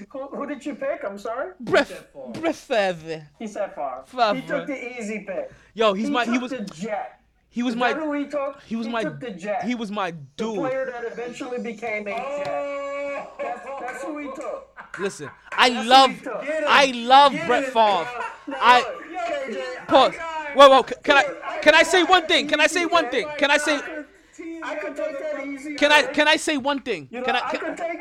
Who, 0.10 0.28
who 0.28 0.46
did 0.48 0.66
you 0.66 0.76
pick? 0.76 1.02
I'm 1.06 1.18
sorry. 1.18 1.52
Breath, 1.60 2.06
Bethesda. 2.42 3.28
He 3.40 3.48
said 3.48 3.74
far. 3.76 4.04
Favre. 4.06 4.36
He 4.36 4.48
took 4.48 4.68
the 4.68 5.00
easy 5.00 5.20
pick. 5.20 5.52
Yo, 5.74 5.94
he's 5.94 6.08
he 6.08 6.12
my 6.14 6.26
took 6.26 6.34
he 6.34 6.40
was 6.40 6.52
the 6.52 6.62
jet. 6.62 7.20
he 7.50 7.64
was 7.64 7.76
my 7.76 7.94
who 7.94 8.14
he 8.14 8.26
took? 8.28 8.62
he 8.66 8.76
was 8.76 8.88
my 8.88 9.04
took 9.04 9.20
the 9.20 9.32
jet. 9.32 9.64
he 9.64 9.76
was 9.76 9.92
my 9.92 10.12
the 10.12 10.18
dude. 10.38 10.56
player 10.56 10.86
that 10.92 11.04
eventually 11.12 11.62
became 11.62 12.08
a 12.08 12.12
jet. 12.12 13.32
That's, 13.40 13.66
that's 13.80 14.04
who 14.04 14.18
he 14.20 14.26
took. 14.36 14.70
Listen, 15.00 15.30
I 15.52 15.70
That's 15.70 15.88
love 15.88 16.10
who 16.12 16.16
he 16.18 16.24
took. 16.24 16.44
I 16.68 16.86
love 16.96 17.32
Get 17.32 17.48
Brett 17.48 17.64
Favre. 17.66 17.74
bro. 17.74 18.56
I 18.60 18.80
look, 18.80 19.56
KJ, 19.58 19.88
pause. 19.88 20.14
I- 20.20 20.30
Whoa, 20.56 20.70
whoa. 20.70 20.86
c- 20.88 20.94
Can 21.04 21.18
I 21.18 21.60
can 21.64 21.74
I 21.74 21.82
say 21.82 22.04
one 22.04 22.28
thing? 22.28 22.48
Can 22.48 22.60
I 22.62 22.68
say 22.68 22.86
one 22.86 23.10
thing? 23.10 23.28
Can 23.40 23.50
I 23.50 23.58
say 23.58 23.80
I 24.64 24.76
could 24.76 24.95
take 24.95 25.19
that 25.19 25.45
easy. 25.45 25.76
can 25.76 25.91
I 25.91 26.03
can 26.03 26.27
I 26.27 26.38
say 26.38 26.57
one 26.57 26.81
thing? 26.81 27.07
You 27.11 27.19
know, 27.19 27.26
Can 27.26 27.35
I, 27.35 27.40
I 27.48 27.52
can, 27.52 27.60
could 27.60 27.77
take. 27.77 27.99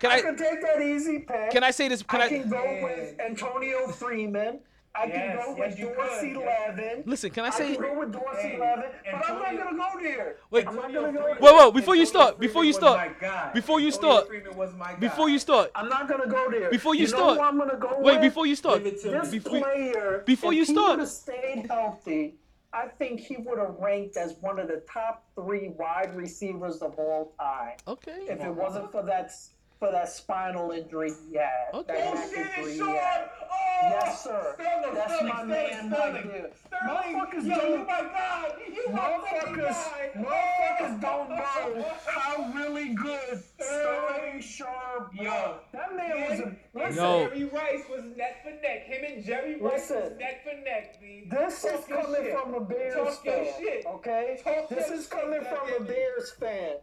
can 0.00 0.10
I, 0.10 0.14
I 0.16 0.20
could 0.20 0.38
take 0.38 0.60
that 0.62 0.80
easy 0.82 1.18
pick. 1.20 1.50
can 1.50 1.62
I 1.64 1.70
say 1.70 1.88
this? 1.88 2.02
Can 2.02 2.20
I 2.20 2.24
I 2.24 2.28
can 2.28 2.48
go 2.48 2.80
with 2.82 3.20
Antonio 3.20 3.88
Freeman. 3.88 4.60
I 4.92 5.06
Yes, 5.06 5.14
can 5.14 5.36
go 5.36 5.56
yes, 5.56 5.70
with 5.70 5.78
you 5.78 5.94
Dorsey 5.94 6.32
could. 6.32 6.44
Levin. 6.46 7.02
Listen, 7.06 7.30
can 7.30 7.44
I 7.44 7.46
I 7.46 7.50
say? 7.50 7.74
can 7.74 7.82
go 7.84 7.98
with 8.00 8.12
Dorsey 8.12 8.48
Hey, 8.48 8.58
Levin, 8.58 8.90
but 9.12 9.30
I'm 9.30 9.38
not 9.38 9.56
gonna 9.64 9.76
go 9.76 10.00
there. 10.02 10.36
Wait. 10.50 10.66
I'm 10.66 10.74
not 10.74 10.92
gonna 10.92 11.12
go. 11.12 11.22
Freeman- 11.22 11.36
Whoa, 11.42 11.52
whoa, 11.54 11.70
before 11.70 11.94
you 11.94 12.06
start, 12.06 12.30
Freeman 12.38 12.48
before 12.48 12.64
you 12.64 12.72
start, 12.72 13.54
before 13.54 13.78
you 13.80 13.92
start, 13.92 14.26
Freeman 14.26 14.56
was 14.56 14.74
my 14.74 14.88
guy. 14.94 14.98
Before 14.98 15.28
you 15.28 15.38
start, 15.38 15.70
I'm 15.76 15.88
not 15.88 16.08
gonna 16.08 16.26
go 16.26 16.50
there. 16.50 16.70
Before 16.70 16.96
you 16.96 17.02
you 17.02 17.06
start- 17.06 17.36
know 17.36 17.42
who 17.42 17.48
I'm 17.48 17.58
gonna 17.58 17.76
go 17.76 17.96
wait, 18.00 18.14
with? 18.14 18.22
before 18.22 18.46
you 18.46 18.56
start, 18.56 18.82
Give 18.82 18.94
it 18.94 19.02
to 19.02 19.10
This 19.10 19.30
me. 19.30 19.38
before- 19.38 19.60
player, 19.60 20.22
before 20.26 20.52
if 20.52 20.58
you 20.58 20.64
he 20.64 20.72
start- 20.72 20.90
would 20.90 20.98
have 20.98 21.08
stayed 21.08 21.66
healthy, 21.70 22.34
I 22.72 22.86
think 22.86 23.20
he 23.20 23.36
would 23.36 23.58
have 23.58 23.76
ranked 23.80 24.16
as 24.16 24.36
one 24.40 24.58
of 24.60 24.68
the 24.68 24.82
top 24.92 25.24
three 25.34 25.70
wide 25.76 26.14
receivers 26.14 26.82
of 26.82 26.94
all 26.98 27.34
time. 27.38 27.76
okay. 27.88 28.26
If 28.28 28.42
it 28.44 28.54
wasn't 28.54 28.92
for 28.92 29.02
that 29.02 29.32
for 29.80 29.90
that 29.90 30.08
spinal 30.10 30.70
injury 30.72 31.10
he 31.30 31.36
had, 31.36 31.48
Okay. 31.74 31.94
that 31.94 32.08
Oh, 32.10 32.14
neck 32.14 32.30
Shannon 32.30 32.48
injury 32.58 32.72
he 32.72 32.78
Sharpe! 32.78 32.96
had. 32.98 33.30
Oh! 33.42 33.46
Yes, 33.82 34.24
sir. 34.24 34.54
Sterling, 34.60 34.94
That's 34.94 35.14
Sterling, 35.14 35.28
my 35.28 35.34
Sterling, 35.36 35.48
man 35.48 35.90
Sterling. 35.90 36.14
right 36.14 36.28
there. 36.28 36.50
Sterling, 36.66 37.14
Motherfuckers 37.16 37.44
yo, 37.48 37.54
don't- 37.56 37.70
you 37.70 37.78
my 37.86 38.00
guy. 38.02 38.52
You 38.68 38.88
my 38.92 39.18
fucking 39.30 39.54
Motherfuckers, 39.54 39.90
guy. 39.90 40.10
motherfuckers 40.16 41.00
don't 41.00 41.30
know 41.30 41.84
how 42.06 42.52
really 42.54 42.88
good 42.94 43.42
Sterling 43.58 44.40
Sharpe 44.42 45.14
Yo, 45.14 45.24
was. 45.30 45.60
That 45.72 45.96
man 45.96 46.20
was 46.30 46.40
a 46.40 46.56
listen. 46.74 46.94
Yo. 47.02 47.28
Jerry 47.28 47.44
Rice 47.44 47.84
was 47.88 48.04
neck 48.16 48.42
for 48.42 48.50
neck. 48.50 48.84
Him 48.84 49.04
and 49.14 49.24
Jerry 49.24 49.56
Rice 49.60 49.88
was 49.90 50.12
neck 50.18 50.44
for 50.44 50.54
neck, 50.62 51.00
B. 51.00 51.24
This 51.30 51.64
is 51.64 51.70
Talk 51.72 51.88
your 51.88 52.02
coming 52.02 52.22
shit. 52.22 52.38
from 52.38 52.54
a 52.54 52.60
Bears 52.60 52.94
Talk 52.94 53.24
fan, 53.24 53.46
shit. 53.58 53.86
okay? 53.86 54.40
Talk 54.44 54.68
This 54.68 54.88
your 54.88 54.98
is 54.98 55.02
shit, 55.04 55.10
coming 55.10 55.40
from 55.40 55.72
a. 55.72 55.84
Bears 55.84 56.32
fan. 56.38 56.76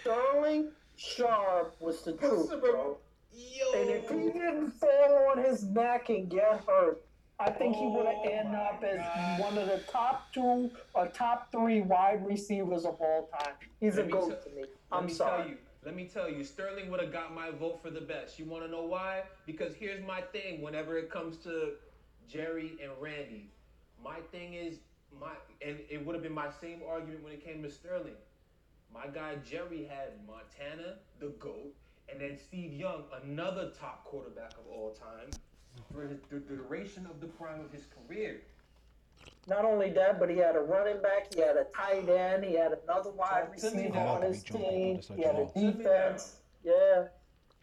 Sterling 0.00 0.70
Sharpe 0.98 1.76
was 1.80 2.02
the 2.02 2.12
truth, 2.14 2.48
bro. 2.60 2.98
Yo. 3.32 3.72
And 3.80 3.90
if 3.90 4.08
he 4.10 4.16
didn't 4.32 4.72
fall 4.72 5.28
on 5.30 5.44
his 5.44 5.62
neck 5.64 6.08
and 6.08 6.28
get 6.28 6.64
hurt, 6.66 7.04
I 7.38 7.50
think 7.50 7.76
he 7.76 7.86
would 7.86 8.04
have 8.06 8.16
Oh 8.18 8.28
ended 8.28 8.54
up 8.56 8.82
as 8.82 8.98
God. 8.98 9.40
one 9.40 9.58
of 9.58 9.68
the 9.68 9.78
top 9.90 10.32
two 10.32 10.70
or 10.94 11.06
top 11.06 11.52
three 11.52 11.82
wide 11.82 12.26
receivers 12.26 12.84
of 12.84 12.96
all 13.00 13.30
time. 13.38 13.54
He's 13.78 13.96
Let 13.96 14.06
a 14.06 14.10
goat 14.10 14.28
tell- 14.30 14.42
to 14.42 14.50
me. 14.56 14.62
Let 14.62 14.68
I'm 14.90 15.06
me 15.06 15.12
sorry. 15.12 15.42
tell 15.42 15.48
you. 15.50 15.56
Let 15.84 15.94
me 15.94 16.06
tell 16.12 16.28
you, 16.28 16.42
Sterling 16.42 16.90
would 16.90 17.00
have 17.00 17.12
got 17.12 17.32
my 17.32 17.50
vote 17.50 17.80
for 17.80 17.90
the 17.90 18.00
best. 18.00 18.36
You 18.40 18.46
want 18.46 18.64
to 18.64 18.70
know 18.70 18.82
why? 18.82 19.22
Because 19.46 19.74
here's 19.74 20.04
my 20.04 20.20
thing. 20.20 20.60
Whenever 20.60 20.98
it 20.98 21.08
comes 21.08 21.36
to 21.44 21.74
Jerry 22.28 22.72
and 22.82 22.90
Randy, 23.00 23.52
my 24.02 24.18
thing 24.32 24.54
is 24.54 24.80
my, 25.20 25.30
and 25.64 25.78
it 25.88 26.04
would 26.04 26.14
have 26.16 26.22
been 26.24 26.34
my 26.34 26.50
same 26.60 26.80
argument 26.86 27.22
when 27.22 27.32
it 27.32 27.44
came 27.44 27.62
to 27.62 27.70
Sterling. 27.70 28.16
My 28.92 29.06
guy 29.06 29.36
Jerry 29.48 29.84
had 29.84 30.12
Montana, 30.26 30.96
the 31.20 31.28
goat, 31.38 31.74
and 32.10 32.20
then 32.20 32.38
Steve 32.38 32.72
Young, 32.72 33.04
another 33.22 33.70
top 33.78 34.04
quarterback 34.04 34.52
of 34.52 34.66
all 34.70 34.90
time, 34.90 35.30
for 35.92 36.06
his, 36.06 36.18
the 36.30 36.40
duration 36.40 37.06
of 37.06 37.20
the 37.20 37.26
prime 37.26 37.60
of 37.60 37.72
his 37.72 37.84
career. 37.86 38.40
Not 39.46 39.64
only 39.64 39.90
that, 39.90 40.18
but 40.18 40.30
he 40.30 40.36
had 40.36 40.56
a 40.56 40.60
running 40.60 41.00
back, 41.02 41.34
he 41.34 41.40
had 41.40 41.56
a 41.56 41.64
tight 41.64 42.08
end, 42.08 42.44
he 42.44 42.54
had 42.54 42.72
another 42.84 43.10
wide 43.10 43.48
receiver 43.50 43.98
on 43.98 44.22
his 44.22 44.42
team, 44.42 45.00
he 45.16 45.22
had 45.22 45.36
a 45.36 45.38
Jamal. 45.38 45.46
Talk 45.46 45.54
to 45.54 45.60
me 45.60 45.72
defense. 45.72 46.36
Yeah. 46.64 47.04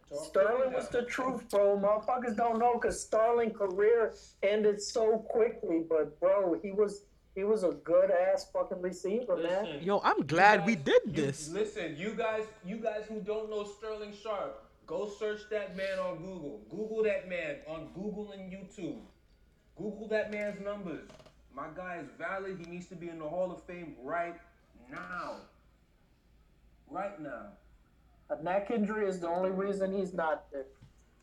Talk 0.09 0.25
Sterling 0.25 0.73
was 0.73 0.89
the 0.89 1.03
truth, 1.03 1.49
bro. 1.49 1.77
Motherfuckers 1.77 2.35
don't 2.35 2.59
know 2.59 2.73
because 2.73 3.01
Sterling 3.01 3.51
career 3.51 4.13
ended 4.43 4.81
so 4.81 5.17
quickly, 5.17 5.83
but 5.87 6.19
bro, 6.19 6.59
he 6.61 6.71
was 6.71 7.03
he 7.35 7.43
was 7.43 7.63
a 7.63 7.71
good 7.71 8.09
ass 8.11 8.49
fucking 8.51 8.81
receiver, 8.81 9.35
man. 9.35 9.79
Yo, 9.83 9.99
I'm 10.03 10.19
You 10.19 10.23
glad 10.23 10.65
we 10.65 10.75
guys- 10.75 10.85
did 10.85 11.01
you- 11.05 11.11
this. 11.25 11.49
listen, 11.49 11.95
you 11.97 12.15
guys, 12.15 12.45
you 12.63 12.77
guys 12.77 13.05
who 13.07 13.19
don't 13.19 13.49
know 13.49 13.63
Sterling 13.65 14.13
Sharpe, 14.13 14.63
go 14.87 15.07
search 15.09 15.41
that 15.49 15.75
man 15.75 15.99
on 15.99 16.17
Google. 16.19 16.61
Google 16.69 17.03
that 17.03 17.27
man 17.27 17.57
on 17.67 17.91
Google 17.93 18.31
and 18.31 18.51
YouTube. 18.51 19.01
Google 19.75 20.07
that 20.07 20.31
man's 20.31 20.59
numbers. 20.61 21.09
My 21.53 21.67
guy 21.75 21.97
is 21.97 22.07
valid. 22.17 22.57
He 22.59 22.65
needs 22.71 22.87
to 22.87 22.95
be 22.95 23.09
in 23.09 23.19
the 23.19 23.27
Hall 23.27 23.51
of 23.51 23.61
Fame 23.63 23.95
right 24.01 24.39
now. 24.89 25.41
Right 26.89 27.19
now. 27.19 27.47
A 28.29 28.41
neck 28.41 28.71
injury 28.71 29.07
is 29.07 29.19
the 29.19 29.27
only 29.27 29.51
reason 29.51 29.91
he's 29.93 30.13
not 30.13 30.49
there. 30.51 30.65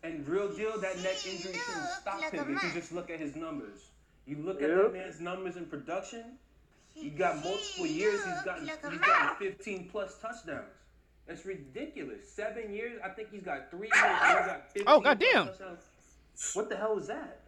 And 0.03 0.27
real 0.29 0.53
deal, 0.55 0.79
that 0.81 0.97
neck 0.99 1.27
injury 1.27 1.53
shouldn't 1.55 1.89
stop 2.01 2.21
him 2.33 2.57
if 2.57 2.63
you 2.63 2.73
just 2.73 2.93
look 2.93 3.09
at 3.11 3.21
his 3.21 3.37
numbers. 3.37 3.89
You 4.37 4.43
look 4.45 4.63
at 4.63 4.69
Yep. 4.71 4.79
that 4.79 4.93
man's 4.93 5.21
numbers 5.21 5.57
in 5.57 5.67
production. 5.67 6.39
He 6.95 7.11
got 7.11 7.37
multiple 7.45 7.87
years. 7.87 8.23
He's 8.25 8.43
gotten 8.43 8.67
he's 8.67 8.77
gotten 8.77 9.37
15 9.39 9.89
plus 9.91 10.19
touchdowns. 10.21 10.73
That's 11.27 11.45
ridiculous. 11.45 12.29
Seven 12.31 12.73
years. 12.73 13.01
I 13.05 13.09
think 13.11 13.29
he's 13.31 13.43
got 13.43 13.71
three 13.71 13.89
years. 13.93 14.03
He's 14.03 14.47
got 14.47 14.73
15 14.73 14.85
Oh, 14.87 15.01
plus 15.01 15.05
goddamn. 15.05 15.47
touchdowns. 15.49 15.81
What 16.55 16.69
the 16.71 16.77
hell 16.77 16.95
was 16.95 17.07
that? 17.09 17.41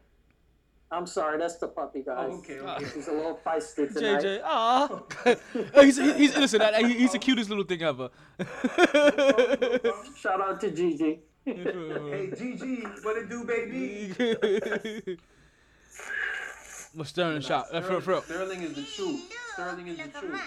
I'm 0.91 1.07
sorry, 1.07 1.39
that's 1.39 1.57
the 1.57 1.67
puppy 1.69 2.03
guys. 2.03 2.29
Oh, 2.31 2.39
okay, 2.39 2.61
okay. 2.61 2.85
He's 2.95 3.09
a 3.09 3.13
little 3.13 3.41
feisty 3.45 3.89
tonight. 3.93 4.23
JJ, 4.23 4.41
ah, 4.45 5.03
he's 5.83 5.97
he's 5.97 6.37
innocent. 6.37 6.63
He's 6.87 7.13
the 7.13 7.19
cutest 7.19 7.49
little 7.49 7.65
thing 7.65 7.83
ever. 7.83 8.11
Shout 10.17 10.41
out 10.41 10.61
to 10.61 10.71
Gigi. 10.71 11.21
Hey, 11.45 12.31
GG, 12.39 13.05
what 13.05 13.17
it 13.17 13.29
do, 13.29 13.45
baby? 13.45 15.19
Well, 16.95 17.05
Sterling 17.05 17.43
Sharpe. 17.43 17.67
Uh, 17.73 17.81
for, 17.81 18.01
for, 18.01 18.23
Sterling 18.23 18.63
is 18.63 18.75
the 18.75 18.83
truth. 18.83 19.33
Sterling 19.55 19.89
is 19.89 19.99
the 19.99 20.09
truth. 20.21 20.41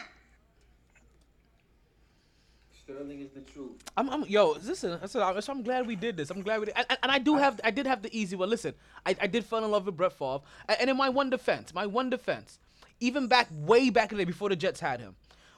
Sterling 2.84 3.20
is 3.20 3.32
the 3.32 3.42
truth. 3.42 3.84
I'm, 3.98 4.10
I'm, 4.10 4.24
yo, 4.28 4.52
listen, 4.64 4.98
listen, 5.02 5.22
I'm, 5.22 5.42
so 5.42 5.52
I'm 5.52 5.62
glad 5.62 5.86
we 5.86 5.98
did 5.98 6.16
this. 6.16 6.30
I'm 6.30 6.42
glad 6.42 6.62
we 6.62 6.68
did, 6.68 6.76
and, 6.78 6.98
and 7.04 7.12
I 7.12 7.20
do 7.20 7.36
have, 7.36 7.60
I 7.66 7.70
did 7.70 7.86
have 7.86 8.02
the 8.02 8.18
easy 8.18 8.38
one. 8.38 8.50
Listen, 8.50 8.74
I, 9.06 9.14
I 9.22 9.28
did 9.28 9.44
fall 9.44 9.62
in 9.64 9.70
love 9.70 9.86
with 9.86 9.98
Brett 9.98 10.14
Favre, 10.14 10.40
and, 10.70 10.80
and 10.80 10.90
in 10.92 10.96
my 10.96 11.10
one 11.10 11.30
defense, 11.30 11.74
my 11.74 11.86
one 11.86 12.10
defense, 12.10 12.60
even 13.02 13.28
back 13.28 13.50
way 13.52 13.90
back 13.90 14.14
in 14.14 14.18
the 14.18 14.24
day 14.24 14.28
before 14.28 14.48
the 14.48 14.56
Jets 14.56 14.80
had 14.80 15.02
him, 15.02 15.18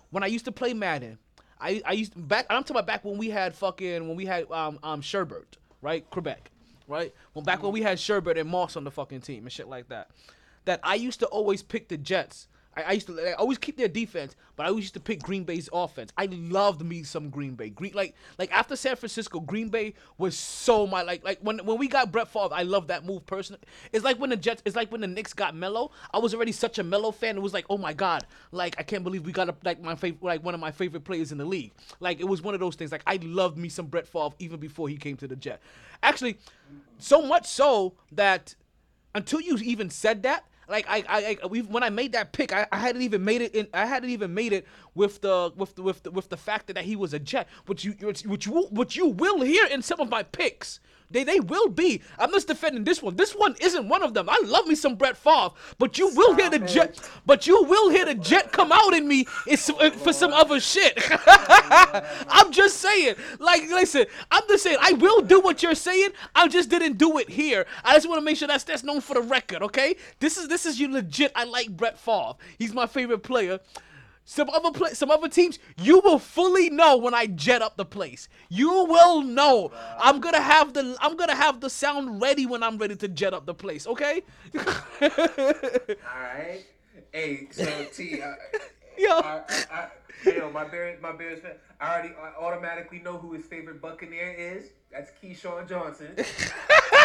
when 0.09 0.23
I 0.23 0.27
used 0.27 0.45
to 0.45 0.51
play 0.51 0.73
Madden, 0.73 1.19
I, 1.61 1.83
I 1.85 1.91
used 1.91 2.13
to, 2.13 2.19
back. 2.19 2.47
I'm 2.49 2.63
talking 2.63 2.77
about 2.77 2.87
back 2.87 3.05
when 3.05 3.19
we 3.19 3.29
had 3.29 3.55
fucking 3.55 4.07
when 4.07 4.17
we 4.17 4.25
had 4.25 4.49
um 4.51 4.79
um 4.81 5.01
Chrebet, 5.01 5.43
right, 5.83 6.09
Quebec, 6.09 6.49
right. 6.87 7.13
Well, 7.35 7.43
back 7.43 7.61
when 7.61 7.73
we 7.73 7.83
had 7.83 7.99
Chrebet 7.99 8.39
and 8.39 8.49
Moss 8.49 8.75
on 8.75 8.83
the 8.85 8.91
fucking 8.91 9.21
team 9.21 9.43
and 9.43 9.51
shit 9.51 9.67
like 9.67 9.89
that. 9.89 10.09
That 10.69 10.81
I 10.83 10.93
used 10.93 11.19
to 11.21 11.25
always 11.25 11.63
pick 11.63 11.87
the 11.87 11.97
Jets. 11.97 12.47
I, 12.77 12.83
I 12.83 12.91
used 12.91 13.07
to 13.07 13.35
always 13.39 13.57
keep 13.57 13.75
their 13.75 13.87
defense, 13.87 14.35
but 14.55 14.67
I 14.67 14.69
always 14.69 14.83
used 14.83 14.93
to 14.93 14.99
pick 14.99 15.19
Green 15.19 15.43
Bay's 15.43 15.67
offense. 15.73 16.13
I 16.15 16.27
loved 16.27 16.85
me 16.85 17.01
some 17.01 17.31
Green 17.31 17.55
Bay. 17.55 17.69
Green 17.69 17.93
like 17.95 18.13
like 18.37 18.51
after 18.51 18.75
San 18.75 18.95
Francisco, 18.95 19.39
Green 19.39 19.69
Bay 19.69 19.95
was 20.19 20.37
so 20.37 20.85
my 20.85 21.01
like 21.01 21.23
like 21.23 21.39
when 21.41 21.57
when 21.65 21.79
we 21.79 21.87
got 21.87 22.11
Brett 22.11 22.27
Favre, 22.27 22.53
I 22.53 22.61
love 22.61 22.85
that 22.89 23.03
move 23.03 23.25
personally. 23.25 23.63
It's 23.91 24.05
like 24.05 24.19
when 24.19 24.29
the 24.29 24.37
Jets, 24.37 24.61
it's 24.63 24.75
like 24.75 24.91
when 24.91 25.01
the 25.01 25.07
Knicks 25.07 25.33
got 25.33 25.55
Melo. 25.55 25.89
I 26.13 26.19
was 26.19 26.35
already 26.35 26.51
such 26.51 26.77
a 26.77 26.83
Melo 26.83 27.09
fan. 27.09 27.35
It 27.35 27.41
was 27.41 27.51
like, 27.51 27.65
oh 27.71 27.79
my 27.79 27.93
god, 27.93 28.27
like 28.51 28.75
I 28.77 28.83
can't 28.83 29.03
believe 29.03 29.25
we 29.25 29.31
got 29.31 29.49
a, 29.49 29.55
like 29.65 29.81
my 29.81 29.95
favorite 29.95 30.21
like 30.21 30.43
one 30.43 30.53
of 30.53 30.59
my 30.59 30.69
favorite 30.69 31.03
players 31.03 31.31
in 31.31 31.39
the 31.39 31.45
league. 31.45 31.71
Like 31.99 32.19
it 32.19 32.27
was 32.27 32.43
one 32.43 32.53
of 32.53 32.59
those 32.59 32.75
things. 32.75 32.91
Like 32.91 33.01
I 33.07 33.17
loved 33.23 33.57
me 33.57 33.69
some 33.69 33.87
Brett 33.87 34.05
Favre 34.05 34.35
even 34.37 34.59
before 34.59 34.87
he 34.87 34.97
came 34.97 35.17
to 35.17 35.27
the 35.27 35.35
Jet. 35.35 35.61
Actually, 36.03 36.37
so 36.99 37.23
much 37.23 37.47
so 37.47 37.95
that 38.11 38.53
until 39.15 39.41
you 39.41 39.57
even 39.57 39.89
said 39.89 40.21
that 40.21 40.45
like 40.69 40.85
I, 40.87 41.03
I, 41.07 41.37
I 41.43 41.47
we 41.47 41.61
when 41.61 41.83
I 41.83 41.89
made 41.89 42.13
that 42.13 42.31
pick, 42.31 42.53
I, 42.53 42.67
I 42.71 42.77
hadn't 42.77 43.01
even 43.01 43.23
made 43.23 43.41
it 43.41 43.55
in. 43.55 43.67
I 43.73 43.85
hadn't 43.85 44.09
even 44.09 44.33
made 44.33 44.53
it 44.53 44.65
with 44.95 45.21
the 45.21 45.51
with 45.55 45.75
the 45.75 45.81
with 45.81 46.03
the, 46.03 46.11
with 46.11 46.29
the 46.29 46.37
fact 46.37 46.67
that 46.67 46.77
he 46.77 46.95
was 46.95 47.13
a 47.13 47.19
Jet, 47.19 47.47
which 47.65 47.83
you 47.83 47.93
which 48.01 48.45
you 48.45 48.67
which 48.71 48.95
you 48.95 49.07
will 49.07 49.41
hear 49.41 49.65
in 49.65 49.81
some 49.81 49.99
of 49.99 50.09
my 50.09 50.23
picks. 50.23 50.79
They 51.11 51.23
they 51.23 51.39
will 51.39 51.69
be. 51.69 52.01
I'm 52.19 52.31
just 52.31 52.47
defending 52.47 52.83
this 52.83 53.01
one. 53.01 53.15
This 53.15 53.33
one 53.33 53.55
isn't 53.59 53.87
one 53.89 54.03
of 54.03 54.13
them. 54.13 54.29
I 54.29 54.39
love 54.45 54.67
me 54.67 54.75
some 54.75 54.95
Brett 54.95 55.17
Favre, 55.17 55.49
but 55.79 55.97
you 55.97 56.13
will 56.13 56.35
hear 56.35 56.49
the 56.49 56.59
Jet. 56.59 56.99
But 57.25 57.47
you 57.47 57.63
will 57.63 57.89
hear 57.89 58.05
the 58.05 58.13
Jet 58.13 58.51
come 58.51 58.71
out 58.71 58.93
in 58.93 59.07
me. 59.07 59.25
It's 59.47 59.69
uh, 59.69 59.89
for 59.89 60.13
some 60.13 60.31
other 60.33 60.59
shit. 60.59 60.99
I'm 62.29 62.51
just 62.51 62.77
saying. 62.77 63.15
Like, 63.39 63.63
listen, 63.69 64.05
I'm 64.29 64.43
just 64.47 64.63
saying. 64.63 64.77
I 64.79 64.93
will 64.93 65.21
do 65.21 65.39
what 65.39 65.63
you're 65.63 65.73
saying. 65.75 66.11
I 66.35 66.47
just 66.47 66.69
didn't 66.69 66.97
do 66.97 67.17
it 67.17 67.29
here. 67.29 67.65
I 67.83 67.95
just 67.95 68.07
want 68.07 68.19
to 68.19 68.25
make 68.25 68.37
sure 68.37 68.47
that's 68.47 68.63
that's 68.63 68.83
known 68.83 69.01
for 69.01 69.15
the 69.15 69.21
record. 69.21 69.63
Okay. 69.63 69.95
This 70.19 70.37
is 70.37 70.47
this 70.47 70.67
is 70.67 70.79
you 70.79 70.91
legit. 70.91 71.31
I 71.35 71.45
like 71.45 71.75
Brett 71.75 71.97
Favre. 71.99 72.33
He's 72.59 72.73
my 72.73 72.85
favorite 72.85 73.23
player. 73.23 73.59
Some 74.29 74.47
other 74.51 74.69
play, 74.69 74.93
some 74.93 75.09
other 75.09 75.27
teams, 75.27 75.57
you 75.75 76.01
will 76.01 76.19
fully 76.19 76.69
know 76.69 76.97
when 76.97 77.15
I 77.15 77.25
jet 77.25 77.63
up 77.63 77.77
the 77.77 77.83
place. 77.83 78.29
You 78.47 78.85
will 78.85 79.23
know. 79.23 79.71
I'm 79.97 80.19
gonna 80.19 80.39
have 80.39 80.73
the 80.73 80.95
I'm 81.01 81.17
gonna 81.17 81.33
have 81.33 81.61
the 81.61 81.69
sound 81.71 82.21
ready 82.21 82.45
when 82.45 82.61
I'm 82.61 82.77
ready 82.77 82.95
to 82.97 83.07
jet 83.07 83.33
up 83.33 83.47
the 83.47 83.55
place. 83.55 83.87
Okay. 83.87 84.21
All 84.55 84.61
right. 85.01 86.63
Hey, 87.11 87.47
so 87.49 87.65
T, 87.91 88.21
uh, 88.21 88.27
I, 88.27 88.35
Yo. 88.99 89.09
I, 89.09 89.41
I, 89.49 89.87
I, 90.27 90.29
yo, 90.29 90.51
my 90.51 90.65
Bears, 90.65 91.01
my 91.01 91.11
Bears 91.11 91.39
fan. 91.39 91.53
I 91.81 91.91
already 91.91 92.09
I 92.09 92.39
automatically 92.39 92.99
know 92.99 93.17
who 93.17 93.33
his 93.33 93.47
favorite 93.47 93.81
Buccaneer 93.81 94.31
is. 94.37 94.65
That's 94.91 95.09
Keyshawn 95.23 95.67
Johnson. 95.67 96.15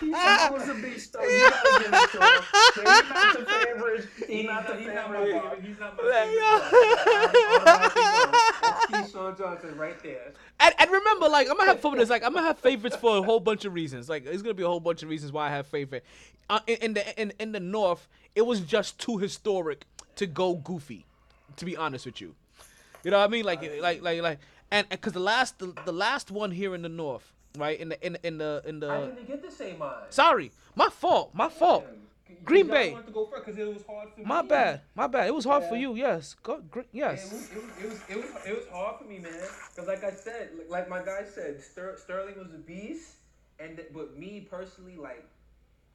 He's 0.00 0.14
always 0.14 0.68
a 0.68 0.74
beast, 0.74 1.12
though. 1.12 1.22
You 1.22 1.50
gotta 1.50 1.84
give 1.84 1.92
it 1.94 2.10
to 2.12 2.18
him. 2.20 2.42
He's 2.74 3.08
not 3.08 3.38
the 3.38 3.46
favorite. 3.46 4.08
He's 4.28 4.46
not 4.46 4.66
the 4.66 4.74
he's 4.76 4.86
not 4.88 5.10
my 5.10 5.16
favorite. 5.16 5.42
favorite. 5.42 5.62
He's 5.64 5.78
not 5.78 5.96
my 5.96 6.02
favorite. 6.02 6.42
I 6.42 7.90
automatically 8.90 9.20
Keyshawn 9.20 9.38
Johnson. 9.38 9.76
right 9.76 10.02
there. 10.02 10.32
And, 10.60 10.74
and 10.78 10.90
remember, 10.90 11.28
like 11.28 11.48
I'm 11.50 11.56
gonna 11.56 11.70
have 11.70 11.80
fun 11.80 11.92
with 11.92 12.00
this. 12.00 12.10
Like 12.10 12.24
I'm 12.24 12.34
gonna 12.34 12.46
have 12.46 12.58
favorites 12.58 12.96
for 12.96 13.18
a 13.18 13.22
whole 13.22 13.40
bunch 13.40 13.64
of 13.64 13.74
reasons. 13.74 14.08
Like 14.08 14.26
it's 14.26 14.42
gonna 14.42 14.54
be 14.54 14.62
a 14.62 14.68
whole 14.68 14.80
bunch 14.80 15.02
of 15.02 15.08
reasons 15.08 15.32
why 15.32 15.46
I 15.46 15.50
have 15.50 15.66
favorite. 15.66 16.04
Uh, 16.48 16.60
in, 16.66 16.76
in 16.76 16.94
the 16.94 17.20
in, 17.20 17.32
in 17.38 17.52
the 17.52 17.60
North, 17.60 18.06
it 18.34 18.42
was 18.42 18.60
just 18.60 18.98
too 18.98 19.18
historic 19.18 19.84
to 20.16 20.26
go 20.26 20.54
goofy. 20.54 21.04
To 21.56 21.64
be 21.64 21.76
honest 21.76 22.04
with 22.04 22.20
you, 22.20 22.34
you 23.02 23.10
know 23.10 23.18
what 23.18 23.24
I 23.24 23.28
mean? 23.28 23.44
Like 23.44 23.62
like 23.80 24.02
like 24.02 24.20
like, 24.20 24.38
and 24.70 24.88
because 24.88 25.12
the 25.12 25.20
last 25.20 25.58
the, 25.58 25.72
the 25.84 25.92
last 25.92 26.30
one 26.30 26.50
here 26.50 26.74
in 26.74 26.82
the 26.82 26.88
North, 26.88 27.32
right? 27.56 27.78
In 27.78 27.88
the 27.90 28.06
in 28.06 28.16
in 28.22 28.38
the 28.38 28.62
in 28.66 28.80
the. 28.80 28.88
I 28.90 29.00
the. 29.00 29.06
didn't 29.08 29.26
get 29.28 29.42
to 29.44 29.50
say 29.50 29.74
mine. 29.78 29.92
Sorry, 30.10 30.50
my 30.74 30.88
fault. 30.88 31.30
My 31.34 31.48
fault. 31.48 31.84
Green 32.44 32.66
Bay. 32.68 32.94
to 32.94 33.12
go 33.12 33.26
first 33.26 33.44
'cause 33.44 33.58
it 33.58 33.66
was 33.66 33.82
hard 33.88 34.08
for 34.14 34.20
My 34.22 34.42
me. 34.42 34.48
bad. 34.48 34.80
My 34.94 35.06
bad. 35.06 35.26
It 35.28 35.34
was 35.34 35.44
hard 35.44 35.64
for 35.64 35.74
you. 35.76 35.94
Yes. 35.94 36.34
Go. 36.42 36.60
Gr- 36.70 36.80
yes. 36.92 37.24
It 37.24 37.32
was, 37.32 37.50
it 37.50 37.56
was, 37.56 37.64
it 37.82 37.88
was, 37.88 38.00
it 38.08 38.16
was, 38.34 38.46
it 38.46 38.56
was 38.56 38.66
hard 38.68 38.98
for 38.98 39.04
me, 39.04 39.18
man. 39.18 39.32
Cause 39.76 39.86
like 39.88 40.04
I 40.04 40.10
said, 40.12 40.50
like, 40.68 40.88
my 40.88 41.02
guy 41.02 41.24
said, 41.24 41.60
Ster- 41.60 41.96
Sterling 41.98 42.38
was 42.38 42.52
a 42.54 42.58
beast, 42.58 43.14
and 43.58 43.76
th- 43.76 43.88
but 43.92 44.16
me 44.18 44.46
personally, 44.48 44.96
like, 44.96 45.24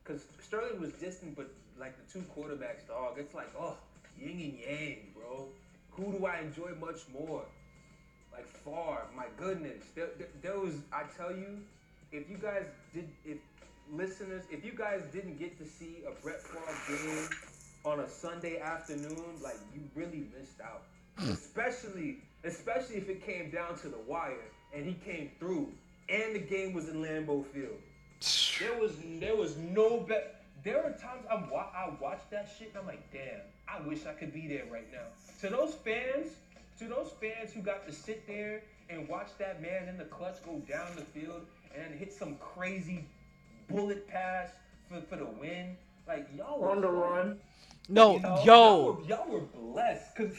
cause 0.04 0.26
Sterling 0.42 0.80
was 0.82 0.92
distant, 0.94 1.36
but 1.36 1.50
like 1.80 1.96
the 2.06 2.12
two 2.12 2.26
quarterbacks, 2.36 2.88
dog, 2.88 3.18
it's 3.18 3.34
like 3.34 3.50
oh, 3.58 3.76
yin 4.18 4.32
and 4.32 4.60
yang, 4.60 4.98
bro. 5.16 5.48
Who 5.92 6.18
do 6.18 6.26
I 6.26 6.40
enjoy 6.40 6.72
much 6.80 7.02
more? 7.14 7.44
Like 8.32 8.48
Favre, 8.48 9.06
my 9.16 9.26
goodness. 9.38 9.84
There 9.96 10.08
I 10.94 11.04
tell 11.18 11.32
you, 11.32 11.60
if 12.12 12.30
you 12.30 12.38
guys 12.38 12.66
did, 12.94 13.10
if 13.26 13.38
listeners, 13.92 14.44
if 14.52 14.64
you 14.64 14.72
guys 14.72 15.02
didn't 15.12 15.38
get 15.38 15.58
to 15.60 15.66
see 15.66 16.04
a 16.08 16.22
Brett 16.22 16.42
Favre 16.42 16.98
game 16.98 17.30
on 17.84 18.00
a 18.00 18.10
Sunday 18.10 18.60
afternoon, 18.60 19.24
like 19.44 19.58
you 19.74 19.82
really 19.96 20.26
missed 20.38 20.62
out. 20.62 20.84
Hmm. 21.18 21.32
especially, 21.32 22.18
especially 22.44 22.96
if 22.96 23.10
it 23.10 23.26
came 23.26 23.52
down 23.52 23.78
to 23.80 23.90
the 23.90 23.98
wire 24.08 24.46
and 24.74 24.86
he 24.86 24.94
came 24.94 25.32
through, 25.40 25.70
and 26.10 26.36
the 26.36 26.40
game 26.40 26.74
was 26.74 26.90
in 26.90 27.02
Lambeau 27.02 27.46
Field. 27.46 27.78
There 28.60 28.80
was, 28.80 28.94
there 29.20 29.36
was 29.36 29.58
no 29.58 30.00
bet. 30.00 30.44
There 30.64 30.78
were 30.78 30.92
times 30.92 31.26
I'm 31.30 31.50
wa- 31.50 31.72
I 31.76 31.92
watched 32.00 32.30
that 32.32 32.50
shit 32.58 32.70
and 32.70 32.78
I'm 32.80 32.88
like, 32.88 33.12
damn, 33.12 33.42
I 33.68 33.86
wish 33.88 34.06
I 34.06 34.14
could 34.14 34.32
be 34.32 34.48
there 34.48 34.66
right 34.72 34.88
now. 34.92 35.08
To 35.42 35.50
those 35.50 35.74
fans, 35.74 36.28
to 36.82 36.88
those 36.88 37.12
fans 37.22 37.54
who 37.54 37.62
got 37.62 37.86
to 37.88 37.94
sit 37.94 38.26
there 38.28 38.64
and 38.90 39.08
watch 39.08 39.28
that 39.38 39.62
man 39.62 39.88
in 39.88 39.98
the 39.98 40.04
clutch 40.06 40.44
go 40.44 40.60
down 40.68 40.88
the 40.96 41.04
field 41.04 41.46
and 41.76 41.94
hit 41.94 42.12
some 42.12 42.36
crazy 42.38 43.06
bullet 43.70 44.08
pass 44.08 44.50
for, 44.90 45.00
for 45.02 45.16
the 45.16 45.26
win, 45.40 45.78
like 46.08 46.28
y'all 46.36 46.60
were 46.60 46.70
On 46.72 46.82
the 46.82 46.90
run. 46.90 47.40
No. 47.88 48.16
you 48.16 48.20
know, 48.22 48.42
Y'all 48.44 48.46
Yo. 48.46 48.92
were, 48.94 49.04
y'all 49.06 49.30
were 49.30 49.40
blessed 49.74 50.16
because 50.16 50.36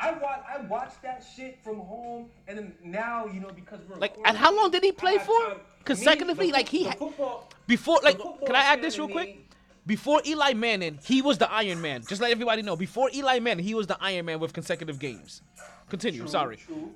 I 0.00 0.12
watch 0.12 0.42
I 0.48 0.60
watched 0.62 1.02
that 1.02 1.24
shit 1.36 1.58
from 1.62 1.78
home, 1.80 2.30
and 2.46 2.56
then 2.58 2.72
now 2.84 3.26
you 3.26 3.40
know 3.40 3.50
because 3.54 3.80
we're 3.88 3.96
Like, 3.96 4.14
and 4.24 4.36
how 4.36 4.54
long 4.54 4.70
did 4.70 4.82
he 4.82 4.92
play 4.92 5.18
for? 5.18 5.38
time- 5.48 5.60
Consecutively? 5.84 6.46
Me, 6.46 6.50
the 6.50 6.56
Like, 6.56 6.68
he 6.68 6.84
had- 6.84 6.94
the 6.94 6.98
football. 6.98 7.48
Before, 7.66 7.98
like, 8.02 8.16
football 8.16 8.46
can 8.46 8.56
I 8.56 8.60
add 8.62 8.80
this 8.82 8.98
real 8.98 9.08
quick? 9.08 9.28
me- 9.36 9.44
Before 9.88 10.20
Eli 10.26 10.52
Manning, 10.52 10.98
he 11.02 11.22
was 11.22 11.38
the 11.38 11.50
Iron 11.50 11.80
Man. 11.80 12.02
Just 12.06 12.20
let 12.20 12.30
everybody 12.30 12.60
know. 12.60 12.76
Before 12.76 13.08
Eli 13.14 13.38
Manning, 13.38 13.64
he 13.64 13.72
was 13.72 13.86
the 13.86 13.96
Iron 14.02 14.26
Man 14.26 14.38
with 14.38 14.52
consecutive 14.52 14.98
games. 14.98 15.40
Continue. 15.88 16.20
True, 16.20 16.28
Sorry. 16.28 16.56
true, 16.58 16.92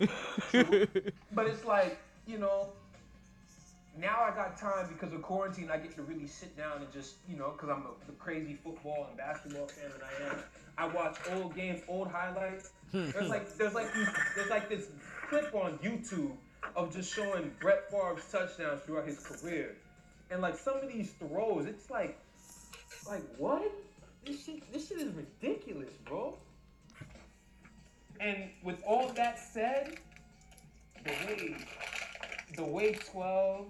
true. 0.51 0.87
but 1.33 1.47
it's 1.47 1.65
like, 1.65 1.99
you 2.27 2.37
know, 2.37 2.69
now 3.99 4.21
I 4.21 4.35
got 4.37 4.59
time 4.59 4.89
because 4.93 5.15
of 5.15 5.23
quarantine. 5.23 5.71
I 5.73 5.79
get 5.79 5.95
to 5.97 6.03
really 6.03 6.27
sit 6.27 6.55
down 6.55 6.83
and 6.83 6.93
just, 6.93 7.15
you 7.27 7.39
know, 7.39 7.53
because 7.53 7.71
I'm 7.71 7.87
a, 7.87 8.07
the 8.07 8.13
crazy 8.19 8.59
football 8.63 9.07
and 9.09 9.17
basketball 9.17 9.69
fan 9.69 9.91
that 9.99 10.07
I 10.07 10.31
am. 10.31 10.43
I 10.77 10.95
watch 10.95 11.17
old 11.31 11.57
games, 11.57 11.81
old 11.89 12.09
highlights. 12.09 12.73
Hmm. 12.91 13.11
There's 13.11 13.31
like, 13.31 13.57
there's 13.57 13.73
like, 13.73 13.95
these, 13.95 14.09
there's 14.37 14.51
like 14.51 14.69
this 14.69 14.89
clip 15.31 15.55
on 15.55 15.79
YouTube 15.79 16.33
of 16.77 16.95
just 16.95 17.15
showing 17.15 17.53
Brett 17.59 17.91
Favre's 17.91 18.31
touchdowns 18.31 18.83
throughout 18.83 19.07
his 19.07 19.19
career, 19.19 19.77
and 20.31 20.43
like 20.43 20.59
some 20.59 20.77
of 20.77 20.93
these 20.93 21.13
throws, 21.13 21.65
it's 21.65 21.89
like, 21.89 22.19
like 23.09 23.23
what? 23.37 23.71
This 24.25 24.45
shit, 24.45 24.73
this 24.73 24.89
shit 24.89 24.99
is 24.99 25.13
ridiculous, 25.15 25.93
bro. 26.05 26.37
And 28.21 28.51
with 28.63 28.83
all 28.85 29.09
that 29.15 29.39
said, 29.39 29.99
the 31.05 31.11
way 31.11 31.57
the 32.57 32.65
way 32.65 32.93
12 32.93 33.67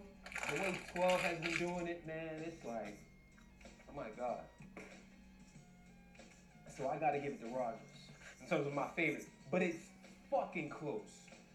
the 0.55 0.61
way 0.61 0.79
12 0.95 1.21
has 1.21 1.39
been 1.39 1.59
doing 1.59 1.87
it, 1.87 2.07
man, 2.07 2.43
it's 2.45 2.65
like 2.65 2.99
oh 3.91 3.97
my 3.97 4.09
god. 4.19 4.41
So 6.77 6.89
I 6.89 6.99
gotta 6.99 7.19
give 7.19 7.33
it 7.33 7.41
to 7.41 7.49
Rodgers 7.49 7.81
in 8.43 8.49
terms 8.49 8.67
of 8.67 8.75
my 8.75 8.89
favorite. 8.97 9.27
But 9.51 9.63
it's 9.63 9.79
fucking 10.31 10.71
close. 10.71 11.01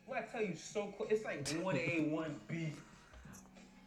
When 0.05 0.17
I 0.17 0.21
tell 0.21 0.41
you 0.41 0.55
so 0.55 0.93
close, 0.97 1.09
it's 1.11 1.25
like 1.25 1.43
1A, 1.45 2.11
1B. 2.11 2.71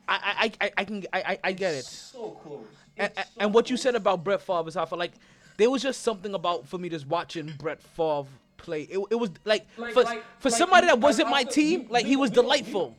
I, 0.09 0.53
I, 0.61 0.67
I, 0.67 0.73
I 0.77 0.85
can, 0.85 1.07
I, 1.13 1.21
I, 1.21 1.39
I 1.45 1.53
get 1.53 1.75
it. 1.75 1.85
So 1.85 2.31
close. 2.43 2.67
And, 3.01 3.13
and- 3.17 3.27
so 3.27 3.33
and 3.41 3.55
what 3.55 3.71
you 3.71 3.77
said 3.77 3.95
about 3.95 4.23
Brett 4.25 4.43
Favre 4.43 4.69
is 4.69 4.75
how 4.75 4.83
I 4.83 4.87
felt 4.87 4.99
like 4.99 5.13
there 5.57 5.71
was 5.71 5.83
just 5.83 6.03
something 6.03 6.35
about 6.35 6.67
for 6.69 6.79
me 6.79 6.89
just 6.89 7.07
watching 7.07 7.53
Brett 7.59 7.83
Favre 7.83 8.25
play. 8.57 8.83
It, 8.83 8.99
it 9.11 9.15
was 9.17 9.31
like, 9.45 9.67
Like- 9.77 9.95
for, 9.95 10.03
like- 10.05 10.23
for 10.39 10.51
like 10.51 10.59
somebody 10.59 10.87
that 10.87 10.99
wasn't 11.01 11.31
like 11.31 11.47
my 11.47 11.51
team, 11.51 11.87
like 11.91 12.07
he 12.07 12.17
was 12.17 12.31
delightful. 12.31 12.95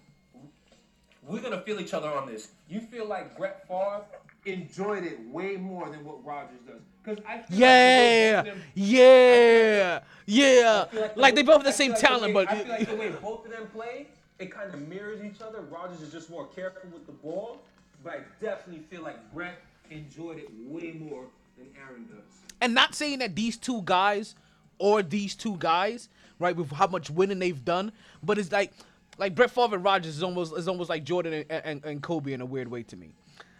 We're 1.23 1.41
gonna 1.41 1.61
feel 1.61 1.79
each 1.79 1.93
other 1.93 2.09
on 2.09 2.27
this. 2.27 2.49
You 2.67 2.81
feel 2.81 3.05
like 3.05 3.37
Brett 3.37 3.67
Favre 3.67 4.01
enjoyed 4.45 5.03
it 5.03 5.19
way 5.27 5.55
more 5.55 5.87
than 5.89 6.03
what 6.03 6.25
Rodgers 6.25 6.59
does. 6.67 6.81
Because 7.03 7.23
I 7.27 7.43
Yeah, 7.49 8.41
like 8.43 8.45
the 8.45 8.51
way 8.51 8.55
both 8.55 8.57
of 8.57 8.63
yeah, 8.75 9.99
yeah. 10.25 10.85
Like, 11.15 11.35
the 11.35 11.41
they 11.41 11.45
both 11.45 11.57
have 11.57 11.63
the 11.63 11.71
same 11.71 11.91
like 11.91 11.99
talent, 11.99 12.33
way- 12.33 12.45
but 12.45 12.49
I 12.51 12.59
feel 12.63 12.67
like 12.69 12.89
the 12.89 12.95
way 12.95 13.09
both 13.09 13.45
of 13.45 13.51
them 13.51 13.67
play, 13.73 14.07
it 14.39 14.51
kind 14.51 14.73
of 14.73 14.87
mirrors 14.87 15.23
each 15.23 15.41
other. 15.41 15.61
Rodgers 15.61 16.01
is 16.01 16.11
just 16.11 16.29
more 16.29 16.47
careful 16.47 16.89
with 16.91 17.05
the 17.05 17.11
ball, 17.11 17.59
but 18.03 18.13
I 18.13 18.19
definitely 18.43 18.83
feel 18.89 19.03
like 19.03 19.17
Brett 19.33 19.61
enjoyed 19.91 20.39
it 20.39 20.49
way 20.65 20.93
more 20.93 21.25
than 21.57 21.67
Aaron 21.87 22.07
does. 22.07 22.23
and 22.61 22.73
not 22.73 22.95
saying 22.95 23.19
that 23.19 23.35
these 23.35 23.57
two 23.57 23.81
guys 23.85 24.35
or 24.79 25.03
these 25.03 25.35
two 25.35 25.57
guys, 25.57 26.09
right, 26.39 26.55
with 26.55 26.71
how 26.71 26.87
much 26.87 27.09
winning 27.09 27.39
they've 27.39 27.63
done, 27.63 27.91
but 28.23 28.37
it's 28.39 28.51
like 28.51 28.71
like 29.17 29.35
Brett 29.35 29.51
Favre 29.51 29.75
and 29.75 29.83
Rodgers 29.83 30.17
is 30.17 30.23
almost 30.23 30.53
is 30.57 30.67
almost 30.67 30.89
like 30.89 31.03
Jordan 31.03 31.45
and, 31.49 31.61
and, 31.65 31.85
and 31.85 32.01
Kobe 32.01 32.33
in 32.33 32.41
a 32.41 32.45
weird 32.45 32.69
way 32.69 32.83
to 32.83 32.95
me. 32.95 33.11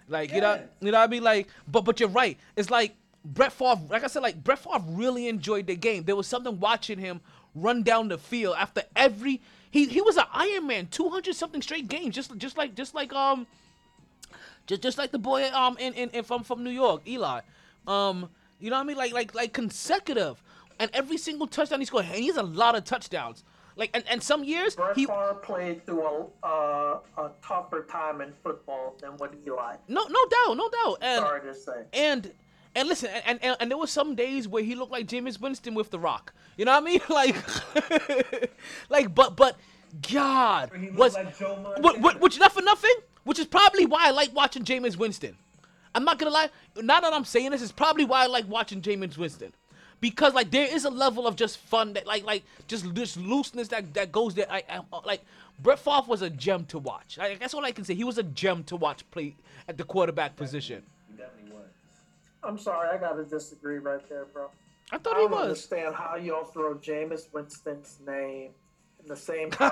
Like 0.08 0.32
you 0.34 0.42
know, 0.42 0.60
you 0.80 0.92
know 0.92 1.00
what 1.00 1.08
I 1.08 1.12
mean? 1.12 1.24
Like, 1.24 1.48
but 1.68 1.86
but 1.86 2.00
you're 2.00 2.10
right. 2.10 2.38
It's 2.56 2.70
like 2.70 2.96
Brett 3.24 3.52
Favre, 3.54 3.82
like 3.90 4.04
I 4.04 4.08
said, 4.08 4.24
like 4.24 4.44
Brett 4.44 4.60
Favre 4.60 4.84
really 4.88 5.28
enjoyed 5.28 5.68
the 5.68 5.76
game. 5.76 6.04
There 6.04 6.16
was 6.16 6.28
something 6.28 6.60
watching 6.60 6.98
him 6.98 7.22
run 7.54 7.84
down 7.84 8.08
the 8.08 8.18
field 8.18 8.56
after 8.58 8.82
every 8.96 9.42
he 9.70 9.86
he 9.86 10.02
was 10.02 10.18
an 10.18 10.26
Iron 10.34 10.68
Man, 10.68 10.88
two 10.88 11.10
hundred 11.10 11.36
something 11.36 11.62
straight 11.62 11.88
games, 11.88 12.16
just 12.16 12.36
just 12.38 12.58
like 12.58 12.74
just 12.76 12.96
like 12.96 13.14
um 13.14 13.46
just 14.72 14.82
just 14.82 14.98
like 14.98 15.12
the 15.12 15.20
boy 15.20 15.50
um 15.54 15.78
in, 15.80 15.94
in, 15.94 16.10
in 16.10 16.24
from 16.24 16.44
from 16.44 16.64
New 16.64 16.70
York, 16.72 17.02
Eli. 17.08 17.42
Um, 17.88 18.30
you 18.60 18.70
know 18.70 18.78
what 18.78 18.84
I 18.84 18.86
mean? 18.86 18.98
Like 18.98 19.12
like 19.14 19.36
like 19.36 19.54
consecutive, 19.54 20.42
and 20.80 20.90
every 20.94 21.18
single 21.18 21.48
touchdown 21.48 21.80
he 21.80 21.86
scored, 21.86 22.06
and 22.06 22.16
he 22.16 22.28
has 22.28 22.38
a 22.38 22.44
lot 22.44 22.76
of 22.76 22.84
touchdowns. 22.86 23.44
Like 23.76 23.90
and, 23.94 24.04
and 24.10 24.22
some 24.22 24.44
years 24.44 24.76
Brett 24.76 24.96
he 24.96 25.06
Favre 25.06 25.40
played 25.42 25.86
through 25.86 26.04
a, 26.44 26.46
uh, 26.46 27.00
a 27.18 27.32
tougher 27.42 27.86
time 27.90 28.22
in 28.22 28.34
football 28.44 28.96
than 29.02 29.12
what 29.18 29.34
Eli. 29.48 29.76
no 29.88 30.04
no 30.10 30.26
doubt 30.36 30.58
no 30.58 30.70
doubt 30.70 30.98
and 31.02 31.20
Sorry 31.26 31.42
to 31.42 31.54
say. 31.56 31.84
and 31.94 32.32
and 32.76 32.88
listen 32.90 33.10
and, 33.26 33.40
and 33.42 33.56
and 33.60 33.72
there 33.72 33.78
were 33.78 33.88
some 33.88 34.14
days 34.14 34.46
where 34.48 34.62
he 34.62 34.76
looked 34.76 34.92
like 34.92 35.08
Jameis 35.08 35.40
Winston 35.40 35.74
with 35.74 35.90
the 35.90 36.00
Rock. 36.00 36.34
You 36.58 36.66
know 36.66 36.74
what 36.74 36.84
I 36.84 36.86
mean? 36.86 37.02
Like 37.10 37.36
like 38.90 39.16
but 39.16 39.36
but 39.38 39.58
God 40.12 40.72
Or 40.74 40.78
he 40.78 40.88
looked 40.88 40.98
was 41.00 41.14
like 41.16 41.38
Joe 41.40 41.56
wh- 41.56 41.82
Montana. 41.82 42.18
which 42.20 42.40
not 42.40 42.52
for 42.52 42.62
nothing, 42.62 42.96
which 43.24 43.40
is 43.40 43.46
probably 43.46 43.86
why 43.86 44.08
I 44.08 44.12
like 44.12 44.34
watching 44.36 44.64
Jameis 44.64 44.98
Winston. 44.98 45.38
I'm 45.94 46.04
not 46.06 46.20
gonna 46.20 46.32
lie. 46.32 46.50
Now 46.82 47.00
that 47.02 47.14
I'm 47.14 47.26
saying 47.26 47.52
this, 47.52 47.62
it's 47.62 47.72
probably 47.72 48.06
why 48.06 48.24
I 48.24 48.28
like 48.28 48.48
watching 48.48 48.82
Jameis 48.82 49.18
Winston, 49.18 49.54
because 50.00 50.34
like 50.34 50.52
there 50.52 50.68
is 50.74 50.86
a 50.86 50.90
level 50.90 51.28
of 51.28 51.36
just 51.36 51.58
fun 51.58 51.94
that 51.94 52.08
like 52.08 52.24
like 52.24 52.44
just 52.68 52.94
just 52.94 53.18
looseness 53.18 53.68
that 53.70 53.94
that 53.94 54.12
goes 54.12 54.34
there. 54.36 54.48
I, 54.50 54.64
I 54.70 54.78
uh, 54.78 54.84
uh, 54.94 55.02
like 55.06 55.22
Brett 55.60 55.80
Favre 55.80 56.04
was 56.08 56.22
a 56.22 56.30
gem 56.30 56.66
to 56.66 56.80
watch. 56.80 57.18
Like, 57.18 57.40
that's 57.40 57.54
all 57.54 57.64
I 57.64 57.72
can 57.72 57.84
say. 57.84 57.94
He 57.94 58.04
was 58.04 58.18
a 58.18 58.24
gem 58.24 58.64
to 58.66 58.76
watch 58.76 59.10
play 59.12 59.36
at 59.68 59.78
the 59.78 59.84
quarterback 59.84 60.36
position. 60.36 60.82
He 61.10 61.18
definitely 61.18 61.52
was. 61.52 61.68
I'm 62.44 62.58
sorry, 62.58 62.90
I 62.90 62.98
gotta 62.98 63.24
disagree 63.26 63.78
right 63.78 64.08
there, 64.10 64.26
bro. 64.26 64.50
I 64.92 64.96
I 64.96 65.00
thought 65.00 65.18
he 65.18 65.22
don't 65.24 65.32
was. 65.32 65.42
understand 65.42 65.96
how 65.96 66.16
y'all 66.16 66.46
throw 66.46 66.76
Jameis 66.76 67.32
Winston's 67.34 68.00
name 68.06 68.52
in 69.02 69.08
the 69.08 69.16
same. 69.16 69.52
I'm 69.60 69.72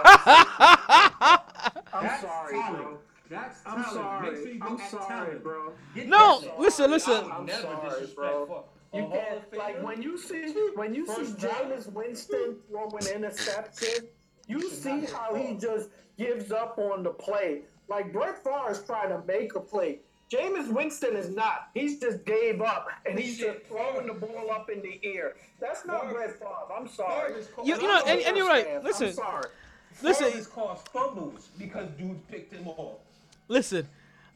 That's 1.91 2.21
sorry, 2.21 2.53
bro. 2.71 2.97
That's 3.29 3.59
I'm 3.65 3.83
talent. 3.83 3.93
sorry. 3.93 4.31
Make 4.31 4.37
sure 4.43 4.53
you 4.53 4.59
I'm 4.63 4.77
get 4.77 4.89
sorry, 4.91 5.05
talent. 5.07 5.43
bro. 5.43 5.71
Get 5.95 6.07
No, 6.07 6.41
that 6.41 6.59
listen, 6.59 6.89
listen. 6.91 7.13
I 7.13 7.19
would 7.23 7.31
I'm 7.31 7.45
never 7.45 7.61
sorry, 7.61 7.89
disrespect 7.89 8.15
bro. 8.17 8.65
You 8.91 9.01
Hall 9.03 9.11
can't 9.11 9.57
like 9.57 9.83
when 9.83 10.01
you 10.01 10.17
see 10.17 10.53
when 10.75 10.95
you 10.95 11.05
see 11.05 11.13
First 11.13 11.43
round. 11.43 11.71
Jameis 11.71 11.93
Winston 11.93 12.55
throwing 12.69 13.05
interception, 13.13 14.07
you 14.47 14.67
see 14.71 15.01
how 15.05 15.35
he 15.35 15.53
just 15.55 15.89
gives 16.17 16.51
up 16.51 16.77
on 16.79 17.03
the 17.03 17.11
play. 17.11 17.61
Like 17.87 18.11
Brett 18.11 18.43
Favre 18.43 18.71
is 18.71 18.81
trying 18.83 19.09
to 19.09 19.21
make 19.27 19.53
a 19.55 19.59
play. 19.59 19.99
Jameis 20.31 20.71
Winston 20.71 21.15
is 21.15 21.29
not. 21.29 21.69
He's 21.75 21.99
just 21.99 22.23
gave 22.25 22.61
up 22.61 22.87
and 23.05 23.17
he's 23.19 23.37
just 23.37 23.59
throwing 23.67 24.07
the 24.07 24.13
ball 24.13 24.49
up 24.51 24.69
in 24.71 24.81
the 24.81 24.99
air. 25.03 25.33
That's 25.59 25.85
not 25.85 26.01
Favre- 26.01 26.13
Brett 26.13 26.39
Favre. 26.39 26.73
I'm 26.75 26.87
sorry. 26.87 27.27
Favre 27.29 27.39
is 27.39 27.47
cold. 27.47 27.67
You- 27.67 27.75
you 27.75 27.87
know, 27.87 28.01
and- 28.05 28.21
and 28.21 28.37
you're 28.37 28.47
right. 28.47 28.83
Listen. 28.83 29.07
I'm 29.07 29.13
sorry. 29.13 29.49
Listen- 30.01 30.29
Fathers 30.31 30.47
caused 30.47 30.87
fumbles 30.89 31.49
because 31.57 31.89
dudes 31.97 32.21
picked 32.29 32.53
him 32.53 32.67
off. 32.67 32.99
Listen, 33.49 33.89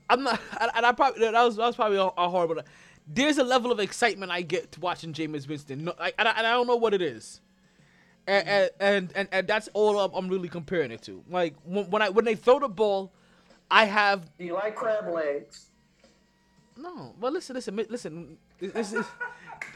I'm 0.09 0.23
not, 0.23 0.41
and 0.75 0.85
I 0.85 0.91
probably 0.91 1.21
that 1.21 1.43
was 1.43 1.55
that 1.55 1.67
was 1.67 1.75
probably 1.77 1.97
a, 1.97 2.07
a 2.17 2.29
horrible. 2.29 2.61
There's 3.07 3.37
a 3.37 3.43
level 3.43 3.71
of 3.71 3.79
excitement 3.79 4.31
I 4.31 4.41
get 4.41 4.73
to 4.73 4.79
watching 4.79 5.13
Jameis 5.13 5.47
Winston, 5.47 5.85
no, 5.85 5.93
I, 5.99 6.13
and, 6.17 6.27
I, 6.27 6.31
and 6.31 6.47
I 6.47 6.51
don't 6.51 6.67
know 6.67 6.75
what 6.75 6.93
it 6.93 7.01
is, 7.01 7.39
and 8.27 8.47
and 8.47 8.69
and, 8.79 9.13
and, 9.15 9.27
and 9.31 9.47
that's 9.47 9.69
all 9.73 9.99
I'm, 9.99 10.27
really 10.27 10.49
comparing 10.49 10.91
it 10.91 11.01
to. 11.03 11.23
Like 11.29 11.55
when, 11.63 11.89
when 11.89 12.01
I 12.01 12.09
when 12.09 12.25
they 12.25 12.35
throw 12.35 12.59
the 12.59 12.69
ball, 12.69 13.13
I 13.71 13.85
have 13.85 14.29
Do 14.37 14.45
you 14.45 14.53
like 14.53 14.75
crab 14.75 15.07
legs? 15.07 15.69
no. 16.75 17.13
Well, 17.19 17.31
listen, 17.31 17.55
listen, 17.55 17.75
listen. 17.89 18.37
It's, 18.59 18.93
it's, 18.93 19.07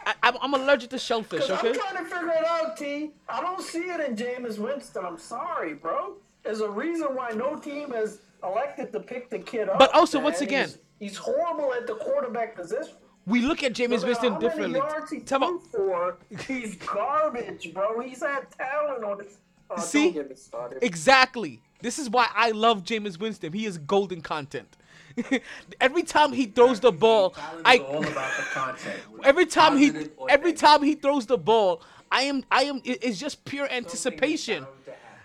I, 0.05 0.15
I'm, 0.23 0.35
I'm 0.41 0.53
allergic 0.53 0.89
to 0.91 0.97
shellfish. 0.97 1.49
Okay. 1.49 1.69
I'm 1.69 1.75
trying 1.75 1.97
to 1.97 2.09
figure 2.09 2.29
it 2.29 2.45
out, 2.45 2.77
T. 2.77 3.11
I 3.29 3.41
don't 3.41 3.61
see 3.61 3.79
it 3.79 3.99
in 3.99 4.15
Jameis 4.15 4.57
Winston. 4.57 5.05
I'm 5.05 5.17
sorry, 5.17 5.73
bro. 5.73 6.15
There's 6.43 6.61
a 6.61 6.69
reason 6.69 7.07
why 7.13 7.31
no 7.31 7.57
team 7.57 7.91
has 7.91 8.19
elected 8.43 8.91
to 8.93 8.99
pick 8.99 9.29
the 9.29 9.39
kid 9.39 9.69
up. 9.69 9.79
But 9.79 9.93
also, 9.93 10.17
man. 10.17 10.25
once 10.25 10.41
again- 10.41 10.69
he's, 10.69 11.11
he's 11.11 11.17
horrible 11.17 11.73
at 11.73 11.87
the 11.87 11.95
quarterback 11.95 12.55
position. 12.55 12.95
We 13.25 13.41
look 13.41 13.61
at 13.61 13.73
Jameis 13.73 14.01
No 14.01 14.07
Winston 14.07 14.39
differently. 14.39 14.79
Many 14.79 14.91
yards 14.93 15.11
he 15.11 15.19
Tell 15.19 15.39
me- 15.39 15.59
for, 15.69 16.17
he's 16.47 16.75
garbage, 16.77 17.73
bro. 17.73 17.99
He's 17.99 18.21
had 18.21 18.49
talent 18.51 19.03
on 19.03 19.19
his. 19.19 19.37
Oh, 19.69 19.81
See? 19.81 20.05
Don't 20.05 20.13
get 20.13 20.29
me 20.29 20.35
started. 20.35 20.79
Exactly. 20.81 21.61
This 21.81 21.99
is 21.99 22.09
why 22.09 22.29
I 22.33 22.51
love 22.51 22.83
Jameis 22.83 23.19
Winston. 23.19 23.51
He 23.51 23.65
is 23.65 23.77
golden 23.77 24.21
content. 24.21 24.77
Every 25.81 26.03
time 26.03 26.31
he 26.31 26.45
throws 26.45 26.79
the 26.79 26.91
ball, 26.91 27.31
Talent 27.31 27.61
I 27.65 27.77
the 27.79 28.93
every 29.23 29.45
time 29.47 29.77
he 29.77 29.91
every 30.29 30.53
time 30.53 30.83
he 30.83 30.93
throws 30.93 31.25
the 31.25 31.37
ball, 31.37 31.81
I 32.11 32.23
am 32.23 32.43
I 32.51 32.63
am 32.63 32.81
it's 32.83 33.19
just 33.19 33.43
pure 33.43 33.67
anticipation. 33.71 34.65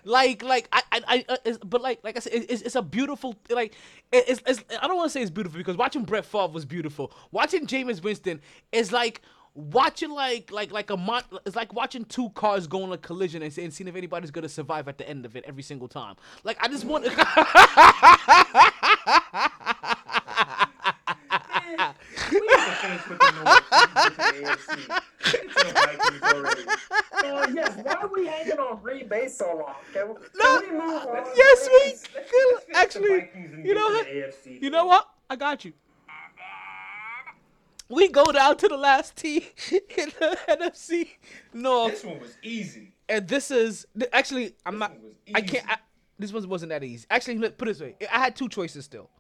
Like 0.05 0.43
like 0.43 0.69
I 0.73 0.83
I, 0.93 1.01
I 1.07 1.25
uh, 1.47 1.53
but 1.65 1.81
like 1.81 2.01
like 2.03 2.17
I 2.17 2.21
said, 2.21 2.33
it's, 2.35 2.63
it's 2.63 2.75
a 2.75 2.83
beautiful 2.83 3.37
like 3.51 3.75
it's, 4.13 4.43
it's 4.47 4.65
I 4.83 4.87
don't 4.89 4.97
want 4.97 5.09
to 5.09 5.13
say 5.13 5.23
it's 5.23 5.31
beautiful 5.31 5.59
because 5.59 5.77
watching 5.77 6.05
Brett 6.05 6.25
Favre 6.25 6.49
was 6.49 6.65
beautiful. 6.65 7.13
Watching 7.31 7.67
Jameis 7.67 8.03
Winston 8.03 8.41
is 8.73 8.93
like 8.93 9.23
watching 9.55 10.11
like 10.11 10.51
like 10.51 10.73
like 10.73 10.91
a 10.91 10.97
mon- 10.97 11.23
it's 11.47 11.57
like 11.57 11.73
watching 11.73 12.05
two 12.07 12.31
cars 12.31 12.67
go 12.67 12.83
on 12.83 12.93
a 12.93 12.99
collision 12.99 13.43
and, 13.43 13.57
and 13.59 13.73
seeing 13.73 13.89
if 13.89 13.97
anybody's 13.97 14.31
gonna 14.31 14.49
survive 14.49 14.89
at 14.89 14.99
the 14.99 15.09
end 15.09 15.25
of 15.25 15.37
it 15.37 15.45
every 15.47 15.63
single 15.63 15.89
time. 15.89 16.17
Like 16.43 16.59
I 16.61 16.69
just 16.69 16.85
want. 16.85 17.07
We 22.31 22.41
need 22.41 22.49
to 22.51 22.73
finish 22.83 23.09
with 23.09 23.19
the 23.19 23.31
North 23.33 23.71
the 23.71 24.23
AFC. 24.43 24.73
Get 25.33 25.55
the 25.55 25.65
Vikings 25.73 26.23
already. 26.23 26.63
Uh, 27.13 27.47
yes, 27.55 27.77
why 27.83 27.93
are 27.95 28.09
we 28.09 28.27
hanging 28.27 28.59
on 28.59 28.81
Green 28.83 29.09
Bay 29.09 29.29
so 29.29 29.57
long? 29.57 29.75
Can, 29.93 30.09
we- 30.09 30.15
No. 30.35 30.61
can 30.61 30.71
we 30.73 30.85
move 30.85 31.07
on? 31.07 31.25
yes, 31.37 31.69
we 31.71 31.79
Let's- 31.85 32.09
let's 32.15 32.65
actually. 32.75 33.31
You 33.65 33.75
know 33.75 33.89
what? 33.89 34.07
You 34.47 34.71
know 34.71 34.87
what? 34.87 35.09
I 35.31 35.37
got 35.37 35.65
you. 35.65 35.73
We 37.89 38.09
go 38.09 38.25
down 38.33 38.57
to 38.57 38.69
the 38.69 38.77
last 38.77 39.17
team 39.17 39.43
in 39.71 40.09
the 40.19 40.39
NFC 40.49 41.11
North. 41.53 41.93
This 41.93 42.05
one 42.05 42.21
was 42.21 42.37
easy. 42.43 42.93
and 43.09 43.29
this 43.29 43.51
is 43.51 43.87
actually 44.13 44.55
I'm 44.65 44.75
This 44.79 44.81
not. 44.81 44.93
I 45.35 45.41
can't. 45.43 45.69
I, 45.69 45.77
this 46.19 46.33
one 46.33 46.49
wasn't 46.49 46.71
that 46.71 46.83
easy. 46.85 47.07
Actually, 47.11 47.39
put 47.51 47.69
it 47.69 47.73
this 47.73 47.81
way: 47.81 47.95
I 48.11 48.19
had 48.19 48.35
two 48.37 48.49
choices 48.49 48.85
still, 48.87 49.11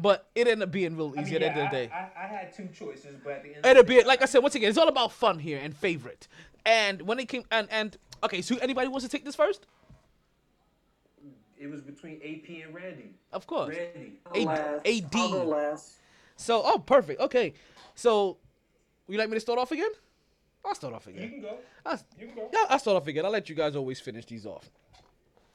but 0.00 0.28
it 0.34 0.46
ended 0.48 0.62
up 0.68 0.72
being 0.72 0.96
real 0.96 1.12
I 1.16 1.22
easy 1.22 1.34
mean, 1.34 1.34
at 1.34 1.40
the 1.40 1.46
end 1.46 1.56
yeah, 1.56 1.64
of 1.64 1.70
the 1.70 1.76
day. 1.76 1.90
I, 1.92 1.98
I, 1.98 2.24
I 2.24 2.26
had 2.26 2.52
two 2.52 2.68
choices, 2.68 3.16
but 3.22 3.32
at 3.34 3.42
the 3.42 3.48
end 3.50 3.58
It 3.58 3.68
ended 3.68 3.80
of 3.80 3.86
the 3.86 3.94
being 3.94 4.06
like 4.06 4.22
I 4.22 4.26
said 4.26 4.38
once 4.38 4.54
again. 4.54 4.68
It's 4.68 4.78
all 4.78 4.88
about 4.88 5.12
fun 5.12 5.38
here 5.38 5.60
and 5.62 5.76
favorite. 5.76 6.28
And 6.64 7.02
when 7.02 7.18
it 7.18 7.28
came 7.28 7.44
and 7.50 7.68
and 7.70 7.96
okay, 8.22 8.42
so 8.42 8.56
anybody 8.58 8.88
wants 8.88 9.04
to 9.04 9.10
take 9.10 9.24
this 9.24 9.34
first? 9.34 9.66
it 11.60 11.68
was 11.68 11.80
between 11.80 12.16
AP 12.22 12.64
and 12.64 12.74
Randy. 12.74 13.14
Of 13.32 13.46
course. 13.46 13.76
Randy. 13.76 14.20
A- 14.34 14.44
Last. 14.44 14.86
AD. 14.86 15.14
Last. 15.46 15.94
So 16.36 16.62
oh, 16.64 16.78
perfect. 16.78 17.20
Okay, 17.20 17.54
so 17.94 18.36
would 19.06 19.14
you 19.14 19.18
like 19.18 19.28
me 19.28 19.34
to 19.34 19.40
start 19.40 19.58
off 19.58 19.72
again? 19.72 19.90
I'll 20.64 20.74
start 20.74 20.94
off 20.94 21.06
again. 21.06 21.22
You 21.22 21.28
can 21.30 21.40
go. 21.40 21.58
I'll, 21.84 22.00
You 22.18 22.26
can 22.26 22.36
go. 22.36 22.50
Yeah, 22.52 22.64
I'll 22.68 22.78
start 22.78 22.96
off 22.96 23.06
again. 23.06 23.24
I'll 23.24 23.30
let 23.30 23.48
you 23.48 23.54
guys 23.54 23.74
always 23.74 24.00
finish 24.00 24.26
these 24.26 24.46
off. 24.46 24.70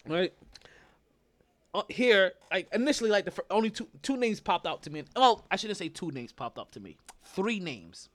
All 0.09 0.15
right. 0.15 0.33
Uh, 1.75 1.81
here, 1.89 2.33
like 2.51 2.67
initially, 2.73 3.09
like 3.09 3.25
the 3.25 3.31
fir- 3.31 3.45
only 3.49 3.69
two 3.71 3.87
two 4.03 4.15
names 4.15 4.39
popped 4.39 4.67
out 4.67 4.83
to 4.83 4.89
me. 4.91 5.03
Well, 5.15 5.43
I 5.49 5.55
shouldn't 5.55 5.77
say 5.77 5.89
two 5.89 6.11
names 6.11 6.31
popped 6.31 6.59
up 6.59 6.71
to 6.71 6.79
me. 6.79 6.97
Three 7.23 7.59
names 7.59 8.09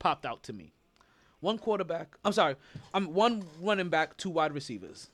popped 0.00 0.26
out 0.26 0.42
to 0.44 0.52
me. 0.52 0.72
One 1.40 1.58
quarterback. 1.58 2.16
I'm 2.24 2.32
sorry. 2.32 2.56
I'm 2.92 3.14
one 3.14 3.44
running 3.60 3.88
back, 3.88 4.16
two 4.16 4.30
wide 4.30 4.52
receivers. 4.52 5.10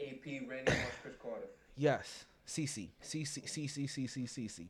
AP, 0.00 0.24
Randy 0.48 0.72
Moss, 0.72 0.78
Cris 1.02 1.14
Carter. 1.22 1.46
Yes, 1.76 2.24
CC, 2.46 2.88
CC, 3.02 3.44
CC, 3.44 3.84
CC, 3.84 4.24
CC. 4.24 4.68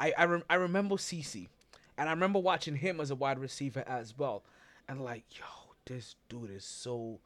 I 0.00 0.12
I, 0.16 0.24
rem- 0.24 0.44
I 0.48 0.54
remember 0.54 0.96
CC, 0.96 1.48
and 1.96 2.08
I 2.08 2.12
remember 2.12 2.38
watching 2.38 2.76
him 2.76 3.00
as 3.00 3.10
a 3.10 3.14
wide 3.14 3.38
receiver 3.38 3.84
as 3.86 4.16
well, 4.16 4.42
and 4.88 5.02
like, 5.02 5.24
yo, 5.38 5.44
this 5.86 6.16
dude 6.28 6.50
is 6.50 6.64
so. 6.64 7.20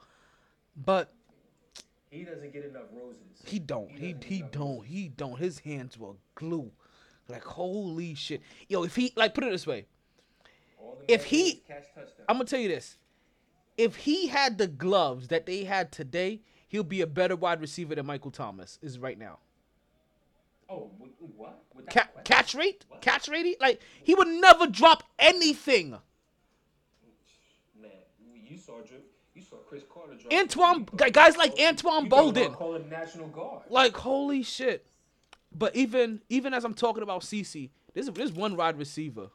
But 0.77 1.13
He 2.13 2.25
doesn't 2.25 2.53
get 2.53 2.67
enough 2.67 2.83
roses. 2.93 3.23
he 3.47 3.59
don't. 3.59 3.91
He 3.91 4.13
doesn't 4.13 4.25
he 4.25 4.43
don't. 4.53 4.77
roses. 4.81 4.91
He 4.91 5.09
don't. 5.09 5.39
His 5.39 5.59
hands 5.61 5.99
were 5.99 6.13
glue. 6.35 6.71
Like 7.27 7.43
holy 7.43 8.15
shit, 8.15 8.43
yo! 8.69 8.83
If 8.85 8.95
he 8.97 9.15
like 9.17 9.33
put 9.33 9.45
it 9.45 9.51
this 9.51 9.67
way, 9.67 9.87
if 11.09 11.25
he- 11.25 11.63
catch. 11.67 11.85
I'm 12.29 12.37
gonna 12.37 12.45
tell 12.45 12.61
you 12.61 12.69
this: 12.69 12.99
if 13.79 13.97
he 13.97 14.27
had 14.27 14.59
the 14.59 14.67
gloves 14.67 15.29
that 15.29 15.47
they 15.47 15.65
had 15.65 15.91
today, 15.91 16.43
he'll 16.69 16.83
be 16.83 17.01
a 17.01 17.07
better 17.07 17.35
wide 17.35 17.63
receiver 17.63 17.95
than 17.95 18.05
Michael 18.05 18.31
Thomas 18.31 18.79
is 18.83 18.99
right 18.99 19.17
now. 19.19 19.39
oh, 20.69 20.91
wh- 21.01 21.25
wh- 21.25 21.39
what? 21.39 21.63
Ca- 21.91 22.09
catch 22.25 22.55
rate, 22.55 22.85
What? 22.89 23.01
catch 23.01 23.29
rate, 23.29 23.59
like 23.59 23.81
he 24.03 24.15
would 24.15 24.29
never 24.29 24.67
drop 24.67 25.05
anything. 25.19 25.91
Man, 27.81 27.91
you 28.47 28.59
saw 28.59 28.83
Drew. 28.83 28.99
You 29.35 29.43
saw 29.43 29.57
Cris 29.57 29.83
Carter 29.93 30.15
drop. 30.15 30.33
Antoine- 30.33 30.85
guys 31.13 31.37
like 31.37 31.59
Antoine 31.59 32.09
Bolden. 32.09 32.47
about 32.47 32.59
Calling 32.59 32.89
National 32.89 33.29
Guard. 33.29 33.63
Like 33.71 33.97
holy 33.97 34.43
shit! 34.43 34.87
But 35.55 35.75
even 35.75 36.21
even 36.29 36.53
as 36.55 36.65
I'm 36.65 36.75
talking 36.75 37.03
about 37.03 37.23
CC, 37.23 37.71
there's 37.95 38.09
there's 38.09 38.33
one 38.33 38.57
wide 38.57 38.77
receiver. 38.79 39.31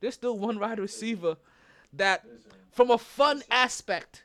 There's 0.00 0.14
still 0.14 0.36
one 0.36 0.58
wide 0.58 0.80
receiver 0.80 1.36
that, 1.92 2.24
from 2.72 2.90
a 2.90 2.98
fun 2.98 3.42
aspect, 3.50 4.24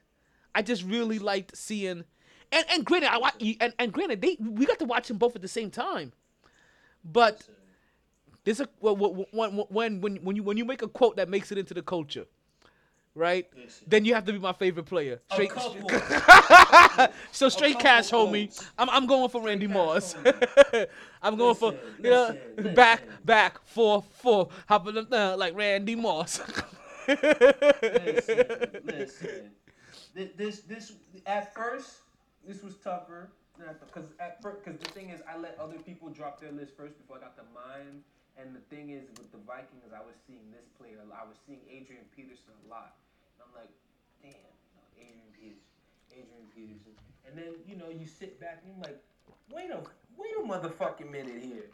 I 0.56 0.64
just 0.64 0.84
really 0.84 1.20
liked 1.20 1.56
seeing. 1.56 2.04
And 2.52 2.66
and 2.72 2.84
granted, 2.86 3.12
I 3.12 3.32
and, 3.60 3.74
and 3.78 3.94
granted 3.94 4.22
they 4.22 4.38
we 4.40 4.66
got 4.66 4.80
to 4.80 4.86
watch 4.86 5.08
them 5.10 5.18
both 5.18 5.36
at 5.36 5.42
the 5.44 5.48
same 5.48 5.70
time, 5.70 6.14
but 7.04 7.48
there's 8.46 8.62
a 8.62 8.68
when 8.82 10.02
when 10.02 10.16
when 10.24 10.36
you 10.36 10.44
when 10.44 10.58
you 10.58 10.66
make 10.66 10.82
a 10.82 10.88
quote 10.88 11.18
that 11.18 11.30
makes 11.30 11.52
it 11.52 11.58
into 11.58 11.74
the 11.74 11.82
culture, 11.82 12.26
right? 13.18 13.48
Then 13.88 14.06
you 14.06 14.14
have 14.14 14.26
to 14.26 14.34
be 14.34 14.40
my 14.40 14.54
favorite 14.54 14.86
player. 14.86 15.20
Straight, 15.32 15.52
so 17.32 17.50
straight 17.50 17.80
cash, 17.80 18.10
homie. 18.10 18.50
I'm, 18.78 18.90
I'm 18.90 19.06
going 19.08 19.30
for 19.30 19.42
Randy 19.42 19.68
cash, 19.68 19.74
Moss. 19.76 20.16
I'm 21.22 21.36
going 21.36 21.56
for 21.56 21.74
you 22.02 22.10
know 22.10 22.36
listen, 22.56 22.74
back 22.76 23.04
back 23.26 23.60
for 23.66 24.04
for 24.14 24.50
hopping 24.68 24.98
up 24.98 25.12
uh, 25.12 25.36
like 25.38 25.56
Randy 25.56 25.96
Moss. 25.96 26.40
listen, 27.08 28.44
listen. 28.86 29.52
Th- 30.16 30.32
This, 30.36 30.62
this, 30.62 30.94
at 31.26 31.54
first, 31.54 31.98
this 32.48 32.64
was 32.64 32.76
tougher. 32.78 33.30
Because 33.58 34.06
at 34.20 34.42
first, 34.42 34.64
because 34.64 34.80
the 34.80 34.90
thing 34.92 35.10
is, 35.10 35.22
I 35.28 35.38
let 35.38 35.58
other 35.60 35.80
people 35.80 36.10
drop 36.10 36.40
their 36.40 36.52
list 36.52 36.78
first 36.78 36.98
before 36.98 37.18
I 37.18 37.22
got 37.22 37.36
to 37.38 37.44
mine. 37.56 38.04
And 38.38 38.54
the 38.54 38.62
thing 38.70 38.92
is, 38.92 39.10
with 39.18 39.32
the 39.32 39.42
Vikings, 39.50 39.90
I 39.90 40.02
was 40.06 40.14
seeing 40.28 40.46
this 40.54 40.70
player. 40.78 41.02
I 41.10 41.26
was 41.26 41.38
seeing 41.48 41.60
Adrian 41.66 42.06
Peterson 42.16 42.54
a 42.54 42.70
lot, 42.70 42.94
I'm 43.48 43.62
like, 43.62 43.72
damn, 44.22 44.32
you 44.34 44.76
know, 44.76 44.86
Adrian 45.00 45.32
Peterson, 45.34 45.72
Adrian 46.12 46.48
Peterson. 46.56 46.94
And 47.28 47.38
then 47.38 47.54
you 47.68 47.76
know, 47.78 47.90
you 47.90 48.06
sit 48.08 48.40
back 48.40 48.62
and 48.66 48.76
you're 48.76 48.84
like, 48.86 49.00
wait 49.52 49.72
a, 49.72 49.80
wait 50.18 50.32
a 50.38 50.42
motherfucking 50.48 51.10
minute 51.12 51.42
here. 51.42 51.70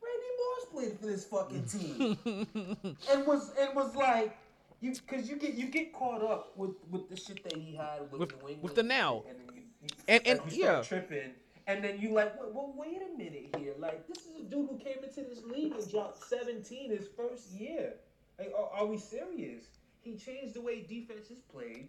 Randy 0.00 0.30
Moss 0.38 0.64
played 0.72 0.98
for 1.00 1.06
this 1.06 1.24
fucking 1.24 1.64
team 1.64 2.16
and 3.10 3.26
was 3.26 3.50
and 3.58 3.74
was 3.74 3.94
like 3.96 4.36
you 4.80 4.92
because 4.92 5.28
you 5.28 5.36
get 5.36 5.54
you 5.54 5.66
get 5.66 5.92
caught 5.92 6.22
up 6.22 6.56
with 6.56 6.70
with 6.90 7.08
the 7.08 7.16
shit 7.16 7.42
that 7.44 7.54
he 7.56 7.74
had 7.74 8.02
with, 8.12 8.20
With- 8.20 8.30
New 8.30 8.48
England 8.48 8.62
with 8.62 8.74
the 8.76 8.82
now. 8.84 9.24
and 9.28 9.38
then 9.40 9.56
you, 9.56 9.62
you 9.82 9.88
And- 10.06 10.26
and- 10.40 10.52
yeah. 10.52 10.82
tripping 10.82 11.32
and 11.66 11.82
then 11.82 11.98
you 12.00 12.12
like 12.12 12.38
well, 12.38 12.50
well 12.54 12.74
wait 12.76 13.02
a 13.12 13.18
minute 13.18 13.54
here 13.58 13.74
like 13.80 14.06
this 14.06 14.18
is 14.18 14.36
a 14.40 14.44
dude 14.44 14.68
who 14.70 14.78
came 14.78 15.02
into 15.02 15.22
this 15.22 15.42
league 15.44 15.72
and 15.72 15.90
dropped 15.90 16.22
17 16.28 16.90
his 16.90 17.08
first 17.16 17.50
year 17.50 17.94
like 18.38 18.52
are, 18.56 18.70
are 18.80 18.86
we 18.86 18.96
serious 18.98 19.64
he 20.02 20.16
changed 20.16 20.54
the 20.54 20.60
way 20.60 20.80
defense 20.80 21.30
is 21.30 21.40
played 21.52 21.88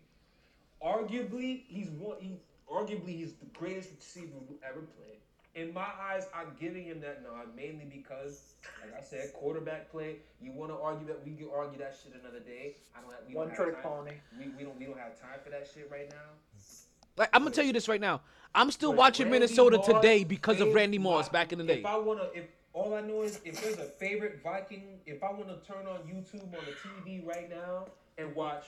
arguably 0.83 1.63
he's 1.67 1.89
one 1.89 2.17
he 2.19 2.37
arguably 2.71 3.17
he's 3.17 3.33
the 3.33 3.45
greatest 3.57 3.89
receiver 3.97 4.37
who 4.47 4.55
ever 4.63 4.81
played 4.81 5.19
in 5.55 5.73
my 5.73 5.87
eyes, 5.99 6.27
I'm 6.33 6.55
giving 6.59 6.85
him 6.85 7.01
that 7.01 7.23
nod 7.23 7.55
mainly 7.55 7.85
because, 7.85 8.53
like 8.81 8.95
I 8.97 9.03
said, 9.03 9.33
quarterback 9.33 9.91
play. 9.91 10.17
You 10.41 10.51
want 10.51 10.71
to 10.71 10.77
argue 10.77 11.07
that 11.07 11.25
we 11.25 11.33
can 11.33 11.49
argue 11.55 11.79
that 11.79 11.97
shit 12.01 12.13
another 12.19 12.39
day. 12.39 12.75
I 12.95 13.01
don't 13.01 13.11
have 13.11 13.21
we 13.27 13.35
One 13.35 13.47
don't 13.47 13.57
have 13.57 13.65
trick 13.65 13.83
pony. 13.83 14.11
We, 14.37 14.45
we 14.57 14.63
don't 14.63 14.77
we 14.79 14.85
don't 14.85 14.97
have 14.99 15.19
time 15.19 15.39
for 15.43 15.49
that 15.49 15.67
shit 15.73 15.89
right 15.91 16.09
now. 16.09 16.61
Like 17.17 17.29
I'm 17.33 17.43
gonna 17.43 17.53
tell 17.53 17.65
you 17.65 17.73
this 17.73 17.87
right 17.87 17.99
now. 17.99 18.21
I'm 18.53 18.71
still 18.71 18.91
But 18.91 18.99
watching 18.99 19.25
Randy 19.25 19.39
Minnesota 19.39 19.77
Moss 19.77 19.87
today 19.87 20.23
because 20.23 20.61
of 20.61 20.73
Randy 20.73 20.97
Moss 20.97 21.27
my- 21.27 21.31
back 21.31 21.51
in 21.51 21.57
the 21.57 21.65
day. 21.65 21.79
If 21.79 21.85
I 21.85 21.97
wanna, 21.97 22.27
if 22.33 22.45
all 22.79 22.93
I 22.93 23.01
know 23.01 23.23
is 23.23 23.41
if 23.43 23.61
there's 23.61 23.77
a 23.77 23.83
favorite 23.83 24.39
Viking, 24.41 24.99
if 25.05 25.21
I 25.21 25.31
wanna 25.31 25.57
turn 25.67 25.85
on 25.85 25.99
YouTube 26.07 26.43
on 26.43 26.63
the 26.65 26.71
TV 26.71 27.25
right 27.25 27.49
now 27.49 27.87
and 28.17 28.33
watch 28.33 28.67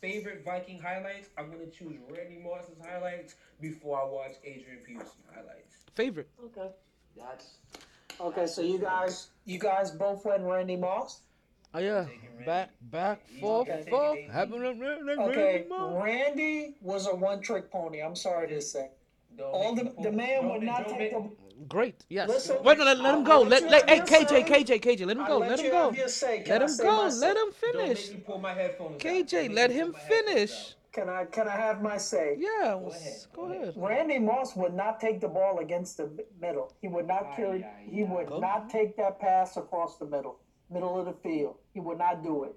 favorite 0.00 0.44
Viking 0.44 0.78
highlights, 0.80 1.30
I'm 1.36 1.50
gonna 1.50 1.66
choose 1.66 1.96
Randy 2.08 2.38
Moss's 2.38 2.76
highlights 2.80 3.34
before 3.60 4.00
I 4.00 4.04
watch 4.04 4.36
Adrian 4.44 4.78
Peterson 4.86 5.10
highlights. 5.34 5.78
Favorite. 5.94 6.28
Okay. 6.44 6.70
That's 7.16 7.54
Okay, 8.20 8.46
so 8.46 8.62
you 8.62 8.78
guys, 8.78 9.30
you 9.44 9.58
guys 9.58 9.90
both 9.90 10.24
went 10.24 10.44
Randy 10.44 10.76
Moss. 10.76 11.22
Oh 11.74 11.80
yeah. 11.80 12.06
Back, 12.46 12.70
back, 12.82 13.26
forth, 13.40 13.68
Okay. 13.68 13.90
forth. 13.90 14.20
Happening. 14.30 14.62
Okay, 15.18 15.66
Randy 15.68 16.76
was 16.80 17.08
a 17.08 17.14
one-trick 17.14 17.72
pony. 17.72 18.00
I'm 18.00 18.14
sorry 18.14 18.46
to 18.48 18.60
say. 18.60 18.90
All 19.42 19.74
the, 19.74 19.92
the 20.00 20.12
man 20.12 20.48
would 20.48 20.62
not 20.62 20.88
take 20.88 21.10
the. 21.10 21.28
Great. 21.68 22.04
Yes. 22.08 22.28
Listen, 22.28 22.56
Wait, 22.62 22.78
no, 22.78 22.84
let, 22.84 22.98
let 23.00 23.14
him 23.14 23.24
go. 23.24 23.42
let 23.42 23.50
Let, 23.50 23.62
you 23.62 23.68
let, 23.68 23.88
have 23.88 24.08
hey, 24.08 24.24
KJ, 24.24 24.28
say. 24.28 24.42
KJ, 24.44 24.80
KJ, 24.82 25.06
let 25.06 25.16
him 25.16 25.24
go. 25.24 25.38
let 25.38 25.50
Let 25.50 25.60
him 25.60 25.70
go. 25.70 25.92
say. 26.08 26.44
Let 26.46 26.62
him 26.62 26.76
go. 26.76 27.08
Let 27.08 27.12
say? 27.12 27.28
him 27.36 27.52
Don't 27.72 27.86
finish. 27.86 28.04
make 28.08 28.14
me 28.18 28.24
pull 28.26 28.38
my 28.38 28.54
headphones 28.54 28.94
out. 28.96 29.00
KJ, 29.00 29.30
Don't 29.46 29.54
let 29.54 29.70
me 29.70 29.76
him 29.76 29.86
pull 29.86 29.92
my 29.94 29.98
finish. 30.00 30.76
Can 30.92 31.08
I 31.08 31.24
can 31.24 31.48
I 31.48 31.56
have 31.56 31.82
my 31.82 31.96
say? 31.98 32.36
Yeah. 32.38 32.78
Go 32.80 32.86
s- 32.88 33.00
ahead, 33.00 33.20
Go 33.34 33.42
go 33.46 33.52
ahead. 33.52 33.74
Randy 33.76 34.18
Moss 34.18 34.56
would 34.56 34.74
not 34.74 35.00
take 35.00 35.20
the 35.20 35.28
ball 35.28 35.58
against 35.58 35.96
the 35.96 36.10
middle. 36.40 36.72
He 36.80 36.88
would 36.88 37.06
not 37.08 37.32
Aye, 37.32 37.36
carry. 37.36 37.64
aye, 37.64 37.86
He 37.90 38.04
aye. 38.04 38.06
would 38.06 38.26
Go. 38.28 38.38
not 38.40 38.70
take 38.70 38.96
that 38.96 39.18
pass 39.20 39.56
across 39.56 39.98
the 39.98 40.06
middle, 40.06 40.40
middle 40.70 40.98
of 40.98 41.06
the 41.06 41.14
field. 41.14 41.56
He 41.72 41.80
would 41.80 41.98
not 41.98 42.22
do 42.22 42.44
it. 42.44 42.54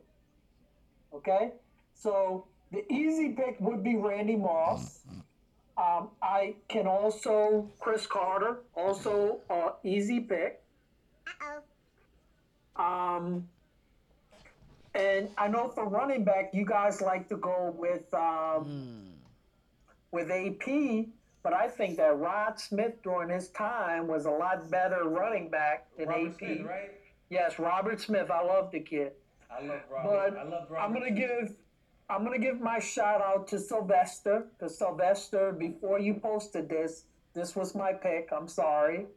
Okay, 1.13 1.51
so 1.93 2.47
the 2.71 2.83
easy 2.91 3.29
pick 3.33 3.57
would 3.59 3.83
be 3.83 3.95
Randy 3.95 4.35
Moss. 4.35 5.01
Um, 5.77 6.09
I 6.23 6.55
can 6.67 6.87
also 6.87 7.69
Cris 7.79 8.07
Carter, 8.07 8.57
also 8.75 9.41
uh, 9.49 9.71
easy 9.83 10.19
pick. 10.19 10.61
Uh 11.27 11.59
oh. 12.79 12.83
Um, 12.83 13.47
and 14.95 15.29
I 15.37 15.47
know 15.47 15.69
for 15.69 15.87
running 15.87 16.23
back, 16.23 16.49
you 16.53 16.65
guys 16.65 17.01
like 17.01 17.29
to 17.29 17.37
go 17.37 17.75
with 17.77 18.11
um, 18.13 19.09
with 20.11 20.31
AP, 20.31 21.05
but 21.43 21.53
I 21.53 21.67
think 21.67 21.97
that 21.97 22.17
Rod 22.17 22.59
Smith 22.59 22.93
during 23.03 23.29
his 23.29 23.49
time 23.49 24.07
was 24.07 24.25
a 24.25 24.31
lot 24.31 24.69
better 24.71 25.03
running 25.03 25.49
back 25.49 25.87
than 25.97 26.07
Robert 26.07 26.29
AP. 26.29 26.37
Smith, 26.39 26.61
right? 26.65 26.91
Yes, 27.29 27.59
Robert 27.59 28.01
Smith. 28.01 28.31
I 28.31 28.41
love 28.41 28.71
the 28.71 28.79
kid. 28.79 29.11
I 29.51 29.63
love 29.63 29.81
Robert. 29.91 30.33
But 30.33 30.39
I 30.39 30.43
love 30.43 30.71
Robert. 30.71 30.83
I'm 30.83 30.93
gonna 30.93 31.09
too. 31.09 31.15
give 31.15 31.55
I'm 32.09 32.23
gonna 32.23 32.39
give 32.39 32.61
my 32.61 32.79
shout 32.79 33.21
out 33.21 33.47
to 33.49 33.59
Sylvester 33.59 34.45
because 34.57 34.77
Sylvester, 34.77 35.51
before 35.51 35.99
you 35.99 36.13
posted 36.13 36.69
this, 36.69 37.03
this 37.33 37.55
was 37.55 37.75
my 37.75 37.93
pick. 37.93 38.29
I'm 38.31 38.47
sorry, 38.47 39.07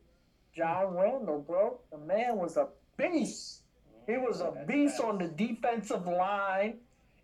John 0.54 0.94
Randle, 0.96 1.44
bro. 1.46 1.78
The 1.92 1.98
man 1.98 2.36
was 2.36 2.56
a 2.56 2.68
beast. 2.96 3.62
He 4.06 4.16
was 4.16 4.40
a 4.40 4.64
beast 4.66 5.00
on 5.00 5.18
the 5.18 5.28
defensive 5.28 6.06
line. 6.06 6.78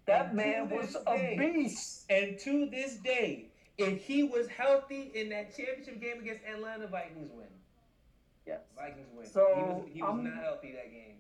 That 0.07 0.29
And 0.29 0.37
man 0.37 0.71
was 0.71 0.93
this 0.93 1.03
a 1.05 1.37
beast. 1.37 2.05
And 2.09 2.39
to 2.41 2.67
this 2.71 2.97
day, 2.97 3.47
if 3.77 4.05
he 4.05 4.23
was 4.23 4.47
healthy 4.47 5.11
in 5.15 5.29
that 5.31 5.57
championship 5.57 6.01
game 6.01 6.21
against 6.21 6.45
Atlanta, 6.45 6.87
Vikings 6.87 7.31
win. 7.35 7.47
Yes. 8.47 8.61
Vikings 8.77 9.09
win. 9.17 9.27
So, 9.27 9.45
he 9.57 9.63
was, 9.63 9.89
he 9.95 10.03
was 10.03 10.21
not 10.23 10.45
healthy 10.45 10.73
that 10.73 10.93
game. 10.93 11.17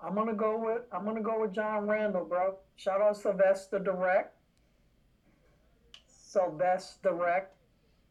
I'm 0.00 0.14
gonna 0.14 0.34
go 0.34 0.58
with 0.58 0.82
I'm 0.92 1.04
gonna 1.04 1.22
go 1.22 1.40
with 1.40 1.52
John 1.52 1.86
Randle, 1.86 2.24
bro. 2.24 2.56
Shout 2.76 3.00
out 3.00 3.16
Sylvester 3.16 3.78
Direct. 3.78 4.34
Sylvester 6.06 7.10
Direct. 7.10 7.52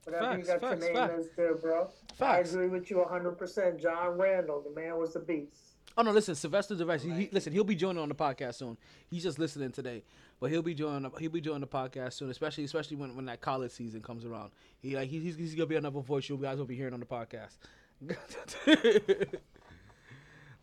Whatever 0.03 0.25
Facts, 0.25 0.38
you 0.38 0.45
got 0.45 0.61
facts, 0.61 0.85
your 0.85 0.93
name 0.93 1.09
facts. 1.09 1.25
is 1.25 1.30
there, 1.35 1.55
bro. 1.55 1.89
Facts. 2.15 2.53
I 2.53 2.57
agree 2.57 2.67
with 2.67 2.91
you 2.91 2.97
100%. 2.97 3.81
John 3.81 4.17
Randle, 4.17 4.61
the 4.61 4.80
man 4.80 4.97
was 4.97 5.15
a 5.15 5.19
beast. 5.19 5.75
Oh 5.97 6.01
no, 6.01 6.11
listen, 6.11 6.35
Sylvester 6.35 6.75
Device. 6.75 7.03
He, 7.03 7.11
he, 7.11 7.30
listen, 7.31 7.53
he'll 7.53 7.64
be 7.64 7.75
joining 7.75 8.01
on 8.01 8.09
the 8.09 8.15
podcast 8.15 8.55
soon. 8.55 8.77
He's 9.07 9.23
just 9.23 9.39
listening 9.39 9.72
today, 9.72 10.03
but 10.39 10.51
he'll 10.51 10.61
be 10.61 10.73
joining. 10.73 11.09
He'll 11.19 11.31
be 11.31 11.39
joining 11.39 11.61
the 11.61 11.67
podcast 11.67 12.14
soon, 12.14 12.30
especially 12.30 12.65
especially 12.65 12.97
when, 12.97 13.15
when 13.15 13.25
that 13.25 13.39
college 13.41 13.72
season 13.72 14.01
comes 14.01 14.25
around. 14.25 14.51
He 14.80 14.95
like 14.95 15.09
he, 15.09 15.19
he's, 15.19 15.38
he's 15.38 15.55
gonna 15.55 15.67
be 15.67 15.77
another 15.77 16.01
voice 16.01 16.27
you 16.27 16.38
guys 16.38 16.57
will 16.57 16.65
be 16.65 16.75
hearing 16.75 16.93
on 16.93 16.99
the 16.99 17.05
podcast. 17.05 17.57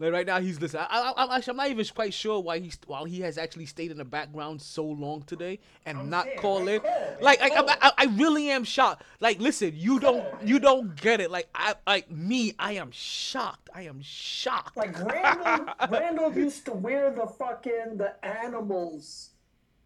like 0.03 0.13
right 0.13 0.27
now, 0.27 0.41
he's 0.41 0.61
listening. 0.61 0.85
I, 0.91 1.13
I, 1.17 1.25
I'm 1.25 1.31
actually 1.31 1.53
I'm 1.53 1.57
not 1.59 1.71
even 1.71 1.85
quite 1.95 2.13
sure 2.13 2.41
why 2.41 2.59
he's 2.59 2.79
while 2.87 3.05
he 3.05 3.21
has 3.21 3.39
actually 3.39 3.67
stayed 3.67 3.91
in 3.91 3.99
the 3.99 4.05
background 4.05 4.61
so 4.61 4.85
long 4.85 5.23
today 5.23 5.61
and 5.87 5.99
I'm 5.99 6.11
not 6.11 6.25
saying, 6.25 6.39
call 6.39 6.67
in. 6.69 6.81
Like. 7.21 7.41
I, 7.43 7.49
I, 7.81 7.93
I 7.99 8.05
really 8.17 8.51
am 8.51 8.65
shocked. 8.65 9.05
Like 9.21 9.41
listen, 9.41 9.73
you 9.75 10.01
don't 10.01 10.25
you 10.45 10.59
don't 10.59 10.95
get 10.97 11.21
it. 11.21 11.31
Like 11.31 11.49
I 11.55 11.75
like 11.87 12.11
me, 12.11 12.55
I 12.59 12.73
am 12.73 12.91
shocked. 12.91 13.71
I 13.75 13.83
am 13.83 14.01
shocked. 14.03 14.77
Like 14.77 14.99
Randle, 14.99 15.75
Randle 15.91 16.33
used 16.33 16.65
to 16.67 16.73
wear 16.73 17.11
the 17.11 17.27
fucking 17.27 17.97
the 17.97 18.15
animals 18.25 19.31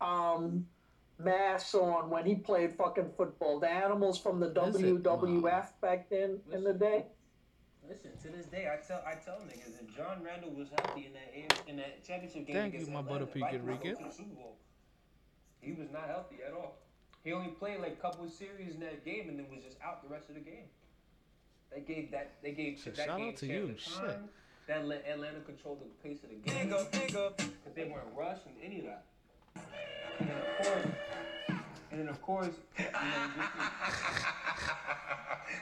um 0.00 0.66
mask 1.18 1.74
on 1.74 2.10
when 2.10 2.26
he 2.26 2.34
played 2.34 2.74
fucking 2.76 3.10
football. 3.16 3.60
The 3.60 3.70
animals 3.70 4.18
from 4.18 4.40
the? 4.40 4.50
WWF 4.50 5.68
back 5.80 6.08
then 6.10 6.38
in 6.52 6.64
the 6.64 6.74
day. 6.74 7.06
Listen, 7.88 8.10
to 8.22 8.36
this 8.36 8.46
day, 8.46 8.66
I 8.66 8.78
tell 8.84 9.02
I 9.06 9.14
tell 9.14 9.38
niggas 9.46 9.80
if 9.80 9.96
John 9.96 10.22
Randle 10.22 10.50
was 10.50 10.68
healthy 10.70 11.06
in 11.06 11.12
that 11.12 11.30
A- 11.34 11.70
in 11.70 11.76
that 11.76 12.04
championship 12.04 12.46
game 12.46 12.56
Thank 12.56 12.74
against 12.74 12.88
you, 12.88 12.94
my 12.94 13.00
Atlanta, 13.00 13.26
butter 13.26 13.32
the 13.32 13.40
pecan 13.40 13.60
Vikings 13.62 13.68
Rican. 13.68 13.92
go 13.94 13.98
to 14.00 14.04
the 14.06 14.12
Super 14.14 14.34
Bowl. 14.34 14.56
He 15.60 15.72
was 15.72 15.90
not 15.92 16.06
healthy 16.08 16.36
at 16.46 16.52
all. 16.52 16.78
He 17.22 17.32
only 17.32 17.50
played 17.50 17.80
like 17.80 17.92
a 17.92 17.96
couple 18.02 18.24
of 18.24 18.30
series 18.32 18.74
in 18.74 18.80
that 18.80 19.04
game 19.04 19.28
and 19.28 19.38
then 19.38 19.46
was 19.50 19.62
just 19.64 19.76
out 19.82 20.02
the 20.02 20.08
rest 20.08 20.28
of 20.28 20.34
the 20.34 20.40
game. 20.40 20.66
They 21.72 21.80
gave 21.80 22.10
that 22.10 22.32
they 22.42 22.52
gave 22.52 22.78
Shit, 22.78 22.96
that 22.96 23.06
shout 23.06 23.18
game 23.18 23.28
out 23.30 23.36
to 23.36 23.46
you, 23.46 23.74
shit. 23.78 24.18
That 24.66 24.86
let 24.86 25.06
Atlanta 25.06 25.40
control 25.40 25.76
the 25.80 26.08
pace 26.08 26.22
of 26.24 26.30
the 26.30 26.36
game. 26.36 26.68
Because 26.68 26.94
they 27.74 27.84
weren't 27.84 28.08
rushing 28.16 28.52
any 28.62 28.80
of 28.80 28.86
that. 28.86 29.04
And 30.18 30.28
then 30.28 30.38
of 30.38 30.56
course, 30.66 30.86
and 31.90 32.00
then 32.00 32.08
of 32.08 32.22
course, 32.22 32.54
you 32.78 32.84
know, 32.84 32.90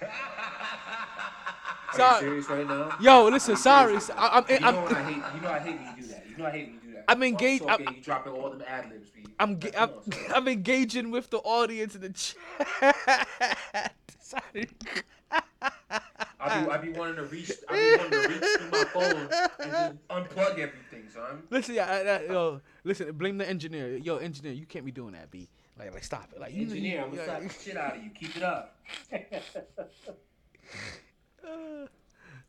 Are 0.02 0.08
Sorry. 1.96 2.26
you 2.36 2.40
right 2.42 2.66
now? 2.66 2.96
Yo, 3.00 3.24
listen, 3.28 3.56
sorry. 3.56 3.96
I, 4.16 4.28
I'm, 4.38 4.44
You 4.48 4.66
I'm, 4.66 4.76
what 4.82 4.92
I 4.94 5.02
hate. 5.02 5.22
You 5.34 5.40
know 5.40 5.50
I 5.50 5.58
hate 5.58 5.76
when 5.76 5.96
you 5.96 6.02
do 6.02 6.08
that. 6.08 6.24
You 6.30 6.36
know 6.36 6.46
I 6.46 6.50
hate 6.50 6.64
when 6.66 6.74
you 6.74 6.80
do 6.80 6.92
that. 6.94 7.04
I'm 7.08 7.22
engaged- 7.22 7.64
talking, 7.64 7.86
I'm- 7.86 7.96
you 7.96 8.02
dropping 8.02 8.32
all 8.32 8.50
them 8.50 8.62
ad 8.66 8.90
libs. 8.90 9.08
I'm, 9.40 9.58
ga- 9.58 9.72
I'm, 9.76 9.90
I'm 10.34 10.48
engaging 10.48 11.10
with 11.10 11.30
the 11.30 11.38
audience 11.38 11.94
in 11.96 12.02
the 12.02 12.10
chat. 12.10 13.92
Sorry. 14.20 14.68
I 15.30 16.62
be, 16.64 16.70
I 16.70 16.76
be 16.78 16.90
wanting 16.90 17.16
to 17.16 17.24
reach. 17.24 17.50
I 17.68 17.72
be 17.74 17.96
wanting 17.96 18.10
to 18.22 18.28
reach 18.28 18.58
through 18.58 18.70
my 18.70 18.84
phone 18.84 19.28
and 19.60 19.70
just 19.72 20.08
unplug 20.08 20.52
everything, 20.58 21.08
son. 21.12 21.42
Listen, 21.50 21.74
yeah, 21.74 21.86
I, 21.90 21.96
I, 22.28 22.32
yo, 22.32 22.60
listen. 22.84 23.10
Blame 23.12 23.38
the 23.38 23.48
engineer. 23.48 23.96
Yo, 23.96 24.18
engineer, 24.18 24.52
you 24.52 24.66
can't 24.66 24.84
be 24.84 24.92
doing 24.92 25.12
that, 25.14 25.30
B. 25.30 25.48
Like, 25.78 25.92
like, 25.92 26.04
stop 26.04 26.28
it. 26.32 26.40
Like, 26.40 26.52
you, 26.54 26.62
Engineer, 26.62 27.02
I'm 27.02 27.10
gonna 27.10 27.24
slap 27.24 27.42
the 27.42 27.48
shit 27.48 27.76
out 27.76 27.96
of 27.96 28.04
you. 28.04 28.10
Keep 28.10 28.36
it 28.36 28.42
up. 28.44 28.76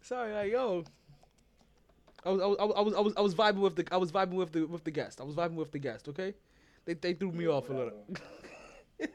Sorry, 0.01 0.33
like, 0.33 0.51
yo. 0.51 0.83
I 2.25 2.29
was, 2.29 2.41
I 2.41 2.45
was, 2.45 2.57
I 2.59 2.81
was, 2.81 2.93
I 2.95 2.99
was, 2.99 3.13
I 3.17 3.21
was 3.21 3.35
vibing 3.35 3.59
with 3.59 3.75
the, 3.75 3.85
I 3.91 3.97
was 3.97 4.11
vibing 4.11 4.33
with 4.33 4.51
the, 4.51 4.65
with 4.65 4.83
the 4.83 4.91
guest. 4.91 5.21
I 5.21 5.23
was 5.23 5.35
vibing 5.35 5.55
with 5.55 5.71
the 5.71 5.79
guest. 5.79 6.07
Okay, 6.09 6.33
they, 6.85 6.95
they 6.95 7.13
threw 7.13 7.31
me 7.31 7.47
off 7.47 7.69
a 7.69 7.73
little. 7.73 8.07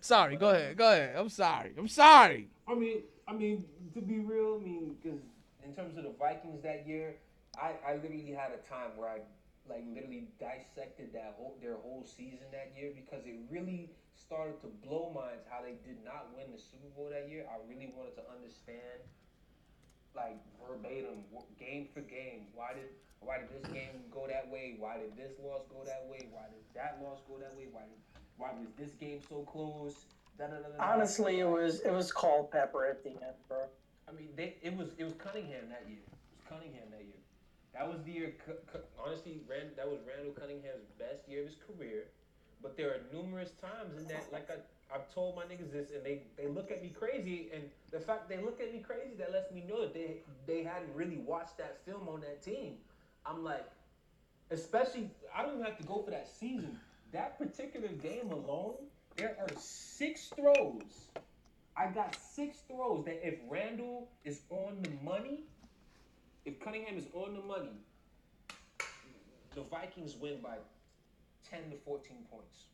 sorry. 0.00 0.36
Go 0.36 0.50
ahead. 0.50 0.76
Go 0.76 0.90
ahead. 0.90 1.14
I'm 1.16 1.28
sorry. 1.28 1.72
I'm 1.78 1.88
sorry. 1.88 2.48
I 2.68 2.74
mean, 2.74 3.02
I 3.28 3.34
mean, 3.34 3.64
to 3.94 4.00
be 4.00 4.18
real, 4.18 4.58
I 4.60 4.64
mean, 4.64 4.96
because 5.00 5.20
in 5.64 5.74
terms 5.74 5.96
of 5.96 6.04
the 6.04 6.12
Vikings 6.18 6.62
that 6.62 6.86
year, 6.86 7.14
I, 7.60 7.74
I 7.86 7.94
literally 7.96 8.30
had 8.36 8.50
a 8.50 8.68
time 8.68 8.96
where 8.96 9.08
I 9.08 9.18
like 9.68 9.84
literally 9.94 10.28
dissected 10.38 11.12
that 11.12 11.34
whole 11.36 11.58
their 11.60 11.74
whole 11.74 12.04
season 12.06 12.46
that 12.52 12.70
year 12.78 12.92
because 12.94 13.26
it 13.26 13.34
really 13.50 13.90
started 14.14 14.60
to 14.62 14.70
blow 14.86 15.10
minds 15.10 15.44
how 15.50 15.62
they 15.62 15.74
did 15.82 15.98
not 16.04 16.30
win 16.34 16.46
the 16.54 16.58
Super 16.58 16.88
Bowl 16.94 17.10
that 17.10 17.28
year. 17.28 17.44
I 17.50 17.58
really 17.68 17.92
wanted 17.94 18.14
to 18.16 18.24
understand, 18.30 19.02
like 20.16 20.40
verbatim, 20.58 21.22
game 21.60 21.86
for 21.92 22.00
game, 22.00 22.48
why 22.54 22.72
did 22.74 22.88
why 23.20 23.38
did 23.38 23.50
this 23.50 23.70
game 23.72 24.08
go 24.10 24.26
that 24.26 24.48
way? 24.50 24.76
Why 24.78 24.98
did 24.98 25.16
this 25.16 25.38
loss 25.42 25.62
go 25.68 25.84
that 25.84 26.06
way? 26.10 26.28
Why 26.32 26.48
did 26.48 26.64
that 26.74 26.98
loss 27.02 27.20
go 27.28 27.38
that 27.38 27.54
way? 27.56 27.68
Why 27.70 27.82
did 27.82 28.00
why 28.36 28.50
was 28.58 28.68
this 28.76 28.92
game 28.96 29.20
so 29.28 29.42
close? 29.42 30.06
Da, 30.38 30.46
da, 30.46 30.56
da. 30.56 30.92
Honestly, 30.92 31.40
it 31.40 31.48
was 31.48 31.80
it 31.80 31.92
was 31.92 32.12
called 32.12 32.50
Pepper 32.50 32.86
at 32.86 33.02
the 33.02 33.10
end, 33.10 33.36
bro. 33.48 33.64
I 34.08 34.12
mean, 34.12 34.28
they, 34.36 34.56
it 34.62 34.76
was 34.76 34.88
it 34.98 35.04
was 35.04 35.14
Cunningham 35.14 35.68
that 35.68 35.84
year. 35.88 36.04
It 36.04 36.36
was 36.36 36.44
Cunningham 36.48 36.88
that 36.90 37.04
year. 37.04 37.20
That 37.74 37.88
was 37.88 38.02
the 38.04 38.12
year. 38.12 38.34
Honestly, 39.04 39.40
Rand, 39.48 39.76
that 39.76 39.88
was 39.88 40.00
Randall 40.06 40.32
Cunningham's 40.32 40.88
best 40.98 41.28
year 41.28 41.42
of 41.42 41.48
his 41.48 41.56
career. 41.56 42.08
But 42.62 42.76
there 42.76 42.88
are 42.90 43.00
numerous 43.12 43.52
times 43.60 44.00
in 44.00 44.08
that, 44.08 44.32
like 44.32 44.48
I, 44.50 44.56
I've 44.92 45.12
told 45.12 45.36
my 45.36 45.42
niggas 45.42 45.72
this, 45.72 45.90
and 45.90 46.04
they, 46.04 46.22
they 46.36 46.46
look 46.46 46.70
at 46.70 46.82
me 46.82 46.90
crazy. 46.96 47.48
And 47.52 47.64
the 47.90 47.98
fact 48.00 48.28
they 48.28 48.38
look 48.38 48.60
at 48.60 48.72
me 48.72 48.80
crazy, 48.80 49.14
that 49.18 49.32
lets 49.32 49.52
me 49.52 49.64
know 49.68 49.82
that 49.82 49.94
they 49.94 50.18
they 50.46 50.62
hadn't 50.62 50.94
really 50.94 51.18
watched 51.18 51.58
that 51.58 51.84
film 51.84 52.08
on 52.08 52.20
that 52.20 52.42
team. 52.42 52.74
I'm 53.24 53.42
like, 53.42 53.66
especially 54.50 55.10
I 55.34 55.42
don't 55.42 55.54
even 55.54 55.64
have 55.64 55.78
to 55.78 55.84
go 55.84 56.02
for 56.02 56.10
that 56.10 56.28
season. 56.28 56.78
That 57.12 57.38
particular 57.38 57.88
game 57.88 58.30
alone, 58.30 58.74
there 59.16 59.36
are 59.40 59.48
six 59.58 60.28
throws. 60.28 61.10
I 61.76 61.88
got 61.88 62.14
six 62.14 62.58
throws 62.68 63.04
that 63.04 63.26
if 63.26 63.34
Randall 63.48 64.08
is 64.24 64.40
on 64.50 64.78
the 64.82 64.90
money, 65.04 65.44
if 66.44 66.58
Cunningham 66.60 66.96
is 66.96 67.06
on 67.12 67.34
the 67.34 67.42
money, 67.42 67.76
the 69.54 69.62
Vikings 69.62 70.16
win 70.16 70.38
by 70.42 70.56
10 71.50 71.70
to 71.70 71.76
14 71.84 72.16
points. 72.30 72.64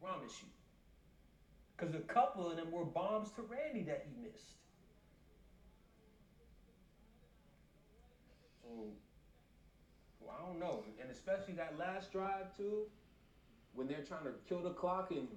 Promise 0.00 0.42
you. 0.42 0.48
Because 1.76 1.94
a 1.94 2.00
couple 2.00 2.48
of 2.50 2.56
them 2.56 2.70
were 2.70 2.84
bombs 2.84 3.30
to 3.32 3.42
Randy 3.42 3.82
that 3.82 4.06
he 4.06 4.22
missed. 4.22 4.52
So, 8.62 8.68
well, 10.20 10.36
I 10.38 10.46
don't 10.46 10.60
know. 10.60 10.84
And 11.00 11.10
especially 11.10 11.54
that 11.54 11.76
last 11.78 12.12
drive, 12.12 12.56
too, 12.56 12.82
when 13.74 13.88
they're 13.88 14.04
trying 14.06 14.24
to 14.24 14.32
kill 14.48 14.62
the 14.62 14.70
clock 14.70 15.10
and, 15.10 15.28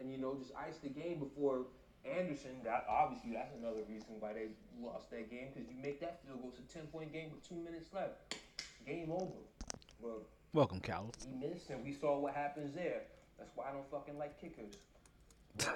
and 0.00 0.10
you 0.10 0.18
know, 0.18 0.36
just 0.38 0.52
ice 0.56 0.78
the 0.82 0.88
game 0.88 1.18
before 1.18 1.66
Anderson, 2.04 2.52
that 2.64 2.86
obviously 2.88 3.32
that's 3.32 3.54
another 3.54 3.80
reason 3.88 4.16
why 4.18 4.32
they 4.32 4.48
lost 4.80 5.10
that 5.10 5.30
game 5.30 5.48
because 5.52 5.68
you 5.68 5.76
make 5.80 6.00
that 6.00 6.20
field 6.24 6.40
goal, 6.40 6.52
it's 6.58 6.72
a 6.72 6.78
10 6.78 6.86
point 6.88 7.12
game 7.12 7.30
with 7.32 7.46
two 7.46 7.56
minutes 7.56 7.88
left. 7.94 8.36
Game 8.86 9.10
over. 9.10 9.32
But 10.02 10.26
Welcome, 10.52 10.80
Cal. 10.80 11.10
he 11.26 11.34
missed, 11.46 11.70
and 11.70 11.82
we 11.82 11.92
saw 11.92 12.18
what 12.18 12.34
happens 12.34 12.74
there. 12.74 13.02
That's 13.38 13.50
why 13.54 13.64
I 13.68 13.72
don't 13.72 13.90
fucking 13.90 14.18
like 14.18 14.40
kickers. 14.40 14.76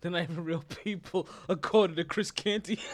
They're 0.00 0.10
not 0.10 0.22
even 0.22 0.44
real 0.44 0.64
people, 0.82 1.28
according 1.48 1.96
to 1.96 2.04
Chris 2.04 2.30
Canty. 2.30 2.80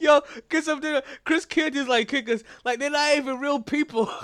Yo, 0.00 0.20
cause 0.48 0.68
I'm 0.68 0.80
there, 0.80 1.02
Chris 1.24 1.44
Canty's 1.44 1.86
like 1.88 2.08
kickers, 2.08 2.42
like 2.64 2.78
they're 2.80 2.90
not 2.90 3.16
even 3.16 3.38
real 3.38 3.60
people. 3.60 4.06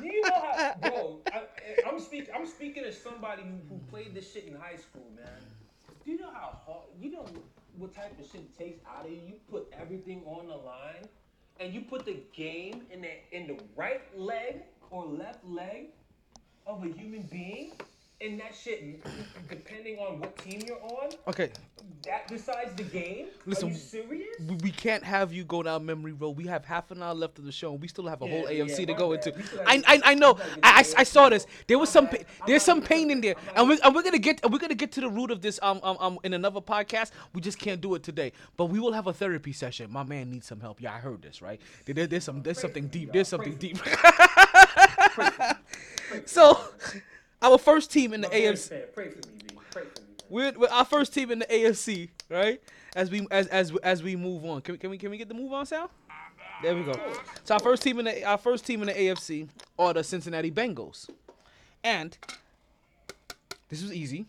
Do 0.00 0.06
you 0.06 0.22
know 0.22 0.44
how, 0.56 0.74
bro? 0.80 1.20
I, 1.32 1.42
I'm 1.88 2.00
speaking. 2.00 2.34
I'm 2.34 2.46
speaking 2.46 2.84
as 2.84 3.00
somebody 3.00 3.42
who, 3.42 3.58
who 3.68 3.80
played 3.90 4.14
this 4.14 4.32
shit 4.32 4.46
in 4.46 4.54
high 4.54 4.76
school, 4.76 5.06
man. 5.14 5.26
Do 6.04 6.10
you 6.10 6.18
know 6.18 6.30
how 6.32 6.58
hard? 6.66 6.86
You 7.00 7.10
know 7.12 7.26
what 7.78 7.94
type 7.94 8.18
of 8.18 8.26
shit 8.30 8.56
takes 8.58 8.80
out 8.86 9.06
of 9.06 9.12
you? 9.12 9.18
You 9.26 9.34
put 9.50 9.72
everything 9.78 10.22
on 10.26 10.48
the 10.48 10.56
line, 10.56 11.06
and 11.60 11.72
you 11.72 11.82
put 11.82 12.04
the 12.04 12.16
game 12.34 12.82
in 12.90 13.02
the 13.02 13.36
in 13.36 13.46
the 13.46 13.58
right 13.76 14.02
leg 14.18 14.62
or 14.90 15.04
left 15.06 15.44
leg 15.44 15.88
of 16.66 16.84
a 16.84 16.88
human 16.88 17.22
being, 17.22 17.72
and 18.22 18.38
that 18.40 18.54
shit, 18.54 19.02
depending 19.48 19.98
on 19.98 20.20
what 20.20 20.36
team 20.38 20.62
you're 20.66 20.80
on, 20.82 21.10
okay, 21.28 21.50
that 22.04 22.26
decides 22.28 22.74
the 22.74 22.82
game. 22.84 23.26
Listen, 23.46 23.68
Are 23.68 23.72
you 23.72 23.76
serious? 23.76 24.28
we, 24.48 24.56
we 24.56 24.70
can't 24.70 25.02
have 25.04 25.32
you 25.32 25.44
go 25.44 25.62
down 25.62 25.84
memory 25.86 26.12
road. 26.12 26.36
We 26.36 26.46
have 26.46 26.64
half 26.64 26.90
an 26.90 27.02
hour 27.02 27.14
left 27.14 27.38
of 27.38 27.44
the 27.44 27.52
show, 27.52 27.72
and 27.72 27.80
we 27.80 27.88
still 27.88 28.06
have 28.06 28.22
a 28.22 28.26
whole 28.26 28.50
Yeah, 28.50 28.64
AFC 28.64 28.80
yeah, 28.80 28.86
to 28.86 28.94
go 28.94 29.14
bad. 29.16 29.26
into. 29.26 29.62
I, 29.66 29.82
I, 29.86 30.00
I 30.04 30.14
know. 30.14 30.32
we 30.34 30.38
gotta 30.40 30.54
get 30.60 30.64
I, 30.64 30.78
I, 30.78 30.84
I 30.98 31.02
saw 31.04 31.28
this. 31.28 31.46
There 31.66 31.78
was 31.78 31.88
some, 31.90 32.04
I'm 32.06 32.10
pa- 32.10 32.16
not- 32.18 32.26
I'm 32.40 32.46
there's 32.46 32.62
some 32.62 32.82
pain 32.82 33.10
in 33.10 33.20
there, 33.20 33.34
and 33.56 33.68
we 33.68 33.80
and 33.80 33.94
we're 33.94 34.02
gonna 34.02 34.18
get 34.18 34.40
we're 34.50 34.58
gonna 34.58 34.74
get 34.74 34.92
to 34.92 35.00
the 35.00 35.08
root 35.10 35.30
of 35.30 35.40
this 35.40 35.58
um 35.62 35.80
um 35.82 35.96
um 36.00 36.18
in 36.24 36.34
another 36.34 36.60
podcast. 36.60 37.10
We 37.34 37.40
just 37.40 37.58
can't 37.58 37.80
do 37.80 37.94
it 37.94 38.02
today, 38.02 38.32
but 38.56 38.66
we 38.66 38.78
will 38.80 38.92
have 38.92 39.06
a 39.06 39.12
therapy 39.12 39.52
session. 39.52 39.90
My 39.90 40.02
man 40.04 40.30
needs 40.30 40.46
some 40.46 40.60
help. 40.60 40.80
Yeah, 40.80 40.94
I 40.94 40.98
heard 40.98 41.22
this 41.22 41.42
right. 41.42 41.60
There, 41.84 41.94
there- 41.94 42.06
there's 42.06 42.24
some 42.24 42.42
there's 42.42 42.60
something 42.60 42.88
deep. 42.88 43.12
There's 43.12 43.28
something 43.28 43.54
deep. 43.56 43.78
Pray 43.78 45.30
for 45.30 45.54
me. 46.14 46.20
so, 46.26 46.58
our 47.42 47.58
first 47.58 47.90
team 47.90 48.12
in 48.12 48.20
the 48.22 48.28
AFC. 48.28 48.82
Pray 48.94 49.08
for 49.08 49.16
me, 49.16 49.34
B. 49.48 49.54
Pray 49.70 49.82
for 49.82 50.00
me. 50.02 50.06
We're, 50.28 50.52
we're 50.52 50.68
our 50.68 50.84
first 50.84 51.12
team 51.12 51.30
in 51.30 51.40
the 51.40 51.46
AFC, 51.46 52.08
right? 52.30 52.62
As 52.94 53.10
we 53.10 53.26
as 53.30 53.46
as 53.48 53.72
as 53.82 54.02
we 54.02 54.16
move 54.16 54.44
on, 54.44 54.60
can 54.62 54.74
we 54.74 54.78
can 54.78 54.90
we 54.90 54.98
can 54.98 55.10
we 55.10 55.18
get 55.18 55.28
the 55.28 55.34
move 55.34 55.52
on, 55.52 55.66
Sal? 55.66 55.90
There 56.62 56.74
we 56.74 56.82
go. 56.84 56.92
So 57.44 57.54
our 57.54 57.60
first 57.60 57.82
team 57.82 57.98
in 57.98 58.04
the 58.04 58.24
our 58.24 58.38
first 58.38 58.64
team 58.64 58.82
in 58.82 58.86
the 58.86 58.94
AFC 58.94 59.48
are 59.78 59.92
the 59.92 60.04
Cincinnati 60.04 60.50
Bengals, 60.50 61.10
and 61.82 62.16
this 63.68 63.82
was 63.82 63.92
easy 63.92 64.26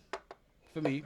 for 0.72 0.80
me. 0.80 1.04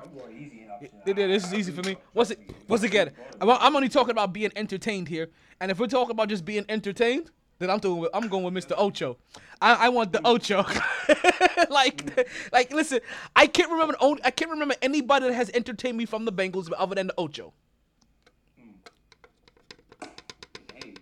Yeah, 1.07 1.13
This 1.15 1.45
is 1.45 1.53
easy 1.55 1.73
for 1.73 1.83
me. 1.87 1.97
Once 2.15 2.31
it 2.31 2.41
once 2.69 2.83
again, 2.83 3.11
I'm 3.41 3.77
only 3.77 3.89
talking 3.89 4.13
about 4.13 4.33
being 4.33 4.53
entertained 4.57 5.09
here, 5.09 5.29
and 5.61 5.71
if 5.71 5.79
we're 5.79 5.87
talking 5.87 6.13
about 6.13 6.29
just 6.29 6.45
being 6.45 6.65
entertained, 6.69 7.31
then 7.59 7.71
I'm 7.71 7.79
doing 7.79 8.01
with, 8.01 8.11
I'm 8.15 8.29
going 8.29 8.45
with 8.45 8.55
Mr. 8.55 8.75
Ocho. 8.77 9.17
I, 9.61 9.87
I 9.87 9.89
want 9.89 10.13
the 10.13 10.21
Ocho. 10.25 10.65
like 11.71 12.29
like 12.53 12.73
listen, 12.73 13.01
I 13.35 13.47
can't 13.47 13.71
remember 13.71 13.97
I 14.25 14.31
can't 14.31 14.51
remember 14.51 14.77
anybody 14.81 15.29
that 15.29 15.35
has 15.35 15.51
entertained 15.51 15.99
me 15.99 16.07
from 16.07 16.25
the 16.25 16.33
Bengals 16.33 16.71
other 16.77 16.95
than 16.95 17.09
the 17.09 17.15
Ocho. 17.19 17.53
Hey, 20.75 20.95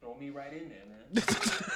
throw 0.00 0.16
me 0.16 0.30
right 0.30 0.52
in 0.52 0.68
there, 0.68 0.78
man. 0.88 1.08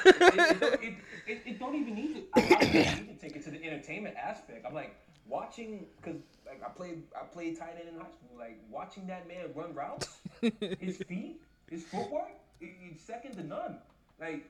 it, 0.04 0.82
it, 0.82 0.94
it, 1.26 1.42
it, 1.46 1.58
don't 1.60 1.76
even 1.76 1.94
need 1.94 2.14
to. 2.14 2.22
I, 2.34 2.40
I 2.40 2.48
don't 2.48 2.62
even 2.62 3.06
need 3.06 3.20
to 3.20 3.26
take 3.26 3.36
it 3.36 3.44
to 3.44 3.50
the 3.50 3.64
entertainment 3.64 4.16
aspect. 4.16 4.66
I'm 4.66 4.74
like 4.74 4.96
watching 5.28 5.86
because 5.96 6.20
like 6.44 6.60
I 6.64 6.68
played 6.70 7.02
I 7.14 7.24
played 7.24 7.58
tight 7.58 7.76
end 7.78 7.88
in 7.88 7.94
high 7.94 8.10
school. 8.10 8.36
Like 8.36 8.58
watching 8.68 9.06
that 9.06 9.28
man 9.28 9.46
run 9.54 9.74
routes, 9.74 10.08
his 10.80 10.96
feet, 11.08 11.40
his 11.70 11.84
footwork, 11.84 12.32
it, 12.60 12.70
it's 12.82 13.04
second 13.04 13.34
to 13.34 13.44
none. 13.44 13.78
Like 14.22 14.48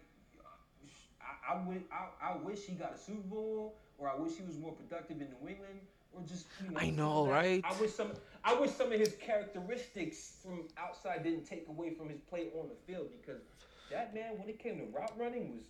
I, 1.48 1.54
I, 1.54 1.56
I, 1.56 2.32
I 2.32 2.36
wish 2.36 2.66
he 2.66 2.74
got 2.74 2.94
a 2.94 2.98
Super 2.98 3.22
Bowl, 3.22 3.74
or 3.96 4.10
I 4.10 4.14
wish 4.16 4.36
he 4.36 4.42
was 4.42 4.58
more 4.58 4.72
productive 4.72 5.20
in 5.22 5.28
New 5.28 5.48
England, 5.48 5.80
or 6.12 6.20
just 6.28 6.44
you 6.62 6.70
know. 6.70 6.78
I 6.78 6.90
know, 6.90 7.26
right? 7.26 7.64
I 7.64 7.80
wish 7.80 7.92
some. 7.92 8.12
I 8.44 8.54
wish 8.54 8.70
some 8.72 8.92
of 8.92 9.00
his 9.00 9.16
characteristics 9.18 10.34
from 10.42 10.68
outside 10.76 11.22
didn't 11.22 11.46
take 11.46 11.66
away 11.68 11.94
from 11.94 12.10
his 12.10 12.20
play 12.20 12.48
on 12.60 12.68
the 12.68 12.92
field 12.92 13.08
because 13.18 13.40
that 13.90 14.14
man, 14.14 14.38
when 14.38 14.50
it 14.50 14.58
came 14.58 14.76
to 14.76 14.84
route 14.94 15.14
running, 15.16 15.52
was 15.52 15.62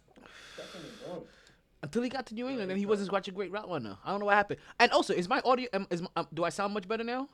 second 0.57 0.85
none. 1.07 1.23
Until 1.85 2.03
he 2.03 2.09
got 2.09 2.27
to 2.27 2.35
New 2.35 2.49
England, 2.49 2.71
and 2.73 2.79
he 2.79 2.87
wasn't 2.87 3.11
such 3.11 3.29
a 3.29 3.33
great 3.33 3.53
route 3.53 3.69
runner. 3.69 3.99
I 4.05 4.11
don't 4.11 4.21
know 4.21 4.27
what 4.27 4.35
happened. 4.35 4.59
And 4.81 4.91
also, 4.91 5.15
is 5.15 5.29
my 5.29 5.41
audio? 5.45 5.69
Is 5.91 6.03
my, 6.03 6.09
um, 6.17 6.27
do 6.35 6.43
I 6.43 6.49
sound 6.49 6.75
much 6.75 6.89
better 6.89 7.05
now? 7.05 7.29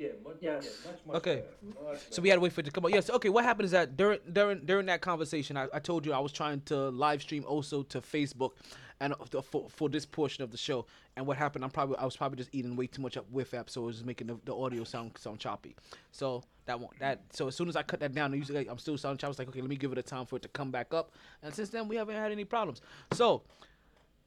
Yeah, 0.00 0.08
much, 0.24 0.36
Yes. 0.40 0.64
yeah, 0.64 0.90
much, 0.90 1.00
much 1.04 1.16
Okay. 1.16 1.42
better, 1.62 1.90
much 1.90 2.00
So 2.08 2.22
we 2.22 2.30
had 2.30 2.36
to 2.36 2.40
wait 2.40 2.54
for 2.54 2.60
it 2.60 2.64
to 2.64 2.70
come 2.70 2.86
up. 2.86 2.90
Yes. 2.90 3.10
Okay. 3.10 3.28
What 3.28 3.44
happened 3.44 3.66
is 3.66 3.72
that 3.72 3.98
during 3.98 4.18
during 4.32 4.64
during 4.64 4.86
that 4.86 5.02
conversation, 5.02 5.58
I, 5.58 5.68
I 5.74 5.78
told 5.78 6.06
you 6.06 6.14
I 6.14 6.18
was 6.20 6.32
trying 6.32 6.62
to 6.62 6.88
live 6.88 7.20
stream 7.20 7.44
also 7.46 7.82
to 7.82 8.00
Facebook, 8.00 8.52
and 9.00 9.12
uh, 9.12 9.42
for 9.42 9.68
for 9.68 9.90
this 9.90 10.06
portion 10.06 10.42
of 10.42 10.52
the 10.52 10.56
show. 10.56 10.86
And 11.16 11.26
what 11.26 11.36
happened? 11.36 11.64
I'm 11.64 11.70
probably 11.70 11.98
I 11.98 12.06
was 12.06 12.16
probably 12.16 12.38
just 12.38 12.48
eating 12.54 12.76
way 12.76 12.86
too 12.86 13.02
much 13.02 13.18
up 13.18 13.30
with 13.30 13.52
app, 13.52 13.68
so 13.68 13.82
it 13.82 13.86
was 13.86 13.96
just 13.96 14.06
making 14.06 14.28
the, 14.28 14.38
the 14.46 14.56
audio 14.56 14.84
sound 14.84 15.12
sound 15.18 15.38
choppy. 15.38 15.76
So 16.12 16.44
that 16.64 16.80
one 16.80 16.94
that 16.98 17.20
so 17.30 17.48
as 17.48 17.54
soon 17.54 17.68
as 17.68 17.76
I 17.76 17.82
cut 17.82 18.00
that 18.00 18.14
down, 18.14 18.32
usually 18.32 18.70
I'm 18.70 18.78
still 18.78 18.96
sounding 18.96 19.18
choppy. 19.18 19.28
I 19.28 19.32
was 19.32 19.38
like, 19.38 19.48
okay, 19.48 19.60
let 19.60 19.68
me 19.68 19.76
give 19.76 19.92
it 19.92 19.98
a 19.98 20.02
time 20.02 20.24
for 20.24 20.36
it 20.36 20.42
to 20.42 20.48
come 20.48 20.70
back 20.70 20.94
up. 20.94 21.12
And 21.42 21.54
since 21.54 21.68
then, 21.68 21.88
we 21.88 21.96
haven't 21.96 22.16
had 22.16 22.32
any 22.32 22.46
problems. 22.46 22.80
So, 23.12 23.42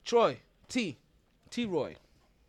Troy 0.05 0.37
T 0.69 0.99
T 1.49 1.65
Roy, 1.65 1.95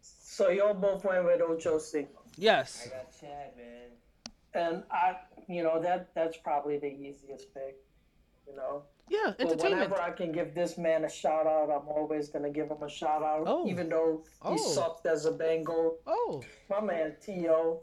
So 0.02 0.50
y'all 0.50 0.74
both 0.74 1.04
went 1.04 1.24
with 1.24 1.40
Ocho 1.40 1.78
Cinco. 1.78 2.20
Yes. 2.36 2.86
I 2.90 2.96
got 2.96 3.20
Chad, 3.20 3.50
man. 3.56 3.90
And 4.54 4.82
I, 4.90 5.16
you 5.48 5.62
know, 5.62 5.80
that 5.82 6.14
that's 6.14 6.36
probably 6.36 6.78
the 6.78 6.86
easiest 6.92 7.52
pick. 7.54 7.76
You 8.46 8.54
know, 8.56 8.82
Yeah, 9.08 9.32
but 9.38 9.40
entertainment. 9.40 9.90
whenever 9.90 10.00
I 10.02 10.10
can 10.10 10.30
give 10.30 10.54
this 10.54 10.76
man 10.76 11.04
a 11.04 11.08
shout 11.08 11.46
out, 11.46 11.70
I'm 11.70 11.88
always 11.88 12.28
gonna 12.28 12.50
give 12.50 12.68
him 12.70 12.82
a 12.82 12.90
shout 12.90 13.22
out, 13.22 13.44
Oh. 13.46 13.66
even 13.66 13.88
though 13.88 14.22
he 14.44 14.50
Oh. 14.52 14.56
sucked 14.56 15.06
as 15.06 15.24
a 15.24 15.32
Bengal. 15.32 15.96
Oh, 16.06 16.42
My 16.68 16.80
man 16.80 17.16
T.O. 17.24 17.80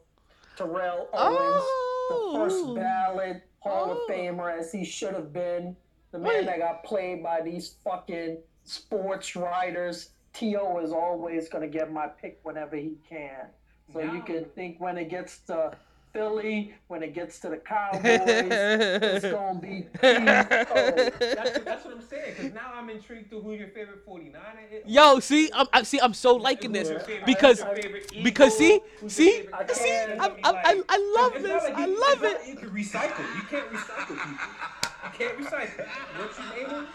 Terrell 0.55 1.09
Owens, 1.13 1.63
the 2.09 2.15
Oh. 2.15 2.33
first 2.35 2.75
ballot 2.75 3.41
Hall 3.59 3.89
Oh. 3.89 3.91
of 3.91 4.09
Famer 4.09 4.55
as 4.57 4.71
he 4.71 4.83
should 4.85 5.13
have 5.15 5.33
been. 5.33 5.75
The 6.11 6.19
man 6.19 6.27
Wait. 6.39 6.45
that 6.45 6.59
got 6.59 6.83
played 6.83 7.23
by 7.23 7.41
these 7.41 7.73
fucking 7.83 8.43
sports 8.63 9.35
writers. 9.35 10.11
T.O. 10.33 10.77
is 10.79 10.91
always 10.93 11.49
going 11.49 11.61
to 11.63 11.67
get 11.77 11.91
my 11.91 12.07
pick 12.07 12.39
whenever 12.43 12.75
he 12.75 12.97
can. 13.09 13.49
So 13.93 13.99
you 14.01 14.21
can 14.21 14.45
think 14.55 14.79
when 14.79 14.97
it 14.97 15.09
gets 15.09 15.39
to 15.47 15.71
Philly, 16.13 16.73
when 16.89 17.03
it 17.03 17.13
gets 17.13 17.39
to 17.39 17.49
the 17.49 17.57
Cowboys, 17.71 18.01
it's 18.03 19.25
going 19.25 19.55
to 19.55 19.61
be 19.61 19.85
That's, 20.01 21.59
that's 21.59 21.85
what 21.85 21.93
I'm 21.95 22.01
saying. 22.01 22.33
Because 22.37 22.53
now 22.53 22.71
I'm 22.75 22.89
intrigued 22.89 23.29
to 23.31 23.39
who 23.41 23.53
your 23.53 23.69
favorite 23.69 24.05
49er 24.05 24.33
is. 24.73 24.83
Yo, 24.91 25.19
see, 25.19 25.49
I'm, 25.53 25.67
I 25.71 25.83
see. 25.83 25.99
I'm 26.01 26.13
so 26.13 26.35
liking 26.35 26.71
this 26.73 26.89
favorite- 26.89 27.25
because 27.25 27.61
who's 27.61 28.23
because 28.23 28.57
see, 28.57 28.81
see, 29.07 29.45
see, 29.71 29.97
I, 30.19 30.27
I, 30.27 30.31
I, 30.43 30.83
I 30.89 31.15
love 31.21 31.33
It's 31.35 31.43
this. 31.43 31.51
not 31.51 31.63
like 31.63 31.75
I 31.75 31.85
love 31.85 32.23
it. 32.23 32.39
like 32.39 32.47
You 32.47 32.55
can 32.55 32.69
recycle. 32.71 33.35
You 33.35 33.43
can't 33.49 33.69
recycle 33.69 34.07
people. 34.07 34.47
can't 35.17 35.37
recite 35.37 35.77
that. 35.77 35.87
What 36.17 36.31
you 36.37 36.63
name 36.67 36.75
him? 36.75 36.87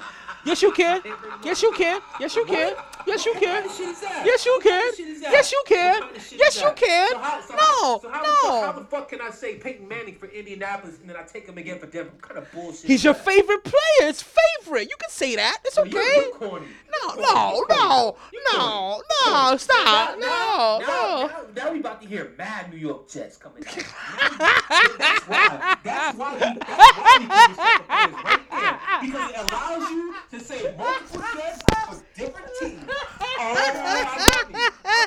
Yes, 0.47 0.63
you 0.63 0.71
can. 0.71 1.03
Yes, 1.43 1.61
you 1.61 1.73
can. 1.73 2.01
Yes, 2.21 2.37
you 2.37 2.45
can. 2.45 2.73
Yes, 3.05 3.27
you 3.27 3.35
can. 3.35 3.43
kind 3.43 3.67
of 3.67 3.73
shit 3.77 3.89
is 3.89 4.01
that? 4.01 4.23
Yes, 4.25 4.47
you 4.47 4.61
can. 4.63 4.89
of 4.89 4.95
shit 4.97 5.09
is 5.09 5.21
that? 5.21 5.33
Yes, 5.33 5.53
you 5.53 5.63
can. 5.67 5.95
What 5.95 6.03
kind 6.03 6.17
of 6.17 6.23
shit 6.23 6.39
Yes, 6.39 6.61
you 6.61 6.73
can. 6.77 7.09
So 7.11 7.19
No, 7.19 7.19
how, 7.19 7.97
The 7.97 8.01
fuck, 8.01 8.13
how 8.13 8.73
no. 8.73 8.79
the 8.79 8.85
fuck 8.85 9.09
can 9.09 9.21
I 9.21 9.31
say 9.31 9.57
Peyton 9.57 9.89
Manning 9.89 10.15
for 10.15 10.27
Indianapolis 10.27 10.99
and 11.01 11.11
then 11.11 11.17
I 11.17 11.23
take 11.25 11.49
him 11.49 11.59
again 11.59 11.81
for 11.81 11.87
Denver? 11.87 12.11
What 12.13 12.23
kind 12.23 12.39
of 12.39 12.53
bullshit? 12.53 12.87
He's 12.87 13.03
your 13.03 13.15
favorite 13.15 13.65
player. 13.65 14.09
It's 14.09 14.23
favorite. 14.23 14.89
You 14.89 14.95
can 15.01 15.11
say 15.11 15.35
that. 15.35 15.59
It's 15.65 15.79
okay. 15.79 16.31
No, 16.41 17.15
no, 17.17 17.65
no, 17.69 18.17
no, 18.53 19.03
no, 19.27 19.57
stop. 19.57 20.19
No, 20.19 20.79
no. 20.79 20.79
Now, 20.87 21.41
now 21.57 21.73
we 21.73 21.81
about 21.81 22.01
to 22.03 22.09
hear 22.09 22.33
mad 22.39 22.73
New 22.73 22.79
York 22.79 23.09
Jets 23.09 23.37
coming 23.37 23.65
out. 23.67 23.75
that's 24.99 25.29
why. 25.29 25.77
That's 25.83 26.17
why. 26.17 26.39
That's 26.39 27.59
why 27.59 28.41
we 28.57 28.71
give 28.71 28.81
you 28.81 29.11
such 29.11 29.31
a 29.31 29.31
praise 29.31 29.31
right 29.31 29.31
there 29.31 29.31
because 29.31 29.31
it 29.31 29.37
allows 29.37 29.91
you 29.91 30.15
to 30.31 30.41
say 30.41 30.75
multiple 30.79 31.25
Jets 31.35 31.63
for 31.71 32.05
different 32.15 32.49
teams. 32.61 32.85
Oh, 33.39 33.55
I 33.57 34.19
love 34.31 34.51
you. 34.51 34.57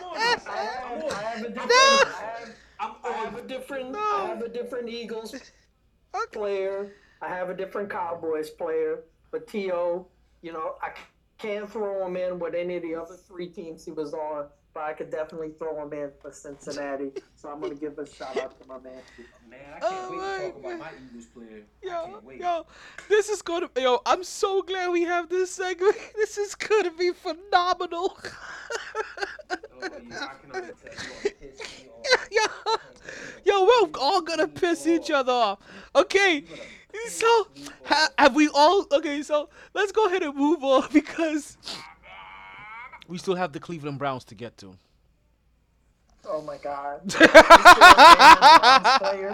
On. 0.03 0.15
I 0.47 0.57
have, 0.59 0.79
I'm 0.79 1.03
on 1.03 1.11
I 1.11 1.23
have 1.23 1.43
a 1.43 1.49
different, 1.49 1.69
No. 1.69 1.75
I 1.75 2.31
have, 2.39 2.55
I'm 2.79 2.91
I 3.03 3.11
have 3.11 3.35
a 3.37 3.41
different, 3.41 3.91
No. 3.91 3.99
I 3.99 4.25
have 4.27 4.41
a 4.41 4.49
different 4.49 4.89
Eagles 4.89 5.35
player. 6.31 6.93
I 7.21 7.27
have 7.29 7.49
a 7.49 7.53
different 7.55 7.89
Cowboys 7.89 8.49
player. 8.49 9.01
But 9.31 9.47
To, 9.49 10.05
you 10.41 10.53
know, 10.53 10.75
I 10.81 10.91
can't 11.37 11.69
throw 11.71 12.05
him 12.05 12.17
in 12.17 12.39
with 12.39 12.55
any 12.55 12.77
of 12.77 12.83
the 12.83 12.95
other 12.95 13.15
three 13.15 13.47
teams 13.47 13.85
he 13.85 13.91
was 13.91 14.13
on. 14.13 14.47
But 14.73 14.83
I 14.83 14.93
could 14.93 15.09
definitely 15.09 15.49
throw 15.57 15.81
him 15.83 15.91
in 15.93 16.11
for 16.21 16.31
Cincinnati. 16.31 17.11
so 17.35 17.49
I'm 17.49 17.59
gonna 17.59 17.73
give 17.75 17.97
a 17.97 18.05
shout 18.05 18.37
out 18.37 18.59
to 18.61 18.67
my 18.67 18.77
man. 18.79 18.93
Man, 19.49 19.59
I 19.75 19.79
can't 19.79 19.83
Oh 19.83 20.11
wait 20.11 20.19
to 20.19 20.51
talk 20.51 20.59
about 20.59 20.79
my 20.79 20.91
Eagles 21.09 21.25
player. 21.25 21.63
I 21.83 21.87
Yo, 21.87 22.05
can't 22.11 22.23
wait. 22.23 22.39
yo, 22.39 22.65
this 23.09 23.29
is 23.29 23.41
gonna. 23.41 23.69
Yo, 23.77 23.99
I'm 24.05 24.23
so 24.23 24.61
glad 24.61 24.89
we 24.91 25.03
have 25.03 25.29
this 25.29 25.51
segment. 25.51 25.95
This 26.15 26.37
is 26.37 26.53
gonna 26.55 26.91
be 26.91 27.11
phenomenal. 27.11 28.17
Oh, 29.81 29.87
yeah, 30.09 30.27
I 30.29 30.33
can 30.41 30.51
only 30.51 30.73
tell 30.73 30.91
you 30.91 31.13
are 31.13 31.29
pissed 31.39 31.69
me 31.69 31.89
off. 31.89 32.27
yo, 32.31 32.75
yo, 33.45 33.63
we're 33.65 33.99
all 33.99 34.21
gonna 34.21 34.47
piss 34.47 34.85
each 34.85 35.09
other 35.09 35.31
off. 35.31 35.59
Okay, 35.95 36.43
so 37.07 37.47
ha- 37.85 38.09
have 38.17 38.35
we 38.35 38.49
all? 38.53 38.85
Okay, 38.91 39.23
so 39.23 39.49
let's 39.73 39.91
go 39.91 40.05
ahead 40.07 40.23
and 40.23 40.35
move 40.35 40.63
on 40.63 40.87
because 40.93 41.57
we 43.09 43.17
still 43.17 43.35
have 43.35 43.51
the 43.51 43.59
Cleveland 43.59 43.97
Browns 43.97 44.23
to 44.25 44.35
get 44.35 44.57
to. 44.59 44.75
Oh 46.31 46.41
my 46.43 46.57
God. 46.57 47.01
We 47.05 47.09
still 47.11 47.27
have 47.27 49.01
players. 49.01 49.33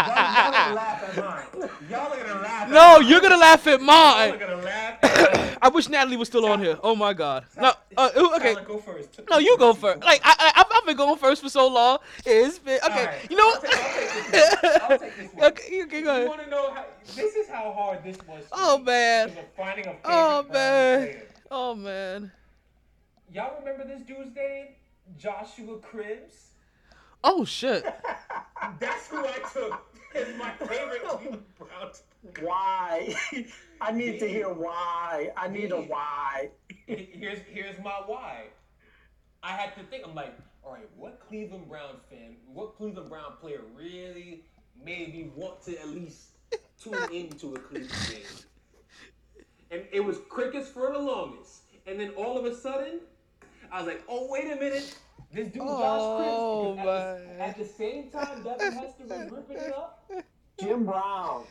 Y'all, 0.00 0.34
y'all 0.34 0.50
gonna 0.52 0.74
laugh 0.74 1.02
at 1.04 1.16
mine. 1.16 1.70
Y'all 1.90 2.12
are 2.12 2.16
gonna 2.16 2.40
laugh. 2.40 2.62
at 2.62 2.70
No, 2.70 3.00
you're 3.00 3.20
gonna 3.20 3.36
laugh 3.36 3.66
at 3.66 3.80
mine. 3.80 4.38
gonna 4.38 4.56
laugh. 4.56 5.04
At 5.04 5.34
mine. 5.34 5.58
I 5.62 5.68
wish 5.68 5.88
Natalie 5.88 6.16
was 6.16 6.28
still 6.28 6.46
on 6.46 6.60
here. 6.60 6.78
Oh 6.82 6.96
my 6.96 7.12
God. 7.12 7.44
No, 7.60 7.72
uh, 7.98 8.10
okay. 8.36 8.54
Tyler, 8.54 8.66
go 8.66 8.78
first. 8.78 9.20
No, 9.28 9.38
you 9.38 9.58
go 9.58 9.74
first. 9.74 10.02
Like 10.02 10.20
I, 10.24 10.34
I, 10.38 10.52
I've- 10.60 10.70
I've 10.72 10.86
been 10.86 10.96
going 10.96 11.18
first 11.18 11.42
for 11.42 11.50
so 11.50 11.68
long. 11.68 11.98
It's 12.24 12.58
been 12.58 12.80
okay. 12.86 13.18
You 13.28 13.36
know 13.36 13.46
what? 13.48 13.64
I'll 13.64 13.70
take 13.70 14.30
this. 14.30 14.54
I'll 14.82 14.98
take 14.98 15.16
this 15.18 15.32
one. 15.34 15.44
okay, 15.52 15.82
okay, 15.82 16.00
go 16.02 16.20
You 16.22 16.28
want 16.28 16.42
to 16.42 16.48
know 16.50 16.72
how? 16.72 16.84
This 17.14 17.34
is 17.36 17.48
how 17.48 17.70
hard 17.72 18.02
this 18.02 18.16
was. 18.26 18.44
Oh 18.50 18.78
man. 18.78 19.30
Finding 19.56 19.86
a 19.86 19.90
favorite 19.90 20.00
Oh 20.06 20.46
man. 20.50 21.16
Oh 21.50 21.74
man. 21.74 22.32
Y'all 23.32 23.56
remember 23.60 23.86
this 23.86 24.02
dude's 24.02 24.34
name? 24.34 24.68
Joshua 25.16 25.78
Cribbs. 25.78 26.54
Oh 27.22 27.44
shit. 27.44 27.84
That's 28.80 29.06
who 29.08 29.18
I 29.18 29.38
took 29.52 29.82
as 30.16 30.36
my 30.36 30.50
favorite 30.66 31.04
Cleveland 31.08 31.42
Browns. 31.56 32.02
Why? 32.40 33.14
I 33.80 33.92
need 33.92 34.18
to 34.18 34.28
hear 34.28 34.48
why. 34.48 35.30
I 35.36 35.46
need 35.46 35.70
a 35.70 35.80
why. 35.80 36.50
Here's 36.86 37.38
here's 37.48 37.78
my 37.84 38.02
why. 38.06 38.46
I 39.44 39.52
had 39.52 39.76
to 39.76 39.84
think. 39.84 40.04
I'm 40.04 40.14
like, 40.14 40.34
all 40.64 40.72
right, 40.72 40.88
what 40.96 41.20
Cleveland 41.20 41.68
Brown 41.68 41.96
fan, 42.10 42.36
what 42.52 42.76
Cleveland 42.76 43.08
Brown 43.08 43.34
player 43.40 43.60
really 43.76 44.42
made 44.84 45.14
me 45.14 45.30
want 45.36 45.62
to 45.66 45.80
at 45.80 45.88
least 45.88 46.30
tune 46.82 46.96
into 47.12 47.54
a 47.54 47.58
Cleveland 47.58 47.92
game? 48.08 49.44
And 49.70 49.84
it 49.92 50.00
was 50.00 50.18
crickets 50.28 50.68
for 50.68 50.92
the 50.92 50.98
longest. 50.98 51.62
And 51.86 51.98
then 51.98 52.10
all 52.10 52.36
of 52.36 52.44
a 52.44 52.54
sudden, 52.54 53.00
I 53.72 53.78
was 53.78 53.86
like, 53.86 54.02
oh 54.08 54.26
wait 54.30 54.44
a 54.50 54.56
minute, 54.56 54.94
this 55.32 55.48
dude 55.48 55.62
Oh, 55.64 56.76
Josh 56.76 56.76
Cribbs. 56.76 56.76
Because 56.76 57.20
At, 57.20 57.26
man. 57.26 57.38
the, 57.38 57.44
at 57.44 57.58
the 57.58 57.64
same 57.64 58.10
time, 58.10 58.42
Devin 58.42 58.72
Hester 58.72 59.04
was 59.06 59.30
ripping 59.30 59.56
it 59.56 59.72
up. 59.72 60.08
Jim 60.60 60.84
Brown. 60.84 61.44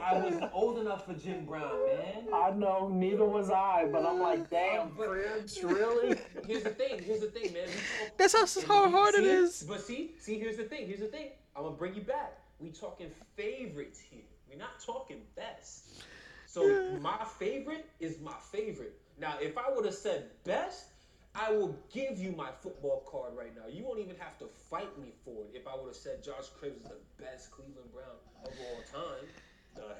I 0.00 0.14
was 0.14 0.48
old 0.54 0.78
enough 0.78 1.04
for 1.06 1.12
Jim 1.14 1.44
Brown, 1.44 1.86
man. 1.86 2.24
I 2.34 2.50
know, 2.52 2.88
neither 2.88 3.24
was 3.24 3.50
I, 3.50 3.86
but 3.92 4.04
I'm 4.04 4.18
like, 4.18 4.48
damn, 4.50 4.90
Cribbs, 4.90 5.62
really? 5.62 6.18
Here's 6.46 6.62
the 6.62 6.70
thing. 6.70 7.02
Here's 7.02 7.20
the 7.20 7.26
thing, 7.26 7.52
man. 7.52 7.66
Talk- 7.66 8.16
That's 8.16 8.64
how 8.64 8.84
how 8.84 8.90
hard 8.90 9.14
it 9.14 9.18
see- 9.24 9.28
is. 9.30 9.62
But 9.68 9.82
see, 9.82 10.14
see, 10.18 10.38
here's 10.38 10.56
the 10.56 10.64
thing. 10.64 10.86
Here's 10.86 11.00
the 11.00 11.06
thing. 11.06 11.30
I'm 11.54 11.64
gonna 11.64 11.76
bring 11.76 11.94
you 11.94 12.00
back. 12.00 12.38
We 12.60 12.70
talking 12.70 13.10
favorites 13.36 14.00
here. 14.00 14.22
We're 14.48 14.58
not 14.58 14.80
talking 14.84 15.20
best. 15.36 16.02
So 16.46 16.98
my 17.00 17.18
favorite 17.38 17.86
is 18.00 18.20
my 18.20 18.34
favorite. 18.50 18.98
Now, 19.18 19.34
if 19.40 19.56
I 19.58 19.64
would 19.74 19.84
have 19.84 19.94
said 19.94 20.30
best, 20.44 20.86
I 21.34 21.50
will 21.50 21.78
give 21.92 22.18
you 22.18 22.32
my 22.32 22.50
football 22.60 23.02
card 23.10 23.32
right 23.36 23.54
now. 23.56 23.62
You 23.70 23.84
won't 23.84 24.00
even 24.00 24.16
have 24.18 24.38
to 24.38 24.46
fight 24.70 24.98
me 24.98 25.12
for 25.24 25.44
it. 25.44 25.50
If 25.54 25.66
I 25.66 25.74
would 25.76 25.86
have 25.86 25.96
said 25.96 26.22
Josh 26.22 26.50
Cribbs 26.60 26.76
is 26.76 26.82
the 26.82 27.22
best 27.22 27.50
Cleveland 27.50 27.90
Brown 27.92 28.16
of 28.44 28.52
all 28.60 29.02
time, 29.02 29.26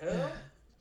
the 0.01 0.07
hell. 0.13 0.33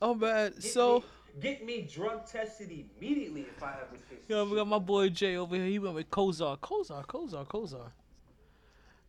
Oh 0.02 0.14
man. 0.14 0.52
Get 0.52 0.62
So 0.62 0.98
me, 0.98 1.04
get 1.40 1.64
me 1.64 1.82
drug 1.90 2.26
tested 2.26 2.70
immediately 2.70 3.42
if 3.42 3.62
I 3.62 3.70
ever 3.72 3.96
say 4.10 4.16
yo, 4.28 4.44
we 4.44 4.56
got 4.56 4.66
my 4.66 4.78
boy 4.78 5.08
Jay 5.08 5.36
over 5.36 5.56
here. 5.56 5.64
He 5.66 5.78
went 5.78 5.94
with 5.94 6.10
Kosar. 6.10 6.58
Kosar. 6.58 7.06
Kosar. 7.06 7.46
Kosar. 7.46 7.90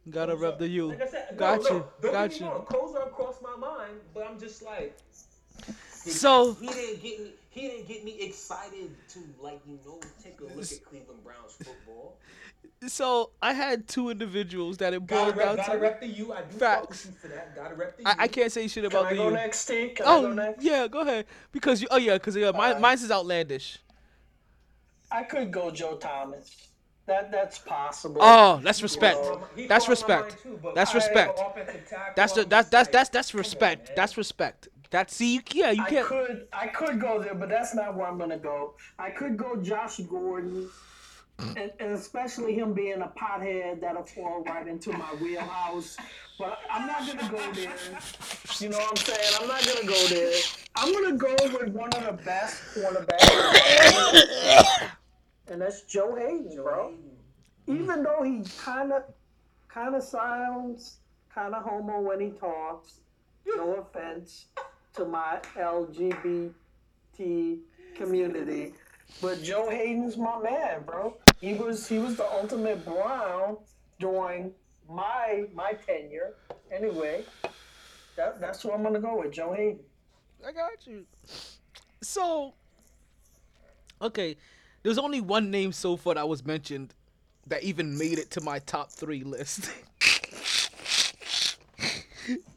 Gotta 0.09 0.35
rep 0.35 0.59
the 0.59 0.67
U. 0.67 0.89
Like 0.89 1.01
I 1.01 1.07
said, 1.07 1.38
Got 1.38 1.63
no, 1.63 1.69
you. 1.69 1.85
No, 2.03 2.11
Got 2.11 2.39
you. 2.39 2.45
wrong. 2.45 2.65
Kosar 2.69 3.11
crossed 3.11 3.41
my 3.41 3.55
mind, 3.55 3.93
but 4.13 4.27
I'm 4.30 4.39
just 4.39 4.61
like. 4.61 4.97
So 5.91 6.53
he 6.55 6.67
didn't 6.67 7.01
get 7.01 7.19
me. 7.22 7.31
He 7.53 7.61
didn't 7.67 7.88
get 7.88 8.03
me 8.03 8.19
excited 8.19 8.95
to 9.09 9.19
like 9.40 9.61
you 9.67 9.77
know 9.85 9.99
take 10.23 10.40
a 10.41 10.45
look 10.45 10.72
at 10.72 10.83
Cleveland 10.85 11.23
Browns 11.23 11.53
football. 11.53 12.17
so 12.88 13.30
I 13.43 13.53
had 13.53 13.88
two 13.88 14.09
individuals 14.09 14.77
that 14.77 14.93
it 14.93 15.06
Gotta 15.06 15.33
boiled 15.33 15.38
rep, 15.38 15.45
down 15.48 15.56
gotta 15.57 15.72
to. 15.73 15.77
rep 15.77 16.01
the 16.01 16.07
U. 16.07 16.33
I 16.33 16.41
do 16.41 16.57
fuck 16.57 16.59
Facts. 16.59 17.06
with 17.06 17.14
you 17.14 17.19
for 17.22 17.27
that. 17.35 17.56
Gotta 17.56 17.75
rep 17.75 17.95
the 17.98 18.03
U. 18.03 18.09
I, 18.09 18.23
I 18.23 18.27
can't 18.27 18.51
say 18.51 18.67
shit 18.67 18.83
Can 18.90 18.91
about 18.91 19.06
I 19.06 19.09
the 19.11 19.15
go 19.15 19.27
U. 19.30 19.32
next, 19.32 19.59
Steve? 19.59 19.93
Can 19.95 20.06
I 20.07 20.09
oh, 20.09 20.22
go 20.23 20.27
Oh 20.30 20.33
next? 20.33 20.64
yeah, 20.64 20.88
go 20.88 21.01
ahead. 21.01 21.25
Because 21.51 21.82
you. 21.82 21.88
Oh 21.91 21.98
yeah, 21.98 22.15
because 22.15 22.35
yeah, 22.35 22.51
mine, 22.51 22.56
Alright. 22.56 22.75
Uh, 22.77 22.80
mine's 22.80 23.03
is 23.03 23.11
outlandish. 23.11 23.80
I 25.11 25.23
could 25.23 25.51
go 25.51 25.69
Joe 25.72 25.98
Thomas. 25.98 26.69
That 27.06 27.32
that's 27.32 27.59
possible. 27.59 28.22
Oh, 28.22 28.59
that's 28.64 28.80
um, 28.80 28.83
respect. 28.83 29.19
He 29.56 29.67
That's 29.67 29.90
respect. 29.90 30.41
too, 30.41 30.59
That's 30.73 30.91
I 30.91 30.95
respect. 30.95 31.40
an 31.40 31.45
offensive 31.45 31.90
tackle, 31.90 32.14
That's 32.15 32.33
the 32.33 32.45
that's 32.45 32.69
that's 32.69 32.90
that's 32.90 33.09
that's 33.09 33.32
come 33.32 33.40
on, 33.40 33.41
respect. 33.41 33.91
That's 33.95 34.17
respect. 34.17 34.69
That's 34.93 35.15
see, 35.15 35.33
you, 35.33 35.41
yeah, 35.53 35.72
you 35.72 35.81
I 35.81 35.89
can't. 35.89 36.05
I 36.05 36.07
could 36.07 36.47
I 36.53 36.67
could 36.67 37.01
go 37.01 37.19
there, 37.19 37.33
but 37.33 37.49
that's 37.49 37.73
not 37.73 37.95
where 37.95 38.05
I'm 38.05 38.19
gonna 38.19 38.38
go. 38.38 38.75
I 38.99 39.09
could 39.09 39.38
go 39.38 39.55
Josh 39.55 39.97
Gordon, 39.97 40.69
and, 41.39 41.72
and 41.80 41.93
especially 41.93 42.53
him 42.53 42.73
being 42.73 43.01
a 43.01 43.11
pothead 43.19 43.81
that'll 43.81 44.03
fall 44.03 44.43
right 44.43 44.67
into 44.67 44.91
my 44.91 45.11
wheelhouse. 45.19 45.97
But 46.38 46.59
I'm 46.69 46.85
not 46.85 47.07
gonna 47.07 47.27
go 47.27 47.51
there. 47.53 47.73
You 48.59 48.69
know 48.69 48.77
what 48.77 48.89
I'm 48.91 48.97
saying? 48.97 49.33
I'm 49.41 49.47
not 49.47 49.65
gonna 49.65 49.88
go 49.88 50.07
there. 50.09 50.39
I'm 50.75 50.93
gonna 50.93 51.17
go 51.17 51.35
with 51.41 51.69
one 51.69 51.89
of 51.95 52.05
the 52.05 52.23
best 52.23 52.61
cornerbacks, 52.75 53.31
and 55.47 55.59
that's 55.59 55.81
Joe 55.81 56.15
Haden, 56.15 56.55
bro. 56.55 56.93
Even 57.65 58.03
though 58.03 58.22
he 58.22 58.43
kind 58.59 58.93
of 58.93 59.05
kind 59.69 59.95
of 59.95 60.03
sounds 60.03 60.97
kind 61.33 61.55
of 61.55 61.63
homo 61.63 61.99
when 61.99 62.19
he 62.19 62.30
talks. 62.30 62.99
No 63.45 63.73
offense 63.73 64.45
to 64.93 65.05
my 65.05 65.39
LGBT 65.55 67.59
community, 67.95 68.73
but 69.22 69.41
Joe 69.41 69.69
Haden's 69.69 70.17
my 70.17 70.39
man, 70.39 70.83
bro. 70.85 71.17
He 71.41 71.55
was 71.55 71.88
he 71.88 71.99
was 71.99 72.15
the 72.15 72.31
ultimate 72.31 72.85
Brown 72.85 73.57
during 73.99 74.51
my 74.89 75.45
my 75.53 75.73
tenure. 75.73 76.33
Anyway, 76.72 77.23
that, 78.15 78.39
that's 78.39 78.61
who 78.61 78.72
I'm 78.72 78.83
gonna 78.83 78.99
go 78.99 79.19
with, 79.19 79.31
Joe 79.31 79.53
Hayden. 79.53 79.80
I 80.45 80.51
got 80.51 80.85
you. 80.85 81.05
So, 82.01 82.53
okay, 84.01 84.35
there's 84.83 84.97
only 84.97 85.22
one 85.22 85.49
name 85.49 85.72
so 85.72 85.95
far 85.95 86.15
that 86.15 86.27
was 86.27 86.45
mentioned 86.45 86.93
that 87.47 87.63
even 87.63 87.97
made 87.97 88.19
it 88.19 88.30
to 88.31 88.41
my 88.41 88.59
top 88.59 88.91
three 88.91 89.23
list. 89.23 89.69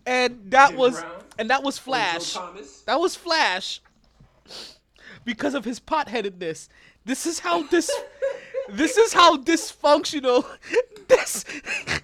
and 0.07 0.51
that 0.51 0.70
Jim 0.70 0.78
was 0.78 1.01
Brown? 1.01 1.12
and 1.39 1.51
that 1.51 1.62
was 1.62 1.78
Flash. 1.78 2.36
That 2.86 3.01
was 3.01 3.17
Flash. 3.17 3.81
Because 5.25 5.55
of 5.55 5.65
his 5.65 5.81
potheadedness. 5.81 6.68
This 7.05 7.26
is 7.26 7.41
how 7.41 7.62
this 7.65 7.91
this 8.68 8.97
is 8.97 9.12
how 9.12 9.36
dysfunctional 9.36 10.47
this 11.09 11.44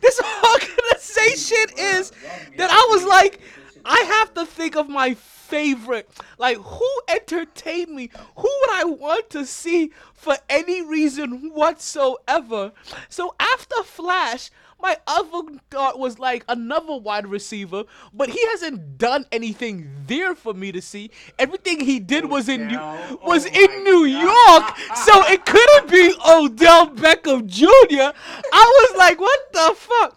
this 0.01 0.21
organization 0.53 1.77
is 1.77 2.13
that 2.57 2.71
I 2.71 2.89
was 2.91 3.05
like 3.05 3.41
I 3.85 4.01
have 4.01 4.35
to 4.35 4.47
think 4.47 4.77
of 4.77 4.89
my 4.89 5.15
favorite. 5.53 6.09
Like, 6.39 6.57
who 6.57 6.91
entertained 7.09 7.95
me? 7.95 8.11
Who 8.37 8.49
would 8.61 8.71
I 8.71 8.85
want 8.85 9.29
to 9.31 9.45
see 9.45 9.93
for 10.15 10.37
any 10.49 10.83
reason 10.83 11.51
whatsoever? 11.53 12.73
So 13.09 13.35
after 13.39 13.83
Flash, 13.83 14.51
my 14.83 14.97
other 15.07 15.43
thought 15.71 15.99
was 15.99 16.19
like 16.19 16.45
another 16.49 16.97
wide 16.97 17.27
receiver, 17.27 17.85
but 18.13 18.29
he 18.29 18.45
hasn't 18.49 18.99
done 18.99 19.25
anything 19.33 19.91
there 20.07 20.35
for 20.35 20.53
me 20.55 20.73
to 20.73 20.83
see. 20.83 21.11
Everything 21.39 21.81
he 21.81 21.99
did 22.01 22.27
was 22.27 22.49
in 22.49 22.67
New, 22.69 22.79
oh 22.79 23.19
was 23.25 23.47
Oh 23.47 23.51
in 23.55 23.71
my 23.71 23.77
New 23.85 24.05
York, 24.05 24.77
so 24.97 25.25
it 25.27 25.45
couldn't 25.47 25.91
be 25.91 26.15
Odell 26.29 26.89
Beckham 26.91 27.47
Jr. 27.47 28.13
I 28.53 28.89
was 28.91 28.97
like, 28.99 29.21
what 29.21 29.53
the 29.53 29.73
fuck? 29.77 30.17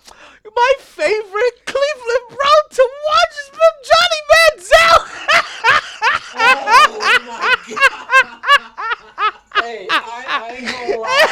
My 0.56 0.74
favorite 0.80 1.66
Cleveland 1.66 2.28
Brown 2.30 2.70
to 2.72 2.90
watch 3.08 3.36
has 3.40 3.50
been 3.52 3.76
Johnny 3.90 4.22
Manziel. 4.32 5.00
Oh 6.38 6.42
hey, 9.62 9.88
I, 9.90 10.26
I 10.28 10.30
ain't 10.56 10.68
gonna 10.68 10.98
lie. 11.02 11.26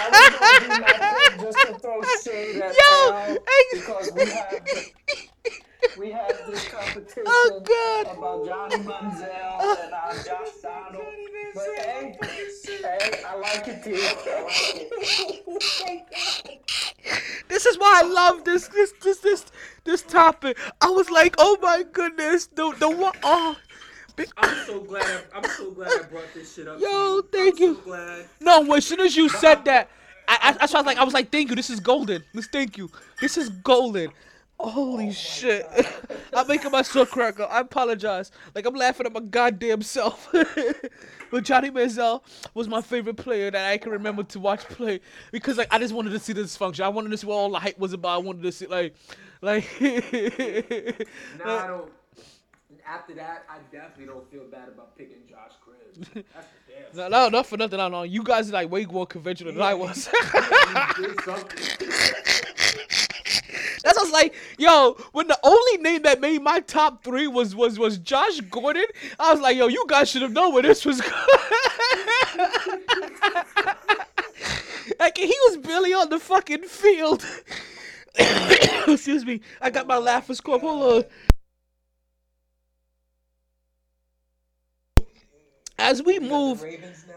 I 0.00 0.02
was 0.10 0.30
gonna 0.38 0.60
do 0.60 0.68
my 0.80 0.92
thing 1.28 1.38
just 1.40 1.58
to 1.66 1.72
throw 1.78 2.00
shade 2.22 2.56
at 2.60 2.74
Yo, 2.74 3.12
Al 3.12 3.32
hey. 3.32 3.38
because 3.72 4.10
we 4.12 4.24
have 4.26 4.60
we 5.98 6.10
have 6.10 6.36
this 6.48 6.68
competition 6.68 7.22
Oh, 7.26 7.60
God. 7.64 8.06
about 8.16 8.46
Johnny 8.46 8.76
Manziel 8.84 9.84
and 9.84 9.94
uh, 9.94 10.14
Josh 10.24 10.52
Donald. 10.62 11.04
But 11.54 11.64
hey, 11.78 12.18
hey, 12.82 13.22
I 13.28 13.30
like 13.36 13.68
it, 13.68 13.82
T. 13.84 13.90
I 13.94 13.96
like 15.84 16.08
it. 16.10 16.60
This 17.48 17.64
is 17.66 17.78
why 17.78 18.00
I 18.02 18.06
love 18.24 18.44
this 18.44 18.68
this 18.68 18.92
this 19.02 19.18
this 19.18 19.44
this 19.84 20.02
topic. 20.02 20.58
I 20.80 20.88
was 20.88 21.10
like, 21.10 21.34
oh 21.38 21.58
my 21.60 21.84
goodness, 21.92 22.46
the 22.46 22.74
the 22.78 22.90
one 22.90 23.12
oh. 23.22 23.56
I'm 24.36 24.64
so 24.64 24.80
glad. 24.80 25.04
I, 25.04 25.38
I'm 25.38 25.44
so 25.44 25.72
glad 25.72 25.88
I 25.88 26.02
brought 26.04 26.32
this 26.34 26.54
shit 26.54 26.68
up. 26.68 26.78
Yo, 26.80 27.20
thank 27.32 27.58
you. 27.58 27.74
So 27.74 27.80
glad. 27.80 28.26
No, 28.40 28.72
as 28.74 28.86
soon 28.86 29.00
as 29.00 29.16
you 29.16 29.28
said 29.28 29.64
that, 29.64 29.90
I, 30.28 30.38
I, 30.40 30.56
I 30.60 30.62
was 30.62 30.86
like, 30.86 30.98
I 30.98 31.04
was 31.04 31.14
like, 31.14 31.32
thank 31.32 31.50
you. 31.50 31.56
This 31.56 31.68
is 31.68 31.80
golden. 31.80 32.22
This, 32.32 32.46
thank 32.46 32.78
you. 32.78 32.92
This 33.20 33.36
is 33.36 33.48
golden. 33.48 34.10
Holy 34.58 35.08
oh 35.08 35.12
shit! 35.12 35.66
I'm 36.34 36.46
making 36.46 36.70
myself 36.70 37.10
crack 37.10 37.40
up. 37.40 37.52
I 37.52 37.60
apologize. 37.60 38.30
Like 38.54 38.66
I'm 38.66 38.74
laughing 38.74 39.06
at 39.06 39.12
my 39.12 39.20
goddamn 39.20 39.82
self. 39.82 40.28
but 41.30 41.44
Johnny 41.44 41.70
Manziel 41.70 42.22
was 42.54 42.68
my 42.68 42.80
favorite 42.80 43.16
player 43.16 43.50
that 43.50 43.70
I 43.70 43.78
can 43.78 43.92
remember 43.92 44.22
to 44.22 44.40
watch 44.40 44.64
play 44.64 45.00
because 45.32 45.58
like 45.58 45.72
I 45.72 45.78
just 45.78 45.92
wanted 45.92 46.10
to 46.10 46.18
see 46.18 46.32
the 46.32 46.42
dysfunction. 46.42 46.80
I 46.80 46.88
wanted 46.88 47.10
to 47.10 47.18
see 47.18 47.26
what 47.26 47.34
all 47.34 47.50
the 47.50 47.58
hype 47.58 47.78
was 47.78 47.92
about. 47.92 48.14
I 48.14 48.18
wanted 48.18 48.42
to 48.42 48.52
see 48.52 48.66
like, 48.66 48.94
like. 49.42 49.68
Now 49.80 51.58
I 51.58 51.66
don't. 51.66 51.92
After 52.86 53.14
that, 53.14 53.44
I 53.48 53.58
definitely 53.72 54.06
don't 54.06 54.30
feel 54.30 54.44
bad 54.44 54.68
about 54.68 54.96
picking 54.96 55.26
Josh 55.28 55.52
Cribbs. 55.66 56.24
No, 56.94 57.08
no, 57.08 57.28
not 57.28 57.46
for 57.46 57.56
nothing. 57.56 57.80
I 57.80 57.88
know. 57.88 58.04
You 58.04 58.22
guys 58.22 58.50
are 58.50 58.52
like 58.52 58.70
way 58.70 58.84
more 58.86 59.06
conventional 59.06 59.52
than 59.52 59.62
I 59.62 59.74
was. 59.74 60.08
He 60.96 61.02
did 61.02 61.20
something. 61.22 61.58
That's 63.82 63.98
what's 63.98 64.12
like, 64.12 64.34
yo, 64.58 64.96
when 65.12 65.26
the 65.26 65.38
only 65.42 65.82
name 65.82 66.02
that 66.02 66.20
made 66.20 66.40
my 66.42 66.60
top 66.60 67.04
three 67.04 67.26
was 67.26 67.54
was 67.54 67.78
was 67.78 67.98
Josh 67.98 68.40
Gordon, 68.42 68.86
I 69.18 69.32
was 69.32 69.40
like, 69.42 69.56
yo, 69.56 69.66
you 69.66 69.84
guys 69.88 70.08
should 70.08 70.22
have 70.22 70.32
known 70.32 70.54
where 70.54 70.62
this 70.62 70.84
was 70.86 71.00
going. 71.00 71.12
like 74.98 75.18
he 75.18 75.34
was 75.48 75.58
barely 75.58 75.92
on 75.92 76.08
the 76.08 76.18
fucking 76.18 76.62
field. 76.62 77.26
Excuse 78.86 79.26
me, 79.26 79.40
I 79.60 79.70
got 79.70 79.86
my 79.86 79.98
laughing 79.98 80.36
score. 80.36 80.58
Hold 80.58 81.04
on. 81.04 81.04
As 85.78 86.02
we 86.02 86.18
move, 86.18 86.64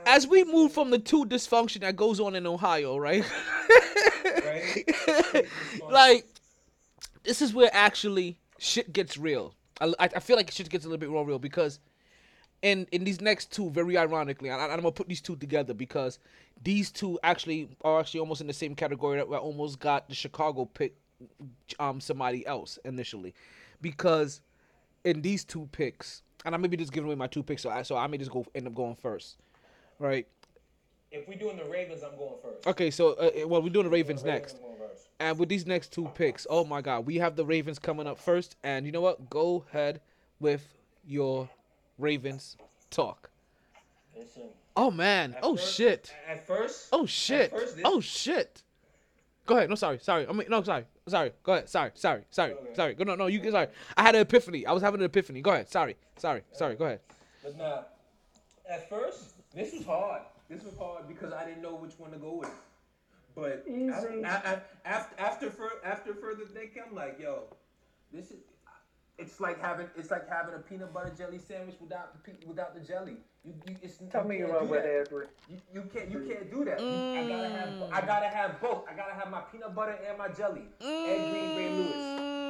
as 0.05 0.27
we 0.27 0.43
move 0.43 0.71
from 0.71 0.89
the 0.89 0.99
two 0.99 1.25
dysfunction 1.25 1.81
that 1.81 1.95
goes 1.95 2.19
on 2.19 2.35
in 2.35 2.47
Ohio, 2.47 2.97
right? 2.97 3.23
right? 4.25 5.45
like 5.89 6.25
this 7.23 7.41
is 7.41 7.53
where 7.53 7.69
actually 7.71 8.39
shit 8.57 8.91
gets 8.93 9.17
real. 9.17 9.53
I, 9.79 9.93
I 9.99 10.19
feel 10.19 10.37
like 10.37 10.49
shit 10.49 10.69
gets 10.69 10.85
a 10.85 10.87
little 10.87 10.99
bit 10.99 11.09
more 11.09 11.25
real 11.25 11.39
because 11.39 11.79
in 12.61 12.87
in 12.91 13.03
these 13.03 13.21
next 13.21 13.51
two, 13.51 13.69
very 13.69 13.97
ironically, 13.97 14.49
I, 14.49 14.57
I'm 14.57 14.77
gonna 14.77 14.91
put 14.91 15.07
these 15.07 15.21
two 15.21 15.35
together 15.35 15.73
because 15.73 16.19
these 16.63 16.89
two 16.89 17.19
actually 17.23 17.69
are 17.83 17.99
actually 17.99 18.21
almost 18.21 18.41
in 18.41 18.47
the 18.47 18.53
same 18.53 18.73
category 18.75 19.17
that 19.17 19.27
I 19.27 19.37
almost 19.37 19.79
got 19.79 20.09
the 20.09 20.15
Chicago 20.15 20.65
pick 20.65 20.95
um 21.79 21.99
somebody 21.99 22.45
else 22.45 22.77
initially 22.85 23.33
because 23.81 24.41
in 25.03 25.21
these 25.21 25.43
two 25.43 25.67
picks, 25.71 26.21
and 26.47 26.55
I 26.55 26.57
may 26.57 26.69
be 26.69 26.77
just 26.77 26.93
giving 26.93 27.07
away 27.07 27.15
my 27.15 27.27
two 27.27 27.43
picks, 27.43 27.61
so 27.61 27.69
I, 27.69 27.81
so 27.81 27.97
I 27.97 28.07
may 28.07 28.17
just 28.17 28.31
go 28.31 28.45
end 28.55 28.67
up 28.67 28.73
going 28.73 28.95
first, 28.95 29.35
right? 29.99 30.25
If 31.11 31.27
we're 31.27 31.37
doing 31.37 31.57
the 31.57 31.65
Ravens, 31.65 32.03
I'm 32.03 32.17
going 32.17 32.35
first. 32.41 32.65
Okay, 32.65 32.89
so 32.89 33.09
uh, 33.19 33.31
uh, 33.43 33.47
well, 33.47 33.61
we're 33.61 33.69
doing 33.69 33.83
the 33.83 33.91
Ravens 33.91 34.23
next. 34.23 34.55
I'm 34.55 34.61
going 34.61 34.77
first. 34.89 35.09
And 35.19 35.37
with 35.37 35.49
these 35.49 35.65
next 35.65 35.91
two 35.91 36.09
picks, 36.15 36.47
oh 36.49 36.63
my 36.63 36.79
God, 36.81 37.05
we 37.05 37.15
have 37.17 37.35
the 37.35 37.45
Ravens 37.45 37.79
coming 37.79 38.07
up 38.07 38.17
first. 38.17 38.55
And 38.63 38.85
you 38.85 38.93
know 38.93 39.01
what? 39.01 39.29
Go 39.29 39.65
ahead 39.69 39.99
with 40.39 40.65
your 41.05 41.49
Ravens 41.97 42.55
talk. 42.91 43.29
Listen, 44.17 44.43
Oh 44.77 44.89
man. 44.89 45.35
Oh 45.43 45.57
first- 45.57 45.73
shit. 45.75 46.13
At 46.29 46.47
first. 46.47 46.87
Oh 46.93 47.05
shit. 47.05 47.51
first, 47.51 47.75
this- 47.75 47.85
Oh 47.85 47.99
shit. 47.99 48.63
Go 49.45 49.57
ahead. 49.57 49.69
No, 49.69 49.75
sorry. 49.75 49.99
Sorry. 49.99 50.25
I 50.25 50.31
mean, 50.31 50.47
no, 50.49 50.63
sorry. 50.63 50.85
Sorry. 51.07 51.31
Go 51.43 51.53
ahead. 51.53 51.69
Sorry. 51.69 51.91
Sorry. 51.95 52.23
Sorry. 52.31 52.53
Okay. 52.53 52.73
Sorry. 52.73 52.93
Go. 52.93 53.03
No. 53.03 53.15
No. 53.15 53.27
You. 53.27 53.51
Sorry. 53.51 53.67
I 53.95 54.01
had 54.03 54.15
an 54.15 54.21
epiphany. 54.21 54.65
I 54.65 54.71
was 54.73 54.83
having 54.83 54.99
an 54.99 55.05
epiphany. 55.05 55.41
Go 55.41 55.51
ahead. 55.51 55.69
Sorry. 55.69 55.95
Sorry. 56.17 56.41
Sorry. 56.51 56.75
Go 56.75 56.85
ahead. 56.85 56.99
But 57.43 57.57
nah, 57.57 57.81
at 58.69 58.89
first, 58.89 59.33
this 59.53 59.73
was 59.73 59.85
hard. 59.85 60.21
This 60.49 60.63
was 60.63 60.75
hard 60.77 61.07
because 61.07 61.33
I 61.33 61.45
didn't 61.45 61.61
know 61.61 61.75
which 61.75 61.93
one 61.97 62.11
to 62.11 62.17
go 62.17 62.33
with. 62.35 62.49
But 63.35 63.63
Easy. 63.67 63.89
after, 64.23 64.65
after, 64.85 65.21
after, 65.21 65.51
fur- 65.51 65.81
after 65.85 66.15
further 66.15 66.45
thinking, 66.45 66.81
I'm 66.87 66.95
like, 66.95 67.19
yo, 67.19 67.43
this 68.11 68.31
is. 68.31 68.39
It's 69.19 69.39
like 69.39 69.59
having 69.59 69.87
it's 69.95 70.11
like 70.11 70.29
having 70.29 70.53
a 70.53 70.59
peanut 70.59 70.93
butter 70.93 71.11
jelly 71.17 71.39
sandwich 71.39 71.75
without 71.81 72.23
the 72.23 72.47
without 72.47 72.75
the 72.75 72.81
jelly. 72.81 73.17
You, 73.47 73.53
you 73.67 73.75
it's 73.81 73.97
Tell 74.11 74.23
you 74.23 74.29
me 74.29 74.37
you 74.39 74.47
can't 74.47 74.59
do 74.59 74.65
with 74.67 74.83
that. 74.83 75.05
Edward. 75.07 75.29
You, 75.49 75.57
you 75.73 75.81
can't 75.93 76.11
you 76.11 76.19
can't 76.19 76.51
do 76.51 76.65
that. 76.65 76.79
You- 76.81 76.87
I 76.87 77.27
gotta 77.27 77.49
have 77.49 77.91
I 77.93 78.01
gotta 78.05 78.27
have 78.27 78.61
both. 78.61 78.83
I 78.91 78.93
gotta 78.93 79.13
have 79.13 79.31
my 79.31 79.39
peanut 79.51 79.73
butter 79.73 79.97
and 80.07 80.17
my 80.17 80.27
jelly. 80.27 80.63
Ed 80.81 81.31
Green 81.31 81.55
Ray 81.55 81.69
Lewis. 81.71 81.95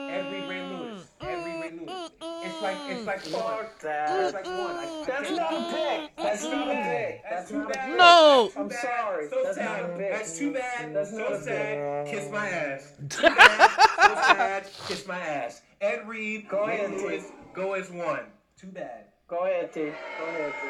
Ed 0.10 0.30
Green 0.30 0.48
Ray 0.50 0.62
Lewis. 0.64 1.08
Ed 1.22 1.44
Green 1.44 1.60
Ray 1.62 1.72
Lewis. 1.72 2.12
It's 2.22 2.62
like 2.64 2.78
it's 2.90 3.06
like 3.06 3.22
one. 3.26 3.44
Fuck 3.58 3.80
that. 3.82 4.24
It's 4.26 4.34
like 4.34 4.46
one. 4.46 4.56
I, 4.56 4.86
I 4.86 5.06
That's 5.06 5.28
can't- 5.28 5.38
not 5.38 5.54
a 5.54 5.74
pick. 5.76 6.16
That's 6.18 6.42
too 6.42 6.50
not 6.52 6.68
a 6.68 6.72
bad. 6.72 7.12
pick. 7.12 7.24
That's 7.24 7.36
That's 7.36 7.52
too 7.52 7.68
bad. 7.74 7.98
No. 7.98 8.52
I'm 8.58 8.72
sorry. 8.72 9.30
So 9.30 9.42
That's 9.44 9.58
not 9.58 9.80
a 9.84 9.88
pick. 9.98 10.12
That's 10.14 10.38
too 10.40 10.54
bad. 10.54 10.96
That's 10.96 11.12
so 11.12 11.18
not 11.18 11.42
sad. 11.44 12.06
pick. 12.08 12.16
Kiss 12.16 12.32
my 12.32 12.50
ass. 12.50 12.94
Too 13.10 13.22
bad. 13.22 13.72
so 14.02 14.16
sad. 14.34 14.68
Kiss 14.88 15.08
my 15.08 15.20
ass. 15.20 15.62
Ed 15.82 16.08
Reed. 16.08 16.48
Go 16.50 16.66
Ray 16.66 16.76
ahead, 16.86 16.98
T. 16.98 17.04
Lewis. 17.06 17.26
Go 17.54 17.74
as 17.74 17.90
one. 17.92 18.22
Too 18.60 18.68
bad. 18.68 19.06
Go 19.28 19.40
ahead, 19.46 19.74
T. 19.74 19.82
Go 19.82 20.26
ahead, 20.26 20.54
T. 20.62 20.68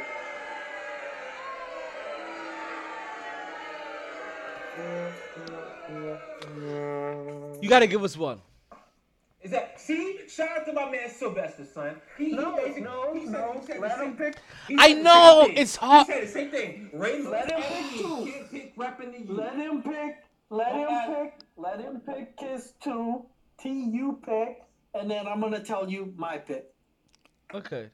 You 7.61 7.69
gotta 7.69 7.87
give 7.87 8.03
us 8.03 8.15
one. 8.17 8.39
Is 9.41 9.51
that 9.51 9.79
see? 9.79 10.19
Shout 10.27 10.49
out 10.59 10.65
to 10.65 10.73
my 10.73 10.89
man 10.91 11.09
Sylvester, 11.09 11.65
son. 11.65 12.01
He, 12.17 12.31
No, 12.31 12.55
he 12.55 12.61
basically- 12.61 12.81
no, 12.83 13.13
he 13.13 13.25
said- 13.25 13.31
no. 13.31 13.53
he 13.59 13.65
said 13.65 13.79
Let 13.79 13.97
same- 13.97 14.07
him 14.09 14.17
pick. 14.17 14.35
he 14.67 14.75
I 14.77 14.93
know, 14.93 15.47
it's 15.49 15.75
hard. 15.75 16.07
He 16.07 16.13
said 16.13 16.23
the 16.23 16.27
same 16.27 16.51
thing. 16.51 16.89
Ray 16.93 17.21
Let 17.21 17.51
him 17.51 17.61
pick 17.61 17.91
two. 18.01 18.45
Pick 18.51 18.75
repping 18.75 19.27
the 19.27 19.33
Let 19.33 19.55
him 19.55 19.81
pick. 19.83 20.23
Let 20.49 20.73
him 20.73 21.13
pick. 21.15 21.33
Let 21.55 21.79
him 21.79 22.01
pick 22.01 22.35
Kiss 22.37 22.73
two. 22.81 23.25
T 23.57 23.69
you 23.69 24.19
pick, 24.25 24.63
and 24.93 25.09
then 25.09 25.27
I'm 25.27 25.39
gonna 25.39 25.59
tell 25.63 25.89
you 25.89 26.13
my 26.17 26.37
pick. 26.37 26.73
Okay. 27.53 27.89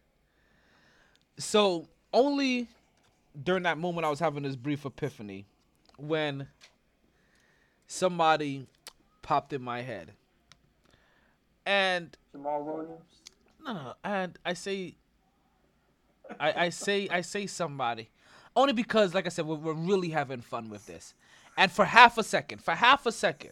So 1.38 1.88
only 2.14 2.68
during 3.44 3.64
that 3.64 3.78
moment 3.78 4.06
I 4.06 4.10
was 4.10 4.20
having 4.20 4.44
this 4.44 4.56
brief 4.56 4.86
epiphany 4.86 5.46
when 5.98 6.48
somebody 7.94 8.66
popped 9.22 9.54
in 9.54 9.62
my 9.62 9.82
head. 9.82 10.12
And 11.66 12.18
Jamal 12.32 12.64
Williams. 12.64 13.02
no, 13.66 13.74
no, 13.74 13.94
and 14.04 14.38
I 14.46 14.54
say 14.54 14.96
I, 16.40 16.66
I 16.66 16.70
say 16.70 17.08
I 17.10 17.22
say 17.22 17.48
somebody. 17.48 18.10
Only 18.56 18.74
because 18.74 19.14
like 19.14 19.26
I 19.26 19.30
said, 19.30 19.46
we're, 19.46 19.56
we're 19.56 19.74
really 19.74 20.10
having 20.10 20.42
fun 20.42 20.70
with 20.70 20.86
this. 20.88 21.14
And 21.56 21.72
for 21.72 21.86
half 21.86 22.18
a 22.18 22.24
second, 22.24 22.62
for 22.64 22.72
half 22.72 23.06
a 23.06 23.12
second, 23.12 23.52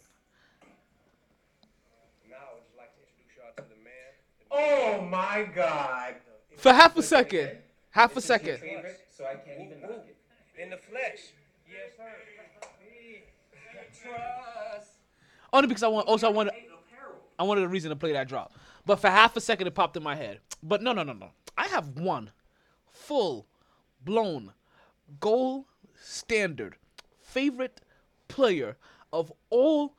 Now 2.28 2.36
I 2.36 2.54
would 2.54 2.64
just 2.64 2.76
like 2.76 2.92
to 2.94 3.00
introduce 3.00 3.36
y'all 3.38 3.54
to 3.56 3.62
the 3.62 3.80
man. 3.82 4.10
Oh 4.50 5.00
my 5.06 5.48
God. 5.54 6.16
for 6.58 6.72
half 6.72 6.96
a 6.96 7.02
second, 7.02 7.50
half 7.90 8.12
a 8.12 8.14
This 8.16 8.24
is 8.24 8.30
your 8.30 8.38
second. 8.38 8.58
favorite, 8.58 9.00
so 9.16 9.24
I 9.24 9.34
can't 9.36 9.60
even 9.66 9.80
knock 9.80 10.04
it. 10.06 10.16
In 10.60 10.68
the 10.70 10.76
flesh. 10.76 11.32
Yes, 11.70 11.96
sir. 11.96 12.04
Only 15.52 15.68
because 15.68 15.82
I 15.82 15.88
want 15.88 16.08
also 16.08 16.28
I 16.28 16.30
wanted 16.30 16.54
I 17.38 17.42
wanted 17.44 17.64
a 17.64 17.68
reason 17.68 17.90
to 17.90 17.96
play 17.96 18.12
that 18.12 18.28
drop. 18.28 18.52
but 18.86 18.96
for 18.96 19.08
half 19.08 19.36
a 19.36 19.40
second 19.40 19.66
it 19.66 19.74
popped 19.74 19.96
in 19.96 20.02
my 20.02 20.14
head. 20.16 20.40
But 20.62 20.82
no, 20.82 20.92
no, 20.92 21.02
no, 21.02 21.12
no. 21.12 21.30
I 21.58 21.66
have 21.68 21.98
one 21.98 22.30
full 22.90 23.46
blown 24.04 24.52
goal 25.20 25.66
standard 26.00 26.76
favorite 27.20 27.80
player 28.28 28.76
of 29.12 29.32
all 29.50 29.94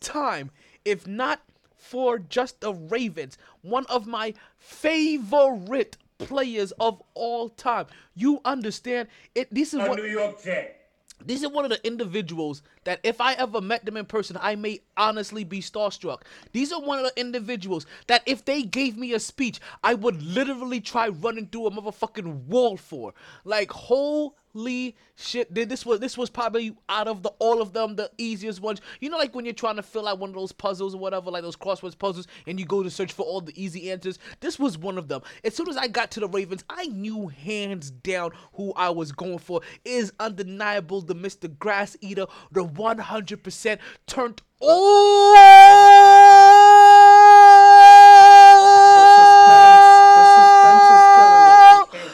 time, 0.00 0.50
if 0.84 1.06
not 1.06 1.40
for 1.76 2.18
just 2.18 2.60
the 2.60 2.72
Ravens, 2.74 3.38
one 3.62 3.86
of 3.86 4.06
my 4.06 4.34
favorite 4.58 5.96
players 6.18 6.72
of 6.72 7.00
all 7.14 7.48
time. 7.50 7.86
You 8.14 8.40
understand? 8.44 9.08
It 9.34 9.52
this 9.54 9.72
is 9.74 9.80
A 9.80 9.88
what 9.88 9.98
New 9.98 10.04
York 10.06 10.42
Jet. 10.42 10.88
these 11.24 11.44
are 11.44 11.48
one 11.50 11.64
of 11.64 11.70
the 11.70 11.84
individuals 11.86 12.62
that 12.86 13.00
if 13.04 13.20
I 13.20 13.34
ever 13.34 13.60
met 13.60 13.84
them 13.84 13.96
in 13.98 14.06
person, 14.06 14.38
I 14.40 14.56
may 14.56 14.80
honestly 14.96 15.44
be 15.44 15.60
starstruck. 15.60 16.22
These 16.52 16.72
are 16.72 16.80
one 16.80 16.98
of 16.98 17.04
the 17.04 17.20
individuals 17.20 17.86
that 18.06 18.22
if 18.26 18.44
they 18.44 18.62
gave 18.62 18.96
me 18.96 19.12
a 19.12 19.20
speech, 19.20 19.60
I 19.84 19.94
would 19.94 20.22
literally 20.22 20.80
try 20.80 21.08
running 21.08 21.48
through 21.48 21.66
a 21.66 21.70
motherfucking 21.70 22.46
wall 22.46 22.78
for. 22.78 23.12
Like 23.44 23.70
holy 23.72 24.96
shit. 25.16 25.54
Th- 25.54 25.68
This 25.68 25.84
was 25.84 26.00
this 26.00 26.16
was 26.16 26.30
probably 26.30 26.74
out 26.88 27.08
of 27.08 27.22
the 27.22 27.30
all 27.38 27.60
of 27.60 27.72
them 27.72 27.96
the 27.96 28.10
easiest 28.18 28.60
ones. 28.62 28.80
You 29.00 29.10
know 29.10 29.18
like 29.18 29.34
when 29.34 29.44
you're 29.44 29.54
trying 29.54 29.76
to 29.76 29.82
fill 29.82 30.08
out 30.08 30.18
one 30.18 30.30
of 30.30 30.36
those 30.36 30.52
puzzles 30.52 30.94
or 30.94 30.98
whatever, 30.98 31.30
like 31.30 31.42
those 31.42 31.56
crosswords 31.56 31.98
puzzles, 31.98 32.26
and 32.46 32.58
you 32.58 32.66
go 32.66 32.82
to 32.82 32.90
search 32.90 33.12
for 33.12 33.24
all 33.24 33.40
the 33.40 33.60
easy 33.62 33.90
answers. 33.90 34.18
This 34.40 34.58
was 34.58 34.78
one 34.78 34.98
of 34.98 35.08
them. 35.08 35.22
As 35.44 35.54
soon 35.54 35.68
as 35.68 35.76
I 35.76 35.88
got 35.88 36.10
to 36.12 36.20
the 36.20 36.28
Ravens, 36.28 36.64
I 36.70 36.86
knew 36.86 37.28
hands 37.28 37.90
down 37.90 38.32
who 38.54 38.72
I 38.74 38.90
was 38.90 39.12
going 39.12 39.38
for. 39.38 39.60
It 39.84 39.90
is 39.90 40.12
undeniable 40.20 41.00
the 41.02 41.14
Mr. 41.14 41.56
Grass 41.58 41.96
Eater, 42.00 42.26
the 42.52 42.64
100% 42.76 43.78
turned 44.06 44.42
all 44.60 45.34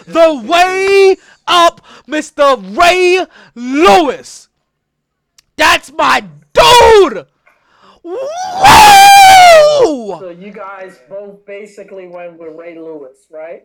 the 0.07 0.43
way 0.49 1.17
up, 1.47 1.85
Mr. 2.07 2.77
Ray 2.77 3.27
Lewis. 3.55 4.49
That's 5.57 5.93
my 5.93 6.27
dude. 6.53 7.27
Woo! 8.03 8.19
So 10.19 10.31
you 10.31 10.51
guys 10.53 10.99
both 11.09 11.45
basically 11.47 12.09
went 12.09 12.39
with 12.39 12.57
Ray 12.57 12.77
Lewis, 12.79 13.27
right? 13.31 13.63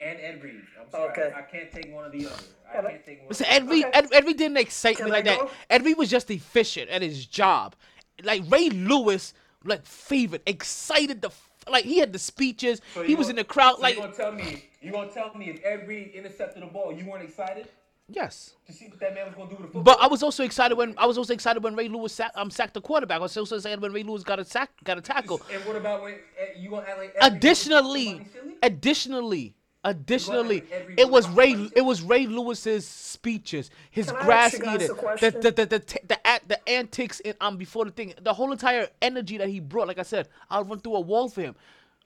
And 0.00 0.18
Ed 0.20 0.42
Reed. 0.42 0.60
I'm 0.80 0.90
sorry. 0.90 1.10
Okay. 1.10 1.32
I 1.36 1.42
can't 1.42 1.70
take 1.72 1.92
one 1.92 2.04
of 2.04 2.12
the 2.12 2.26
other. 2.26 2.34
I 2.70 2.76
Can 2.76 2.86
I- 2.86 2.90
can't 2.90 3.04
take 3.04 3.18
one. 3.20 3.28
Listen, 3.28 3.46
Ed 3.48 3.68
Reed, 3.68 3.84
Ed, 3.92 4.08
Ed 4.12 4.24
Reed 4.26 4.36
didn't 4.36 4.56
excite 4.58 4.96
Can 4.96 5.06
me 5.06 5.10
I 5.10 5.14
like 5.16 5.24
that. 5.24 5.38
go? 5.40 5.50
Ed 5.70 5.84
Reed 5.84 5.98
was 5.98 6.08
just 6.10 6.30
efficient 6.30 6.88
at 6.90 7.02
his 7.02 7.26
job. 7.26 7.74
Like 8.22 8.42
Ray 8.48 8.68
Lewis, 8.70 9.34
like 9.64 9.84
favorite, 9.84 10.42
excited 10.46 11.20
the 11.22 11.28
f- 11.28 11.48
like 11.68 11.84
he 11.84 11.98
had 11.98 12.12
the 12.12 12.18
speeches. 12.18 12.80
So 12.94 13.02
he 13.02 13.14
was 13.14 13.26
gonna- 13.26 13.30
in 13.30 13.36
the 13.36 13.44
crowd. 13.44 13.76
so 13.76 13.82
like 13.82 13.96
you 13.96 14.00
gonna 14.02 14.14
tell 14.14 14.32
me? 14.32 14.64
You 14.80 14.92
gonna 14.92 15.10
tell 15.10 15.34
me 15.34 15.50
if 15.50 15.60
Ed 15.64 15.88
Reed 15.88 16.12
intercepted 16.14 16.62
the 16.62 16.66
ball, 16.66 16.92
you 16.92 17.04
weren't 17.04 17.24
excited 17.24 17.68
yes. 18.08 18.54
to 18.66 18.72
see 18.72 18.86
what 18.86 19.00
that 19.00 19.14
man 19.14 19.26
was 19.26 19.34
gonna 19.34 19.50
do 19.50 19.56
with 19.56 19.66
the 19.66 19.72
football? 19.72 19.82
But 19.82 20.00
I 20.00 20.06
was 20.06 20.22
also 20.22 20.44
excited 20.44 20.76
when 20.76 20.94
I 20.96 21.06
was 21.06 21.18
also 21.18 21.34
excited 21.34 21.62
when 21.62 21.74
Ray 21.74 21.88
Lewis 21.88 22.12
sack, 22.12 22.30
um, 22.36 22.50
sacked 22.50 22.74
the 22.74 22.80
quarterback. 22.80 23.16
I 23.18 23.22
was 23.22 23.36
also 23.36 23.56
excited 23.56 23.80
when 23.82 23.92
Ray 23.92 24.04
Lewis 24.04 24.22
got 24.22 24.38
a 24.38 24.44
sack, 24.44 24.70
got 24.84 24.96
a 24.98 25.00
tackle. 25.00 25.42
And 25.52 25.64
what 25.64 25.74
about 25.76 26.02
when 26.02 26.14
eh, 26.38 26.52
you 26.56 26.70
gonna 26.70 26.86
act 26.86 26.98
like 26.98 27.14
Ed 27.20 27.22
Reed 27.24 27.32
was 27.32 27.36
Additionally, 27.36 28.26
additionally, 28.62 29.54
additionally, 29.84 30.64
it 30.96 31.10
was 31.10 31.28
Ray. 31.28 31.52
somebody 31.52 31.72
It 31.76 31.82
was 31.82 32.02
Ray 32.02 32.26
Lewis's 32.26 32.86
speeches, 32.86 33.70
his 33.90 34.12
Can 34.12 34.24
grass 34.24 34.52
you 34.54 34.60
guys 34.60 34.82
eater, 34.82 34.92
a 34.92 34.96
the 35.18 35.30
the 35.30 35.50
the 35.52 35.66
the 35.66 35.66
the, 35.66 36.00
the, 36.08 36.40
the 36.48 36.68
antics 36.68 37.20
in, 37.20 37.34
um 37.40 37.56
before 37.56 37.84
the 37.84 37.90
thing, 37.90 38.14
the 38.22 38.34
whole 38.34 38.52
entire 38.52 38.88
energy 39.02 39.38
that 39.38 39.48
he 39.48 39.60
brought. 39.60 39.88
Like 39.88 39.98
I 39.98 40.02
said, 40.02 40.28
I'll 40.50 40.64
run 40.64 40.80
through 40.80 40.96
a 40.96 41.00
wall 41.00 41.28
for 41.28 41.42
him. 41.42 41.54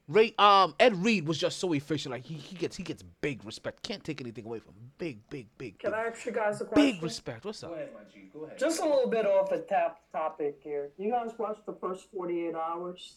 Ray, 0.09 0.35
um, 0.39 0.75
Ed 0.81 0.97
Reed 1.03 1.27
was 1.27 1.39
just 1.39 1.59
so 1.59 1.73
efficient. 1.73 2.13
Like 2.13 2.25
he, 2.25 2.35
he 2.35 2.57
gets 2.57 2.77
he 2.77 2.83
gets 2.83 3.03
big 3.03 3.45
respect. 3.45 3.83
Can't 3.83 4.03
take 4.05 4.21
anything 4.21 4.45
away 4.45 4.59
from 4.59 4.75
him. 4.75 4.91
Big, 4.99 5.29
big, 5.31 5.47
big, 5.57 5.79
Can 5.79 5.93
big, 5.93 5.99
I 5.99 6.07
ask 6.09 6.27
you 6.27 6.33
guys 6.33 6.61
a 6.61 6.65
question? 6.65 6.93
big 6.93 7.03
respect. 7.03 7.45
What's 7.45 7.63
Go 7.63 7.69
up? 7.69 7.75
ahead, 7.75 7.91
my 7.95 8.01
G. 8.13 8.29
Go 8.33 8.45
ahead. 8.45 8.59
Just 8.59 8.81
a 8.81 8.85
little 8.85 9.09
bit 9.09 9.27
off 9.27 9.51
the 9.51 9.59
tap 9.59 10.01
topic 10.13 10.59
here. 10.63 10.91
You 10.99 11.11
guys 11.11 11.31
watch 11.39 11.59
the 11.67 11.75
first 11.75 12.09
48 12.15 12.55
hours? 12.55 13.15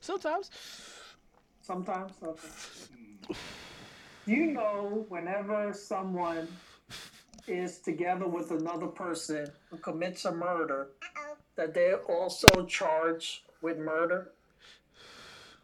Sometimes. 0.00 0.50
Sometimes? 1.60 2.12
Okay. 2.22 2.48
You 4.26 4.46
know, 4.46 5.04
whenever 5.08 5.72
someone 5.72 6.48
is 7.46 7.78
together 7.78 8.26
with 8.26 8.50
another 8.50 8.86
person 8.86 9.50
who 9.70 9.76
commits 9.76 10.24
a 10.24 10.32
murder, 10.32 10.88
that 11.56 11.74
they're 11.74 12.02
also 12.02 12.64
charged 12.64 13.40
with 13.60 13.78
murder? 13.78 14.32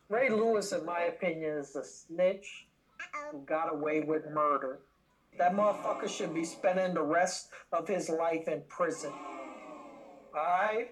Ray 0.08 0.28
Lewis, 0.28 0.72
in 0.72 0.84
my 0.84 1.02
opinion, 1.02 1.58
is 1.58 1.76
a 1.76 1.84
snitch 1.84 2.66
who 3.30 3.38
got 3.40 3.72
away 3.72 4.00
with 4.00 4.28
murder. 4.30 4.80
That 5.38 5.54
motherfucker 5.54 6.08
should 6.08 6.34
be 6.34 6.44
spending 6.44 6.94
the 6.94 7.02
rest 7.02 7.48
of 7.72 7.88
his 7.88 8.08
life 8.10 8.48
in 8.48 8.62
prison. 8.68 9.12
Ready. 10.34 10.46
I 10.46 10.88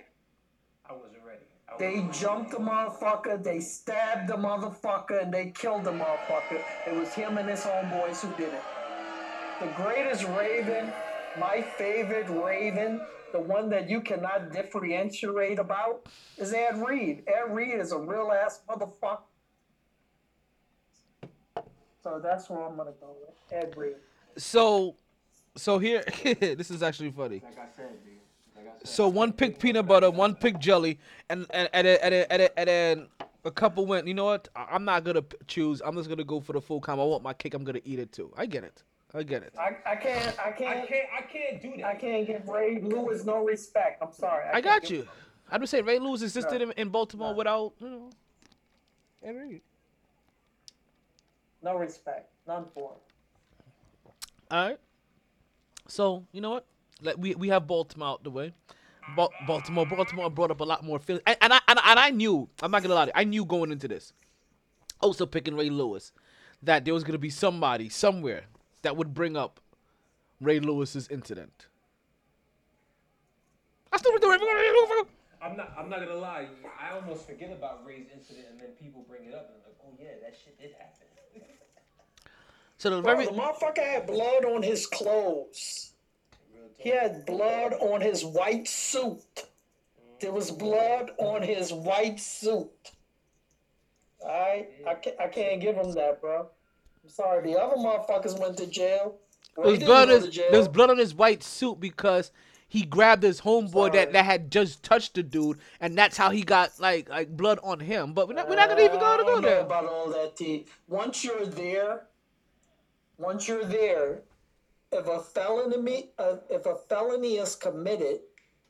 They 1.78 2.08
jumped 2.12 2.50
the 2.50 2.58
motherfucker, 2.58 3.42
they 3.42 3.60
stabbed 3.60 4.28
the 4.28 4.36
motherfucker, 4.36 5.22
and 5.22 5.32
they 5.32 5.50
killed 5.50 5.84
the 5.84 5.92
motherfucker. 5.92 6.60
It 6.86 6.94
was 6.94 7.12
him 7.14 7.38
and 7.38 7.48
his 7.48 7.60
homeboys 7.60 8.20
who 8.20 8.34
did 8.36 8.52
it. 8.52 8.62
The 9.60 9.68
greatest 9.76 10.24
Raven, 10.24 10.92
my 11.38 11.62
favorite 11.62 12.28
Raven, 12.28 13.00
the 13.32 13.40
one 13.40 13.68
that 13.70 13.88
you 13.88 14.00
cannot 14.00 14.52
differentiate 14.52 15.58
about, 15.58 16.06
is 16.36 16.52
Ed 16.52 16.82
Reed. 16.84 17.22
Ed 17.28 17.54
Reed 17.54 17.78
is 17.78 17.92
a 17.92 17.98
real 17.98 18.32
ass 18.32 18.60
motherfucker. 18.68 19.20
So 22.02 22.20
that's 22.22 22.48
where 22.48 22.62
I'm 22.62 22.76
gonna 22.76 22.92
go 23.00 23.14
with 23.20 23.34
Ed 23.52 23.76
Reed. 23.76 23.96
So, 24.36 24.96
so 25.56 25.78
here, 25.78 26.04
this 26.40 26.70
is 26.70 26.82
actually 26.82 27.10
funny. 27.10 27.42
Like 27.44 27.58
I 27.58 27.66
said, 27.76 28.04
dude. 28.04 28.17
Like 28.58 28.74
I 28.74 28.78
said. 28.78 28.88
So 28.88 29.08
one 29.08 29.32
pick 29.32 29.58
peanut 29.58 29.86
butter, 29.86 30.10
one 30.10 30.34
pick 30.34 30.58
jelly, 30.58 30.98
and 31.30 31.46
and 31.50 31.68
and 31.72 31.86
and, 31.86 32.14
and, 32.14 32.26
and, 32.30 32.50
and 32.56 32.68
then 32.68 33.06
a 33.44 33.50
couple 33.50 33.86
went. 33.86 34.06
You 34.06 34.14
know 34.14 34.24
what? 34.26 34.48
I- 34.56 34.66
I'm 34.72 34.84
not 34.84 35.04
gonna 35.04 35.24
choose. 35.46 35.80
I'm 35.84 35.94
just 35.96 36.08
gonna 36.08 36.24
go 36.24 36.40
for 36.40 36.52
the 36.52 36.60
full 36.60 36.80
combo. 36.80 37.04
I 37.04 37.06
want 37.06 37.22
my 37.22 37.32
cake. 37.32 37.54
I'm 37.54 37.64
gonna 37.64 37.80
eat 37.84 37.98
it 37.98 38.12
too. 38.12 38.32
I 38.36 38.46
get 38.46 38.64
it. 38.64 38.82
I 39.14 39.22
get 39.22 39.42
it. 39.42 39.54
I, 39.58 39.76
I 39.90 39.96
can't 39.96 40.38
I 40.38 40.48
I 40.48 40.52
can't 40.52 40.78
I 40.82 40.86
can't. 40.86 41.08
I 41.18 41.22
can't 41.22 41.62
do 41.62 41.72
that. 41.78 41.84
I 41.86 41.94
can't 41.94 42.26
give 42.26 42.46
Ray 42.48 42.80
Lewis 42.82 43.24
no 43.24 43.44
respect. 43.44 44.02
I'm 44.02 44.12
sorry. 44.12 44.44
I 44.48 44.60
can't 44.60 44.64
got 44.64 44.90
you. 44.90 45.06
I'm 45.50 45.60
just 45.60 45.70
saying 45.70 45.86
Ray 45.86 45.98
Lewis 45.98 46.20
existed 46.22 46.60
in, 46.60 46.72
in 46.72 46.88
Baltimore 46.90 47.30
No. 47.30 47.36
without 47.36 47.72
you 47.80 47.88
know. 47.88 48.10
Ed 49.22 49.30
Reed. 49.36 49.62
No 51.62 51.76
respect. 51.76 52.30
None 52.46 52.66
for 52.74 52.92
him. 52.92 52.98
All 54.50 54.68
right. 54.68 54.78
So 55.88 56.24
you 56.32 56.40
know 56.40 56.50
what? 56.50 56.66
Like 57.02 57.16
we 57.18 57.34
we 57.34 57.48
have 57.48 57.66
Baltimore 57.66 58.08
out 58.08 58.24
the 58.24 58.30
way. 58.30 58.52
Ba- 59.16 59.28
Baltimore, 59.46 59.86
Baltimore 59.86 60.28
brought 60.30 60.50
up 60.50 60.60
a 60.60 60.64
lot 60.64 60.84
more 60.84 60.98
feelings, 60.98 61.22
and, 61.26 61.36
and 61.40 61.52
I 61.52 61.60
and, 61.68 61.78
I- 61.78 61.90
and 61.92 61.98
I 62.00 62.10
knew. 62.10 62.48
I'm 62.60 62.70
not 62.70 62.82
gonna 62.82 62.94
lie. 62.94 63.06
to 63.06 63.08
you, 63.08 63.12
I 63.14 63.24
knew 63.24 63.44
going 63.44 63.72
into 63.72 63.88
this. 63.88 64.12
Also 65.00 65.24
picking 65.26 65.56
Ray 65.56 65.70
Lewis, 65.70 66.12
that 66.62 66.84
there 66.84 66.92
was 66.92 67.04
gonna 67.04 67.18
be 67.18 67.30
somebody 67.30 67.88
somewhere 67.88 68.44
that 68.82 68.96
would 68.96 69.14
bring 69.14 69.36
up 69.36 69.60
Ray 70.40 70.60
Lewis's 70.60 71.08
incident. 71.08 71.66
I 73.92 73.96
still 73.98 74.18
do 74.18 74.32
it. 74.32 74.40
I'm 75.40 75.56
not. 75.56 75.72
I'm 75.78 75.88
not 75.88 76.00
gonna 76.00 76.14
lie. 76.16 76.48
I 76.80 76.94
almost 76.94 77.26
forget 77.26 77.52
about 77.52 77.86
Ray's 77.86 78.06
incident, 78.12 78.46
and 78.50 78.60
then 78.60 78.68
people 78.80 79.04
bring 79.08 79.24
it 79.24 79.34
up, 79.34 79.50
and 79.54 79.56
I'm 79.56 79.62
like, 79.64 79.76
oh 79.84 79.94
yeah, 79.98 80.20
that 80.22 80.36
shit 80.44 80.58
did 80.60 80.72
happen. 80.72 81.06
So 82.76 82.90
the 82.90 83.02
Bro, 83.02 83.14
very 83.14 83.26
the 83.26 83.32
motherfucker 83.32 83.78
had 83.84 84.06
blood 84.06 84.44
on 84.44 84.62
his 84.62 84.86
clothes. 84.86 85.87
He 86.78 86.90
had 86.90 87.26
blood 87.26 87.74
on 87.80 88.00
his 88.00 88.24
white 88.24 88.68
suit. 88.68 89.46
There 90.20 90.32
was 90.32 90.50
blood 90.50 91.10
on 91.18 91.42
his 91.42 91.72
white 91.72 92.18
suit. 92.20 92.70
Alright? 94.22 94.68
I 94.86 94.94
can't, 94.94 95.16
I 95.20 95.26
can't 95.26 95.60
give 95.60 95.76
him 95.76 95.92
that, 95.92 96.20
bro. 96.20 96.48
I'm 97.02 97.10
sorry. 97.10 97.52
The 97.52 97.58
other 97.60 97.76
motherfuckers 97.76 98.38
went 98.40 98.56
to 98.58 98.66
jail. 98.66 99.16
there 99.56 99.66
was 99.66 99.78
blood. 99.80 100.06
didn't 100.06 100.22
On 100.22 100.26
his, 100.26 100.34
jail. 100.34 100.50
there 100.52 100.68
blood 100.68 100.90
on 100.90 100.98
his 100.98 101.14
white 101.14 101.42
suit 101.42 101.80
because 101.80 102.30
he 102.68 102.82
grabbed 102.84 103.24
his 103.24 103.40
homeboy 103.40 103.92
that, 103.92 104.00
Sorry. 104.02 104.12
that 104.12 104.24
had 104.24 104.50
just 104.50 104.82
touched 104.84 105.14
the 105.14 105.22
dude, 105.24 105.58
and 105.80 105.96
that's 105.98 106.16
how 106.16 106.30
he 106.30 106.42
got 106.42 106.78
like 106.78 107.08
like 107.08 107.36
blood 107.36 107.58
on 107.62 107.80
him. 107.80 108.12
But 108.12 108.28
we're 108.28 108.34
not, 108.34 108.48
we're 108.48 108.56
not 108.56 108.68
gonna 108.68 108.82
even 108.82 109.00
go 109.00 109.16
to 109.16 109.24
go 109.24 109.40
there. 109.40 109.60
about 109.60 109.86
all 109.86 110.10
that, 110.10 110.36
T. 110.36 110.66
Once 110.86 111.24
you're 111.24 111.46
there, 111.46 112.02
once 113.16 113.48
you're 113.48 113.64
there, 113.64 114.20
if 114.92 115.06
a 115.06 115.20
felony, 115.20 116.10
uh, 116.18 116.36
if 116.50 116.66
a 116.66 116.76
felony 116.88 117.36
is 117.36 117.54
committed, 117.54 118.20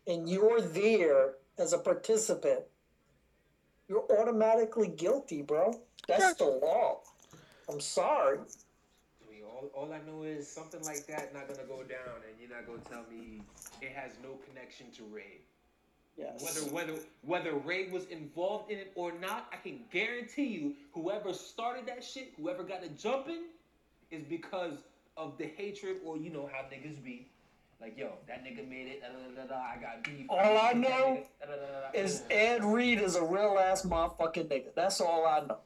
and 0.07 0.29
you're 0.29 0.61
there 0.61 1.35
as 1.59 1.73
a 1.73 1.79
participant, 1.79 2.61
you're 3.89 4.07
automatically 4.19 4.89
guilty, 4.89 5.43
bro. 5.43 5.81
That's 6.07 6.35
the 6.35 6.45
law. 6.45 7.01
I'm 7.69 7.81
sorry. 7.81 8.39
I 8.39 9.31
mean, 9.31 9.43
all, 9.45 9.71
all 9.75 9.93
I 9.93 10.01
know 10.11 10.23
is 10.23 10.49
something 10.51 10.83
like 10.83 11.07
that 11.07 11.35
not 11.35 11.49
gonna 11.49 11.69
go 11.69 11.83
down, 11.83 12.23
and 12.27 12.39
you're 12.41 12.51
not 12.51 12.67
gonna 12.67 12.81
tell 12.91 13.05
me 13.11 13.43
it 13.83 13.93
has 13.95 14.13
no 14.23 14.39
connection 14.49 14.91
to 14.97 15.05
Ray. 15.05 15.41
Yes. 16.17 16.43
Whether 16.43 16.75
whether 16.75 17.01
whether 17.23 17.55
Ray 17.55 17.91
was 17.91 18.07
involved 18.07 18.73
in 18.73 18.79
it 18.79 18.93
or 18.97 19.13
not, 19.13 19.47
I 19.53 19.57
can 19.57 19.81
guarantee 19.93 20.47
you, 20.47 20.75
whoever 20.93 21.33
started 21.33 21.87
that 21.87 22.03
shit, 22.03 22.33
whoever 22.37 22.65
got 22.65 22.83
it 22.83 22.99
jumping, 22.99 23.45
is 24.11 24.25
because 24.25 24.73
of 25.19 25.37
the 25.37 25.47
hatred 25.57 25.97
or 26.05 26.17
you 26.17 26.31
know 26.31 26.49
how 26.51 26.61
niggas 26.63 27.03
be. 27.03 27.27
Like 27.81 27.99
yo, 27.99 28.13
that 28.27 28.45
nigga 28.45 28.69
made 28.69 28.87
it. 28.89 29.03
Da, 29.03 29.09
da, 29.09 29.43
da, 29.43 29.55
da, 29.55 29.61
I 29.61 29.77
got 29.81 30.03
beef. 30.03 30.27
All 30.29 30.39
I 30.39 30.73
that 30.73 30.77
know 30.77 30.89
nigga, 30.89 31.25
da, 31.41 31.47
da, 31.47 31.91
da, 31.93 32.01
Is. 32.01 32.23
Ed 32.31 32.65
Reed 32.65 33.01
is 33.01 33.17
a 33.17 33.25
real 33.25 33.59
ass 33.59 33.83
motherfucking 33.83 34.49
nigga. 34.49 34.75
That's 34.75 35.01
all 35.01 35.27
I 35.27 35.41
know. 35.47 35.59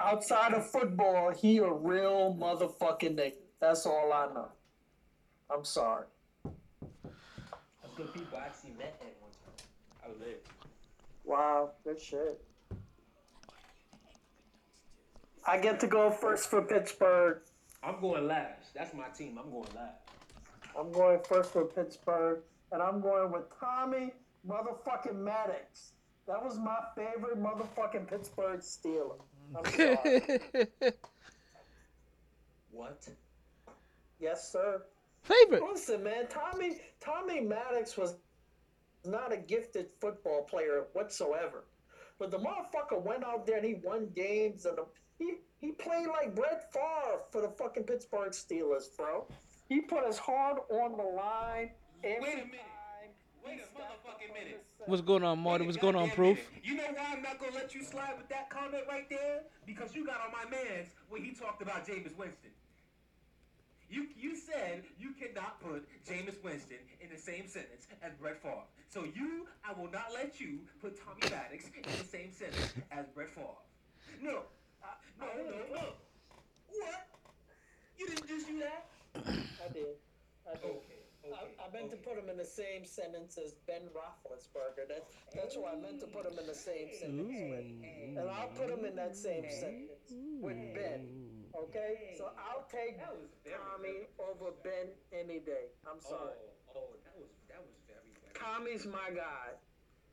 Outside 0.00 0.54
of 0.54 0.68
football, 0.70 1.32
he 1.32 1.58
a 1.58 1.70
real 1.70 2.36
motherfucking 2.38 3.16
nigga. 3.16 3.34
That's 3.60 3.84
all 3.86 4.12
I 4.12 4.26
know. 4.32 4.48
I'm 5.52 5.64
sorry. 5.64 6.06
That's 6.44 7.94
good 7.96 8.12
people. 8.14 8.38
I 8.38 8.46
actually 8.46 8.74
met 8.78 9.00
Ed 9.00 9.14
one 9.20 9.30
time. 9.44 9.66
I 10.04 10.08
was 10.08 10.18
there. 10.18 10.36
Wow, 11.24 11.70
good 11.84 12.00
shit. 12.00 12.40
I 15.46 15.58
get 15.58 15.80
to 15.80 15.86
go 15.86 16.10
first 16.10 16.50
for 16.50 16.62
Pittsburgh. 16.62 17.38
I'm 17.82 18.00
going 18.00 18.26
last. 18.26 18.74
That's 18.74 18.94
my 18.94 19.08
team. 19.08 19.38
I'm 19.42 19.50
going 19.50 19.68
last. 19.74 20.02
I'm 20.78 20.92
going 20.92 21.20
first 21.28 21.52
for 21.52 21.64
Pittsburgh, 21.64 22.40
and 22.72 22.82
I'm 22.82 23.00
going 23.00 23.32
with 23.32 23.44
Tommy 23.58 24.12
motherfucking 24.46 25.16
Maddox. 25.16 25.92
That 26.26 26.42
was 26.42 26.58
my 26.58 26.78
favorite 26.94 27.42
motherfucking 27.42 28.08
Pittsburgh 28.08 28.60
Steeler. 28.60 29.18
I'm 29.56 29.64
sorry. 29.72 30.40
What? 32.70 33.08
yes, 34.20 34.52
sir. 34.52 34.82
Favorite. 35.22 35.62
Listen, 35.62 36.04
man, 36.04 36.28
Tommy 36.28 36.76
Tommy 37.00 37.40
Maddox 37.40 37.96
was 37.96 38.14
not 39.04 39.32
a 39.32 39.36
gifted 39.36 39.86
football 40.00 40.42
player 40.42 40.84
whatsoever. 40.92 41.64
But 42.18 42.30
the 42.30 42.38
motherfucker 42.38 43.02
went 43.02 43.24
out 43.24 43.46
there 43.46 43.56
and 43.56 43.66
he 43.66 43.74
won 43.82 44.10
games 44.14 44.64
and 44.66 44.78
he 45.18 45.34
he 45.58 45.72
played 45.72 46.06
like 46.08 46.34
Brett 46.34 46.72
Favre 46.72 47.20
for 47.30 47.40
the 47.42 47.48
fucking 47.48 47.84
Pittsburgh 47.84 48.30
Steelers, 48.30 48.84
bro. 48.96 49.26
He 49.68 49.80
put 49.80 50.06
his 50.06 50.18
heart 50.18 50.62
on 50.70 50.96
the 50.96 51.02
line 51.02 51.70
every 52.02 52.22
Wait 52.22 52.32
a 52.34 52.46
minute. 52.46 52.64
Wait 53.44 53.60
a 53.60 53.78
motherfucking 53.78 54.32
minute. 54.34 54.64
What's 54.86 55.02
going 55.02 55.22
on, 55.24 55.38
Marty? 55.38 55.64
What's 55.64 55.76
going 55.76 55.96
on, 55.96 56.08
goddamn 56.08 56.16
Proof? 56.16 56.36
minute. 56.36 56.64
You 56.64 56.74
know 56.76 56.84
why 56.94 57.12
I'm 57.12 57.22
not 57.22 57.38
gonna 57.38 57.54
let 57.54 57.74
you 57.74 57.82
slide 57.82 58.14
with 58.16 58.28
that 58.28 58.50
comment 58.50 58.84
right 58.88 59.08
there? 59.08 59.42
Because 59.66 59.94
you 59.94 60.06
got 60.06 60.20
on 60.20 60.32
my 60.32 60.48
man's 60.50 60.88
when 61.08 61.22
he 61.22 61.32
talked 61.32 61.62
about 61.62 61.86
Jameis 61.86 62.16
Winston. 62.16 62.50
You 63.90 64.06
you 64.16 64.36
said 64.36 64.84
you 64.98 65.12
cannot 65.12 65.60
put 65.60 65.88
Jameis 66.06 66.42
Winston 66.44 66.76
in 67.00 67.08
the 67.10 67.16
same 67.16 67.48
sentence 67.48 67.86
as 68.02 68.12
Brett 68.14 68.40
Favre. 68.42 68.64
So 68.88 69.04
you, 69.04 69.46
I 69.64 69.78
will 69.78 69.90
not 69.90 70.12
let 70.14 70.40
you 70.40 70.60
put 70.80 70.98
Tommy 71.02 71.20
Maddox 71.30 71.64
in 71.64 71.82
the 71.82 72.04
same 72.04 72.32
sentence 72.32 72.72
as 72.90 73.06
Brett 73.14 73.30
Favre. 73.30 73.46
No, 74.22 74.42
no, 75.20 75.26
no, 75.26 75.58
no. 75.74 75.84
What? 76.68 77.08
You 77.98 78.06
didn't 78.06 78.28
just 78.28 78.46
do 78.46 78.58
that? 78.60 78.86
I 79.14 79.68
did. 79.72 79.96
I 80.46 80.54
did. 80.56 80.78
Okay, 80.78 81.02
okay. 81.24 81.34
I, 81.34 81.66
I 81.66 81.66
meant 81.74 81.90
to 81.90 81.96
put 81.96 82.16
him 82.16 82.30
in 82.30 82.36
the 82.36 82.46
same 82.46 82.86
sentence 82.86 83.36
as 83.36 83.54
Ben 83.66 83.90
Roethlisberger. 83.92 84.88
That's 84.88 85.12
that's 85.34 85.56
why 85.56 85.74
I 85.74 85.76
meant 85.76 86.00
to 86.00 86.06
put 86.06 86.24
him 86.24 86.38
in 86.38 86.46
the 86.46 86.54
same 86.54 86.88
sentence. 86.94 88.16
And 88.16 88.24
I'll 88.30 88.54
put 88.56 88.70
him 88.70 88.84
in 88.84 88.96
that 88.96 89.16
same 89.16 89.44
sentence 89.50 90.08
with 90.40 90.56
Ben. 90.74 91.44
Okay? 91.52 92.14
So 92.16 92.30
I'll 92.38 92.64
take 92.70 92.96
That 92.98 93.12
was 93.12 93.28
very 93.44 93.58
Tommy 93.58 93.98
over 94.20 94.54
Ben 94.62 94.94
any 95.12 95.40
day. 95.40 95.74
I'm 95.84 96.00
oh, 96.06 96.10
sorry. 96.10 96.38
Oh, 96.72 96.80
oh, 96.80 96.88
that 97.04 97.16
was 97.18 97.30
that 97.50 97.60
was 97.60 97.76
very 97.88 98.12
very. 98.22 98.32
Tommy's 98.32 98.86
my 98.86 99.10
guy. 99.12 99.58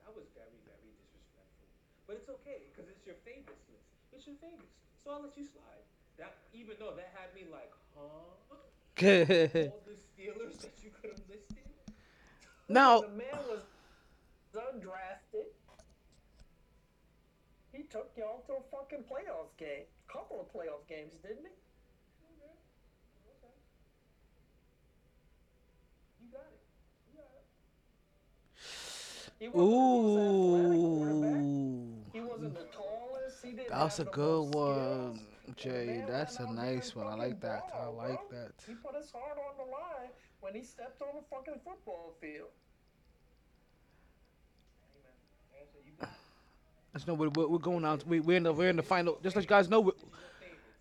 That 0.03 0.14
was 0.14 0.27
very, 0.38 0.59
very 0.66 0.90
disrespectful. 1.00 1.69
But 2.08 2.22
it's 2.22 2.30
okay, 2.42 2.69
because 2.72 2.90
it's 2.90 3.06
your 3.06 3.17
favorites 3.25 3.66
list. 3.72 3.90
It's 4.14 4.25
your 4.27 4.38
favorites. 4.38 4.85
So 5.06 5.11
I'll 5.11 5.22
let 5.22 5.38
you 5.38 5.43
slide. 5.45 5.85
That 6.17 6.34
even 6.51 6.75
though 6.80 6.93
that 6.98 7.14
had 7.14 7.30
me 7.35 7.45
like, 7.51 7.72
huh? 7.95 8.01
All 9.69 9.84
the 9.85 9.93
Steelers 9.93 10.58
that 10.61 10.74
you 10.84 10.90
could 10.90 11.11
have 11.11 11.22
listed? 11.30 11.58
now, 12.67 13.01
The 13.01 13.09
man 13.09 13.38
was 13.48 13.61
undrafted. 14.56 15.45
He 17.72 17.84
took 17.84 18.09
y'all 18.17 18.42
to 18.48 18.53
a 18.53 18.61
fucking 18.72 19.03
playoffs 19.03 19.56
game. 19.59 19.85
Couple 20.08 20.40
of 20.42 20.48
playoff 20.51 20.88
games, 20.90 21.14
didn't 21.22 21.43
he? 21.45 21.53
Okay. 22.25 22.56
Okay. 23.30 23.53
You 26.19 26.32
got 26.32 26.50
it. 26.50 26.64
You 27.11 27.19
got 27.19 27.30
it. 27.35 27.45
He 29.40 29.48
wasn't 29.50 29.69
the 29.69 29.75
most 29.75 30.17
athletic 30.17 30.82
quarterback. 30.82 31.43
ooh, 31.43 31.93
He 32.14 32.22
wasn't 32.22 32.53
the 32.56 32.64
tallest. 32.64 32.64
He 32.64 32.64
didn't 32.64 32.75
that's 33.69 33.99
a 33.99 34.06
good 34.06 34.53
one, 34.53 35.19
skills. 35.43 35.56
Jay. 35.56 36.03
That's 36.07 36.40
a 36.40 36.45
went 36.45 36.59
out 36.59 36.65
there 36.65 36.75
nice 36.75 36.95
one. 36.95 37.07
I 37.07 37.15
like 37.15 37.41
that. 37.41 37.64
I 37.74 37.85
like 37.88 38.30
bro. 38.30 38.40
that. 38.40 38.53
He 38.67 38.74
put 38.75 38.95
his 38.95 39.11
heart 39.11 39.38
on 39.38 39.57
the 39.57 39.72
line 39.72 40.09
when 40.40 40.53
he 40.53 40.64
stepped 40.64 41.01
on 41.01 41.09
the 41.15 41.24
fucking 41.30 41.61
football 41.64 42.15
field. 42.19 42.49
Just 46.93 47.09
know 47.09 47.14
we're, 47.14 47.30
we're 47.30 47.48
we're 47.48 47.57
going 47.59 47.83
out. 47.83 48.07
We, 48.07 48.22
we're 48.22 48.38
in 48.38 48.43
the 48.43 48.53
we're 48.53 48.69
in 48.69 48.77
the 48.77 48.83
final. 48.83 49.19
Just 49.22 49.35
let 49.35 49.43
you 49.43 49.49
guys 49.49 49.69
know. 49.69 49.82
we 49.82 49.91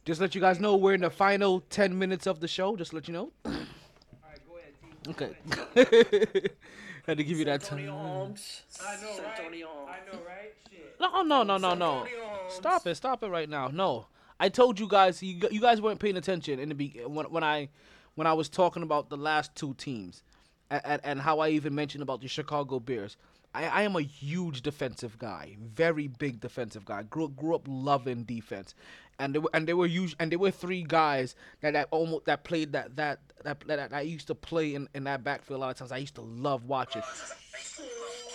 just 0.05 0.21
let 0.21 0.35
you 0.35 0.41
guys 0.41 0.61
know 0.61 0.77
we're 0.77 0.95
in 0.95 1.01
the 1.01 1.11
final 1.11 1.61
ten 1.71 1.99
minutes 1.99 2.29
of 2.29 2.39
the 2.39 2.47
show. 2.47 2.77
Just 2.77 2.95
let 2.95 3.09
you 3.09 3.15
know. 3.15 3.33
All 3.45 3.53
right, 3.53 4.39
go. 5.05 5.11
Okay. 5.11 5.35
Had 7.07 7.19
to 7.19 7.25
give 7.25 7.39
you 7.39 7.45
that 7.47 7.63
time. 7.63 7.89
Holmes. 7.89 8.63
I 8.81 8.97
know, 9.03 9.23
right? 9.23 9.41
I 9.41 9.51
know, 9.51 10.21
right? 10.25 10.55
Shit. 10.71 10.97
No, 11.01 11.23
no, 11.23 11.43
no, 11.43 11.59
no, 11.59 11.75
no. 11.75 12.07
Stop 12.49 12.87
it! 12.87 12.95
Stop 12.95 13.23
it 13.23 13.29
right 13.29 13.49
now! 13.49 13.69
No, 13.69 14.07
I 14.39 14.49
told 14.49 14.79
you 14.79 14.89
guys. 14.89 15.23
You, 15.23 15.49
you 15.51 15.61
guys 15.61 15.81
weren't 15.81 16.01
paying 16.01 16.17
attention 16.17 16.59
in 16.59 16.69
the 16.69 16.75
be- 16.75 17.01
when 17.07 17.27
when 17.27 17.45
I 17.45 17.69
when 18.15 18.27
I 18.27 18.33
was 18.33 18.49
talking 18.49 18.83
about 18.83 19.11
the 19.11 19.17
last 19.17 19.55
two 19.55 19.75
teams, 19.75 20.23
and, 20.71 21.01
and, 21.05 21.21
how 21.21 21.41
I 21.41 21.51
even 21.51 21.75
mentioned 21.75 22.03
about 22.03 22.21
the 22.21 22.29
Chicago 22.29 22.79
Bears. 22.79 23.17
I, 23.55 23.67
I 23.67 23.83
am 23.83 23.95
a 23.97 24.01
huge 24.03 24.63
defensive 24.63 25.19
guy, 25.19 25.57
very 25.61 26.09
big 26.09 26.41
defensive 26.41 26.85
guy. 26.85 27.05
Grew 27.05 27.29
grew 27.29 27.55
up 27.55 27.63
loving 27.69 28.25
defense, 28.25 28.75
and 29.19 29.35
they 29.35 29.39
were 29.39 29.51
and 29.55 29.67
they 29.67 29.75
were 29.75 29.87
us- 29.87 30.17
and 30.19 30.33
there 30.33 30.39
were 30.39 30.51
three 30.51 30.83
guys 30.83 31.37
that, 31.61 31.73
that 31.73 31.89
almost 31.91 32.25
that 32.27 32.45
played 32.45 32.73
that 32.73 32.97
that 32.97 33.21
that, 33.45 33.61
that, 33.67 33.93
I 33.93 34.01
used 34.01 34.27
to 34.29 34.35
play 34.35 34.75
in, 34.75 34.89
in 34.95 35.05
that 35.05 35.23
backfield 35.23 35.59
a 35.59 35.61
lot 35.61 35.71
of 35.71 35.77
times. 35.77 35.93
I 35.93 35.99
used 35.99 36.17
to 36.17 36.23
love 36.23 36.65
watching. 36.65 37.03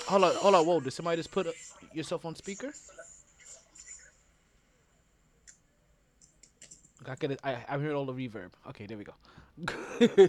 Hold 0.07 0.23
on, 0.23 0.35
hold 0.35 0.55
on, 0.55 0.65
whoa! 0.65 0.79
Did 0.79 0.91
somebody 0.91 1.17
just 1.17 1.31
put 1.31 1.47
uh 1.47 1.51
yourself 1.93 2.25
on 2.25 2.35
speaker? 2.35 2.71
I 7.07 7.15
it. 7.25 7.39
I 7.43 7.57
I 7.67 7.77
heard 7.77 7.93
all 7.93 8.05
the 8.05 8.13
reverb. 8.13 8.51
Okay, 8.69 8.85
there 8.85 8.97
we 8.97 9.03
go. 9.03 10.27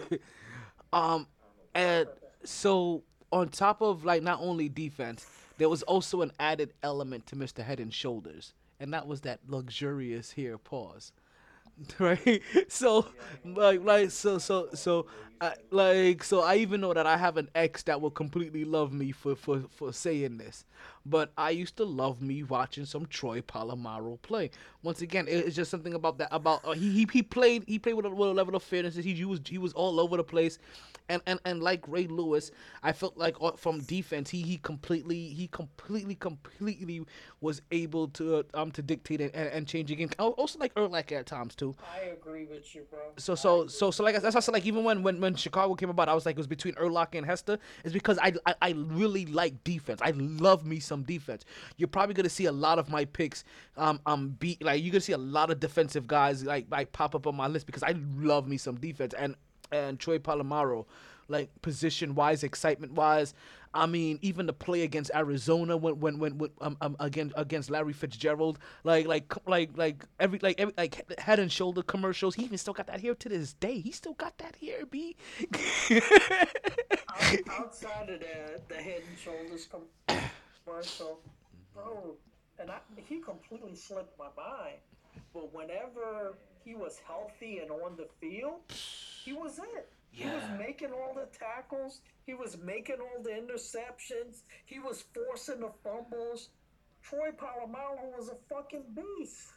um, 0.93 1.27
and 1.75 2.07
so 2.45 3.03
on 3.33 3.49
top 3.49 3.81
of 3.81 4.05
like 4.05 4.23
not 4.23 4.41
only 4.41 4.69
defense, 4.69 5.27
there 5.59 5.69
was 5.69 5.83
also 5.83 6.23
an 6.23 6.33
added 6.39 6.73
element 6.83 7.27
to 7.29 7.37
Mr. 7.37 7.63
Head 7.65 7.81
and 7.81 7.93
Shoulders, 7.93 8.55
and 8.79 8.93
that 8.93 9.07
was 9.07 9.21
that 9.23 9.41
luxurious 9.49 10.33
hair 10.33 10.59
pause. 10.59 11.13
Right, 11.99 12.43
so 12.69 13.07
like, 13.43 13.83
like, 13.83 14.11
so, 14.11 14.37
so, 14.37 14.69
so, 14.75 15.07
I, 15.41 15.55
like, 15.71 16.23
so 16.23 16.43
I 16.43 16.57
even 16.57 16.83
know 16.83 16.93
that 16.93 17.07
I 17.07 17.17
have 17.17 17.39
an 17.39 17.49
ex 17.55 17.83
that 17.85 18.03
will 18.03 18.11
completely 18.11 18.67
love 18.67 18.93
me 18.93 19.13
for 19.13 19.35
for 19.35 19.63
for 19.71 19.91
saying 19.91 20.37
this, 20.37 20.67
but 21.07 21.33
I 21.37 21.51
used 21.51 21.77
to 21.79 21.85
love 21.85 22.21
me 22.21 22.43
watching 22.43 22.85
some 22.85 23.07
Troy 23.07 23.41
Polamalu 23.41 24.21
play. 24.23 24.51
Once 24.83 25.03
again, 25.03 25.27
it's 25.29 25.57
just 25.57 25.71
something 25.71 25.95
about 25.95 26.19
that. 26.19 26.29
About 26.31 26.65
uh, 26.65 26.73
he, 26.73 26.91
he 26.91 27.09
he 27.13 27.23
played 27.23 27.65
he 27.67 27.79
played 27.79 27.95
with 27.95 28.07
a, 28.07 28.11
with 28.11 28.29
a 28.29 28.33
level 28.33 28.55
of 28.55 28.63
fairness. 28.63 28.97
He, 28.97 29.15
he 29.15 29.25
was 29.25 29.41
he 29.47 29.59
was 29.59 29.73
all 29.73 30.01
over 30.01 30.17
the 30.17 30.25
place, 30.25 30.59
and 31.09 31.23
and 31.27 31.41
and 31.45 31.63
like 31.63 31.87
Ray 31.87 32.07
Lewis, 32.07 32.51
I 32.83 32.93
felt 32.93 33.17
like 33.17 33.37
uh, 33.41 33.53
from 33.53 33.81
defense 33.81 34.31
he 34.31 34.43
he 34.43 34.59
completely 34.59 35.29
he 35.29 35.49
completely 35.49 36.15
completely 36.15 37.03
was 37.41 37.63
able 37.71 38.09
to 38.09 38.37
uh, 38.37 38.43
um 38.55 38.71
to 38.73 38.83
dictate 38.83 39.21
and, 39.21 39.35
and, 39.35 39.49
and 39.49 39.67
change 39.67 39.89
the 39.89 39.97
game. 39.97 40.11
Also 40.19 40.59
like 40.59 40.75
Urlacher 40.75 41.13
at 41.21 41.27
times 41.27 41.55
too. 41.55 41.75
I 41.95 42.07
agree 42.07 42.45
with 42.45 42.75
you, 42.75 42.83
bro. 42.91 43.01
So 43.17 43.35
so 43.35 43.67
so 43.67 43.91
so 43.91 44.05
like 44.05 44.21
that's 44.21 44.45
said 44.45 44.53
like 44.53 44.67
even 44.67 44.85
when 44.85 45.03
when 45.03 45.21
when 45.21 45.35
Chicago 45.35 45.75
came 45.75 45.91
about, 45.91 46.09
I 46.09 46.15
was 46.15 46.27
like 46.27 46.37
it 46.37 46.39
was 46.39 46.47
between 46.47 46.75
Urlacher 46.75 47.19
and 47.19 47.27
Hester. 47.27 47.59
It's 47.85 47.93
because 47.93 48.19
I, 48.19 48.33
I 48.47 48.55
I 48.63 48.71
really 48.77 49.27
like 49.27 49.63
defense. 49.65 50.01
I 50.03 50.13
love 50.13 50.67
me 50.67 50.81
some 50.91 51.03
defense. 51.05 51.45
You're 51.77 51.89
probably 51.89 52.15
gonna 52.15 52.29
see 52.29 52.47
a 52.47 52.53
lot 52.53 52.79
of 52.79 52.91
my 52.91 53.05
picks 53.07 53.45
um 53.77 54.01
um 54.05 54.37
beat 54.39 54.63
like 54.63 54.83
you're 54.83 54.93
gonna 54.93 55.01
see 55.01 55.13
a 55.13 55.19
lot 55.37 55.51
of 55.51 55.61
defensive 55.61 56.07
guys 56.07 56.45
like 56.45 56.67
like 56.71 56.93
pop 56.93 57.15
up 57.15 57.27
on 57.27 57.37
my 57.37 57.47
list 57.47 57.67
because 57.67 57.83
I 57.83 57.95
love 58.19 58.47
me 58.47 58.59
some 58.59 58.77
defense 58.77 59.15
and 59.15 59.35
and 59.73 59.99
Troy 59.99 60.19
Polamalu. 60.19 60.85
Like 61.29 61.49
position 61.63 62.17
wise, 62.17 62.43
excitement 62.43 62.95
wise, 62.95 63.35
I 63.73 63.87
mean, 63.87 64.19
even 64.21 64.47
the 64.47 64.53
play 64.53 64.83
against 64.83 65.13
Arizona 65.15 65.77
when 65.77 66.01
when 66.01 66.19
when, 66.19 66.39
when 66.39 66.51
um, 66.61 66.77
um 66.81 66.97
against 66.99 67.35
against 67.37 67.71
Larry 67.71 67.93
Fitzgerald, 67.93 68.59
like 68.83 69.07
like 69.07 69.33
like 69.47 69.71
like 69.77 70.05
every 70.19 70.41
like 70.43 70.59
every 70.59 70.75
like 70.77 71.21
head 71.21 71.39
and 71.39 71.53
shoulder 71.53 71.83
commercials. 71.83 72.35
He 72.35 72.43
even 72.43 72.59
still 72.59 72.75
got 72.75 72.89
that 72.89 72.99
here 73.01 73.15
to 73.15 73.29
this 73.29 73.53
day. 73.53 73.79
He 73.79 73.93
still 73.93 74.15
got 74.15 74.37
that 74.39 74.57
here, 74.57 74.87
b. 74.87 75.17
Outside 77.49 78.09
of 78.09 78.19
the 78.21 78.61
the 78.69 78.75
head 78.75 79.03
and 79.09 79.19
shoulders 79.19 79.69
com- 79.71 79.83
commercial, 80.71 81.21
mm-hmm. 81.21 81.81
bro, 81.81 82.03
oh, 82.05 82.17
and 82.59 82.71
I, 82.71 82.79
he 82.97 83.21
completely 83.21 83.75
slipped 83.75 84.19
my 84.19 84.29
mind. 84.37 84.77
But 85.33 85.55
whenever 85.55 86.37
he 86.65 86.75
was 86.75 87.01
healthy 87.07 87.59
and 87.59 87.71
on 87.71 87.97
the 87.97 88.09
field, 88.21 88.61
he 89.25 89.33
was 89.33 89.59
it. 89.59 89.89
He 90.13 90.25
was 90.25 90.43
making 90.59 90.91
all 90.91 91.15
the 91.15 91.29
tackles. 91.37 92.01
He 92.27 92.35
was 92.35 92.59
making 92.59 92.97
all 93.01 93.23
the 93.23 93.31
interceptions. 93.31 94.43
He 94.67 94.81
was 94.81 95.05
forcing 95.15 95.61
the 95.61 95.71
fumbles. 95.85 96.51
Troy 97.03 97.31
Polamalu 97.31 98.17
was 98.17 98.29
a 98.29 98.37
fucking 98.53 98.83
beast. 98.95 99.53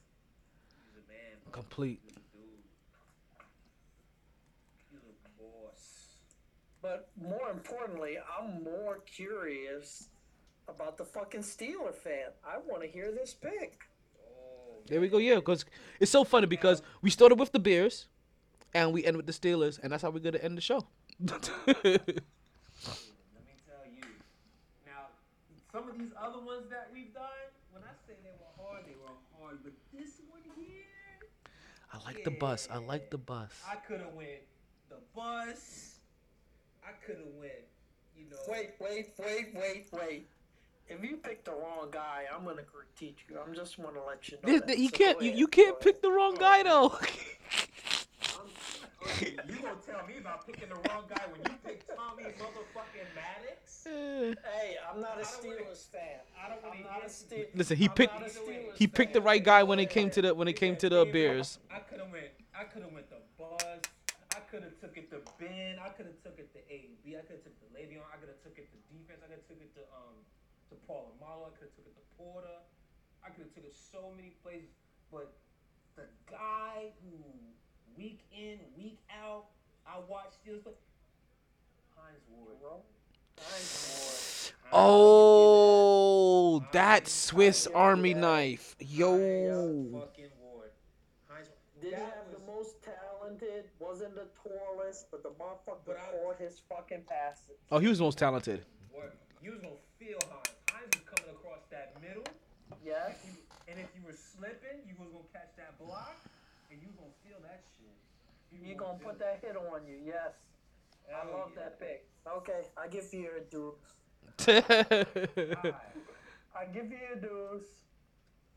He's 0.70 0.96
a 0.96 1.08
man. 1.12 1.52
Complete. 1.52 2.02
He's 2.04 2.14
a 2.14 2.38
dude. 2.38 2.64
He's 4.92 5.00
a 5.02 5.42
boss. 5.42 6.08
But 6.82 7.10
more 7.20 7.50
importantly, 7.50 8.18
I'm 8.40 8.64
more 8.64 9.00
curious 9.08 10.10
about 10.68 10.98
the 10.98 11.06
fucking 11.06 11.42
Steeler 11.42 11.94
fan. 11.94 12.30
I 12.46 12.58
want 12.68 12.82
to 12.82 12.88
hear 12.88 13.12
this 13.12 13.34
pick. 13.34 13.80
There 14.88 15.00
we 15.00 15.08
go. 15.08 15.18
Yeah, 15.18 15.36
because 15.36 15.66
it's 16.00 16.12
so 16.12 16.24
funny 16.24 16.46
because 16.46 16.82
we 17.02 17.10
started 17.10 17.40
with 17.40 17.52
the 17.52 17.60
Bears, 17.60 18.08
and 18.74 18.92
we 18.92 19.06
end 19.06 19.16
with 19.16 19.26
the 19.26 19.32
Steelers, 19.32 19.80
and 19.82 19.92
that's 19.92 20.04
how 20.04 20.10
we're 20.10 20.20
gonna 20.20 20.40
end 20.40 20.58
the 20.58 20.62
show. 20.62 20.86
Let 21.20 21.46
me 21.48 21.64
tell 21.84 21.96
you. 23.86 24.04
Now, 24.86 25.08
some 25.72 25.90
of 25.90 25.98
these 25.98 26.12
other 26.22 26.40
ones 26.40 26.70
that 26.70 26.90
we've 26.94 27.14
done, 27.14 27.30
when 27.72 27.84
I 27.84 27.94
say 28.06 28.16
they 28.24 28.32
were 28.38 28.64
hard, 28.64 28.84
they 28.86 28.96
were 29.02 29.16
hard. 29.40 29.60
But 29.64 29.74
this 29.94 30.22
one 30.30 30.42
here, 30.58 31.30
I 31.94 32.04
like 32.04 32.24
the 32.24 32.32
bus. 32.32 32.68
I 32.70 32.78
like 32.78 33.10
the 33.10 33.18
bus. 33.18 33.52
I 33.70 33.76
could 33.76 34.02
have 34.02 34.14
went 34.14 34.42
the 34.90 34.98
bus. 35.16 36.00
I 36.86 36.92
could 37.06 37.18
have 37.18 37.34
went, 37.40 37.54
you 38.18 38.26
know. 38.30 38.38
Wait, 38.50 38.72
wait, 38.80 39.14
wait, 39.18 39.54
wait, 39.56 39.88
wait. 39.94 40.28
If 40.94 41.04
you 41.10 41.18
pick 41.18 41.44
the 41.44 41.52
wrong 41.52 41.88
guy, 41.92 42.26
I'm 42.34 42.46
gonna 42.46 42.62
critique 42.64 43.26
you. 43.30 43.38
I'm 43.40 43.54
just 43.56 43.80
want 43.80 43.96
to 43.96 44.04
let 44.04 44.30
you 44.30 44.38
know. 44.44 44.52
This- 44.52 44.62
that. 44.68 44.78
you 44.78 44.90
So 44.90 44.98
can't. 44.98 45.22
You, 45.22 45.32
you 45.32 45.48
can't 45.48 45.70
ahead. 45.72 45.82
pick 45.82 46.02
the 46.02 46.12
wrong 46.12 46.36
guy 46.36 46.64
though. 46.64 46.98
You 49.22 49.36
gonna 49.62 49.76
tell 49.86 50.08
me 50.08 50.18
about 50.20 50.46
picking 50.48 50.70
the 50.70 50.76
wrong 50.90 51.04
guy 51.10 51.22
when 51.32 51.42
you 51.52 51.58
pick 51.66 51.86
Tommy 51.96 52.24
motherfucking 52.24 53.10
Maddox? 53.16 53.60
Hey, 53.86 54.78
I'm 54.90 55.02
not 55.02 55.20
a 55.20 55.24
Steelers 55.26 55.92
fan. 55.92 56.24
I 56.40 56.48
don't 56.48 56.64
wanna 56.64 56.76
I'm 56.80 56.84
not 56.84 57.04
a 57.04 57.10
Steelers. 57.10 57.48
Listen, 57.54 57.76
he 57.76 57.86
I'm 57.90 57.92
picked. 57.96 58.14
not 58.14 58.24
a 58.28 58.32
Steelers 58.32 58.78
He 58.78 58.88
picked 58.88 59.12
the 59.14 59.20
right 59.22 59.44
guy 59.44 59.62
when 59.64 59.78
it 59.80 59.90
came 59.90 60.10
to 60.12 60.22
the 60.22 60.34
when 60.34 60.48
it 60.48 60.54
came 60.54 60.78
to 60.78 60.88
the 60.90 61.04
Bears. 61.12 61.60
I 61.70 61.80
could 61.80 62.00
have 62.00 62.10
went. 62.10 62.32
I 62.58 62.64
could 62.64 62.84
have 62.84 62.94
went 62.94 63.10
the 63.10 63.20
Bus. 63.38 63.60
I 64.32 64.40
could 64.50 64.64
have 64.64 64.80
took 64.80 64.96
it 64.98 65.12
to 65.12 65.20
Ben. 65.38 65.76
I 65.84 65.90
could 65.90 66.06
have 66.08 66.16
took 66.24 66.40
it 66.40 66.48
to 66.56 66.60
A 66.74 66.88
and 66.88 66.96
B. 67.04 67.18
I 67.20 67.22
could 67.28 67.36
have 67.38 67.44
took 67.44 67.54
it 67.60 67.60
to 67.60 67.68
Le'Veon. 67.76 68.08
I 68.08 68.16
could 68.24 68.30
have 68.32 68.42
took 68.42 68.56
it 68.58 68.72
to 68.72 68.78
defense. 68.88 69.20
I 69.20 69.28
could 69.28 69.44
have 69.44 69.48
took 69.52 69.60
it 69.60 69.76
to 69.76 69.82
um 69.92 70.16
to 70.74 70.80
Polamalu. 70.90 71.48
I 71.48 71.52
could 71.58 71.70
have 71.70 71.76
took 71.78 71.88
it 71.88 71.96
to 71.96 72.06
Porter. 72.18 72.60
I 73.26 73.30
could 73.30 73.46
have 73.46 73.54
took 73.54 73.66
it 73.66 73.76
so 73.76 74.12
many 74.16 74.34
places. 74.44 74.70
But 75.12 75.32
the 75.96 76.04
guy 76.30 76.92
who 77.04 77.18
week 77.98 78.22
in 78.36 78.58
week 78.78 79.00
out 79.24 79.46
I 79.86 80.00
watch 80.10 80.34
Steelers 80.42 80.64
play. 80.64 80.74
Hines 81.96 82.24
Ward. 82.30 82.82
Hines 83.38 83.74
Ward. 84.00 84.54
Oh, 84.72 86.64
that 86.72 87.08
Swiss 87.08 87.68
Army 87.68 88.14
knife, 88.14 88.76
yo. 88.80 89.12
Fucking 89.94 90.30
Ward. 90.42 90.72
Hines 91.28 91.50
Didn't 91.82 92.00
that 92.00 92.00
have 92.16 92.32
the 92.32 92.38
was- 92.40 92.48
most 92.48 92.76
talented, 92.84 93.70
wasn't 93.80 94.16
the 94.16 94.28
tallest, 94.42 95.12
but 95.12 95.22
the 95.24 95.30
motherfucker 95.32 95.98
caught 96.12 96.38
his 96.40 96.62
fucking 96.70 97.04
passes. 97.04 97.58
Oh, 97.72 97.80
he 97.80 97.88
was 97.88 97.98
the 98.00 98.04
most 98.06 98.18
talented. 98.18 98.66
Boy, 98.92 99.04
you 99.42 99.52
was 99.52 99.62
gonna 99.62 99.76
feel 100.00 100.18
Hines. 100.30 100.56
Hines 100.72 100.90
was 100.96 101.04
coming 101.16 101.36
across 101.36 101.60
that 101.74 101.98
middle, 102.02 102.24
Yes. 102.86 103.18
you, 103.26 103.34
and 103.68 103.80
if 103.80 103.90
you 103.98 104.02
were 104.06 104.14
slipping, 104.16 104.86
you 104.88 104.94
was 105.00 105.10
gonna 105.10 105.26
catch 105.34 105.52
that 105.58 105.78
block, 105.80 106.16
and 106.72 106.80
you 106.82 106.88
was 106.88 106.96
gonna 106.98 107.18
feel 107.26 107.40
that 107.42 107.62
shit. 107.78 107.90
You 108.52 108.68
You're 108.68 108.78
was 108.78 108.86
gonna 108.86 109.00
put 109.02 109.16
it. 109.16 109.20
that 109.20 109.40
hit 109.42 109.58
on 109.58 109.82
you, 109.88 109.98
yes. 110.06 110.34
I 111.10 111.26
love 111.28 111.52
yeah. 111.56 111.64
that 111.64 111.80
pick. 111.80 112.06
Okay, 112.26 112.62
I 112.78 112.88
give 112.88 113.06
you 113.12 113.30
a 113.38 113.42
deuce. 113.50 113.76
Alright. 114.48 115.76
I 116.56 116.66
give 116.72 116.90
you 116.92 116.98
a 117.14 117.16
deuce. 117.18 117.66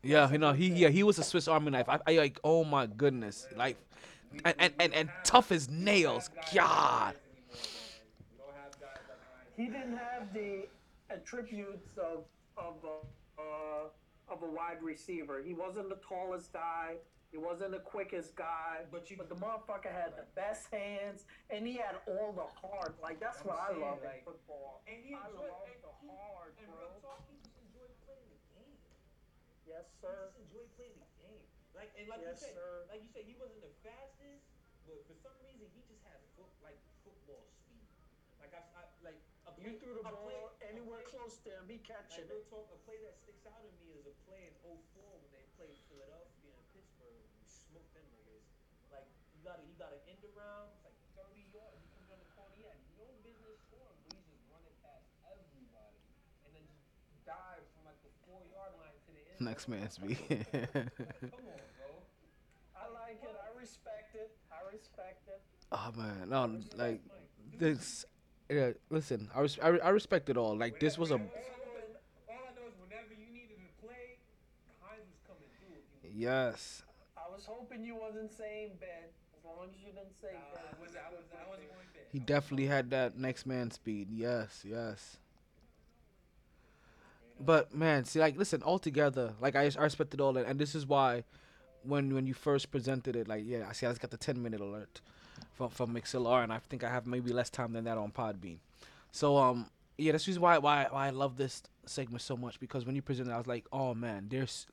yeah, 0.03 0.31
you 0.31 0.37
know, 0.37 0.53
he 0.53 0.67
yeah 0.69 0.89
he 0.89 1.03
was 1.03 1.17
a 1.19 1.23
Swiss 1.23 1.47
Army 1.47 1.71
knife. 1.71 1.89
I, 1.89 1.99
I 2.07 2.17
like, 2.17 2.39
oh 2.43 2.63
my 2.63 2.85
goodness, 2.85 3.47
like, 3.57 3.77
and 4.45 4.55
and 4.59 4.73
and, 4.79 4.93
and 4.93 5.09
tough 5.23 5.51
as 5.51 5.69
nails. 5.69 6.29
God. 6.53 7.15
We 8.31 8.37
don't 8.37 8.55
have 8.55 8.71
guys 8.79 9.01
like 9.09 9.21
Hines. 9.33 9.55
He 9.57 9.65
didn't 9.65 9.97
have 9.97 10.33
the 10.33 10.67
attributes 11.09 11.97
of 11.97 12.23
of 12.57 12.75
a, 12.83 12.97
uh, 13.41 13.85
of 14.33 14.43
a 14.43 14.49
wide 14.49 14.81
receiver. 14.81 15.41
He 15.41 15.53
wasn't 15.53 15.89
the 15.89 15.99
tallest 16.07 16.51
guy. 16.53 16.97
He 17.31 17.37
wasn't 17.37 17.71
the 17.71 17.83
quickest 17.83 18.35
guy. 18.35 18.83
But 18.91 19.11
you- 19.11 19.17
but 19.17 19.27
the 19.29 19.35
motherfucker 19.35 19.91
had 19.91 20.15
the 20.15 20.23
best 20.35 20.71
hands, 20.71 21.25
and 21.49 21.67
he 21.67 21.75
had 21.75 21.95
all 22.07 22.31
the 22.31 22.47
heart. 22.47 22.95
Like 23.01 23.19
that's 23.19 23.41
I'm 23.41 23.47
what 23.47 23.59
I 23.59 23.71
love 23.75 23.99
like- 24.03 24.19
in 24.19 24.23
football. 24.23 24.81
And 24.87 25.03
he 25.03 25.13
I 25.13 25.27
enjoyed, 25.27 25.51
love 25.51 25.67
and, 25.67 25.83
the 25.83 25.93
he- 26.01 26.07
hard, 26.07 26.51
and 26.57 26.67
bro. 26.71 26.79
real 26.79 26.99
talk, 27.03 27.21
he 27.29 27.35
just 27.43 27.55
enjoyed 27.59 27.91
playing 28.07 28.27
the 28.31 28.39
game. 28.55 28.79
Yes, 29.67 29.85
sir. 30.01 30.31
He 30.35 30.43
just 30.43 30.49
enjoyed 30.49 30.71
playing 30.79 30.95
the 30.99 31.11
game. 31.21 31.43
Like 31.75 31.91
and 31.99 32.07
like 32.09 32.21
Yes, 32.23 32.41
you 32.41 32.47
said, 32.47 32.55
sir. 32.55 32.87
like 32.89 33.03
you 33.03 33.09
said, 33.13 33.23
he 33.27 33.35
wasn't 33.37 33.61
the 33.61 33.75
fastest, 33.85 34.47
but 34.87 34.97
for 35.05 35.13
some 35.19 35.35
reason 35.45 35.67
he 35.75 35.83
just 35.85 36.01
had 36.07 36.17
foot 36.39 36.49
like 36.63 36.79
football 37.03 37.43
speed. 37.53 37.85
Like 38.41 38.55
I, 38.55 38.63
I 38.81 38.86
You 39.57 39.73
threw 39.81 39.97
the 39.97 40.05
ball 40.05 40.29
play, 40.29 40.69
anywhere 40.69 41.01
play- 41.01 41.11
close 41.17 41.35
to 41.43 41.49
him, 41.49 41.65
he 41.67 41.81
catching 41.81 42.29
Like 42.29 42.31
real 42.31 42.45
it. 42.45 42.49
talk, 42.53 42.67
a 42.71 42.77
play 42.85 42.97
that 43.03 43.17
sticks 43.17 43.43
out 43.49 43.61
in 43.65 43.73
me 43.81 43.97
is 43.97 44.05
a 44.05 44.15
play 44.29 44.45
in 44.47 44.53
04 44.63 44.77
when 45.17 45.29
they 45.33 45.43
played 45.57 45.73
Philadelphia 45.89 46.53
and 46.53 46.65
Pittsburgh. 46.71 47.17
and 47.17 47.33
We 47.35 47.43
smoked 47.49 47.91
them 47.97 48.05
niggas. 48.13 48.45
Like 48.93 49.09
you 49.33 49.41
got 49.43 49.57
to 49.59 49.65
you 49.65 49.75
got 49.81 49.91
to 49.91 49.99
end 50.07 50.21
around. 50.37 50.69
It's 50.77 50.85
like 50.85 50.97
30 51.33 51.41
yards. 51.51 51.81
He 51.83 51.89
comes 51.97 52.09
on 52.13 52.19
the 52.21 52.29
corner. 52.37 52.53
He 52.55 52.63
had 52.69 52.77
no 53.01 53.09
business 53.25 53.57
scoring, 53.65 53.97
but 54.05 54.13
he's 54.13 54.27
just 54.29 54.45
running 54.53 54.75
past 54.85 55.03
everybody, 55.25 55.99
and 56.45 56.49
then 56.53 56.65
just 56.69 57.19
dive 57.25 57.65
from 57.75 57.83
like 57.89 57.99
the 58.05 58.13
four 58.29 58.39
yard 58.47 58.71
line 58.77 58.93
to 58.93 59.09
the 59.11 59.23
end. 59.25 59.41
Next 59.41 59.65
zone. 59.65 59.73
man's 59.81 59.97
me. 59.99 60.15
Come 60.15 61.43
on, 61.49 61.65
bro. 61.81 61.91
I 62.77 62.85
like 62.93 63.19
it. 63.25 63.33
I 63.35 63.49
respect 63.57 64.13
it. 64.15 64.31
I 64.53 64.61
respect 64.69 65.25
it. 65.27 65.41
oh 65.73 65.89
man, 65.97 66.29
no, 66.29 66.45
like 66.77 67.01
this. 67.57 68.05
Yeah, 68.49 68.71
listen, 68.89 69.29
I, 69.35 69.41
res- 69.41 69.59
I, 69.61 69.67
I 69.67 69.89
respect 69.89 70.29
it 70.29 70.37
all. 70.37 70.55
Like 70.57 70.79
this 70.79 70.97
was 70.97 71.11
a 71.11 71.15
All 71.15 71.19
I 71.19 71.25
know 71.25 71.31
is- 71.83 71.97
all 72.29 72.35
I 72.47 72.53
know 72.55 72.67
is 72.67 72.75
whenever 72.79 73.13
you 73.13 73.27
needed 73.33 73.57
to 73.59 73.85
play, 73.85 74.17
was 74.81 75.03
coming 75.27 75.49
through. 75.59 76.09
If 76.09 76.15
you 76.15 76.21
yes. 76.27 76.83
I 77.17 77.29
was 77.33 77.45
hoping 77.45 77.83
you 77.83 77.95
wasn't 77.95 78.31
saying 78.31 78.71
Ben. 78.79 79.11
As 79.37 79.43
long 79.43 79.67
as 79.69 79.75
you 79.85 79.91
didn't 79.91 80.15
say 80.19 80.29
I 80.29 80.55
Ben. 80.55 80.79
was 80.81 80.95
I 80.95 81.11
was 81.11 81.25
I 81.33 81.49
wasn't 81.49 81.67
going 81.73 81.87
to 81.93 81.99
He 82.11 82.19
definitely 82.19 82.67
had 82.67 82.89
that 82.91 83.17
next 83.17 83.45
man 83.45 83.69
speed. 83.71 84.07
Yes, 84.11 84.63
yes. 84.65 85.17
But 87.39 87.73
man, 87.73 88.05
see, 88.05 88.19
like, 88.19 88.37
listen, 88.37 88.63
altogether, 88.63 89.33
like, 89.39 89.55
I, 89.55 89.69
I 89.77 89.83
respected 89.83 90.19
all 90.19 90.33
that, 90.33 90.47
and 90.47 90.57
this 90.59 90.73
is 90.73 90.87
why, 90.87 91.23
when 91.83 92.13
when 92.15 92.25
you 92.25 92.33
first 92.33 92.71
presented 92.71 93.15
it, 93.15 93.27
like, 93.27 93.43
yeah, 93.45 93.67
I 93.69 93.73
see, 93.73 93.85
I 93.85 93.89
just 93.91 94.01
got 94.01 94.09
the 94.11 94.17
ten 94.17 94.41
minute 94.41 94.59
alert 94.59 95.01
from 95.53 95.69
from 95.69 95.93
MixLR, 95.93 96.43
and 96.43 96.53
I 96.53 96.59
think 96.59 96.83
I 96.83 96.89
have 96.89 97.07
maybe 97.07 97.31
less 97.31 97.49
time 97.49 97.73
than 97.73 97.85
that 97.85 97.97
on 97.97 98.11
Podbean. 98.11 98.57
So, 99.11 99.37
um, 99.37 99.67
yeah, 99.97 100.11
that's 100.11 100.25
the 100.25 100.29
reason 100.29 100.41
why 100.41 100.57
why 100.57 100.87
why 100.89 101.07
I 101.07 101.09
love 101.09 101.37
this 101.37 101.63
segment 101.85 102.21
so 102.21 102.37
much 102.37 102.59
because 102.59 102.85
when 102.85 102.95
you 102.95 103.01
presented, 103.01 103.33
I 103.33 103.37
was 103.37 103.47
like, 103.47 103.65
oh 103.71 103.93
man, 103.93 104.27
there's 104.29 104.67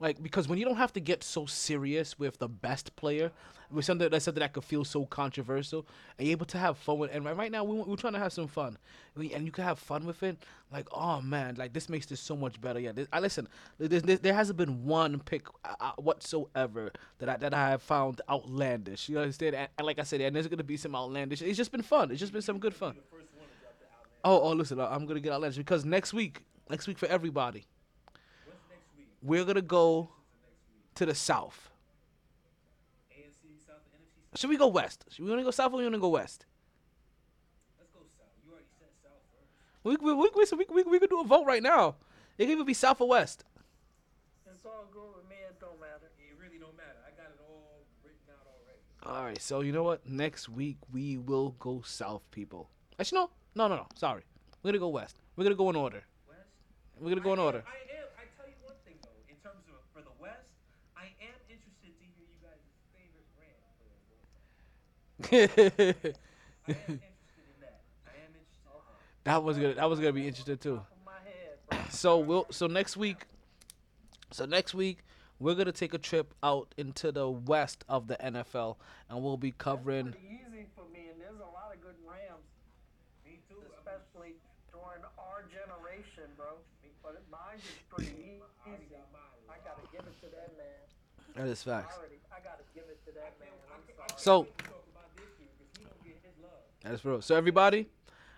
like 0.00 0.22
because 0.22 0.48
when 0.48 0.58
you 0.58 0.64
don't 0.64 0.76
have 0.76 0.92
to 0.92 1.00
get 1.00 1.24
so 1.24 1.46
serious 1.46 2.18
with 2.18 2.38
the 2.38 2.48
best 2.48 2.94
player, 2.96 3.32
with 3.70 3.84
something 3.84 4.08
that's 4.08 4.24
something 4.24 4.40
that 4.40 4.52
could 4.52 4.64
feel 4.64 4.84
so 4.84 5.04
controversial, 5.06 5.86
and 6.16 6.26
you're 6.26 6.32
able 6.32 6.46
to 6.46 6.58
have 6.58 6.78
fun 6.78 6.98
with. 6.98 7.14
And 7.14 7.24
right, 7.24 7.50
now, 7.50 7.64
we, 7.64 7.80
we're 7.80 7.96
trying 7.96 8.14
to 8.14 8.18
have 8.18 8.32
some 8.32 8.46
fun, 8.46 8.78
and 9.16 9.44
you 9.44 9.50
can 9.50 9.64
have 9.64 9.78
fun 9.78 10.06
with 10.06 10.22
it. 10.22 10.38
Like, 10.72 10.86
oh 10.92 11.20
man, 11.20 11.56
like 11.56 11.72
this 11.72 11.88
makes 11.88 12.06
this 12.06 12.20
so 12.20 12.36
much 12.36 12.60
better. 12.60 12.78
Yeah, 12.78 12.92
this, 12.92 13.08
I 13.12 13.20
listen. 13.20 13.48
There's, 13.78 14.02
there 14.02 14.34
hasn't 14.34 14.56
been 14.56 14.84
one 14.84 15.18
pick 15.20 15.46
uh, 15.64 15.74
uh, 15.80 15.92
whatsoever 15.96 16.92
that 17.18 17.28
I 17.28 17.36
that 17.38 17.54
I 17.54 17.70
have 17.70 17.82
found 17.82 18.20
outlandish. 18.28 19.08
You 19.08 19.18
understand? 19.18 19.56
And, 19.56 19.68
and 19.78 19.86
like 19.86 19.98
I 19.98 20.04
said, 20.04 20.20
and 20.20 20.34
there's 20.34 20.46
gonna 20.46 20.62
be 20.64 20.76
some 20.76 20.94
outlandish. 20.94 21.42
It's 21.42 21.56
just 21.56 21.72
been 21.72 21.82
fun. 21.82 22.10
It's 22.10 22.20
just 22.20 22.32
been 22.32 22.42
some 22.42 22.58
good 22.58 22.74
fun. 22.74 22.96
Oh, 24.24 24.40
oh, 24.40 24.52
listen, 24.52 24.80
I'm 24.80 25.06
gonna 25.06 25.20
get 25.20 25.32
outlandish 25.32 25.58
because 25.58 25.84
next 25.84 26.12
week, 26.14 26.42
next 26.70 26.86
week 26.86 26.98
for 26.98 27.06
everybody, 27.06 27.64
we're 29.22 29.44
gonna 29.44 29.62
go 29.62 30.10
to 30.94 31.06
the 31.06 31.14
south. 31.14 31.70
AFC 33.12 33.58
South 33.66 33.76
and 33.92 34.02
NFC 34.02 34.30
South. 34.30 34.38
Should 34.40 34.50
we 34.50 34.56
go 34.56 34.68
west? 34.68 35.04
Should 35.10 35.24
we 35.24 35.30
wanna 35.30 35.44
go 35.44 35.50
south 35.50 35.72
or 35.72 35.78
we 35.78 35.84
wanna 35.84 35.98
go 35.98 36.08
west? 36.08 36.46
Let's 37.78 37.90
go 37.92 38.00
South. 38.18 38.26
You 38.44 38.52
already 38.52 38.66
said 38.78 38.88
South 39.02 39.22
first. 39.32 39.50
We 39.84 39.96
we 39.96 40.14
we 40.14 40.28
we, 40.34 40.44
we, 40.66 40.82
we, 40.82 40.90
we 40.90 40.98
could 40.98 41.10
do 41.10 41.20
a 41.20 41.24
vote 41.24 41.46
right 41.46 41.62
now. 41.62 41.96
It 42.36 42.44
can 42.44 42.52
even 42.52 42.66
be 42.66 42.74
South 42.74 43.00
or 43.00 43.08
West. 43.08 43.44
It's 44.46 44.64
all 44.64 44.86
good 44.92 45.14
with 45.16 45.28
me. 45.28 45.36
It 45.48 45.58
don't 45.60 45.78
matter. 45.80 46.10
It 46.18 46.34
really 46.40 46.58
don't 46.58 46.76
matter. 46.76 46.98
I 47.06 47.10
got 47.10 47.30
it 47.30 47.40
all 47.48 47.82
written 48.02 48.18
out 48.30 48.46
already. 48.46 48.82
All 49.18 49.24
right, 49.24 49.40
so 49.40 49.60
you 49.60 49.72
know 49.72 49.82
what? 49.84 50.08
Next 50.08 50.48
week 50.48 50.78
we 50.92 51.18
will 51.18 51.50
go 51.58 51.82
south, 51.84 52.22
people. 52.30 52.70
Actually, 52.98 53.22
no, 53.22 53.30
no, 53.54 53.68
no, 53.68 53.76
no. 53.76 53.86
Sorry, 53.94 54.22
we're 54.62 54.70
gonna 54.70 54.78
go 54.80 54.88
west. 54.88 55.18
We're 55.36 55.44
gonna 55.44 55.56
go 55.56 55.70
in 55.70 55.76
order. 55.76 56.02
West. 56.28 56.50
We're 56.98 57.10
gonna 57.10 57.20
go 57.22 57.32
in 57.34 57.38
I 57.38 57.42
order. 57.42 57.64
I. 57.66 57.78
I 58.18 58.26
tell 58.34 58.50
you 58.50 58.58
one 58.66 58.74
thing 58.82 58.98
though, 59.06 59.14
in 59.30 59.38
terms 59.38 59.62
of 59.70 59.78
for 59.94 60.02
the 60.02 60.14
West, 60.18 60.50
I 60.98 61.14
am 61.22 61.38
interested 61.46 61.94
to 61.94 62.02
hear 62.02 62.26
you 62.26 62.38
guys' 62.42 62.58
favorite 62.90 63.30
brand. 63.38 63.54
I 63.62 63.70
am 63.78 63.94
interested 63.94 64.18
in 64.18 64.98
that. 65.22 65.28
I 65.30 65.36
am 65.36 65.44
interested 66.68 67.44
in 67.46 67.60
that. 67.60 67.80
that 69.24 69.42
was 69.42 69.56
gonna 69.58 69.74
that 69.74 69.88
was 69.88 69.98
gonna 70.00 70.12
be 70.12 70.26
interesting 70.26 70.58
too. 70.58 70.76
Top 70.76 70.90
of 70.92 71.04
my 71.06 71.12
head, 71.24 71.58
bro. 71.70 71.78
So 71.90 72.18
we'll 72.18 72.46
so 72.50 72.66
next 72.66 72.96
week, 72.96 73.26
so 74.32 74.44
next 74.44 74.74
week 74.74 74.98
we're 75.38 75.54
gonna 75.54 75.72
take 75.72 75.94
a 75.94 75.98
trip 75.98 76.34
out 76.42 76.74
into 76.76 77.12
the 77.12 77.28
west 77.28 77.84
of 77.88 78.08
the 78.08 78.16
NFL, 78.16 78.76
and 79.08 79.22
we'll 79.22 79.36
be 79.36 79.52
covering. 79.52 80.14
Easy 80.26 80.66
for 80.74 80.84
me, 80.92 81.06
and 81.10 81.20
there's 81.20 81.38
a 81.40 81.50
lot 81.54 81.70
of 81.74 81.80
good 81.80 81.94
Rams, 82.06 82.42
Me 83.24 83.38
too. 83.48 83.56
especially 83.78 84.34
during 84.72 85.02
our 85.18 85.44
generation, 85.46 86.24
bro. 86.36 86.58
But 87.02 87.22
mine 87.30 87.56
is 87.56 87.64
pretty 87.88 88.12
easy. 88.20 88.42
I 89.48 89.56
gotta 89.64 89.80
give 89.90 90.04
it 90.04 90.12
to 90.20 90.28
that 90.36 90.52
man. 90.58 90.84
That 91.36 91.48
is 91.48 91.62
I 91.66 91.80
facts. 91.80 91.96
already, 91.96 92.18
I 92.28 92.40
gotta 92.44 92.64
give 92.74 92.84
it 92.90 93.00
to 93.06 93.12
that 93.16 93.38
man. 93.40 93.48
So 94.16 94.44
Talk 94.44 94.84
about 94.92 95.08
this 95.16 95.30
year 95.40 95.48
because 95.56 95.72
he 95.78 95.84
don't 95.88 96.02
get 96.04 96.18
his 96.20 96.36
love. 96.42 96.67
That's 96.82 97.04
real. 97.04 97.20
So 97.22 97.34
everybody. 97.34 97.86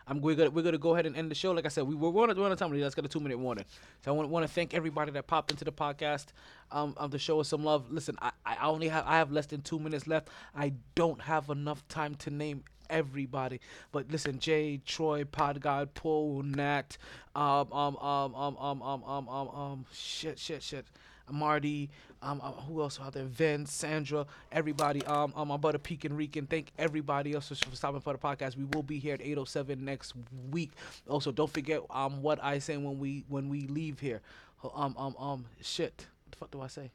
I'm 0.07 0.21
we're 0.21 0.35
gonna 0.35 0.51
we're 0.51 0.63
gonna 0.63 0.77
go 0.77 0.95
ahead 0.95 1.07
and 1.07 1.17
end 1.17 1.31
the 1.31 1.37
show. 1.37 1.53
Like 1.53 1.67
I 1.67 1.69
said, 1.69 1.85
we 1.85 1.95
we're 1.95 2.09
on 2.09 2.31
a, 2.31 2.35
we're 2.35 2.45
on 2.45 2.51
a 2.51 2.57
time. 2.57 2.73
Let's 2.73 2.97
get 2.97 3.05
a 3.05 3.09
two 3.09 3.21
minute 3.21 3.39
warning. 3.39 3.65
So 4.05 4.11
I 4.11 4.15
want 4.17 4.29
want 4.29 4.45
to 4.45 4.53
thank 4.53 4.75
everybody 4.75 5.13
that 5.13 5.29
popped 5.29 5.53
into 5.53 5.65
the 5.65 5.71
podcast, 5.71 6.27
um, 6.73 6.95
um, 6.97 7.11
to 7.13 7.19
show 7.19 7.39
us 7.39 7.47
some 7.49 7.63
love. 7.63 7.93
Listen, 7.93 8.17
I, 8.21 8.33
I 8.45 8.67
only 8.67 8.89
have 8.89 9.05
I 9.07 9.19
have 9.19 9.31
less 9.31 9.47
than 9.47 9.63
two 9.63 9.79
minutes 9.79 10.09
left. 10.09 10.29
I 10.53 10.73
don't 10.97 11.21
have 11.23 11.49
enough 11.49 11.87
time 11.87 12.17
to 12.17 12.31
name 12.31 12.65
everybody. 12.91 13.61
But 13.93 14.11
listen, 14.11 14.41
Jay, 14.41 14.81
Troy, 14.85 15.25
Pod 15.25 15.61
God, 15.61 15.95
Paul, 15.95 16.43
Nat, 16.43 16.99
um, 17.35 17.73
um, 17.73 17.97
um, 17.97 18.35
um, 18.35 18.57
um, 18.57 18.83
um, 18.83 19.05
um, 19.05 19.29
um, 19.29 19.49
um, 19.49 19.87
shit, 19.93 20.39
shit, 20.39 20.63
shit. 20.63 20.87
Marty, 21.33 21.91
um, 22.23 22.41
um, 22.43 22.53
who 22.53 22.81
else 22.83 22.99
out 23.01 23.13
there? 23.13 23.25
Vince, 23.25 23.73
Sandra, 23.73 24.27
everybody. 24.53 25.05
Um, 25.07 25.33
um, 25.37 25.49
my 25.49 25.57
brother 25.57 25.79
Pekin 25.79 26.17
Rican. 26.17 26.47
Thank 26.47 26.73
everybody 26.79 27.35
else 27.35 27.49
for, 27.49 27.55
stopping 27.55 28.01
for 28.01 28.13
the 28.13 28.19
podcast. 28.19 28.57
We 28.57 28.65
will 28.65 28.83
be 28.83 28.99
here 28.99 29.15
at 29.15 29.21
8:07 29.21 29.79
next 29.79 30.15
week. 30.51 30.73
Also, 31.09 31.33
don't 31.33 31.53
forget 31.53 31.81
um 31.91 32.23
what 32.23 32.43
I 32.43 32.59
say 32.59 32.77
when 32.77 32.99
we 32.99 33.25
when 33.29 33.49
we 33.49 33.67
leave 33.67 34.01
here. 34.01 34.21
Um, 34.75 34.95
um, 34.99 35.17
um, 35.19 35.47
shit. 35.63 36.07
What 36.25 36.33
the 36.33 36.39
fuck 36.39 36.51
do 36.51 36.61
I 36.61 36.67
say? 36.67 36.91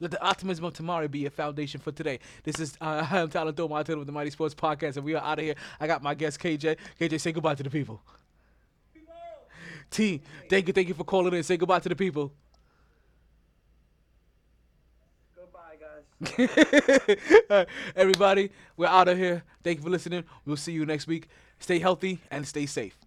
Let 0.00 0.10
the 0.10 0.22
optimism 0.22 0.64
of 0.64 0.74
tomorrow 0.74 1.08
be 1.08 1.26
a 1.26 1.30
foundation 1.30 1.80
for 1.80 1.92
today. 1.92 2.18
This 2.44 2.58
is 2.58 2.76
uh, 2.80 3.06
I'm 3.10 3.30
Tyler 3.30 3.52
Montana 3.56 3.98
with 3.98 4.06
the 4.06 4.12
MyT 4.12 4.32
Sports 4.32 4.54
Podcast, 4.54 4.96
and 4.96 5.04
we 5.04 5.14
are 5.14 5.22
out 5.22 5.38
of 5.38 5.44
here. 5.44 5.54
I 5.80 5.86
got 5.86 6.02
my 6.02 6.14
guest 6.14 6.40
KJ. 6.40 6.76
KJ, 7.00 7.20
say 7.20 7.32
goodbye 7.32 7.54
to 7.54 7.62
the 7.62 7.70
people. 7.70 8.02
T, 9.92 10.22
thank 10.48 10.66
you, 10.66 10.72
thank 10.72 10.88
you 10.88 10.94
for 10.94 11.04
calling 11.04 11.34
in. 11.34 11.42
Say 11.44 11.56
goodbye 11.56 11.80
to 11.80 11.88
the 11.88 11.96
people. 11.96 12.32
Goodbye, 15.34 15.76
guys. 17.48 17.66
Everybody, 17.96 18.50
we're 18.76 18.86
out 18.86 19.08
of 19.08 19.18
here. 19.18 19.42
Thank 19.62 19.78
you 19.78 19.84
for 19.84 19.90
listening. 19.90 20.24
We'll 20.44 20.56
see 20.56 20.72
you 20.72 20.86
next 20.86 21.06
week. 21.06 21.28
Stay 21.58 21.78
healthy 21.78 22.20
and 22.30 22.46
stay 22.46 22.66
safe. 22.66 22.98